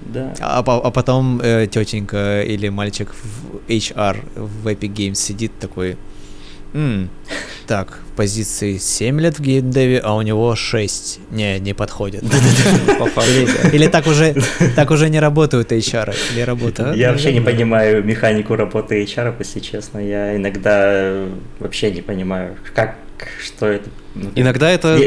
Да. 0.00 0.34
А, 0.40 0.62
по- 0.62 0.80
а 0.86 0.90
потом 0.90 1.40
э, 1.42 1.66
тетенька 1.66 2.42
или 2.42 2.68
мальчик 2.70 3.12
в 3.14 3.70
HR 3.70 4.16
в 4.36 4.66
Epic 4.68 4.92
Games 4.94 5.16
сидит 5.16 5.58
такой, 5.58 5.96
«М, 6.76 7.08
так, 7.66 7.98
в 8.12 8.16
позиции 8.16 8.76
7 8.78 9.20
лет 9.20 9.38
в 9.38 9.42
геймдеве, 9.42 9.98
а 9.98 10.14
у 10.14 10.22
него 10.22 10.54
6. 10.54 11.20
Не, 11.30 11.58
не 11.58 11.74
подходит. 11.74 12.22
Или, 13.72 13.88
так 13.88 14.06
уже 14.06 14.34
так 14.76 14.90
уже 14.90 15.08
не 15.08 15.18
работают 15.20 15.72
HR, 15.72 16.14
или 16.34 16.42
работают? 16.42 16.96
Я 16.96 17.10
вообще 17.10 17.32
не 17.32 17.40
понимаю 17.40 18.04
механику 18.04 18.56
работы 18.56 19.02
HR, 19.02 19.34
если 19.38 19.60
честно. 19.60 19.98
Я 19.98 20.36
иногда 20.36 20.82
э, 20.84 21.28
вообще 21.58 21.90
не 21.90 22.02
понимаю, 22.02 22.56
как, 22.74 22.96
что 23.42 23.66
это. 23.66 23.88
ну, 24.14 24.30
Иногда 24.34 24.70
это 24.70 25.00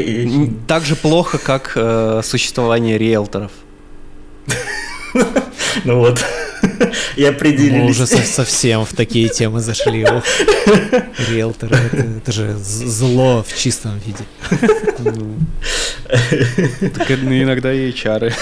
так 0.66 0.84
же 0.84 0.96
плохо, 0.96 1.38
как 1.38 1.72
э, 1.76 2.20
существование 2.24 2.98
риэлторов. 2.98 3.52
Ну 5.84 5.98
вот, 6.00 6.18
и 7.16 7.22
Мы 7.22 7.28
определились. 7.28 7.90
уже 7.90 8.06
со- 8.06 8.22
совсем 8.22 8.84
в 8.84 8.92
такие 8.94 9.28
темы 9.28 9.60
зашли. 9.60 10.04
Ох, 10.04 10.24
риэлторы, 11.28 11.76
это, 11.76 11.96
это 12.18 12.32
же 12.32 12.56
зло 12.58 13.44
в 13.46 13.56
чистом 13.56 13.98
виде. 13.98 14.24
Так, 16.94 17.08
ну, 17.22 17.42
иногда 17.42 17.72
и 17.72 17.90
HR. 17.92 18.32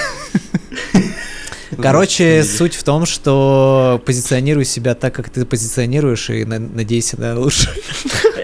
Короче, 1.77 2.43
суть 2.45 2.75
в 2.75 2.83
том, 2.83 3.05
что 3.07 4.01
позиционируй 4.07 4.65
себя 4.65 4.95
так, 4.95 5.15
как 5.15 5.29
ты 5.31 5.45
позиционируешь, 5.45 6.31
и 6.31 6.45
на- 6.45 6.59
надейся 6.59 7.21
на 7.21 7.39
лучшее. 7.39 7.75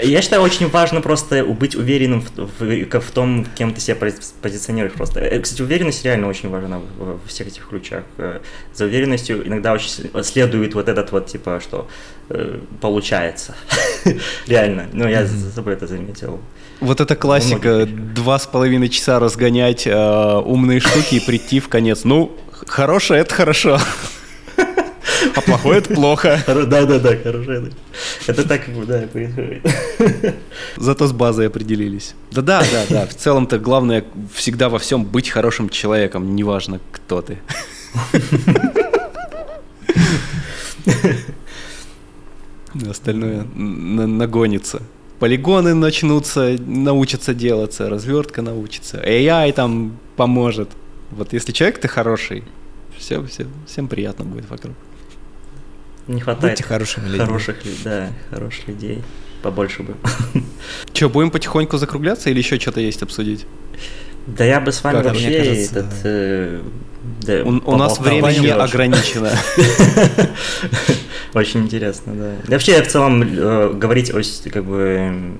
Я 0.03 0.20
считаю, 0.20 0.43
очень 0.43 0.69
важно 0.69 1.01
просто 1.01 1.44
быть 1.44 1.75
уверенным 1.75 2.23
в, 2.36 2.61
в- 2.65 3.01
в 3.01 3.11
том, 3.12 3.47
кем 3.57 3.73
ты 3.73 3.81
себя 3.81 3.97
пози- 3.97 4.33
позиционируешь 4.43 4.93
просто. 4.93 5.20
Э, 5.20 5.41
Кстати, 5.41 5.62
уверенность 5.62 6.05
реально 6.05 6.28
очень 6.28 6.49
важна 6.51 6.81
во 6.99 7.19
всех 7.27 7.47
этих 7.49 7.67
ключах. 7.69 8.05
Э, 8.19 8.41
За 8.75 8.85
уверенностью 8.85 9.47
иногда 9.47 9.73
очень 9.73 9.91
следует 10.23 10.75
вот 10.75 10.89
этот 10.89 11.11
вот, 11.12 11.27
типа, 11.27 11.61
что 11.62 11.89
э, 12.28 12.59
получается. 12.81 13.55
Реально. 14.47 14.86
Ну, 14.93 15.09
я 15.09 15.25
за 15.27 15.51
собой 15.51 15.75
это 15.75 15.86
заметил. 15.86 16.41
Вот 16.81 17.01
это 17.01 17.17
классика, 17.17 17.86
два 17.86 18.39
с 18.39 18.47
половиной 18.47 18.89
часа 18.89 19.19
разгонять 19.19 19.86
э, 19.86 20.41
умные 20.44 20.81
штуки 20.81 21.15
и 21.15 21.20
прийти 21.20 21.61
в 21.61 21.69
конец. 21.69 22.05
Ну, 22.05 22.33
хорошее 22.66 23.20
это 23.23 23.34
хорошо, 23.34 23.78
а 25.36 25.41
плохое 25.41 25.78
это 25.78 25.94
плохо. 25.94 26.42
Да-да-да, 26.47 27.16
хорошо. 27.16 27.52
это- 27.52 27.70
Это 28.26 28.49
так, 28.49 28.62
да, 28.86 29.00
происходит. 29.12 29.62
Зато 30.76 31.07
с 31.07 31.12
базой 31.12 31.47
определились. 31.49 32.15
Да-да, 32.31 32.62
да, 32.73 32.84
да. 32.89 33.07
В 33.07 33.15
целом-то 33.15 33.58
главное 33.58 34.05
всегда 34.34 34.68
во 34.68 34.78
всем 34.78 35.05
быть 35.05 35.28
хорошим 35.31 35.68
человеком, 35.68 36.34
неважно, 36.34 36.81
кто 36.92 37.23
ты. 37.23 37.39
Остальное 42.91 43.44
на- 43.55 44.07
нагонится. 44.07 44.83
Полигоны 45.20 45.74
начнутся, 45.74 46.57
научатся 46.66 47.34
делаться, 47.34 47.89
развертка 47.89 48.42
научится, 48.42 48.99
AI 48.99 49.52
там 49.52 49.97
поможет. 50.16 50.70
Вот 51.10 51.33
если 51.33 51.52
человек 51.52 51.78
ты 51.78 51.89
хороший, 51.89 52.44
все, 52.99 53.24
все, 53.26 53.47
всем 53.66 53.89
приятно 53.89 54.24
будет 54.24 54.49
вокруг. 54.49 54.74
Не 56.07 56.20
хватает 56.20 56.55
Будьте 56.55 56.65
хорошими 56.65 57.07
людьми. 57.07 57.24
хороших, 57.24 57.65
лю- 57.65 57.73
да, 57.84 58.10
хороших 58.31 58.68
людей. 58.68 59.02
Побольше 59.42 59.83
бы. 59.83 59.94
Че, 60.92 61.08
будем 61.08 61.31
потихоньку 61.31 61.76
закругляться 61.78 62.31
или 62.31 62.39
еще 62.39 62.58
что-то 62.58 62.81
есть 62.81 63.02
обсудить? 63.02 63.47
Да 64.26 64.44
я 64.44 64.60
бы 64.60 64.73
с 64.73 64.83
вами 64.83 64.97
Как, 64.97 65.05
вообще 65.07 65.39
кажется, 65.39 65.78
этот... 65.81 65.92
э, 66.05 66.60
да, 67.23 67.42
У, 67.44 67.73
у 67.73 67.76
нас 67.76 68.00
Очень. 68.00 68.50
ограничено. 68.50 69.31
Очень 71.34 71.60
интересно, 71.65 72.15
да. 72.15 72.33
Да 72.47 72.52
Вообще, 72.52 72.83
в 72.83 72.89
целом, 72.89 73.23
э, 73.23 73.73
говорить 73.74 74.10
о, 74.15 74.20
как 74.50 74.65
бы, 74.65 75.33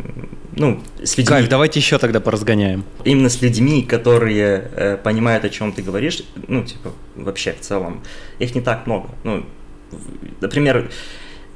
ну, 0.57 0.81
с 1.03 1.17
людьми, 1.19 1.29
Кайф, 1.29 1.49
давайте 1.49 1.81
еще 1.81 1.99
тогда 1.99 2.21
поразгоняем. 2.21 2.85
именно 3.05 3.29
с 3.29 3.43
людьми, 3.43 3.83
которые 3.83 4.71
э, 4.77 4.97
понимают, 5.03 5.45
о 5.45 5.49
чем 5.49 5.73
ты 5.73 5.83
говоришь, 5.83 6.23
ну, 6.49 6.63
типа, 6.65 6.93
вообще, 7.17 7.53
в 7.53 7.61
целом, 7.61 8.03
их 8.39 8.55
не 8.55 8.61
так 8.61 8.87
много. 8.87 9.09
Ну, 9.25 9.45
например, 10.41 10.91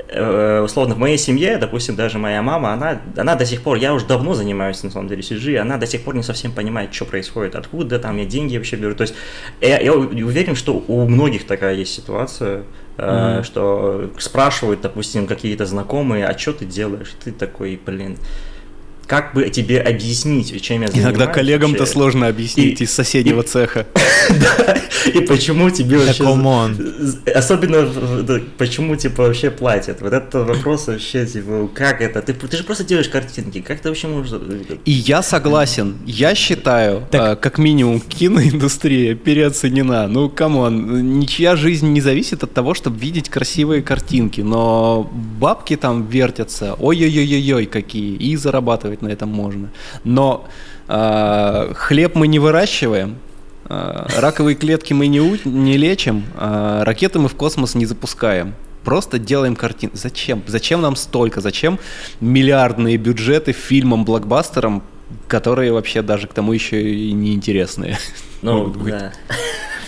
э, 0.08 0.60
условно, 0.64 0.94
в 0.94 0.98
моей 0.98 1.18
семье, 1.18 1.58
допустим, 1.58 1.96
даже 1.96 2.18
моя 2.18 2.42
мама, 2.42 2.72
она, 2.72 3.00
она 3.16 3.34
до 3.34 3.44
сих 3.46 3.62
пор, 3.62 3.76
я 3.78 3.92
уже 3.94 4.06
давно 4.06 4.34
занимаюсь, 4.34 4.82
на 4.82 4.90
самом 4.90 5.08
деле, 5.08 5.22
CG, 5.22 5.56
она 5.58 5.76
до 5.76 5.86
сих 5.86 6.02
пор 6.02 6.14
не 6.14 6.22
совсем 6.22 6.52
понимает, 6.52 6.94
что 6.94 7.04
происходит, 7.04 7.54
откуда 7.56 7.98
там 7.98 8.16
я 8.16 8.24
деньги 8.24 8.56
вообще 8.56 8.76
беру. 8.76 8.94
То 8.94 9.02
есть 9.02 9.14
я, 9.60 9.78
я 9.80 9.92
уверен, 9.94 10.54
что 10.56 10.82
у 10.88 11.08
многих 11.08 11.46
такая 11.46 11.74
есть 11.74 11.92
ситуация, 11.94 12.64
Мгм. 12.96 13.44
что 13.44 14.10
спрашивают, 14.18 14.80
допустим, 14.80 15.28
какие-то 15.28 15.66
знакомые, 15.66 16.26
а 16.26 16.36
что 16.36 16.52
ты 16.52 16.64
делаешь? 16.64 17.14
Ты 17.22 17.30
такой, 17.30 17.78
блин, 17.86 18.18
как 19.08 19.32
бы 19.32 19.48
тебе 19.48 19.80
объяснить, 19.80 20.48
чем 20.62 20.82
я 20.82 20.88
занимаюсь? 20.88 21.16
Иногда 21.16 21.26
коллегам-то 21.32 21.86
сложно 21.86 22.28
объяснить 22.28 22.80
И- 22.80 22.84
из 22.84 22.92
соседнего 22.92 23.42
цеха. 23.42 23.86
Да, 24.28 24.76
и 25.14 25.20
почему 25.20 25.70
тебе 25.70 25.96
вообще... 25.98 26.24
Особенно, 27.34 27.88
почему, 28.58 28.94
типа, 28.96 29.22
вообще 29.22 29.50
платят? 29.50 30.02
Вот 30.02 30.12
это 30.12 30.44
вопрос 30.44 30.86
вообще, 30.88 31.24
типа, 31.24 31.70
как 31.74 32.02
это? 32.02 32.20
Ты, 32.20 32.34
ты 32.34 32.56
же 32.58 32.62
просто 32.64 32.84
делаешь 32.84 33.08
картинки, 33.08 33.60
как 33.62 33.80
ты 33.80 33.88
вообще 33.88 34.08
можешь... 34.08 34.38
И 34.84 34.90
я 34.90 35.22
согласен. 35.22 35.96
Я 36.04 36.34
считаю, 36.34 37.06
Так- 37.10 37.20
а, 37.22 37.36
как 37.36 37.56
минимум, 37.58 38.00
киноиндустрия 38.00 39.14
переоценена. 39.14 40.08
Ну, 40.08 40.28
come 40.28 40.80
on, 40.80 41.18
ничья 41.18 41.56
жизнь 41.56 41.88
не 41.88 42.02
зависит 42.02 42.42
от 42.42 42.52
того, 42.52 42.74
чтобы 42.74 42.98
видеть 42.98 43.30
красивые 43.30 43.80
картинки. 43.82 44.42
Но 44.42 45.10
бабки 45.40 45.76
там 45.76 46.06
вертятся, 46.06 46.74
ой-ой-ой-ой, 46.74 47.64
какие, 47.64 48.14
и 48.16 48.36
зарабатывать 48.36 48.97
на 49.02 49.08
этом 49.08 49.28
можно. 49.28 49.68
Но 50.04 50.46
а, 50.88 51.72
хлеб 51.74 52.14
мы 52.14 52.28
не 52.28 52.38
выращиваем, 52.38 53.16
а, 53.66 54.06
раковые 54.16 54.54
клетки 54.56 54.92
мы 54.94 55.06
не, 55.08 55.20
у- 55.20 55.36
не 55.44 55.76
лечим, 55.76 56.24
а, 56.36 56.84
ракеты 56.84 57.18
мы 57.18 57.28
в 57.28 57.34
космос 57.34 57.74
не 57.74 57.86
запускаем. 57.86 58.54
Просто 58.84 59.18
делаем 59.18 59.54
картин. 59.56 59.90
Зачем? 59.92 60.42
Зачем 60.46 60.80
нам 60.80 60.96
столько? 60.96 61.40
Зачем 61.40 61.78
миллиардные 62.20 62.96
бюджеты 62.96 63.52
фильмам, 63.52 64.04
блокбастерам, 64.04 64.82
которые 65.26 65.72
вообще 65.72 66.00
даже 66.00 66.26
к 66.26 66.32
тому 66.32 66.52
еще 66.52 66.82
и 66.82 67.12
неинтересные? 67.12 67.98
Ну, 68.40 68.68
да. 68.68 69.12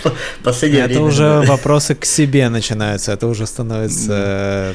Последнее 0.43 0.83
Это 0.83 0.95
время, 0.95 1.07
уже 1.07 1.23
да. 1.23 1.43
вопросы 1.43 1.95
к 1.95 2.05
себе 2.05 2.49
начинаются, 2.49 3.13
это 3.13 3.29
уже 3.29 3.47
становится 3.47 4.13
э, 4.13 4.75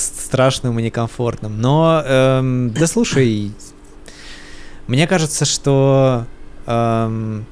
страшным 0.00 0.78
и 0.78 0.82
некомфортным. 0.82 1.60
Но, 1.60 2.02
эм, 2.04 2.70
да 2.72 2.86
слушай, 2.86 3.52
мне 4.86 5.06
кажется, 5.06 5.44
что 5.44 6.26
эм, 6.66 7.46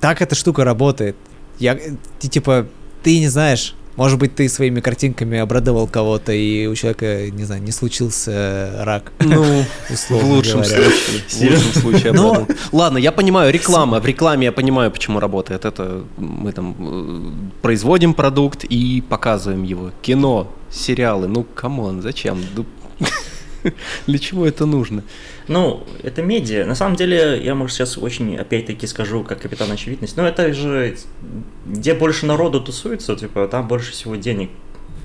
так 0.00 0.22
эта 0.22 0.34
штука 0.34 0.64
работает. 0.64 1.16
Я, 1.58 1.78
ты 2.18 2.28
типа, 2.28 2.66
ты 3.02 3.20
не 3.20 3.28
знаешь, 3.28 3.74
может 3.96 4.18
быть, 4.18 4.34
ты 4.34 4.48
своими 4.48 4.80
картинками 4.80 5.38
обрадовал 5.38 5.86
кого-то, 5.86 6.32
и 6.32 6.66
у 6.66 6.74
человека, 6.74 7.30
не 7.30 7.44
знаю, 7.44 7.62
не 7.62 7.70
случился 7.70 8.72
рак. 8.78 9.12
Ну, 9.18 9.64
условно 9.90 10.26
в 10.26 10.30
лучшем 10.30 10.62
говоря. 10.62 10.90
случае. 10.90 11.20
В 11.28 11.40
лучшем 11.42 11.82
случае. 11.82 12.12
Но-. 12.12 12.46
Ладно, 12.72 12.98
я 12.98 13.12
понимаю, 13.12 13.52
реклама. 13.52 14.00
В 14.00 14.06
рекламе 14.06 14.46
я 14.46 14.52
понимаю, 14.52 14.90
почему 14.90 15.20
работает. 15.20 15.66
Это 15.66 16.04
мы 16.16 16.52
там 16.52 16.76
э, 16.78 17.30
производим 17.60 18.14
продукт 18.14 18.64
и 18.64 19.02
показываем 19.06 19.64
его. 19.64 19.90
Кино, 20.00 20.50
сериалы. 20.70 21.28
Ну, 21.28 21.44
come 21.44 21.77
on, 21.77 22.02
зачем? 22.02 22.40
Ну, 22.54 22.64
Для 24.06 24.18
чего 24.18 24.46
это 24.46 24.66
нужно? 24.66 25.02
Ну, 25.48 25.84
это 26.02 26.22
медиа. 26.22 26.64
На 26.64 26.74
самом 26.74 26.96
деле, 26.96 27.40
я, 27.42 27.54
может, 27.54 27.76
сейчас 27.76 27.98
очень, 27.98 28.36
опять-таки, 28.36 28.86
скажу, 28.86 29.24
как 29.24 29.40
капитан 29.40 29.70
очевидность. 29.70 30.16
Но 30.16 30.26
это 30.26 30.52
же, 30.52 30.96
где 31.66 31.94
больше 31.94 32.26
народу 32.26 32.60
тусуется, 32.60 33.16
типа, 33.16 33.48
там 33.48 33.68
больше 33.68 33.92
всего 33.92 34.16
денег. 34.16 34.50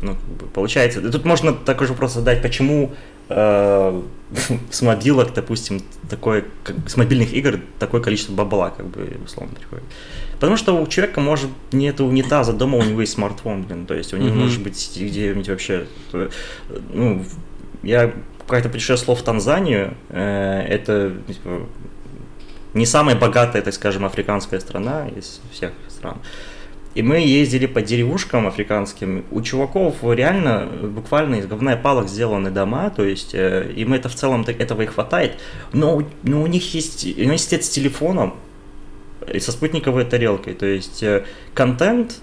Ну, 0.02 0.18
получается. 0.54 1.02
Тут 1.02 1.26
можно 1.26 1.54
такой 1.54 1.88
же 1.88 1.94
вопрос 1.94 2.14
задать, 2.14 2.42
почему 2.42 2.94
э, 3.30 4.02
с 4.72 4.82
мобилок, 4.82 5.34
допустим, 5.34 5.82
такое, 6.10 6.46
как- 6.64 6.90
с 6.90 6.98
мобильных 6.98 7.34
игр 7.34 7.60
такое 7.80 8.02
количество 8.02 8.34
бабла, 8.34 8.70
как 8.72 8.88
бы, 8.88 9.18
условно, 9.24 9.54
приходит. 9.56 9.86
Потому 10.34 10.58
что 10.58 10.82
у 10.82 10.88
человека 10.88 11.22
может 11.22 11.50
нету 11.72 12.06
унитаза 12.06 12.54
дома, 12.54 12.78
у 12.78 12.84
него 12.84 13.02
есть 13.02 13.14
смартфон, 13.14 13.64
блин, 13.64 13.86
то 13.86 13.94
есть 13.94 14.14
у 14.14 14.18
него 14.18 14.30
Мгм. 14.36 14.44
может 14.44 14.62
быть 14.62 14.92
где-нибудь 15.00 15.48
вообще, 15.50 15.88
э, 16.14 16.30
ну, 16.94 17.24
я 17.84 18.12
как-то 18.48 18.70
путешествовал 18.70 19.18
в 19.18 19.24
Танзанию, 19.24 19.96
э, 20.10 20.62
это 20.70 21.14
типа, 21.28 21.68
не 22.74 22.86
самая 22.86 23.16
богатая, 23.16 23.62
так 23.62 23.74
скажем, 23.74 24.04
африканская 24.06 24.60
страна 24.60 25.08
из 25.08 25.40
всех 25.52 25.72
стран. 25.88 26.18
И 26.96 27.02
мы 27.02 27.18
ездили 27.18 27.66
по 27.66 27.82
деревушкам 27.82 28.48
африканским. 28.48 29.26
У 29.30 29.42
чуваков 29.42 29.96
реально 30.02 30.66
буквально 30.82 31.36
из 31.36 31.46
говна 31.46 31.74
и 31.74 31.82
палок 31.82 32.08
сделаны 32.08 32.52
дома, 32.52 32.90
то 32.90 33.04
есть 33.04 33.36
э, 33.36 33.70
им 33.76 33.94
это 33.94 34.08
в 34.08 34.16
целом 34.16 34.46
этого 34.48 34.82
и 34.82 34.86
хватает. 34.86 35.38
Но, 35.74 36.04
но 36.24 36.42
у 36.42 36.48
них 36.48 36.74
есть 36.74 37.06
университет 37.06 37.66
с 37.66 37.70
телефоном 37.70 38.36
и 39.32 39.40
со 39.40 39.52
спутниковой 39.52 40.06
тарелкой. 40.06 40.54
То 40.54 40.66
есть 40.66 41.04
э, 41.04 41.26
контент, 41.54 42.20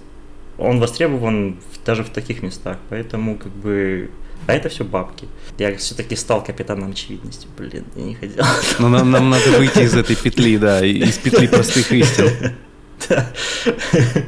он 0.56 0.80
востребован 0.80 1.58
в- 1.70 1.84
даже 1.84 2.02
в 2.02 2.08
таких 2.08 2.42
местах. 2.42 2.78
Поэтому 2.88 3.36
как 3.36 3.52
бы... 3.52 4.10
А 4.46 4.54
это 4.54 4.70
все 4.70 4.84
бабки. 4.84 5.28
Я 5.58 5.76
все-таки 5.76 6.16
стал 6.16 6.42
капитаном 6.42 6.92
очевидности. 6.92 7.46
Блин, 7.58 7.84
я 7.94 8.02
не 8.02 8.14
хотел. 8.14 8.44
Но 8.78 8.88
нам, 8.88 9.10
нам 9.10 9.28
надо 9.28 9.50
выйти 9.58 9.80
из 9.80 9.94
этой 9.94 10.16
петли, 10.16 10.56
да, 10.56 10.84
из 10.84 11.18
петли 11.18 11.46
простых 11.46 11.92
истин. 11.92 12.54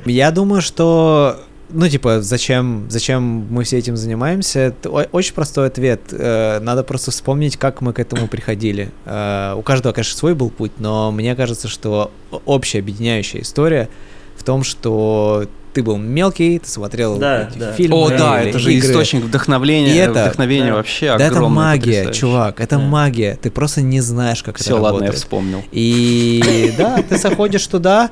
Я 0.05 0.31
думаю, 0.31 0.63
что 0.63 1.41
ну, 1.71 1.89
типа, 1.89 2.23
зачем, 2.23 2.87
зачем 2.89 3.23
мы 3.51 3.65
все 3.65 3.79
этим 3.79 3.97
занимаемся? 3.97 4.61
Это 4.61 4.91
очень 4.91 5.35
простой 5.35 5.67
ответ. 5.67 6.03
Э, 6.13 6.61
Надо 6.61 6.85
просто 6.85 7.11
вспомнить, 7.11 7.57
как 7.57 7.81
мы 7.81 7.93
к 7.93 7.99
этому 7.99 8.29
приходили. 8.29 8.93
Э, 9.07 9.55
У 9.57 9.63
каждого, 9.63 9.93
конечно, 9.93 10.17
свой 10.17 10.35
был 10.35 10.51
путь, 10.51 10.73
но 10.79 11.11
мне 11.11 11.35
кажется, 11.35 11.67
что 11.67 12.13
общая 12.45 12.79
объединяющая 12.79 13.41
история 13.41 13.89
в 14.37 14.45
том, 14.45 14.63
что 14.63 15.47
ты 15.75 15.83
был 15.83 15.97
мелкий, 15.99 16.59
ты 16.61 16.69
смотрел 16.69 17.19
Да, 17.19 17.49
эти 17.49 17.59
да. 17.59 17.73
фильмы. 17.73 17.97
О, 17.97 18.09
да, 18.09 18.41
или 18.41 18.51
это 18.51 18.59
же 18.59 18.73
игры. 18.73 18.89
источник 18.91 19.25
вдохновения, 19.25 19.93
И 19.93 19.97
это- 19.97 20.13
вдохновения 20.23 20.71
да. 20.71 20.75
вообще 20.77 21.19
Да, 21.19 21.25
это 21.27 21.41
магия, 21.49 22.13
чувак, 22.13 22.61
это 22.61 22.77
Да. 22.77 22.83
магия. 22.83 23.39
Ты 23.43 23.51
просто 23.51 23.83
не 23.83 24.01
знаешь, 24.01 24.43
как 24.43 24.57
Все, 24.57 24.71
это 24.71 24.75
ладно, 24.77 24.87
я 24.87 24.93
работает. 25.01 25.15
вспомнил. 25.17 25.65
И 25.73 26.73
да, 26.79 27.03
ты 27.09 27.19
заходишь 27.19 27.67
туда, 27.67 28.11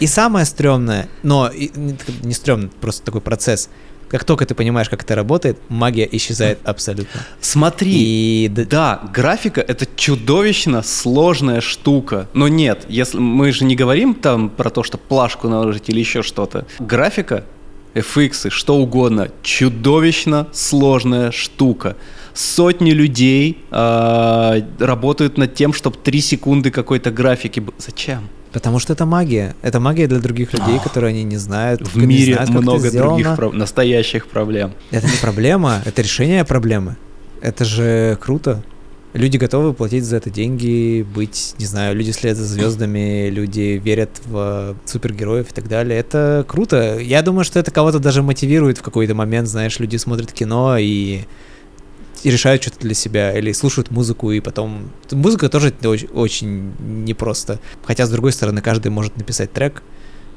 и 0.00 0.06
самое 0.06 0.46
стрёмное, 0.46 1.08
но 1.22 1.50
не 1.54 1.96
не 2.22 2.32
стрёмно, 2.34 2.70
просто 2.80 3.04
такой 3.04 3.20
процесс. 3.20 3.68
Как 4.14 4.22
только 4.22 4.46
ты 4.46 4.54
понимаешь, 4.54 4.88
как 4.88 5.02
это 5.02 5.16
работает, 5.16 5.58
магия 5.68 6.08
исчезает 6.12 6.60
абсолютно. 6.62 7.20
Смотри, 7.40 8.44
И 8.44 8.48
Да, 8.48 9.00
графика 9.12 9.60
это 9.60 9.88
чудовищно 9.96 10.84
сложная 10.84 11.60
штука. 11.60 12.28
Но 12.32 12.46
нет, 12.46 12.86
если 12.88 13.18
мы 13.18 13.50
же 13.50 13.64
не 13.64 13.74
говорим 13.74 14.14
там 14.14 14.50
про 14.50 14.70
то, 14.70 14.84
что 14.84 14.98
плашку 14.98 15.48
наложить 15.48 15.88
или 15.88 15.98
еще 15.98 16.22
что-то. 16.22 16.64
Графика, 16.78 17.44
FX, 17.94 18.50
что 18.50 18.76
угодно, 18.76 19.32
чудовищно 19.42 20.46
сложная 20.52 21.32
штука. 21.32 21.96
Сотни 22.34 22.92
людей 22.92 23.64
а, 23.72 24.58
работают 24.78 25.38
над 25.38 25.56
тем, 25.56 25.72
чтобы 25.72 25.96
3 25.96 26.20
секунды 26.20 26.70
какой-то 26.70 27.10
графики. 27.10 27.60
Зачем? 27.78 28.28
Потому 28.54 28.78
что 28.78 28.92
это 28.92 29.04
магия. 29.04 29.54
Это 29.62 29.80
магия 29.80 30.06
для 30.06 30.20
других 30.20 30.54
людей, 30.54 30.78
которые 30.82 31.10
они 31.10 31.24
не 31.24 31.36
знают. 31.36 31.86
В 31.86 31.98
не 31.98 32.06
мире 32.06 32.34
знают, 32.34 32.50
много 32.50 32.90
других 32.90 33.34
про- 33.36 33.52
настоящих 33.52 34.28
проблем. 34.28 34.72
Это 34.92 35.06
не 35.06 35.16
проблема, 35.20 35.82
это 35.84 36.00
решение 36.00 36.44
проблемы. 36.44 36.96
Это 37.42 37.64
же 37.66 38.16
круто. 38.20 38.62
люди 39.12 39.36
готовы 39.36 39.74
платить 39.74 40.04
за 40.04 40.16
это 40.16 40.30
деньги, 40.30 41.02
быть, 41.14 41.54
не 41.58 41.66
знаю, 41.66 41.94
люди 41.96 42.12
следят 42.12 42.38
за 42.38 42.44
звездами, 42.44 43.28
люди 43.28 43.80
верят 43.84 44.10
в 44.24 44.76
супергероев 44.86 45.50
и 45.50 45.54
так 45.54 45.68
далее. 45.68 45.98
Это 45.98 46.44
круто. 46.48 46.98
Я 47.00 47.22
думаю, 47.22 47.44
что 47.44 47.58
это 47.58 47.70
кого-то 47.70 47.98
даже 47.98 48.22
мотивирует 48.22 48.78
в 48.78 48.82
какой-то 48.82 49.14
момент, 49.14 49.48
знаешь, 49.48 49.78
люди 49.80 49.96
смотрят 49.96 50.32
кино 50.32 50.76
и 50.78 51.22
решают 52.30 52.62
что-то 52.62 52.80
для 52.80 52.94
себя, 52.94 53.36
или 53.36 53.52
слушают 53.52 53.90
музыку, 53.90 54.30
и 54.30 54.40
потом... 54.40 54.90
Музыка 55.10 55.48
тоже 55.48 55.72
очень, 55.84 56.08
очень 56.08 56.72
непросто. 56.80 57.60
Хотя, 57.84 58.06
с 58.06 58.10
другой 58.10 58.32
стороны, 58.32 58.60
каждый 58.60 58.88
может 58.88 59.16
написать 59.16 59.52
трек, 59.52 59.82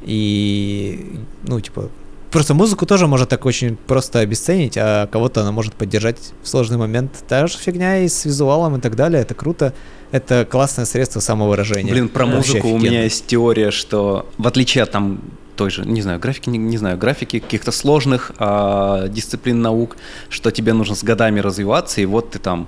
и, 0.03 1.19
ну, 1.43 1.59
типа, 1.59 1.89
Просто 2.31 2.53
музыку 2.53 2.85
тоже 2.85 3.07
может 3.07 3.29
так 3.29 3.45
очень 3.45 3.77
просто 3.77 4.19
обесценить, 4.19 4.77
а 4.77 5.07
кого-то 5.07 5.41
она 5.41 5.51
может 5.51 5.73
поддержать 5.75 6.17
в 6.43 6.47
сложный 6.47 6.77
момент. 6.77 7.23
Та 7.27 7.47
же 7.47 7.57
фигня 7.57 7.99
и 7.99 8.09
с 8.09 8.25
визуалом 8.25 8.75
и 8.75 8.81
так 8.81 8.95
далее. 8.95 9.21
Это 9.21 9.33
круто. 9.33 9.73
Это 10.11 10.45
классное 10.49 10.85
средство 10.85 11.19
самовыражения. 11.19 11.91
Блин, 11.91 12.09
про 12.09 12.25
музыку 12.25 12.67
у 12.69 12.77
меня 12.77 13.03
есть 13.03 13.27
теория, 13.27 13.71
что 13.71 14.27
в 14.37 14.45
отличие 14.45 14.83
от 14.83 14.91
там 14.91 15.21
той 15.57 15.69
же, 15.71 15.85
не 15.85 16.01
знаю, 16.01 16.19
графики, 16.19 16.49
не, 16.49 16.57
не 16.57 16.77
знаю, 16.77 16.97
графики 16.97 17.39
каких-то 17.39 17.71
сложных 17.71 18.31
а, 18.37 19.07
дисциплин 19.09 19.61
наук, 19.61 19.97
что 20.29 20.51
тебе 20.51 20.73
нужно 20.73 20.95
с 20.95 21.03
годами 21.03 21.41
развиваться, 21.41 21.99
и 22.01 22.05
вот 22.05 22.31
ты 22.31 22.39
там 22.39 22.67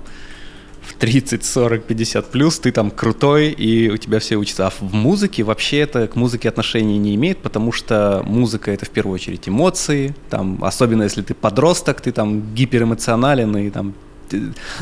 в 0.82 0.94
30, 0.94 1.44
40, 1.44 1.84
50 1.84 2.30
плюс, 2.30 2.58
ты 2.58 2.72
там 2.72 2.90
крутой, 2.90 3.50
и 3.50 3.90
у 3.90 3.96
тебя 3.96 4.18
все 4.18 4.36
учатся. 4.36 4.66
А 4.66 4.70
в 4.70 4.92
музыке 4.92 5.42
вообще 5.42 5.78
это 5.78 6.08
к 6.08 6.16
музыке 6.16 6.48
отношения 6.48 6.98
не 6.98 7.14
имеет, 7.14 7.38
потому 7.38 7.72
что 7.72 8.22
музыка 8.26 8.70
это 8.70 8.86
в 8.86 8.90
первую 8.90 9.14
очередь 9.14 9.48
эмоции, 9.48 10.14
там, 10.30 10.58
особенно 10.62 11.04
если 11.04 11.22
ты 11.22 11.34
подросток, 11.34 12.00
ты 12.00 12.12
там 12.12 12.54
гиперэмоционален, 12.54 13.56
и 13.56 13.70
там 13.70 13.94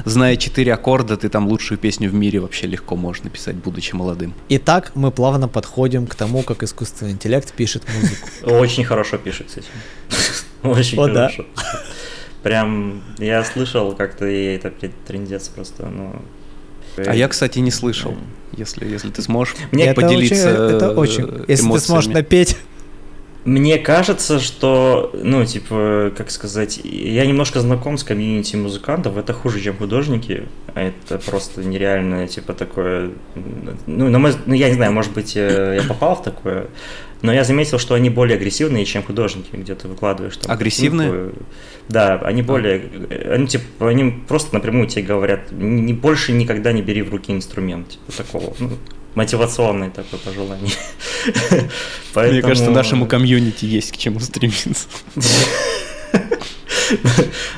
зная 0.05 0.36
четыре 0.36 0.75
аккорда, 0.75 1.17
ты 1.17 1.28
там 1.28 1.49
лучшую 1.49 1.78
песню 1.78 2.10
в 2.10 2.15
мире 2.15 2.41
вообще 2.41 2.67
легко 2.67 2.97
можешь 2.97 3.23
написать, 3.23 3.57
будучи 3.57 3.94
молодым. 3.94 4.35
Итак, 4.49 4.93
мы 4.94 5.10
плавно 5.10 5.49
подходим 5.49 6.07
к 6.07 6.15
тому, 6.15 6.43
как 6.43 6.62
искусственный 6.62 7.12
интеллект 7.12 7.52
пишет 7.52 7.85
музыку. 7.94 8.28
Очень 8.60 8.85
хорошо 8.85 9.18
пишет, 9.18 9.49
кстати. 9.49 9.67
Очень 10.62 10.97
хорошо. 10.97 11.47
Прям 12.43 13.02
я 13.18 13.44
слышал, 13.44 13.94
как-то 13.94 14.25
это 14.25 14.73
трендец 15.07 15.49
просто, 15.49 15.86
ну... 15.86 16.23
А 16.97 17.15
я, 17.15 17.28
кстати, 17.28 17.60
не 17.60 17.70
слышал, 17.70 18.17
если, 18.57 18.85
если 18.85 19.10
ты 19.10 19.23
сможешь 19.23 19.55
Мне 19.70 19.94
поделиться 19.94 20.49
Это 20.49 20.91
очень, 20.91 21.25
это 21.25 21.28
очень. 21.28 21.44
Если 21.47 21.70
ты 21.70 21.81
сможешь 21.81 22.12
напеть 22.12 22.57
мне 23.49 23.78
кажется, 23.78 24.41
что, 24.41 25.10
ну, 25.15 25.44
типа, 25.44 26.12
как 26.17 26.31
сказать, 26.31 26.81
я 26.85 27.25
немножко 27.25 27.60
знаком 27.60 27.97
с 27.97 28.05
комьюнити 28.05 28.57
музыкантов, 28.57 29.17
это 29.17 29.33
хуже, 29.33 29.60
чем 29.60 29.77
художники, 29.77 30.47
это 30.75 31.18
просто 31.18 31.65
нереальное, 31.65 32.28
типа, 32.28 32.52
такое, 32.52 33.10
ну, 33.86 34.10
на 34.10 34.18
мой, 34.18 34.35
ну, 34.44 34.52
я 34.52 34.68
не 34.68 34.75
знаю, 34.75 34.93
может 34.93 35.12
быть, 35.15 35.35
э, 35.35 35.78
я 35.81 35.89
попал 35.89 36.17
в 36.17 36.23
такое, 36.23 36.67
но 37.23 37.33
я 37.33 37.43
заметил, 37.43 37.78
что 37.78 37.94
они 37.94 38.10
более 38.10 38.36
агрессивные, 38.36 38.85
чем 38.85 39.02
художники, 39.02 39.49
где 39.57 39.75
ты 39.75 39.89
выкладываешь 39.89 40.36
там. 40.36 40.52
Агрессивные? 40.52 41.10
Книгу. 41.10 41.33
Да, 41.89 42.20
они 42.23 42.43
более, 42.43 42.83
а. 43.10 43.35
они 43.35 43.47
типа, 43.47 43.89
они 43.89 44.10
просто 44.28 44.55
напрямую 44.55 44.89
тебе 44.89 45.05
говорят, 45.05 45.51
не 45.51 45.94
больше 45.94 46.33
никогда 46.33 46.73
не 46.73 46.83
бери 46.83 47.01
в 47.01 47.10
руки 47.10 47.33
инструмент, 47.33 47.89
типа 47.89 48.12
такого. 48.12 48.55
Ну, 48.59 48.70
мотивационное 49.15 49.91
такое 49.91 50.20
пожелание. 50.20 50.73
Поэтому... 52.15 52.39
Мне 52.39 52.43
кажется, 52.43 52.70
нашему 52.70 53.07
комьюнити 53.07 53.65
есть 53.65 53.93
к 53.93 53.97
чему 53.97 54.20
стремиться. 54.20 54.89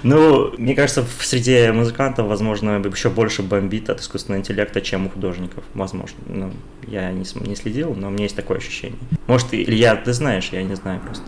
Ну, 0.02 0.52
мне 0.58 0.74
кажется, 0.74 1.04
в 1.04 1.24
среде 1.24 1.70
музыкантов, 1.72 2.26
возможно, 2.26 2.82
еще 2.84 3.10
больше 3.10 3.42
бомбит 3.42 3.90
от 3.90 4.00
искусственного 4.00 4.40
интеллекта, 4.40 4.80
чем 4.80 5.06
у 5.06 5.10
художников. 5.10 5.62
Возможно. 5.74 6.16
Ну, 6.26 6.50
я 6.86 7.12
не, 7.12 7.24
не 7.46 7.54
следил, 7.54 7.94
но 7.94 8.08
у 8.08 8.10
меня 8.10 8.24
есть 8.24 8.36
такое 8.36 8.58
ощущение. 8.58 8.98
Может, 9.26 9.48
Илья, 9.52 9.94
ты 9.96 10.12
знаешь, 10.12 10.48
я 10.52 10.62
не 10.62 10.74
знаю 10.74 11.00
просто. 11.00 11.24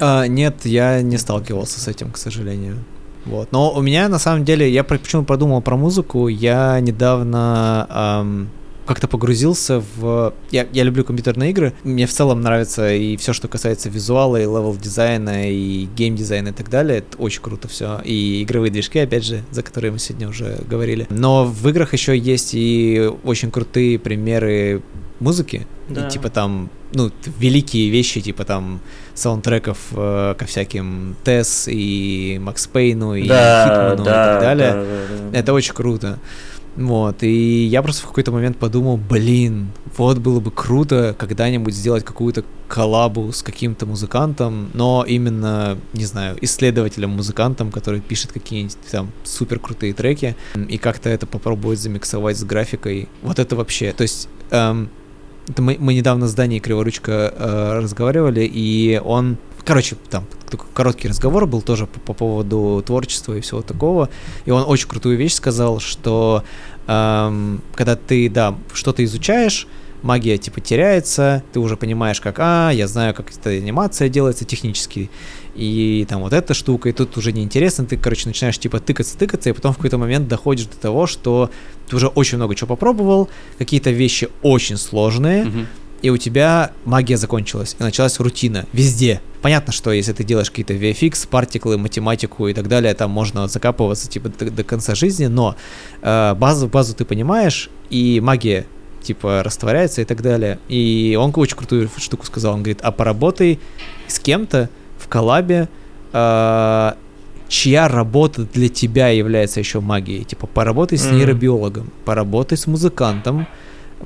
А, 0.00 0.26
нет, 0.26 0.64
я 0.64 1.02
не 1.02 1.16
сталкивался 1.16 1.80
с 1.80 1.88
этим, 1.88 2.10
к 2.10 2.18
сожалению. 2.18 2.76
Вот. 3.24 3.52
Но 3.52 3.72
у 3.72 3.82
меня 3.82 4.08
на 4.08 4.18
самом 4.18 4.44
деле, 4.44 4.70
я 4.70 4.84
почему 4.84 5.24
подумал 5.24 5.60
про 5.60 5.76
музыку, 5.76 6.28
я 6.28 6.78
недавно 6.80 7.86
эм, 7.90 8.50
как-то 8.88 9.06
погрузился 9.06 9.84
в... 9.96 10.32
Я, 10.50 10.66
я 10.72 10.82
люблю 10.82 11.04
компьютерные 11.04 11.50
игры, 11.50 11.74
мне 11.84 12.06
в 12.06 12.10
целом 12.10 12.40
нравится 12.40 12.90
и 12.92 13.18
все, 13.18 13.34
что 13.34 13.46
касается 13.46 13.90
визуала, 13.90 14.38
и 14.38 14.44
level 14.44 14.74
дизайна, 14.76 15.52
и 15.52 15.86
game 15.94 16.16
дизайна 16.16 16.48
и 16.48 16.52
так 16.52 16.70
далее, 16.70 16.98
это 16.98 17.18
очень 17.18 17.42
круто 17.42 17.68
все. 17.68 18.00
И 18.02 18.42
игровые 18.42 18.70
движки, 18.72 18.98
опять 18.98 19.24
же, 19.24 19.42
за 19.50 19.62
которые 19.62 19.92
мы 19.92 19.98
сегодня 19.98 20.26
уже 20.26 20.58
говорили. 20.66 21.06
Но 21.10 21.44
в 21.44 21.68
играх 21.68 21.92
еще 21.92 22.16
есть 22.16 22.54
и 22.54 23.12
очень 23.24 23.50
крутые 23.50 23.98
примеры 23.98 24.82
музыки, 25.20 25.66
да. 25.88 26.06
и 26.06 26.10
типа 26.10 26.30
там, 26.30 26.70
ну, 26.94 27.10
великие 27.38 27.90
вещи, 27.90 28.22
типа 28.22 28.44
там 28.44 28.80
саундтреков 29.14 29.78
э, 29.92 30.34
ко 30.38 30.46
всяким 30.46 31.16
Тесс 31.24 31.66
и 31.68 32.38
Макс 32.40 32.66
Пейну 32.66 33.14
и 33.14 33.28
да, 33.28 33.64
Хитману 33.64 34.04
да, 34.04 34.10
и 34.10 34.32
так 34.32 34.40
далее. 34.40 34.72
Да, 34.72 34.82
да, 34.82 35.30
да. 35.32 35.38
Это 35.38 35.52
очень 35.52 35.74
круто. 35.74 36.18
Вот, 36.78 37.24
и 37.24 37.64
я 37.64 37.82
просто 37.82 38.04
в 38.04 38.06
какой-то 38.06 38.30
момент 38.30 38.56
подумал, 38.56 38.98
блин, 38.98 39.72
вот 39.96 40.18
было 40.18 40.38
бы 40.38 40.52
круто 40.52 41.12
когда-нибудь 41.18 41.74
сделать 41.74 42.04
какую-то 42.04 42.44
коллабу 42.68 43.32
с 43.32 43.42
каким-то 43.42 43.84
музыкантом, 43.84 44.70
но 44.74 45.04
именно, 45.06 45.76
не 45.92 46.04
знаю, 46.04 46.38
исследователем-музыкантом, 46.40 47.72
который 47.72 48.00
пишет 48.00 48.30
какие-нибудь 48.30 48.76
там 48.92 49.10
супер 49.24 49.58
крутые 49.58 49.92
треки, 49.92 50.36
и 50.68 50.78
как-то 50.78 51.08
это 51.08 51.26
попробовать 51.26 51.80
замиксовать 51.80 52.38
с 52.38 52.44
графикой. 52.44 53.08
Вот 53.22 53.40
это 53.40 53.56
вообще, 53.56 53.92
то 53.92 54.02
есть... 54.02 54.28
Эм, 54.50 54.88
это 55.48 55.62
мы, 55.62 55.78
мы 55.80 55.94
недавно 55.94 56.28
с 56.28 56.34
Даней 56.34 56.60
Криворучка 56.60 57.32
э, 57.34 57.78
разговаривали, 57.78 58.42
и 58.44 59.00
он 59.02 59.38
Короче, 59.68 59.96
там 60.08 60.24
такой 60.48 60.66
короткий 60.72 61.08
разговор 61.08 61.46
был 61.46 61.60
тоже 61.60 61.86
по, 61.86 62.00
по 62.00 62.14
поводу 62.14 62.82
творчества 62.86 63.34
и 63.34 63.42
всего 63.42 63.60
такого. 63.60 64.08
И 64.46 64.50
он 64.50 64.64
очень 64.66 64.88
крутую 64.88 65.18
вещь 65.18 65.34
сказал, 65.34 65.78
что 65.78 66.42
эм, 66.86 67.60
когда 67.74 67.94
ты, 67.94 68.30
да, 68.30 68.54
что-то 68.72 69.04
изучаешь, 69.04 69.66
магия 70.00 70.38
типа 70.38 70.62
теряется, 70.62 71.42
ты 71.52 71.60
уже 71.60 71.76
понимаешь, 71.76 72.18
как, 72.22 72.36
а, 72.38 72.70
я 72.70 72.88
знаю, 72.88 73.12
как 73.12 73.30
эта 73.30 73.50
анимация 73.50 74.08
делается 74.08 74.46
технически, 74.46 75.10
и 75.54 76.06
там 76.08 76.22
вот 76.22 76.32
эта 76.32 76.54
штука, 76.54 76.88
и 76.88 76.92
тут 76.92 77.18
уже 77.18 77.32
неинтересно, 77.32 77.84
ты, 77.84 77.98
короче, 77.98 78.26
начинаешь 78.26 78.58
типа 78.58 78.80
тыкаться, 78.80 79.18
тыкаться, 79.18 79.50
и 79.50 79.52
потом 79.52 79.74
в 79.74 79.76
какой-то 79.76 79.98
момент 79.98 80.28
доходишь 80.28 80.64
до 80.64 80.78
того, 80.78 81.06
что 81.06 81.50
ты 81.90 81.96
уже 81.96 82.06
очень 82.06 82.38
много 82.38 82.54
чего 82.54 82.68
попробовал, 82.68 83.28
какие-то 83.58 83.90
вещи 83.90 84.30
очень 84.40 84.78
сложные, 84.78 85.44
mm-hmm 85.44 85.66
и 86.02 86.10
у 86.10 86.16
тебя 86.16 86.72
магия 86.84 87.16
закончилась, 87.16 87.76
и 87.78 87.82
началась 87.82 88.18
рутина 88.20 88.66
везде. 88.72 89.20
Понятно, 89.42 89.72
что 89.72 89.92
если 89.92 90.12
ты 90.12 90.24
делаешь 90.24 90.50
какие-то 90.50 90.74
VFX, 90.74 91.28
партиклы, 91.28 91.78
математику 91.78 92.48
и 92.48 92.54
так 92.54 92.68
далее, 92.68 92.94
там 92.94 93.10
можно 93.10 93.48
закапываться 93.48 94.08
типа 94.08 94.28
до, 94.28 94.50
до 94.50 94.64
конца 94.64 94.94
жизни, 94.94 95.26
но 95.26 95.56
э, 96.02 96.34
базу, 96.34 96.68
базу 96.68 96.94
ты 96.94 97.04
понимаешь, 97.04 97.70
и 97.90 98.20
магия 98.22 98.66
типа 99.02 99.42
растворяется 99.42 100.02
и 100.02 100.04
так 100.04 100.22
далее. 100.22 100.58
И 100.68 101.16
он 101.20 101.32
очень 101.36 101.56
крутую 101.56 101.88
штуку 101.96 102.26
сказал, 102.26 102.54
он 102.54 102.62
говорит, 102.62 102.80
а 102.82 102.92
поработай 102.92 103.60
с 104.06 104.18
кем-то 104.18 104.70
в 104.98 105.08
коллабе, 105.08 105.68
э, 106.12 106.92
чья 107.48 107.88
работа 107.88 108.42
для 108.42 108.68
тебя 108.68 109.08
является 109.08 109.60
еще 109.60 109.80
магией. 109.80 110.24
Типа 110.24 110.46
поработай 110.46 110.98
с 110.98 111.10
нейробиологом, 111.10 111.90
поработай 112.04 112.58
с 112.58 112.66
музыкантом, 112.66 113.46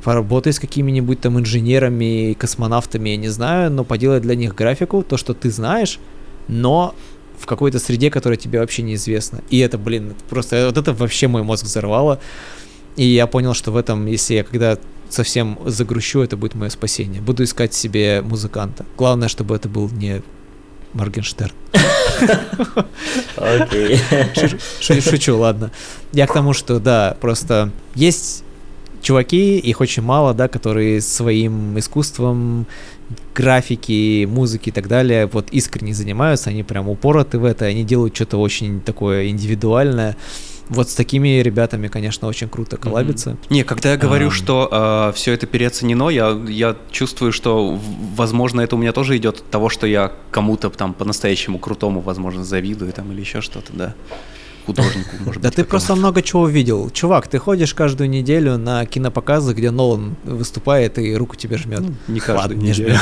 поработай 0.02 0.52
с 0.52 0.58
какими-нибудь 0.58 1.20
там 1.20 1.38
инженерами, 1.38 2.34
космонавтами, 2.34 3.10
я 3.10 3.16
не 3.16 3.28
знаю, 3.28 3.70
но 3.70 3.84
поделай 3.84 4.20
для 4.20 4.34
них 4.34 4.54
графику, 4.54 5.02
то, 5.02 5.16
что 5.16 5.34
ты 5.34 5.50
знаешь, 5.50 5.98
но 6.48 6.94
в 7.38 7.46
какой-то 7.46 7.78
среде, 7.78 8.10
которая 8.10 8.36
тебе 8.36 8.60
вообще 8.60 8.82
неизвестна. 8.82 9.42
И 9.50 9.58
это, 9.58 9.78
блин, 9.78 10.14
просто 10.28 10.66
вот 10.66 10.76
это 10.76 10.92
вообще 10.92 11.28
мой 11.28 11.42
мозг 11.42 11.64
взорвало. 11.64 12.20
И 12.96 13.04
я 13.04 13.26
понял, 13.26 13.54
что 13.54 13.72
в 13.72 13.76
этом, 13.76 14.06
если 14.06 14.34
я 14.34 14.44
когда 14.44 14.78
совсем 15.08 15.58
загрущу, 15.66 16.20
это 16.20 16.36
будет 16.36 16.54
мое 16.54 16.70
спасение. 16.70 17.20
Буду 17.20 17.44
искать 17.44 17.74
себе 17.74 18.22
музыканта. 18.22 18.84
Главное, 18.96 19.28
чтобы 19.28 19.56
это 19.56 19.68
был 19.68 19.90
не 19.90 20.22
Моргенштерн. 20.92 21.52
Окей. 23.36 23.98
Шучу, 24.80 25.36
ладно. 25.36 25.70
Я 26.12 26.26
к 26.26 26.32
тому, 26.32 26.52
что 26.52 26.78
да, 26.78 27.16
просто 27.20 27.70
есть 27.94 28.44
чуваки, 29.02 29.58
их 29.58 29.80
очень 29.80 30.02
мало, 30.02 30.32
да, 30.32 30.48
которые 30.48 31.00
своим 31.00 31.78
искусством, 31.78 32.66
графики, 33.34 34.26
музыки 34.26 34.70
и 34.70 34.72
так 34.72 34.88
далее, 34.88 35.26
вот 35.26 35.50
искренне 35.50 35.92
занимаются, 35.94 36.50
они 36.50 36.62
прям 36.62 36.88
упороты 36.88 37.38
в 37.38 37.44
это, 37.44 37.66
они 37.66 37.84
делают 37.84 38.14
что-то 38.14 38.38
очень 38.38 38.80
такое 38.80 39.28
индивидуальное. 39.28 40.16
Вот 40.68 40.88
с 40.88 40.94
такими 40.94 41.40
ребятами, 41.40 41.88
конечно, 41.88 42.28
очень 42.28 42.48
круто 42.48 42.76
коллабиться. 42.78 43.30
Mm-hmm. 43.30 43.46
Не, 43.50 43.64
когда 43.64 43.90
я 43.90 43.96
говорю, 43.98 44.28
а... 44.28 44.30
что 44.30 44.68
э, 44.70 45.12
все 45.14 45.32
это 45.32 45.46
переоценено, 45.46 46.08
я, 46.08 46.40
я 46.48 46.76
чувствую, 46.90 47.32
что, 47.32 47.78
возможно, 48.16 48.62
это 48.62 48.76
у 48.76 48.78
меня 48.78 48.92
тоже 48.92 49.16
идет 49.16 49.40
от 49.40 49.50
того, 49.50 49.68
что 49.68 49.86
я 49.86 50.12
кому-то 50.30 50.70
там 50.70 50.94
по-настоящему 50.94 51.58
крутому, 51.58 52.00
возможно, 52.00 52.44
завидую 52.44 52.92
там 52.92 53.12
или 53.12 53.20
еще 53.20 53.42
что-то, 53.42 53.72
да. 53.74 53.94
Художнику, 54.66 55.10
может 55.24 55.42
Да 55.42 55.48
быть. 55.48 55.56
ты 55.56 55.64
просто 55.64 55.94
много 55.94 56.22
чего 56.22 56.46
видел. 56.48 56.90
Чувак, 56.90 57.28
ты 57.28 57.38
ходишь 57.38 57.74
каждую 57.74 58.08
неделю 58.10 58.56
на 58.58 58.84
кинопоказы, 58.86 59.52
где 59.54 59.70
Нолан 59.70 60.16
выступает 60.24 60.98
и 60.98 61.14
руку 61.16 61.36
тебе 61.36 61.56
жмет. 61.58 61.80
Ну, 61.80 61.94
не 62.08 62.20
каждую 62.20 62.56
Ладно, 62.58 62.68
неделю. 62.68 62.90
жмет. 62.90 63.00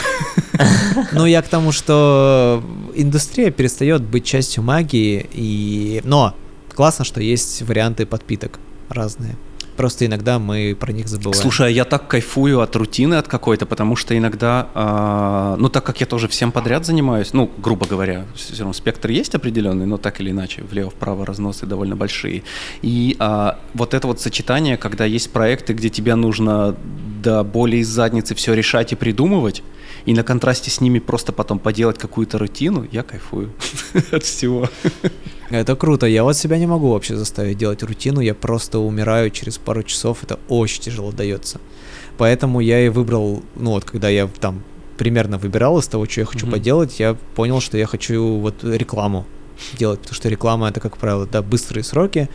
Ну, 1.12 1.24
я 1.26 1.40
к 1.42 1.48
тому, 1.48 1.72
что 1.72 2.62
индустрия 2.94 3.50
перестает 3.50 4.02
быть 4.02 4.24
частью 4.24 4.62
магии, 4.62 5.26
и... 5.32 6.00
Но 6.04 6.34
классно, 6.74 7.04
что 7.04 7.20
есть 7.22 7.62
варианты 7.62 8.04
подпиток 8.04 8.58
разные. 8.88 9.36
Просто 9.80 10.04
иногда 10.04 10.38
мы 10.38 10.76
про 10.78 10.92
них 10.92 11.08
забываем. 11.08 11.40
Слушай, 11.40 11.68
а 11.68 11.70
я 11.70 11.86
так 11.86 12.06
кайфую 12.06 12.60
от 12.60 12.76
рутины 12.76 13.14
от 13.14 13.28
какой-то, 13.28 13.64
потому 13.64 13.96
что 13.96 14.14
иногда, 14.14 14.68
а, 14.74 15.56
ну 15.56 15.70
так 15.70 15.84
как 15.84 16.02
я 16.02 16.06
тоже 16.06 16.28
всем 16.28 16.52
подряд 16.52 16.84
занимаюсь, 16.84 17.32
ну, 17.32 17.50
грубо 17.56 17.86
говоря, 17.86 18.26
все 18.34 18.58
равно 18.58 18.74
спектр 18.74 19.08
есть 19.08 19.34
определенный, 19.34 19.86
но 19.86 19.96
так 19.96 20.20
или 20.20 20.32
иначе, 20.32 20.64
влево-вправо 20.70 21.24
разносы 21.24 21.64
довольно 21.64 21.96
большие. 21.96 22.42
И 22.82 23.16
а, 23.20 23.58
вот 23.72 23.94
это 23.94 24.06
вот 24.06 24.20
сочетание, 24.20 24.76
когда 24.76 25.06
есть 25.06 25.32
проекты, 25.32 25.72
где 25.72 25.88
тебе 25.88 26.14
нужно 26.14 26.76
до 27.22 27.42
боли 27.42 27.76
из 27.76 27.88
задницы 27.88 28.34
все 28.34 28.52
решать 28.52 28.92
и 28.92 28.96
придумывать, 28.96 29.62
и 30.04 30.12
на 30.12 30.22
контрасте 30.22 30.70
с 30.70 30.82
ними 30.82 30.98
просто 30.98 31.32
потом 31.32 31.58
поделать 31.58 31.96
какую-то 31.96 32.36
рутину, 32.36 32.86
я 32.92 33.02
кайфую 33.02 33.50
от 34.12 34.24
всего. 34.24 34.68
Это 35.50 35.74
круто. 35.74 36.06
Я 36.06 36.22
вот 36.22 36.36
себя 36.36 36.58
не 36.58 36.66
могу 36.66 36.92
вообще 36.92 37.16
заставить 37.16 37.58
делать 37.58 37.82
рутину. 37.82 38.20
Я 38.20 38.34
просто 38.34 38.78
умираю 38.78 39.30
через 39.30 39.58
пару 39.58 39.82
часов. 39.82 40.22
Это 40.22 40.38
очень 40.48 40.82
тяжело 40.82 41.10
дается. 41.12 41.60
Поэтому 42.18 42.60
я 42.60 42.84
и 42.86 42.88
выбрал, 42.88 43.42
ну 43.56 43.72
вот, 43.72 43.84
когда 43.84 44.08
я 44.08 44.28
там 44.40 44.62
примерно 44.96 45.38
выбирал 45.38 45.78
из 45.78 45.86
того, 45.86 46.06
что 46.06 46.20
я 46.20 46.26
хочу 46.26 46.46
Мгм. 46.46 46.52
поделать, 46.52 47.00
я 47.00 47.16
понял, 47.34 47.60
что 47.60 47.78
я 47.78 47.86
хочу 47.86 48.36
вот 48.36 48.62
рекламу 48.62 49.26
делать, 49.78 50.00
потому 50.00 50.14
что 50.14 50.28
реклама 50.28 50.68
это, 50.68 50.78
как 50.80 50.98
правило, 50.98 51.26
да, 51.26 51.42
быстрые 51.42 51.82
сроки, 51.84 52.28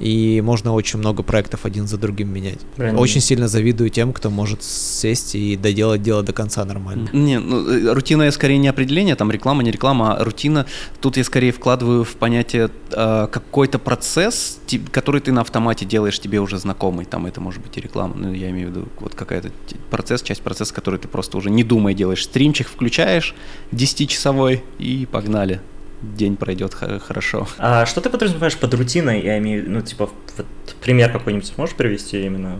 и 0.00 0.40
можно 0.40 0.72
очень 0.72 0.98
много 0.98 1.22
проектов 1.22 1.66
один 1.66 1.86
за 1.86 1.98
другим 1.98 2.32
менять. 2.32 2.58
Блин, 2.78 2.98
Очень 2.98 3.20
сильно 3.20 3.48
завидую 3.48 3.90
тем, 3.90 4.14
кто 4.14 4.30
может 4.30 4.62
сесть 4.62 5.34
и 5.34 5.56
доделать 5.56 6.02
дело 6.02 6.22
до 6.22 6.32
конца 6.32 6.64
нормально. 6.64 7.10
Не, 7.12 7.38
ну, 7.38 7.68
э, 7.68 7.92
рутина 7.92 8.22
я 8.22 8.32
скорее 8.32 8.56
не 8.56 8.68
определение, 8.68 9.14
там 9.14 9.30
реклама, 9.30 9.62
не 9.62 9.70
реклама, 9.70 10.16
а 10.16 10.24
рутина. 10.24 10.64
Тут 11.00 11.18
я 11.18 11.24
скорее 11.24 11.52
вкладываю 11.52 12.04
в 12.04 12.16
понятие 12.16 12.70
э, 12.92 13.28
какой-то 13.30 13.78
процесс, 13.78 14.58
который 14.90 15.20
ты 15.20 15.32
на 15.32 15.42
автомате 15.42 15.84
делаешь, 15.84 16.18
тебе 16.18 16.40
уже 16.40 16.56
знакомый. 16.56 17.04
Там 17.04 17.26
это 17.26 17.42
может 17.42 17.60
быть 17.60 17.76
и 17.76 17.80
реклама, 17.82 18.14
ну, 18.16 18.32
я 18.32 18.48
имею 18.50 18.68
в 18.68 18.70
виду 18.70 18.88
вот 19.00 19.14
какая-то 19.14 19.50
процесс, 19.90 20.22
часть 20.22 20.40
процесса, 20.40 20.72
который 20.72 20.98
ты 20.98 21.08
просто 21.08 21.36
уже 21.36 21.50
не 21.50 21.62
думая 21.62 21.92
делаешь. 21.92 22.24
Стримчик 22.24 22.68
включаешь 22.68 23.34
10-часовой 23.72 24.62
и 24.78 25.06
погнали. 25.10 25.60
День 26.02 26.36
пройдет 26.36 26.74
хорошо. 26.74 27.46
А 27.58 27.84
что 27.86 28.00
ты 28.00 28.08
подразумеваешь 28.10 28.56
под 28.56 28.72
рутиной? 28.74 29.20
Я 29.22 29.38
имею, 29.38 29.64
в 29.64 29.68
ну, 29.68 29.80
типа, 29.82 30.08
вот 30.36 30.46
пример 30.82 31.12
какой-нибудь 31.12 31.52
можешь 31.58 31.74
привести 31.74 32.24
именно 32.24 32.56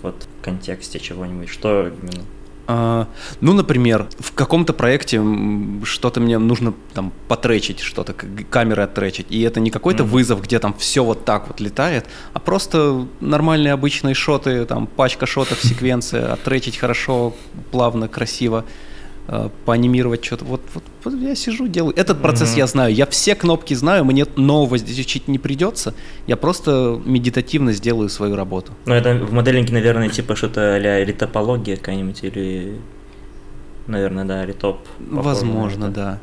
в 0.00 0.02
вот 0.02 0.26
контексте 0.42 0.98
чего-нибудь? 0.98 1.48
Что 1.48 1.86
именно? 1.88 2.24
А, 2.66 3.08
ну, 3.40 3.52
например, 3.52 4.08
в 4.18 4.32
каком-то 4.32 4.72
проекте 4.72 5.20
что-то 5.84 6.20
мне 6.20 6.38
нужно 6.38 6.72
там 6.94 7.12
потречить, 7.28 7.80
что-то, 7.80 8.14
камеры 8.14 8.82
оттречить. 8.82 9.26
И 9.30 9.42
это 9.42 9.60
не 9.60 9.70
какой-то 9.70 10.04
Мгм. 10.04 10.12
вызов, 10.12 10.42
где 10.42 10.58
там 10.58 10.74
все 10.74 11.04
вот 11.04 11.24
так 11.24 11.48
вот 11.48 11.60
летает, 11.60 12.06
а 12.32 12.38
просто 12.38 13.06
нормальные 13.20 13.72
обычные 13.72 14.14
шоты, 14.14 14.64
там 14.64 14.86
пачка 14.86 15.26
шотов, 15.26 15.58
секвенция, 15.62 16.32
оттречить 16.32 16.78
хорошо, 16.78 17.34
плавно, 17.72 18.08
красиво, 18.08 18.64
поанимировать 19.64 20.24
что-то. 20.24 20.44
Вот, 20.44 20.60
вот, 20.74 20.84
вот 21.04 21.14
я 21.20 21.34
сижу, 21.34 21.68
делаю. 21.68 21.94
Этот 21.96 22.20
процесс 22.20 22.50
Мгм. 22.50 22.58
я 22.58 22.66
знаю. 22.66 22.94
Я 22.94 23.06
все 23.06 23.34
кнопки 23.34 23.74
знаю, 23.74 24.04
мне 24.04 24.26
нового 24.36 24.78
здесь 24.78 24.98
учить 24.98 25.28
не 25.28 25.38
придется. 25.38 25.94
Я 26.26 26.36
просто 26.36 27.00
медитативно 27.04 27.72
сделаю 27.72 28.08
свою 28.08 28.36
работу. 28.36 28.72
Ну, 28.86 28.94
это 28.94 29.14
в 29.14 29.32
моделинге, 29.32 29.72
наверное, 29.72 30.08
типа 30.08 30.34
что-то 30.36 30.74
а 30.74 31.04
ритопология 31.04 31.76
какая-нибудь 31.76 32.24
или... 32.24 32.78
Наверное, 33.86 34.24
да, 34.24 34.46
ритоп. 34.46 34.78
Возможно, 34.98 35.88
да. 35.88 36.18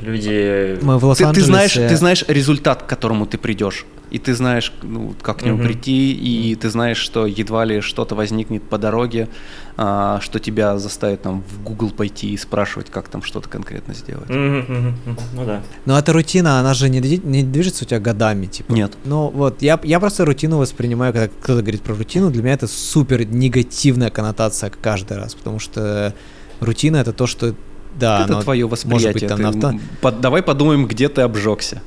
Люди... 0.00 0.78
Мы 0.80 0.98
в 0.98 1.14
Ты, 1.14 1.32
ты 1.32 1.40
знаешь, 1.42 1.72
ты 1.72 1.96
знаешь 1.96 2.24
результат, 2.28 2.84
к 2.84 2.86
которому 2.86 3.26
ты 3.26 3.36
придешь. 3.36 3.84
И 4.10 4.18
ты 4.18 4.34
знаешь, 4.34 4.72
ну, 4.82 5.14
как 5.22 5.38
к 5.38 5.42
нему 5.42 5.58
Мгм. 5.58 5.66
прийти, 5.66 6.12
и 6.12 6.54
ты 6.54 6.70
знаешь, 6.70 6.96
что 6.98 7.26
едва 7.26 7.64
ли 7.64 7.80
что-то 7.80 8.14
возникнет 8.14 8.62
по 8.62 8.78
дороге, 8.78 9.28
а, 9.76 10.18
что 10.22 10.38
тебя 10.38 10.78
заставит 10.78 11.22
там 11.22 11.42
в 11.48 11.62
Google 11.62 11.90
пойти 11.90 12.30
и 12.32 12.36
спрашивать, 12.36 12.90
как 12.90 13.08
там 13.08 13.22
что-то 13.22 13.48
конкретно 13.48 13.94
сделать. 13.94 14.28
Мгм, 14.28 14.58
мгм. 14.68 14.96
Ну 15.34 15.44
да. 15.44 15.62
Но 15.84 15.98
эта 15.98 16.12
рутина, 16.12 16.60
она 16.60 16.74
же 16.74 16.88
не, 16.88 17.00
не 17.00 17.42
движется 17.42 17.84
у 17.84 17.86
тебя 17.88 18.00
годами, 18.00 18.46
типа. 18.46 18.72
Нет. 18.72 18.92
Ну 19.04 19.28
вот, 19.28 19.62
я, 19.62 19.78
я 19.82 20.00
просто 20.00 20.24
рутину 20.24 20.58
воспринимаю, 20.58 21.12
когда 21.12 21.28
кто-то 21.28 21.60
говорит 21.62 21.82
про 21.82 21.94
рутину, 21.94 22.30
для 22.30 22.42
меня 22.42 22.54
это 22.54 22.66
супер 22.66 23.24
негативная 23.26 24.10
коннотация 24.10 24.70
каждый 24.70 25.16
раз, 25.18 25.34
потому 25.34 25.58
что 25.58 26.14
рутина 26.60 26.96
это 26.96 27.12
то, 27.12 27.26
что, 27.26 27.54
да, 27.98 28.24
это 28.24 28.40
твое 28.42 28.66
может 28.66 28.84
восприятие. 28.86 29.12
быть 29.12 29.28
там 29.28 29.36
Ты 29.36 29.42
на 29.42 29.48
авто- 29.50 29.68
м, 29.70 29.80
под- 30.00 30.20
давай 30.20 30.42
подумаем, 30.42 30.86
где 30.86 31.08
ты 31.08 31.20
обжегся. 31.22 31.82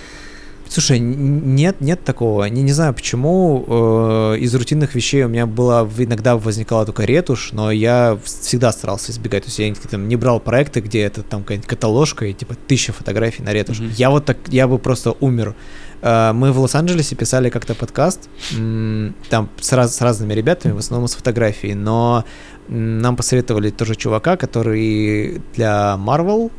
Слушай, 0.71 0.99
нет, 0.99 1.81
нет 1.81 2.03
такого. 2.03 2.43
Не, 2.45 2.61
не 2.61 2.71
знаю 2.73 2.93
почему. 2.93 3.65
э, 3.67 4.37
из 4.39 4.53
рутинных 4.53 4.93
вещей 4.93 5.23
у 5.23 5.27
меня 5.27 5.47
была 5.47 5.81
иногда 5.97 6.37
возникала 6.37 6.85
только 6.85 7.05
ретушь, 7.05 7.49
но 7.53 7.71
я 7.71 8.19
всегда 8.23 8.71
старался 8.71 9.11
избегать. 9.11 9.45
То 9.45 9.47
есть 9.49 9.57
я 9.57 9.73
там, 9.89 10.07
не 10.07 10.15
брал 10.15 10.39
проекты, 10.39 10.81
где 10.81 11.01
это 11.01 11.23
там 11.23 11.41
какая-нибудь 11.41 11.67
каталожка 11.67 12.25
и 12.27 12.33
типа 12.33 12.53
тысяча 12.67 12.93
фотографий 12.93 13.41
на 13.41 13.51
ретушь. 13.51 13.79
Мгм. 13.79 13.91
Я 13.97 14.11
вот 14.11 14.25
так, 14.25 14.37
я 14.49 14.67
бы 14.67 14.77
просто 14.77 15.15
умер. 15.19 15.55
Э, 16.03 16.33
Мы 16.33 16.51
в 16.51 16.59
Лос-Анджелесе 16.59 17.15
писали 17.15 17.49
как-то 17.49 17.73
подкаст, 17.73 18.29
м, 18.55 19.15
там 19.29 19.49
с, 19.59 19.73
раз- 19.73 19.95
с 19.95 20.01
разными 20.01 20.33
ребятами, 20.33 20.73
в 20.73 20.77
основном 20.77 21.07
с 21.07 21.15
фотографией, 21.15 21.73
но 21.73 22.25
нам 22.67 23.15
посоветовали 23.15 23.71
тоже 23.71 23.95
чувака, 23.95 24.37
который 24.37 25.41
для 25.55 25.97
Marvel 25.99 26.51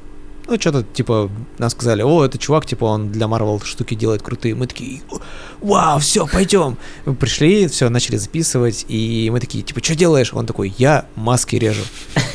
ну, 0.50 0.60
что-то, 0.60 0.82
типа, 0.82 1.30
нам 1.58 1.70
сказали, 1.70 2.02
о, 2.02 2.24
это 2.24 2.36
чувак, 2.36 2.66
типа, 2.66 2.84
он 2.84 3.12
для 3.12 3.26
Marvel 3.26 3.64
штуки 3.64 3.94
делает 3.94 4.20
крутые. 4.22 4.56
Мы 4.56 4.66
такие, 4.66 5.00
вау, 5.60 6.00
все, 6.00 6.26
пойдем. 6.26 6.76
Мы 7.06 7.14
пришли, 7.14 7.68
все, 7.68 7.88
начали 7.88 8.16
записывать, 8.16 8.84
и 8.88 9.30
мы 9.32 9.38
такие, 9.38 9.62
типа, 9.62 9.80
что 9.82 9.94
делаешь? 9.94 10.34
Он 10.34 10.46
такой, 10.46 10.74
я 10.76 11.06
маски 11.14 11.54
режу. 11.54 11.84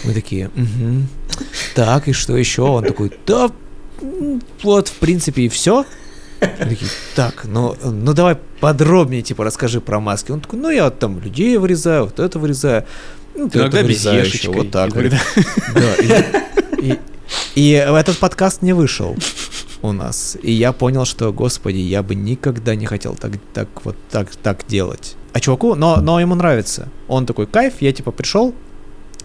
Мы 0.05 0.13
такие, 0.13 0.49
«Мгм. 0.55 1.07
так, 1.75 2.07
и 2.07 2.13
что 2.13 2.37
еще? 2.37 2.61
Он 2.61 2.85
такой, 2.85 3.11
да, 3.27 3.49
вот, 4.63 4.87
в 4.87 4.93
принципе, 4.93 5.43
и 5.43 5.49
все. 5.49 5.85
Мы 6.41 6.65
такие, 6.69 6.89
так, 7.15 7.43
ну, 7.45 7.75
ну 7.83 8.13
давай 8.13 8.37
подробнее, 8.61 9.23
типа, 9.23 9.43
расскажи 9.43 9.81
про 9.81 9.99
маски. 9.99 10.31
Он 10.31 10.39
такой, 10.39 10.59
ну, 10.59 10.69
я 10.69 10.85
вот 10.85 10.99
там 10.99 11.19
людей 11.19 11.57
вырезаю, 11.57 12.05
вот 12.05 12.19
это 12.19 12.39
вырезаю. 12.39 12.85
Ну, 13.35 13.43
вот 13.45 13.55
Иногда 13.57 13.83
без 13.83 14.05
ешечкой. 14.05 14.53
Вот 14.55 14.71
так. 14.71 14.95
Иногда- 14.95 15.19
Да, 15.73 15.95
и, 15.95 16.91
и- 16.91 16.99
и 17.55 17.71
этот 17.71 18.17
подкаст 18.17 18.61
не 18.61 18.73
вышел 18.73 19.15
у 19.81 19.91
нас. 19.91 20.37
И 20.41 20.51
я 20.51 20.73
понял, 20.73 21.05
что, 21.05 21.31
господи, 21.31 21.77
я 21.77 22.03
бы 22.03 22.15
никогда 22.15 22.75
не 22.75 22.85
хотел 22.85 23.15
так, 23.15 23.33
так 23.53 23.67
вот 23.83 23.95
так, 24.09 24.35
так 24.35 24.65
делать. 24.67 25.15
А 25.33 25.39
чуваку, 25.39 25.75
но, 25.75 25.97
но 25.97 26.19
ему 26.19 26.35
нравится. 26.35 26.89
Он 27.07 27.25
такой, 27.25 27.47
кайф, 27.47 27.75
я 27.81 27.93
типа 27.93 28.11
пришел, 28.11 28.53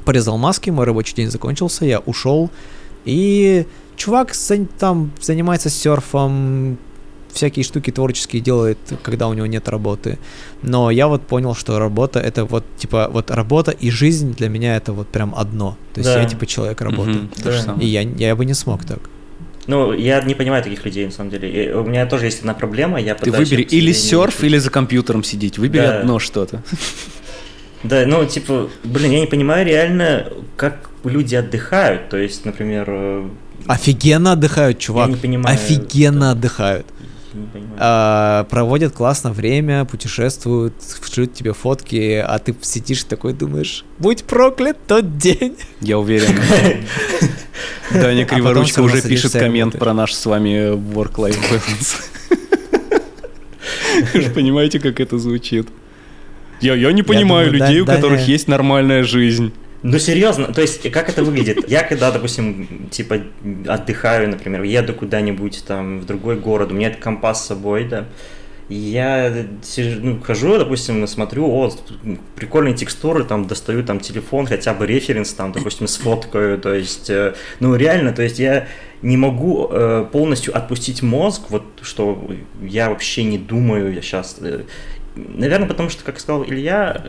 порезал 0.04 0.38
маски, 0.38 0.70
мой 0.70 0.84
рабочий 0.84 1.14
день 1.14 1.30
закончился, 1.30 1.84
я 1.84 2.00
ушел. 2.00 2.50
И 3.04 3.66
чувак 3.96 4.32
там 4.78 5.12
занимается 5.20 5.70
серфом, 5.70 6.78
всякие 7.32 7.64
штуки 7.64 7.90
творческие 7.90 8.42
делает, 8.42 8.78
когда 9.02 9.28
у 9.28 9.34
него 9.34 9.46
нет 9.46 9.68
работы. 9.68 10.18
Но 10.62 10.90
я 10.90 11.08
вот 11.08 11.22
понял, 11.26 11.54
что 11.54 11.78
работа 11.78 12.20
это 12.20 12.44
вот 12.44 12.64
типа 12.76 13.08
вот 13.12 13.30
работа 13.30 13.70
и 13.70 13.90
жизнь 13.90 14.34
для 14.34 14.48
меня 14.48 14.76
это 14.76 14.92
вот 14.92 15.08
прям 15.08 15.34
одно. 15.36 15.76
То 15.94 16.00
есть 16.00 16.12
Да. 16.14 16.20
я 16.20 16.28
типа 16.28 16.46
человек 16.46 16.80
работы. 16.80 17.12
Же 17.12 17.62
Да. 17.66 17.76
И 17.80 17.86
я, 17.86 18.02
я 18.02 18.36
бы 18.36 18.44
не 18.44 18.54
смог 18.54 18.84
так. 18.84 18.98
Ну, 19.66 19.92
я 19.92 20.20
не 20.22 20.34
понимаю 20.34 20.62
таких 20.64 20.84
людей, 20.84 21.06
на 21.06 21.12
самом 21.12 21.30
деле. 21.30 21.48
И 21.48 21.72
у 21.72 21.84
меня 21.84 22.06
тоже 22.06 22.24
есть 22.24 22.40
одна 22.40 22.54
проблема, 22.54 23.00
я 23.00 23.14
Ты 23.14 23.30
выбери 23.30 23.62
или 23.62 23.92
серф, 23.92 24.42
или 24.42 24.58
за 24.58 24.70
компьютером 24.70 25.22
сидеть. 25.22 25.58
Выбери 25.58 25.82
Да. 25.82 26.00
одно 26.00 26.18
что-то. 26.18 26.62
Да, 27.82 28.04
ну, 28.06 28.24
типа, 28.26 28.68
блин, 28.84 29.12
я 29.12 29.20
не 29.20 29.26
понимаю 29.26 29.66
реально, 29.66 30.26
как 30.56 30.90
люди 31.04 31.34
отдыхают. 31.34 32.08
То 32.10 32.16
есть, 32.18 32.44
например, 32.44 32.84
э, 32.88 33.28
Офигенно 33.66 34.32
отдыхают, 34.32 34.78
чувак. 34.78 35.08
не 35.08 35.16
понимаю, 35.16 35.54
Офигенно 35.54 36.20
да. 36.20 36.30
отдыхают. 36.32 36.86
А, 37.78 38.44
проводят 38.44 38.92
классно 38.92 39.32
время, 39.32 39.84
путешествуют, 39.84 40.74
шлют 41.10 41.34
тебе 41.34 41.52
фотки, 41.52 42.24
а 42.26 42.38
ты 42.38 42.54
сидишь 42.60 43.04
такой 43.04 43.32
думаешь, 43.32 43.84
будь 43.98 44.24
проклят 44.24 44.76
тот 44.86 45.18
день. 45.18 45.56
Я 45.80 45.98
уверен. 45.98 46.34
Даня 47.92 48.22
А 48.22 48.26
Криворучка 48.26 48.80
уже 48.80 49.02
пишет 49.02 49.32
коммент 49.32 49.78
про 49.78 49.92
наш 49.92 50.14
с 50.14 50.26
вами 50.26 50.74
work-life 50.74 51.38
balance. 51.50 51.96
Вы 54.14 54.20
же 54.20 54.30
понимаете, 54.30 54.78
как 54.78 55.00
это 55.00 55.18
звучит? 55.18 55.68
Я, 56.60 56.74
я 56.74 56.92
не 56.92 57.02
понимаю 57.02 57.50
людей, 57.52 57.80
у 57.80 57.86
которых 57.86 58.26
есть 58.28 58.48
нормальная 58.48 59.02
жизнь. 59.02 59.52
Ну, 59.82 59.98
серьезно, 59.98 60.52
то 60.52 60.60
есть, 60.60 60.90
как 60.90 61.08
это 61.08 61.24
выглядит? 61.24 61.68
Я 61.68 61.82
когда, 61.82 62.10
допустим, 62.10 62.88
типа, 62.90 63.22
отдыхаю, 63.66 64.28
например, 64.28 64.62
еду 64.62 64.92
куда-нибудь 64.92 65.64
там 65.66 66.00
в 66.00 66.06
другой 66.06 66.36
город, 66.36 66.70
у 66.70 66.74
меня 66.74 66.90
компас 66.90 67.42
с 67.42 67.46
собой, 67.46 67.84
да, 67.84 68.06
я 68.70 69.46
сижу, 69.62 70.00
ну, 70.00 70.20
хожу, 70.20 70.56
допустим, 70.56 71.06
смотрю, 71.06 71.46
о, 71.46 71.72
прикольные 72.36 72.74
текстуры, 72.74 73.24
там, 73.24 73.46
достаю 73.46 73.82
там 73.82 73.98
телефон, 73.98 74.46
хотя 74.46 74.74
бы 74.74 74.86
референс, 74.86 75.32
там, 75.32 75.52
допустим, 75.52 75.88
сфоткаю, 75.88 76.58
то 76.58 76.74
есть, 76.74 77.10
э, 77.10 77.34
ну, 77.58 77.74
реально, 77.74 78.12
то 78.12 78.22
есть 78.22 78.38
я 78.38 78.68
не 79.02 79.16
могу 79.16 79.66
э, 79.70 80.06
полностью 80.12 80.56
отпустить 80.56 81.02
мозг, 81.02 81.42
вот, 81.48 81.64
что 81.82 82.30
я 82.62 82.90
вообще 82.90 83.24
не 83.24 83.38
думаю, 83.38 83.92
я 83.92 84.02
сейчас, 84.02 84.36
э, 84.40 84.62
наверное, 85.16 85.66
потому 85.66 85.88
что, 85.88 86.04
как 86.04 86.20
сказал 86.20 86.44
Илья, 86.44 87.06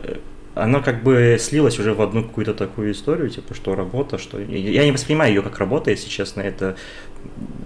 оно 0.54 0.82
как 0.82 1.02
бы 1.02 1.38
слилось 1.40 1.78
уже 1.78 1.94
в 1.94 2.02
одну 2.02 2.22
какую-то 2.22 2.52
такую 2.52 2.92
историю, 2.92 3.30
типа, 3.30 3.54
что 3.54 3.74
работа, 3.74 4.18
что... 4.18 4.38
Я 4.38 4.84
не 4.84 4.92
воспринимаю 4.92 5.32
ее 5.32 5.42
как 5.42 5.58
работа, 5.58 5.90
если 5.90 6.08
честно, 6.08 6.42
это 6.42 6.76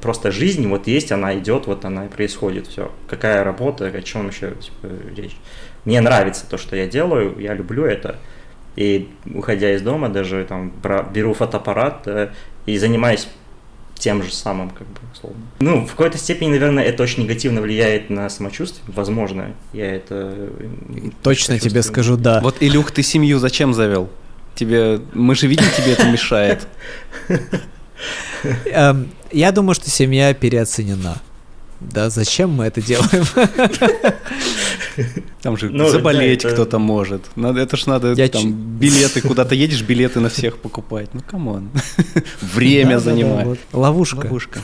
просто 0.01 0.31
жизнь, 0.31 0.67
вот 0.69 0.87
есть, 0.87 1.11
она 1.11 1.37
идет, 1.37 1.67
вот 1.67 1.85
она 1.85 2.07
и 2.07 2.09
происходит, 2.09 2.69
все. 2.69 2.93
Какая 3.09 3.43
работа, 3.43 3.87
о 3.87 4.03
чем 4.03 4.29
еще 4.29 4.53
типа, 4.53 4.89
речь. 5.17 5.37
Мне 5.85 6.01
нравится 6.01 6.49
то, 6.49 6.59
что 6.59 6.77
я 6.77 6.87
делаю, 6.87 7.37
я 7.39 7.55
люблю 7.55 7.85
это. 7.85 8.19
И 8.77 9.09
уходя 9.35 9.75
из 9.75 9.83
дома, 9.83 10.09
даже 10.09 10.45
там 10.45 10.73
беру 11.13 11.33
фотоаппарат 11.33 12.07
э, 12.07 12.31
и 12.67 12.77
занимаюсь 12.77 13.27
тем 13.99 14.23
же 14.23 14.33
самым, 14.33 14.71
как 14.71 14.87
бы, 14.87 15.01
условно. 15.13 15.41
Ну, 15.59 15.87
в 15.87 15.91
какой-то 15.91 16.19
степени, 16.19 16.51
наверное, 16.51 16.85
это 16.85 17.03
очень 17.03 17.25
негативно 17.25 17.61
влияет 17.61 18.11
на 18.11 18.29
самочувствие. 18.29 18.85
Возможно, 18.89 19.55
я 19.73 19.95
это... 19.95 20.51
Точно 21.23 21.59
тебе 21.59 21.83
скажу 21.83 22.17
да. 22.17 22.41
Вот, 22.41 22.57
Илюх, 22.61 22.91
ты 22.91 23.03
семью 23.03 23.39
зачем 23.39 23.75
завел? 23.75 24.09
Тебе... 24.55 25.01
Мы 25.13 25.35
же 25.35 25.47
видим, 25.47 25.65
тебе 25.77 25.93
это 25.93 26.11
мешает. 26.11 26.67
Эм, 28.67 29.11
я 29.33 29.53
думаю, 29.53 29.75
что 29.75 29.91
семья 29.91 30.35
переоценена. 30.35 31.21
Да, 31.81 32.11
зачем 32.11 32.51
мы 32.51 32.65
это 32.65 32.81
делаем? 32.81 33.25
Там 35.43 35.57
же 35.57 35.69
ну, 35.71 35.89
заболеть 35.89 36.43
да, 36.43 36.49
это... 36.49 36.57
кто-то 36.57 36.79
может. 36.79 37.23
Надо, 37.37 37.61
это 37.61 37.77
ж 37.77 37.87
надо 37.87 38.13
Я 38.15 38.29
там 38.29 38.43
ч... 38.43 38.49
билеты, 38.49 39.21
куда-то 39.21 39.55
едешь, 39.55 39.83
билеты 39.83 40.21
на 40.21 40.31
всех 40.31 40.57
покупать. 40.57 41.11
Ну, 41.13 41.21
come 41.21 41.49
on. 41.49 41.71
Время 42.41 42.95
да, 42.95 43.01
занимает. 43.01 43.37
Да, 43.37 43.43
да, 43.43 43.49
вот. 43.49 43.59
Ловушка. 43.73 44.25
Ловушка. 44.25 44.61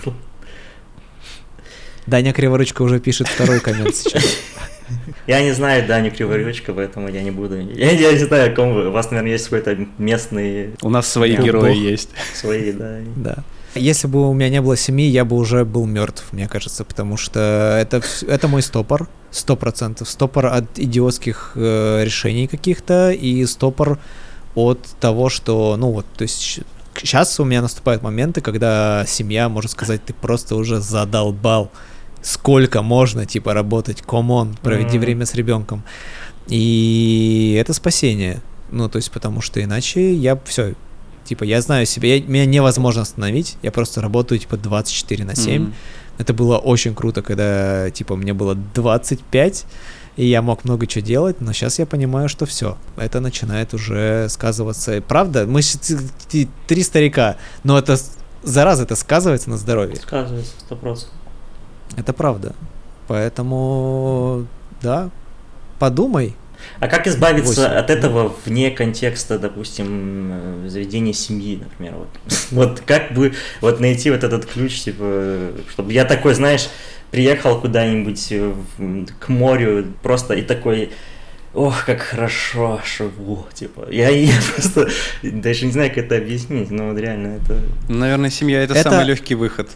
Даня 2.07 2.33
Криворучка 2.33 2.83
уже 2.83 2.99
пишет 2.99 3.29
второй 3.29 3.61
коммент 3.61 3.95
сейчас. 3.95 4.25
Я 5.27 5.43
не 5.43 5.53
знаю 5.53 5.87
Даню 5.87 6.11
Криворучка, 6.11 6.73
поэтому 6.73 7.09
я 7.09 7.23
не 7.23 7.31
буду. 7.31 7.57
Я, 7.57 7.93
я 7.93 8.13
не 8.13 8.19
знаю, 8.19 8.53
о 8.53 8.55
ком 8.55 8.75
вы. 8.75 8.89
У 8.89 8.91
вас, 8.91 9.11
наверное, 9.11 9.33
есть 9.33 9.45
какой-то 9.45 9.87
местный... 9.99 10.75
У 10.83 10.91
нас 10.91 11.07
свои 11.11 11.37
герои 11.37 11.77
есть. 11.77 12.11
Свои, 12.35 12.73
да. 12.73 12.99
Да. 13.17 13.45
Если 13.75 14.07
бы 14.07 14.29
у 14.29 14.35
меня 14.35 14.51
не 14.51 14.61
было 14.61 14.77
семьи, 14.77 15.07
я 15.07 15.25
бы 15.25 15.37
уже 15.37 15.65
был 15.65 15.87
мертв, 15.87 16.33
мне 16.33 16.47
кажется, 16.47 16.85
потому 16.85 17.17
что 17.17 17.79
это, 17.81 18.03
это 18.27 18.49
мой 18.49 18.63
стопор, 18.63 19.09
сто 19.31 19.57
процентов. 19.57 20.11
Стопор 20.11 20.47
от 20.47 20.79
идиотских 20.79 21.53
э, 21.55 22.05
решений 22.05 22.47
каких-то 22.47 23.11
и 23.11 23.47
стопор 23.47 23.99
от 24.55 24.81
того, 25.01 25.31
что, 25.31 25.77
ну 25.79 25.91
вот, 25.91 26.07
то 26.17 26.23
есть 26.23 26.61
сейчас 26.97 27.41
у 27.41 27.45
меня 27.45 27.63
наступают 27.63 28.03
моменты, 28.03 28.43
когда 28.43 29.05
семья 29.07 29.49
может 29.49 29.71
сказать, 29.71 30.05
ты 30.05 30.13
просто 30.13 30.57
уже 30.57 30.81
задолбал, 30.81 31.71
сколько 32.21 32.83
можно, 32.83 33.25
типа, 33.25 33.55
работать, 33.55 34.03
комон, 34.03 34.57
проведи 34.63 34.97
mm-hmm. 34.97 35.01
время 35.01 35.27
с 35.27 35.35
ребенком. 35.35 35.83
И 36.49 37.57
это 37.59 37.73
спасение. 37.73 38.43
Ну, 38.71 38.89
то 38.89 38.97
есть, 38.97 39.11
потому 39.11 39.41
что 39.41 39.63
иначе 39.63 40.15
я 40.15 40.39
все, 40.45 40.75
Типа, 41.25 41.45
я 41.45 41.61
знаю 41.61 41.87
себя, 41.87 42.17
я, 42.17 42.23
меня 42.23 42.47
невозможно 42.47 43.03
остановить, 43.03 43.57
я 43.63 43.71
просто 43.71 44.01
работаю, 44.01 44.39
типа, 44.39 44.57
24 44.57 45.25
на 45.25 45.37
7. 45.37 45.63
Mm-hmm. 45.63 45.73
Это 46.19 46.35
было 46.35 46.59
очень 46.59 46.95
круто, 46.95 47.23
когда, 47.23 47.91
типа, 47.91 48.17
мне 48.17 48.33
было 48.33 48.55
25, 48.55 49.67
и 50.17 50.27
я 50.27 50.43
мог 50.43 50.65
много 50.65 50.87
чего 50.87 51.05
делать, 51.05 51.41
но 51.41 51.53
сейчас 51.53 51.79
я 51.79 51.87
понимаю, 51.87 52.29
что 52.29 52.45
все, 52.45 52.77
это 52.97 53.21
начинает 53.21 53.73
уже 53.73 54.29
сказываться. 54.29 55.01
Правда, 55.01 55.47
мы 55.47 55.63
три 56.67 56.83
старика, 56.83 57.37
но 57.65 57.79
это, 57.79 57.97
зараза, 58.43 58.83
это 58.83 58.95
сказывается 58.95 59.49
на 59.49 59.57
здоровье. 59.57 59.97
Сказывается, 59.97 60.53
сто 60.59 60.77
процентов. 60.77 61.17
Это 61.97 62.13
правда. 62.13 62.55
Поэтому, 63.09 64.47
да, 64.81 65.11
подумай, 65.79 66.37
а 66.81 66.89
как 66.89 67.07
избавиться 67.07 67.69
8. 67.69 67.77
от 67.77 67.91
этого 67.91 68.35
вне 68.45 68.71
контекста, 68.71 69.39
допустим, 69.39 70.31
э, 70.33 70.69
заведения 70.69 71.13
семьи, 71.13 71.61
например? 71.63 71.95
Вот, 71.95 72.09
вот 72.51 72.81
как 72.87 73.13
бы 73.13 73.35
вот 73.61 73.81
найти 73.81 74.11
вот 74.11 74.25
этот 74.25 74.47
ключ, 74.47 74.81
типа, 74.83 75.53
чтобы 75.71 75.93
я 75.93 76.05
такой, 76.05 76.35
знаешь, 76.35 76.69
приехал 77.11 77.61
куда-нибудь 77.61 78.29
э, 78.31 78.53
к 79.21 79.29
морю 79.29 79.93
просто 80.03 80.35
и 80.35 80.43
такой, 80.43 80.91
ох, 81.55 81.85
как 81.85 82.01
хорошо 82.01 82.81
живу, 82.85 83.47
типа. 83.53 83.87
Я, 83.91 84.09
я 84.09 84.35
просто 84.55 84.89
даже 85.23 85.67
не 85.67 85.73
знаю, 85.73 85.91
как 85.91 85.99
это 85.99 86.17
объяснить, 86.17 86.71
но 86.71 86.91
вот 86.91 86.99
реально 86.99 87.39
это... 87.39 87.61
Наверное, 87.89 88.31
семья 88.31 88.63
это, 88.63 88.75
это... 88.75 88.91
самый 88.91 89.07
легкий 89.07 89.35
выход. 89.35 89.69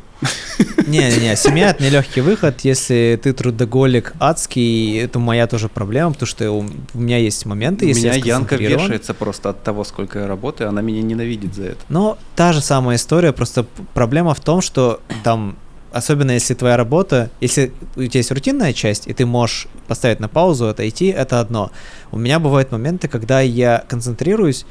Не-не-не, 0.87 1.37
семья 1.37 1.71
это 1.71 1.83
не 1.83 1.91
легкий 1.91 2.21
выход. 2.21 2.61
Если 2.61 3.19
ты 3.23 3.33
трудоголик 3.33 4.15
адский, 4.19 4.99
это 4.99 5.19
моя 5.19 5.47
тоже 5.47 5.69
проблема, 5.69 6.13
потому 6.13 6.27
что 6.27 6.51
у, 6.51 6.67
у 6.95 6.99
меня 6.99 7.19
есть 7.19 7.45
моменты, 7.45 7.87
если 7.87 8.09
У 8.09 8.13
меня 8.13 8.25
Янка 8.25 8.57
вешается 8.57 9.13
просто 9.13 9.51
от 9.51 9.63
того, 9.63 9.85
сколько 9.85 10.21
я 10.21 10.27
работаю, 10.27 10.69
она 10.69 10.81
меня 10.81 11.03
ненавидит 11.03 11.55
за 11.55 11.65
это. 11.65 11.81
Но 11.89 12.19
та 12.35 12.53
же 12.53 12.61
самая 12.61 12.97
история, 12.97 13.33
просто 13.33 13.67
проблема 13.95 14.35
в 14.35 14.41
том, 14.41 14.61
что 14.63 15.01
там 15.23 15.57
особенно 15.97 16.33
если 16.33 16.55
твоя 16.55 16.77
работа, 16.77 17.31
если 17.41 17.73
у 17.97 18.05
тебя 18.05 18.21
есть 18.21 18.31
рутинная 18.31 18.73
часть, 18.73 19.07
и 19.07 19.15
ты 19.15 19.27
можешь 19.27 19.67
поставить 19.89 20.21
на 20.21 20.29
паузу, 20.29 20.69
отойти, 20.69 21.07
это 21.07 21.41
одно. 21.41 21.71
У 22.13 22.19
меня 22.19 22.39
бывают 22.39 22.71
моменты, 22.73 23.09
когда 23.09 23.41
я 23.41 23.85
концентрируюсь, 23.89 24.67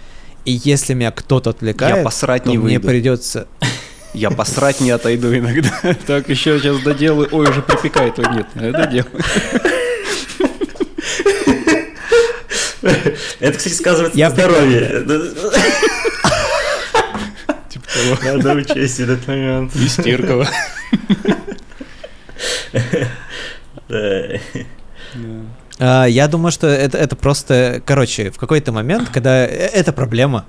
и 0.45 0.59
если 0.63 0.93
меня 0.93 1.11
кто-то 1.11 1.49
отвлекает, 1.49 1.97
я 1.97 2.03
посрать 2.03 2.43
то 2.43 2.49
не 2.49 2.57
мне 2.57 2.77
выйду. 2.77 2.87
придется... 2.87 3.47
Я 4.13 4.31
посрать 4.31 4.79
не 4.79 4.91
отойду 4.91 5.35
иногда. 5.35 5.73
Так, 6.07 6.29
еще 6.29 6.57
сейчас 6.57 6.79
доделаю. 6.81 7.27
Ой, 7.33 7.49
уже 7.49 7.61
припекает. 7.61 8.17
Ой, 8.17 8.25
нет, 8.33 8.47
я 8.55 8.71
доделаю. 8.71 9.11
Это, 13.41 13.57
кстати, 13.57 13.73
сказывается 13.73 14.17
на 14.17 14.29
здоровье. 14.29 15.03
Надо 18.23 18.53
учесть 18.53 18.99
этот 18.99 19.27
момент. 19.27 19.75
Истеркова. 19.75 20.47
А, 25.77 26.05
я 26.05 26.27
думаю, 26.27 26.51
что 26.51 26.67
это, 26.67 26.97
это 26.97 27.15
просто, 27.15 27.81
короче, 27.85 28.31
в 28.31 28.37
какой-то 28.37 28.71
момент, 28.71 29.09
когда 29.09 29.45
э, 29.45 29.49
это 29.49 29.91
проблема, 29.91 30.45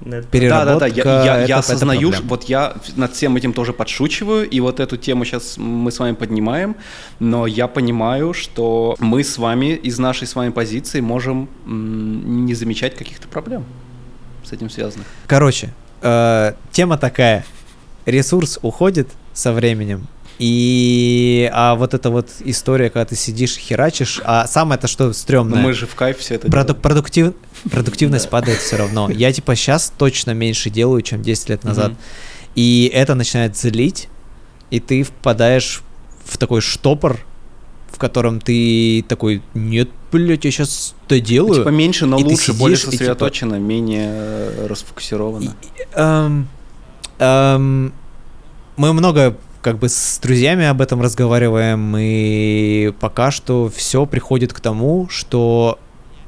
да, 0.00 0.20
да, 0.30 0.78
да, 0.78 0.86
я, 0.86 1.24
я, 1.24 1.44
я 1.46 1.58
осознаю, 1.58 2.12
вот 2.24 2.44
я 2.44 2.74
над 2.96 3.14
всем 3.14 3.36
этим 3.36 3.54
тоже 3.54 3.72
подшучиваю, 3.72 4.48
и 4.48 4.60
вот 4.60 4.80
эту 4.80 4.98
тему 4.98 5.24
сейчас 5.24 5.56
мы 5.56 5.90
с 5.90 5.98
вами 5.98 6.14
поднимаем, 6.14 6.76
но 7.20 7.46
я 7.46 7.68
понимаю, 7.68 8.34
что 8.34 8.96
мы 8.98 9.24
с 9.24 9.38
вами 9.38 9.74
из 9.74 9.98
нашей 9.98 10.26
с 10.26 10.34
вами 10.34 10.50
позиции 10.50 11.00
можем 11.00 11.48
не 11.64 12.52
замечать 12.54 12.96
каких-то 12.96 13.28
проблем 13.28 13.64
с 14.42 14.52
этим 14.52 14.68
связанных. 14.68 15.06
Короче, 15.26 15.72
э, 16.04 16.52
тема 16.70 16.96
такая, 16.96 17.44
ресурс 18.06 18.60
уходит 18.62 19.08
со 19.32 19.52
временем, 19.52 20.06
и 20.38 21.48
а 21.52 21.74
вот 21.76 21.94
эта 21.94 22.10
вот 22.10 22.28
история, 22.44 22.90
когда 22.90 23.04
ты 23.04 23.14
сидишь, 23.14 23.56
херачишь, 23.56 24.20
а 24.24 24.46
самое 24.46 24.80
то, 24.80 24.88
что 24.88 25.12
стрёмное. 25.12 25.58
Но 25.58 25.62
мы 25.62 25.72
же 25.72 25.86
в 25.86 25.94
кайф 25.94 26.18
все 26.18 26.34
это 26.34 26.48
проду- 26.48 26.74
продуктив... 26.74 27.34
Продуктивность 27.70 28.28
падает 28.28 28.58
все 28.58 28.76
равно. 28.76 29.08
Я 29.10 29.32
типа 29.32 29.54
сейчас 29.54 29.92
точно 29.96 30.32
меньше 30.32 30.70
делаю, 30.70 31.02
чем 31.02 31.22
10 31.22 31.48
лет 31.50 31.64
назад. 31.64 31.92
И 32.54 32.90
это 32.92 33.14
начинает 33.14 33.56
злить, 33.56 34.08
и 34.70 34.80
ты 34.80 35.02
впадаешь 35.02 35.82
в 36.24 36.36
такой 36.38 36.60
штопор, 36.60 37.20
в 37.94 37.98
котором 37.98 38.40
ты 38.40 39.04
такой, 39.06 39.40
нет, 39.54 39.88
блядь, 40.10 40.44
я 40.44 40.50
сейчас 40.50 40.94
это 41.06 41.20
делаю. 41.20 41.54
Типа 41.54 41.68
меньше, 41.68 42.06
но 42.06 42.18
и 42.18 42.24
лучше, 42.24 42.52
более 42.52 42.76
сосредоточенно, 42.76 43.54
типа... 43.54 43.62
менее 43.64 44.08
э, 44.10 44.66
расфокусированно. 44.66 45.54
И, 45.62 45.82
эм, 45.94 46.48
эм, 47.20 47.92
мы 48.76 48.92
много 48.92 49.36
как 49.62 49.78
бы 49.78 49.88
с 49.88 50.18
друзьями 50.20 50.66
об 50.66 50.80
этом 50.80 51.00
разговариваем, 51.00 51.96
и 51.96 52.92
пока 52.98 53.30
что 53.30 53.70
все 53.74 54.06
приходит 54.06 54.52
к 54.52 54.58
тому, 54.58 55.08
что 55.08 55.78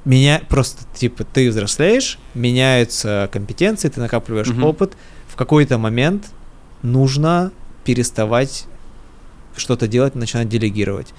меня 0.04 0.40
просто, 0.48 0.84
типа, 0.94 1.24
ты 1.24 1.50
взрослеешь, 1.50 2.20
меняются 2.34 3.28
компетенции, 3.32 3.88
ты 3.88 4.00
накапливаешь 4.00 4.48
угу. 4.48 4.66
опыт, 4.68 4.92
в 5.28 5.34
какой-то 5.34 5.78
момент 5.78 6.26
нужно 6.82 7.50
переставать 7.84 8.66
что-то 9.56 9.88
делать, 9.88 10.14
начинать 10.14 10.48
делегировать. 10.48 11.12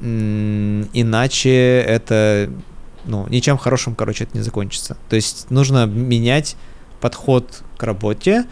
Иначе 0.00 1.80
это 1.80 2.50
ну, 3.04 3.26
ничем 3.28 3.58
хорошим, 3.58 3.94
короче, 3.94 4.24
это 4.24 4.36
не 4.36 4.42
закончится. 4.42 4.96
То 5.08 5.16
есть 5.16 5.50
нужно 5.50 5.86
менять 5.86 6.56
подход 7.00 7.62
к 7.76 7.82
работе, 7.82 8.46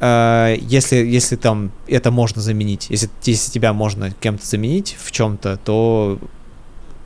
э, 0.00 0.56
если, 0.60 0.96
если 0.96 1.36
там 1.36 1.70
это 1.86 2.10
можно 2.10 2.40
заменить, 2.40 2.86
если, 2.90 3.10
если 3.24 3.50
тебя 3.50 3.72
можно 3.72 4.10
кем-то 4.10 4.44
заменить 4.44 4.96
в 5.00 5.12
чем-то, 5.12 5.58
то 5.58 6.18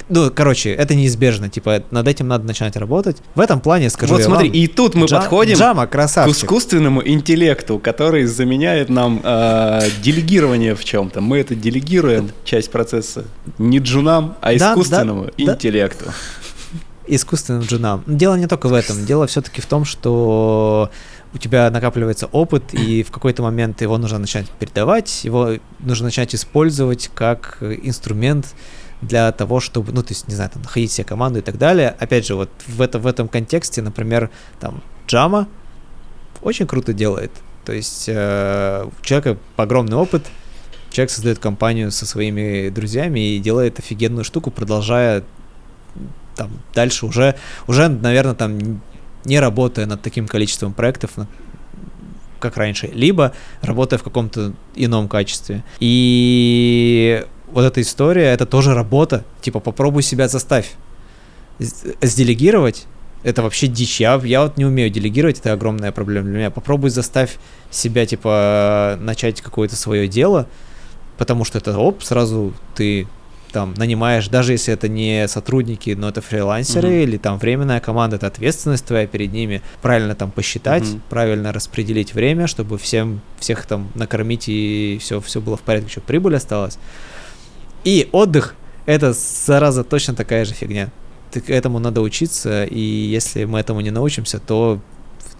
ну, 0.08 0.30
короче, 0.34 0.70
это 0.72 0.94
неизбежно, 0.94 1.48
типа, 1.48 1.82
над 1.90 2.08
этим 2.08 2.28
надо 2.28 2.44
начинать 2.46 2.76
работать. 2.76 3.18
В 3.34 3.40
этом 3.40 3.60
плане, 3.60 3.90
скажу 3.90 4.14
Вот 4.14 4.22
смотри, 4.22 4.48
вам, 4.48 4.56
и 4.56 4.66
тут 4.66 4.94
мы 4.94 5.06
Джа- 5.06 5.18
подходим 5.20 5.56
Джама, 5.56 5.86
к 5.86 5.94
искусственному 5.94 7.06
интеллекту, 7.06 7.78
который 7.78 8.24
заменяет 8.24 8.88
нам 8.88 9.20
э, 9.22 9.80
делегирование 10.02 10.74
в 10.74 10.84
чем-то. 10.84 11.20
Мы 11.20 11.38
это 11.38 11.54
делегируем, 11.54 12.30
часть 12.44 12.70
процесса, 12.70 13.24
не 13.58 13.78
джунам, 13.78 14.36
а 14.40 14.56
Да, 14.56 14.72
искусственному 14.72 15.24
да, 15.24 15.30
да. 15.36 15.52
интеллекту. 15.54 16.06
искусственным 17.06 17.62
джунам. 17.62 18.04
Дело 18.06 18.34
не 18.36 18.46
только 18.46 18.68
в 18.68 18.74
этом. 18.74 19.04
Дело 19.06 19.26
все-таки 19.26 19.60
в 19.60 19.66
том, 19.66 19.84
что 19.84 20.90
у 21.34 21.38
тебя 21.38 21.70
накапливается 21.70 22.26
опыт, 22.26 22.72
и 22.72 23.02
в 23.02 23.10
какой-то 23.10 23.42
момент 23.42 23.80
его 23.82 23.98
нужно 23.98 24.18
начать 24.18 24.48
передавать, 24.48 25.24
его 25.24 25.54
нужно 25.80 26.06
начать 26.06 26.34
использовать 26.34 27.10
как 27.14 27.58
инструмент 27.60 28.46
для 29.00 29.30
того, 29.32 29.60
чтобы, 29.60 29.92
ну, 29.92 30.02
то 30.02 30.12
есть, 30.12 30.28
не 30.28 30.34
знаю, 30.34 30.50
там, 30.50 30.62
находить 30.62 30.92
себе 30.92 31.04
команду 31.04 31.38
и 31.38 31.42
так 31.42 31.58
далее. 31.58 31.94
Опять 31.98 32.26
же, 32.26 32.34
вот 32.34 32.50
в, 32.66 32.80
это, 32.80 32.98
в 32.98 33.06
этом 33.06 33.28
контексте, 33.28 33.82
например, 33.82 34.30
там, 34.60 34.82
Джама 35.06 35.48
очень 36.42 36.66
круто 36.66 36.92
делает. 36.92 37.32
То 37.64 37.72
есть 37.72 38.08
э, 38.08 38.84
у 38.86 39.04
человека 39.04 39.38
огромный 39.56 39.96
опыт, 39.96 40.26
человек 40.90 41.10
создает 41.10 41.38
компанию 41.38 41.90
со 41.90 42.06
своими 42.06 42.70
друзьями 42.70 43.34
и 43.34 43.38
делает 43.38 43.78
офигенную 43.78 44.24
штуку, 44.24 44.50
продолжая 44.50 45.22
там 46.34 46.50
дальше 46.74 47.04
уже, 47.06 47.34
уже, 47.66 47.88
наверное, 47.88 48.34
там 48.34 48.80
не 49.24 49.40
работая 49.40 49.86
над 49.86 50.00
таким 50.00 50.26
количеством 50.26 50.72
проектов, 50.72 51.10
как 52.38 52.56
раньше, 52.56 52.86
либо 52.86 53.32
работая 53.60 53.98
в 53.98 54.02
каком-то 54.02 54.54
ином 54.74 55.08
качестве. 55.08 55.64
И 55.80 57.26
вот 57.52 57.64
эта 57.64 57.80
история, 57.80 58.26
это 58.32 58.46
тоже 58.46 58.74
работа. 58.74 59.24
Типа, 59.40 59.60
попробуй 59.60 60.02
себя 60.02 60.28
заставь. 60.28 60.72
Сделегировать 62.02 62.86
это 63.24 63.42
вообще 63.42 63.66
дичь. 63.66 64.00
Я, 64.00 64.20
я 64.24 64.42
вот 64.42 64.56
не 64.58 64.64
умею 64.64 64.90
делегировать, 64.90 65.40
это 65.40 65.52
огромная 65.52 65.90
проблема 65.90 66.28
для 66.28 66.38
меня. 66.38 66.50
Попробуй 66.50 66.90
заставь 66.90 67.36
себя, 67.70 68.06
типа, 68.06 68.96
начать 69.00 69.40
какое-то 69.40 69.74
свое 69.74 70.06
дело, 70.06 70.46
потому 71.16 71.44
что 71.44 71.58
это, 71.58 71.76
оп, 71.76 72.02
сразу 72.04 72.52
ты 72.76 73.08
там 73.50 73.74
нанимаешь, 73.76 74.28
даже 74.28 74.52
если 74.52 74.72
это 74.74 74.88
не 74.88 75.26
сотрудники, 75.26 75.90
но 75.98 76.10
это 76.10 76.20
фрилансеры 76.20 76.88
Мгм. 76.88 76.96
или 76.98 77.16
там 77.16 77.38
временная 77.38 77.80
команда, 77.80 78.16
это 78.16 78.26
ответственность 78.26 78.84
твоя 78.84 79.06
перед 79.06 79.32
ними, 79.32 79.62
правильно 79.80 80.14
там 80.14 80.30
посчитать, 80.30 80.84
Мгм. 80.84 81.02
правильно 81.08 81.52
распределить 81.52 82.12
время, 82.14 82.46
чтобы 82.46 82.76
всем, 82.78 83.20
всех 83.40 83.64
там 83.66 83.88
накормить 83.94 84.44
и 84.48 84.98
все, 85.00 85.20
все 85.22 85.40
было 85.40 85.56
в 85.56 85.62
порядке, 85.62 85.90
чтобы 85.90 86.06
прибыль 86.06 86.36
осталась. 86.36 86.78
И 87.84 88.08
отдых— 88.12 88.54
это, 88.86 89.12
зараза, 89.12 89.84
точно 89.84 90.14
такая 90.14 90.44
же 90.44 90.54
фигня. 90.54 90.90
Ты 91.30 91.40
к 91.40 91.50
этому 91.50 91.78
надо 91.78 92.00
учиться, 92.00 92.64
и 92.64 92.80
если 92.80 93.44
мы 93.44 93.60
этому 93.60 93.80
не 93.80 93.90
научимся, 93.90 94.38
то 94.38 94.80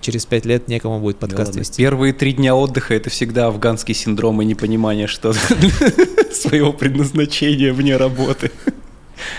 через 0.01 0.27
пять 0.27 0.45
лет 0.45 0.69
некому 0.69 1.01
будет 1.01 1.19
Да 1.19 1.27
подкаст 1.27 1.51
ладно. 1.51 1.61
вести. 1.61 1.83
Первые 1.83 2.13
три 2.13 2.33
дня 2.33 2.55
отдыха 2.55 2.95
это 2.95 3.11
всегда 3.11 3.47
афганский 3.47 3.95
синдром 3.95 4.41
и 4.43 4.45
непонимание 4.45 5.07
что 5.07 5.33
своего 6.33 6.73
предназначения 6.73 7.73
вне 7.73 7.97
работы. 7.97 8.51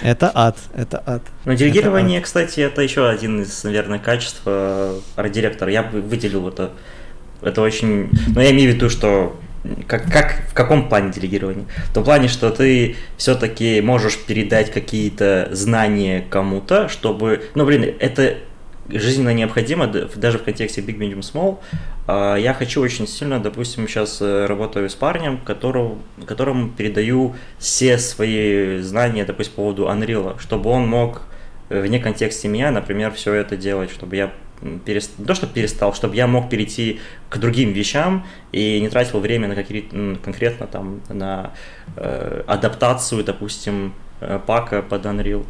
Это 0.01 0.31
ад, 0.33 0.57
это 0.75 1.01
ад. 1.05 1.23
Но 1.45 1.53
делегирование, 1.53 2.19
кстати, 2.21 2.59
это 2.59 2.81
еще 2.81 3.07
один 3.07 3.41
из, 3.41 3.63
наверное, 3.63 3.99
качеств 3.99 4.41
э, 4.45 4.99
арт-директора. 5.15 5.71
Я 5.71 5.83
бы 5.83 6.01
выделил 6.01 6.47
это. 6.49 6.71
Это 7.41 7.61
очень... 7.61 8.09
Но 8.35 8.41
я 8.41 8.51
имею 8.51 8.73
в 8.73 8.75
виду, 8.75 8.89
что 8.89 9.39
как, 9.87 10.11
как 10.11 10.43
в 10.49 10.53
каком 10.53 10.87
плане 10.87 11.11
делегирования? 11.11 11.65
В 11.89 11.93
том 11.93 12.03
плане, 12.03 12.27
что 12.27 12.49
ты 12.49 12.95
все-таки 13.17 13.81
можешь 13.81 14.17
передать 14.17 14.71
какие-то 14.71 15.49
знания 15.51 16.23
кому-то, 16.29 16.87
чтобы... 16.87 17.43
Ну, 17.55 17.65
блин, 17.65 17.95
это 17.99 18.37
жизненно 18.89 19.33
необходимо, 19.33 19.87
даже 19.87 20.39
в 20.39 20.43
контексте 20.43 20.81
Big 20.81 20.97
Medium 20.97 21.19
Small. 21.19 21.59
А, 22.07 22.35
Я 22.35 22.53
хочу 22.53 22.81
очень 22.81 23.07
сильно, 23.07 23.39
допустим, 23.39 23.87
сейчас 23.87 24.21
э, 24.21 24.45
работаю 24.45 24.89
с 24.89 24.95
парнем, 24.95 25.37
которого, 25.37 25.97
которому 26.25 26.69
передаю 26.69 27.35
все 27.57 27.97
свои 27.97 28.79
знания, 28.79 29.25
допустим, 29.25 29.55
по 29.55 29.61
поводу 29.61 29.87
Unreal, 29.87 30.39
чтобы 30.39 30.69
он 30.69 30.87
мог 30.87 31.23
э, 31.69 31.81
вне 31.81 31.99
контексте 31.99 32.47
меня, 32.47 32.71
например, 32.71 33.11
все 33.11 33.33
это 33.33 33.57
делать, 33.57 33.91
чтобы 33.91 34.15
я 34.15 34.31
м, 34.61 34.81
перес- 34.85 35.11
не 35.17 35.25
то, 35.25 35.33
что 35.35 35.47
перестал, 35.47 35.93
чтобы 35.93 36.15
я 36.15 36.27
мог 36.27 36.49
перейти 36.49 36.99
к 37.29 37.37
другим 37.37 37.73
вещам 37.73 38.25
и 38.51 38.79
не 38.79 38.89
тратил 38.89 39.19
время 39.19 39.47
на 39.47 39.55
какие 39.55 39.89
конкретно 40.23 40.67
там 40.67 41.01
на 41.09 41.51
э, 41.95 42.43
адаптацию, 42.47 43.23
допустим, 43.23 43.93
э, 44.21 44.39
пака 44.45 44.81
под 44.81 45.05
Unreal. 45.05 45.45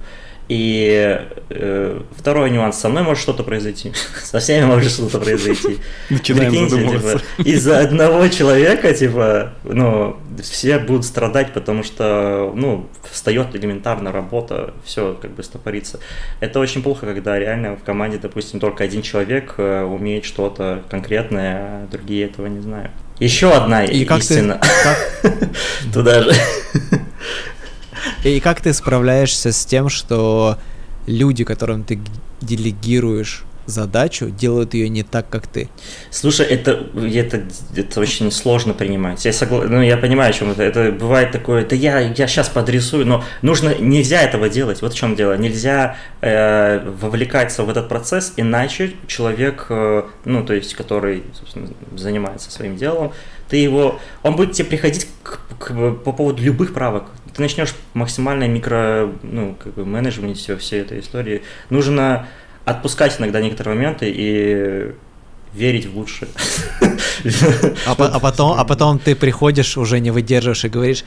И 0.49 1.19
э, 1.51 2.01
второй 2.17 2.49
нюанс, 2.49 2.77
со 2.79 2.89
мной 2.89 3.03
может 3.03 3.21
что-то 3.21 3.43
произойти, 3.43 3.93
со 4.23 4.39
всеми 4.39 4.65
может 4.65 4.91
что-то 4.91 5.19
произойти. 5.19 5.77
Начинаем 6.09 6.49
Прикиньте, 6.51 6.75
задумываться. 6.75 7.21
типа, 7.37 7.47
из-за 7.47 7.79
одного 7.79 8.27
человека, 8.29 8.91
типа, 8.93 9.53
ну, 9.63 10.17
все 10.41 10.79
будут 10.79 11.05
страдать, 11.05 11.53
потому 11.53 11.83
что, 11.83 12.51
ну, 12.55 12.89
встает 13.11 13.55
элементарно 13.55 14.11
работа, 14.11 14.73
все 14.83 15.15
как 15.21 15.35
бы 15.35 15.43
стопорится. 15.43 15.99
Это 16.39 16.59
очень 16.59 16.81
плохо, 16.81 17.05
когда 17.05 17.37
реально 17.37 17.75
в 17.75 17.83
команде, 17.83 18.17
допустим, 18.17 18.59
только 18.59 18.83
один 18.83 19.03
человек 19.03 19.53
э, 19.57 19.83
умеет 19.83 20.25
что-то 20.25 20.81
конкретное, 20.89 21.55
а 21.57 21.87
другие 21.91 22.25
этого 22.25 22.47
не 22.47 22.59
знают. 22.61 22.89
Еще 23.19 23.51
одна 23.51 23.83
И 23.83 24.03
как 24.05 24.17
ты- 24.19 24.23
истина. 24.23 24.59
Туда 25.93 26.23
же. 26.23 26.31
И 28.23 28.39
как 28.39 28.61
ты 28.61 28.73
справляешься 28.73 29.51
с 29.51 29.65
тем, 29.65 29.89
что 29.89 30.57
люди, 31.07 31.43
которым 31.43 31.83
ты 31.83 31.99
делегируешь 32.41 33.43
задачу, 33.69 34.29
делают 34.29 34.73
ее 34.73 34.89
не 34.89 35.03
так, 35.03 35.29
как 35.29 35.47
ты? 35.47 35.69
Слушай, 36.09 36.47
это, 36.47 36.87
это, 36.95 37.43
это 37.75 37.99
очень 37.99 38.31
сложно 38.31 38.73
принимать. 38.73 39.23
Я 39.25 39.31
согла... 39.33 39.63
ну, 39.65 39.81
я 39.81 39.97
понимаю, 39.97 40.31
о 40.31 40.33
чем 40.33 40.51
это. 40.51 40.63
Это 40.63 40.91
бывает 40.91 41.31
такое, 41.31 41.65
да 41.65 41.75
я, 41.75 41.99
я 41.99 42.27
сейчас 42.27 42.49
подрисую, 42.49 43.05
но 43.05 43.23
нужно, 43.41 43.75
нельзя 43.79 44.21
этого 44.21 44.49
делать. 44.49 44.81
Вот 44.81 44.93
в 44.93 44.97
чем 44.97 45.15
дело. 45.15 45.37
Нельзя 45.37 45.97
э, 46.21 46.79
вовлекаться 46.99 47.63
в 47.63 47.69
этот 47.69 47.87
процесс, 47.89 48.33
иначе 48.37 48.93
человек, 49.07 49.67
э, 49.69 50.03
ну, 50.25 50.43
то 50.43 50.53
есть, 50.53 50.73
который, 50.73 51.23
занимается 51.95 52.51
своим 52.51 52.75
делом, 52.75 53.11
ты 53.49 53.57
его, 53.57 53.99
он 54.23 54.35
будет 54.35 54.53
тебе 54.53 54.67
приходить 54.67 55.07
к- 55.23 55.39
к- 55.59 55.91
по 55.91 56.11
поводу 56.11 56.41
любых 56.41 56.73
правок. 56.73 57.05
Ты 57.35 57.41
начнешь 57.41 57.73
максимально 57.93 58.47
микро, 58.47 59.11
ну, 59.23 59.55
как 59.61 59.73
бы 59.73 59.85
менеджмент 59.85 60.37
все, 60.37 60.57
всей 60.57 60.81
этой 60.81 60.99
истории. 60.99 61.41
Нужно 61.69 62.27
отпускать 62.65 63.19
иногда 63.19 63.41
некоторые 63.41 63.75
моменты 63.75 64.11
и 64.13 64.91
верить 65.53 65.87
в 65.87 65.97
лучшее. 65.97 66.29
А, 67.87 67.95
по- 67.95 68.05
а 68.07 68.19
потом, 68.19 68.57
а 68.59 68.63
потом 68.65 68.99
ты 68.99 69.15
приходишь, 69.15 69.77
уже 69.77 69.99
не 69.99 70.11
выдерживаешь 70.11 70.63
и 70.63 70.69
говоришь, 70.69 71.03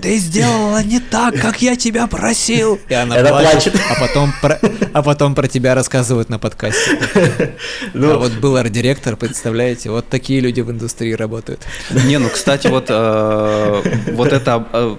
ты 0.00 0.16
сделала 0.18 0.82
не 0.82 0.98
так, 1.00 1.36
как 1.40 1.62
я 1.62 1.76
тебя 1.76 2.06
просил. 2.06 2.78
И 2.88 2.94
она 2.94 3.16
Она 3.16 3.28
плачет, 3.30 3.72
плачет. 3.72 3.80
А, 3.90 4.00
потом 4.00 4.32
про, 4.42 4.58
а 4.92 5.02
потом 5.02 5.34
про 5.34 5.46
тебя 5.48 5.74
рассказывают 5.74 6.28
на 6.28 6.38
подкасте. 6.38 6.98
Ну, 7.94 8.12
а 8.14 8.18
вот 8.18 8.32
был 8.32 8.56
арт-директор, 8.56 9.16
представляете, 9.16 9.90
вот 9.90 10.08
такие 10.08 10.40
люди 10.40 10.60
в 10.60 10.70
индустрии 10.70 11.12
работают. 11.12 11.62
Не, 11.90 12.18
ну, 12.18 12.28
кстати, 12.28 12.66
вот, 12.66 12.86
э, 12.88 13.82
вот 14.12 14.32
эта 14.32 14.66
э, 14.72 14.96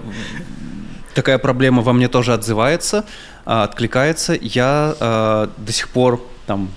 такая 1.16 1.38
проблема 1.38 1.82
во 1.82 1.92
мне 1.92 2.08
тоже 2.08 2.34
отзывается, 2.34 3.04
а, 3.44 3.64
откликается. 3.64 4.38
Я 4.40 4.94
э, 5.00 5.48
до 5.56 5.72
сих 5.72 5.88
пор 5.88 6.20
там 6.46 6.68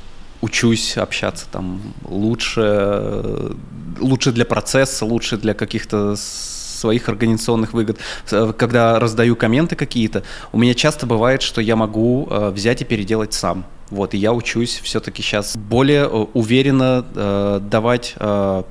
учусь 0.42 0.98
общаться 0.98 1.46
там 1.52 1.82
лучше, 2.06 3.52
лучше 4.00 4.32
для 4.32 4.46
процесса, 4.46 5.06
лучше 5.06 5.38
для 5.38 5.54
каких-то 5.54 6.16
своих 6.16 7.10
организационных 7.10 7.74
выгод. 7.74 8.00
Э, 8.32 8.54
Когда 8.58 8.98
раздаю 8.98 9.36
комменты 9.36 9.76
какие-то, 9.76 10.24
у 10.54 10.58
меня 10.58 10.74
часто 10.74 11.06
бывает, 11.06 11.42
что 11.42 11.60
я 11.60 11.76
могу 11.76 12.26
э, 12.30 12.50
взять 12.50 12.82
и 12.82 12.86
переделать 12.86 13.34
сам. 13.34 13.66
Вот, 13.90 14.14
и 14.14 14.18
я 14.18 14.32
учусь 14.32 14.80
все-таки 14.82 15.22
сейчас 15.22 15.58
более 15.58 16.06
э, 16.06 16.26
уверенно 16.34 17.06
э, 17.14 17.60
давать 17.62 18.14
э, 18.16 18.64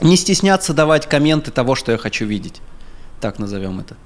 не 0.00 0.16
стесняться 0.16 0.72
давать 0.72 1.06
комменты 1.06 1.50
того, 1.50 1.74
что 1.74 1.92
я 1.92 1.98
хочу 1.98 2.24
видеть. 2.24 2.60
Так 3.20 3.38
назовем 3.38 3.78
это. 3.78 3.96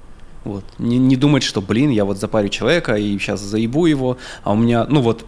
Вот. 0.47 0.65
Не, 0.79 0.99
не 0.99 1.17
думать, 1.17 1.43
что, 1.43 1.61
блин, 1.61 1.91
я 1.91 2.05
вот 2.05 2.19
запарю 2.19 2.49
человека 2.49 2.95
и 2.95 3.19
сейчас 3.19 3.41
заебу 3.41 3.87
его, 3.87 4.17
а 4.45 4.53
у 4.53 4.57
меня, 4.57 4.87
ну 4.89 5.01
вот, 5.01 5.27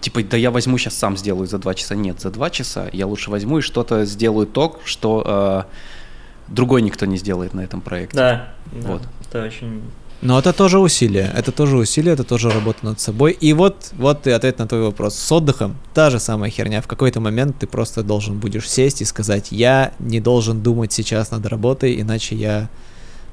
типа, 0.00 0.22
да 0.22 0.36
я 0.36 0.50
возьму 0.50 0.78
сейчас 0.78 0.94
сам 0.94 1.16
сделаю 1.16 1.46
за 1.46 1.58
два 1.58 1.74
часа. 1.74 1.94
Нет, 1.94 2.20
за 2.20 2.30
два 2.30 2.50
часа 2.50 2.88
я 2.92 3.06
лучше 3.06 3.30
возьму 3.30 3.58
и 3.58 3.60
что-то 3.62 4.04
сделаю 4.04 4.46
то, 4.46 4.78
что 4.84 5.66
э, 5.68 6.52
другой 6.52 6.82
никто 6.82 7.06
не 7.06 7.16
сделает 7.16 7.54
на 7.54 7.62
этом 7.62 7.80
проекте. 7.80 8.16
да, 8.16 8.54
да, 8.72 8.88
Вот. 8.88 9.02
это 9.26 9.44
очень 9.44 9.82
Но 10.20 10.38
это 10.38 10.52
тоже 10.52 10.78
усилие, 10.78 11.32
это 11.34 11.52
тоже 11.52 11.76
усилие, 11.76 12.14
это 12.14 12.24
тоже 12.24 12.50
работа 12.50 12.84
над 12.84 13.00
собой. 13.00 13.32
И 13.32 13.52
вот, 13.52 13.92
вот 13.92 14.26
и 14.26 14.30
ответ 14.30 14.58
на 14.58 14.66
твой 14.66 14.82
вопрос. 14.82 15.14
С 15.14 15.32
отдыхом 15.32 15.76
та 15.94 16.10
же 16.10 16.20
самая 16.20 16.50
херня. 16.50 16.80
В 16.80 16.86
какой-то 16.86 17.20
момент 17.20 17.56
ты 17.58 17.66
просто 17.66 18.02
должен 18.02 18.38
будешь 18.38 18.68
сесть 18.68 19.02
и 19.02 19.04
сказать, 19.04 19.52
я 19.52 19.92
не 19.98 20.20
должен 20.20 20.62
думать 20.62 20.92
сейчас 20.92 21.30
над 21.30 21.46
работой, 21.46 22.00
иначе 22.00 22.34
я 22.36 22.68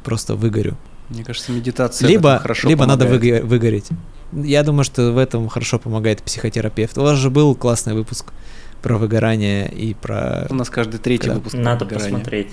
просто 0.04 0.36
выгорю. 0.36 0.76
Мне 1.10 1.24
кажется, 1.24 1.52
медитация 1.52 2.08
Либо, 2.08 2.40
хорошо 2.40 2.68
либо 2.70 2.86
надо 2.86 3.06
помогает. 3.06 3.44
выго- 3.44 3.48
выгореть. 3.48 3.88
Я 4.32 4.64
думаю, 4.64 4.84
что 4.84 5.12
в 5.12 5.18
этом 5.18 5.48
хорошо 5.50 5.80
помогает 5.80 6.24
психотерапевт. 6.24 6.98
У 6.98 7.02
вас 7.02 7.18
же 7.18 7.30
был 7.30 7.54
классный 7.56 7.94
выпуск 7.94 8.32
про 8.82 8.98
выгорание 8.98 9.72
и 9.72 9.94
про... 9.94 10.48
У 10.50 10.56
нас 10.56 10.70
каждый 10.70 10.98
третий 11.00 11.28
Да. 11.28 11.36
выпуск. 11.36 11.54
Надо 11.56 11.86
про 11.86 11.96
выгорание. 12.00 12.20
посмотреть. 12.20 12.48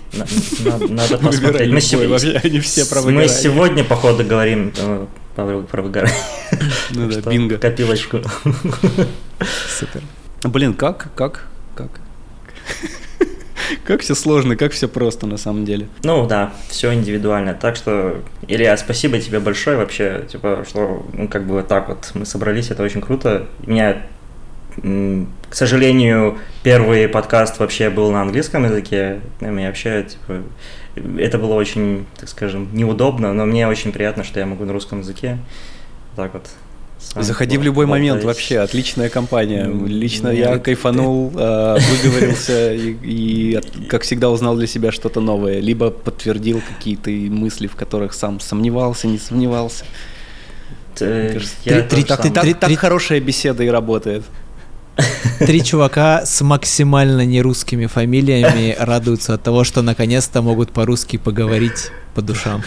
На- 0.64 0.76
на- 0.78 0.88
Надо 0.94 1.18
посмотреть. 1.26 1.60
Мы 1.60 1.66
любой, 1.66 1.80
сего- 1.80 2.08
вообще, 2.08 2.40
они 2.44 2.60
все 2.60 2.84
про 2.86 3.00
Мы 3.00 3.06
выгорание. 3.06 3.34
сегодня, 3.36 3.84
походу, 3.84 4.24
говорим 4.24 4.72
э, 4.76 5.06
про 5.34 5.82
выгорание. 5.82 6.16
Ну 6.90 7.08
да, 7.10 7.20
бинго. 7.30 7.56
Копилочку. 7.58 8.18
Супер. 9.78 10.02
Блин, 10.44 10.74
как, 10.74 11.08
как, 11.14 11.46
как? 11.74 11.90
Как 13.84 14.00
все 14.00 14.14
сложно, 14.14 14.56
как 14.56 14.72
все 14.72 14.88
просто 14.88 15.26
на 15.26 15.36
самом 15.36 15.64
деле. 15.64 15.88
Ну 16.02 16.26
да, 16.26 16.52
все 16.68 16.92
индивидуально. 16.92 17.54
Так 17.54 17.76
что, 17.76 18.22
Илья, 18.48 18.76
спасибо 18.76 19.18
тебе 19.18 19.40
большое 19.40 19.76
вообще, 19.76 20.26
типа, 20.30 20.64
что, 20.68 21.06
ну, 21.12 21.28
как 21.28 21.46
бы 21.46 21.54
вот 21.54 21.68
так 21.68 21.88
вот 21.88 22.10
мы 22.14 22.26
собрались, 22.26 22.70
это 22.70 22.82
очень 22.82 23.00
круто. 23.00 23.46
Меня, 23.66 24.02
к 24.76 25.54
сожалению, 25.54 26.38
первый 26.62 27.08
подкаст 27.08 27.58
вообще 27.58 27.90
был 27.90 28.10
на 28.10 28.22
английском 28.22 28.64
языке, 28.64 29.20
и 29.40 29.44
вообще, 29.44 30.04
типа, 30.04 30.42
это 31.18 31.38
было 31.38 31.54
очень, 31.54 32.06
так 32.18 32.28
скажем, 32.28 32.68
неудобно, 32.72 33.32
но 33.32 33.46
мне 33.46 33.68
очень 33.68 33.92
приятно, 33.92 34.24
что 34.24 34.40
я 34.40 34.46
могу 34.46 34.64
на 34.64 34.72
русском 34.72 35.00
языке. 35.00 35.38
Так 36.16 36.34
вот. 36.34 36.48
С 37.02 37.14
вами 37.14 37.24
Заходи 37.24 37.58
в 37.58 37.62
любой 37.62 37.86
момент 37.86 38.22
болтать. 38.22 38.26
вообще, 38.36 38.58
отличная 38.58 39.08
компания. 39.08 39.64
Лично 39.86 40.28
нет. 40.28 40.38
я 40.38 40.58
кайфанул, 40.58 41.32
э, 41.36 41.78
выговорился 41.78 42.74
и, 42.74 43.60
как 43.88 44.02
всегда, 44.02 44.30
узнал 44.30 44.54
для 44.56 44.66
себя 44.66 44.92
что-то 44.92 45.20
новое. 45.20 45.60
Либо 45.60 45.90
подтвердил 45.90 46.60
какие-то 46.66 47.10
мысли, 47.10 47.66
в 47.66 47.74
которых 47.76 48.12
сам 48.12 48.38
сомневался, 48.40 49.06
не 49.08 49.18
сомневался. 49.18 49.84
Я 50.98 51.82
три- 51.82 52.04
так, 52.04 52.20
Три- 52.20 52.52
так 52.54 52.66
три- 52.68 52.76
хорошая 52.76 53.20
беседа 53.20 53.64
и 53.64 53.68
работает. 53.68 54.24
Три 55.38 55.64
чувака 55.64 56.26
с 56.26 56.42
максимально 56.42 57.24
нерусскими 57.24 57.86
фамилиями 57.86 58.76
радуются 58.78 59.34
от 59.34 59.42
того, 59.42 59.64
что 59.64 59.80
наконец-то 59.80 60.42
могут 60.42 60.72
по-русски 60.72 61.16
поговорить 61.16 61.90
по 62.14 62.22
душам. 62.22 62.62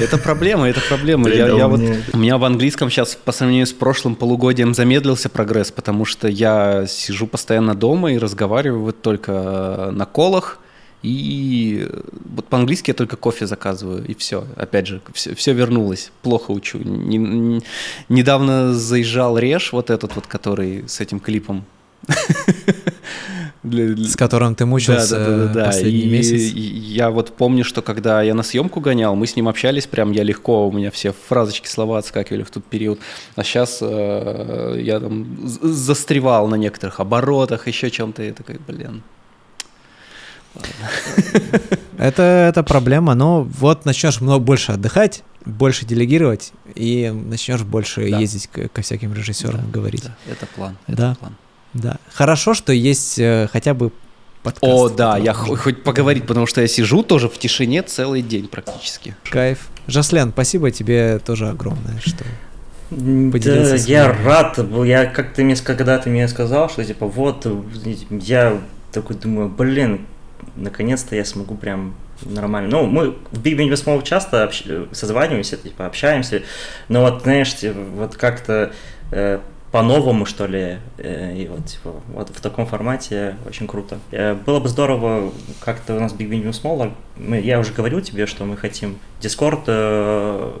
Это 0.00 0.18
проблема, 0.18 0.68
это 0.68 0.80
проблема. 0.88 1.28
Я, 1.28 1.66
вот, 1.68 1.80
у 2.12 2.18
меня 2.18 2.38
в 2.38 2.44
английском 2.44 2.90
сейчас 2.90 3.16
по 3.16 3.32
сравнению 3.32 3.66
с 3.66 3.72
прошлым 3.72 4.14
полугодием 4.14 4.74
замедлился 4.74 5.28
прогресс, 5.28 5.70
потому 5.70 6.04
что 6.04 6.28
я 6.28 6.86
сижу 6.86 7.26
постоянно 7.26 7.74
дома 7.74 8.12
и 8.12 8.18
разговариваю 8.18 8.82
вот 8.82 9.02
только 9.02 9.32
э, 9.32 9.90
на 9.92 10.06
колах. 10.06 10.58
И 11.02 11.86
э, 11.88 12.00
вот 12.36 12.46
по-английски 12.48 12.90
я 12.90 12.94
только 12.94 13.16
кофе 13.16 13.46
заказываю, 13.46 14.04
и 14.04 14.14
все. 14.14 14.44
Опять 14.56 14.86
же, 14.86 15.00
все, 15.14 15.52
вернулось. 15.52 16.12
Плохо 16.22 16.50
учу. 16.50 16.78
Не- 16.78 17.16
не- 17.18 17.62
недавно 18.08 18.74
заезжал 18.74 19.38
Реш, 19.38 19.72
вот 19.72 19.90
этот 19.90 20.14
вот, 20.14 20.26
который 20.26 20.84
с 20.86 21.00
этим 21.00 21.20
клипом. 21.20 21.64
Для- 23.62 23.94
С 24.08 24.16
которым 24.16 24.54
ты 24.54 24.64
мучился 24.64 25.18
да, 25.18 25.26
да, 25.26 25.36
да, 25.36 25.52
да. 25.52 25.64
последний 25.66 26.00
И- 26.00 26.10
месяц. 26.10 26.52
я 26.54 27.10
вот 27.10 27.36
помню, 27.36 27.62
что 27.62 27.82
когда 27.82 28.22
я 28.22 28.32
на 28.34 28.42
съемку 28.42 28.80
гонял, 28.80 29.14
мы 29.14 29.26
с 29.26 29.36
ним 29.36 29.48
общались, 29.48 29.86
прям 29.86 30.12
я 30.12 30.22
легко, 30.22 30.66
у 30.66 30.72
меня 30.72 30.90
все 30.90 31.12
фразочки, 31.28 31.68
слова 31.68 31.98
отскакивали 31.98 32.42
в 32.42 32.50
тот 32.50 32.64
период. 32.64 32.98
А 33.36 33.44
сейчас 33.44 33.82
я 33.82 34.98
там 35.00 35.26
застревал 35.62 36.48
на 36.48 36.54
некоторых 36.54 37.00
оборотах, 37.00 37.66
еще 37.68 37.90
чем-то, 37.90 38.22
и 38.22 38.32
такой, 38.32 38.58
блин. 38.66 39.02
Это, 41.98 42.22
это 42.22 42.62
проблема, 42.62 43.14
но 43.14 43.42
вот 43.42 43.84
начнешь 43.84 44.20
много 44.22 44.42
больше 44.42 44.72
отдыхать, 44.72 45.22
больше 45.44 45.84
делегировать, 45.84 46.52
и 46.74 47.10
начнешь 47.10 47.62
больше 47.62 48.08
Да. 48.10 48.18
ездить 48.18 48.46
к- 48.46 48.68
ко 48.68 48.80
всяким 48.80 49.12
режиссерам 49.12 49.60
Да, 49.66 49.70
говорить. 49.70 50.04
да, 50.04 50.16
это 50.32 50.46
план, 50.46 50.78
Да. 50.88 51.12
это 51.12 51.20
план. 51.20 51.36
Да. 51.74 51.96
Хорошо, 52.12 52.54
что 52.54 52.72
есть 52.72 53.18
э, 53.18 53.48
хотя 53.52 53.74
бы 53.74 53.90
подкаст. 54.42 54.64
О, 54.72 54.88
да, 54.88 55.16
я 55.16 55.32
можно 55.32 55.56
хо- 55.56 55.62
хоть 55.62 55.82
поговорить, 55.82 56.26
потому 56.26 56.46
что 56.46 56.60
я 56.60 56.66
сижу 56.68 57.02
тоже 57.02 57.28
в 57.28 57.38
тишине 57.38 57.82
целый 57.82 58.22
день 58.22 58.48
практически. 58.48 59.14
Кайф. 59.30 59.68
Жаслен, 59.86 60.30
спасибо 60.32 60.70
тебе 60.70 61.18
тоже 61.18 61.48
огромное, 61.48 61.98
что 62.00 62.24
Да, 62.90 63.30
поделился 63.32 63.76
я 63.90 64.12
рад 64.12 64.58
был. 64.68 64.84
Я 64.84 65.06
как 65.06 65.32
ты 65.34 65.44
мне, 65.44 65.56
когда 65.56 65.98
ты 65.98 66.10
мне 66.10 66.26
сказал, 66.28 66.68
что 66.70 66.84
типа 66.84 67.06
вот, 67.06 67.46
я 68.10 68.58
такой 68.92 69.16
думаю, 69.16 69.48
блин, 69.48 70.06
наконец-то 70.56 71.14
я 71.14 71.24
смогу 71.24 71.54
прям 71.54 71.94
нормально. 72.24 72.68
Ну, 72.70 72.86
мы 72.86 73.10
в 73.32 73.40
Big 73.40 73.56
Bang 73.56 73.70
Small 73.72 74.02
часто 74.02 74.44
общ- 74.44 74.88
созваниваемся, 74.94 75.56
типа 75.56 75.86
общаемся, 75.86 76.42
но 76.88 77.02
вот, 77.02 77.22
знаешь, 77.22 77.54
типа, 77.54 77.78
вот 77.94 78.16
как-то 78.16 78.72
э, 79.10 79.38
по-новому, 79.70 80.26
что 80.26 80.46
ли, 80.46 80.78
э, 80.98 81.36
и 81.36 81.46
вот, 81.46 81.64
типа, 81.66 81.94
вот 82.08 82.30
в 82.30 82.40
таком 82.40 82.66
формате 82.66 83.36
очень 83.46 83.66
круто. 83.66 83.98
Э, 84.10 84.34
было 84.34 84.58
бы 84.60 84.68
здорово, 84.68 85.32
как-то 85.60 85.96
у 85.96 86.00
нас 86.00 86.12
Big 86.12 86.28
Bang 86.28 86.50
Small, 86.50 86.92
мы, 87.16 87.40
я 87.40 87.58
уже 87.60 87.72
говорил 87.72 88.00
тебе, 88.00 88.26
что 88.26 88.44
мы 88.44 88.56
хотим 88.56 88.98
Discord 89.20 89.62
э, 89.66 90.58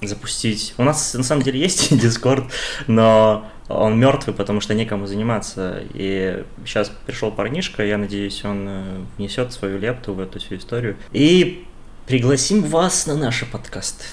запустить. 0.00 0.74
У 0.78 0.84
нас 0.84 1.14
на 1.14 1.22
самом 1.22 1.42
деле 1.42 1.60
есть 1.60 1.92
Discord, 1.92 2.44
но 2.86 3.46
он 3.68 3.98
мертвый, 3.98 4.34
потому 4.34 4.60
что 4.60 4.74
некому 4.74 5.06
заниматься. 5.06 5.82
И 5.92 6.44
сейчас 6.64 6.90
пришел 7.06 7.30
парнишка, 7.30 7.84
я 7.84 7.98
надеюсь, 7.98 8.44
он 8.44 8.66
э, 8.68 8.82
внесет 9.18 9.52
свою 9.52 9.78
лепту 9.78 10.14
в 10.14 10.20
эту 10.20 10.38
всю 10.38 10.56
историю. 10.56 10.96
И 11.12 11.65
пригласим 12.06 12.62
вас 12.62 13.06
на 13.06 13.16
наши 13.16 13.46
подкасты. 13.46 14.04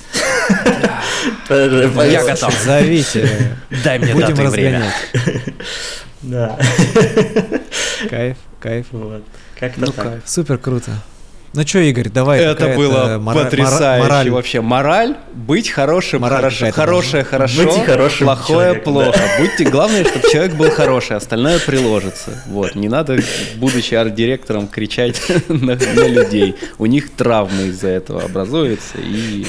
Я 1.49 2.23
готов. 2.25 2.53
Зовите. 2.63 3.57
Дай 3.83 3.99
мне 3.99 4.13
Будем 4.13 4.29
дату 4.35 4.41
и 4.43 4.47
время. 4.47 4.93
разгонять. 5.13 5.43
Да. 6.21 6.57
Кайф, 8.09 8.37
кайф. 8.59 8.87
Вот. 8.91 9.23
Как-то 9.59 9.81
Ну, 9.81 9.87
так. 9.87 10.05
кайф. 10.05 10.21
Супер 10.25 10.57
круто. 10.57 10.91
Ну 11.55 11.61
что, 11.67 11.79
Игорь, 11.79 12.09
давай. 12.09 12.39
Это 12.39 12.75
было 12.75 13.19
мора- 13.19 13.43
потрясающе 13.43 14.01
мора- 14.03 14.09
мораль. 14.09 14.29
вообще. 14.31 14.61
Мораль 14.61 15.15
быть 15.35 15.69
хорошим, 15.69 16.21
Мораль 16.21 16.37
хорошо, 16.37 16.71
хорошее 16.71 17.23
хорошо, 17.23 17.63
Будьте 17.63 17.81
хорошим 17.85 18.25
плохое 18.27 18.57
человеком, 18.69 18.93
плохо. 18.93 19.11
да. 19.19 19.43
Будьте 19.43 19.63
главное, 19.65 20.03
чтобы 20.03 20.29
человек 20.31 20.55
был 20.55 20.69
хороший, 20.71 21.15
остальное 21.17 21.59
приложится. 21.59 22.31
Вот, 22.47 22.73
не 22.75 22.89
надо, 22.89 23.19
будучи 23.57 23.93
арт-директором, 23.93 24.67
кричать 24.67 25.21
на, 25.47 25.75
на 25.75 26.07
людей. 26.07 26.55
У 26.79 26.87
них 26.87 27.11
травмы 27.11 27.67
из-за 27.67 27.89
этого 27.89 28.23
образуются, 28.23 28.97
и 28.97 29.45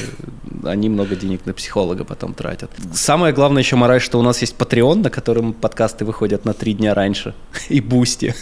они 0.65 0.89
много 0.89 1.16
денег 1.16 1.47
на 1.47 1.52
психолога 1.55 2.05
потом 2.05 2.34
тратят. 2.34 2.70
Самое 2.94 3.33
главное 3.34 3.62
еще 3.62 3.76
мораль, 3.76 4.00
что 4.00 4.18
у 4.18 4.23
нас 4.23 4.41
есть 4.42 4.57
Patreon, 4.58 4.97
на 5.02 5.10
котором 5.10 5.52
подкасты 5.55 6.05
выходят 6.05 6.44
на 6.44 6.52
три 6.55 6.74
дня 6.74 6.92
раньше, 6.94 7.34
и 7.70 7.81
Boosty. 7.81 8.34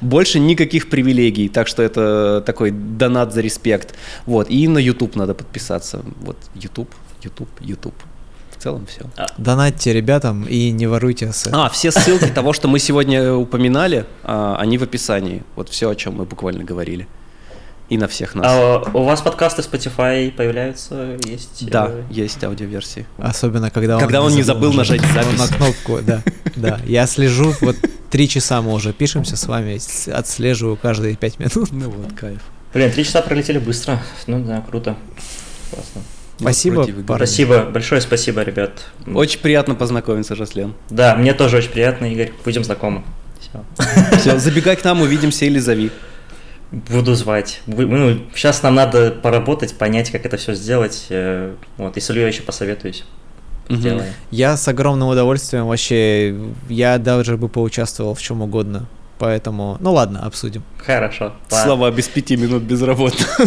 Больше 0.00 0.38
никаких 0.38 0.88
привилегий, 0.88 1.48
так 1.48 1.66
что 1.68 1.82
это 1.82 2.42
такой 2.46 2.70
донат 2.86 3.32
за 3.32 3.40
респект. 3.40 3.94
Вот, 4.26 4.50
и 4.50 4.68
на 4.68 4.78
YouTube 4.78 5.16
надо 5.16 5.34
подписаться. 5.34 6.02
Вот, 6.20 6.36
YouTube, 6.54 6.90
YouTube, 7.22 7.50
YouTube. 7.60 7.94
В 8.56 8.62
целом 8.62 8.86
все. 8.86 9.02
Донатьте 9.36 9.92
ребятам 9.92 10.44
и 10.44 10.70
не 10.70 10.86
воруйте 10.86 11.28
ассет. 11.28 11.52
А, 11.52 11.68
все 11.68 11.90
ссылки 11.90 12.26
того, 12.28 12.52
что 12.52 12.68
мы 12.68 12.78
сегодня 12.78 13.34
упоминали, 13.34 14.06
а, 14.22 14.56
они 14.58 14.78
в 14.78 14.82
описании. 14.82 15.42
Вот 15.56 15.68
все, 15.68 15.90
о 15.90 15.94
чем 15.94 16.14
мы 16.14 16.24
буквально 16.24 16.64
говорили. 16.64 17.06
И 17.88 17.98
на 17.98 18.08
всех 18.08 18.34
нас. 18.34 18.46
А 18.48 18.82
у 18.94 19.04
вас 19.04 19.20
подкасты 19.20 19.62
Spotify 19.62 20.32
появляются? 20.32 21.16
Есть? 21.24 21.68
Да, 21.70 21.86
э, 21.88 22.02
есть 22.10 22.42
аудиоверсии. 22.42 23.06
Особенно, 23.16 23.70
когда 23.70 23.96
он, 23.96 24.00
Когда 24.00 24.22
он 24.22 24.34
не 24.34 24.42
забыл 24.42 24.72
нажать 24.72 25.02
запись. 25.02 25.38
На 25.38 25.46
кнопку, 25.46 26.00
да. 26.02 26.22
Да, 26.56 26.80
я 26.84 27.06
слежу, 27.06 27.54
вот 27.60 27.76
три 28.10 28.28
часа 28.28 28.60
мы 28.60 28.72
уже 28.72 28.92
пишемся 28.92 29.36
с 29.36 29.46
вами, 29.46 29.78
отслеживаю 30.10 30.76
каждые 30.76 31.14
пять 31.14 31.38
минут. 31.38 31.70
Ну 31.70 31.90
вот, 31.90 32.12
кайф. 32.14 32.42
Блин, 32.76 32.92
три 32.92 33.04
часа 33.04 33.22
пролетели 33.22 33.56
быстро. 33.58 34.02
Ну 34.26 34.44
да, 34.44 34.60
круто. 34.60 34.96
Классно. 35.70 36.02
Спасибо. 36.38 36.86
Спасибо, 37.16 37.62
большое 37.62 38.02
спасибо, 38.02 38.42
ребят. 38.42 38.84
Очень 39.06 39.40
приятно 39.40 39.74
познакомиться, 39.74 40.36
Жаслен. 40.36 40.74
Да, 40.90 41.16
мне 41.16 41.32
тоже 41.32 41.56
очень 41.56 41.70
приятно, 41.70 42.04
Игорь. 42.12 42.32
Будем 42.44 42.64
знакомы. 42.64 43.02
Все. 43.40 44.18
Все, 44.18 44.38
забегай 44.38 44.76
к 44.76 44.84
нам, 44.84 45.00
увидимся 45.00 45.46
или 45.46 45.58
зови. 45.58 45.90
Буду 46.70 47.14
звать. 47.14 47.62
Ну, 47.66 48.18
сейчас 48.34 48.62
нам 48.62 48.74
надо 48.74 49.10
поработать, 49.10 49.78
понять, 49.78 50.10
как 50.10 50.26
это 50.26 50.36
все 50.36 50.52
сделать. 50.52 51.06
Э, 51.08 51.54
Вот, 51.78 51.96
и 51.96 52.00
с 52.00 52.10
Ильей 52.10 52.26
еще 52.26 52.42
посоветуюсь. 52.42 53.04
Сделаем. 53.70 54.12
Я 54.30 54.58
с 54.58 54.68
огромным 54.68 55.08
удовольствием 55.08 55.66
вообще, 55.66 56.36
я 56.68 56.98
даже 56.98 57.38
бы 57.38 57.48
поучаствовал 57.48 58.14
в 58.14 58.20
чем 58.20 58.42
угодно. 58.42 58.86
Поэтому, 59.18 59.76
ну 59.80 59.92
ладно, 59.92 60.20
обсудим. 60.26 60.62
Хорошо. 60.78 61.32
Слова 61.48 61.90
без 61.90 62.08
пяти 62.08 62.36
минут 62.36 62.62
безработных. 62.62 63.40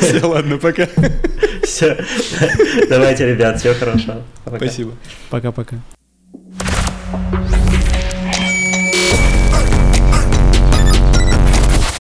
Все, 0.00 0.26
ладно, 0.26 0.58
пока. 0.58 0.88
Все. 1.62 1.96
Давайте, 2.88 3.26
ребят, 3.26 3.58
все 3.58 3.74
хорошо. 3.74 4.22
Спасибо. 4.46 4.92
Пока-пока. 5.30 5.76